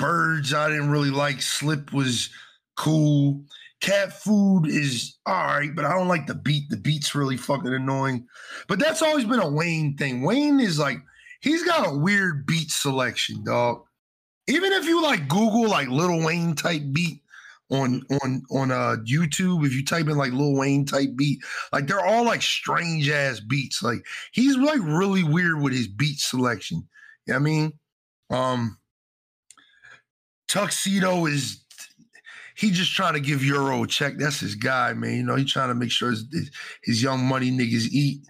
Birds, 0.00 0.52
I 0.52 0.68
didn't 0.68 0.90
really 0.90 1.10
like. 1.10 1.40
Slip 1.40 1.92
was 1.92 2.30
cool. 2.76 3.44
Cat 3.80 4.12
food 4.12 4.66
is 4.66 5.18
all 5.24 5.34
right, 5.34 5.70
but 5.72 5.84
I 5.84 5.92
don't 5.92 6.08
like 6.08 6.26
the 6.26 6.34
beat. 6.34 6.68
The 6.68 6.76
beat's 6.76 7.14
really 7.14 7.36
fucking 7.36 7.72
annoying. 7.72 8.26
But 8.66 8.80
that's 8.80 9.02
always 9.02 9.24
been 9.24 9.38
a 9.38 9.48
Wayne 9.48 9.96
thing. 9.96 10.22
Wayne 10.22 10.58
is 10.58 10.80
like 10.80 10.98
he's 11.44 11.62
got 11.62 11.86
a 11.86 11.96
weird 11.96 12.46
beat 12.46 12.70
selection, 12.70 13.44
dog. 13.44 13.84
Even 14.48 14.72
if 14.72 14.86
you 14.86 15.02
like 15.02 15.28
Google 15.28 15.68
like 15.68 15.88
Lil 15.88 16.24
Wayne 16.24 16.54
type 16.54 16.82
beat 16.92 17.20
on 17.70 18.02
on 18.22 18.42
on 18.50 18.70
uh 18.70 18.96
YouTube, 19.04 19.64
if 19.64 19.74
you 19.74 19.84
type 19.84 20.08
in 20.08 20.16
like 20.16 20.32
Lil 20.32 20.54
Wayne 20.54 20.84
type 20.84 21.10
beat, 21.16 21.40
like 21.72 21.86
they're 21.86 22.04
all 22.04 22.24
like 22.24 22.42
strange 22.42 23.08
ass 23.08 23.40
beats. 23.40 23.82
Like 23.82 24.04
he's 24.32 24.56
like 24.56 24.80
really 24.82 25.22
weird 25.22 25.60
with 25.60 25.72
his 25.74 25.86
beat 25.86 26.18
selection. 26.18 26.88
You 27.26 27.34
know 27.34 27.38
what 27.38 27.40
I 27.40 27.44
mean? 27.44 27.72
Um 28.30 28.78
Tuxedo 30.48 31.26
is 31.26 31.64
he 32.56 32.70
just 32.70 32.94
trying 32.94 33.14
to 33.14 33.20
give 33.20 33.44
Euro 33.44 33.82
a 33.82 33.86
check. 33.86 34.14
That's 34.16 34.40
his 34.40 34.54
guy, 34.54 34.92
man. 34.92 35.16
You 35.16 35.22
know, 35.24 35.34
he 35.34 35.44
trying 35.44 35.68
to 35.68 35.74
make 35.74 35.90
sure 35.90 36.10
his, 36.10 36.24
his 36.82 37.02
young 37.02 37.24
money 37.24 37.50
niggas 37.50 37.88
eat. 37.90 38.20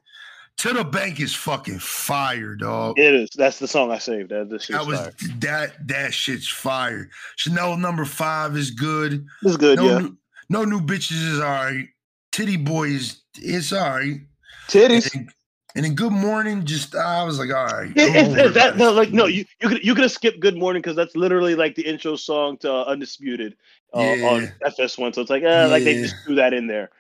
To 0.59 0.73
the 0.73 0.85
bank 0.85 1.21
is 1.21 1.35
fucking 1.35 1.81
fire, 1.81 2.55
dog. 2.55 2.99
It 2.99 3.15
is. 3.15 3.31
That's 3.37 3.59
the 3.59 3.69
song 3.69 3.91
I 3.91 3.99
saved. 3.99 4.31
That, 4.31 4.49
this 4.49 4.69
that 4.69 4.87
was 4.87 4.99
fire. 4.99 5.13
that 5.41 5.89
that 5.89 6.15
shit's 6.15 6.49
fire. 6.49 7.11
Chanel 7.37 7.77
number 7.77 8.05
five 8.05 8.57
is 8.57 8.71
good. 8.71 9.27
It's 9.43 9.57
good, 9.57 9.79
no 9.79 9.85
yeah. 9.85 9.99
New, 9.99 10.17
no 10.49 10.65
new 10.65 10.81
bitches 10.81 11.33
is 11.33 11.41
all 11.41 11.47
right. 11.47 11.87
Titty 12.33 12.57
boy 12.57 12.89
is 12.89 13.21
it's 13.37 13.73
all 13.73 13.91
right. 13.91 14.21
Titties. 14.69 15.15
And, 15.15 15.29
and 15.77 15.85
then 15.85 15.95
Good 15.95 16.13
Morning, 16.13 16.65
just 16.65 16.95
I 16.95 17.25
was 17.25 17.39
like, 17.39 17.51
all 17.51 17.67
right. 17.67 17.91
Yeah, 17.97 18.05
I'm 18.05 18.15
it's, 18.15 18.29
over 18.29 18.39
it's 18.41 18.55
that, 18.55 18.77
no, 18.77 18.93
like 18.93 19.11
no, 19.11 19.27
you 19.27 19.45
you 19.61 19.69
could 19.69 19.85
you 19.85 19.95
could 19.95 20.03
have 20.03 20.13
skipped 20.13 20.39
Good 20.41 20.57
Morning 20.57 20.81
because 20.81 20.97
that's 20.97 21.17
literally 21.17 21.57
like 21.57 21.75
the 21.75 21.83
intro 21.83 22.15
song 22.17 22.57
to 22.59 22.73
uh, 22.73 22.85
Undisputed 22.85 23.57
uh, 23.93 24.01
Yeah. 24.01 24.27
on 24.29 24.53
FS1. 24.65 25.15
So 25.15 25.21
it's 25.21 25.31
like, 25.31 25.43
eh, 25.43 25.67
like 25.67 25.83
they 25.83 25.95
just 25.95 26.15
threw 26.25 26.37
that 26.37 26.55
in 26.55 26.69
there. 26.69 26.91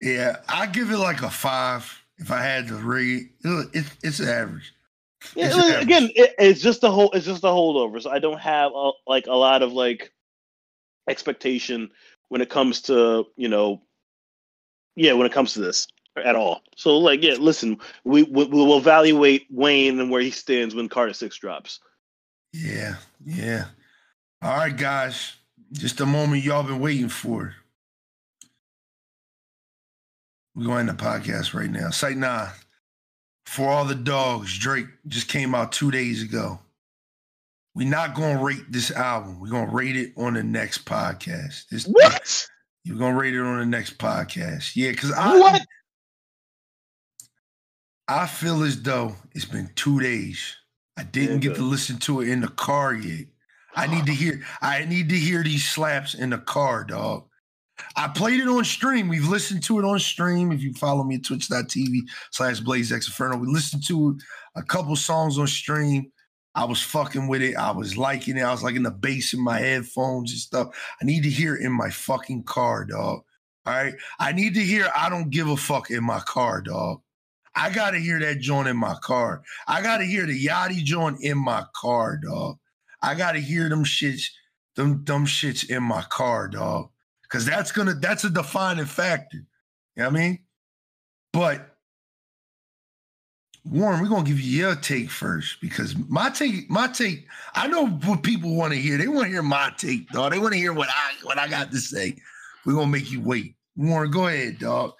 Yeah, 0.00 0.36
I 0.48 0.66
give 0.66 0.90
it 0.90 0.98
like 0.98 1.22
a 1.22 1.30
five 1.30 2.02
if 2.18 2.30
I 2.30 2.42
had 2.42 2.68
to 2.68 2.76
rate. 2.76 3.30
It, 3.44 3.68
it, 3.74 3.86
it's 4.02 4.20
average. 4.20 4.72
Yeah, 5.34 5.46
It's 5.46 5.56
like, 5.56 5.64
average. 5.66 5.82
again, 5.84 6.10
it, 6.14 6.34
it's 6.38 6.60
just 6.60 6.84
a 6.84 6.90
whole, 6.90 7.10
it's 7.12 7.26
just 7.26 7.44
a 7.44 7.48
holdover. 7.48 8.00
So 8.00 8.10
I 8.10 8.18
don't 8.18 8.40
have 8.40 8.72
a, 8.74 8.90
like 9.06 9.26
a 9.26 9.34
lot 9.34 9.62
of 9.62 9.72
like 9.72 10.12
expectation 11.08 11.90
when 12.28 12.40
it 12.40 12.50
comes 12.50 12.82
to 12.82 13.26
you 13.36 13.48
know, 13.48 13.82
yeah, 14.96 15.12
when 15.12 15.26
it 15.26 15.32
comes 15.32 15.54
to 15.54 15.60
this 15.60 15.86
at 16.24 16.36
all. 16.36 16.62
So 16.76 16.96
like, 16.98 17.22
yeah, 17.22 17.34
listen, 17.38 17.78
we 18.04 18.24
we 18.24 18.44
will 18.44 18.78
evaluate 18.78 19.46
Wayne 19.50 20.00
and 20.00 20.10
where 20.10 20.22
he 20.22 20.30
stands 20.30 20.74
when 20.74 20.88
Carter 20.88 21.12
Six 21.14 21.36
drops. 21.38 21.80
Yeah, 22.52 22.96
yeah. 23.24 23.66
All 24.42 24.56
right, 24.56 24.76
guys. 24.76 25.34
Just 25.72 25.98
the 25.98 26.06
moment 26.06 26.44
y'all 26.44 26.62
been 26.62 26.78
waiting 26.78 27.08
for. 27.08 27.54
We're 30.56 30.64
going 30.64 30.86
to 30.86 30.94
the 30.94 30.98
podcast 30.98 31.52
right 31.52 31.70
now. 31.70 31.90
Site 31.90 32.16
nine. 32.16 32.48
For 33.44 33.68
all 33.68 33.84
the 33.84 33.94
dogs, 33.94 34.58
Drake 34.58 34.86
just 35.06 35.28
came 35.28 35.54
out 35.54 35.70
two 35.70 35.90
days 35.90 36.22
ago. 36.22 36.58
We're 37.74 37.86
not 37.88 38.14
gonna 38.14 38.42
rate 38.42 38.64
this 38.72 38.90
album. 38.90 39.38
We're 39.38 39.50
gonna 39.50 39.70
rate 39.70 39.96
it 39.96 40.14
on 40.16 40.32
the 40.32 40.42
next 40.42 40.86
podcast. 40.86 41.68
This 41.68 41.84
What? 41.84 42.48
you're 42.84 42.96
gonna 42.96 43.16
rate 43.16 43.34
it 43.34 43.40
on 43.40 43.58
the 43.58 43.66
next 43.66 43.98
podcast. 43.98 44.74
Yeah, 44.74 44.92
because 44.92 45.12
I 45.12 45.38
What? 45.38 45.62
I 48.08 48.26
feel 48.26 48.62
as 48.62 48.80
though 48.82 49.14
it's 49.34 49.44
been 49.44 49.70
two 49.74 50.00
days. 50.00 50.56
I 50.96 51.02
didn't 51.02 51.42
Yeah, 51.42 51.50
get 51.50 51.56
to 51.56 51.62
listen 51.62 51.98
to 51.98 52.22
it 52.22 52.28
in 52.28 52.40
the 52.40 52.48
car 52.48 52.94
yet. 52.94 53.26
I 53.74 53.86
need 53.86 54.06
to 54.06 54.12
hear. 54.14 54.42
I 54.62 54.86
need 54.86 55.10
to 55.10 55.16
hear 55.16 55.44
these 55.44 55.68
slaps 55.68 56.14
in 56.14 56.30
the 56.30 56.38
car, 56.38 56.82
dog. 56.82 57.25
I 57.96 58.08
played 58.08 58.40
it 58.40 58.48
on 58.48 58.64
stream. 58.64 59.08
We've 59.08 59.28
listened 59.28 59.62
to 59.64 59.78
it 59.78 59.84
on 59.84 59.98
stream. 59.98 60.52
If 60.52 60.62
you 60.62 60.72
follow 60.74 61.04
me 61.04 61.16
at 61.16 61.24
twitch.tv 61.24 62.00
slash 62.30 62.60
blaze 62.60 62.92
Inferno, 62.92 63.36
we 63.36 63.46
listened 63.46 63.86
to 63.88 64.18
a 64.54 64.62
couple 64.62 64.96
songs 64.96 65.38
on 65.38 65.46
stream. 65.46 66.10
I 66.54 66.64
was 66.64 66.80
fucking 66.82 67.28
with 67.28 67.42
it. 67.42 67.54
I 67.54 67.70
was 67.70 67.98
liking 67.98 68.38
it. 68.38 68.42
I 68.42 68.50
was 68.50 68.62
like 68.62 68.76
in 68.76 68.82
the 68.82 68.90
bass 68.90 69.34
in 69.34 69.44
my 69.44 69.58
headphones 69.58 70.32
and 70.32 70.40
stuff. 70.40 70.68
I 71.00 71.04
need 71.04 71.22
to 71.24 71.30
hear 71.30 71.54
it 71.54 71.62
in 71.62 71.72
my 71.72 71.90
fucking 71.90 72.44
car, 72.44 72.86
dog. 72.86 73.20
All 73.66 73.74
right. 73.74 73.94
I 74.18 74.32
need 74.32 74.54
to 74.54 74.60
hear 74.60 74.88
I 74.96 75.10
don't 75.10 75.30
give 75.30 75.48
a 75.48 75.56
fuck 75.56 75.90
in 75.90 76.02
my 76.02 76.20
car, 76.20 76.62
dog. 76.62 77.02
I 77.54 77.70
gotta 77.70 77.98
hear 77.98 78.20
that 78.20 78.40
joint 78.40 78.68
in 78.68 78.76
my 78.76 78.94
car. 79.02 79.42
I 79.66 79.82
gotta 79.82 80.04
hear 80.04 80.26
the 80.26 80.46
Yachty 80.46 80.84
joint 80.84 81.22
in 81.22 81.38
my 81.38 81.64
car, 81.74 82.18
dog. 82.18 82.58
I 83.02 83.14
gotta 83.14 83.40
hear 83.40 83.68
them 83.68 83.84
shits, 83.84 84.24
them 84.76 85.04
them 85.04 85.26
shits 85.26 85.68
in 85.68 85.82
my 85.82 86.02
car, 86.02 86.48
dog. 86.48 86.90
Cause 87.28 87.44
that's 87.44 87.72
gonna 87.72 87.94
that's 87.94 88.24
a 88.24 88.30
defining 88.30 88.86
factor. 88.86 89.38
You 89.38 90.02
know 90.02 90.04
what 90.04 90.16
I 90.16 90.18
mean? 90.18 90.38
But 91.32 91.76
Warren, 93.64 94.00
we're 94.00 94.08
gonna 94.08 94.24
give 94.24 94.40
you 94.40 94.60
your 94.60 94.76
take 94.76 95.10
first 95.10 95.60
because 95.60 95.96
my 96.08 96.30
take, 96.30 96.70
my 96.70 96.86
take, 96.86 97.26
I 97.54 97.66
know 97.66 97.88
what 97.88 98.22
people 98.22 98.54
want 98.54 98.72
to 98.72 98.78
hear. 98.78 98.96
They 98.96 99.08
want 99.08 99.24
to 99.24 99.30
hear 99.30 99.42
my 99.42 99.72
take, 99.76 100.08
dog. 100.10 100.32
They 100.32 100.38
want 100.38 100.52
to 100.52 100.58
hear 100.58 100.72
what 100.72 100.88
I 100.88 101.14
what 101.24 101.38
I 101.38 101.48
got 101.48 101.72
to 101.72 101.78
say. 101.78 102.16
We're 102.64 102.74
gonna 102.74 102.86
make 102.86 103.10
you 103.10 103.20
wait. 103.20 103.56
Warren, 103.76 104.10
go 104.10 104.28
ahead, 104.28 104.58
dog. 104.60 104.92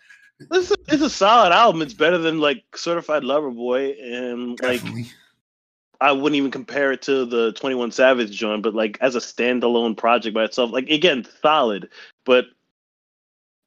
This 0.50 0.70
is, 0.70 0.76
it's 0.88 1.02
a 1.02 1.08
solid 1.08 1.52
album. 1.52 1.80
It's 1.80 1.94
better 1.94 2.18
than 2.18 2.40
like 2.40 2.64
Certified 2.74 3.24
Lover 3.24 3.50
Boy, 3.50 3.92
and 4.02 4.50
like 4.60 4.80
Definitely. 4.80 5.06
I 6.00 6.12
wouldn't 6.12 6.36
even 6.36 6.50
compare 6.50 6.92
it 6.92 7.02
to 7.02 7.24
the 7.24 7.52
Twenty 7.52 7.76
One 7.76 7.92
Savage 7.92 8.32
joint, 8.32 8.62
but 8.62 8.74
like 8.74 8.98
as 9.00 9.14
a 9.14 9.20
standalone 9.20 9.96
project 9.96 10.34
by 10.34 10.44
itself, 10.44 10.72
like 10.72 10.90
again, 10.90 11.26
solid. 11.40 11.88
But 12.26 12.46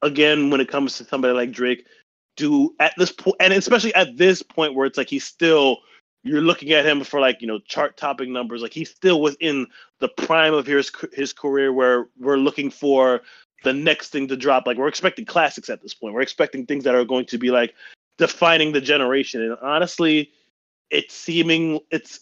again, 0.03 0.51
when 0.51 0.61
it 0.61 0.69
comes 0.69 0.97
to 0.97 1.05
somebody 1.05 1.33
like 1.33 1.51
Drake, 1.51 1.87
do 2.35 2.75
at 2.79 2.93
this 2.97 3.11
point, 3.11 3.37
and 3.39 3.53
especially 3.53 3.93
at 3.95 4.17
this 4.17 4.43
point 4.43 4.75
where 4.75 4.85
it's 4.85 4.97
like 4.97 5.09
he's 5.09 5.25
still, 5.25 5.79
you're 6.23 6.41
looking 6.41 6.71
at 6.73 6.85
him 6.85 7.03
for 7.03 7.19
like 7.19 7.41
you 7.41 7.47
know 7.47 7.59
chart 7.59 7.97
topping 7.97 8.31
numbers, 8.31 8.61
like 8.61 8.73
he's 8.73 8.91
still 8.91 9.21
within 9.21 9.65
the 9.99 10.09
prime 10.09 10.53
of 10.53 10.67
his 10.67 10.91
his 11.13 11.33
career, 11.33 11.73
where 11.73 12.07
we're 12.19 12.37
looking 12.37 12.69
for 12.69 13.21
the 13.63 13.73
next 13.73 14.09
thing 14.09 14.27
to 14.27 14.37
drop. 14.37 14.67
Like 14.67 14.77
we're 14.77 14.87
expecting 14.87 15.25
classics 15.25 15.69
at 15.69 15.81
this 15.81 15.93
point. 15.93 16.13
We're 16.13 16.21
expecting 16.21 16.65
things 16.65 16.83
that 16.83 16.95
are 16.95 17.05
going 17.05 17.25
to 17.25 17.37
be 17.37 17.51
like 17.51 17.73
defining 18.17 18.71
the 18.71 18.81
generation. 18.81 19.41
And 19.41 19.57
honestly, 19.61 20.31
it's 20.89 21.15
seeming 21.15 21.79
it's. 21.91 22.19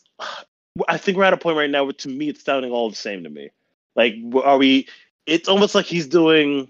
I 0.88 0.98
think 0.98 1.18
we're 1.18 1.24
at 1.24 1.34
a 1.34 1.38
point 1.38 1.58
right 1.58 1.70
now 1.70 1.84
where 1.86 1.94
to 1.94 2.10
me 2.10 2.30
it's 2.30 2.44
sounding 2.44 2.72
all 2.72 2.90
the 2.90 2.96
same 2.96 3.24
to 3.24 3.30
me. 3.30 3.50
Like 3.96 4.16
are 4.44 4.58
we? 4.58 4.88
It's 5.28 5.48
almost 5.50 5.76
like 5.76 5.86
he's 5.86 6.08
doing. 6.08 6.70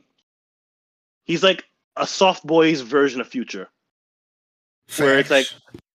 He's 1.26 1.44
like 1.44 1.64
a 1.96 2.06
soft 2.08 2.46
boy's 2.46 2.82
version 2.82 3.22
of 3.22 3.28
Future. 3.28 3.70
Where 4.98 5.20
it's 5.20 5.30
like, 5.30 5.46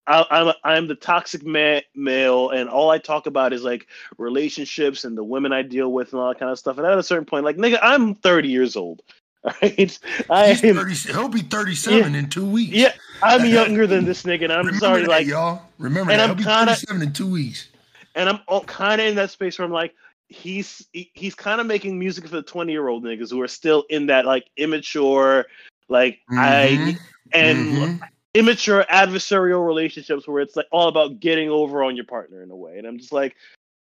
I, 0.07 0.24
I'm 0.31 0.55
I'm 0.65 0.86
the 0.89 0.94
toxic 0.94 1.44
ma- 1.47 1.81
male, 1.94 2.50
and 2.50 2.68
all 2.68 2.91
I 2.91 2.99
talk 2.99 3.26
about 3.26 3.52
is 3.52 3.62
like 3.65 3.86
relationships 4.18 5.05
and 5.05 5.16
the 5.16 5.24
women 5.24 5.52
I 5.52 5.62
deal 5.62 5.92
with 5.92 6.12
and 6.12 6.20
all 6.20 6.28
that 6.28 6.39
kind 6.39 6.50
of 6.50 6.58
stuff. 6.58 6.76
And 6.78 6.86
at 6.86 6.99
a 6.99 7.02
certain 7.02 7.24
point, 7.24 7.44
like 7.44 7.57
nigga, 7.57 7.78
I'm 7.82 8.15
30 8.16 8.49
years 8.49 8.76
old. 8.76 9.02
All 9.44 9.52
right, 9.62 9.99
I 10.31 10.52
He's 10.52 10.62
am. 10.65 10.76
30, 10.76 10.94
he'll 11.12 11.28
be 11.28 11.41
37 11.41 12.15
in 12.15 12.28
two 12.28 12.47
weeks. 12.47 12.73
Yeah, 12.74 12.92
I'm 13.23 13.44
younger 13.47 13.86
than 13.86 14.05
this 14.05 14.23
nigga, 14.24 14.44
and 14.44 14.52
I'm 14.52 14.66
Remember 14.66 14.78
sorry, 14.86 15.00
that, 15.02 15.08
like, 15.08 15.26
y'all. 15.26 15.62
Remember 15.78 16.12
and 16.12 16.20
that. 16.20 16.24
I'm 16.31 16.36
He'll 16.36 16.36
be 16.36 16.44
kinda- 16.44 16.74
37 16.76 17.02
in 17.02 17.12
two 17.12 17.26
weeks. 17.31 17.68
and 18.15 18.28
I'm 18.28 18.39
kind 18.66 19.00
of 19.00 19.07
in 19.08 19.15
that 19.16 19.31
space 19.31 19.58
where 19.58 19.65
I'm 19.66 19.73
like, 19.73 19.94
he's 20.32 20.86
he- 20.92 21.10
he's 21.14 21.34
kind 21.34 21.60
of 21.60 21.66
making 21.66 21.98
music 21.98 22.24
for 22.26 22.36
the 22.36 22.42
20 22.42 22.72
year 22.72 22.88
old 22.88 23.04
niggas 23.04 23.30
who 23.30 23.40
are 23.42 23.48
still 23.48 23.84
in 23.90 24.06
that 24.06 24.24
like 24.26 24.46
immature, 24.56 25.46
like 25.88 26.20
I 26.36 26.78
Mhm, 26.80 26.98
and 27.32 27.68
mhm. 27.78 28.00
immature 28.34 28.84
adversarial 28.90 29.66
relationships 29.66 30.26
where 30.26 30.42
it's 30.42 30.56
like 30.56 30.66
all 30.72 30.88
about 30.88 31.20
getting 31.20 31.50
over 31.50 31.82
on 31.84 31.96
your 31.96 32.06
partner 32.06 32.42
in 32.42 32.50
a 32.50 32.56
way. 32.56 32.78
And 32.78 32.86
I'm 32.86 32.98
just 32.98 33.12
like, 33.12 33.36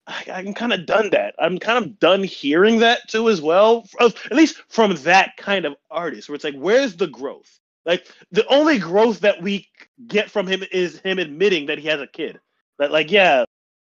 I, 0.07 0.25
I'm 0.29 0.55
kind 0.55 0.73
of 0.73 0.87
done 0.87 1.11
that. 1.11 1.35
I'm 1.39 1.59
kind 1.59 1.85
of 1.85 1.99
done 1.99 2.23
hearing 2.23 2.79
that 2.81 3.09
too 3.09 3.29
as 3.29 3.41
well. 3.41 3.87
At 4.01 4.33
least 4.33 4.63
from 4.69 4.95
that 4.97 5.37
kind 5.37 5.65
of 5.65 5.75
artist, 5.91 6.29
where 6.29 6.35
it's 6.35 6.45
like, 6.45 6.55
where's 6.55 6.97
the 6.97 7.09
growth? 7.09 7.59
Like 7.85 8.07
the 8.31 8.47
only 8.49 8.79
growth 8.79 9.21
that 9.21 9.43
we 9.43 9.69
get 10.07 10.31
from 10.31 10.47
him 10.47 10.63
is 10.73 11.01
him 11.01 11.19
admitting 11.19 11.67
that 11.67 11.79
he 11.79 11.89
has 11.89 12.01
a 12.01 12.07
kid. 12.07 12.39
That 12.79 12.93
like, 12.93 13.11
yeah, 13.11 13.46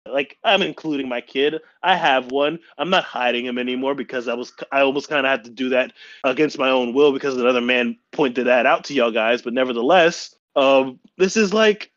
like 0.07 0.37
I'm 0.43 0.61
including 0.61 1.09
my 1.09 1.21
kid. 1.21 1.55
I 1.83 1.95
have 1.95 2.31
one. 2.31 2.59
I'm 2.77 2.89
not 2.89 3.03
hiding 3.03 3.45
him 3.45 3.57
anymore 3.57 3.95
because 3.95 4.27
I 4.27 4.33
was 4.33 4.53
I 4.71 4.81
almost 4.81 5.09
kind 5.09 5.25
of 5.25 5.29
had 5.29 5.43
to 5.45 5.49
do 5.49 5.69
that 5.69 5.93
against 6.23 6.57
my 6.57 6.69
own 6.69 6.93
will 6.93 7.11
because 7.11 7.37
another 7.37 7.61
man 7.61 7.97
pointed 8.11 8.47
that 8.47 8.65
out 8.65 8.83
to 8.85 8.93
y'all 8.93 9.11
guys. 9.11 9.41
But 9.41 9.53
nevertheless, 9.53 10.35
um, 10.55 10.99
this 11.17 11.35
is 11.35 11.53
like 11.53 11.91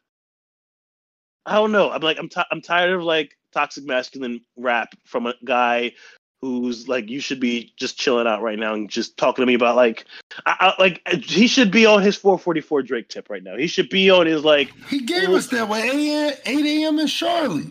I 1.46 1.54
don't 1.54 1.72
know. 1.72 1.90
I'm 1.90 2.00
like 2.00 2.18
I'm 2.18 2.28
t- 2.28 2.42
I'm 2.50 2.62
tired 2.62 2.92
of 2.92 3.02
like 3.02 3.36
toxic 3.52 3.84
masculine 3.84 4.40
rap 4.56 4.94
from 5.04 5.26
a 5.26 5.34
guy 5.44 5.92
who's 6.40 6.88
like 6.88 7.08
you 7.08 7.20
should 7.20 7.40
be 7.40 7.72
just 7.76 7.98
chilling 7.98 8.26
out 8.26 8.42
right 8.42 8.58
now 8.58 8.72
and 8.72 8.88
just 8.88 9.16
talking 9.16 9.42
to 9.42 9.46
me 9.46 9.54
about 9.54 9.76
like 9.76 10.04
I, 10.46 10.72
I, 10.78 10.82
like 10.82 11.02
he 11.24 11.46
should 11.46 11.70
be 11.70 11.84
on 11.84 12.00
his 12.00 12.16
444 12.16 12.82
Drake 12.82 13.08
tip 13.08 13.28
right 13.28 13.42
now. 13.42 13.56
He 13.56 13.66
should 13.66 13.88
be 13.88 14.08
on 14.08 14.26
his 14.26 14.44
like 14.44 14.72
he 14.88 15.00
gave 15.00 15.30
us 15.30 15.48
that 15.48 15.68
way 15.68 15.82
8 15.82 15.92
a.m. 15.92 16.34
8 16.46 16.66
a.m. 16.66 16.98
in 17.00 17.06
Charlotte. 17.06 17.66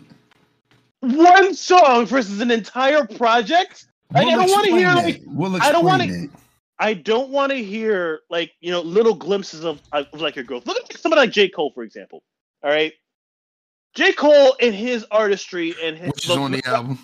One 1.00 1.54
song 1.54 2.06
versus 2.06 2.40
an 2.40 2.50
entire 2.50 3.06
project. 3.06 3.86
Like, 4.12 4.26
we'll 4.26 4.40
I 4.40 4.46
don't 4.46 4.50
want 4.50 4.66
to 4.66 4.72
hear 4.72 4.94
like 4.94 5.22
we'll 5.26 5.62
I 5.62 5.72
don't 5.72 5.84
want 5.84 6.02
to. 6.02 6.28
I 6.80 6.94
don't 6.94 7.30
want 7.30 7.50
to 7.50 7.62
hear 7.62 8.20
like 8.30 8.52
you 8.60 8.70
know 8.70 8.80
little 8.80 9.14
glimpses 9.14 9.64
of, 9.64 9.80
of 9.92 10.06
like 10.20 10.36
your 10.36 10.44
growth. 10.44 10.66
Look 10.66 10.78
at 10.78 10.98
somebody 10.98 11.20
like 11.20 11.30
J 11.30 11.48
Cole 11.48 11.72
for 11.74 11.82
example. 11.82 12.22
All 12.62 12.70
right, 12.70 12.92
J 13.94 14.12
Cole 14.12 14.56
and 14.60 14.74
his 14.74 15.04
artistry 15.10 15.74
and 15.82 15.96
his 15.96 16.08
which 16.08 16.24
is 16.24 16.30
on 16.30 16.52
the 16.52 16.62
album 16.66 16.98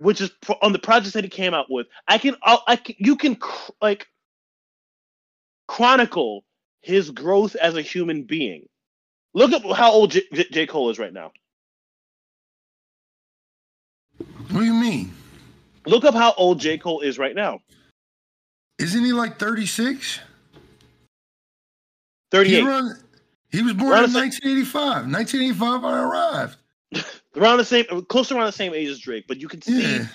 which 0.00 0.20
is 0.20 0.30
on 0.62 0.72
the 0.72 0.78
projects 0.78 1.12
that 1.12 1.24
he 1.24 1.30
came 1.30 1.54
out 1.54 1.66
with. 1.68 1.86
I 2.08 2.18
can, 2.18 2.34
I'll, 2.42 2.62
I 2.66 2.76
can, 2.76 2.96
you 2.98 3.16
can 3.16 3.36
like 3.80 4.06
chronicle 5.68 6.44
his 6.80 7.10
growth 7.10 7.54
as 7.54 7.76
a 7.76 7.82
human 7.82 8.24
being. 8.24 8.66
Look 9.34 9.52
at 9.52 9.62
how 9.76 9.92
old 9.92 10.12
J-, 10.12 10.24
J-, 10.32 10.48
J. 10.50 10.66
Cole 10.66 10.90
is 10.90 10.98
right 10.98 11.12
now. 11.12 11.32
What 14.50 14.60
do 14.60 14.66
you 14.66 14.74
mean? 14.74 15.12
Look 15.86 16.04
up 16.04 16.14
how 16.14 16.34
old 16.36 16.58
J. 16.58 16.76
Cole 16.76 17.00
is 17.00 17.18
right 17.18 17.34
now. 17.34 17.60
Isn't 18.78 19.04
he 19.04 19.12
like 19.12 19.38
36? 19.38 20.20
38. 22.30 22.50
He, 22.50 22.62
run, 22.62 22.98
he 23.50 23.62
was 23.62 23.74
born 23.74 24.04
in 24.04 24.12
1985. 24.12 25.10
1985, 25.10 25.84
I 25.84 26.02
arrived 26.02 26.56
around 27.36 27.58
the 27.58 27.64
same, 27.64 27.84
close 28.06 28.32
around 28.32 28.46
the 28.46 28.52
same 28.52 28.74
age 28.74 28.88
as 28.88 28.98
Drake, 28.98 29.26
but 29.28 29.40
you 29.40 29.48
can 29.48 29.62
see 29.62 29.82
yeah. 29.82 30.06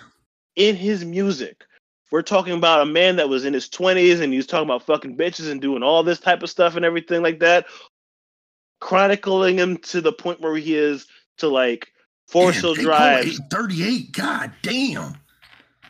in 0.55 0.75
his 0.75 1.05
music. 1.05 1.63
We're 2.11 2.21
talking 2.21 2.53
about 2.53 2.81
a 2.81 2.85
man 2.85 3.15
that 3.17 3.29
was 3.29 3.45
in 3.45 3.53
his 3.53 3.67
20s 3.69 4.21
and 4.21 4.31
he 4.31 4.37
was 4.37 4.47
talking 4.47 4.67
about 4.67 4.83
fucking 4.83 5.17
bitches 5.17 5.49
and 5.49 5.61
doing 5.61 5.83
all 5.83 6.03
this 6.03 6.19
type 6.19 6.43
of 6.43 6.49
stuff 6.49 6.75
and 6.75 6.85
everything 6.85 7.21
like 7.21 7.39
that, 7.39 7.65
chronicling 8.79 9.57
him 9.57 9.77
to 9.77 10.01
the 10.01 10.13
point 10.13 10.41
where 10.41 10.55
he 10.55 10.75
is 10.75 11.07
to 11.37 11.47
like 11.47 11.89
Forest 12.27 12.61
Hill 12.61 12.75
Drive. 12.75 13.33
38, 13.49 14.11
god 14.11 14.51
damn. 14.61 15.15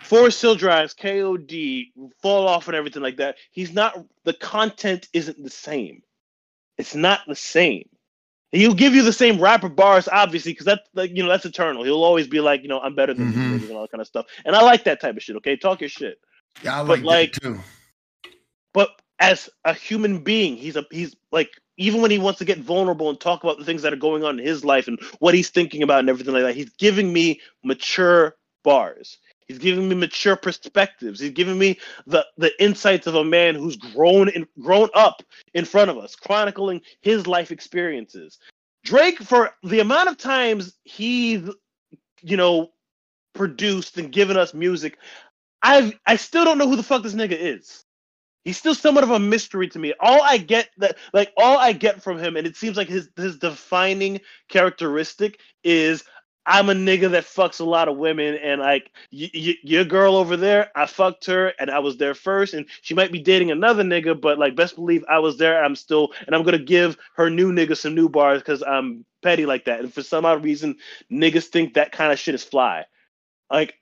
Forest 0.02 0.42
Hill 0.42 0.56
Drives, 0.56 0.94
KOD, 0.94 1.92
fall 2.22 2.48
off 2.48 2.68
and 2.68 2.76
everything 2.76 3.02
like 3.02 3.18
that. 3.18 3.38
He's 3.52 3.74
not, 3.74 4.06
the 4.24 4.34
content 4.34 5.08
isn't 5.14 5.42
the 5.44 5.50
same. 5.50 6.04
It's 6.78 6.94
not 6.94 7.22
the 7.28 7.36
same. 7.36 7.88
He'll 8.52 8.74
give 8.74 8.94
you 8.96 9.02
the 9.02 9.14
same 9.14 9.40
rapper 9.40 9.70
bars, 9.70 10.08
obviously, 10.08 10.54
because 10.54 10.66
that's 10.66 10.88
like 10.94 11.12
you 11.16 11.24
know 11.24 11.30
that's 11.30 11.46
eternal. 11.46 11.84
He'll 11.84 12.04
always 12.04 12.28
be 12.28 12.40
like, 12.40 12.62
you 12.62 12.70
know, 12.70 12.80
I'm 12.80 12.96
better 12.96 13.14
than 13.14 13.34
mm-hmm. 13.34 13.66
and 13.66 13.72
all 13.72 13.82
that 13.82 13.92
kind 13.92 14.02
of 14.02 14.08
stuff. 14.08 14.28
And 14.46 14.56
I 14.56 14.62
like 14.62 14.86
that 14.86 15.02
type 15.02 15.18
of 15.18 15.24
shit. 15.24 15.36
Okay, 15.38 15.58
talk 15.58 15.82
your 15.82 15.90
shit. 15.90 16.20
Yeah, 16.64 16.78
I 16.78 16.82
like, 16.82 17.02
but, 17.02 17.06
like 17.06 17.32
too. 17.34 17.60
But 18.74 19.02
as 19.20 19.50
a 19.66 19.74
human 19.74 20.24
being, 20.24 20.56
he's 20.56 20.78
a 20.78 20.86
he's 20.92 21.16
like 21.32 21.50
even 21.78 22.02
when 22.02 22.12
he 22.12 22.18
wants 22.18 22.40
to 22.40 22.46
get 22.46 22.60
vulnerable 22.60 23.10
and 23.10 23.20
talk 23.20 23.44
about 23.44 23.58
the 23.58 23.66
things 23.66 23.82
that 23.82 23.94
are 23.94 23.98
going 23.98 24.24
on 24.24 24.40
in 24.40 24.46
his 24.46 24.64
life 24.64 24.88
and 24.88 25.00
what 25.20 25.34
he's 25.34 25.50
thinking 25.50 25.84
about 25.84 26.00
and 26.00 26.10
everything 26.10 26.34
like 26.34 26.44
that, 26.44 26.56
he's 26.56 26.70
giving 26.72 27.12
me 27.12 27.42
mature 27.64 28.36
bars. 28.64 29.18
He's 29.48 29.60
giving 29.60 29.88
me 29.88 29.96
mature 29.96 30.36
perspectives. 30.36 31.20
He's 31.20 31.32
giving 31.32 31.58
me 31.58 31.80
the, 32.08 32.26
the 32.38 32.52
insights 32.64 33.06
of 33.06 33.16
a 33.16 33.24
man 33.24 33.56
who's 33.56 33.76
grown 33.76 34.30
and 34.30 34.48
grown 34.60 34.90
up 34.96 35.22
in 35.54 35.66
front 35.66 35.92
of 35.92 35.98
us, 35.98 36.16
chronicling 36.16 36.82
his 37.02 37.28
life 37.28 37.52
experiences. 37.52 38.40
Drake, 38.84 39.20
for 39.20 39.52
the 39.64 39.82
amount 39.82 40.10
of 40.10 40.18
times 40.18 40.74
he's, 40.84 41.48
you 42.22 42.38
know, 42.38 42.72
produced 43.34 43.98
and 43.98 44.12
given 44.12 44.38
us 44.38 44.54
music, 44.54 44.98
I've 45.62 45.94
I 46.08 46.16
still 46.16 46.46
don't 46.46 46.58
know 46.58 46.70
who 46.70 46.76
the 46.76 46.84
fuck 46.84 47.04
this 47.04 47.16
nigga 47.16 47.38
is. 47.38 47.85
He's 48.46 48.58
still 48.58 48.76
somewhat 48.76 49.04
of 49.04 49.12
a 49.12 49.20
mystery 49.20 49.68
to 49.70 49.80
me. 49.80 49.94
All 50.00 50.22
I 50.24 50.38
get 50.38 50.70
that 50.78 50.98
like 51.14 51.34
all 51.38 51.58
I 51.58 51.74
get 51.74 52.04
from 52.04 52.20
him, 52.20 52.38
and 52.38 52.48
it 52.48 52.56
seems 52.56 52.78
like 52.78 52.90
his 52.90 53.10
his 53.18 53.38
defining 53.40 54.22
characteristic 54.50 55.40
is 55.64 56.06
I'm 56.46 56.70
a 56.70 56.76
nigga 56.76 57.12
that 57.12 57.26
fucks 57.26 57.60
a 57.60 57.66
lot 57.66 57.90
of 57.90 57.98
women, 57.98 58.36
and 58.36 58.62
like 58.62 58.92
y- 59.12 59.32
y- 59.34 59.58
your 59.64 59.84
girl 59.84 60.16
over 60.16 60.38
there, 60.38 60.70
I 60.76 60.86
fucked 60.86 61.26
her, 61.26 61.54
and 61.60 61.72
I 61.72 61.80
was 61.80 61.98
there 61.98 62.14
first, 62.14 62.54
and 62.54 62.68
she 62.84 62.94
might 62.94 63.12
be 63.12 63.20
dating 63.20 63.52
another 63.52 63.84
nigga, 63.84 64.20
but 64.20 64.40
like 64.40 64.56
best 64.56 64.76
believe 64.76 65.04
I 65.10 65.20
was 65.20 65.38
there. 65.38 65.64
I'm 65.64 65.76
still, 65.76 66.14
and 66.28 66.36
I'm 66.36 66.44
gonna 66.44 66.60
give 66.60 66.98
her 67.16 67.32
new 67.32 67.52
nigga 67.52 67.76
some 67.76 67.96
new 67.96 68.10
bars 68.10 68.42
because 68.44 68.64
I'm 68.64 69.06
petty 69.24 69.48
like 69.48 69.66
that. 69.66 69.82
And 69.82 69.94
for 69.94 70.04
some 70.04 70.26
odd 70.26 70.44
reason, 70.44 70.78
niggas 71.12 71.48
think 71.48 71.76
that 71.76 71.92
kind 71.92 72.14
of 72.14 72.20
shit 72.20 72.36
is 72.36 72.44
fly. 72.44 72.86
Like, 73.52 73.76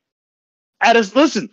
at 0.82 0.98
us, 0.98 1.16
listen, 1.16 1.50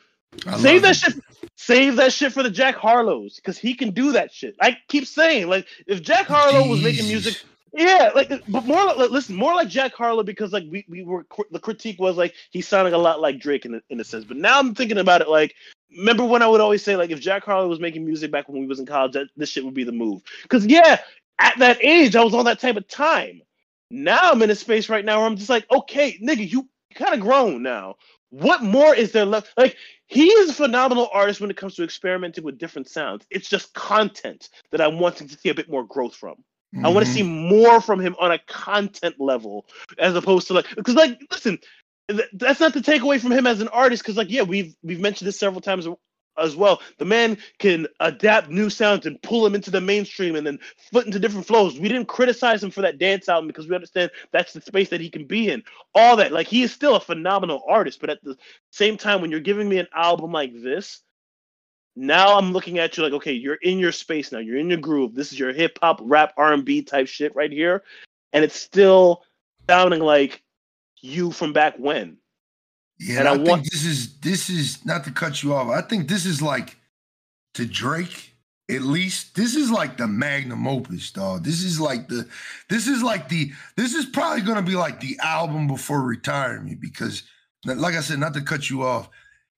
I 0.47 0.59
save 0.59 0.83
that 0.83 0.97
shit. 0.97 1.15
Save 1.63 1.97
that 1.97 2.11
shit 2.11 2.33
for 2.33 2.43
the 2.43 2.51
Jack 2.51 2.75
Harlows 2.75 3.37
because 3.37 3.59
he 3.59 3.75
can 3.75 3.91
do 3.91 4.13
that 4.13 4.33
shit. 4.33 4.57
I 4.63 4.79
keep 4.89 5.07
saying, 5.07 5.49
like, 5.49 5.67
if 5.87 6.01
Jack 6.01 6.27
Harlow 6.27 6.63
Jeez. 6.63 6.71
was 6.71 6.83
making 6.83 7.07
music 7.07 7.37
yeah, 7.75 8.11
like, 8.15 8.31
but 8.49 8.65
more 8.65 8.85
like, 8.87 9.11
listen, 9.11 9.37
more 9.37 9.55
like 9.55 9.69
Jack 9.69 9.93
Harlow 9.95 10.23
because 10.23 10.53
like 10.53 10.65
we, 10.71 10.85
we 10.89 11.05
were 11.05 11.27
the 11.51 11.61
critique 11.61 12.01
was 12.01 12.17
like 12.17 12.35
he's 12.51 12.67
sounding 12.67 12.95
a 12.95 12.99
lot 12.99 13.21
like 13.21 13.39
Drake 13.39 13.65
in 13.65 13.75
a, 13.75 13.83
in 13.91 14.01
a 14.01 14.05
sense. 14.05 14.25
But 14.25 14.39
now 14.39 14.59
I'm 14.59 14.75
thinking 14.75 14.99
about 14.99 15.21
it 15.21 15.29
like, 15.29 15.55
remember 15.97 16.25
when 16.25 16.43
I 16.43 16.49
would 16.49 16.61
always 16.61 16.83
say 16.83 16.97
like 16.97 17.11
if 17.11 17.21
Jack 17.21 17.45
Harlow 17.45 17.69
was 17.69 17.79
making 17.79 18.05
music 18.05 18.33
back 18.33 18.49
when 18.49 18.61
we 18.61 18.67
was 18.67 18.81
in 18.81 18.87
college, 18.87 19.13
that 19.13 19.29
this 19.37 19.51
shit 19.51 19.65
would 19.65 19.75
be 19.75 19.85
the 19.85 19.93
move. 19.93 20.23
Because 20.43 20.67
yeah, 20.67 20.99
at 21.39 21.59
that 21.59 21.79
age 21.85 22.17
I 22.17 22.25
was 22.25 22.35
on 22.35 22.47
that 22.47 22.59
type 22.59 22.77
of 22.77 22.89
time. 22.89 23.43
Now 23.91 24.33
I'm 24.33 24.43
in 24.43 24.51
a 24.51 24.57
space 24.57 24.89
right 24.89 25.05
now 25.05 25.19
where 25.19 25.27
I'm 25.27 25.37
just 25.37 25.51
like, 25.51 25.71
okay, 25.71 26.19
nigga, 26.19 26.51
you 26.51 26.69
kind 26.95 27.15
of 27.15 27.21
grown 27.21 27.63
now. 27.63 27.97
What 28.31 28.63
more 28.63 28.95
is 28.95 29.13
there 29.13 29.25
left? 29.25 29.53
Like 29.57 29.77
he 30.07 30.29
is 30.29 30.51
a 30.51 30.55
phenomenal 30.55 31.09
artist 31.13 31.41
when 31.41 31.51
it 31.51 31.57
comes 31.57 31.75
to 31.77 31.85
experimenting 31.85 32.45
with 32.45 32.59
different 32.59 32.89
sounds. 32.89 33.27
It's 33.31 33.49
just 33.49 33.75
content 33.75 34.49
that 34.71 34.81
I'm 34.81 34.99
wanting 34.99 35.29
to 35.29 35.39
see 35.39 35.49
a 35.49 35.55
bit 35.55 35.69
more 35.69 35.85
growth 35.85 36.15
from. 36.15 36.37
Mm-hmm. 36.75 36.87
I 36.87 36.89
want 36.91 37.07
to 37.07 37.13
see 37.13 37.25
more 37.25 37.81
from 37.81 37.99
him 38.01 38.15
on 38.21 38.31
a 38.31 38.39
content 38.39 39.17
level 39.19 39.67
as 39.99 40.15
opposed 40.15 40.47
to 40.49 40.55
like 40.55 40.67
because 40.77 40.95
like 40.95 41.21
listen, 41.31 41.59
th- 42.09 42.29
that's 42.33 42.61
not 42.61 42.73
to 42.75 42.83
take 42.83 43.03
away 43.03 43.19
from 43.19 43.33
him 43.33 43.47
as 43.47 43.61
an 43.61 43.69
artist 43.69 44.03
because 44.03 44.17
like 44.17 44.31
yeah 44.31 44.43
we've 44.43 44.75
we've 44.83 45.01
mentioned 45.01 45.27
this 45.27 45.39
several 45.39 45.61
times 45.61 45.89
as 46.41 46.57
well. 46.57 46.81
The 46.99 47.05
man 47.05 47.39
can 47.59 47.87
adapt 48.01 48.49
new 48.49 48.71
sounds 48.71 49.07
and 49.07 49.21
pull 49.23 49.43
them 49.43 49.55
into 49.55 49.71
the 49.71 49.81
mainstream 49.81 50.37
and 50.37 50.47
then 50.47 50.59
foot 50.93 51.07
into 51.07 51.19
different 51.19 51.47
flows. 51.47 51.79
We 51.79 51.89
didn't 51.89 52.09
criticize 52.09 52.63
him 52.63 52.71
for 52.71 52.81
that 52.83 52.99
dance 52.99 53.29
album 53.29 53.47
because 53.47 53.69
we 53.69 53.75
understand 53.75 54.11
that's 54.33 54.53
the 54.53 54.61
space 54.61 54.89
that 54.91 55.01
he 55.01 55.11
can 55.11 55.27
be 55.27 55.51
in. 55.51 55.63
All 55.95 56.17
that 56.17 56.33
like 56.33 56.47
he 56.47 56.63
is 56.63 56.73
still 56.73 56.97
a 56.97 57.01
phenomenal 57.01 57.63
artist, 57.69 58.01
but 58.01 58.11
at 58.11 58.23
the 58.23 58.37
same 58.71 58.97
time 58.97 59.21
when 59.21 59.31
you're 59.31 59.41
giving 59.41 59.69
me 59.69 59.79
an 59.79 59.89
album 59.95 60.33
like 60.33 60.53
this 60.55 61.03
now 61.97 62.39
I'm 62.39 62.53
looking 62.53 62.79
at 62.79 62.97
you 62.97 63.03
like, 63.03 63.13
okay, 63.13 63.33
you're 63.33 63.57
in 63.57 63.79
your 63.79 63.93
space 63.93 64.33
now. 64.33 64.39
You're 64.39 64.59
in 64.59 64.71
your 64.71 64.79
groove. 64.79 65.15
This 65.15 65.33
is 65.33 65.39
your 65.39 65.53
hip 65.53 65.79
hop, 65.83 66.01
rap, 66.03 66.33
R&B 66.37 66.83
type 66.83 67.09
shit 67.09 67.35
right 67.35 67.51
here, 67.51 67.83
and 68.33 68.45
it's 68.45 68.57
still 68.57 69.23
sounding 69.69 70.01
like 70.01 70.43
you 71.01 71.31
from 71.31 71.53
back 71.53 71.77
when. 71.77 72.17
Yeah, 73.01 73.21
and 73.21 73.29
I, 73.29 73.35
I 73.35 73.37
want 73.39 73.65
this 73.65 73.85
is 73.85 74.19
this 74.21 74.51
is 74.51 74.85
not 74.85 75.05
to 75.05 75.11
cut 75.11 75.43
you 75.43 75.55
off. 75.55 75.69
I 75.69 75.81
think 75.81 76.09
this 76.09 76.27
is 76.27 76.43
like 76.43 76.77
to 77.55 77.67
Drake 77.67 78.35
at 78.71 78.83
least. 78.83 79.35
This 79.35 79.57
is 79.57 79.71
like 79.71 79.97
the 79.97 80.07
magnum 80.07 80.69
opus, 80.69 81.11
dog. 81.11 81.43
This 81.43 81.63
is 81.63 81.81
like 81.81 82.09
the 82.09 82.29
this 82.69 82.87
is 82.87 83.03
like 83.03 83.29
the 83.29 83.51
this 83.77 83.95
is 83.95 84.05
probably 84.05 84.43
gonna 84.43 84.63
be 84.63 84.77
like 84.77 85.01
the 85.01 85.19
album 85.23 85.67
before 85.67 86.03
retirement 86.03 86.81
because, 86.81 87.23
like 87.65 87.95
I 87.95 88.01
said, 88.01 88.19
not 88.19 88.35
to 88.35 88.43
cut 88.43 88.71
you 88.71 88.83
off 88.83 89.09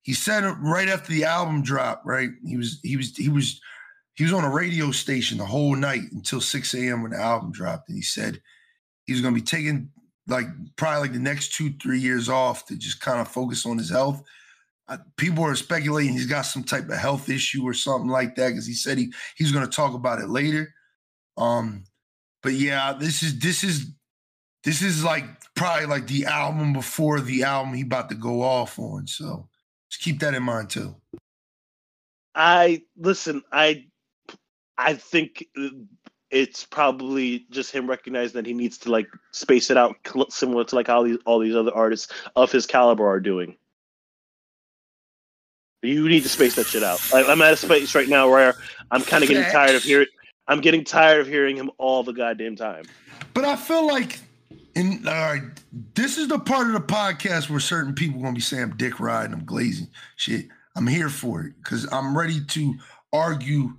he 0.02 0.14
said 0.14 0.44
right 0.60 0.88
after 0.88 1.12
the 1.12 1.24
album 1.24 1.62
dropped, 1.62 2.04
right? 2.04 2.30
He 2.44 2.56
was 2.56 2.80
he 2.82 2.96
was 2.96 3.16
he 3.16 3.28
was 3.28 3.60
he 4.14 4.24
was 4.24 4.32
on 4.32 4.44
a 4.44 4.50
radio 4.50 4.90
station 4.90 5.38
the 5.38 5.46
whole 5.46 5.74
night 5.74 6.02
until 6.12 6.40
6 6.40 6.74
a.m. 6.74 7.02
when 7.02 7.12
the 7.12 7.18
album 7.18 7.52
dropped. 7.52 7.88
And 7.88 7.96
he 7.96 8.02
said 8.02 8.40
he 9.06 9.12
was 9.12 9.22
gonna 9.22 9.34
be 9.34 9.40
taking 9.40 9.90
like 10.26 10.46
probably 10.76 11.00
like 11.00 11.12
the 11.12 11.18
next 11.18 11.54
two, 11.54 11.72
three 11.82 11.98
years 11.98 12.28
off 12.28 12.66
to 12.66 12.76
just 12.76 13.00
kind 13.00 13.20
of 13.20 13.28
focus 13.28 13.66
on 13.66 13.78
his 13.78 13.90
health. 13.90 14.22
Uh, 14.88 14.98
people 15.16 15.44
are 15.44 15.54
speculating 15.54 16.12
he's 16.12 16.26
got 16.26 16.42
some 16.42 16.64
type 16.64 16.88
of 16.88 16.98
health 16.98 17.28
issue 17.28 17.62
or 17.62 17.72
something 17.72 18.10
like 18.10 18.34
that 18.34 18.48
because 18.48 18.66
he 18.66 18.74
said 18.74 18.98
he 18.98 19.12
he's 19.36 19.52
going 19.52 19.64
to 19.64 19.70
talk 19.70 19.94
about 19.94 20.20
it 20.20 20.28
later. 20.28 20.74
Um, 21.36 21.84
but 22.42 22.52
yeah, 22.52 22.92
this 22.92 23.22
is 23.22 23.38
this 23.38 23.64
is 23.64 23.86
this 24.64 24.82
is 24.82 25.04
like 25.04 25.24
probably 25.54 25.86
like 25.86 26.06
the 26.06 26.26
album 26.26 26.72
before 26.72 27.20
the 27.20 27.44
album 27.44 27.74
he 27.74 27.82
about 27.82 28.08
to 28.10 28.14
go 28.14 28.42
off 28.42 28.78
on. 28.78 29.06
So 29.06 29.48
just 29.90 30.02
keep 30.02 30.20
that 30.20 30.34
in 30.34 30.42
mind 30.42 30.70
too. 30.70 30.94
I 32.34 32.82
listen. 32.96 33.42
I 33.52 33.86
I 34.78 34.94
think 34.94 35.46
it's 36.32 36.64
probably 36.64 37.46
just 37.50 37.70
him 37.70 37.88
recognizing 37.88 38.34
that 38.34 38.46
he 38.46 38.54
needs 38.54 38.78
to 38.78 38.90
like 38.90 39.06
space 39.30 39.70
it 39.70 39.76
out, 39.76 39.96
similar 40.30 40.64
to 40.64 40.74
like 40.74 40.86
how 40.86 41.04
these 41.04 41.18
all 41.26 41.38
these 41.38 41.54
other 41.54 41.72
artists 41.74 42.12
of 42.34 42.50
his 42.50 42.66
caliber 42.66 43.06
are 43.06 43.20
doing. 43.20 43.56
You 45.82 46.08
need 46.08 46.22
to 46.22 46.28
space 46.28 46.54
that 46.56 46.66
shit 46.66 46.82
out. 46.82 47.00
I, 47.12 47.24
I'm 47.24 47.42
at 47.42 47.52
a 47.52 47.56
space 47.56 47.94
right 47.94 48.08
now 48.08 48.30
where 48.30 48.54
I'm 48.90 49.02
kind 49.02 49.22
of 49.22 49.28
getting 49.28 49.50
tired 49.50 49.74
of 49.74 49.82
hearing. 49.82 50.06
I'm 50.48 50.60
getting 50.60 50.84
tired 50.84 51.20
of 51.20 51.26
hearing 51.26 51.56
him 51.56 51.70
all 51.78 52.02
the 52.02 52.12
goddamn 52.12 52.56
time. 52.56 52.84
But 53.34 53.44
I 53.44 53.56
feel 53.56 53.86
like 53.86 54.20
And 54.74 55.06
all 55.06 55.14
right, 55.14 55.42
this 55.94 56.18
is 56.18 56.28
the 56.28 56.38
part 56.38 56.68
of 56.68 56.72
the 56.72 56.80
podcast 56.80 57.50
where 57.50 57.60
certain 57.60 57.94
people 57.94 58.20
gonna 58.20 58.32
be 58.32 58.40
saying 58.40 58.62
I'm 58.62 58.76
dick 58.76 59.00
riding, 59.00 59.34
I'm 59.34 59.44
glazing. 59.44 59.88
Shit, 60.16 60.46
I'm 60.76 60.86
here 60.86 61.10
for 61.10 61.42
it 61.42 61.54
because 61.62 61.86
I'm 61.92 62.16
ready 62.16 62.42
to 62.42 62.74
argue 63.12 63.76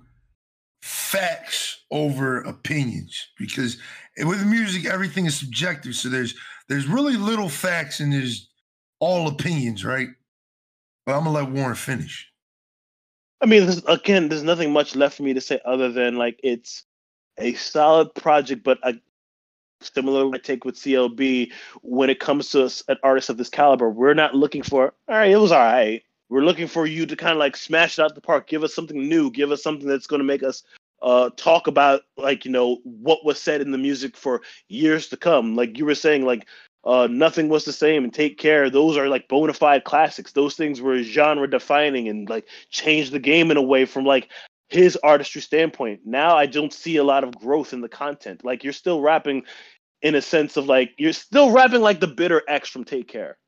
facts 0.84 1.82
over 1.90 2.42
opinions 2.42 3.28
because 3.38 3.78
with 4.18 4.46
music 4.46 4.84
everything 4.84 5.24
is 5.24 5.34
subjective. 5.34 5.94
So 5.94 6.10
there's 6.10 6.34
there's 6.68 6.86
really 6.86 7.16
little 7.16 7.48
facts 7.48 8.00
and 8.00 8.12
there's 8.12 8.50
all 9.00 9.26
opinions 9.28 9.82
right? 9.82 10.08
But 11.06 11.16
i'm 11.16 11.24
gonna 11.24 11.38
let 11.38 11.50
warren 11.50 11.74
finish. 11.74 12.30
I 13.40 13.46
mean 13.46 13.64
this, 13.64 13.82
again 13.88 14.28
there's 14.28 14.42
nothing 14.42 14.74
much 14.74 14.94
left 14.94 15.16
for 15.16 15.22
me 15.22 15.32
to 15.32 15.40
say 15.40 15.58
other 15.64 15.90
than 15.90 16.16
like 16.16 16.38
it's 16.42 16.84
a 17.38 17.54
solid 17.54 18.14
project 18.14 18.62
but 18.62 18.78
a 18.82 18.92
similar 19.80 20.30
I 20.34 20.38
take 20.38 20.66
with 20.66 20.76
clb 20.76 21.50
when 21.80 22.10
it 22.10 22.20
comes 22.20 22.50
to 22.50 22.70
an 22.88 22.98
artist 23.02 23.30
of 23.30 23.38
this 23.38 23.48
caliber 23.48 23.90
we're 23.90 24.14
not 24.14 24.34
looking 24.34 24.62
for 24.62 24.94
all 25.08 25.16
right 25.16 25.30
it 25.30 25.36
was 25.36 25.52
all 25.52 25.58
right 25.58 26.02
we're 26.28 26.44
looking 26.44 26.68
for 26.68 26.86
you 26.86 27.06
to 27.06 27.16
kind 27.16 27.32
of 27.32 27.38
like 27.38 27.56
smash 27.56 27.98
it 27.98 28.02
out 28.02 28.14
the 28.14 28.20
park. 28.20 28.48
Give 28.48 28.64
us 28.64 28.74
something 28.74 29.08
new. 29.08 29.30
Give 29.30 29.50
us 29.50 29.62
something 29.62 29.88
that's 29.88 30.06
going 30.06 30.20
to 30.20 30.26
make 30.26 30.42
us 30.42 30.62
uh, 31.02 31.30
talk 31.36 31.66
about 31.66 32.02
like 32.16 32.44
you 32.44 32.50
know 32.50 32.78
what 32.84 33.24
was 33.24 33.40
said 33.40 33.60
in 33.60 33.70
the 33.70 33.78
music 33.78 34.16
for 34.16 34.42
years 34.68 35.08
to 35.08 35.16
come. 35.16 35.54
Like 35.54 35.76
you 35.78 35.84
were 35.84 35.94
saying, 35.94 36.24
like 36.24 36.46
uh, 36.84 37.08
nothing 37.10 37.48
was 37.48 37.64
the 37.64 37.72
same 37.72 38.04
and 38.04 38.12
take 38.12 38.38
care. 38.38 38.70
Those 38.70 38.96
are 38.96 39.08
like 39.08 39.28
bona 39.28 39.52
fide 39.52 39.84
classics. 39.84 40.32
Those 40.32 40.54
things 40.54 40.80
were 40.80 41.02
genre 41.02 41.48
defining 41.48 42.08
and 42.08 42.28
like 42.28 42.46
changed 42.70 43.12
the 43.12 43.18
game 43.18 43.50
in 43.50 43.56
a 43.56 43.62
way 43.62 43.84
from 43.84 44.04
like 44.04 44.30
his 44.68 44.96
artistry 44.96 45.40
standpoint. 45.40 46.00
Now 46.04 46.36
I 46.36 46.46
don't 46.46 46.72
see 46.72 46.96
a 46.96 47.04
lot 47.04 47.24
of 47.24 47.36
growth 47.36 47.72
in 47.72 47.80
the 47.80 47.88
content. 47.88 48.44
Like 48.44 48.64
you're 48.64 48.72
still 48.72 49.00
rapping 49.00 49.44
in 50.02 50.14
a 50.14 50.22
sense 50.22 50.56
of 50.56 50.66
like 50.66 50.92
you're 50.98 51.12
still 51.12 51.50
rapping 51.50 51.80
like 51.80 52.00
the 52.00 52.06
bitter 52.06 52.42
X 52.48 52.68
from 52.68 52.84
Take 52.84 53.08
Care. 53.08 53.38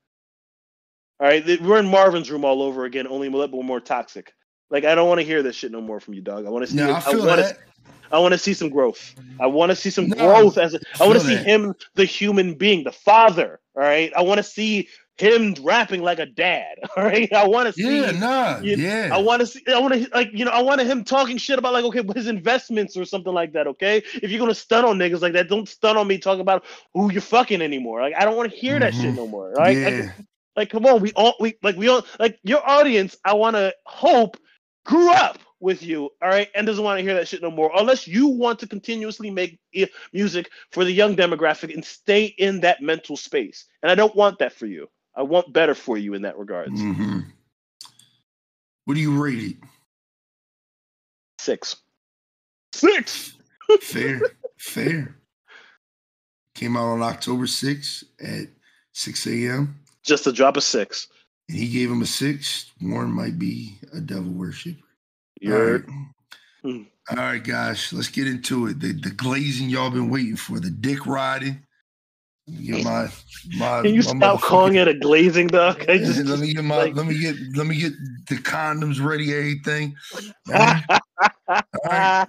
All 1.18 1.26
right, 1.26 1.44
we're 1.62 1.78
in 1.78 1.88
Marvin's 1.88 2.30
room 2.30 2.44
all 2.44 2.62
over 2.62 2.84
again, 2.84 3.06
only 3.06 3.28
a 3.28 3.30
little 3.30 3.62
more 3.62 3.80
toxic. 3.80 4.32
Like 4.70 4.84
I 4.84 4.94
don't 4.94 5.08
want 5.08 5.20
to 5.20 5.26
hear 5.26 5.42
this 5.42 5.56
shit 5.56 5.72
no 5.72 5.80
more 5.80 6.00
from 6.00 6.14
you, 6.14 6.20
dog. 6.20 6.46
I 6.46 6.50
want 6.50 6.66
to 6.66 6.70
see. 6.70 6.76
No, 6.76 6.92
I, 6.92 7.02
I 7.06 7.16
want 7.16 7.40
to. 7.40 7.56
I 8.12 8.18
want 8.18 8.32
to 8.32 8.38
see 8.38 8.54
some 8.54 8.68
growth. 8.68 9.14
I 9.40 9.46
want 9.46 9.70
to 9.70 9.76
see 9.76 9.90
some 9.90 10.08
no, 10.08 10.16
growth 10.16 10.58
as 10.58 10.74
a, 10.74 10.80
I 11.00 11.06
want 11.06 11.18
to 11.18 11.26
see 11.26 11.34
that. 11.34 11.44
him, 11.44 11.74
the 11.94 12.04
human 12.04 12.54
being, 12.54 12.84
the 12.84 12.92
father. 12.92 13.60
All 13.74 13.82
right, 13.82 14.12
I 14.16 14.22
want 14.22 14.38
to 14.38 14.42
see 14.42 14.88
him 15.18 15.54
rapping 15.62 16.02
like 16.02 16.18
a 16.18 16.26
dad. 16.26 16.76
All 16.96 17.04
right, 17.04 17.32
I 17.32 17.46
want 17.46 17.68
to 17.68 17.72
see. 17.72 18.00
Yeah, 18.00 18.10
nah, 18.12 18.58
you, 18.60 18.76
yeah. 18.76 19.10
I 19.12 19.18
want 19.18 19.40
to 19.40 19.46
see. 19.46 19.62
I 19.68 19.78
want 19.78 19.94
to 19.94 20.08
like 20.12 20.30
you 20.32 20.44
know. 20.44 20.50
I 20.50 20.62
want 20.62 20.80
him 20.80 21.04
talking 21.04 21.36
shit 21.36 21.58
about 21.58 21.72
like 21.72 21.84
okay, 21.84 22.02
his 22.14 22.26
investments 22.26 22.96
or 22.96 23.04
something 23.04 23.32
like 23.32 23.52
that. 23.52 23.66
Okay, 23.66 24.02
if 24.14 24.30
you're 24.30 24.40
gonna 24.40 24.54
stun 24.54 24.84
on 24.84 24.98
niggas 24.98 25.22
like 25.22 25.32
that, 25.32 25.48
don't 25.48 25.68
stun 25.68 25.96
on 25.96 26.06
me 26.06 26.18
talking 26.18 26.40
about 26.40 26.64
who 26.94 27.10
you're 27.10 27.22
fucking 27.22 27.62
anymore. 27.62 28.00
Like 28.00 28.14
I 28.16 28.24
don't 28.24 28.36
want 28.36 28.50
to 28.50 28.56
hear 28.56 28.78
that 28.78 28.92
mm-hmm. 28.92 29.02
shit 29.02 29.14
no 29.14 29.26
more. 29.26 29.52
Right? 29.52 29.76
Yeah. 29.76 29.88
Like, 29.88 30.26
like, 30.56 30.70
come 30.70 30.86
on, 30.86 31.00
we 31.00 31.12
all 31.12 31.34
we 31.38 31.56
like 31.62 31.76
we 31.76 31.88
all 31.88 32.04
like 32.18 32.38
your 32.42 32.66
audience. 32.68 33.16
I 33.24 33.34
want 33.34 33.56
to 33.56 33.74
hope 33.84 34.36
grew 34.84 35.10
up 35.10 35.38
with 35.60 35.82
you, 35.82 36.10
all 36.22 36.28
right, 36.28 36.48
and 36.54 36.66
doesn't 36.66 36.84
want 36.84 36.98
to 36.98 37.02
hear 37.02 37.14
that 37.14 37.28
shit 37.28 37.42
no 37.42 37.50
more. 37.50 37.70
Unless 37.76 38.06
you 38.06 38.26
want 38.26 38.58
to 38.60 38.66
continuously 38.66 39.30
make 39.30 39.58
music 40.12 40.50
for 40.70 40.84
the 40.84 40.92
young 40.92 41.16
demographic 41.16 41.72
and 41.74 41.84
stay 41.84 42.26
in 42.38 42.60
that 42.60 42.82
mental 42.82 43.16
space. 43.16 43.64
And 43.82 43.90
I 43.90 43.94
don't 43.94 44.14
want 44.14 44.38
that 44.38 44.52
for 44.52 44.66
you. 44.66 44.88
I 45.14 45.22
want 45.22 45.52
better 45.52 45.74
for 45.74 45.96
you 45.96 46.14
in 46.14 46.22
that 46.22 46.38
regards. 46.38 46.80
Mm-hmm. 46.80 47.20
What 48.84 48.94
do 48.94 49.00
you 49.00 49.20
rate 49.20 49.42
it? 49.42 49.56
Six. 51.38 51.76
Six. 52.72 53.34
fair, 53.80 54.20
fair. 54.58 55.16
Came 56.54 56.76
out 56.76 56.86
on 56.86 57.02
October 57.02 57.46
6th 57.46 58.04
at 58.20 58.48
6 58.92 59.26
a.m. 59.26 59.80
Just 60.06 60.26
a 60.26 60.32
drop 60.32 60.56
of 60.56 60.62
six. 60.62 61.08
And 61.48 61.58
he 61.58 61.68
gave 61.68 61.90
him 61.90 62.02
a 62.02 62.06
six. 62.06 62.72
Warren 62.80 63.10
might 63.10 63.38
be 63.38 63.78
a 63.92 64.00
devil 64.00 64.32
worshiper. 64.32 64.78
All 65.46 65.52
right. 65.52 65.82
Hmm. 66.62 66.82
All 67.10 67.16
right, 67.16 67.42
guys, 67.42 67.92
let's 67.92 68.08
get 68.08 68.26
into 68.26 68.66
it. 68.66 68.80
The, 68.80 68.92
the 68.92 69.10
glazing 69.10 69.68
y'all 69.68 69.90
been 69.90 70.10
waiting 70.10 70.34
for, 70.34 70.58
the 70.58 70.70
dick 70.70 71.06
riding. 71.06 71.62
Get 72.64 72.84
my 72.84 73.08
my. 73.56 73.82
Can 73.82 73.94
you 73.94 74.02
my 74.02 74.18
stop 74.18 74.40
calling 74.40 74.76
it 74.76 74.86
a 74.86 74.94
glazing, 74.94 75.48
dog? 75.48 75.84
I 75.88 75.98
just, 75.98 76.24
let 76.24 76.38
me 76.38 76.54
get 76.54 76.64
my 76.64 76.76
like... 76.76 76.94
let 76.94 77.06
me 77.06 77.18
get 77.18 77.34
let 77.56 77.66
me 77.66 77.76
get 77.76 77.92
the 78.28 78.36
condoms 78.36 79.02
ready, 79.02 79.34
everything. 79.34 79.96
right. 80.48 82.26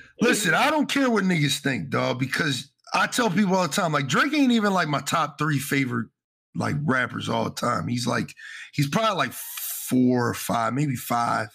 Listen, 0.20 0.52
I 0.52 0.70
don't 0.70 0.90
care 0.90 1.10
what 1.10 1.24
niggas 1.24 1.60
think, 1.60 1.88
dog, 1.88 2.18
because 2.18 2.70
I 2.92 3.06
tell 3.06 3.30
people 3.30 3.56
all 3.56 3.66
the 3.66 3.72
time, 3.72 3.92
like 3.92 4.08
Drake 4.08 4.34
ain't 4.34 4.52
even 4.52 4.74
like 4.74 4.88
my 4.88 5.00
top 5.00 5.38
three 5.38 5.58
favorite 5.58 6.08
like 6.54 6.76
rappers 6.84 7.28
all 7.28 7.44
the 7.44 7.50
time. 7.50 7.88
He's 7.88 8.06
like, 8.06 8.34
he's 8.72 8.88
probably 8.88 9.16
like 9.16 9.32
four 9.32 10.28
or 10.28 10.34
five, 10.34 10.72
maybe 10.72 10.96
five. 10.96 11.48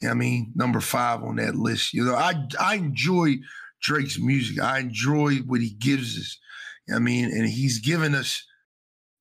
You 0.00 0.08
know 0.08 0.12
I 0.12 0.14
mean, 0.14 0.52
number 0.54 0.80
five 0.80 1.22
on 1.22 1.36
that 1.36 1.56
list. 1.56 1.92
You 1.92 2.04
know, 2.04 2.14
I 2.14 2.34
I 2.60 2.76
enjoy 2.76 3.36
Drake's 3.82 4.18
music. 4.18 4.60
I 4.60 4.78
enjoy 4.78 5.36
what 5.38 5.60
he 5.60 5.70
gives 5.70 6.18
us. 6.18 6.38
You 6.86 6.92
know 6.92 6.98
I 6.98 7.00
mean, 7.00 7.24
and 7.26 7.48
he's 7.48 7.80
given 7.80 8.14
us 8.14 8.44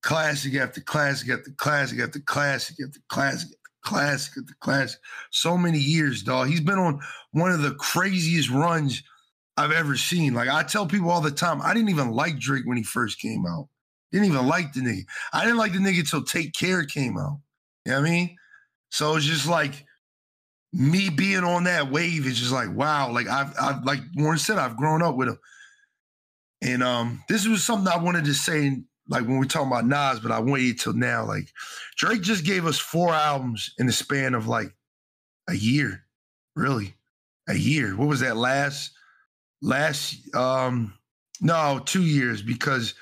classic 0.04 0.56
after 0.56 0.82
classic 0.82 1.30
after 1.30 1.52
classic 1.58 2.00
after 2.00 2.20
classic 2.20 2.78
after 2.86 3.00
classic 3.10 3.50
after 3.50 3.58
classic 3.84 4.34
after 4.38 4.56
classic. 4.60 5.00
So 5.32 5.58
many 5.58 5.80
years, 5.80 6.22
dog. 6.22 6.48
He's 6.48 6.62
been 6.62 6.80
on 6.80 7.00
one 7.32 7.52
of 7.52 7.62
the 7.62 7.74
craziest 7.76 8.50
runs 8.50 9.02
I've 9.58 9.72
ever 9.72 9.98
seen. 9.98 10.34
Like 10.34 10.50
I 10.50 10.64
tell 10.64 10.86
people 10.86 11.10
all 11.10 11.22
the 11.22 11.32
time, 11.32 11.62
I 11.62 11.74
didn't 11.74 11.90
even 11.90 12.12
like 12.12 12.40
Drake 12.40 12.66
when 12.66 12.78
he 12.78 12.84
first 12.84 13.20
came 13.20 13.46
out. 13.46 13.68
Didn't 14.12 14.28
even 14.28 14.48
like 14.48 14.74
the 14.74 14.82
nigga. 14.82 15.06
I 15.34 15.44
didn't 15.44 15.58
like 15.58 15.74
the 15.74 15.80
nigga 15.80 16.10
till 16.10 16.24
Take 16.24 16.54
Care 16.54 16.86
came 16.86 17.18
out. 17.18 17.40
You 17.86 17.92
know 17.92 18.02
what 18.02 18.08
I 18.08 18.12
mean? 18.12 18.38
So 18.90 19.16
it's 19.16 19.26
just 19.26 19.48
like 19.48 19.86
me 20.74 21.10
being 21.10 21.44
on 21.44 21.66
that 21.66 21.92
wave 21.92 22.26
is 22.26 22.40
just 22.40 22.52
like, 22.52 22.74
wow. 22.74 23.12
Like 23.12 23.28
I've 23.28 23.54
I've 23.60 23.84
like 23.84 24.00
Warren 24.16 24.40
said, 24.40 24.58
I've 24.58 24.78
grown 24.78 25.02
up 25.02 25.16
with 25.16 25.30
him. 25.30 25.40
And 26.62 26.84
um, 26.84 27.24
this 27.30 27.48
was 27.48 27.64
something 27.64 27.92
I 27.92 27.98
wanted 27.98 28.26
to 28.26 28.34
say, 28.34 28.82
like 29.08 29.28
when 29.28 29.38
we're 29.38 29.46
talking 29.46 29.68
about 29.68 29.86
Nas, 29.86 30.20
but 30.20 30.32
I 30.32 30.40
waited 30.40 30.80
till 30.80 30.94
now. 30.94 31.26
Like 31.26 31.52
Drake 31.98 32.22
just 32.22 32.46
gave 32.46 32.66
us 32.66 32.80
four 32.80 33.14
albums 33.14 33.74
in 33.78 33.86
the 33.86 33.92
span 33.92 34.34
of 34.34 34.48
like 34.48 34.74
a 35.48 35.54
year, 35.54 36.04
really. 36.56 36.96
A 37.50 37.56
year. 37.56 37.96
What 37.96 38.08
was 38.08 38.20
that 38.22 38.38
last 38.38 38.92
last 39.62 40.36
um 40.36 40.94
no, 41.40 41.80
two 41.86 42.04
years 42.04 42.42
because 42.42 42.96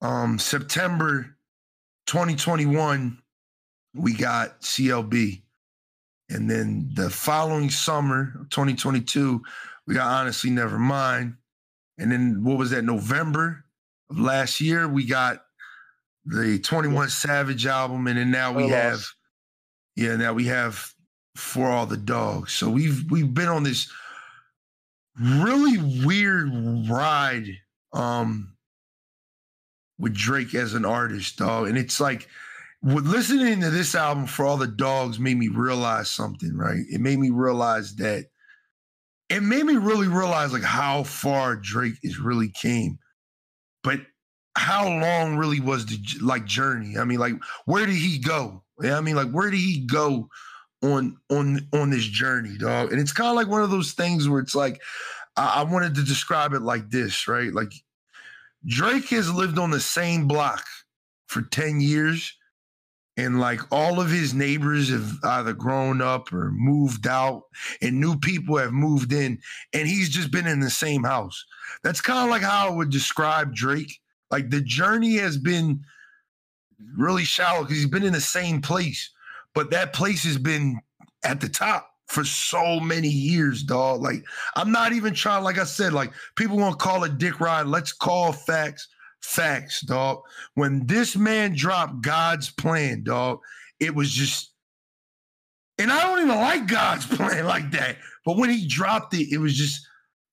um, 0.00 0.38
September 0.38 1.36
2021, 2.06 3.18
we 3.94 4.14
got 4.14 4.60
CLB. 4.60 5.42
And 6.28 6.50
then 6.50 6.90
the 6.94 7.08
following 7.08 7.70
summer, 7.70 8.32
2022, 8.50 9.42
we 9.86 9.94
got 9.94 10.06
Honestly 10.06 10.50
Never 10.50 10.78
Mind. 10.78 11.34
And 11.98 12.10
then 12.10 12.44
what 12.44 12.58
was 12.58 12.70
that, 12.70 12.82
November 12.82 13.64
of 14.10 14.18
last 14.18 14.60
year, 14.60 14.88
we 14.88 15.06
got 15.06 15.44
the 16.24 16.58
21 16.58 17.08
Savage 17.08 17.66
album. 17.66 18.06
And 18.06 18.18
then 18.18 18.30
now 18.30 18.52
we 18.52 18.68
have, 18.68 19.04
yeah, 19.94 20.16
now 20.16 20.34
we 20.34 20.44
have 20.46 20.92
For 21.36 21.68
All 21.68 21.86
the 21.86 21.96
Dogs. 21.96 22.52
So 22.52 22.68
we've 22.68 23.10
we've 23.10 23.32
been 23.32 23.48
on 23.48 23.62
this 23.62 23.90
really 25.18 26.04
weird 26.04 26.50
ride 26.90 27.46
um 27.92 28.55
with 29.98 30.14
Drake 30.14 30.54
as 30.54 30.74
an 30.74 30.84
artist, 30.84 31.38
dog. 31.38 31.68
And 31.68 31.78
it's 31.78 32.00
like 32.00 32.28
listening 32.82 33.60
to 33.60 33.70
this 33.70 33.94
album 33.94 34.26
for 34.26 34.44
all 34.44 34.56
the 34.56 34.66
dogs 34.66 35.18
made 35.18 35.36
me 35.36 35.48
realize 35.48 36.08
something, 36.08 36.56
right? 36.56 36.84
It 36.90 37.00
made 37.00 37.18
me 37.18 37.30
realize 37.30 37.96
that 37.96 38.26
it 39.28 39.42
made 39.42 39.64
me 39.64 39.76
really 39.76 40.08
realize 40.08 40.52
like 40.52 40.62
how 40.62 41.02
far 41.02 41.56
Drake 41.56 41.98
is 42.02 42.18
really 42.18 42.48
came. 42.48 42.98
But 43.82 44.00
how 44.56 44.88
long 44.88 45.36
really 45.36 45.60
was 45.60 45.86
the 45.86 45.98
like 46.22 46.44
journey? 46.44 46.96
I 46.98 47.04
mean, 47.04 47.18
like 47.18 47.34
where 47.64 47.86
did 47.86 47.96
he 47.96 48.18
go? 48.18 48.62
Yeah, 48.80 48.98
I 48.98 49.00
mean, 49.00 49.16
like 49.16 49.30
where 49.30 49.50
did 49.50 49.58
he 49.58 49.86
go 49.86 50.28
on 50.82 51.16
on 51.30 51.66
on 51.72 51.90
this 51.90 52.04
journey, 52.04 52.56
dog? 52.58 52.92
And 52.92 53.00
it's 53.00 53.12
kind 53.12 53.30
of 53.30 53.36
like 53.36 53.48
one 53.48 53.62
of 53.62 53.70
those 53.70 53.92
things 53.92 54.28
where 54.28 54.40
it's 54.40 54.54
like 54.54 54.80
I, 55.36 55.60
I 55.60 55.62
wanted 55.64 55.94
to 55.96 56.02
describe 56.02 56.52
it 56.52 56.62
like 56.62 56.90
this, 56.90 57.26
right? 57.26 57.52
Like 57.52 57.72
Drake 58.66 59.08
has 59.10 59.32
lived 59.32 59.58
on 59.58 59.70
the 59.70 59.80
same 59.80 60.26
block 60.26 60.64
for 61.26 61.42
10 61.42 61.80
years. 61.80 62.36
And 63.18 63.40
like 63.40 63.60
all 63.72 63.98
of 63.98 64.10
his 64.10 64.34
neighbors 64.34 64.90
have 64.90 65.10
either 65.24 65.54
grown 65.54 66.02
up 66.02 66.30
or 66.34 66.50
moved 66.52 67.06
out, 67.06 67.44
and 67.80 67.98
new 67.98 68.18
people 68.18 68.58
have 68.58 68.72
moved 68.72 69.10
in, 69.10 69.38
and 69.72 69.88
he's 69.88 70.10
just 70.10 70.30
been 70.30 70.46
in 70.46 70.60
the 70.60 70.68
same 70.68 71.02
house. 71.02 71.42
That's 71.82 72.02
kind 72.02 72.24
of 72.24 72.30
like 72.30 72.42
how 72.42 72.68
I 72.68 72.70
would 72.70 72.90
describe 72.90 73.54
Drake. 73.54 74.00
Like 74.30 74.50
the 74.50 74.60
journey 74.60 75.14
has 75.14 75.38
been 75.38 75.82
really 76.94 77.24
shallow 77.24 77.62
because 77.62 77.78
he's 77.78 77.88
been 77.88 78.02
in 78.02 78.12
the 78.12 78.20
same 78.20 78.60
place, 78.60 79.10
but 79.54 79.70
that 79.70 79.94
place 79.94 80.24
has 80.24 80.36
been 80.36 80.78
at 81.24 81.40
the 81.40 81.48
top 81.48 81.95
for 82.06 82.24
so 82.24 82.80
many 82.80 83.08
years, 83.08 83.62
dog. 83.62 84.00
Like, 84.00 84.24
I'm 84.54 84.72
not 84.72 84.92
even 84.92 85.14
trying, 85.14 85.44
like 85.44 85.58
I 85.58 85.64
said, 85.64 85.92
like 85.92 86.12
people 86.36 86.56
want 86.56 86.78
to 86.78 86.84
call 86.84 87.04
it 87.04 87.18
dick 87.18 87.40
ride. 87.40 87.66
Let's 87.66 87.92
call 87.92 88.32
facts. 88.32 88.88
Facts, 89.22 89.80
dog. 89.80 90.20
When 90.54 90.86
this 90.86 91.16
man 91.16 91.54
dropped 91.54 92.00
God's 92.02 92.50
plan, 92.50 93.02
dog, 93.02 93.40
it 93.80 93.92
was 93.94 94.12
just 94.12 94.52
and 95.78 95.90
I 95.92 96.02
don't 96.02 96.22
even 96.22 96.40
like 96.40 96.66
God's 96.66 97.06
plan 97.16 97.44
like 97.44 97.70
that. 97.72 97.96
But 98.24 98.36
when 98.36 98.50
he 98.50 98.66
dropped 98.66 99.14
it, 99.14 99.32
it 99.32 99.38
was 99.38 99.54
just 99.54 99.86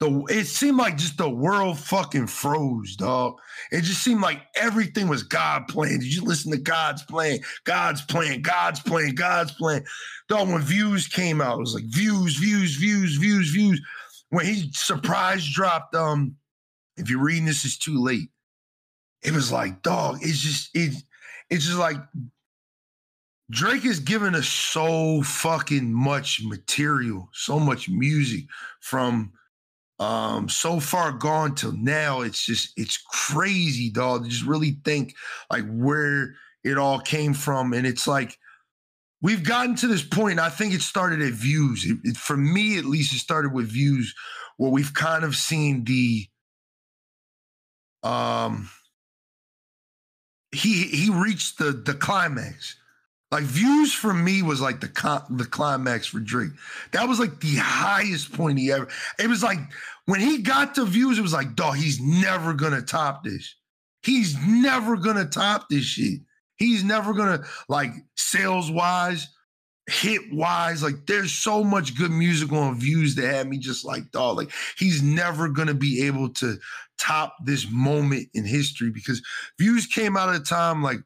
the 0.04 0.24
it 0.26 0.46
seemed 0.46 0.78
like 0.78 0.98
just 0.98 1.18
the 1.18 1.30
world 1.30 1.80
fucking 1.80 2.28
froze, 2.28 2.96
dog. 2.98 3.40
It 3.72 3.82
just 3.82 4.04
seemed 4.04 4.22
like 4.22 4.42
everything 4.56 5.08
was 5.08 5.24
God 5.24 5.68
playing. 5.70 6.00
Did 6.00 6.14
you 6.14 6.24
listen 6.24 6.52
to 6.52 6.58
God's 6.58 7.04
plan? 7.04 7.40
God's 7.64 8.02
plan, 8.02 8.42
God's 8.42 8.82
plan, 8.82 9.16
God's 9.16 9.54
plan. 9.54 9.86
Dog, 10.28 10.50
when 10.50 10.62
views 10.62 11.08
came 11.08 11.40
out, 11.40 11.58
it 11.58 11.62
was 11.62 11.74
like 11.74 11.86
views, 11.86 12.36
views, 12.36 12.76
views, 12.76 13.16
views, 13.16 13.50
views. 13.52 13.82
When 14.30 14.46
he 14.46 14.70
surprise 14.74 15.48
dropped, 15.50 15.96
um, 15.96 16.36
if 16.98 17.10
you're 17.10 17.24
reading 17.24 17.46
this, 17.46 17.64
it's 17.64 17.78
too 17.78 17.98
late. 17.98 18.30
It 19.22 19.32
was 19.32 19.54
like, 19.54 19.84
dog, 19.84 20.18
it's 20.22 20.40
just 20.40 20.70
it, 20.74 21.02
it's 21.50 21.66
just 21.66 21.78
like 21.78 21.98
Drake 23.52 23.84
has 23.84 24.02
given 24.02 24.36
us 24.36 24.50
so 24.50 25.22
fucking 25.22 25.94
much 25.94 26.42
material, 26.44 27.30
so 27.32 27.58
much 27.58 27.88
music 27.88 28.46
from 28.82 29.32
um 30.00 30.50
so 30.50 30.80
far 30.80 31.12
gone 31.12 31.56
till 31.56 31.74
now. 31.74 32.22
It's 32.22 32.46
just 32.46 32.74
it's 32.78 32.98
crazy, 32.98 33.90
dog. 33.90 34.30
Just 34.30 34.46
really 34.46 34.78
think 34.84 35.16
like 35.52 35.66
where 35.72 36.36
it 36.64 36.78
all 36.78 37.00
came 37.00 37.34
from. 37.34 37.74
And 37.74 37.86
it's 37.86 38.08
like 38.08 38.38
we've 39.22 39.44
gotten 39.44 39.76
to 39.76 39.88
this 39.88 40.04
point. 40.04 40.40
I 40.40 40.50
think 40.50 40.74
it 40.74 40.82
started 40.82 41.22
at 41.22 41.34
views. 41.34 41.86
It, 41.86 41.98
it, 42.04 42.18
for 42.18 42.38
me, 42.38 42.78
at 42.78 42.86
least, 42.86 43.14
it 43.14 43.20
started 43.20 43.54
with 43.54 43.72
views 43.72 44.14
where 44.58 44.72
we've 44.72 44.94
kind 44.94 45.24
of 45.24 45.36
seen 45.36 45.84
the 45.86 46.28
um 48.04 48.70
he 50.52 50.84
he 50.84 51.10
reached 51.10 51.58
the 51.58 51.72
the 51.72 51.94
climax 51.94 52.76
like 53.34 53.46
views 53.46 53.92
for 53.92 54.14
me 54.14 54.44
was 54.44 54.62
like 54.62 54.80
the 54.80 55.24
the 55.32 55.46
climax 55.46 56.06
for 56.06 56.20
Drake. 56.20 56.52
That 56.92 57.08
was 57.08 57.20
like 57.20 57.40
the 57.40 57.56
highest 57.56 58.32
point 58.32 58.60
he 58.60 58.72
ever. 58.72 58.88
It 59.18 59.28
was 59.28 59.42
like 59.42 59.58
when 60.06 60.20
he 60.20 60.44
got 60.44 60.76
to 60.76 60.86
views, 60.86 61.18
it 61.18 61.24
was 61.24 61.34
like, 61.34 61.56
dog, 61.56 61.78
he's 61.78 62.00
never 62.00 62.54
gonna 62.54 62.84
top 62.84 63.24
this. 63.24 63.56
He's 64.04 64.38
never 64.46 64.98
gonna 64.98 65.26
top 65.26 65.68
this 65.68 65.84
shit. 65.84 66.20
He's 66.58 66.84
never 66.84 67.12
gonna 67.14 67.44
like 67.68 67.90
sales 68.16 68.70
wise, 68.70 69.28
hit 69.88 70.22
wise. 70.32 70.84
Like 70.84 71.08
there's 71.08 71.32
so 71.32 71.64
much 71.64 71.98
good 71.98 72.12
music 72.12 72.52
on 72.52 72.80
views 72.80 73.16
that 73.16 73.34
had 73.34 73.50
me 73.50 73.58
just 73.58 73.84
like, 73.84 74.12
dog, 74.12 74.38
like 74.38 74.52
he's 74.78 75.02
never 75.02 75.50
gonna 75.50 75.74
be 75.74 76.06
able 76.06 76.30
to 76.34 76.60
top 77.00 77.36
this 77.44 77.66
moment 77.72 78.30
in 78.36 78.46
history 78.46 78.92
because 78.92 79.24
views 79.58 79.88
came 79.88 80.16
out 80.16 80.30
at 80.30 80.40
a 80.40 80.44
time 80.44 80.84
like 80.84 81.00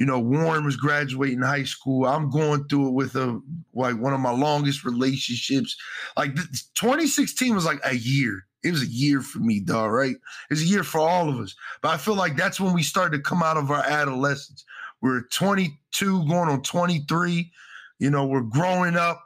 you 0.00 0.06
know, 0.06 0.18
Warren 0.18 0.64
was 0.64 0.76
graduating 0.76 1.42
high 1.42 1.64
school. 1.64 2.06
I'm 2.06 2.30
going 2.30 2.64
through 2.64 2.88
it 2.88 2.94
with 2.94 3.16
a 3.16 3.38
like 3.74 3.98
one 3.98 4.14
of 4.14 4.20
my 4.20 4.30
longest 4.30 4.82
relationships. 4.82 5.76
Like 6.16 6.34
2016 6.74 7.54
was 7.54 7.66
like 7.66 7.80
a 7.84 7.94
year. 7.94 8.46
It 8.64 8.70
was 8.70 8.82
a 8.82 8.86
year 8.86 9.20
for 9.20 9.40
me, 9.40 9.60
dog, 9.60 9.92
right? 9.92 10.16
It 10.16 10.50
was 10.50 10.62
a 10.62 10.66
year 10.66 10.84
for 10.84 11.00
all 11.00 11.28
of 11.28 11.38
us. 11.38 11.54
But 11.82 11.90
I 11.90 11.96
feel 11.98 12.14
like 12.14 12.34
that's 12.34 12.58
when 12.58 12.72
we 12.72 12.82
started 12.82 13.18
to 13.18 13.22
come 13.22 13.42
out 13.42 13.58
of 13.58 13.70
our 13.70 13.84
adolescence. 13.84 14.64
We're 15.02 15.24
22, 15.32 16.26
going 16.26 16.48
on 16.48 16.62
23. 16.62 17.50
You 17.98 18.10
know, 18.10 18.24
we're 18.24 18.40
growing 18.40 18.96
up 18.96 19.22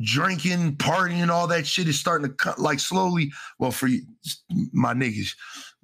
drinking, 0.00 0.76
partying, 0.76 1.28
all 1.28 1.48
that 1.48 1.66
shit 1.66 1.88
is 1.88 1.98
starting 1.98 2.28
to 2.28 2.34
cut 2.34 2.60
like 2.60 2.78
slowly. 2.78 3.32
Well, 3.58 3.72
for 3.72 3.88
my 4.72 4.94
niggas, 4.94 5.34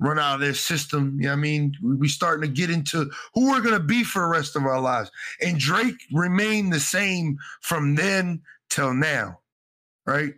run 0.00 0.18
out 0.18 0.34
of 0.34 0.40
their 0.40 0.54
system. 0.54 1.16
You 1.18 1.26
know 1.26 1.30
what 1.30 1.38
I 1.38 1.40
mean? 1.40 1.74
We 1.82 2.08
starting 2.08 2.48
to 2.48 2.54
get 2.54 2.70
into 2.70 3.10
who 3.34 3.50
we're 3.50 3.60
gonna 3.60 3.78
be 3.78 4.02
for 4.02 4.22
the 4.22 4.28
rest 4.28 4.56
of 4.56 4.64
our 4.64 4.80
lives. 4.80 5.10
And 5.40 5.58
Drake 5.58 6.00
remained 6.12 6.72
the 6.72 6.80
same 6.80 7.38
from 7.60 7.94
then 7.94 8.40
till 8.70 8.94
now, 8.94 9.38
right? 10.06 10.34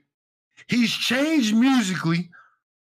He's 0.69 0.93
changed 0.93 1.55
musically, 1.55 2.29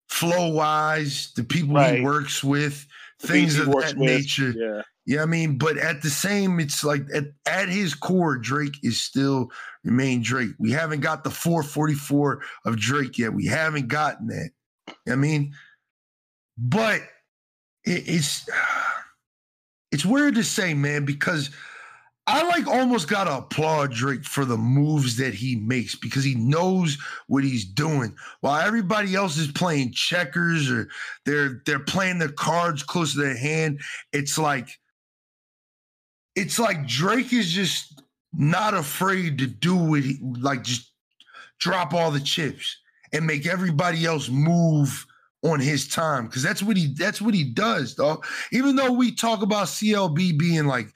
flow 0.08 0.48
wise, 0.48 1.32
the 1.36 1.44
people 1.44 1.76
right. 1.76 1.98
he 1.98 2.04
works 2.04 2.42
with, 2.42 2.86
things 3.20 3.58
of 3.58 3.66
that 3.66 3.96
with. 3.96 3.96
nature. 3.96 4.50
Yeah. 4.50 4.82
Yeah, 5.04 5.22
I 5.22 5.26
mean, 5.26 5.58
but 5.58 5.78
at 5.78 6.00
the 6.00 6.10
same, 6.10 6.60
it's 6.60 6.84
like 6.84 7.02
at, 7.12 7.24
at 7.46 7.68
his 7.68 7.92
core, 7.92 8.38
Drake 8.38 8.76
is 8.84 9.02
still 9.02 9.50
remain 9.82 10.22
Drake. 10.22 10.52
We 10.60 10.70
haven't 10.70 11.00
got 11.00 11.24
the 11.24 11.30
444 11.30 12.40
of 12.66 12.76
Drake 12.76 13.18
yet. 13.18 13.34
We 13.34 13.46
haven't 13.46 13.88
gotten 13.88 14.28
that. 14.28 14.50
I 15.08 15.16
mean, 15.16 15.52
but 16.58 17.00
it, 17.84 18.04
it's 18.06 18.48
it's 19.90 20.06
weird 20.06 20.34
to 20.36 20.44
say, 20.44 20.74
man, 20.74 21.04
because 21.04 21.50
I 22.26 22.44
like 22.44 22.66
almost 22.66 23.08
gotta 23.08 23.36
applaud 23.36 23.92
Drake 23.92 24.24
for 24.24 24.44
the 24.44 24.56
moves 24.56 25.16
that 25.16 25.34
he 25.34 25.56
makes 25.56 25.96
because 25.96 26.22
he 26.22 26.34
knows 26.34 26.96
what 27.26 27.42
he's 27.42 27.64
doing. 27.64 28.14
While 28.40 28.60
everybody 28.60 29.14
else 29.14 29.36
is 29.36 29.50
playing 29.50 29.92
checkers 29.92 30.70
or 30.70 30.88
they're 31.26 31.62
they're 31.66 31.80
playing 31.80 32.18
their 32.18 32.30
cards 32.32 32.82
close 32.82 33.12
to 33.12 33.20
their 33.20 33.36
hand, 33.36 33.80
it's 34.12 34.38
like 34.38 34.68
it's 36.36 36.58
like 36.58 36.86
Drake 36.86 37.32
is 37.32 37.52
just 37.52 38.02
not 38.32 38.72
afraid 38.72 39.38
to 39.38 39.46
do 39.46 39.76
what 39.76 40.02
he 40.02 40.18
like 40.40 40.62
just 40.62 40.92
drop 41.58 41.92
all 41.92 42.10
the 42.10 42.20
chips 42.20 42.78
and 43.12 43.26
make 43.26 43.46
everybody 43.46 44.06
else 44.06 44.28
move 44.28 45.06
on 45.42 45.60
his 45.60 45.88
time 45.88 46.26
because 46.26 46.42
that's 46.42 46.62
what 46.62 46.76
he 46.76 46.94
that's 46.94 47.20
what 47.20 47.34
he 47.34 47.44
does, 47.44 47.94
dog. 47.94 48.24
Even 48.52 48.76
though 48.76 48.92
we 48.92 49.14
talk 49.14 49.42
about 49.42 49.66
CLB 49.66 50.38
being 50.38 50.66
like 50.66 50.88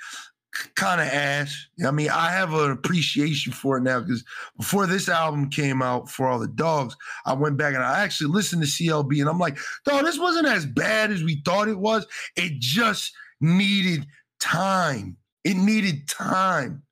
kind 0.75 1.01
of 1.01 1.09
ass, 1.09 1.67
I 1.85 1.91
mean, 1.91 2.11
I 2.11 2.31
have 2.31 2.55
an 2.55 2.71
appreciation 2.71 3.53
for 3.53 3.77
it 3.77 3.83
now 3.83 4.01
because 4.01 4.25
before 4.57 4.87
this 4.87 5.09
album 5.09 5.51
came 5.51 5.83
out 5.83 6.09
for 6.09 6.29
all 6.29 6.39
the 6.39 6.49
dogs, 6.49 6.97
I 7.27 7.35
went 7.35 7.57
back 7.57 7.75
and 7.75 7.83
I 7.83 8.01
actually 8.01 8.31
listened 8.31 8.63
to 8.63 8.69
CLB 8.69 9.21
and 9.21 9.29
I'm 9.29 9.39
like, 9.39 9.59
dog, 9.85 10.05
this 10.05 10.19
wasn't 10.19 10.47
as 10.47 10.65
bad 10.65 11.11
as 11.11 11.23
we 11.23 11.43
thought 11.45 11.69
it 11.69 11.79
was. 11.79 12.07
It 12.37 12.59
just 12.59 13.13
needed 13.41 14.07
time. 14.41 15.17
It 15.45 15.57
needed 15.57 16.09
time 16.09 16.83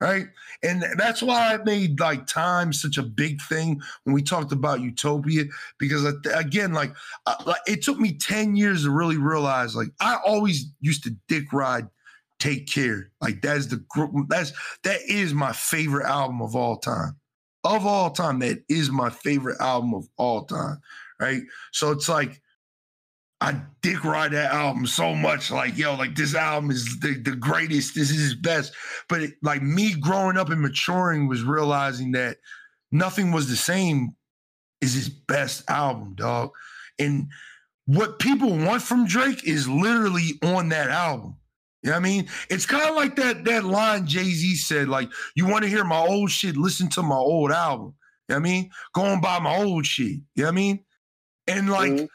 right? 0.00 0.26
And 0.62 0.84
that's 0.96 1.22
why 1.22 1.54
I 1.54 1.56
made 1.58 2.00
like 2.00 2.26
time 2.26 2.72
such 2.72 2.98
a 2.98 3.02
big 3.02 3.40
thing 3.42 3.80
when 4.04 4.14
we 4.14 4.22
talked 4.22 4.52
about 4.52 4.80
utopia 4.80 5.44
because 5.78 6.04
again, 6.34 6.72
like, 6.72 6.94
uh, 7.26 7.36
like 7.46 7.60
it 7.66 7.82
took 7.82 7.98
me 7.98 8.12
ten 8.12 8.56
years 8.56 8.84
to 8.84 8.90
really 8.90 9.16
realize 9.16 9.74
like 9.74 9.88
I 10.00 10.18
always 10.24 10.66
used 10.80 11.04
to 11.04 11.16
dick 11.28 11.52
ride. 11.52 11.88
Take 12.38 12.66
care, 12.66 13.10
like 13.22 13.40
that's 13.40 13.64
the 13.66 13.78
group. 13.88 14.12
that's 14.28 14.52
that 14.82 15.00
is 15.08 15.32
my 15.32 15.54
favorite 15.54 16.04
album 16.04 16.42
of 16.42 16.54
all 16.54 16.76
time, 16.76 17.16
of 17.64 17.86
all 17.86 18.10
time. 18.10 18.40
That 18.40 18.62
is 18.68 18.90
my 18.90 19.08
favorite 19.08 19.58
album 19.58 19.94
of 19.94 20.06
all 20.18 20.44
time, 20.44 20.82
right? 21.18 21.40
So 21.72 21.92
it's 21.92 22.10
like 22.10 22.42
I 23.40 23.60
dick 23.82 24.02
ride 24.02 24.32
that 24.32 24.52
album 24.52 24.86
so 24.86 25.14
much. 25.14 25.50
Like, 25.50 25.76
yo, 25.76 25.94
like 25.94 26.14
this 26.14 26.34
album 26.34 26.70
is 26.70 26.98
the, 27.00 27.20
the 27.20 27.36
greatest. 27.36 27.94
This 27.94 28.10
is 28.10 28.20
his 28.20 28.34
best. 28.34 28.72
But 29.08 29.22
it, 29.22 29.34
like 29.42 29.62
me 29.62 29.94
growing 29.94 30.38
up 30.38 30.48
and 30.48 30.62
maturing 30.62 31.28
was 31.28 31.42
realizing 31.42 32.12
that 32.12 32.38
nothing 32.90 33.32
was 33.32 33.48
the 33.48 33.56
same 33.56 34.16
is 34.80 34.94
his 34.94 35.08
best 35.08 35.68
album, 35.68 36.14
dog. 36.14 36.50
And 36.98 37.28
what 37.84 38.18
people 38.18 38.56
want 38.56 38.82
from 38.82 39.06
Drake 39.06 39.46
is 39.46 39.68
literally 39.68 40.38
on 40.42 40.70
that 40.70 40.88
album. 40.88 41.36
You 41.82 41.90
know 41.90 41.98
what 41.98 42.00
I 42.00 42.08
mean? 42.08 42.28
It's 42.50 42.66
kind 42.66 42.88
of 42.88 42.96
like 42.96 43.16
that 43.16 43.44
that 43.44 43.64
line 43.64 44.06
Jay-Z 44.06 44.56
said, 44.56 44.88
like, 44.88 45.08
you 45.34 45.46
want 45.46 45.62
to 45.62 45.70
hear 45.70 45.84
my 45.84 46.00
old 46.00 46.30
shit, 46.30 46.56
listen 46.56 46.88
to 46.90 47.02
my 47.02 47.16
old 47.16 47.52
album. 47.52 47.94
You 48.28 48.34
know 48.34 48.40
what 48.40 48.48
I 48.48 48.50
mean? 48.50 48.70
Going 48.92 49.20
by 49.20 49.38
my 49.38 49.56
old 49.56 49.86
shit. 49.86 50.06
You 50.06 50.22
know 50.36 50.44
what 50.44 50.48
I 50.48 50.52
mean? 50.52 50.84
And 51.46 51.70
like 51.70 51.92
mm-hmm. 51.92 52.06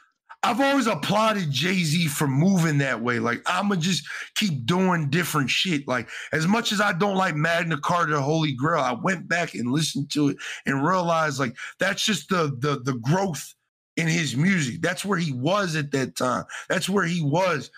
I've 0.44 0.60
always 0.60 0.88
applauded 0.88 1.50
Jay 1.50 1.84
Z 1.84 2.08
for 2.08 2.26
moving 2.26 2.78
that 2.78 3.00
way. 3.00 3.20
Like 3.20 3.42
I'm 3.46 3.68
gonna 3.68 3.80
just 3.80 4.04
keep 4.34 4.66
doing 4.66 5.08
different 5.08 5.48
shit. 5.50 5.86
Like 5.86 6.08
as 6.32 6.48
much 6.48 6.72
as 6.72 6.80
I 6.80 6.92
don't 6.92 7.16
like 7.16 7.36
Magna 7.36 7.78
Carta, 7.78 8.20
Holy 8.20 8.52
Grail, 8.52 8.82
I 8.82 8.92
went 8.92 9.28
back 9.28 9.54
and 9.54 9.70
listened 9.70 10.10
to 10.12 10.30
it 10.30 10.36
and 10.66 10.84
realized 10.84 11.38
like 11.38 11.56
that's 11.78 12.04
just 12.04 12.28
the 12.28 12.56
the 12.58 12.80
the 12.80 12.94
growth 12.98 13.54
in 13.96 14.08
his 14.08 14.36
music. 14.36 14.82
That's 14.82 15.04
where 15.04 15.18
he 15.18 15.32
was 15.32 15.76
at 15.76 15.92
that 15.92 16.16
time. 16.16 16.44
That's 16.68 16.88
where 16.88 17.04
he 17.04 17.22
was 17.22 17.70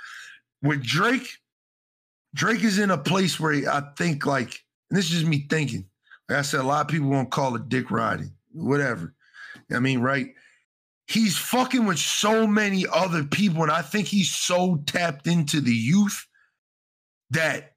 with 0.63 0.83
Drake. 0.83 1.29
Drake 2.35 2.65
is 2.65 2.79
in 2.79 2.91
a 2.91 2.99
place 2.99 3.39
where 3.39 3.53
he, 3.53 3.67
I 3.67 3.83
think 3.97 4.27
like, 4.27 4.65
and 4.91 4.99
this 4.99 5.07
is 5.07 5.11
just 5.11 5.27
me 5.27 5.47
thinking. 5.51 5.87
Like 6.29 6.39
I 6.39 6.43
said, 6.43 6.61
a 6.61 6.65
lot 6.65 6.81
of 6.81 6.89
people 6.89 7.09
won't 7.09 7.31
call 7.31 7.55
it 7.57 7.69
dick 7.69 7.91
riding, 7.91 8.33
whatever. 8.53 9.15
I 9.73 9.79
mean, 9.79 10.01
right? 10.01 10.29
He's 11.07 11.37
fucking 11.37 11.87
with 11.87 11.99
so 11.99 12.47
many 12.47 12.87
other 12.93 13.25
people. 13.25 13.63
And 13.63 13.73
I 13.73 13.83
think 13.83 14.07
he's 14.07 14.35
so 14.35 14.83
tapped 14.87 15.27
into 15.27 15.61
the 15.61 15.75
youth 15.75 16.27
that 17.31 17.73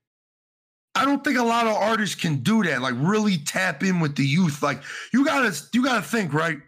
I 0.95 1.05
don't 1.05 1.23
think 1.23 1.37
a 1.37 1.43
lot 1.43 1.67
of 1.67 1.75
artists 1.75 2.15
can 2.15 2.37
do 2.37 2.63
that. 2.63 2.81
Like 2.81 2.95
really 2.97 3.37
tap 3.37 3.83
in 3.83 3.99
with 3.99 4.15
the 4.15 4.25
youth. 4.25 4.63
Like 4.63 4.81
you 5.13 5.25
gotta, 5.25 5.55
you 5.73 5.83
gotta 5.83 6.01
think, 6.01 6.33
right? 6.33 6.59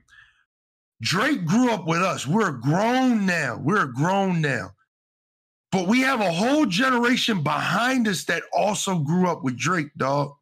Drake 1.01 1.45
grew 1.45 1.71
up 1.71 1.88
with 1.88 2.01
us. 2.01 2.27
We're 2.27 2.51
grown 2.51 3.25
now. 3.25 3.57
We're 3.63 3.88
grown 3.88 4.41
now. 4.41 4.71
But 5.71 5.88
we 5.88 6.01
have 6.01 6.19
a 6.19 6.31
whole 6.31 6.65
generation 6.65 7.43
behind 7.43 8.07
us 8.07 8.25
that 8.25 8.43
also 8.51 8.99
grew 8.99 9.29
up 9.29 9.43
with 9.43 9.57
Drake, 9.57 9.91
dog, 9.97 10.33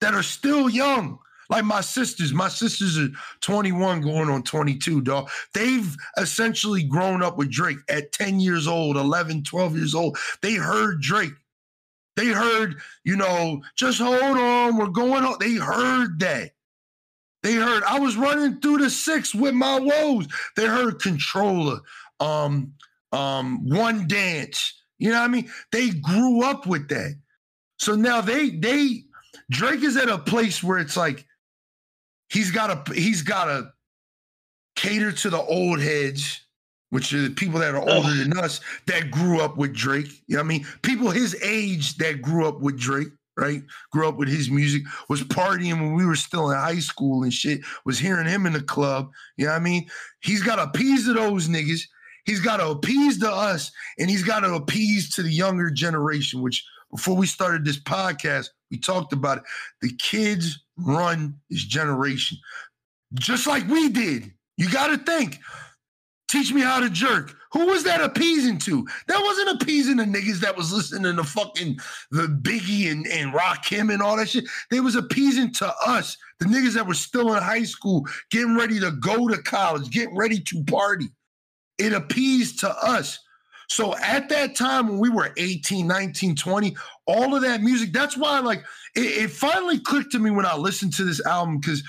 that 0.00 0.14
are 0.14 0.22
still 0.22 0.68
young. 0.68 1.18
Like 1.48 1.64
my 1.64 1.80
sisters, 1.80 2.32
my 2.32 2.48
sisters 2.48 2.98
are 2.98 3.08
21 3.40 4.00
going 4.02 4.28
on 4.28 4.42
22, 4.42 5.02
dog. 5.02 5.28
They've 5.54 5.96
essentially 6.16 6.82
grown 6.82 7.22
up 7.22 7.38
with 7.38 7.50
Drake 7.50 7.78
at 7.88 8.12
10 8.12 8.40
years 8.40 8.66
old, 8.66 8.96
11, 8.96 9.44
12 9.44 9.76
years 9.76 9.94
old. 9.94 10.18
They 10.42 10.54
heard 10.54 11.00
Drake. 11.00 11.32
They 12.16 12.28
heard, 12.28 12.76
you 13.04 13.16
know, 13.16 13.62
just 13.76 14.00
hold 14.00 14.38
on, 14.38 14.76
we're 14.76 14.86
going 14.86 15.24
on. 15.24 15.36
They 15.38 15.54
heard 15.54 16.18
that. 16.20 16.52
They 17.42 17.54
heard 17.54 17.84
I 17.84 18.00
was 18.00 18.16
running 18.16 18.60
through 18.60 18.78
the 18.78 18.90
six 18.90 19.34
with 19.34 19.54
my 19.54 19.78
woes. 19.78 20.26
They 20.56 20.66
heard 20.66 21.00
controller, 21.00 21.80
um, 22.18 22.72
um, 23.12 23.68
one 23.68 24.08
dance. 24.08 24.82
You 24.98 25.10
know 25.10 25.20
what 25.20 25.26
I 25.26 25.28
mean? 25.28 25.50
They 25.70 25.90
grew 25.90 26.42
up 26.42 26.66
with 26.66 26.88
that. 26.88 27.14
So 27.78 27.94
now 27.94 28.22
they 28.22 28.50
they 28.50 29.04
Drake 29.50 29.82
is 29.82 29.96
at 29.96 30.08
a 30.08 30.18
place 30.18 30.62
where 30.62 30.78
it's 30.78 30.96
like 30.96 31.25
he's 32.30 32.50
got 32.50 32.86
to 32.86 32.92
he's 32.94 33.22
got 33.22 33.46
to 33.46 33.72
cater 34.76 35.12
to 35.12 35.30
the 35.30 35.40
old 35.40 35.80
heads, 35.80 36.40
which 36.90 37.12
are 37.12 37.22
the 37.22 37.30
people 37.30 37.60
that 37.60 37.74
are 37.74 37.88
oh. 37.88 37.96
older 37.96 38.14
than 38.14 38.38
us 38.38 38.60
that 38.86 39.10
grew 39.10 39.40
up 39.40 39.56
with 39.56 39.74
Drake. 39.74 40.22
You 40.26 40.36
know 40.36 40.42
what 40.42 40.46
I 40.46 40.48
mean? 40.48 40.66
People 40.82 41.10
his 41.10 41.36
age 41.42 41.96
that 41.96 42.22
grew 42.22 42.46
up 42.46 42.60
with 42.60 42.78
Drake 42.78 43.08
right? 43.36 43.62
Grew 43.92 44.08
up 44.08 44.16
with 44.16 44.28
his 44.28 44.50
music, 44.50 44.82
was 45.08 45.22
partying 45.22 45.74
when 45.74 45.94
we 45.94 46.06
were 46.06 46.16
still 46.16 46.50
in 46.50 46.56
high 46.56 46.78
school 46.78 47.22
and 47.22 47.32
shit, 47.32 47.60
was 47.84 47.98
hearing 47.98 48.26
him 48.26 48.46
in 48.46 48.52
the 48.52 48.62
club. 48.62 49.10
You 49.36 49.46
know 49.46 49.52
what 49.52 49.60
I 49.60 49.64
mean? 49.64 49.88
He's 50.20 50.42
got 50.42 50.56
to 50.56 50.64
appease 50.64 51.04
to 51.04 51.12
those 51.12 51.48
niggas. 51.48 51.82
He's 52.24 52.40
got 52.40 52.56
to 52.56 52.68
appease 52.68 53.18
to 53.20 53.30
us, 53.30 53.70
and 53.98 54.10
he's 54.10 54.24
got 54.24 54.40
to 54.40 54.54
appease 54.54 55.14
to 55.14 55.22
the 55.22 55.30
younger 55.30 55.70
generation, 55.70 56.42
which 56.42 56.64
before 56.90 57.16
we 57.16 57.26
started 57.26 57.64
this 57.64 57.78
podcast, 57.78 58.48
we 58.70 58.78
talked 58.78 59.12
about 59.12 59.38
it. 59.38 59.44
The 59.82 59.94
kids 59.96 60.64
run 60.76 61.34
this 61.50 61.64
generation 61.64 62.38
just 63.14 63.46
like 63.46 63.66
we 63.68 63.88
did. 63.88 64.32
You 64.56 64.70
got 64.70 64.88
to 64.88 64.98
think 64.98 65.38
Teach 66.28 66.52
me 66.52 66.60
how 66.60 66.80
to 66.80 66.90
jerk. 66.90 67.36
Who 67.52 67.66
was 67.66 67.84
that 67.84 68.00
appeasing 68.00 68.58
to? 68.58 68.86
That 69.06 69.22
wasn't 69.22 69.62
appeasing 69.62 69.96
the 69.96 70.04
niggas 70.04 70.40
that 70.40 70.56
was 70.56 70.72
listening 70.72 71.16
to 71.16 71.24
fucking 71.24 71.78
the 72.10 72.26
Biggie 72.26 72.90
and, 72.90 73.06
and 73.06 73.32
Rakim 73.32 73.92
and 73.92 74.02
all 74.02 74.16
that 74.16 74.28
shit. 74.28 74.44
They 74.70 74.80
was 74.80 74.96
appeasing 74.96 75.52
to 75.54 75.72
us, 75.86 76.16
the 76.40 76.46
niggas 76.46 76.74
that 76.74 76.86
were 76.86 76.94
still 76.94 77.34
in 77.34 77.42
high 77.42 77.62
school, 77.62 78.04
getting 78.30 78.56
ready 78.56 78.80
to 78.80 78.90
go 78.90 79.28
to 79.28 79.40
college, 79.42 79.90
getting 79.90 80.16
ready 80.16 80.40
to 80.40 80.64
party. 80.64 81.06
It 81.78 81.92
appeased 81.92 82.58
to 82.60 82.70
us. 82.70 83.18
So 83.68 83.96
at 83.96 84.28
that 84.28 84.54
time 84.54 84.88
when 84.88 84.98
we 84.98 85.08
were 85.08 85.32
18, 85.36 85.86
19, 85.86 86.36
20, 86.36 86.76
all 87.06 87.34
of 87.34 87.42
that 87.42 87.62
music, 87.62 87.92
that's 87.92 88.16
why 88.16 88.40
like 88.40 88.64
it, 88.94 89.24
it 89.24 89.30
finally 89.30 89.78
clicked 89.78 90.12
to 90.12 90.18
me 90.18 90.30
when 90.30 90.46
I 90.46 90.56
listened 90.56 90.94
to 90.94 91.04
this 91.04 91.24
album 91.26 91.58
because 91.58 91.82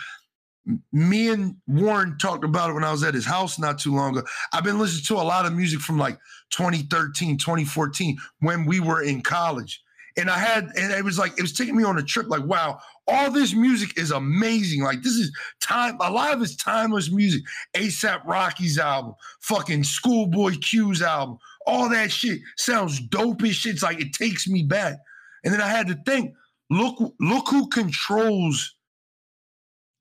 me 0.91 1.29
and 1.29 1.55
Warren 1.67 2.17
talked 2.17 2.43
about 2.43 2.69
it 2.69 2.73
when 2.73 2.83
I 2.83 2.91
was 2.91 3.03
at 3.03 3.13
his 3.13 3.25
house 3.25 3.57
not 3.57 3.79
too 3.79 3.95
long 3.95 4.17
ago. 4.17 4.27
I've 4.53 4.63
been 4.63 4.79
listening 4.79 5.05
to 5.05 5.21
a 5.21 5.25
lot 5.25 5.45
of 5.45 5.53
music 5.53 5.79
from 5.79 5.97
like 5.97 6.17
2013, 6.51 7.37
2014 7.37 8.17
when 8.39 8.65
we 8.65 8.79
were 8.79 9.01
in 9.01 9.21
college. 9.21 9.81
And 10.17 10.31
I 10.31 10.39
had, 10.39 10.71
and 10.75 10.91
it 10.91 11.03
was 11.03 11.19
like, 11.19 11.33
it 11.37 11.43
was 11.43 11.53
taking 11.53 11.77
me 11.77 11.83
on 11.83 11.99
a 11.99 12.03
trip 12.03 12.27
like, 12.27 12.43
wow, 12.43 12.79
all 13.07 13.29
this 13.29 13.53
music 13.53 13.97
is 13.99 14.09
amazing. 14.09 14.81
Like, 14.81 15.03
this 15.03 15.13
is 15.13 15.31
time, 15.61 15.95
a 16.01 16.11
lot 16.11 16.33
of 16.33 16.41
it's 16.41 16.55
timeless 16.55 17.11
music. 17.11 17.43
ASAP 17.75 18.25
Rocky's 18.25 18.79
album, 18.79 19.13
fucking 19.41 19.83
Schoolboy 19.83 20.55
Q's 20.59 21.03
album, 21.03 21.37
all 21.67 21.89
that 21.89 22.11
shit 22.11 22.39
sounds 22.55 22.99
dope 22.99 23.43
as 23.43 23.55
shit. 23.55 23.73
It's 23.73 23.83
like, 23.83 23.99
it 24.01 24.13
takes 24.13 24.47
me 24.47 24.63
back. 24.63 24.97
And 25.43 25.53
then 25.53 25.61
I 25.61 25.67
had 25.67 25.87
to 25.87 25.99
think, 26.05 26.33
look, 26.69 27.13
look 27.19 27.47
who 27.49 27.67
controls 27.67 28.73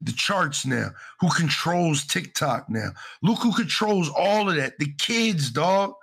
the 0.00 0.12
charts 0.12 0.66
now, 0.66 0.90
who 1.20 1.28
controls 1.30 2.06
TikTok 2.06 2.68
now. 2.68 2.90
Look 3.22 3.40
who 3.40 3.52
controls 3.52 4.08
all 4.08 4.48
of 4.48 4.56
that. 4.56 4.78
The 4.78 4.92
kids, 4.98 5.50
dog. 5.50 5.94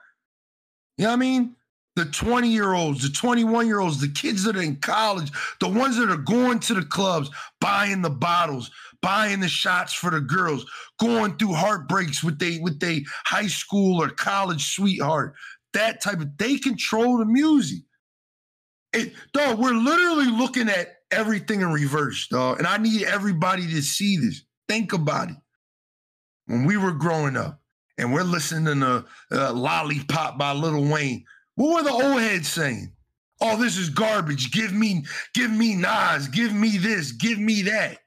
You 0.97 1.05
know 1.05 1.11
what 1.11 1.15
I 1.15 1.19
mean? 1.19 1.55
The 1.95 2.05
20 2.05 2.49
year 2.49 2.73
olds, 2.73 3.03
the 3.03 3.09
21 3.09 3.67
year 3.67 3.79
olds, 3.79 4.01
the 4.01 4.07
kids 4.07 4.43
that 4.43 4.57
are 4.57 4.61
in 4.61 4.77
college, 4.77 5.31
the 5.59 5.67
ones 5.69 5.95
that 5.97 6.09
are 6.09 6.17
going 6.17 6.59
to 6.61 6.73
the 6.73 6.85
clubs, 6.85 7.29
buying 7.61 8.01
the 8.01 8.09
bottles, 8.09 8.71
buying 9.03 9.39
the 9.41 9.47
shots 9.47 9.93
for 9.93 10.09
the 10.09 10.21
girls, 10.21 10.65
going 10.99 11.37
through 11.37 11.53
heartbreaks 11.53 12.23
with 12.23 12.39
they 12.39 12.57
with 12.59 12.79
they 12.79 13.05
high 13.25 13.47
school 13.47 14.01
or 14.01 14.09
college 14.09 14.73
sweetheart. 14.73 15.35
That 15.73 16.01
type 16.01 16.19
of 16.19 16.37
they 16.37 16.57
control 16.57 17.17
the 17.17 17.25
music. 17.25 17.83
It, 18.93 19.13
dog, 19.33 19.59
we're 19.59 19.73
literally 19.73 20.27
looking 20.27 20.69
at 20.69 20.97
everything 21.11 21.61
in 21.61 21.71
reverse, 21.71 22.27
dog. 22.27 22.59
And 22.59 22.67
I 22.67 22.77
need 22.77 23.03
everybody 23.03 23.67
to 23.71 23.81
see 23.81 24.17
this. 24.17 24.43
Think 24.67 24.93
about 24.93 25.29
it. 25.29 25.35
When 26.45 26.65
we 26.65 26.77
were 26.77 26.91
growing 26.91 27.37
up 27.37 27.59
and 27.97 28.13
we're 28.13 28.23
listening 28.23 28.81
to 28.81 29.05
uh, 29.31 29.53
Lollipop 29.53 30.37
by 30.37 30.51
Lil 30.51 30.83
Wayne, 30.91 31.25
what 31.55 31.83
were 31.83 31.89
the 31.89 31.93
old 31.93 32.21
heads 32.21 32.49
saying? 32.49 32.91
Oh, 33.41 33.57
this 33.57 33.77
is 33.77 33.89
garbage. 33.89 34.51
Give 34.51 34.73
me, 34.73 35.05
give 35.33 35.51
me 35.51 35.75
Nas. 35.75 36.27
Give 36.27 36.53
me 36.53 36.77
this. 36.77 37.11
Give 37.11 37.39
me 37.39 37.63
that. 37.63 37.99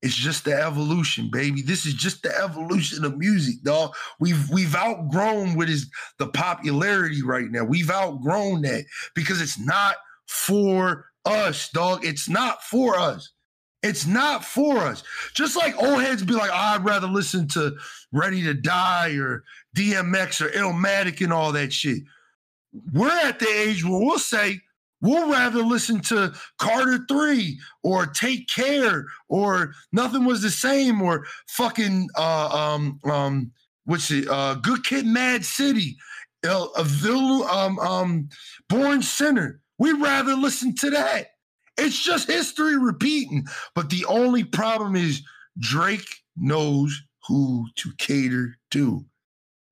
It's 0.00 0.14
just 0.14 0.44
the 0.44 0.54
evolution, 0.54 1.28
baby. 1.32 1.60
This 1.60 1.84
is 1.84 1.94
just 1.94 2.22
the 2.22 2.36
evolution 2.36 3.04
of 3.04 3.18
music, 3.18 3.62
dog. 3.64 3.94
We've 4.20 4.48
we've 4.50 4.76
outgrown 4.76 5.56
what 5.56 5.68
is 5.68 5.90
the 6.18 6.28
popularity 6.28 7.22
right 7.22 7.50
now. 7.50 7.64
We've 7.64 7.90
outgrown 7.90 8.62
that 8.62 8.84
because 9.14 9.40
it's 9.40 9.58
not 9.58 9.96
for 10.28 11.06
us, 11.24 11.68
dog. 11.70 12.04
It's 12.04 12.28
not 12.28 12.62
for 12.62 12.96
us. 12.96 13.32
It's 13.82 14.06
not 14.06 14.44
for 14.44 14.78
us. 14.78 15.02
Just 15.34 15.56
like 15.56 15.80
old 15.80 16.02
heads 16.02 16.24
be 16.24 16.34
like, 16.34 16.50
oh, 16.50 16.56
I'd 16.56 16.84
rather 16.84 17.06
listen 17.06 17.46
to 17.48 17.76
Ready 18.12 18.42
to 18.42 18.54
Die 18.54 19.10
or 19.16 19.44
DMX 19.76 20.40
or 20.40 20.48
Illmatic 20.50 21.22
and 21.22 21.32
all 21.32 21.52
that 21.52 21.72
shit. 21.72 22.02
We're 22.92 23.08
at 23.08 23.38
the 23.38 23.48
age 23.48 23.84
where 23.84 24.00
we'll 24.00 24.18
say, 24.18 24.60
we'll 25.00 25.30
rather 25.30 25.62
listen 25.62 26.00
to 26.00 26.32
Carter 26.58 27.04
3 27.08 27.58
or 27.82 28.06
Take 28.06 28.48
Care 28.48 29.06
or 29.28 29.72
Nothing 29.92 30.24
Was 30.24 30.42
the 30.42 30.50
Same 30.50 31.02
or 31.02 31.26
fucking 31.48 32.08
uh 32.16 32.48
um 32.48 32.98
um 33.04 33.52
what's 33.84 34.10
it 34.10 34.28
uh 34.28 34.54
Good 34.54 34.84
Kid 34.84 35.06
Mad 35.06 35.44
City, 35.44 35.96
uh, 36.46 36.66
um 37.50 37.78
um 37.78 38.28
Born 38.68 39.02
Sinner. 39.02 39.60
We'd 39.78 40.00
rather 40.00 40.34
listen 40.34 40.74
to 40.76 40.90
that. 40.90 41.28
It's 41.76 42.02
just 42.02 42.26
history 42.26 42.76
repeating. 42.76 43.46
But 43.74 43.90
the 43.90 44.04
only 44.06 44.42
problem 44.42 44.96
is 44.96 45.22
Drake 45.58 46.08
knows 46.36 47.00
who 47.28 47.66
to 47.76 47.92
cater 47.98 48.56
to. 48.72 49.04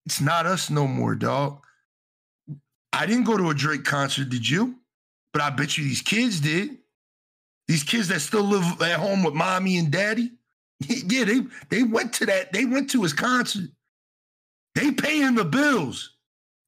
It's 0.05 0.20
not 0.20 0.46
us 0.46 0.70
no 0.70 0.86
more, 0.86 1.16
dog. 1.16 1.60
I 2.92 3.06
didn't 3.06 3.24
go 3.24 3.36
to 3.36 3.50
a 3.50 3.55
Drake 3.55 3.84
concert, 3.84 4.28
did 4.28 4.48
you? 4.48 4.76
But 5.36 5.42
I 5.42 5.50
bet 5.50 5.76
you 5.76 5.84
these 5.84 6.00
kids 6.00 6.40
did. 6.40 6.78
These 7.68 7.82
kids 7.82 8.08
that 8.08 8.20
still 8.20 8.44
live 8.44 8.81
at 8.81 8.98
home 8.98 9.23
with 9.23 9.34
mommy 9.34 9.76
and 9.76 9.90
daddy. 9.90 10.31
Yeah, 10.89 11.24
they 11.24 11.40
they 11.68 11.82
went 11.82 12.15
to 12.15 12.26
that, 12.26 12.55
they 12.55 12.65
went 12.65 12.89
to 12.92 13.02
his 13.02 13.12
concert. 13.12 13.68
They 14.74 14.92
paying 14.92 15.34
the 15.34 15.44
bills. 15.44 16.16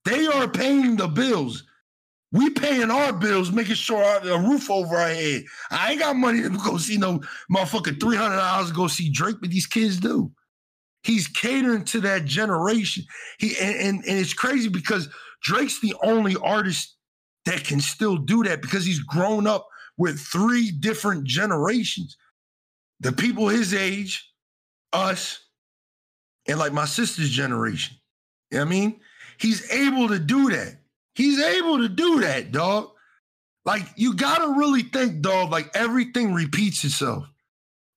They 0.04 0.26
are 0.26 0.46
paying 0.46 0.96
the 0.96 1.08
bills. 1.08 1.64
We 2.30 2.50
paying 2.50 2.90
our 2.90 3.14
bills, 3.14 3.52
making 3.52 3.76
sure 3.76 4.04
our, 4.04 4.18
a 4.20 4.38
roof 4.38 4.70
over 4.70 4.96
our 4.96 5.08
head. 5.08 5.44
I 5.70 5.92
ain't 5.92 6.00
got 6.00 6.16
money 6.16 6.42
to 6.42 6.50
go 6.50 6.76
see 6.76 6.98
no 6.98 7.22
motherfucking 7.50 7.98
three 7.98 8.18
hundred 8.18 8.36
dollars 8.36 8.68
to 8.68 8.74
go 8.74 8.86
see 8.86 9.08
Drake, 9.08 9.36
but 9.40 9.48
these 9.48 9.66
kids 9.66 9.98
do. 9.98 10.30
He's 11.04 11.26
catering 11.26 11.84
to 11.84 12.00
that 12.02 12.26
generation. 12.26 13.04
He 13.38 13.56
and, 13.58 13.76
and, 13.76 14.04
and 14.04 14.18
it's 14.18 14.34
crazy 14.34 14.68
because 14.68 15.08
Drake's 15.42 15.80
the 15.80 15.94
only 16.02 16.36
artist 16.36 16.97
that 17.48 17.64
can 17.64 17.80
still 17.80 18.16
do 18.16 18.44
that 18.44 18.60
because 18.60 18.84
he's 18.84 19.00
grown 19.00 19.46
up 19.46 19.66
with 19.96 20.20
three 20.20 20.70
different 20.70 21.24
generations. 21.24 22.16
The 23.00 23.12
people 23.12 23.48
his 23.48 23.72
age, 23.72 24.30
us, 24.92 25.40
and 26.46 26.58
like 26.58 26.72
my 26.72 26.84
sister's 26.84 27.30
generation. 27.30 27.96
You 28.50 28.58
know 28.58 28.64
what 28.64 28.68
I 28.68 28.70
mean? 28.70 29.00
He's 29.38 29.70
able 29.70 30.08
to 30.08 30.18
do 30.18 30.50
that. 30.50 30.80
He's 31.14 31.40
able 31.40 31.78
to 31.78 31.88
do 31.88 32.20
that, 32.20 32.52
dog. 32.52 32.90
Like 33.64 33.82
you 33.96 34.14
gotta 34.14 34.58
really 34.58 34.82
think, 34.82 35.20
dog. 35.20 35.50
Like 35.50 35.70
everything 35.74 36.34
repeats 36.34 36.84
itself. 36.84 37.26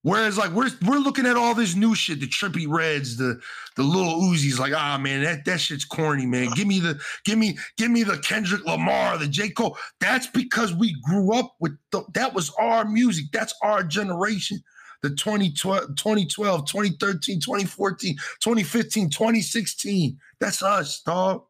Whereas, 0.04 0.36
like 0.36 0.50
we're 0.50 0.70
we're 0.84 0.98
looking 0.98 1.26
at 1.26 1.36
all 1.36 1.54
this 1.54 1.76
new 1.76 1.94
shit, 1.94 2.18
the 2.18 2.26
Trippie 2.26 2.66
Redds, 2.68 3.16
the 3.16 3.40
the 3.76 3.84
little 3.84 4.20
Uzis, 4.20 4.58
like 4.58 4.72
ah 4.74 4.98
man, 4.98 5.22
that 5.22 5.44
that 5.44 5.60
shit's 5.60 5.84
corny, 5.84 6.26
man. 6.26 6.50
Give 6.56 6.66
me 6.66 6.80
the 6.80 7.00
give 7.24 7.38
me 7.38 7.56
give 7.76 7.90
me 7.90 8.02
the 8.02 8.18
Kendrick 8.18 8.64
Lamar, 8.64 9.16
the 9.16 9.28
J 9.28 9.50
Cole. 9.50 9.78
That's 10.00 10.26
because 10.26 10.74
we 10.74 11.00
grew 11.02 11.32
up 11.32 11.54
with 11.60 11.76
the, 11.92 12.02
that 12.14 12.34
was 12.34 12.50
our 12.58 12.84
music. 12.84 13.26
That's 13.32 13.54
our 13.62 13.84
generation. 13.84 14.60
The 15.02 15.10
2012, 15.10 15.96
2012, 15.96 16.66
2013, 16.66 17.40
2014, 17.40 18.16
2015, 18.40 19.10
2016. 19.10 20.18
That's 20.40 20.62
us, 20.62 21.00
dog. 21.02 21.44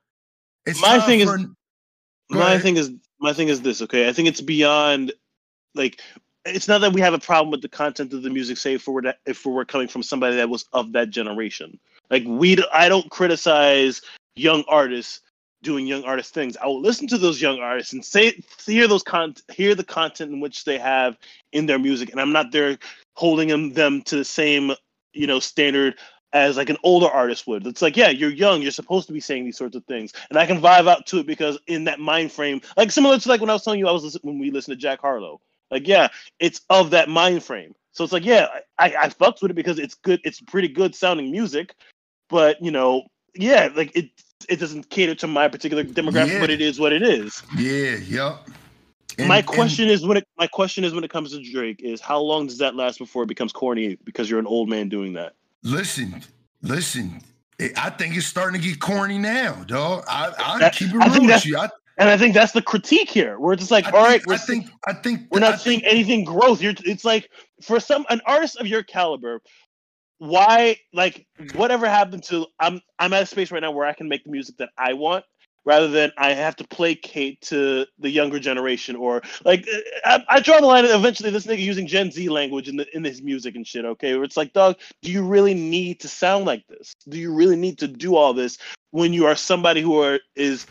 It's 0.66 0.80
my 0.80 1.00
thing 1.00 1.26
for, 1.26 1.38
is 1.38 1.46
my 2.30 2.50
ahead. 2.50 2.62
thing 2.62 2.76
is 2.76 2.90
my 3.18 3.32
thing 3.32 3.48
is 3.48 3.62
this. 3.62 3.80
Okay, 3.80 4.08
I 4.08 4.12
think 4.12 4.28
it's 4.28 4.42
beyond 4.42 5.12
like 5.74 6.02
it's 6.44 6.68
not 6.68 6.80
that 6.80 6.92
we 6.92 7.00
have 7.00 7.14
a 7.14 7.18
problem 7.18 7.50
with 7.50 7.62
the 7.62 7.68
content 7.68 8.12
of 8.12 8.22
the 8.22 8.30
music, 8.30 8.56
say 8.56 8.74
if 8.74 8.86
we're 8.86 9.14
if 9.26 9.46
we're 9.46 9.64
coming 9.64 9.88
from 9.88 10.02
somebody 10.02 10.36
that 10.36 10.48
was 10.48 10.66
of 10.72 10.92
that 10.92 11.10
generation. 11.10 11.78
Like 12.10 12.24
we, 12.26 12.58
I 12.72 12.88
don't 12.88 13.10
criticize 13.10 14.02
young 14.34 14.64
artists 14.68 15.20
doing 15.62 15.86
young 15.86 16.02
artist 16.04 16.34
things. 16.34 16.56
I 16.56 16.66
will 16.66 16.80
listen 16.80 17.06
to 17.08 17.18
those 17.18 17.40
young 17.40 17.60
artists 17.60 17.92
and 17.92 18.04
say 18.04 18.42
hear 18.66 18.88
those 18.88 19.02
con 19.02 19.34
hear 19.52 19.74
the 19.74 19.84
content 19.84 20.32
in 20.32 20.40
which 20.40 20.64
they 20.64 20.78
have 20.78 21.16
in 21.52 21.66
their 21.66 21.78
music, 21.78 22.10
and 22.10 22.20
I'm 22.20 22.32
not 22.32 22.52
there 22.52 22.78
holding 23.14 23.48
them 23.48 23.72
them 23.72 24.02
to 24.02 24.16
the 24.16 24.24
same 24.24 24.72
you 25.12 25.26
know 25.26 25.38
standard 25.38 25.98
as 26.32 26.56
like 26.56 26.70
an 26.70 26.78
older 26.82 27.08
artist 27.08 27.46
would. 27.46 27.66
It's 27.66 27.82
like, 27.82 27.96
yeah, 27.96 28.08
you're 28.08 28.30
young, 28.30 28.62
you're 28.62 28.70
supposed 28.70 29.06
to 29.06 29.12
be 29.12 29.20
saying 29.20 29.44
these 29.44 29.58
sorts 29.58 29.76
of 29.76 29.84
things, 29.84 30.12
and 30.30 30.38
I 30.38 30.46
can 30.46 30.60
vibe 30.60 30.88
out 30.88 31.06
to 31.08 31.18
it 31.18 31.26
because 31.26 31.58
in 31.66 31.84
that 31.84 32.00
mind 32.00 32.32
frame, 32.32 32.60
like 32.76 32.90
similar 32.90 33.18
to 33.18 33.28
like 33.28 33.40
when 33.40 33.50
I 33.50 33.52
was 33.52 33.62
telling 33.62 33.78
you, 33.78 33.86
I 33.86 33.92
was 33.92 34.18
when 34.22 34.38
we 34.38 34.50
listened 34.50 34.76
to 34.76 34.82
Jack 34.82 35.00
Harlow. 35.00 35.40
Like, 35.72 35.88
yeah, 35.88 36.08
it's 36.38 36.60
of 36.70 36.90
that 36.90 37.08
mind 37.08 37.42
frame. 37.42 37.74
So 37.92 38.04
it's 38.04 38.12
like, 38.12 38.24
yeah, 38.24 38.46
I 38.78 38.94
I 38.94 39.08
fucks 39.08 39.40
with 39.42 39.50
it 39.50 39.54
because 39.54 39.78
it's 39.78 39.94
good, 39.94 40.20
it's 40.22 40.40
pretty 40.40 40.68
good 40.68 40.94
sounding 40.94 41.30
music, 41.30 41.74
but 42.28 42.62
you 42.62 42.70
know, 42.70 43.04
yeah, 43.34 43.70
like 43.74 43.94
it 43.96 44.10
it 44.48 44.60
doesn't 44.60 44.90
cater 44.90 45.14
to 45.16 45.26
my 45.26 45.48
particular 45.48 45.82
demographic, 45.82 46.28
Yeah. 46.34 46.40
but 46.40 46.50
it 46.50 46.60
is 46.60 46.78
what 46.78 46.92
it 46.92 47.02
is. 47.02 47.42
Yeah, 47.56 47.96
yep. 47.96 48.48
And- 49.18 49.28
my 49.28 49.38
and- 49.38 49.46
question 49.46 49.88
is 49.88 50.06
when 50.06 50.18
it 50.18 50.28
my 50.36 50.46
question 50.46 50.84
is 50.84 50.92
when 50.94 51.04
it 51.04 51.10
comes 51.10 51.32
to 51.32 51.42
Drake 51.42 51.80
is 51.82 52.00
how 52.02 52.20
long 52.20 52.46
does 52.46 52.58
that 52.58 52.76
last 52.76 52.98
before 52.98 53.22
it 53.22 53.28
becomes 53.28 53.52
corny 53.52 53.96
because 54.04 54.28
you're 54.28 54.40
an 54.40 54.46
old 54.46 54.68
man 54.68 54.88
doing 54.90 55.14
that? 55.14 55.34
Listen, 55.62 56.22
listen. 56.62 57.20
I- 57.60 57.72
I 57.76 57.90
think 57.90 58.16
it's 58.16 58.26
starting 58.26 58.60
to 58.60 58.66
get 58.68 58.78
corny 58.80 59.16
now, 59.18 59.54
dog. 59.66 60.04
I 60.08 60.32
I 60.38 60.58
That- 60.58 60.74
keep 60.74 60.88
it 60.88 60.96
real 60.96 61.26
with 61.26 61.46
you. 61.46 61.56
I, 61.58 61.68
And 61.98 62.08
I 62.08 62.16
think 62.16 62.34
that's 62.34 62.52
the 62.52 62.62
critique 62.62 63.10
here, 63.10 63.38
where 63.38 63.52
it's 63.52 63.60
just 63.62 63.70
like, 63.70 63.86
I 63.86 63.90
all 63.90 64.02
right, 64.02 64.12
think, 64.22 64.26
we're 64.26 64.34
I 64.34 64.38
think 64.38 64.66
I 64.86 64.92
think 64.94 65.20
we're 65.30 65.38
I 65.38 65.40
not 65.40 65.60
think- 65.60 65.82
seeing 65.82 65.84
anything 65.84 66.24
growth. 66.24 66.62
You're 66.62 66.74
it's 66.84 67.04
like 67.04 67.30
for 67.62 67.80
some 67.80 68.06
an 68.08 68.20
artist 68.26 68.56
of 68.56 68.66
your 68.66 68.82
caliber, 68.82 69.40
why 70.18 70.76
like 70.92 71.26
whatever 71.54 71.88
happened 71.88 72.22
to 72.24 72.46
I'm 72.60 72.80
I'm 72.98 73.12
at 73.12 73.24
a 73.24 73.26
space 73.26 73.50
right 73.50 73.60
now 73.60 73.72
where 73.72 73.86
I 73.86 73.92
can 73.92 74.08
make 74.08 74.24
the 74.24 74.30
music 74.30 74.56
that 74.58 74.70
I 74.78 74.92
want 74.94 75.24
rather 75.64 75.86
than 75.88 76.10
I 76.18 76.32
have 76.32 76.56
to 76.56 76.66
placate 76.66 77.40
to 77.42 77.86
the 77.98 78.10
younger 78.10 78.40
generation 78.40 78.96
or 78.96 79.22
like 79.44 79.68
uh, 79.72 79.78
I, 80.04 80.36
I 80.36 80.40
draw 80.40 80.60
the 80.60 80.66
line 80.66 80.84
eventually 80.84 81.30
this 81.30 81.46
nigga 81.46 81.58
using 81.58 81.86
Gen 81.86 82.10
Z 82.10 82.28
language 82.28 82.68
in 82.68 82.76
the 82.76 82.86
in 82.96 83.04
his 83.04 83.20
music 83.22 83.54
and 83.54 83.66
shit, 83.66 83.84
okay? 83.84 84.14
Where 84.14 84.24
it's 84.24 84.36
like, 84.36 84.52
dog, 84.52 84.76
do 85.02 85.10
you 85.12 85.24
really 85.24 85.54
need 85.54 86.00
to 86.00 86.08
sound 86.08 86.46
like 86.46 86.66
this? 86.68 86.94
Do 87.08 87.18
you 87.18 87.34
really 87.34 87.56
need 87.56 87.78
to 87.78 87.88
do 87.88 88.16
all 88.16 88.32
this 88.32 88.58
when 88.92 89.12
you 89.12 89.26
are 89.26 89.36
somebody 89.36 89.82
who 89.82 90.00
are 90.00 90.20
is 90.36 90.66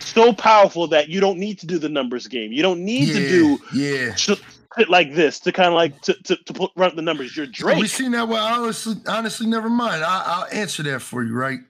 so 0.00 0.32
powerful 0.32 0.86
that 0.88 1.08
you 1.08 1.20
don't 1.20 1.38
need 1.38 1.58
to 1.60 1.66
do 1.66 1.78
the 1.78 1.88
numbers 1.88 2.26
game. 2.26 2.52
You 2.52 2.62
don't 2.62 2.84
need 2.84 3.06
to 3.06 3.28
do 3.28 3.58
yeah. 3.74 4.14
shit 4.14 4.40
like 4.88 5.14
this 5.14 5.40
to 5.40 5.52
kind 5.52 5.68
of 5.68 5.74
like 5.74 6.00
to, 6.02 6.14
to, 6.24 6.36
to 6.36 6.52
put, 6.52 6.70
run 6.76 6.94
the 6.96 7.02
numbers. 7.02 7.36
You're 7.36 7.46
Drake. 7.46 7.76
We 7.76 7.82
Drake. 7.82 7.92
seen 7.92 8.10
that. 8.12 8.28
Well, 8.28 8.44
honestly, 8.44 8.94
honestly, 9.08 9.46
never 9.46 9.68
mind. 9.68 10.04
I, 10.04 10.22
I'll 10.26 10.46
answer 10.52 10.82
that 10.84 11.00
for 11.00 11.22
you, 11.22 11.34
right? 11.34 11.60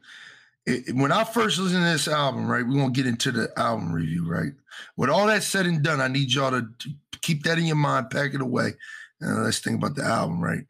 It- 0.66 0.94
when 0.94 1.12
I 1.12 1.24
first 1.24 1.58
listened 1.58 1.84
to 1.84 1.90
this 1.90 2.08
album, 2.08 2.48
right, 2.48 2.66
we're 2.66 2.78
gonna 2.78 2.90
get 2.90 3.06
into 3.06 3.30
the 3.32 3.48
album 3.56 3.92
review, 3.92 4.28
right? 4.28 4.52
With 4.96 5.10
all 5.10 5.26
that 5.28 5.42
said 5.42 5.66
and 5.66 5.82
done, 5.82 6.00
I 6.00 6.08
need 6.08 6.32
y'all 6.32 6.50
to 6.50 6.62
to 6.62 7.18
keep 7.22 7.44
that 7.44 7.58
in 7.58 7.64
your 7.64 7.76
mind, 7.76 8.10
pack 8.10 8.34
it 8.34 8.40
away, 8.40 8.74
and 9.20 9.44
let's 9.44 9.60
think 9.60 9.76
about 9.76 9.94
the 9.94 10.04
album, 10.04 10.40
right? 10.40 10.64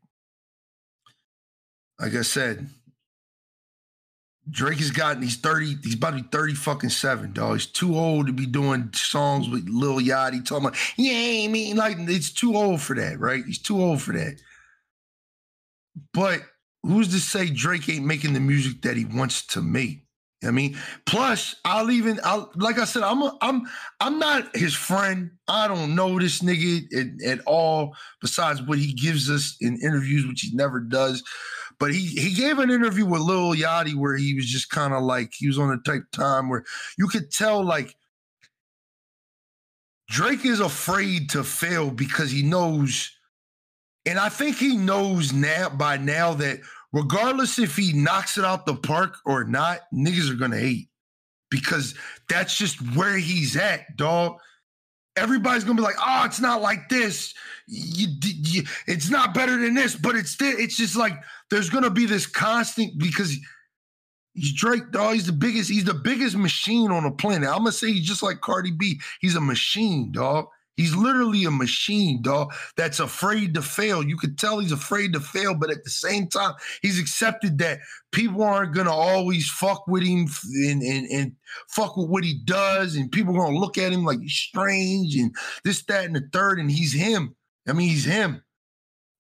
Like 1.99 2.15
I 2.15 2.23
said, 2.23 2.69
Drake 4.49 4.79
has 4.79 4.91
gotten 4.91 5.23
he's 5.23 5.37
30, 5.37 5.79
he's 5.83 5.95
about 5.95 6.11
to 6.11 6.23
be 6.23 6.29
30 6.31 6.55
fucking 6.55 6.91
seven, 6.91 7.33
dog. 7.33 7.55
He's 7.55 7.67
too 7.67 7.97
old 7.97 8.29
to 8.29 8.33
be 8.33 8.47
doing 8.47 8.91
songs 8.95 9.49
with 9.49 9.69
Lil 9.69 9.99
Yachty 9.99 10.45
talking 10.45 10.67
about, 10.67 10.79
yeah, 10.97 11.45
I 11.45 11.49
mean, 11.49 11.77
like 11.77 11.97
it's 12.01 12.31
too 12.31 12.57
old 12.57 12.81
for 12.81 12.95
that, 12.95 13.19
right? 13.19 13.45
He's 13.45 13.59
too 13.59 13.81
old 13.81 14.03
for 14.03 14.13
that. 14.13 14.41
But 16.13 16.43
who's 16.83 17.09
to 17.09 17.19
say 17.19 17.51
Drake 17.51 17.89
ain't 17.89 18.07
making 18.07 18.35
the 18.35 18.41
music 18.41 18.83
that 18.83 18.97
he 18.97 19.05
wants 19.05 19.45
to 19.49 19.63
make? 19.63 20.07
I 20.45 20.51
mean, 20.51 20.77
plus 21.07 21.57
I'll 21.65 21.91
even 21.91 22.21
I'll 22.23 22.53
like 22.57 22.79
I 22.79 22.85
said, 22.85 23.03
I'm 23.03 23.23
a, 23.23 23.37
I'm 23.41 23.63
I'm 24.01 24.19
not 24.19 24.55
his 24.55 24.75
friend. 24.75 25.31
I 25.49 25.67
don't 25.67 25.95
know 25.95 26.19
this 26.19 26.41
nigga 26.41 26.85
at, 26.95 27.39
at 27.39 27.45
all, 27.47 27.97
besides 28.21 28.63
what 28.63 28.79
he 28.79 28.93
gives 28.93 29.31
us 29.31 29.57
in 29.61 29.81
interviews, 29.83 30.27
which 30.27 30.43
he 30.43 30.55
never 30.55 30.79
does. 30.79 31.25
But 31.79 31.93
he 31.93 32.07
he 32.07 32.35
gave 32.35 32.59
an 32.59 32.71
interview 32.71 33.05
with 33.05 33.21
Lil 33.21 33.55
Yachty 33.55 33.95
where 33.95 34.17
he 34.17 34.35
was 34.35 34.47
just 34.47 34.71
kind 34.71 34.95
of 34.95 35.03
like 35.03 35.33
he 35.37 35.47
was 35.47 35.59
on 35.59 35.71
a 35.71 35.79
type 35.79 36.05
time 36.13 36.49
where 36.49 36.65
you 36.97 37.07
could 37.07 37.31
tell 37.31 37.63
like 37.63 37.95
Drake 40.09 40.45
is 40.45 40.61
afraid 40.61 41.31
to 41.31 41.43
fail 41.43 41.91
because 41.91 42.31
he 42.31 42.43
knows, 42.43 43.11
and 44.05 44.19
I 44.19 44.29
think 44.29 44.57
he 44.57 44.77
knows 44.77 45.33
now 45.33 45.69
by 45.69 45.97
now 45.97 46.35
that 46.35 46.61
regardless 46.93 47.59
if 47.59 47.77
he 47.77 47.93
knocks 47.93 48.39
it 48.39 48.45
out 48.45 48.67
the 48.67 48.77
park 48.77 49.17
or 49.25 49.45
not, 49.45 49.81
niggas 49.93 50.31
are 50.31 50.37
gonna 50.37 50.59
hate 50.59 50.89
because 51.51 51.95
that's 52.29 52.57
just 52.57 52.79
where 52.97 53.19
he's 53.19 53.57
at, 53.57 53.97
dog. 53.97 54.39
Everybody's 55.17 55.65
gonna 55.65 55.77
be 55.77 55.83
like, 55.83 55.97
"Oh, 55.99 56.25
it's 56.25 56.41
not 56.41 56.63
like 56.63 56.89
this. 56.89 57.35
You, 57.67 58.09
you, 58.23 58.63
it's 58.87 59.11
not 59.11 59.35
better 59.35 59.59
than 59.59 59.75
this." 59.75 59.97
But 59.97 60.15
it's 60.15 60.37
it's 60.41 60.77
just 60.77 60.95
like 60.95 61.15
there's 61.51 61.71
gonna 61.71 61.91
be 61.91 62.07
this 62.07 62.27
constant 62.27 62.99
because 62.99 63.37
he's 64.35 64.53
Drake, 64.55 64.91
dog. 64.91 65.15
He's 65.15 65.27
the 65.27 65.33
biggest. 65.33 65.71
He's 65.71 65.85
the 65.85 65.95
biggest 65.95 66.37
machine 66.37 66.91
on 66.91 67.05
the 67.05 67.11
planet. 67.11 67.49
I'm 67.49 67.59
gonna 67.59 67.73
say 67.73 67.93
he's 67.93 68.07
just 68.07 68.23
like 68.23 68.41
Cardi 68.41 68.73
B. 68.73 69.01
He's 69.21 69.37
a 69.37 69.41
machine, 69.41 70.13
dog. 70.13 70.47
He's 70.77 70.95
literally 70.95 71.45
a 71.45 71.51
machine, 71.51 72.21
dog, 72.21 72.53
that's 72.77 73.01
afraid 73.01 73.55
to 73.55 73.63
fail. 73.63 74.03
You 74.03 74.19
could 74.19 74.39
tell 74.39 74.59
he's 74.59 74.73
afraid 74.73 75.15
to 75.15 75.21
fail, 75.21 75.55
but 75.55 75.71
at 75.71 75.85
the 75.85 75.91
same 75.91 76.29
time, 76.29 76.53
he's 76.83 77.01
accepted 77.01 77.57
that 77.59 77.81
people 78.13 78.43
aren't 78.43 78.75
gonna 78.75 78.93
always 78.93 79.49
fuck 79.49 79.87
with 79.87 80.03
him 80.03 80.29
and, 80.67 80.83
and, 80.83 81.07
and 81.07 81.33
fuck 81.69 81.97
with 81.97 82.11
what 82.11 82.25
he 82.25 82.41
does, 82.45 82.95
and 82.95 83.11
people 83.11 83.35
are 83.35 83.47
gonna 83.47 83.59
look 83.59 83.79
at 83.79 83.93
him 83.93 84.05
like 84.05 84.21
he's 84.21 84.35
strange 84.35 85.17
and 85.17 85.35
this, 85.65 85.83
that, 85.87 86.05
and 86.05 86.15
the 86.15 86.29
third, 86.33 86.59
and 86.59 86.71
he's 86.71 86.93
him. 86.93 87.35
I 87.67 87.73
mean, 87.73 87.89
he's 87.89 88.05
him. 88.05 88.43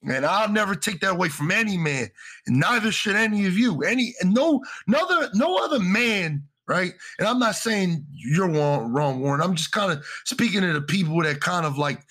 And 0.02 0.24
I'll 0.24 0.50
never 0.50 0.74
take 0.74 1.00
that 1.00 1.12
away 1.12 1.28
from 1.28 1.50
any 1.50 1.76
man, 1.76 2.08
and 2.46 2.60
neither 2.60 2.92
should 2.92 3.16
any 3.16 3.46
of 3.46 3.58
you. 3.58 3.82
Any 3.82 4.14
and 4.20 4.34
no, 4.34 4.62
other, 4.94 5.30
no 5.34 5.56
other 5.64 5.80
man, 5.80 6.44
right? 6.68 6.92
And 7.18 7.26
I'm 7.26 7.38
not 7.38 7.56
saying 7.56 8.04
you're 8.12 8.48
wrong, 8.48 8.92
wrong, 8.92 9.20
Warren. 9.20 9.40
I'm 9.40 9.56
just 9.56 9.72
kind 9.72 9.90
of 9.90 10.04
speaking 10.24 10.60
to 10.60 10.72
the 10.72 10.82
people 10.82 11.20
that 11.22 11.40
kind 11.40 11.66
of 11.66 11.78
like 11.78 12.02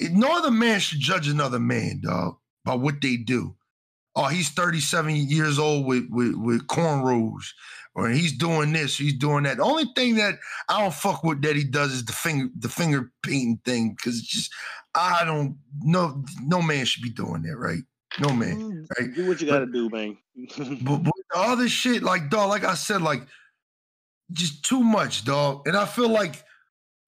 no 0.00 0.38
other 0.38 0.50
man 0.50 0.80
should 0.80 1.00
judge 1.00 1.28
another 1.28 1.58
man, 1.58 2.00
dog, 2.02 2.36
by 2.64 2.74
what 2.74 3.00
they 3.00 3.16
do. 3.16 3.54
Oh, 4.14 4.28
he's 4.28 4.48
37 4.50 5.14
years 5.14 5.58
old 5.58 5.84
with 5.84 6.06
with, 6.10 6.36
with 6.36 6.66
cornrows, 6.68 7.44
or 7.96 8.10
he's 8.10 8.36
doing 8.36 8.72
this, 8.72 8.98
he's 8.98 9.14
doing 9.14 9.44
that. 9.44 9.56
The 9.56 9.64
only 9.64 9.86
thing 9.96 10.16
that 10.16 10.34
I 10.68 10.82
don't 10.82 10.92
fuck 10.92 11.24
with 11.24 11.40
that 11.42 11.56
he 11.56 11.64
does 11.64 11.92
is 11.92 12.04
the 12.04 12.12
finger 12.12 12.48
the 12.58 12.68
finger 12.68 13.10
painting 13.22 13.58
thing, 13.64 13.96
because 13.96 14.18
it's 14.18 14.28
just 14.28 14.52
I 14.94 15.24
don't 15.24 15.56
no 15.80 16.22
no 16.42 16.60
man 16.60 16.84
should 16.84 17.02
be 17.02 17.10
doing 17.10 17.42
that, 17.42 17.56
right? 17.56 17.82
No 18.20 18.34
man. 18.34 18.60
Mm, 18.60 18.86
right. 18.98 19.14
Do 19.14 19.26
what 19.26 19.40
you 19.40 19.46
gotta 19.46 19.66
do, 19.66 19.88
man. 19.88 20.16
But, 20.84 20.98
but 20.98 21.14
the 21.32 21.38
other 21.38 21.68
shit, 21.68 22.02
like 22.02 22.28
dog, 22.28 22.50
like 22.50 22.64
I 22.64 22.74
said, 22.74 23.00
like 23.00 23.22
just 24.30 24.62
too 24.62 24.84
much, 24.84 25.24
dog. 25.24 25.66
And 25.66 25.74
I 25.74 25.86
feel 25.86 26.10
like 26.10 26.44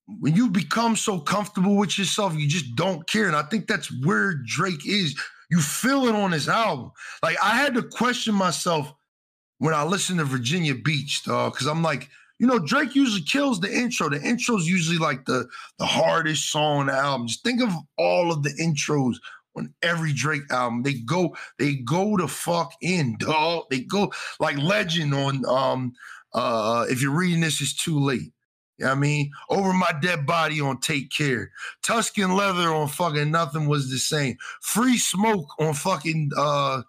when 0.06 0.34
you 0.34 0.48
become 0.48 0.96
so 0.96 1.20
comfortable 1.20 1.76
with 1.76 1.98
yourself, 1.98 2.34
you 2.34 2.48
just 2.48 2.74
don't 2.74 3.06
care. 3.06 3.26
And 3.26 3.36
I 3.36 3.42
think 3.42 3.66
that's 3.66 3.92
where 4.04 4.36
Drake 4.46 4.86
is. 4.86 5.20
You 5.50 5.60
feel 5.60 6.06
it 6.06 6.14
on 6.14 6.32
his 6.32 6.48
album. 6.48 6.92
Like 7.22 7.36
I 7.42 7.50
had 7.50 7.74
to 7.74 7.82
question 7.82 8.34
myself 8.34 8.90
when 9.58 9.74
I 9.74 9.84
listen 9.84 10.16
to 10.18 10.24
Virginia 10.24 10.74
Beach, 10.74 11.24
dog, 11.24 11.52
because 11.52 11.66
I'm 11.66 11.82
like, 11.82 12.08
you 12.38 12.46
know, 12.46 12.58
Drake 12.58 12.94
usually 12.94 13.22
kills 13.22 13.60
the 13.60 13.72
intro. 13.72 14.08
The 14.08 14.22
intro's 14.22 14.68
usually 14.68 14.98
like 14.98 15.24
the 15.24 15.48
the 15.78 15.86
hardest 15.86 16.50
song 16.50 16.80
on 16.80 16.86
the 16.86 16.92
album. 16.92 17.26
Just 17.26 17.42
think 17.42 17.60
of 17.60 17.72
all 17.96 18.32
of 18.32 18.42
the 18.42 18.50
intros 18.50 19.16
on 19.56 19.74
every 19.82 20.12
Drake 20.12 20.42
album. 20.50 20.82
They 20.82 20.94
go, 20.94 21.36
they 21.58 21.74
go 21.74 22.16
to 22.16 22.28
fuck 22.28 22.72
in, 22.80 23.16
dog. 23.18 23.64
They 23.70 23.80
go 23.80 24.12
like 24.38 24.56
legend 24.58 25.14
on 25.14 25.44
um 25.46 25.92
uh 26.32 26.86
if 26.88 27.02
you're 27.02 27.16
reading 27.16 27.40
this, 27.40 27.60
it's 27.60 27.74
too 27.74 27.98
late. 27.98 28.32
You 28.78 28.84
know 28.86 28.92
I 28.92 28.94
mean? 28.94 29.32
Over 29.50 29.72
my 29.72 29.92
dead 30.00 30.24
body 30.24 30.60
on 30.60 30.78
Take 30.78 31.10
Care. 31.10 31.50
Tuscan 31.82 32.36
Leather 32.36 32.72
on 32.72 32.86
fucking 32.86 33.32
Nothing 33.32 33.66
Was 33.66 33.90
the 33.90 33.98
Same. 33.98 34.36
Free 34.62 34.98
Smoke 34.98 35.48
on 35.58 35.74
fucking 35.74 36.30
uh 36.36 36.82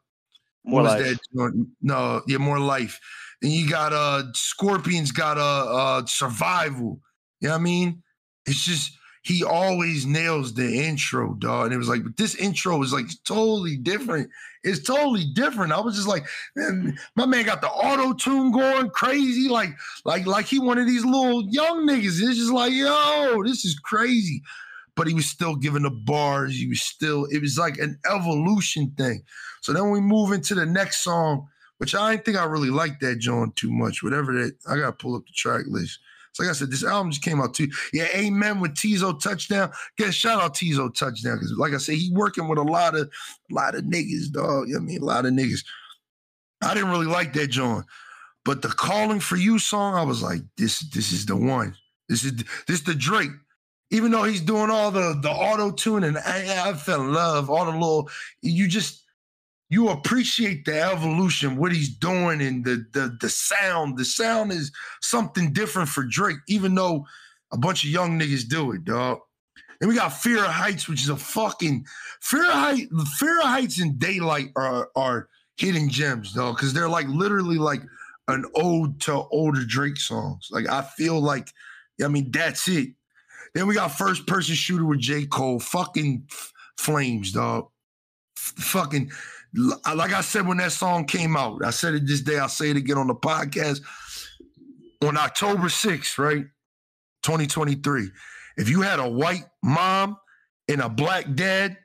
More 0.69 0.83
life. 0.83 0.99
was 0.99 1.09
that? 1.09 1.19
joint? 1.35 1.67
No, 1.81 2.21
yeah, 2.27 2.37
more 2.37 2.59
life. 2.59 2.99
Then 3.41 3.51
you 3.51 3.69
got 3.69 3.93
uh 3.93 4.23
Scorpions 4.33 5.11
got 5.11 5.37
uh 5.37 6.01
uh 6.01 6.05
survival. 6.05 6.99
You 7.41 7.47
know 7.47 7.55
what 7.55 7.61
I 7.61 7.63
mean? 7.63 8.03
It's 8.45 8.65
just 8.65 8.91
he 9.23 9.43
always 9.43 10.05
nails 10.05 10.53
the 10.53 10.85
intro, 10.87 11.33
dog. 11.35 11.65
And 11.65 11.73
it 11.73 11.77
was 11.77 11.89
like, 11.89 12.03
but 12.03 12.17
this 12.17 12.35
intro 12.35 12.81
is 12.81 12.93
like 12.93 13.05
totally 13.25 13.75
different. 13.75 14.29
It's 14.63 14.81
totally 14.81 15.25
different. 15.33 15.71
I 15.71 15.79
was 15.79 15.95
just 15.95 16.07
like, 16.07 16.25
man, 16.55 16.97
my 17.15 17.25
man 17.25 17.45
got 17.45 17.61
the 17.61 17.69
auto 17.69 18.13
tune 18.13 18.51
going 18.51 18.89
crazy, 18.89 19.49
like, 19.49 19.69
like, 20.05 20.25
like 20.25 20.45
he 20.45 20.59
one 20.59 20.77
of 20.77 20.87
these 20.87 21.05
little 21.05 21.45
young 21.49 21.87
niggas. 21.87 22.21
It's 22.21 22.37
just 22.37 22.51
like, 22.51 22.73
yo, 22.73 23.43
this 23.45 23.65
is 23.65 23.77
crazy. 23.79 24.41
But 24.99 25.07
he 25.07 25.13
was 25.13 25.27
still 25.27 25.55
giving 25.55 25.83
the 25.83 25.91
bars. 25.91 26.53
He 26.53 26.67
was 26.67 26.81
still, 26.81 27.23
it 27.31 27.39
was 27.39 27.57
like 27.57 27.77
an 27.77 27.97
evolution 28.05 28.91
thing. 28.97 29.23
So 29.61 29.71
then 29.71 29.91
we 29.91 30.01
move 30.01 30.33
into 30.33 30.53
the 30.53 30.65
next 30.65 31.05
song, 31.05 31.47
which 31.77 31.95
I 31.95 32.11
didn't 32.11 32.25
think 32.25 32.35
I 32.35 32.43
really 32.43 32.69
liked 32.69 32.99
that 32.99 33.19
John 33.19 33.53
too 33.53 33.71
much. 33.71 34.03
Whatever 34.03 34.33
that, 34.33 34.57
I 34.67 34.75
gotta 34.75 34.91
pull 34.91 35.15
up 35.15 35.25
the 35.25 35.31
track 35.33 35.63
list. 35.69 35.99
So 36.33 36.43
like 36.43 36.49
I 36.49 36.53
said, 36.53 36.69
this 36.69 36.83
album 36.83 37.11
just 37.11 37.23
came 37.23 37.39
out 37.39 37.53
too. 37.53 37.69
Yeah, 37.93 38.07
Amen 38.13 38.59
with 38.59 38.75
Teezo 38.75 39.17
touchdown. 39.17 39.71
Get 39.97 40.13
shout 40.13 40.43
out 40.43 40.53
Teezo 40.53 40.93
touchdown 40.93 41.37
because, 41.37 41.53
like 41.57 41.73
I 41.73 41.77
said, 41.77 41.95
he 41.95 42.11
working 42.13 42.49
with 42.49 42.59
a 42.59 42.63
lot 42.63 42.93
of, 42.93 43.09
a 43.49 43.53
lot 43.53 43.75
of 43.75 43.85
niggas, 43.85 44.33
dog. 44.33 44.67
You 44.67 44.73
know 44.73 44.81
I 44.81 44.83
mean, 44.83 45.01
a 45.01 45.05
lot 45.05 45.25
of 45.25 45.31
niggas. 45.31 45.63
I 46.61 46.73
didn't 46.73 46.89
really 46.89 47.05
like 47.05 47.31
that 47.33 47.47
John, 47.47 47.85
but 48.43 48.61
the 48.61 48.67
"Calling 48.67 49.21
for 49.21 49.37
You" 49.37 49.59
song, 49.59 49.95
I 49.95 50.03
was 50.03 50.21
like, 50.21 50.41
this, 50.57 50.81
this 50.89 51.13
is 51.13 51.25
the 51.25 51.37
one. 51.37 51.73
This 52.09 52.25
is 52.25 52.33
this 52.67 52.79
is 52.79 52.83
the 52.83 52.95
Drake. 52.95 53.31
Even 53.91 54.11
though 54.11 54.23
he's 54.23 54.41
doing 54.41 54.69
all 54.69 54.91
the 54.91 55.17
the 55.21 55.31
auto 55.31 55.71
tune 55.71 56.03
and 56.03 56.17
I, 56.17 56.69
I 56.69 56.73
fell 56.73 57.01
in 57.01 57.13
love, 57.13 57.49
all 57.49 57.65
the 57.65 57.71
little, 57.71 58.09
you 58.41 58.67
just 58.67 59.03
you 59.69 59.89
appreciate 59.89 60.65
the 60.65 60.81
evolution, 60.81 61.57
what 61.57 61.71
he's 61.71 61.89
doing, 61.89 62.41
and 62.41 62.65
the 62.65 62.85
the 62.93 63.17
the 63.19 63.29
sound. 63.29 63.97
The 63.97 64.05
sound 64.05 64.51
is 64.51 64.71
something 65.01 65.53
different 65.53 65.89
for 65.89 66.03
Drake, 66.03 66.37
even 66.47 66.75
though 66.75 67.05
a 67.51 67.57
bunch 67.57 67.83
of 67.83 67.89
young 67.89 68.19
niggas 68.19 68.47
do 68.47 68.71
it, 68.71 68.85
dog. 68.85 69.19
And 69.81 69.87
we 69.87 69.95
got 69.95 70.09
Fear 70.13 70.39
of 70.39 70.51
Heights, 70.51 70.87
which 70.87 71.01
is 71.01 71.09
a 71.09 71.15
fucking 71.15 71.85
Fear 72.21 72.45
of 72.45 72.53
Heights. 72.53 73.17
Fear 73.17 73.39
of 73.39 73.45
Heights 73.45 73.79
and 73.79 73.97
Daylight 73.97 74.49
are 74.55 74.89
are 74.95 75.29
hidden 75.57 75.89
gems, 75.89 76.33
dog, 76.33 76.55
because 76.55 76.73
they're 76.73 76.89
like 76.89 77.07
literally 77.07 77.57
like 77.57 77.81
an 78.27 78.45
ode 78.55 78.99
to 79.01 79.13
older 79.31 79.63
Drake 79.65 79.97
songs. 79.97 80.47
Like 80.51 80.67
I 80.67 80.81
feel 80.81 81.19
like, 81.19 81.51
I 82.03 82.07
mean, 82.07 82.31
that's 82.31 82.67
it. 82.67 82.89
Then 83.53 83.67
we 83.67 83.73
got 83.73 83.89
First 83.89 84.27
Person 84.27 84.55
Shooter 84.55 84.85
with 84.85 84.99
J 84.99 85.25
Cole, 85.25 85.59
fucking 85.59 86.25
f- 86.31 86.53
flames, 86.77 87.31
dog. 87.31 87.69
F- 88.37 88.53
fucking 88.57 89.11
like 89.53 90.13
I 90.13 90.21
said 90.21 90.47
when 90.47 90.57
that 90.57 90.71
song 90.71 91.05
came 91.05 91.35
out, 91.35 91.63
I 91.65 91.71
said 91.71 91.95
it 91.95 92.05
this 92.05 92.21
day, 92.21 92.37
I'll 92.37 92.49
say 92.49 92.69
it 92.69 92.77
again 92.77 92.97
on 92.97 93.07
the 93.07 93.15
podcast. 93.15 93.81
On 95.01 95.17
October 95.17 95.67
6th, 95.67 96.17
right? 96.17 96.45
2023. 97.23 98.09
If 98.57 98.69
you 98.69 98.81
had 98.81 98.99
a 98.99 99.07
white 99.07 99.45
mom 99.63 100.17
and 100.67 100.81
a 100.81 100.89
black 100.89 101.33
dad, 101.35 101.77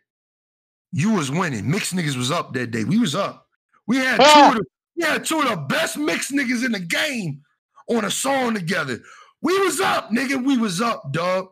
you 0.93 1.13
was 1.13 1.31
winning. 1.31 1.71
Mixed 1.71 1.95
niggas 1.95 2.17
was 2.17 2.31
up 2.31 2.53
that 2.55 2.71
day. 2.71 2.85
We 2.85 2.99
was 2.99 3.15
up. 3.15 3.47
We 3.87 3.97
had 3.99 4.17
two 4.17 4.41
of 4.49 4.55
the, 4.57 4.65
we 4.97 5.05
had 5.05 5.25
two 5.25 5.41
of 5.41 5.49
the 5.49 5.57
best 5.57 5.97
mixed 5.97 6.33
niggas 6.33 6.65
in 6.65 6.73
the 6.73 6.81
game 6.81 7.43
on 7.89 8.05
a 8.05 8.11
song 8.11 8.55
together. 8.55 9.01
We 9.45 9.59
was 9.61 9.79
up, 9.79 10.11
nigga. 10.11 10.43
We 10.43 10.57
was 10.57 10.81
up, 10.81 11.13
dog. 11.13 11.49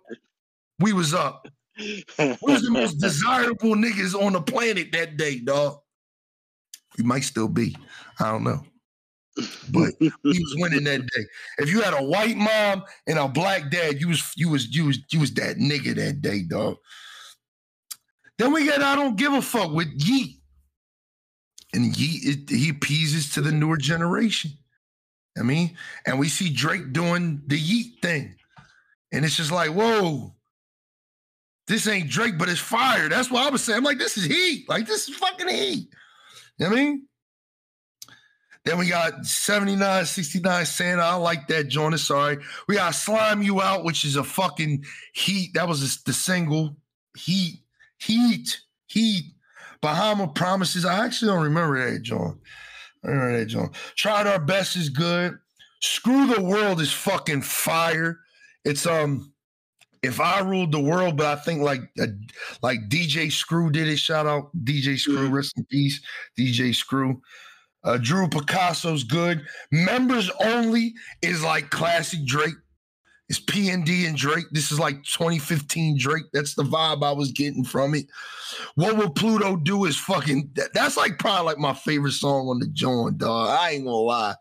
We 0.81 0.95
was 0.95 1.13
up. 1.13 1.47
we 1.79 2.35
was 2.41 2.63
the 2.63 2.71
most 2.71 2.95
desirable 3.01 3.77
niggas 3.77 4.15
on 4.15 4.33
the 4.33 4.41
planet 4.41 4.91
that 4.93 5.19
day, 5.19 5.39
dog. 5.39 5.77
We 6.97 7.05
might 7.05 7.21
still 7.21 7.49
be. 7.49 7.77
I 8.19 8.31
don't 8.31 8.45
know. 8.45 8.65
But 9.71 9.93
he 10.01 10.11
was 10.23 10.57
winning 10.57 10.85
that 10.85 11.01
day. 11.01 11.25
If 11.59 11.71
you 11.71 11.83
had 11.83 11.93
a 11.93 12.03
white 12.03 12.37
mom 12.37 12.83
and 13.07 13.19
a 13.19 13.29
black 13.29 13.71
dad, 13.71 14.01
you 14.01 14.09
was 14.09 14.33
you 14.37 14.49
was 14.49 14.75
you 14.75 14.87
was 14.87 14.99
you 15.11 15.21
was 15.21 15.35
that 15.35 15.59
nigga 15.59 15.95
that 15.97 16.23
day, 16.23 16.43
dog. 16.43 16.77
Then 18.39 18.53
we 18.53 18.65
get 18.65 18.83
I 18.83 18.95
don't 18.95 19.17
give 19.17 19.35
a 19.35 19.43
fuck 19.43 19.71
with 19.71 19.89
Yeat. 19.97 20.39
And 21.75 21.97
Yeat 21.97 22.23
it, 22.25 22.51
he 22.55 22.71
appeases 22.71 23.33
to 23.35 23.43
the 23.43 23.53
newer 23.53 23.77
generation. 23.77 24.53
I 25.39 25.43
mean, 25.43 25.77
and 26.07 26.19
we 26.19 26.29
see 26.29 26.53
Drake 26.53 26.93
doing 26.93 27.43
the 27.47 27.59
Yeat 27.59 27.95
thing. 28.03 28.35
And 29.13 29.25
it's 29.25 29.37
just 29.37 29.53
like, 29.53 29.71
whoa, 29.71 30.35
this 31.67 31.87
ain't 31.87 32.11
Drake, 32.11 32.39
but 32.39 32.49
it's 32.49 32.61
fire. 32.61 33.09
That's 33.09 33.31
what 33.31 33.47
I 33.47 33.51
was 33.51 33.63
saying. 33.63 33.79
I'm 33.79 33.85
like, 33.85 33.99
this 33.99 34.17
is 34.17 34.25
heat. 34.25 34.69
Like, 34.69 34.87
this 34.87 35.09
is 35.09 35.17
fucking 35.17 35.49
heat. 35.49 35.89
You 36.59 36.67
know 36.67 36.71
what 36.71 36.79
I 36.79 36.85
mean? 36.85 37.07
Then 38.65 38.79
we 38.79 38.89
got 38.89 39.27
79, 39.27 40.07
69 40.07 40.67
Santa. 40.67 41.03
I 41.03 41.15
like 41.15 41.49
that, 41.49 41.69
Jonas. 41.69 42.07
Sorry. 42.07 42.39
We 42.69 42.77
got 42.77 42.95
Slime 42.95 43.43
You 43.43 43.61
Out, 43.61 43.85
which 43.85 44.05
is 44.05 44.17
a 44.17 44.23
fucking 44.23 44.85
heat. 45.15 45.55
That 45.55 45.67
was 45.67 46.03
the 46.03 46.13
single. 46.13 46.77
Heat, 47.17 47.61
heat, 47.99 48.61
heat. 48.87 49.33
Bahama 49.81 50.29
Promises. 50.29 50.85
I 50.85 51.05
actually 51.05 51.33
don't 51.33 51.43
remember 51.43 51.91
that, 51.91 52.03
John. 52.03 52.39
Remember 53.03 53.39
that, 53.39 53.47
John. 53.47 53.71
Tried 53.97 54.27
Our 54.27 54.39
Best 54.39 54.77
is 54.77 54.89
good. 54.89 55.39
Screw 55.81 56.27
the 56.27 56.41
World 56.41 56.81
is 56.81 56.93
fucking 56.93 57.43
fire. 57.43 58.21
It's 58.65 58.87
um 58.87 59.33
if 60.03 60.21
I 60.21 60.41
ruled 60.41 60.73
the 60.73 60.81
world, 60.81 61.17
but 61.17 61.27
I 61.27 61.37
think 61.37 61.63
like 61.63 61.81
uh, 62.01 62.07
like 62.63 62.89
DJ 62.89 63.31
Screw 63.31 63.71
did 63.71 63.89
it. 63.89 63.99
Shout 63.99 64.27
out 64.27 64.51
DJ 64.65 64.99
Screw, 64.99 65.17
mm-hmm. 65.17 65.35
rest 65.35 65.57
in 65.57 65.65
peace, 65.65 66.01
DJ 66.39 66.75
Screw. 66.75 67.21
Uh, 67.85 67.99
Drew 67.99 68.29
Picasso's 68.29 69.03
good. 69.03 69.45
Members 69.73 70.31
only 70.45 70.95
is 71.21 71.43
like 71.43 71.71
classic 71.71 72.25
Drake. 72.25 72.55
It's 73.33 73.41
PND 73.41 74.07
and 74.07 74.15
Drake. 74.15 74.45
This 74.51 74.71
is 74.71 74.79
like 74.79 75.03
2015 75.05 75.97
Drake. 75.97 76.25
That's 76.35 76.55
the 76.55 76.65
vibe 76.65 77.03
I 77.03 77.13
was 77.13 77.33
getting 77.33 77.65
from 77.65 77.95
it. 77.95 78.05
What 78.75 78.99
will 78.99 79.09
Pluto 79.09 79.57
do 79.57 79.87
is 79.87 79.97
fucking. 79.97 80.51
That's 80.75 80.99
like 80.99 81.19
probably 81.19 81.47
like 81.47 81.57
my 81.57 81.73
favorite 81.73 82.13
song 82.13 82.49
on 82.49 82.59
the 82.59 82.67
joint, 82.67 83.17
dog. 83.17 83.49
I 83.49 83.71
ain't 83.71 83.87
gonna 83.87 83.97
lie. 83.97 84.35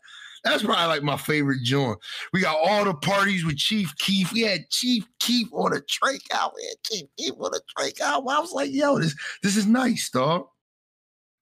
That's 0.44 0.64
probably 0.64 0.88
like 0.88 1.04
my 1.04 1.16
favorite 1.16 1.64
joint. 1.64 2.00
We 2.34 2.42
got 2.42 2.58
all 2.62 2.84
the 2.84 2.94
parties 2.94 3.46
with 3.46 3.56
Chief 3.56 3.96
Keef. 3.96 4.34
We 4.34 4.42
had 4.42 4.70
Chief 4.72 5.06
Keef 5.22 5.48
on 5.54 5.72
a 5.72 5.80
Drake 5.88 6.28
out. 6.34 6.52
We 6.54 6.68
had 6.68 6.84
Chief 6.84 7.08
Keef 7.18 7.34
on 7.40 7.56
a 7.56 7.60
Drake 7.78 8.02
out. 8.02 8.28
I 8.28 8.42
was 8.42 8.52
like, 8.52 8.74
yo, 8.74 9.00
this 9.00 9.16
this 9.42 9.56
is 9.56 9.68
nice, 9.68 10.10
dog. 10.10 10.48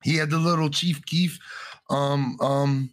He 0.03 0.17
had 0.17 0.29
the 0.29 0.37
little 0.37 0.69
Chief 0.69 1.03
Keef 1.07 1.39
um 1.89 2.37
um 2.41 2.91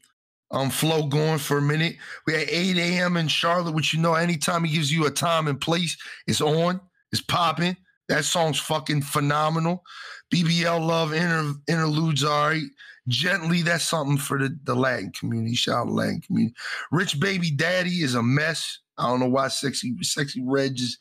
um 0.57 0.70
flow 0.70 1.07
going 1.07 1.39
for 1.39 1.59
a 1.59 1.62
minute. 1.62 1.97
We 2.26 2.33
had 2.33 2.49
8 2.49 2.78
a.m. 2.78 3.17
in 3.18 3.28
Charlotte, 3.28 3.75
which 3.75 3.93
you 3.93 4.01
know, 4.01 4.15
anytime 4.15 4.65
he 4.65 4.75
gives 4.75 4.91
you 4.91 5.07
a 5.07 5.10
time 5.10 5.49
and 5.49 5.60
place, 5.60 5.97
it's 6.26 6.41
on, 6.41 6.81
it's 7.12 7.20
popping. 7.20 7.76
That 8.09 8.25
song's 8.25 8.59
fucking 8.59 9.02
phenomenal. 9.02 9.85
BBL 10.33 10.85
Love 10.85 11.12
inter- 11.12 11.60
interludes, 11.68 12.25
all 12.25 12.49
right. 12.49 12.62
Gently, 13.09 13.62
that's 13.62 13.85
something 13.85 14.17
for 14.17 14.39
the, 14.39 14.59
the 14.65 14.75
Latin 14.75 15.12
community. 15.12 15.55
Shout 15.55 15.86
out 15.86 15.93
Latin 15.93 16.23
community. 16.23 16.57
Rich 16.91 17.20
Baby 17.20 17.51
Daddy 17.51 18.02
is 18.02 18.15
a 18.15 18.23
mess. 18.23 18.78
I 18.99 19.09
don't 19.09 19.20
know 19.20 19.28
why 19.28 19.49
Sexy 19.49 19.94
Sexyy 20.02 20.43
Red 20.43 20.75
just 20.75 20.99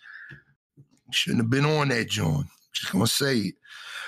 shouldn't 1.12 1.42
have 1.42 1.50
been 1.50 1.66
on 1.66 1.88
that, 1.90 2.10
John. 2.10 2.46
Just 2.74 2.92
gonna 2.92 3.08
say 3.08 3.38
it. 3.38 3.56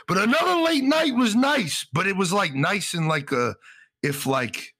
But 0.07 0.17
another 0.17 0.61
late 0.61 0.83
night 0.83 1.15
was 1.15 1.35
nice, 1.35 1.87
but 1.93 2.05
it 2.05 2.17
was 2.17 2.33
like 2.33 2.53
nice 2.53 2.93
and 2.93 3.07
like 3.07 3.31
a 3.31 3.55
if 4.03 4.25
like 4.25 4.75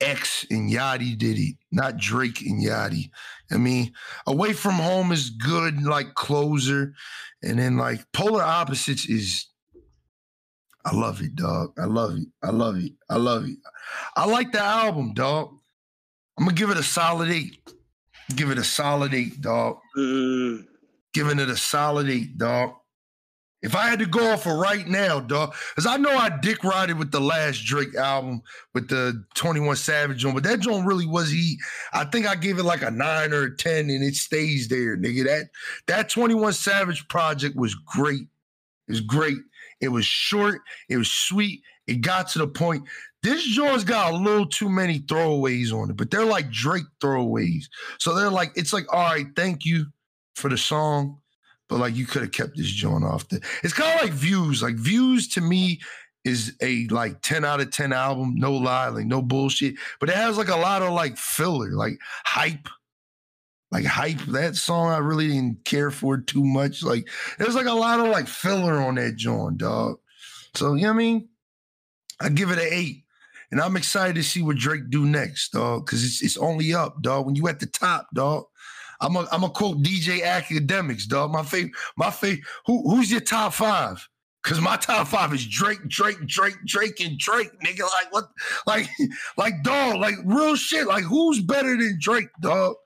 X 0.00 0.46
and 0.50 0.70
Yachty 0.70 1.16
did 1.16 1.38
it, 1.38 1.56
not 1.72 1.96
Drake 1.96 2.42
and 2.42 2.62
Yachty. 2.62 3.10
I 3.50 3.56
mean, 3.56 3.92
Away 4.26 4.52
from 4.52 4.74
Home 4.74 5.12
is 5.12 5.30
good, 5.30 5.82
like 5.82 6.14
closer, 6.14 6.94
and 7.42 7.58
then 7.58 7.76
like 7.76 8.00
Polar 8.12 8.42
Opposites 8.42 9.06
is 9.06 9.46
I 10.84 10.94
love 10.94 11.20
it, 11.20 11.34
dog. 11.34 11.72
I 11.78 11.84
love 11.84 12.16
it. 12.16 12.28
I 12.42 12.50
love 12.50 12.76
it. 12.76 12.92
I 13.10 13.16
love 13.16 13.44
it. 13.44 13.58
I 14.16 14.24
like 14.26 14.52
the 14.52 14.60
album, 14.60 15.12
dog. 15.12 15.50
I'm 16.38 16.44
gonna 16.44 16.56
give 16.56 16.70
it 16.70 16.78
a 16.78 16.82
solid 16.82 17.30
eight. 17.30 17.58
Give 18.34 18.50
it 18.50 18.58
a 18.58 18.64
solid 18.64 19.12
eight, 19.12 19.40
dog. 19.40 19.78
Mm. 19.96 20.66
Giving 21.12 21.40
it 21.40 21.48
a 21.48 21.56
solid 21.56 22.08
eight, 22.08 22.38
dog. 22.38 22.74
If 23.60 23.74
I 23.74 23.88
had 23.88 23.98
to 23.98 24.06
go 24.06 24.32
off 24.32 24.44
for 24.44 24.56
right 24.56 24.86
now, 24.86 25.18
dog, 25.18 25.54
because 25.70 25.86
I 25.86 25.96
know 25.96 26.16
I 26.16 26.30
dick 26.30 26.62
rided 26.62 26.96
with 26.96 27.10
the 27.10 27.20
last 27.20 27.64
Drake 27.64 27.94
album 27.96 28.40
with 28.72 28.88
the 28.88 29.24
21 29.34 29.74
Savage 29.74 30.24
on, 30.24 30.34
but 30.34 30.44
that 30.44 30.60
joint 30.60 30.86
really 30.86 31.06
was 31.06 31.30
he. 31.30 31.58
I 31.92 32.04
think 32.04 32.26
I 32.26 32.36
gave 32.36 32.58
it 32.58 32.62
like 32.62 32.82
a 32.82 32.90
nine 32.90 33.32
or 33.32 33.44
a 33.44 33.56
10, 33.56 33.90
and 33.90 34.04
it 34.04 34.14
stays 34.14 34.68
there, 34.68 34.96
nigga. 34.96 35.24
That 35.24 35.46
that 35.88 36.08
21 36.08 36.52
Savage 36.52 37.08
project 37.08 37.56
was 37.56 37.74
great. 37.74 38.28
It 38.86 38.92
was 38.92 39.00
great. 39.00 39.38
It 39.80 39.88
was 39.88 40.06
short. 40.06 40.60
It 40.88 40.96
was 40.96 41.10
sweet. 41.10 41.62
It 41.88 42.00
got 42.00 42.28
to 42.28 42.38
the 42.38 42.46
point. 42.46 42.84
This 43.22 43.42
joint's 43.42 43.82
got 43.82 44.12
a 44.12 44.16
little 44.16 44.46
too 44.46 44.68
many 44.68 45.00
throwaways 45.00 45.72
on 45.72 45.90
it, 45.90 45.96
but 45.96 46.10
they're 46.10 46.24
like 46.24 46.50
Drake 46.50 46.84
throwaways. 47.00 47.64
So 47.98 48.14
they're 48.14 48.30
like, 48.30 48.52
it's 48.54 48.72
like, 48.72 48.92
all 48.92 49.02
right, 49.02 49.26
thank 49.34 49.64
you 49.64 49.86
for 50.36 50.48
the 50.48 50.58
song, 50.58 51.18
but 51.68 51.78
like 51.78 51.94
you 51.94 52.06
could 52.06 52.22
have 52.22 52.32
kept 52.32 52.56
this 52.56 52.70
joint 52.70 53.04
off. 53.04 53.28
The, 53.28 53.40
it's 53.62 53.74
kind 53.74 53.94
of 53.94 54.02
like 54.02 54.12
Views. 54.12 54.62
Like 54.62 54.76
Views 54.76 55.28
to 55.28 55.40
me 55.40 55.80
is 56.24 56.54
a 56.62 56.86
like 56.88 57.20
10 57.22 57.44
out 57.44 57.60
of 57.60 57.70
10 57.70 57.92
album, 57.92 58.34
no 58.36 58.52
lie, 58.52 58.88
like 58.88 59.06
no 59.06 59.22
bullshit. 59.22 59.74
But 60.00 60.08
it 60.08 60.16
has 60.16 60.36
like 60.36 60.48
a 60.48 60.56
lot 60.56 60.82
of 60.82 60.92
like 60.92 61.16
filler, 61.16 61.70
like 61.72 61.98
hype 62.24 62.68
like 63.70 63.84
hype 63.84 64.18
that 64.28 64.56
song 64.56 64.88
i 64.88 64.96
really 64.96 65.28
didn't 65.28 65.62
care 65.66 65.90
for 65.90 66.16
too 66.16 66.42
much 66.42 66.82
like 66.82 67.06
there's 67.38 67.54
like 67.54 67.66
a 67.66 67.70
lot 67.70 68.00
of 68.00 68.06
like 68.06 68.26
filler 68.26 68.80
on 68.80 68.94
that 68.94 69.14
joint 69.14 69.58
dog 69.58 69.98
so 70.54 70.72
you 70.72 70.80
know 70.80 70.88
what 70.88 70.94
i 70.94 70.96
mean 70.96 71.28
I 72.20 72.28
give 72.28 72.50
it 72.50 72.58
an 72.58 72.68
eight. 72.70 73.04
And 73.50 73.60
I'm 73.60 73.76
excited 73.76 74.14
to 74.16 74.22
see 74.22 74.42
what 74.42 74.58
Drake 74.58 74.90
do 74.90 75.06
next, 75.06 75.52
dog, 75.52 75.86
because 75.86 76.04
it's 76.04 76.22
it's 76.22 76.36
only 76.36 76.74
up, 76.74 77.00
dog. 77.00 77.24
When 77.24 77.34
you 77.34 77.48
at 77.48 77.60
the 77.60 77.66
top, 77.66 78.08
dog. 78.14 78.44
I'm 79.00 79.16
a 79.16 79.28
I'm 79.30 79.44
a 79.44 79.50
quote 79.50 79.82
DJ 79.82 80.22
Akademiks, 80.22 81.06
dog. 81.06 81.30
My 81.30 81.42
favorite, 81.42 81.72
my 81.96 82.10
favorite. 82.10 82.44
Who 82.66 82.88
who's 82.90 83.10
your 83.10 83.20
top 83.20 83.52
five? 83.52 84.06
Cause 84.44 84.60
my 84.60 84.76
top 84.76 85.08
five 85.08 85.34
is 85.34 85.46
Drake, 85.46 85.86
Drake, 85.88 86.24
Drake, 86.26 86.56
Drake, 86.64 87.00
and 87.00 87.18
Drake, 87.18 87.50
nigga. 87.64 87.82
Like 87.82 88.12
what? 88.12 88.28
Like, 88.66 88.88
like 89.36 89.62
dog, 89.62 89.96
like 89.96 90.14
real 90.24 90.56
shit. 90.56 90.86
Like 90.86 91.04
who's 91.04 91.40
better 91.40 91.76
than 91.76 91.98
Drake, 92.00 92.28
dog? 92.40 92.76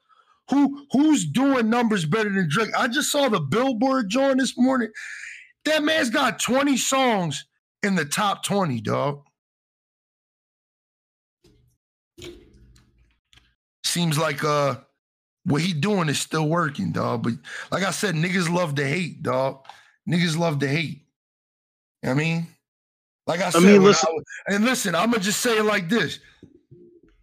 Who 0.51 0.87
who's 0.91 1.25
doing 1.25 1.71
numbers 1.71 2.05
better 2.05 2.31
than 2.31 2.49
Drake? 2.49 2.71
I 2.77 2.89
just 2.89 3.13
saw 3.13 3.29
the 3.29 3.41
Billboard 3.41 4.09
join 4.09 4.39
this 4.39 4.59
morning. 4.59 4.91
That 5.65 5.85
man's 5.85 6.11
got 6.11 6.41
20 6.41 6.77
songs 6.77 7.45
in 7.83 7.95
the 7.95 8.05
top 8.05 8.43
20, 8.45 8.81
dog. 8.81 9.23
Seems 13.85 14.19
like 14.19 14.43
uh 14.43 14.77
what 15.45 15.63
he 15.63 15.73
doing 15.73 16.09
is 16.09 16.21
still 16.21 16.49
working, 16.49 16.93
dog. 16.93 17.23
But 17.23 17.35
like 17.71 17.83
I 17.83 17.91
said, 17.91 18.15
niggas 18.15 18.53
love 18.53 18.75
to 18.77 18.87
hate, 18.87 19.23
dog. 19.23 19.65
Niggas 20.09 20.39
love 20.39 20.59
to 20.61 20.69
hate. 20.69 21.03
You 22.03 22.09
know 22.09 22.11
I 22.13 22.15
mean, 22.15 22.47
like 23.27 23.41
I 23.41 23.51
said, 23.51 23.63
mean, 23.63 23.83
listen, 23.83 24.09
I, 24.49 24.55
and 24.55 24.65
listen, 24.65 24.95
I'm 24.95 25.11
gonna 25.11 25.23
just 25.23 25.41
say 25.41 25.59
it 25.59 25.65
like 25.65 25.89
this: 25.89 26.19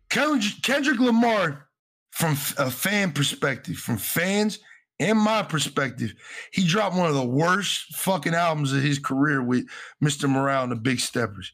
Kendrick, 0.10 0.62
Kendrick 0.64 1.00
Lamar, 1.00 1.68
from 2.12 2.32
a 2.58 2.72
fan 2.72 3.12
perspective, 3.12 3.78
from 3.78 3.98
fans 3.98 4.60
and 5.00 5.18
my 5.18 5.44
perspective, 5.44 6.14
he 6.52 6.68
dropped 6.68 6.96
one 6.96 7.08
of 7.08 7.16
the 7.16 7.26
worst 7.26 7.96
fucking 7.96 8.34
albums 8.34 8.74
of 8.74 8.82
his 8.82 9.00
career 9.00 9.42
with 9.42 9.66
Mr. 10.04 10.30
Morale 10.30 10.64
and 10.64 10.72
the 10.72 10.76
Big 10.76 11.00
Steppers. 11.00 11.54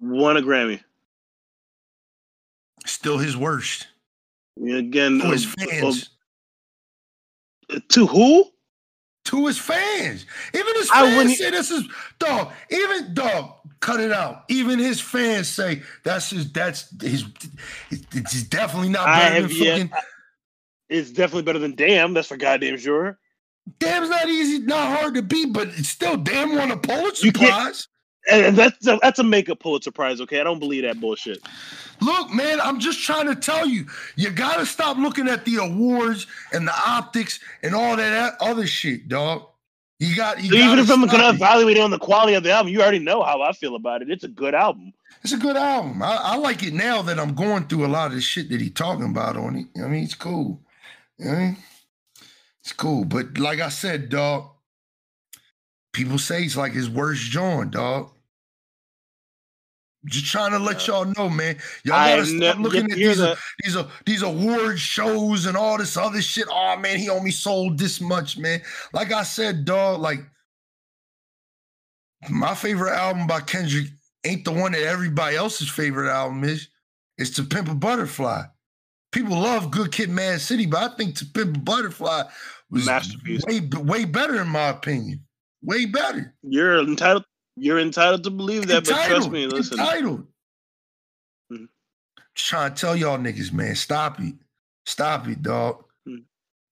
Won 0.00 0.36
a 0.36 0.42
Grammy. 0.42 0.82
Still 2.84 3.18
his 3.18 3.36
worst. 3.36 3.86
Again, 4.60 5.18
to 5.18 5.28
his 5.28 5.46
uh, 5.46 5.64
fans. 5.66 6.10
Uh, 7.70 7.80
to 7.88 8.06
who? 8.06 8.44
To 9.26 9.46
his 9.46 9.58
fans. 9.58 10.26
Even 10.52 10.74
his 10.74 10.90
fans 10.90 11.38
say 11.38 11.50
this 11.50 11.70
is 11.70 11.84
dog. 12.18 12.52
Even 12.70 13.14
dog, 13.14 13.54
cut 13.80 14.00
it 14.00 14.12
out. 14.12 14.44
Even 14.48 14.78
his 14.78 15.00
fans 15.00 15.48
say 15.48 15.82
that's 16.04 16.30
his. 16.30 16.52
That's 16.52 16.92
his. 17.00 17.24
It's 17.90 18.42
definitely 18.44 18.88
not 18.90 19.06
better 19.06 19.40
than 19.42 19.50
fucking. 19.50 19.88
Yet, 19.88 20.04
it's 20.88 21.10
definitely 21.10 21.44
better 21.44 21.60
than 21.60 21.74
damn. 21.74 22.14
That's 22.14 22.28
for 22.28 22.36
goddamn 22.36 22.78
sure. 22.78 23.18
Damn's 23.78 24.10
not 24.10 24.28
easy, 24.28 24.58
not 24.58 24.98
hard 24.98 25.14
to 25.14 25.22
beat, 25.22 25.52
but 25.52 25.68
it's 25.68 25.88
still 25.88 26.16
damn 26.16 26.56
won 26.56 26.72
a 26.72 26.76
Pulitzer 26.76 27.30
Prize. 27.32 27.88
And 28.30 28.56
that's 28.56 28.86
a, 28.86 28.98
that's 29.02 29.18
a 29.18 29.24
makeup 29.24 29.58
Pulitzer 29.58 29.90
Prize, 29.90 30.20
okay? 30.20 30.40
I 30.40 30.44
don't 30.44 30.60
believe 30.60 30.82
that 30.82 31.00
bullshit. 31.00 31.40
Look, 32.00 32.32
man, 32.32 32.60
I'm 32.60 32.78
just 32.78 33.04
trying 33.04 33.26
to 33.26 33.34
tell 33.34 33.66
you, 33.66 33.86
you 34.16 34.30
gotta 34.30 34.66
stop 34.66 34.96
looking 34.96 35.28
at 35.28 35.44
the 35.44 35.56
awards 35.56 36.26
and 36.52 36.66
the 36.66 36.74
optics 36.86 37.40
and 37.62 37.74
all 37.74 37.96
that 37.96 38.36
other 38.40 38.66
shit, 38.66 39.08
dog. 39.08 39.46
You 39.98 40.16
got 40.16 40.42
you 40.42 40.50
so 40.50 40.56
even 40.56 40.78
if 40.80 40.90
I'm 40.90 41.06
gonna 41.06 41.28
evaluate 41.28 41.76
it 41.76 41.80
on 41.80 41.90
the 41.92 41.98
quality 41.98 42.34
of 42.34 42.42
the 42.42 42.50
album, 42.50 42.72
you 42.72 42.82
already 42.82 42.98
know 42.98 43.22
how 43.22 43.40
I 43.40 43.52
feel 43.52 43.76
about 43.76 44.02
it. 44.02 44.10
It's 44.10 44.24
a 44.24 44.28
good 44.28 44.52
album. 44.52 44.92
It's 45.22 45.32
a 45.32 45.36
good 45.36 45.56
album. 45.56 46.02
I, 46.02 46.16
I 46.16 46.36
like 46.36 46.64
it 46.64 46.74
now 46.74 47.02
that 47.02 47.20
I'm 47.20 47.34
going 47.34 47.68
through 47.68 47.86
a 47.86 47.88
lot 47.88 48.08
of 48.08 48.14
the 48.14 48.20
shit 48.20 48.48
that 48.50 48.60
he's 48.60 48.72
talking 48.72 49.04
about 49.04 49.36
on 49.36 49.54
it. 49.54 49.80
I 49.80 49.86
mean, 49.86 50.02
it's 50.02 50.14
cool. 50.14 50.60
You 51.18 51.26
know 51.26 51.32
I 51.32 51.38
mean? 51.38 51.56
It's 52.62 52.72
cool. 52.72 53.04
But 53.04 53.38
like 53.38 53.60
I 53.60 53.68
said, 53.68 54.08
dog, 54.08 54.50
people 55.92 56.18
say 56.18 56.42
it's 56.42 56.56
like 56.56 56.72
his 56.72 56.90
worst 56.90 57.22
joint, 57.30 57.72
dog. 57.72 58.10
Just 60.06 60.26
trying 60.26 60.50
to 60.50 60.58
let 60.58 60.86
y'all 60.88 61.04
know, 61.16 61.28
man. 61.28 61.56
Y'all 61.84 61.94
gotta 61.94 62.26
stop 62.26 62.58
looking 62.58 62.90
at 62.90 62.96
these 62.96 63.20
uh, 63.20 63.36
these 63.62 63.76
uh, 63.76 63.88
these 64.04 64.22
award 64.22 64.80
shows 64.80 65.46
and 65.46 65.56
all 65.56 65.78
this 65.78 65.96
other 65.96 66.20
shit. 66.20 66.46
Oh 66.50 66.76
man, 66.76 66.98
he 66.98 67.08
only 67.08 67.30
sold 67.30 67.78
this 67.78 68.00
much, 68.00 68.36
man. 68.36 68.60
Like 68.92 69.12
I 69.12 69.22
said, 69.22 69.64
dog. 69.64 70.00
Like 70.00 70.18
my 72.28 72.54
favorite 72.54 72.94
album 72.94 73.28
by 73.28 73.40
Kendrick 73.40 73.86
ain't 74.24 74.44
the 74.44 74.52
one 74.52 74.72
that 74.72 74.82
everybody 74.82 75.36
else's 75.36 75.70
favorite 75.70 76.10
album 76.10 76.42
is. 76.42 76.68
It's 77.16 77.30
To 77.30 77.44
Pimp 77.44 77.68
a 77.68 77.74
Butterfly. 77.74 78.42
People 79.12 79.38
love 79.38 79.70
Good 79.70 79.92
Kid, 79.92 80.10
Mad 80.10 80.40
City, 80.40 80.66
but 80.66 80.82
I 80.82 80.96
think 80.96 81.16
To 81.18 81.26
Pimp 81.26 81.56
a 81.58 81.60
Butterfly 81.60 82.24
was 82.70 82.88
way 83.46 83.60
way 83.60 84.04
better 84.04 84.40
in 84.40 84.48
my 84.48 84.68
opinion. 84.68 85.20
Way 85.62 85.86
better. 85.86 86.34
You're 86.42 86.80
entitled 86.80 87.24
you're 87.56 87.78
entitled 87.78 88.24
to 88.24 88.30
believe 88.30 88.66
that, 88.68 88.88
entitled, 88.88 89.08
but 89.08 89.08
trust 89.08 89.30
me, 89.30 89.46
listen. 89.46 89.78
Entitled. 89.78 90.26
Mm-hmm. 91.52 91.64
Trying 92.34 92.74
to 92.74 92.80
tell 92.80 92.96
y'all 92.96 93.18
niggas, 93.18 93.52
man, 93.52 93.74
stop 93.74 94.20
it. 94.20 94.34
Stop 94.86 95.28
it, 95.28 95.42
dog. 95.42 95.84
Mm-hmm. 96.08 96.22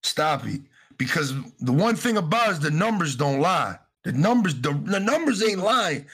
Stop 0.02 0.46
it. 0.46 0.62
Because 0.96 1.34
the 1.60 1.72
one 1.72 1.96
thing 1.96 2.16
about 2.16 2.50
is 2.50 2.60
the 2.60 2.70
numbers 2.70 3.16
don't 3.16 3.40
lie. 3.40 3.78
The 4.04 4.12
numbers, 4.12 4.58
the, 4.60 4.72
the 4.84 5.00
numbers 5.00 5.42
ain't 5.42 5.60
lying. 5.60 6.06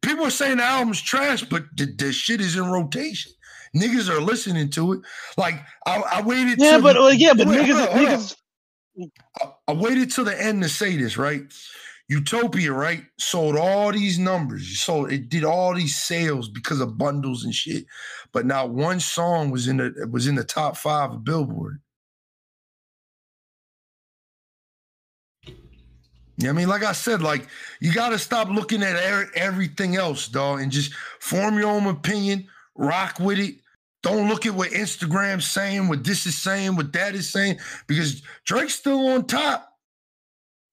People 0.00 0.26
are 0.26 0.30
saying 0.30 0.58
the 0.58 0.64
album's 0.64 1.00
trash, 1.00 1.42
but 1.42 1.64
the, 1.74 1.86
the 1.86 2.12
shit 2.12 2.40
is 2.40 2.56
in 2.56 2.66
rotation. 2.66 3.32
Niggas 3.74 4.08
are 4.08 4.20
listening 4.20 4.70
to 4.70 4.94
it. 4.94 5.00
Like 5.36 5.54
I, 5.86 6.00
I 6.00 6.22
waited. 6.22 6.58
Yeah, 6.58 6.78
but 6.78 6.94
the, 6.94 7.16
yeah, 7.16 7.34
but 7.34 7.46
wait, 7.46 7.60
niggas, 7.60 7.86
niggas. 7.88 8.36
I, 9.40 9.52
I 9.68 9.72
waited 9.72 10.10
till 10.10 10.24
the 10.24 10.40
end 10.40 10.62
to 10.62 10.68
say 10.68 10.96
this, 10.96 11.18
right? 11.18 11.42
Utopia, 12.08 12.72
right, 12.72 13.02
sold 13.18 13.56
all 13.56 13.90
these 13.90 14.18
numbers. 14.18 14.78
So 14.78 15.06
it 15.06 15.28
did 15.28 15.42
all 15.44 15.74
these 15.74 15.98
sales 15.98 16.48
because 16.48 16.80
of 16.80 16.96
bundles 16.96 17.44
and 17.44 17.54
shit. 17.54 17.84
But 18.32 18.46
not 18.46 18.70
one 18.70 19.00
song 19.00 19.50
was 19.50 19.66
in 19.66 19.78
the 19.78 20.08
was 20.10 20.26
in 20.28 20.36
the 20.36 20.44
top 20.44 20.76
five 20.76 21.12
of 21.12 21.24
Billboard. 21.24 21.80
Yeah, 26.38 26.50
I 26.50 26.52
mean, 26.52 26.68
like 26.68 26.84
I 26.84 26.92
said, 26.92 27.22
like 27.22 27.48
you 27.80 27.92
got 27.92 28.10
to 28.10 28.18
stop 28.18 28.48
looking 28.48 28.82
at 28.82 28.94
er- 28.96 29.30
everything 29.34 29.96
else, 29.96 30.28
dog, 30.28 30.60
and 30.60 30.70
just 30.70 30.94
form 31.18 31.58
your 31.58 31.70
own 31.70 31.86
opinion. 31.86 32.46
Rock 32.76 33.18
with 33.18 33.38
it. 33.38 33.56
Don't 34.02 34.28
look 34.28 34.46
at 34.46 34.54
what 34.54 34.70
Instagram's 34.70 35.46
saying, 35.46 35.88
what 35.88 36.04
this 36.04 36.26
is 36.26 36.40
saying, 36.40 36.76
what 36.76 36.92
that 36.92 37.16
is 37.16 37.32
saying, 37.32 37.58
because 37.88 38.22
Drake's 38.44 38.74
still 38.74 39.08
on 39.08 39.26
top, 39.26 39.72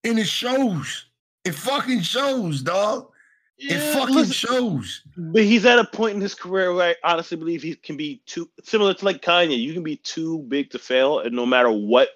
and 0.03 0.19
it 0.19 0.27
shows. 0.27 1.05
It 1.45 1.55
fucking 1.55 2.01
shows, 2.01 2.61
dog. 2.61 3.09
Yeah, 3.57 3.75
it 3.75 3.93
fucking 3.93 4.15
listen, 4.15 4.33
shows. 4.33 5.03
But 5.15 5.43
he's 5.43 5.65
at 5.65 5.79
a 5.79 5.85
point 5.85 6.15
in 6.15 6.21
his 6.21 6.35
career 6.35 6.73
where 6.73 6.95
I 7.03 7.13
honestly 7.13 7.37
believe 7.37 7.61
he 7.61 7.75
can 7.75 7.97
be 7.97 8.21
too 8.25 8.49
similar 8.63 8.93
to 8.93 9.05
like 9.05 9.21
Kanye. 9.21 9.57
You 9.57 9.73
can 9.73 9.83
be 9.83 9.97
too 9.97 10.39
big 10.47 10.71
to 10.71 10.79
fail, 10.79 11.19
and 11.19 11.35
no 11.35 11.45
matter 11.45 11.71
what 11.71 12.09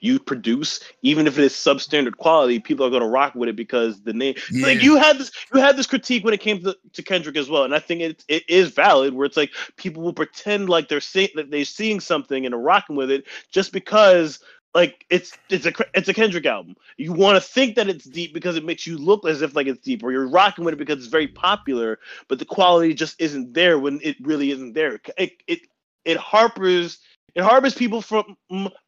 you 0.00 0.18
produce, 0.18 0.80
even 1.00 1.26
if 1.26 1.38
it 1.38 1.44
is 1.44 1.52
substandard 1.54 2.18
quality, 2.18 2.60
people 2.60 2.84
are 2.84 2.90
going 2.90 3.02
to 3.02 3.08
rock 3.08 3.34
with 3.34 3.48
it 3.48 3.56
because 3.56 4.02
the 4.02 4.12
name. 4.12 4.34
Yeah. 4.50 4.66
Like 4.66 4.82
you 4.82 4.96
had 4.96 5.18
this, 5.18 5.32
you 5.52 5.60
had 5.60 5.78
this 5.78 5.86
critique 5.86 6.24
when 6.24 6.34
it 6.34 6.40
came 6.40 6.62
to, 6.62 6.76
to 6.92 7.02
Kendrick 7.02 7.36
as 7.36 7.48
well, 7.48 7.64
and 7.64 7.74
I 7.74 7.78
think 7.78 8.02
it 8.02 8.24
it 8.28 8.48
is 8.48 8.70
valid. 8.70 9.14
Where 9.14 9.26
it's 9.26 9.36
like 9.36 9.52
people 9.76 10.02
will 10.02 10.12
pretend 10.12 10.68
like 10.68 10.88
they're 10.88 11.00
seeing 11.00 11.30
that 11.36 11.50
they're 11.50 11.64
seeing 11.64 12.00
something 12.00 12.44
and 12.44 12.54
are 12.54 12.60
rocking 12.60 12.96
with 12.96 13.10
it 13.10 13.24
just 13.50 13.72
because 13.72 14.40
like 14.74 15.06
it's 15.08 15.38
it's 15.48 15.66
a 15.66 15.72
it's 15.94 16.08
a 16.08 16.14
Kendrick 16.14 16.46
album. 16.46 16.76
You 16.96 17.12
want 17.12 17.40
to 17.40 17.48
think 17.48 17.76
that 17.76 17.88
it's 17.88 18.04
deep 18.04 18.34
because 18.34 18.56
it 18.56 18.64
makes 18.64 18.86
you 18.86 18.98
look 18.98 19.26
as 19.26 19.40
if 19.40 19.54
like 19.54 19.68
it's 19.68 19.80
deep, 19.80 20.02
or 20.02 20.10
you're 20.10 20.28
rocking 20.28 20.64
with 20.64 20.74
it 20.74 20.78
because 20.78 20.98
it's 20.98 21.06
very 21.06 21.28
popular, 21.28 22.00
but 22.28 22.38
the 22.38 22.44
quality 22.44 22.92
just 22.92 23.20
isn't 23.20 23.54
there 23.54 23.78
when 23.78 24.00
it 24.02 24.16
really 24.20 24.50
isn't 24.50 24.72
there. 24.72 25.00
It 25.16 25.42
it 25.46 25.60
it 26.04 26.16
harpers 26.16 26.98
it 27.34 27.42
harbors 27.42 27.74
people 27.74 28.02
from 28.02 28.36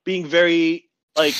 being 0.05 0.27
very 0.27 0.89
like 1.17 1.35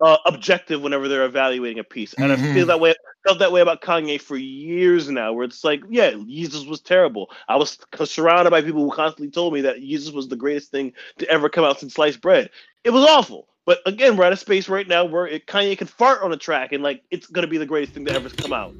uh, 0.00 0.18
objective 0.26 0.82
whenever 0.82 1.06
they're 1.06 1.24
evaluating 1.24 1.78
a 1.78 1.84
piece, 1.84 2.14
and 2.14 2.32
mm-hmm. 2.32 2.44
I 2.44 2.54
feel 2.54 2.66
that 2.66 2.80
way. 2.80 2.94
Felt 3.26 3.40
that 3.40 3.50
way 3.52 3.60
about 3.60 3.82
Kanye 3.82 4.20
for 4.20 4.36
years 4.36 5.10
now, 5.10 5.32
where 5.32 5.44
it's 5.44 5.64
like, 5.64 5.82
yeah, 5.90 6.12
Jesus 6.28 6.64
was 6.64 6.80
terrible. 6.80 7.30
I 7.48 7.56
was 7.56 7.76
surrounded 8.04 8.50
by 8.50 8.62
people 8.62 8.88
who 8.88 8.94
constantly 8.94 9.30
told 9.30 9.52
me 9.52 9.60
that 9.62 9.80
Jesus 9.80 10.12
was 10.12 10.28
the 10.28 10.36
greatest 10.36 10.70
thing 10.70 10.92
to 11.18 11.28
ever 11.28 11.48
come 11.48 11.64
out 11.64 11.80
since 11.80 11.94
sliced 11.94 12.20
bread. 12.20 12.48
It 12.84 12.90
was 12.90 13.04
awful. 13.04 13.48
But 13.68 13.80
again, 13.84 14.16
we're 14.16 14.24
at 14.24 14.32
a 14.32 14.36
space 14.38 14.66
right 14.70 14.88
now 14.88 15.04
where 15.04 15.26
it, 15.26 15.46
Kanye 15.46 15.76
can 15.76 15.88
fart 15.88 16.22
on 16.22 16.32
a 16.32 16.38
track 16.38 16.72
and 16.72 16.82
like 16.82 17.02
it's 17.10 17.26
gonna 17.26 17.46
be 17.48 17.58
the 17.58 17.66
greatest 17.66 17.92
thing 17.92 18.06
to 18.06 18.12
ever 18.14 18.30
come 18.30 18.54
out. 18.54 18.72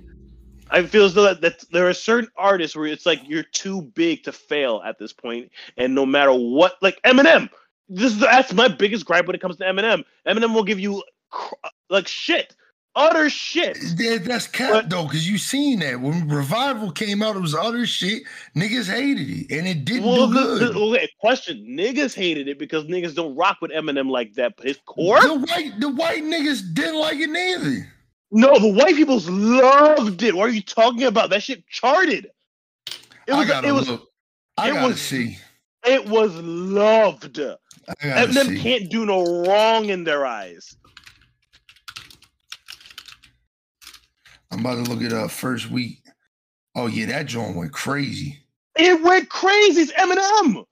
I 0.71 0.83
feel 0.85 1.05
as 1.05 1.13
though 1.13 1.25
that, 1.25 1.43
that 1.43 1.63
there 1.71 1.91
are 1.91 1.93
certain 1.93 2.31
artists 2.39 2.75
where 2.75 2.87
it's 2.87 3.05
like 3.05 3.21
you're 3.29 3.43
too 3.43 3.83
big 3.83 4.23
to 4.23 4.33
fail 4.33 4.81
at 4.83 4.99
this 4.99 5.13
point, 5.13 5.51
and 5.77 5.95
no 5.95 6.07
matter 6.07 6.33
what, 6.33 6.77
like 6.81 6.99
Eminem, 7.03 7.51
this 7.91 8.15
is 8.15 8.19
that's 8.19 8.55
my 8.55 8.67
biggest 8.67 9.05
gripe 9.05 9.27
when 9.27 9.37
it 9.37 9.43
comes 9.43 9.59
to 9.59 9.65
Eminem. 9.65 10.05
Eminem 10.27 10.55
will 10.55 10.65
give 10.65 10.81
you 10.81 11.03
like 11.91 12.09
shit 12.09 12.57
utter 12.99 13.31
shit. 13.31 13.79
that's 14.25 14.47
cap 14.49 14.73
but, 14.73 14.91
though, 14.91 15.05
because 15.05 15.29
you 15.29 15.39
seen 15.39 15.79
that 15.79 16.01
when 16.01 16.29
Revival 16.29 16.91
came 16.91 17.23
out, 17.23 17.37
it 17.37 17.41
was 17.41 17.55
utter 17.55 17.87
shit. 17.87 18.25
Niggas 18.57 18.93
hated 18.93 19.29
it, 19.31 19.57
and 19.57 19.67
it 19.67 19.85
didn't 19.85 20.05
well, 20.05 20.27
do 20.27 20.35
good. 20.35 20.77
okay, 20.77 21.09
question: 21.21 21.65
Niggas 21.69 22.15
hated 22.15 22.49
it 22.49 22.59
because 22.59 22.85
niggas 22.85 23.15
don't 23.15 23.37
rock 23.37 23.59
with 23.63 23.71
Eminem 23.71 24.11
like 24.11 24.35
that. 24.35 24.55
But 24.57 24.67
his 24.67 24.79
core, 24.85 25.21
the 25.23 25.39
white, 25.39 25.73
the 25.81 25.89
white 25.89 26.23
niggas 26.23 26.75
didn't 26.75 27.01
like 27.01 27.19
it 27.19 27.31
neither. 27.31 27.91
No, 28.31 28.59
the 28.59 28.69
white 28.73 28.97
people's 28.97 29.29
loved 29.31 30.23
it. 30.23 30.35
What 30.35 30.51
are 30.51 30.53
you 30.53 30.63
talking 30.63 31.05
about? 31.05 31.31
That 31.31 31.43
shit 31.43 31.67
charted. 31.69 32.27
It 33.27 33.33
was. 33.33 33.47
I 33.47 33.49
gotta 33.49 33.69
it 33.69 33.73
was. 33.73 33.89
look. 33.89 34.09
I 34.59 34.71
it 34.71 34.75
gotta 34.75 34.89
was- 34.89 35.01
see. 35.01 35.39
It 35.87 36.07
was 36.09 36.35
loved. 36.35 37.39
Eminem 38.03 38.49
see. 38.49 38.61
can't 38.61 38.91
do 38.91 39.07
no 39.07 39.45
wrong 39.45 39.87
in 39.87 40.05
their 40.05 40.27
eyes. 40.27 40.77
I'm 44.51 44.61
about 44.61 44.85
to 44.85 44.91
look 44.91 45.03
at 45.03 45.13
uh 45.13 45.29
first 45.29 45.71
week. 45.71 46.03
Oh 46.75 46.87
yeah, 46.87 47.07
that 47.07 47.27
joint 47.27 47.57
went 47.57 47.73
crazy. 47.73 48.39
It 48.77 49.03
went 49.03 49.29
crazy. 49.29 49.83
It's 49.83 49.93
Eminem. 49.93 50.65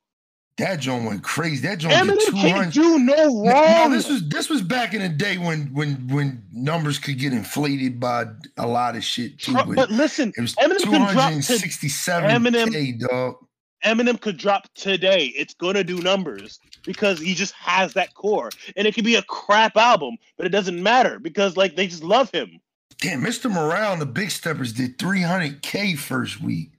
That 0.58 0.80
joint 0.80 1.04
went 1.04 1.22
crazy. 1.22 1.66
That 1.66 1.78
joint 1.78 1.94
did 1.94 2.18
Eminem 2.18 2.40
can't 2.40 2.72
200. 2.72 2.72
do 2.72 2.98
no 2.98 3.44
wrong. 3.44 3.90
No, 3.90 3.90
this 3.90 4.08
was 4.08 4.26
this 4.28 4.48
was 4.48 4.62
back 4.62 4.94
in 4.94 5.02
the 5.02 5.08
day 5.08 5.36
when 5.36 5.66
when 5.74 6.08
when 6.08 6.42
numbers 6.52 6.98
could 6.98 7.18
get 7.18 7.32
inflated 7.34 8.00
by 8.00 8.24
a 8.56 8.66
lot 8.66 8.96
of 8.96 9.04
shit 9.04 9.38
too. 9.38 9.52
But 9.52 9.74
but 9.74 9.90
listen, 9.90 10.32
it 10.36 10.40
was 10.40 10.54
Eminem 10.54 10.82
can 10.82 11.12
drop 11.12 11.32
to 11.32 11.42
267 11.42 12.30
Eminem- 12.30 13.00
dog. 13.00 13.36
Eminem 13.84 14.18
could 14.18 14.38
drop 14.38 14.72
today. 14.74 15.26
It's 15.26 15.52
gonna 15.52 15.84
do 15.84 15.98
numbers 15.98 16.58
because 16.84 17.20
he 17.20 17.34
just 17.34 17.52
has 17.54 17.92
that 17.92 18.14
core, 18.14 18.50
and 18.76 18.86
it 18.86 18.94
could 18.94 19.04
be 19.04 19.16
a 19.16 19.22
crap 19.22 19.76
album, 19.76 20.16
but 20.38 20.46
it 20.46 20.50
doesn't 20.50 20.82
matter 20.82 21.18
because 21.18 21.58
like 21.58 21.76
they 21.76 21.86
just 21.86 22.02
love 22.02 22.30
him. 22.30 22.58
Damn, 22.98 23.22
Mr. 23.22 23.50
Morale 23.50 23.92
and 23.92 24.02
the 24.02 24.06
Big 24.06 24.30
Steppers 24.30 24.72
did 24.72 24.98
300k 24.98 25.98
first 25.98 26.40
week. 26.40 26.72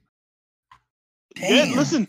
Damn. 1.36 1.70
Yeah, 1.70 1.76
listen, 1.76 2.08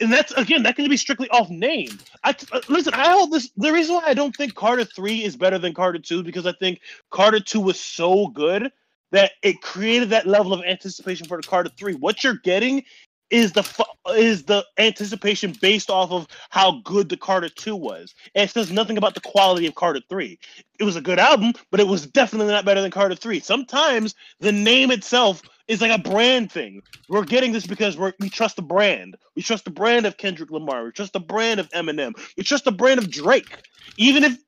and 0.00 0.12
that's 0.12 0.32
again 0.32 0.62
that 0.64 0.76
can 0.76 0.88
be 0.88 0.96
strictly 0.96 1.28
off 1.30 1.48
name. 1.48 1.98
I 2.24 2.34
uh, 2.52 2.60
listen. 2.68 2.92
I 2.94 3.10
hold 3.10 3.32
this. 3.32 3.50
The 3.56 3.72
reason 3.72 3.94
why 3.94 4.04
I 4.06 4.14
don't 4.14 4.36
think 4.36 4.54
Carter 4.54 4.84
Three 4.84 5.24
is 5.24 5.36
better 5.36 5.58
than 5.58 5.72
Carter 5.72 5.98
Two 5.98 6.22
because 6.22 6.46
I 6.46 6.52
think 6.52 6.80
Carter 7.10 7.40
Two 7.40 7.60
was 7.60 7.80
so 7.80 8.28
good 8.28 8.70
that 9.12 9.32
it 9.42 9.62
created 9.62 10.10
that 10.10 10.26
level 10.26 10.52
of 10.52 10.62
anticipation 10.64 11.26
for 11.26 11.40
the 11.40 11.48
Carter 11.48 11.70
Three. 11.70 11.94
What 11.94 12.22
you're 12.22 12.34
getting 12.44 12.84
is 13.30 13.52
the 13.52 13.86
is 14.10 14.44
the 14.44 14.64
anticipation 14.78 15.54
based 15.60 15.90
off 15.90 16.12
of 16.12 16.28
how 16.50 16.80
good 16.84 17.08
the 17.08 17.16
Carter 17.16 17.48
Two 17.48 17.76
was. 17.76 18.14
And 18.34 18.48
it 18.48 18.52
says 18.52 18.70
nothing 18.70 18.98
about 18.98 19.14
the 19.14 19.20
quality 19.20 19.66
of 19.66 19.74
Carter 19.74 20.00
Three. 20.08 20.38
It 20.78 20.84
was 20.84 20.96
a 20.96 21.00
good 21.00 21.18
album, 21.18 21.52
but 21.70 21.80
it 21.80 21.86
was 21.86 22.06
definitely 22.06 22.52
not 22.52 22.64
better 22.64 22.80
than 22.80 22.90
Carter 22.90 23.14
Three. 23.14 23.40
Sometimes 23.40 24.14
the 24.40 24.52
name 24.52 24.90
itself 24.90 25.42
is 25.68 25.80
like 25.80 25.90
a 25.90 26.02
brand 26.02 26.52
thing. 26.52 26.80
We're 27.08 27.24
getting 27.24 27.52
this 27.52 27.66
because 27.66 27.96
we're, 27.96 28.12
we 28.20 28.30
trust 28.30 28.56
the 28.56 28.62
brand. 28.62 29.16
We 29.34 29.42
trust 29.42 29.64
the 29.64 29.70
brand 29.70 30.06
of 30.06 30.16
Kendrick 30.16 30.50
Lamar. 30.50 30.84
We 30.84 30.92
trust 30.92 31.12
the 31.12 31.20
brand 31.20 31.58
of 31.58 31.68
Eminem. 31.70 32.14
We 32.36 32.44
trust 32.44 32.64
the 32.64 32.72
brand 32.72 32.98
of 32.98 33.10
Drake. 33.10 33.58
Even 33.96 34.22
if 34.24 34.38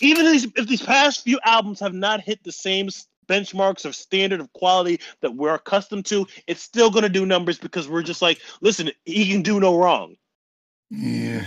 even 0.00 0.26
if 0.26 0.66
these, 0.66 0.82
past 0.82 1.24
few 1.24 1.40
albums 1.46 1.80
have 1.80 1.94
not 1.94 2.20
hit 2.20 2.44
the 2.44 2.52
same 2.52 2.90
benchmarks 3.30 3.88
or 3.88 3.92
standard 3.92 4.40
of 4.40 4.52
quality 4.54 5.00
that 5.22 5.34
we're 5.34 5.54
accustomed 5.54 6.06
to, 6.06 6.26
it's 6.46 6.62
still 6.62 6.90
going 6.90 7.04
to 7.04 7.08
do 7.08 7.24
numbers 7.24 7.58
because 7.58 7.88
we're 7.88 8.02
just 8.02 8.22
like, 8.22 8.40
listen, 8.60 8.90
he 9.04 9.30
can 9.30 9.42
do 9.42 9.60
no 9.60 9.78
wrong. 9.78 10.16
Yeah. 10.90 11.44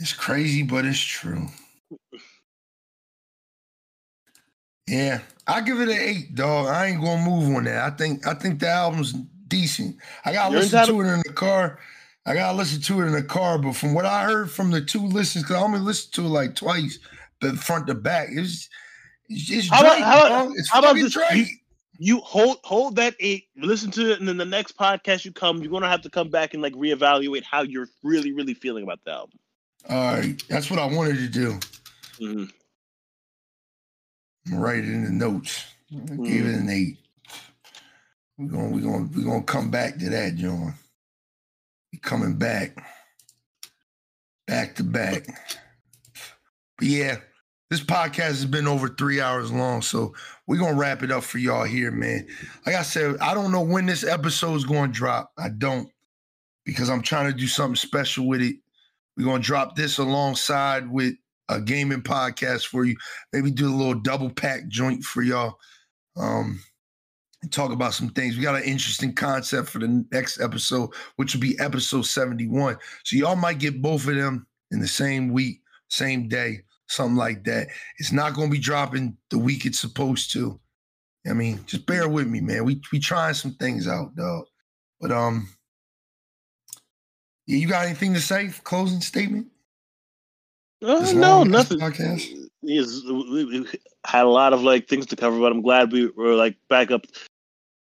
It's 0.00 0.12
crazy, 0.12 0.62
but 0.64 0.84
it's 0.84 0.98
true. 1.00 1.46
Yeah, 4.86 5.20
I 5.46 5.62
give 5.62 5.80
it 5.80 5.88
an 5.88 5.96
eight, 5.98 6.34
dog. 6.34 6.66
I 6.66 6.86
ain't 6.86 7.00
gonna 7.00 7.24
move 7.24 7.56
on 7.56 7.64
that. 7.64 7.90
I 7.90 7.96
think 7.96 8.26
I 8.26 8.34
think 8.34 8.60
the 8.60 8.68
album's 8.68 9.12
decent. 9.48 9.96
I 10.26 10.32
gotta 10.34 10.50
You're 10.52 10.60
listen 10.60 10.78
entitled- 10.78 11.04
to 11.04 11.08
it 11.10 11.14
in 11.14 11.22
the 11.26 11.32
car. 11.32 11.78
I 12.26 12.34
gotta 12.34 12.56
listen 12.58 12.82
to 12.82 13.00
it 13.00 13.06
in 13.06 13.12
the 13.12 13.22
car. 13.22 13.56
But 13.58 13.76
from 13.76 13.94
what 13.94 14.04
I 14.04 14.24
heard 14.24 14.50
from 14.50 14.70
the 14.70 14.82
two 14.82 15.06
listens, 15.06 15.44
because 15.44 15.56
I 15.56 15.62
only 15.64 15.78
listened 15.78 16.12
to 16.14 16.22
it 16.26 16.28
like 16.28 16.54
twice, 16.54 16.98
but 17.40 17.56
front 17.58 17.86
to 17.86 17.94
back, 17.94 18.28
it's 19.28 19.50
it's 19.50 19.68
How 19.68 19.80
about- 19.80 19.92
Drake, 19.96 20.04
how 20.04 20.26
about-. 20.26 20.52
It's 20.56 20.70
how 20.70 20.78
about 20.80 20.94
this? 20.96 21.12
Drake. 21.12 21.48
You 21.98 22.18
hold 22.20 22.58
hold 22.64 22.96
that 22.96 23.14
eight, 23.20 23.44
listen 23.56 23.90
to 23.92 24.10
it, 24.12 24.18
and 24.18 24.26
then 24.28 24.36
the 24.36 24.44
next 24.44 24.76
podcast 24.76 25.24
you 25.24 25.30
come, 25.32 25.62
you're 25.62 25.70
gonna 25.70 25.88
have 25.88 26.02
to 26.02 26.10
come 26.10 26.28
back 26.28 26.52
and 26.52 26.62
like 26.62 26.72
reevaluate 26.74 27.44
how 27.44 27.62
you're 27.62 27.88
really, 28.02 28.32
really 28.32 28.54
feeling 28.54 28.82
about 28.82 28.98
the 29.04 29.12
album. 29.12 29.38
All 29.88 30.14
right, 30.16 30.42
that's 30.48 30.70
what 30.70 30.80
I 30.80 30.86
wanted 30.86 31.16
to 31.18 31.28
do. 31.28 31.52
Mhm. 32.20 32.50
I'm 34.46 34.52
gonna 34.52 34.60
write 34.62 34.78
it 34.80 34.86
in 34.86 35.04
the 35.04 35.10
notes. 35.10 35.64
I 35.92 36.16
gave 36.16 36.46
it 36.46 36.54
an 36.56 36.68
eight. 36.68 36.98
We're 38.38 38.48
gonna 38.48 38.68
we're 38.70 38.80
gonna 38.80 39.08
we're 39.14 39.24
gonna 39.24 39.44
come 39.44 39.70
back 39.70 39.96
to 39.98 40.08
that, 40.10 40.34
John. 40.34 40.74
We're 41.92 42.00
coming 42.02 42.34
back. 42.36 42.76
Back 44.48 44.74
to 44.76 44.82
back. 44.84 45.26
But 46.76 46.88
yeah, 46.88 47.18
this 47.74 47.82
podcast 47.82 48.28
has 48.28 48.46
been 48.46 48.68
over 48.68 48.88
three 48.88 49.20
hours 49.20 49.50
long, 49.50 49.82
so 49.82 50.14
we're 50.46 50.60
gonna 50.60 50.76
wrap 50.76 51.02
it 51.02 51.10
up 51.10 51.24
for 51.24 51.38
y'all 51.38 51.64
here, 51.64 51.90
man. 51.90 52.24
Like 52.64 52.76
I 52.76 52.82
said, 52.82 53.16
I 53.18 53.34
don't 53.34 53.50
know 53.50 53.62
when 53.62 53.84
this 53.86 54.04
episode 54.04 54.54
is 54.54 54.64
gonna 54.64 54.92
drop. 54.92 55.32
I 55.36 55.48
don't 55.48 55.88
because 56.64 56.88
I'm 56.88 57.02
trying 57.02 57.32
to 57.32 57.36
do 57.36 57.48
something 57.48 57.74
special 57.74 58.28
with 58.28 58.42
it. 58.42 58.54
We're 59.16 59.24
gonna 59.24 59.42
drop 59.42 59.74
this 59.74 59.98
alongside 59.98 60.88
with 60.88 61.14
a 61.48 61.60
gaming 61.60 62.00
podcast 62.00 62.66
for 62.66 62.84
you 62.84 62.96
maybe 63.32 63.50
do 63.50 63.68
a 63.68 63.74
little 63.74 64.00
double 64.00 64.30
pack 64.30 64.66
joint 64.68 65.02
for 65.02 65.22
y'all 65.22 65.58
um 66.16 66.58
talk 67.50 67.70
about 67.70 67.92
some 67.92 68.08
things 68.08 68.34
we 68.34 68.42
got 68.42 68.54
an 68.54 68.62
interesting 68.62 69.14
concept 69.14 69.68
for 69.68 69.78
the 69.78 70.06
next 70.10 70.40
episode 70.40 70.88
which 71.16 71.34
will 71.34 71.42
be 71.42 71.58
episode 71.60 72.06
71 72.06 72.78
so 73.04 73.16
y'all 73.16 73.36
might 73.36 73.58
get 73.58 73.82
both 73.82 74.08
of 74.08 74.14
them 74.14 74.46
in 74.70 74.80
the 74.80 74.88
same 74.88 75.34
week 75.34 75.60
same 75.88 76.28
day 76.28 76.62
something 76.88 77.16
like 77.16 77.44
that 77.44 77.68
it's 77.98 78.12
not 78.12 78.34
going 78.34 78.48
to 78.48 78.52
be 78.52 78.60
dropping 78.60 79.16
the 79.30 79.38
week 79.38 79.64
it's 79.64 79.80
supposed 79.80 80.30
to 80.32 80.60
i 81.28 81.32
mean 81.32 81.58
just 81.66 81.86
bear 81.86 82.08
with 82.08 82.26
me 82.26 82.40
man 82.40 82.64
we 82.64 82.80
we 82.92 82.98
trying 82.98 83.34
some 83.34 83.52
things 83.54 83.88
out 83.88 84.14
dog 84.14 84.44
but 85.00 85.10
um 85.10 85.48
yeah, 87.46 87.58
you 87.58 87.68
got 87.68 87.86
anything 87.86 88.14
to 88.14 88.20
say 88.20 88.50
closing 88.64 89.00
statement 89.00 89.46
Uh, 90.82 91.12
no, 91.14 91.44
nothing. 91.44 91.78
podcast? 91.78 92.28
Yes, 92.62 93.00
we, 93.06 93.44
we 93.44 93.66
had 94.06 94.24
a 94.24 94.28
lot 94.28 94.52
of 94.52 94.62
like 94.62 94.88
things 94.88 95.06
to 95.06 95.16
cover, 95.16 95.38
but 95.38 95.52
I'm 95.52 95.62
glad 95.62 95.92
we 95.92 96.08
were 96.08 96.34
like 96.34 96.56
back 96.68 96.90
up. 96.90 97.06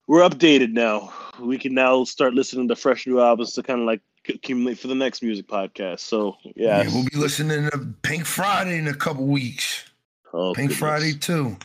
We're 0.09 0.29
updated 0.29 0.73
now. 0.73 1.13
We 1.41 1.59
can 1.59 1.75
now 1.75 2.05
start 2.05 2.35
listening 2.35 2.67
to 2.69 2.77
fresh 2.77 3.07
new 3.07 3.21
albums 3.21 3.53
to 3.55 3.63
kind 3.63 3.81
of 3.81 3.87
like 3.87 4.01
accumulate 4.35 4.79
for 4.79 4.89
the 4.89 4.95
next 4.95 5.23
music 5.23 5.47
podcast. 5.49 6.01
So 6.01 6.37
yeah, 6.57 6.83
Yeah, 6.83 6.89
we'll 6.95 7.05
be 7.05 7.17
listening 7.17 7.71
to 7.71 7.95
Pink 8.03 8.25
Friday 8.27 8.79
in 8.79 8.89
a 8.89 8.95
couple 8.95 9.27
weeks. 9.27 9.85
Oh, 10.33 10.55
Pink 10.55 10.71
goodness. 10.71 10.79
Friday 10.79 11.13
too. 11.15 11.57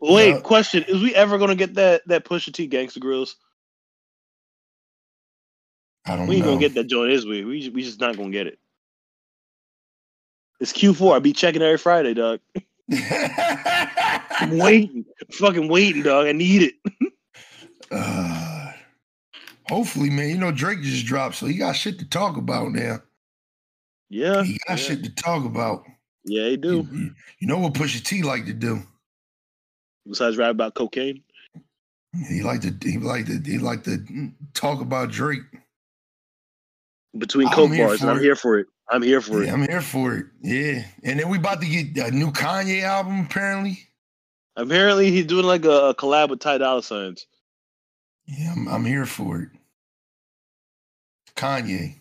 Wait, 0.00 0.42
question: 0.42 0.84
Is 0.88 1.02
we 1.02 1.14
ever 1.14 1.38
gonna 1.38 1.54
get 1.54 1.74
that 1.74 2.06
that 2.08 2.24
Pusha 2.24 2.52
T 2.52 2.68
Gangsta 2.68 2.98
Grillz? 2.98 3.34
I 6.06 6.16
don't 6.16 6.26
We 6.26 6.36
ain't 6.36 6.44
know. 6.44 6.50
gonna 6.52 6.60
get 6.60 6.74
that 6.74 6.88
joint, 6.88 7.12
is 7.12 7.26
we? 7.26 7.44
We 7.44 7.68
we 7.70 7.82
just 7.82 8.00
not 8.00 8.16
gonna 8.16 8.30
get 8.30 8.46
it. 8.48 8.58
It's 10.60 10.72
Q4. 10.72 11.16
I 11.16 11.18
be 11.20 11.32
checking 11.32 11.62
every 11.62 11.78
Friday, 11.78 12.14
dog. 12.14 12.40
I'm 12.92 14.58
waiting, 14.58 15.04
fucking 15.32 15.68
waiting, 15.68 16.02
dog. 16.02 16.26
I 16.26 16.32
need 16.32 16.62
it. 16.62 16.74
Uh, 17.90 18.61
hopefully, 19.68 20.10
man. 20.10 20.28
You 20.30 20.38
know 20.38 20.52
Drake 20.52 20.80
just 20.82 21.06
dropped, 21.06 21.36
so 21.36 21.46
he 21.46 21.54
got 21.54 21.72
shit 21.76 21.98
to 21.98 22.04
talk 22.08 22.36
about 22.36 22.72
now. 22.72 22.98
Yeah, 24.10 24.42
He 24.42 24.58
got 24.68 24.70
yeah. 24.70 24.76
shit 24.76 25.04
to 25.04 25.10
talk 25.14 25.44
about. 25.44 25.84
yeah, 26.24 26.48
he 26.48 26.56
do. 26.56 26.86
you- 26.92 27.14
you 27.38 27.48
know 27.48 27.58
what 27.58 27.72
Pusha 27.74 28.04
T 28.04 28.22
like 28.22 28.44
to 28.46 28.52
do? 28.52 28.80
Besides 30.08 30.36
rap 30.36 30.50
about 30.50 30.74
cocaine. 30.74 31.22
He 32.28 32.42
like 32.42 32.60
to 32.60 32.74
he 32.88 32.98
like 32.98 33.26
to 33.26 33.40
he 33.44 33.58
like 33.58 33.84
to 33.84 34.04
talk 34.54 34.80
about 34.80 35.10
Drake. 35.10 35.40
between 37.16 37.48
coke 37.50 37.70
bars, 37.76 38.02
I'm 38.02 38.18
it. 38.18 38.22
here 38.22 38.36
for 38.36 38.58
it. 38.58 38.66
I'm 38.90 39.02
here 39.02 39.20
for 39.20 39.42
Yeah, 39.42 39.50
it. 39.50 39.52
I'm 39.54 39.66
here 39.68 39.80
for 39.80 40.16
it. 40.16 40.26
Yeah, 40.42 40.84
and 41.04 41.18
then 41.20 41.28
we 41.28 41.38
about 41.38 41.60
to 41.62 41.68
get 41.68 42.06
a 42.06 42.14
new 42.14 42.30
Kanye 42.30 42.82
album 42.82 43.20
apparently. 43.26 43.78
Apparently, 44.56 45.10
he's 45.10 45.24
doing 45.26 45.46
like 45.46 45.64
a, 45.64 45.70
a 45.88 45.94
collab 45.94 46.28
with 46.30 46.40
Ty 46.40 46.58
Dolla 46.58 46.82
Signs. 46.82 47.26
Yeah, 48.38 48.52
I'm, 48.56 48.68
I'm 48.68 48.84
here 48.84 49.04
for 49.06 49.42
it. 49.42 49.48
Kanye. 51.36 51.96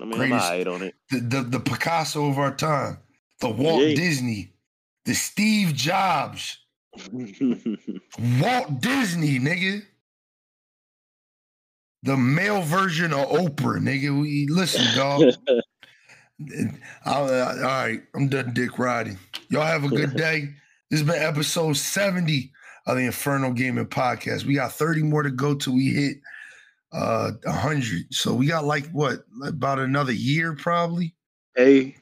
I 0.00 0.04
mean, 0.04 0.12
Greatest- 0.16 0.44
I'm 0.50 0.68
on 0.68 0.82
it. 0.82 0.94
the, 1.10 1.20
the 1.20 1.42
the 1.42 1.60
Picasso 1.60 2.28
of 2.28 2.38
our 2.38 2.54
time, 2.54 2.98
the 3.40 3.48
Walt 3.50 3.82
Yeah. 3.82 3.94
Disney, 3.94 4.52
the 5.04 5.14
Steve 5.14 5.74
Jobs, 5.74 6.58
Walt 8.40 8.80
Disney, 8.80 9.38
nigga. 9.38 9.82
The 12.02 12.16
male 12.16 12.62
version 12.62 13.12
of 13.12 13.28
Oprah, 13.28 13.78
nigga. 13.78 14.18
We 14.18 14.46
listen, 14.48 14.84
dog. 14.96 15.22
All 17.04 17.28
right, 17.28 18.00
I'm 18.14 18.28
done 18.28 18.54
dick 18.54 18.78
riding. 18.78 19.18
Y'all 19.50 19.66
have 19.66 19.84
a 19.84 19.88
good 19.88 20.16
day. 20.16 20.48
This 20.90 21.00
has 21.00 21.08
been 21.08 21.22
episode 21.22 21.74
70 21.76 22.50
of 22.86 22.96
the 22.96 23.04
Enfernal 23.06 23.52
Gaming 23.52 23.86
Podcast. 23.86 24.44
We 24.44 24.54
got 24.54 24.72
30 24.72 25.02
more 25.02 25.22
to 25.22 25.30
go 25.30 25.54
till 25.54 25.74
we 25.74 25.88
hit 25.88 26.16
uh 26.92 27.32
100. 27.44 28.12
So 28.12 28.34
we 28.34 28.46
got 28.46 28.64
like 28.64 28.86
what, 28.90 29.24
about 29.44 29.78
another 29.78 30.12
year 30.12 30.54
probably 30.54 31.14
hey, 31.56 31.96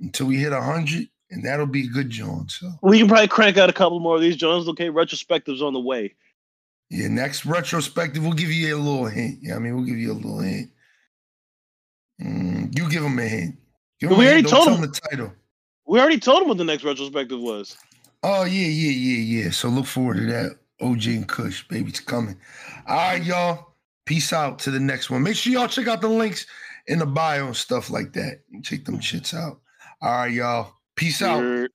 until 0.00 0.26
we 0.26 0.36
hit 0.36 0.52
100, 0.52 1.08
and 1.30 1.44
that'll 1.44 1.66
be 1.66 1.84
a 1.84 1.90
good 1.90 2.10
John. 2.10 2.48
So 2.48 2.70
we 2.82 2.98
can 2.98 3.08
probably 3.08 3.28
crank 3.28 3.56
out 3.56 3.70
a 3.70 3.72
couple 3.72 3.98
more 4.00 4.16
of 4.16 4.20
these 4.20 4.36
joints. 4.36 4.68
Okay, 4.68 4.88
retrospectives 4.88 5.62
on 5.62 5.72
the 5.72 5.80
way. 5.80 6.14
Yeah, 6.90 7.08
next 7.08 7.44
retrospective, 7.46 8.22
we'll 8.22 8.32
give 8.32 8.50
you 8.50 8.76
a 8.76 8.78
little 8.78 9.06
hint. 9.06 9.38
Yeah, 9.42 9.56
I 9.56 9.58
mean, 9.58 9.74
we'll 9.74 9.84
give 9.84 9.96
you 9.96 10.12
a 10.12 10.14
little 10.14 10.38
hint. 10.38 10.70
Mm, 12.22 12.76
you 12.78 12.88
give 12.88 13.02
him 13.02 13.18
a 13.18 13.22
hint. 13.26 13.56
Give 13.98 14.10
him 14.10 14.18
We 14.18 14.26
a 14.26 14.28
already 14.28 14.42
hint. 14.42 14.50
Don't 14.50 14.64
told 14.64 14.66
tell 14.68 14.84
him. 14.84 14.90
the 14.92 15.00
title. 15.10 15.32
We 15.86 16.00
already 16.00 16.20
told 16.20 16.42
him 16.42 16.48
what 16.48 16.58
the 16.58 16.64
next 16.64 16.84
retrospective 16.84 17.40
was. 17.40 17.76
Oh 18.28 18.42
yeah, 18.42 18.66
yeah, 18.66 18.90
yeah, 18.90 19.42
yeah. 19.44 19.50
So 19.50 19.68
look 19.68 19.86
forward 19.86 20.16
to 20.16 20.26
that. 20.26 20.58
OJ 20.82 21.14
and 21.14 21.28
Kush, 21.28 21.62
baby, 21.68 21.90
it's 21.90 22.00
coming. 22.00 22.36
All 22.88 22.96
right, 22.96 23.22
y'all. 23.22 23.74
Peace 24.04 24.32
out 24.32 24.58
to 24.60 24.72
the 24.72 24.80
next 24.80 25.10
one. 25.10 25.22
Make 25.22 25.36
sure 25.36 25.52
y'all 25.52 25.68
check 25.68 25.86
out 25.86 26.00
the 26.00 26.08
links 26.08 26.44
in 26.88 26.98
the 26.98 27.06
bio 27.06 27.46
and 27.46 27.56
stuff 27.56 27.88
like 27.88 28.12
that. 28.14 28.40
Check 28.64 28.84
them 28.84 28.98
shits 28.98 29.32
out. 29.32 29.60
All 30.02 30.10
right, 30.10 30.32
y'all. 30.32 30.72
Peace 30.96 31.22
out. 31.22 31.70